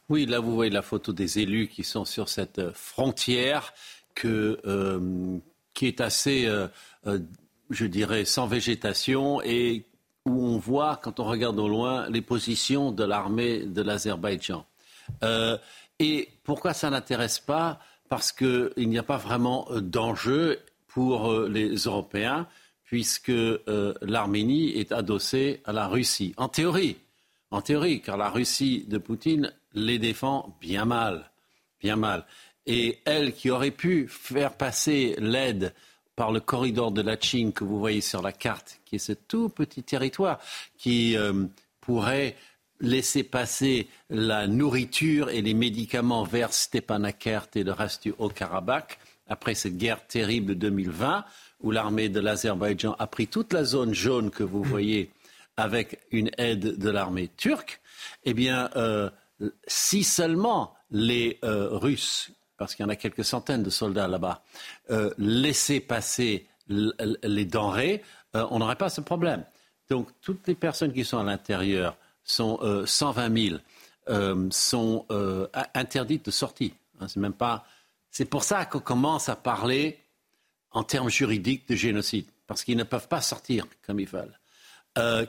Oui, 0.09 0.26
là, 0.26 0.41
vous 0.41 0.55
voyez 0.55 0.73
la 0.73 0.83
photo 0.83 1.12
des 1.12 1.39
élus 1.39 1.68
qui 1.68 1.84
sont 1.84 2.05
sur 2.05 2.28
cette 2.28 2.73
frontière 2.73 3.73
que, 4.15 4.59
euh, 4.67 5.39
qui 5.75 5.86
est 5.86 6.00
assez, 6.00 6.47
euh, 6.47 6.67
euh, 7.07 7.20
je 7.70 7.86
dirais, 7.86 8.25
sans 8.25 8.47
végétation 8.47 9.41
et 9.42 9.86
où 10.26 10.44
on 10.47 10.59
voit, 10.59 10.97
quand 10.97 11.20
on 11.20 11.25
regarde 11.25 11.59
au 11.59 11.68
loin, 11.68 12.09
les 12.09 12.23
positions 12.23 12.91
de 12.91 13.05
l'armée 13.05 13.65
de 13.65 13.83
l'Azerbaïdjan. 13.83 14.67
Et 16.01 16.29
pourquoi 16.45 16.73
ça 16.73 16.89
n'intéresse 16.89 17.39
pas 17.39 17.79
Parce 18.09 18.33
qu'il 18.33 18.73
n'y 18.89 18.99
a 18.99 19.03
pas 19.03 19.19
vraiment 19.19 19.69
euh, 19.70 19.81
d'enjeu 19.81 20.59
pour 20.89 21.31
euh, 21.31 21.49
les 21.49 21.75
Européens, 21.75 22.49
puisque 22.85 23.29
euh, 23.29 23.95
l'Arménie 24.01 24.70
est 24.70 24.93
adossée 24.93 25.61
à 25.67 25.73
la 25.73 25.87
Russie. 25.87 26.35
En 26.39 26.49
théorie, 26.49 26.97
en 27.51 27.61
théorie, 27.61 28.01
car 28.01 28.17
la 28.17 28.31
Russie 28.31 28.87
de 28.89 28.97
Poutine 28.97 29.53
les 29.75 29.99
défend 29.99 30.57
bien 30.61 30.87
mal, 30.87 31.31
bien 31.81 31.97
mal. 31.97 32.25
Et 32.67 33.01
elle 33.05 33.35
qui 33.35 33.51
aurait 33.51 33.70
pu 33.70 34.09
faire 34.09 34.55
passer 34.55 35.15
l'aide 35.19 35.75
par 36.17 36.33
le 36.33 36.41
corridor 36.41 36.93
de 36.93 37.03
la 37.03 37.20
Chine 37.20 37.53
que 37.53 37.62
vous 37.62 37.79
voyez 37.79 38.01
sur 38.01 38.23
la 38.23 38.33
carte, 38.33 38.81
qui 38.87 38.97
est 38.97 38.99
ce 38.99 39.12
tout 39.12 39.51
petit 39.51 39.83
territoire 39.83 40.39
qui 40.77 41.17
pourrait 41.81 42.37
laisser 42.81 43.23
passer 43.23 43.89
la 44.09 44.47
nourriture 44.47 45.31
et 45.31 45.42
les 45.42 45.55
médicaments 45.55 46.25
vers 46.25 46.52
Stepanakert 46.52 47.49
et 47.55 47.62
le 47.62 47.73
reste 47.73 48.05
du 48.05 48.15
Haut-Karabakh 48.18 48.99
après 49.28 49.55
cette 49.55 49.76
guerre 49.76 50.07
terrible 50.07 50.49
de 50.49 50.55
2020 50.55 51.25
où 51.60 51.70
l'armée 51.70 52.09
de 52.09 52.20
l'Azerbaïdjan 52.20 52.97
a 52.99 53.07
pris 53.07 53.28
toute 53.28 53.52
la 53.52 53.65
zone 53.65 53.94
jaune 53.94 54.31
que 54.31 54.42
vous 54.42 54.62
voyez 54.62 55.10
avec 55.57 56.00
une 56.10 56.31
aide 56.39 56.78
de 56.78 56.91
l'armée 56.91 57.28
turque, 57.36 57.81
eh 58.25 58.34
bien, 58.34 58.70
euh, 58.76 59.10
si 59.67 60.05
seulement 60.05 60.75
les 60.91 61.39
euh, 61.44 61.68
Russes, 61.70 62.33
parce 62.57 62.75
qu'il 62.75 62.84
y 62.84 62.86
en 62.86 62.91
a 62.91 62.97
quelques 62.97 63.25
centaines 63.25 63.62
de 63.62 63.70
soldats 63.70 64.09
là-bas, 64.09 64.42
euh, 64.91 65.12
laissaient 65.18 65.81
passer 65.81 66.47
les 66.68 67.44
denrées, 67.47 68.02
on 68.33 68.60
n'aurait 68.60 68.76
pas 68.76 68.91
ce 68.91 69.00
problème. 69.00 69.44
Donc, 69.89 70.09
toutes 70.23 70.47
les 70.47 70.55
personnes 70.55 70.92
qui 70.92 71.05
sont 71.05 71.18
à 71.18 71.25
l'intérieur 71.25 71.97
sont 72.31 72.84
120 72.86 73.36
euh, 73.36 73.49
000 73.49 73.60
euh, 74.09 74.49
sont 74.50 75.07
euh, 75.10 75.47
interdites 75.75 76.25
de 76.26 76.31
sortie. 76.31 76.75
Hein, 77.00 77.09
c'est 77.09 77.20
même 77.20 77.33
pas. 77.34 77.65
C'est 78.10 78.25
pour 78.25 78.44
ça 78.44 78.65
qu'on 78.65 78.81
commence 78.81 79.28
à 79.28 79.36
parler 79.36 79.99
en 80.73 80.83
termes 80.84 81.10
juridiques 81.10 81.68
de 81.68 81.75
génocide, 81.75 82.26
parce 82.47 82.65
qu'ils 82.65 82.76
ne 82.76 82.84
peuvent 82.84 83.09
pas 83.09 83.20
sortir 83.20 83.67
comme 83.86 84.00
ils 84.00 84.09
veulent. 84.09 84.39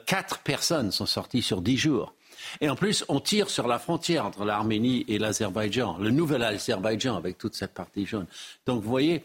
quatre 0.05 0.39
personnes 0.39 0.91
sont 0.91 1.05
sorties 1.05 1.41
sur 1.41 1.61
dix 1.61 1.77
jours. 1.77 2.13
Et 2.59 2.69
en 2.69 2.75
plus, 2.75 3.05
on 3.07 3.19
tire 3.19 3.49
sur 3.49 3.67
la 3.67 3.77
frontière 3.77 4.25
entre 4.25 4.45
l'Arménie 4.45 5.05
et 5.07 5.19
l'Azerbaïdjan, 5.19 5.97
le 5.97 6.09
nouvel 6.09 6.43
Azerbaïdjan 6.43 7.15
avec 7.15 7.37
toute 7.37 7.55
cette 7.55 7.73
partie 7.73 8.05
jaune. 8.05 8.25
Donc 8.65 8.81
vous 8.81 8.89
voyez, 8.89 9.23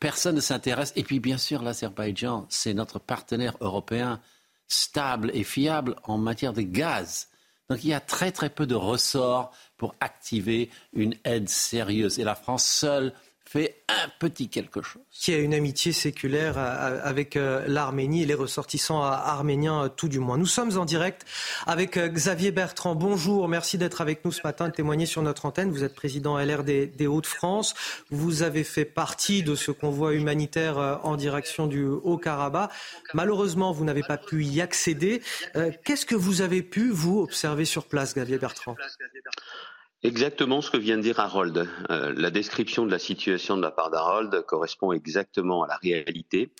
personne 0.00 0.36
ne 0.36 0.40
s'intéresse. 0.40 0.92
Et 0.96 1.02
puis 1.02 1.20
bien 1.20 1.38
sûr, 1.38 1.62
l'Azerbaïdjan, 1.62 2.46
c'est 2.50 2.74
notre 2.74 2.98
partenaire 2.98 3.56
européen 3.60 4.20
stable 4.68 5.30
et 5.34 5.44
fiable 5.44 5.96
en 6.04 6.18
matière 6.18 6.52
de 6.52 6.62
gaz. 6.62 7.28
Donc 7.68 7.82
il 7.82 7.90
y 7.90 7.94
a 7.94 8.00
très 8.00 8.32
très 8.32 8.50
peu 8.50 8.66
de 8.66 8.74
ressorts 8.74 9.52
pour 9.76 9.94
activer 10.00 10.70
une 10.92 11.14
aide 11.24 11.48
sérieuse. 11.48 12.18
Et 12.18 12.24
la 12.24 12.34
France 12.34 12.64
seule 12.64 13.12
fait 13.48 13.82
un 13.88 14.08
petit 14.18 14.48
quelque 14.48 14.82
chose. 14.82 15.02
Qui 15.12 15.32
a 15.32 15.38
une 15.38 15.54
amitié 15.54 15.92
séculaire 15.92 16.58
avec 16.58 17.36
euh, 17.36 17.64
l'Arménie 17.68 18.22
et 18.22 18.26
les 18.26 18.34
ressortissants 18.34 19.02
arméniens 19.02 19.84
euh, 19.84 19.88
tout 19.88 20.08
du 20.08 20.18
moins. 20.18 20.36
Nous 20.36 20.46
sommes 20.46 20.76
en 20.76 20.84
direct 20.84 21.24
avec 21.66 21.96
euh, 21.96 22.08
Xavier 22.08 22.50
Bertrand. 22.50 22.96
Bonjour, 22.96 23.48
merci 23.48 23.78
d'être 23.78 24.00
avec 24.00 24.24
nous 24.24 24.32
ce 24.32 24.40
matin, 24.42 24.68
de 24.68 24.72
témoigner 24.72 25.06
sur 25.06 25.22
notre 25.22 25.46
antenne. 25.46 25.70
Vous 25.70 25.84
êtes 25.84 25.94
président 25.94 26.38
LR 26.38 26.64
des, 26.64 27.06
Hauts-de-France. 27.06 27.74
Vous 28.10 28.42
avez 28.42 28.64
fait 28.64 28.84
partie 28.84 29.44
de 29.44 29.54
ce 29.54 29.70
convoi 29.70 30.14
humanitaire 30.14 31.00
en 31.04 31.16
direction 31.16 31.68
du 31.68 31.84
Haut-Karabakh. 31.86 32.70
Malheureusement, 33.14 33.70
vous 33.70 33.84
n'avez 33.84 34.02
pas 34.02 34.16
pu 34.16 34.44
y 34.44 34.60
accéder. 34.60 35.22
Qu'est-ce 35.84 36.04
que 36.04 36.16
vous 36.16 36.40
avez 36.40 36.62
pu, 36.62 36.90
vous, 36.90 37.20
observer 37.20 37.64
sur 37.64 37.84
place, 37.84 38.14
Xavier 38.14 38.38
Bertrand? 38.38 38.74
Exactement 40.06 40.60
ce 40.60 40.70
que 40.70 40.76
vient 40.76 40.98
de 40.98 41.02
dire 41.02 41.18
Harold. 41.18 41.68
Euh, 41.90 42.14
la 42.16 42.30
description 42.30 42.86
de 42.86 42.92
la 42.92 43.00
situation 43.00 43.56
de 43.56 43.62
la 43.62 43.72
part 43.72 43.90
d'Harold 43.90 44.40
correspond 44.46 44.92
exactement 44.92 45.64
à 45.64 45.66
la 45.66 45.74
réalité. 45.78 46.52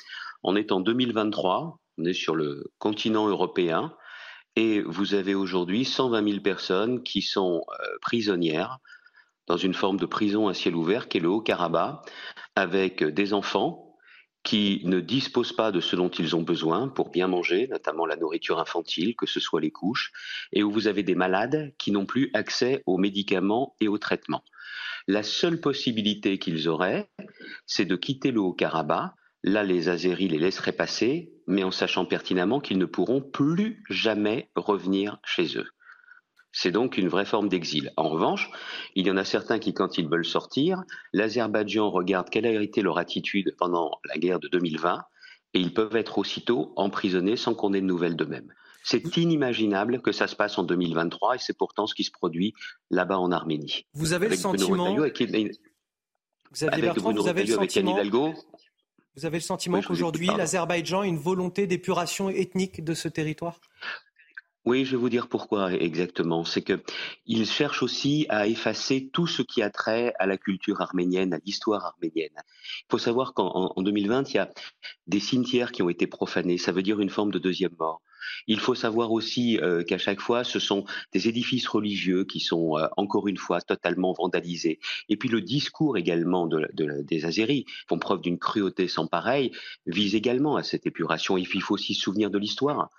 On 0.42 0.57
est 0.57 0.73
en 0.73 0.81
2023, 0.81 1.78
on 1.97 2.05
est 2.05 2.12
sur 2.12 2.34
le 2.34 2.73
continent 2.81 3.28
européen, 3.28 3.94
et 4.57 4.81
vous 4.81 5.15
avez 5.15 5.36
aujourd'hui 5.36 5.84
120 5.84 6.28
000 6.28 6.41
personnes 6.41 7.05
qui 7.05 7.23
sont 7.23 7.65
euh, 7.68 7.84
prisonnières 8.02 8.78
dans 9.47 9.57
une 9.57 9.75
forme 9.75 9.99
de 9.99 10.07
prison 10.07 10.49
à 10.49 10.55
ciel 10.55 10.75
ouvert 10.75 11.07
qui 11.07 11.18
est 11.18 11.20
le 11.20 11.28
Haut-Karabakh, 11.28 12.00
avec 12.57 13.05
des 13.05 13.33
enfants 13.33 13.85
qui 14.47 14.81
ne 14.84 15.00
disposent 15.00 15.52
pas 15.52 15.73
de 15.73 15.81
ce 15.81 15.97
dont 15.97 16.08
ils 16.08 16.36
ont 16.36 16.42
besoin 16.42 16.86
pour 16.86 17.10
bien 17.10 17.26
manger, 17.26 17.66
notamment 17.66 18.07
la 18.07 18.15
nourriture 18.15 18.60
infantile, 18.60 19.16
que 19.16 19.26
ce 19.26 19.41
soit 19.41 19.60
les 19.60 19.73
couches, 19.73 20.12
et 20.52 20.62
où 20.62 20.70
vous 20.70 20.86
avez 20.86 21.02
des 21.02 21.16
malades 21.16 21.75
qui 21.78 21.91
n'ont 21.91 22.07
plus 22.07 22.31
accès 22.33 22.81
aux 22.86 22.97
médicaments 22.97 23.75
et 23.81 23.89
aux 23.89 23.99
traitements. 23.99 24.44
La 25.08 25.25
seule 25.25 25.60
possibilité 25.60 26.39
qu'ils 26.39 26.68
auraient, 26.68 27.10
c'est 27.66 27.86
de 27.86 27.97
quitter 27.97 28.31
le 28.31 28.39
Haut-Karabakh. 28.41 29.15
Là, 29.42 29.65
les 29.65 29.89
Azéris 29.89 30.28
les 30.28 30.39
laisseraient 30.39 30.70
passer, 30.70 31.33
mais 31.49 31.65
en 31.65 31.73
sachant 31.73 32.05
pertinemment 32.05 32.60
qu'ils 32.60 32.78
ne 32.78 32.86
pourront 32.86 33.20
plus 33.20 33.83
jamais 33.91 34.49
revenir 34.55 35.18
chez 35.25 35.58
eux. 35.58 35.68
C'est 36.59 36.70
donc 36.70 36.97
une 36.97 37.09
vraie 37.09 37.26
forme 37.26 37.51
d'exil. 37.51 37.93
En 37.99 38.09
revanche, 38.09 38.51
il 38.94 39.07
y 39.07 39.10
en 39.10 39.18
a 39.18 39.26
certains 39.26 39.59
qui, 39.59 39.75
quand 39.75 39.99
ils 39.99 40.09
veulent 40.09 40.25
sortir, 40.25 40.85
l'Azerbaïdjan 41.12 41.91
regarde 41.91 42.31
quelle 42.31 42.47
a 42.47 42.62
été 42.62 42.81
leur 42.81 42.97
attitude 42.97 43.55
pendant 43.59 44.01
la 44.07 44.17
guerre 44.17 44.41
de 44.41 44.49
2020 44.49 45.05
et 45.52 45.60
ils 45.60 45.75
peuvent 45.75 45.97
être 45.97 46.17
aussitôt 46.17 46.73
emprisonnés 46.76 47.36
sans 47.36 47.55
qu'on 47.55 47.75
ait 47.75 47.83
de 47.83 47.86
nouvelles 47.86 48.17
d'eux-mêmes. 48.17 48.55
C'est 48.83 49.18
inimaginable 49.18 50.01
que 50.01 50.12
ça 50.12 50.28
se 50.28 50.35
passe 50.35 50.57
en 50.57 50.62
2023 50.62 51.35
et 51.35 51.39
c'est 51.39 51.59
pourtant 51.59 51.86
ce 51.86 51.94
qui 51.94 52.05
se 52.05 52.10
produit 52.10 52.55
là-bas 52.91 53.18
en 53.18 53.33
Arménie. 53.33 53.85
Vous 53.93 54.15
avez 54.15 54.31
le 54.31 54.36
sentiment. 54.36 54.94
vous 54.94 55.02
avez 55.02 55.10
le 57.44 57.52
sentiment. 57.52 57.99
Vous 59.15 59.26
avez 59.26 59.36
le 59.36 59.43
sentiment 59.43 59.83
qu'aujourd'hui, 59.83 60.28
l'Azerbaïdjan 60.28 61.02
a 61.02 61.07
une 61.07 61.18
volonté 61.18 61.67
d'épuration 61.67 62.31
ethnique 62.31 62.83
de 62.83 62.94
ce 62.94 63.09
territoire? 63.09 63.60
Oui, 64.67 64.85
je 64.85 64.91
vais 64.91 64.97
vous 64.97 65.09
dire 65.09 65.28
pourquoi 65.28 65.73
exactement. 65.73 66.45
C'est 66.45 66.62
que 66.62 66.83
il 67.25 67.47
cherche 67.47 67.85
aussi 67.85 68.27
à 68.28 68.49
effacer 68.49 69.09
tout 69.12 69.28
ce 69.28 69.43
qui 69.43 69.62
a 69.62 69.70
trait 69.70 70.12
à 70.19 70.27
la 70.27 70.36
culture 70.36 70.81
arménienne, 70.81 71.33
à 71.33 71.39
l'histoire 71.47 71.85
arménienne. 71.85 72.35
Il 72.81 72.91
faut 72.91 72.99
savoir 72.99 73.33
qu'en 73.33 73.73
2020, 73.77 74.31
il 74.31 74.35
y 74.35 74.39
a 74.39 74.51
des 75.07 75.20
cimetières 75.20 75.70
qui 75.70 75.83
ont 75.83 75.89
été 75.89 76.09
profanés. 76.09 76.59
Ça 76.59 76.73
veut 76.73 76.83
dire 76.83 76.99
une 77.01 77.11
forme 77.11 77.31
de 77.31 77.39
deuxième 77.39 77.77
mort. 77.78 78.03
Il 78.49 78.59
faut 78.59 78.75
savoir 78.75 79.12
aussi 79.12 79.57
euh, 79.59 79.85
qu'à 79.85 79.99
chaque 79.99 80.20
fois, 80.20 80.43
ce 80.43 80.59
sont 80.59 80.85
des 81.12 81.28
édifices 81.28 81.69
religieux 81.69 82.25
qui 82.25 82.41
sont 82.41 82.77
euh, 82.77 82.89
encore 82.97 83.28
une 83.28 83.36
fois 83.36 83.61
totalement 83.61 84.15
vandalisés. 84.15 84.81
Et 85.09 85.17
puis 85.17 85.28
le 85.28 85.43
discours 85.43 85.97
également 85.97 86.49
de, 86.49 86.69
des 87.03 87.25
Azéris 87.25 87.67
font 87.89 88.01
preuve 88.01 88.20
d'une 88.20 88.39
cruauté 88.39 88.89
sans 88.89 89.07
pareil, 89.07 89.53
vise 89.86 90.17
également 90.17 90.57
à 90.57 90.65
cette 90.65 90.86
épuration. 90.86 91.36
Il 91.36 91.47
faut 91.47 91.75
aussi 91.75 91.95
se 91.95 92.03
souvenir 92.03 92.31
de 92.31 92.39
l'histoire. 92.39 92.91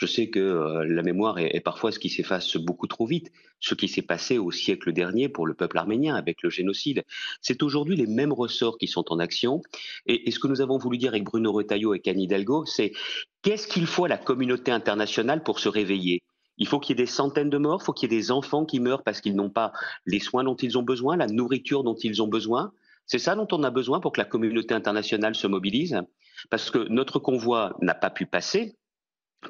Je 0.00 0.06
sais 0.06 0.30
que 0.30 0.40
euh, 0.40 0.86
la 0.88 1.02
mémoire 1.02 1.38
est, 1.38 1.60
parfois 1.60 1.92
ce 1.92 1.98
qui 1.98 2.08
s'efface 2.08 2.56
beaucoup 2.56 2.86
trop 2.86 3.04
vite. 3.04 3.30
Ce 3.60 3.74
qui 3.74 3.86
s'est 3.86 4.00
passé 4.00 4.38
au 4.38 4.50
siècle 4.50 4.94
dernier 4.94 5.28
pour 5.28 5.46
le 5.46 5.52
peuple 5.52 5.76
arménien 5.76 6.14
avec 6.14 6.42
le 6.42 6.48
génocide, 6.48 7.04
c'est 7.42 7.62
aujourd'hui 7.62 7.96
les 7.96 8.06
mêmes 8.06 8.32
ressorts 8.32 8.78
qui 8.78 8.86
sont 8.86 9.04
en 9.12 9.18
action. 9.18 9.60
Et, 10.06 10.30
ce 10.30 10.38
que 10.38 10.48
nous 10.48 10.62
avons 10.62 10.78
voulu 10.78 10.96
dire 10.96 11.10
avec 11.10 11.24
Bruno 11.24 11.52
Retailleau 11.52 11.92
et 11.92 12.00
Canny 12.00 12.24
Hidalgo, 12.24 12.64
c'est 12.64 12.92
qu'est-ce 13.42 13.68
qu'il 13.68 13.86
faut 13.86 14.06
à 14.06 14.08
la 14.08 14.16
communauté 14.16 14.70
internationale 14.70 15.42
pour 15.42 15.58
se 15.58 15.68
réveiller? 15.68 16.22
Il 16.56 16.66
faut 16.66 16.80
qu'il 16.80 16.96
y 16.96 16.98
ait 16.98 17.04
des 17.04 17.10
centaines 17.10 17.50
de 17.50 17.58
morts, 17.58 17.80
il 17.82 17.84
faut 17.84 17.92
qu'il 17.92 18.10
y 18.10 18.14
ait 18.14 18.18
des 18.18 18.30
enfants 18.30 18.64
qui 18.64 18.80
meurent 18.80 19.02
parce 19.02 19.20
qu'ils 19.20 19.36
n'ont 19.36 19.50
pas 19.50 19.72
les 20.06 20.18
soins 20.18 20.44
dont 20.44 20.56
ils 20.56 20.78
ont 20.78 20.82
besoin, 20.82 21.18
la 21.18 21.26
nourriture 21.26 21.84
dont 21.84 21.96
ils 21.96 22.22
ont 22.22 22.28
besoin. 22.28 22.72
C'est 23.04 23.18
ça 23.18 23.34
dont 23.34 23.48
on 23.52 23.62
a 23.64 23.70
besoin 23.70 24.00
pour 24.00 24.12
que 24.12 24.20
la 24.20 24.24
communauté 24.24 24.72
internationale 24.72 25.34
se 25.34 25.46
mobilise. 25.46 26.00
Parce 26.48 26.70
que 26.70 26.88
notre 26.88 27.18
convoi 27.18 27.76
n'a 27.82 27.94
pas 27.94 28.08
pu 28.08 28.24
passer 28.24 28.78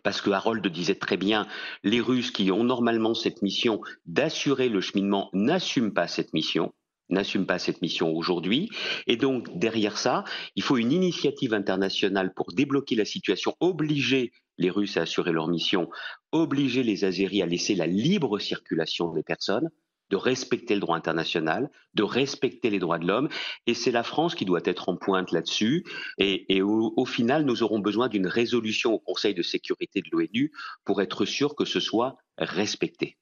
parce 0.02 0.20
que 0.20 0.30
Harold 0.30 0.66
disait 0.66 0.94
très 0.94 1.16
bien, 1.16 1.46
les 1.82 2.00
Russes 2.00 2.30
qui 2.30 2.50
ont 2.50 2.64
normalement 2.64 3.14
cette 3.14 3.42
mission 3.42 3.80
d'assurer 4.06 4.68
le 4.68 4.80
cheminement 4.80 5.30
n'assument 5.32 5.92
pas 5.92 6.08
cette 6.08 6.32
mission 6.32 6.72
n'assument 7.10 7.46
pas 7.46 7.58
cette 7.58 7.82
mission 7.82 8.12
aujourd'hui. 8.14 8.70
Et 9.06 9.16
donc, 9.16 9.58
derrière 9.58 9.98
ça, 9.98 10.24
il 10.56 10.62
faut 10.62 10.76
une 10.76 10.92
initiative 10.92 11.54
internationale 11.54 12.32
pour 12.34 12.52
débloquer 12.52 12.94
la 12.94 13.04
situation, 13.04 13.56
obliger 13.60 14.32
les 14.58 14.70
Russes 14.70 14.96
à 14.96 15.02
assurer 15.02 15.32
leur 15.32 15.48
mission, 15.48 15.90
obliger 16.32 16.82
les 16.82 17.04
Azéris 17.04 17.42
à 17.42 17.46
laisser 17.46 17.74
la 17.74 17.86
libre 17.86 18.38
circulation 18.38 19.12
des 19.12 19.22
personnes, 19.22 19.70
de 20.10 20.16
respecter 20.16 20.74
le 20.74 20.80
droit 20.80 20.96
international, 20.96 21.70
de 21.94 22.02
respecter 22.02 22.68
les 22.68 22.78
droits 22.78 22.98
de 22.98 23.06
l'homme. 23.06 23.28
Et 23.66 23.74
c'est 23.74 23.92
la 23.92 24.02
France 24.02 24.34
qui 24.34 24.44
doit 24.44 24.60
être 24.64 24.88
en 24.88 24.96
pointe 24.96 25.32
là-dessus. 25.32 25.84
Et, 26.18 26.60
au, 26.62 26.92
au, 26.96 27.06
final, 27.06 27.44
nous 27.44 27.62
aurons 27.62 27.78
besoin 27.78 28.08
d'une 28.08 28.26
résolution 28.26 28.92
au 28.92 28.98
Conseil 28.98 29.34
de 29.34 29.42
sécurité 29.42 30.00
de 30.00 30.08
l'ONU 30.12 30.52
pour 30.84 31.00
être 31.00 31.24
sûr 31.24 31.54
que 31.54 31.64
ce 31.64 31.80
soit 31.80 32.16
respecté. 32.36 33.19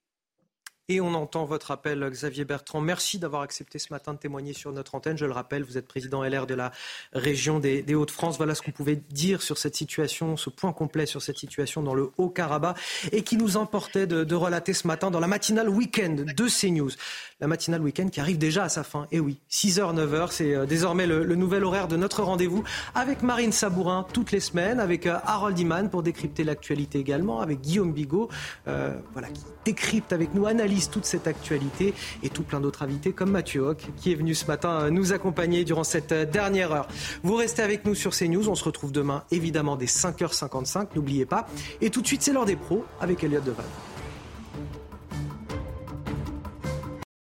Et 0.91 1.02
on 1.02 1.12
entend 1.12 1.44
votre 1.44 1.70
appel, 1.70 2.08
Xavier 2.10 2.47
Bertrand. 2.47 2.81
Merci 2.81 3.18
d'avoir 3.18 3.42
accepté 3.42 3.78
ce 3.78 3.92
matin 3.92 4.15
de 4.15 4.18
témoigner 4.18 4.55
sur 4.55 4.73
notre 4.73 4.94
antenne. 4.94 5.18
Je 5.18 5.26
le 5.26 5.33
rappelle, 5.33 5.62
vous 5.62 5.76
êtes 5.76 5.86
président 5.86 6.25
LR 6.25 6.47
de 6.47 6.55
la 6.55 6.73
région 7.12 7.58
des, 7.58 7.84
Hauts-de-France. 7.94 8.39
Voilà 8.39 8.55
ce 8.55 8.62
qu'on 8.62 8.70
pouvait 8.70 8.97
dire 8.97 9.42
sur 9.42 9.58
cette 9.58 9.76
situation, 9.76 10.39
ce 10.39 10.49
point 10.49 10.73
complet 10.73 11.05
sur 11.05 11.20
cette 11.20 11.36
situation 11.36 11.83
dans 11.83 11.92
le 11.92 12.10
Haut-Karabakh 12.17 12.78
et 13.12 13.23
qui 13.23 13.36
nous 13.36 13.58
emportait 13.58 14.07
de, 14.07 14.34
relater 14.34 14.73
ce 14.73 14.86
matin 14.86 15.10
dans 15.10 15.20
la 15.20 15.26
matinale 15.26 15.68
week-end 15.68 16.25
de 16.26 16.49
CNews. 16.49 16.92
La 17.41 17.47
matinale 17.47 17.83
week-end 17.83 18.08
qui 18.08 18.18
arrive 18.18 18.36
déjà 18.36 18.65
à 18.65 18.68
sa 18.68 18.83
fin. 18.83 19.07
Et 19.12 19.20
oui, 19.20 19.39
6h, 19.49 19.94
9h, 19.94 20.33
c'est 20.33 20.57
euh, 20.57 20.67
désormais 20.67 21.07
le, 21.07 21.23
nouvel 21.36 21.62
horaire 21.62 21.86
de 21.86 21.97
notre 21.97 22.25
rendez-vous 22.25 22.65
avec 22.97 23.23
Marine 23.23 23.52
Sabourin 23.52 24.05
toutes 24.12 24.33
les 24.33 24.41
semaines, 24.41 24.81
avec 24.81 25.07
euh, 25.07 25.18
Harold 25.25 25.57
Iman 25.57 25.89
pour 25.89 26.02
décrypter 26.02 26.42
l'actualité 26.42 26.99
également, 26.99 27.41
avec 27.41 27.60
Guillaume 27.60 27.92
Bigot, 27.92 28.28
euh, 28.67 28.92
voilà, 29.12 29.28
qui 29.28 29.44
décrypte 29.65 30.12
avec 30.12 30.34
nous, 30.34 30.47
analyse 30.47 30.91
toute 30.91 31.05
cette 31.05 31.28
actualité 31.28 31.94
et 32.25 32.28
tout 32.28 32.42
plein 32.42 32.60
d'autres 32.60 32.83
invités 32.83 33.12
comme 33.12 33.31
Mathieu 33.31 33.60
Hoc 33.60 33.86
qui 33.97 34.10
est 34.10 34.17
venu 34.17 34.34
ce 34.34 34.47
matin 34.47 34.91
nous 34.91 35.12
accompagner 35.12 35.65
durant 35.65 35.84
cette 35.84 36.12
dernière 36.12 36.73
heure. 36.73 36.89
Vous 37.23 37.36
restez 37.36 37.62
avec 37.62 37.84
nous 37.84 37.94
sur 37.94 38.17
CNews. 38.17 38.49
On 38.49 38.57
se 38.57 38.65
retrouve 38.65 38.91
demain 38.91 39.23
évidemment 39.31 39.76
dès 39.76 39.86
5h55, 39.86 40.89
n'oubliez 40.97 41.25
pas. 41.25 41.47
Et 41.81 41.91
tout 41.91 42.02
de 42.02 42.07
suite, 42.08 42.23
c'est 42.23 42.33
l'heure 42.33 42.47
des 42.47 42.57
pros 42.57 42.84
avec 43.00 43.23
Elliot 43.23 43.41
Deval. 43.42 43.65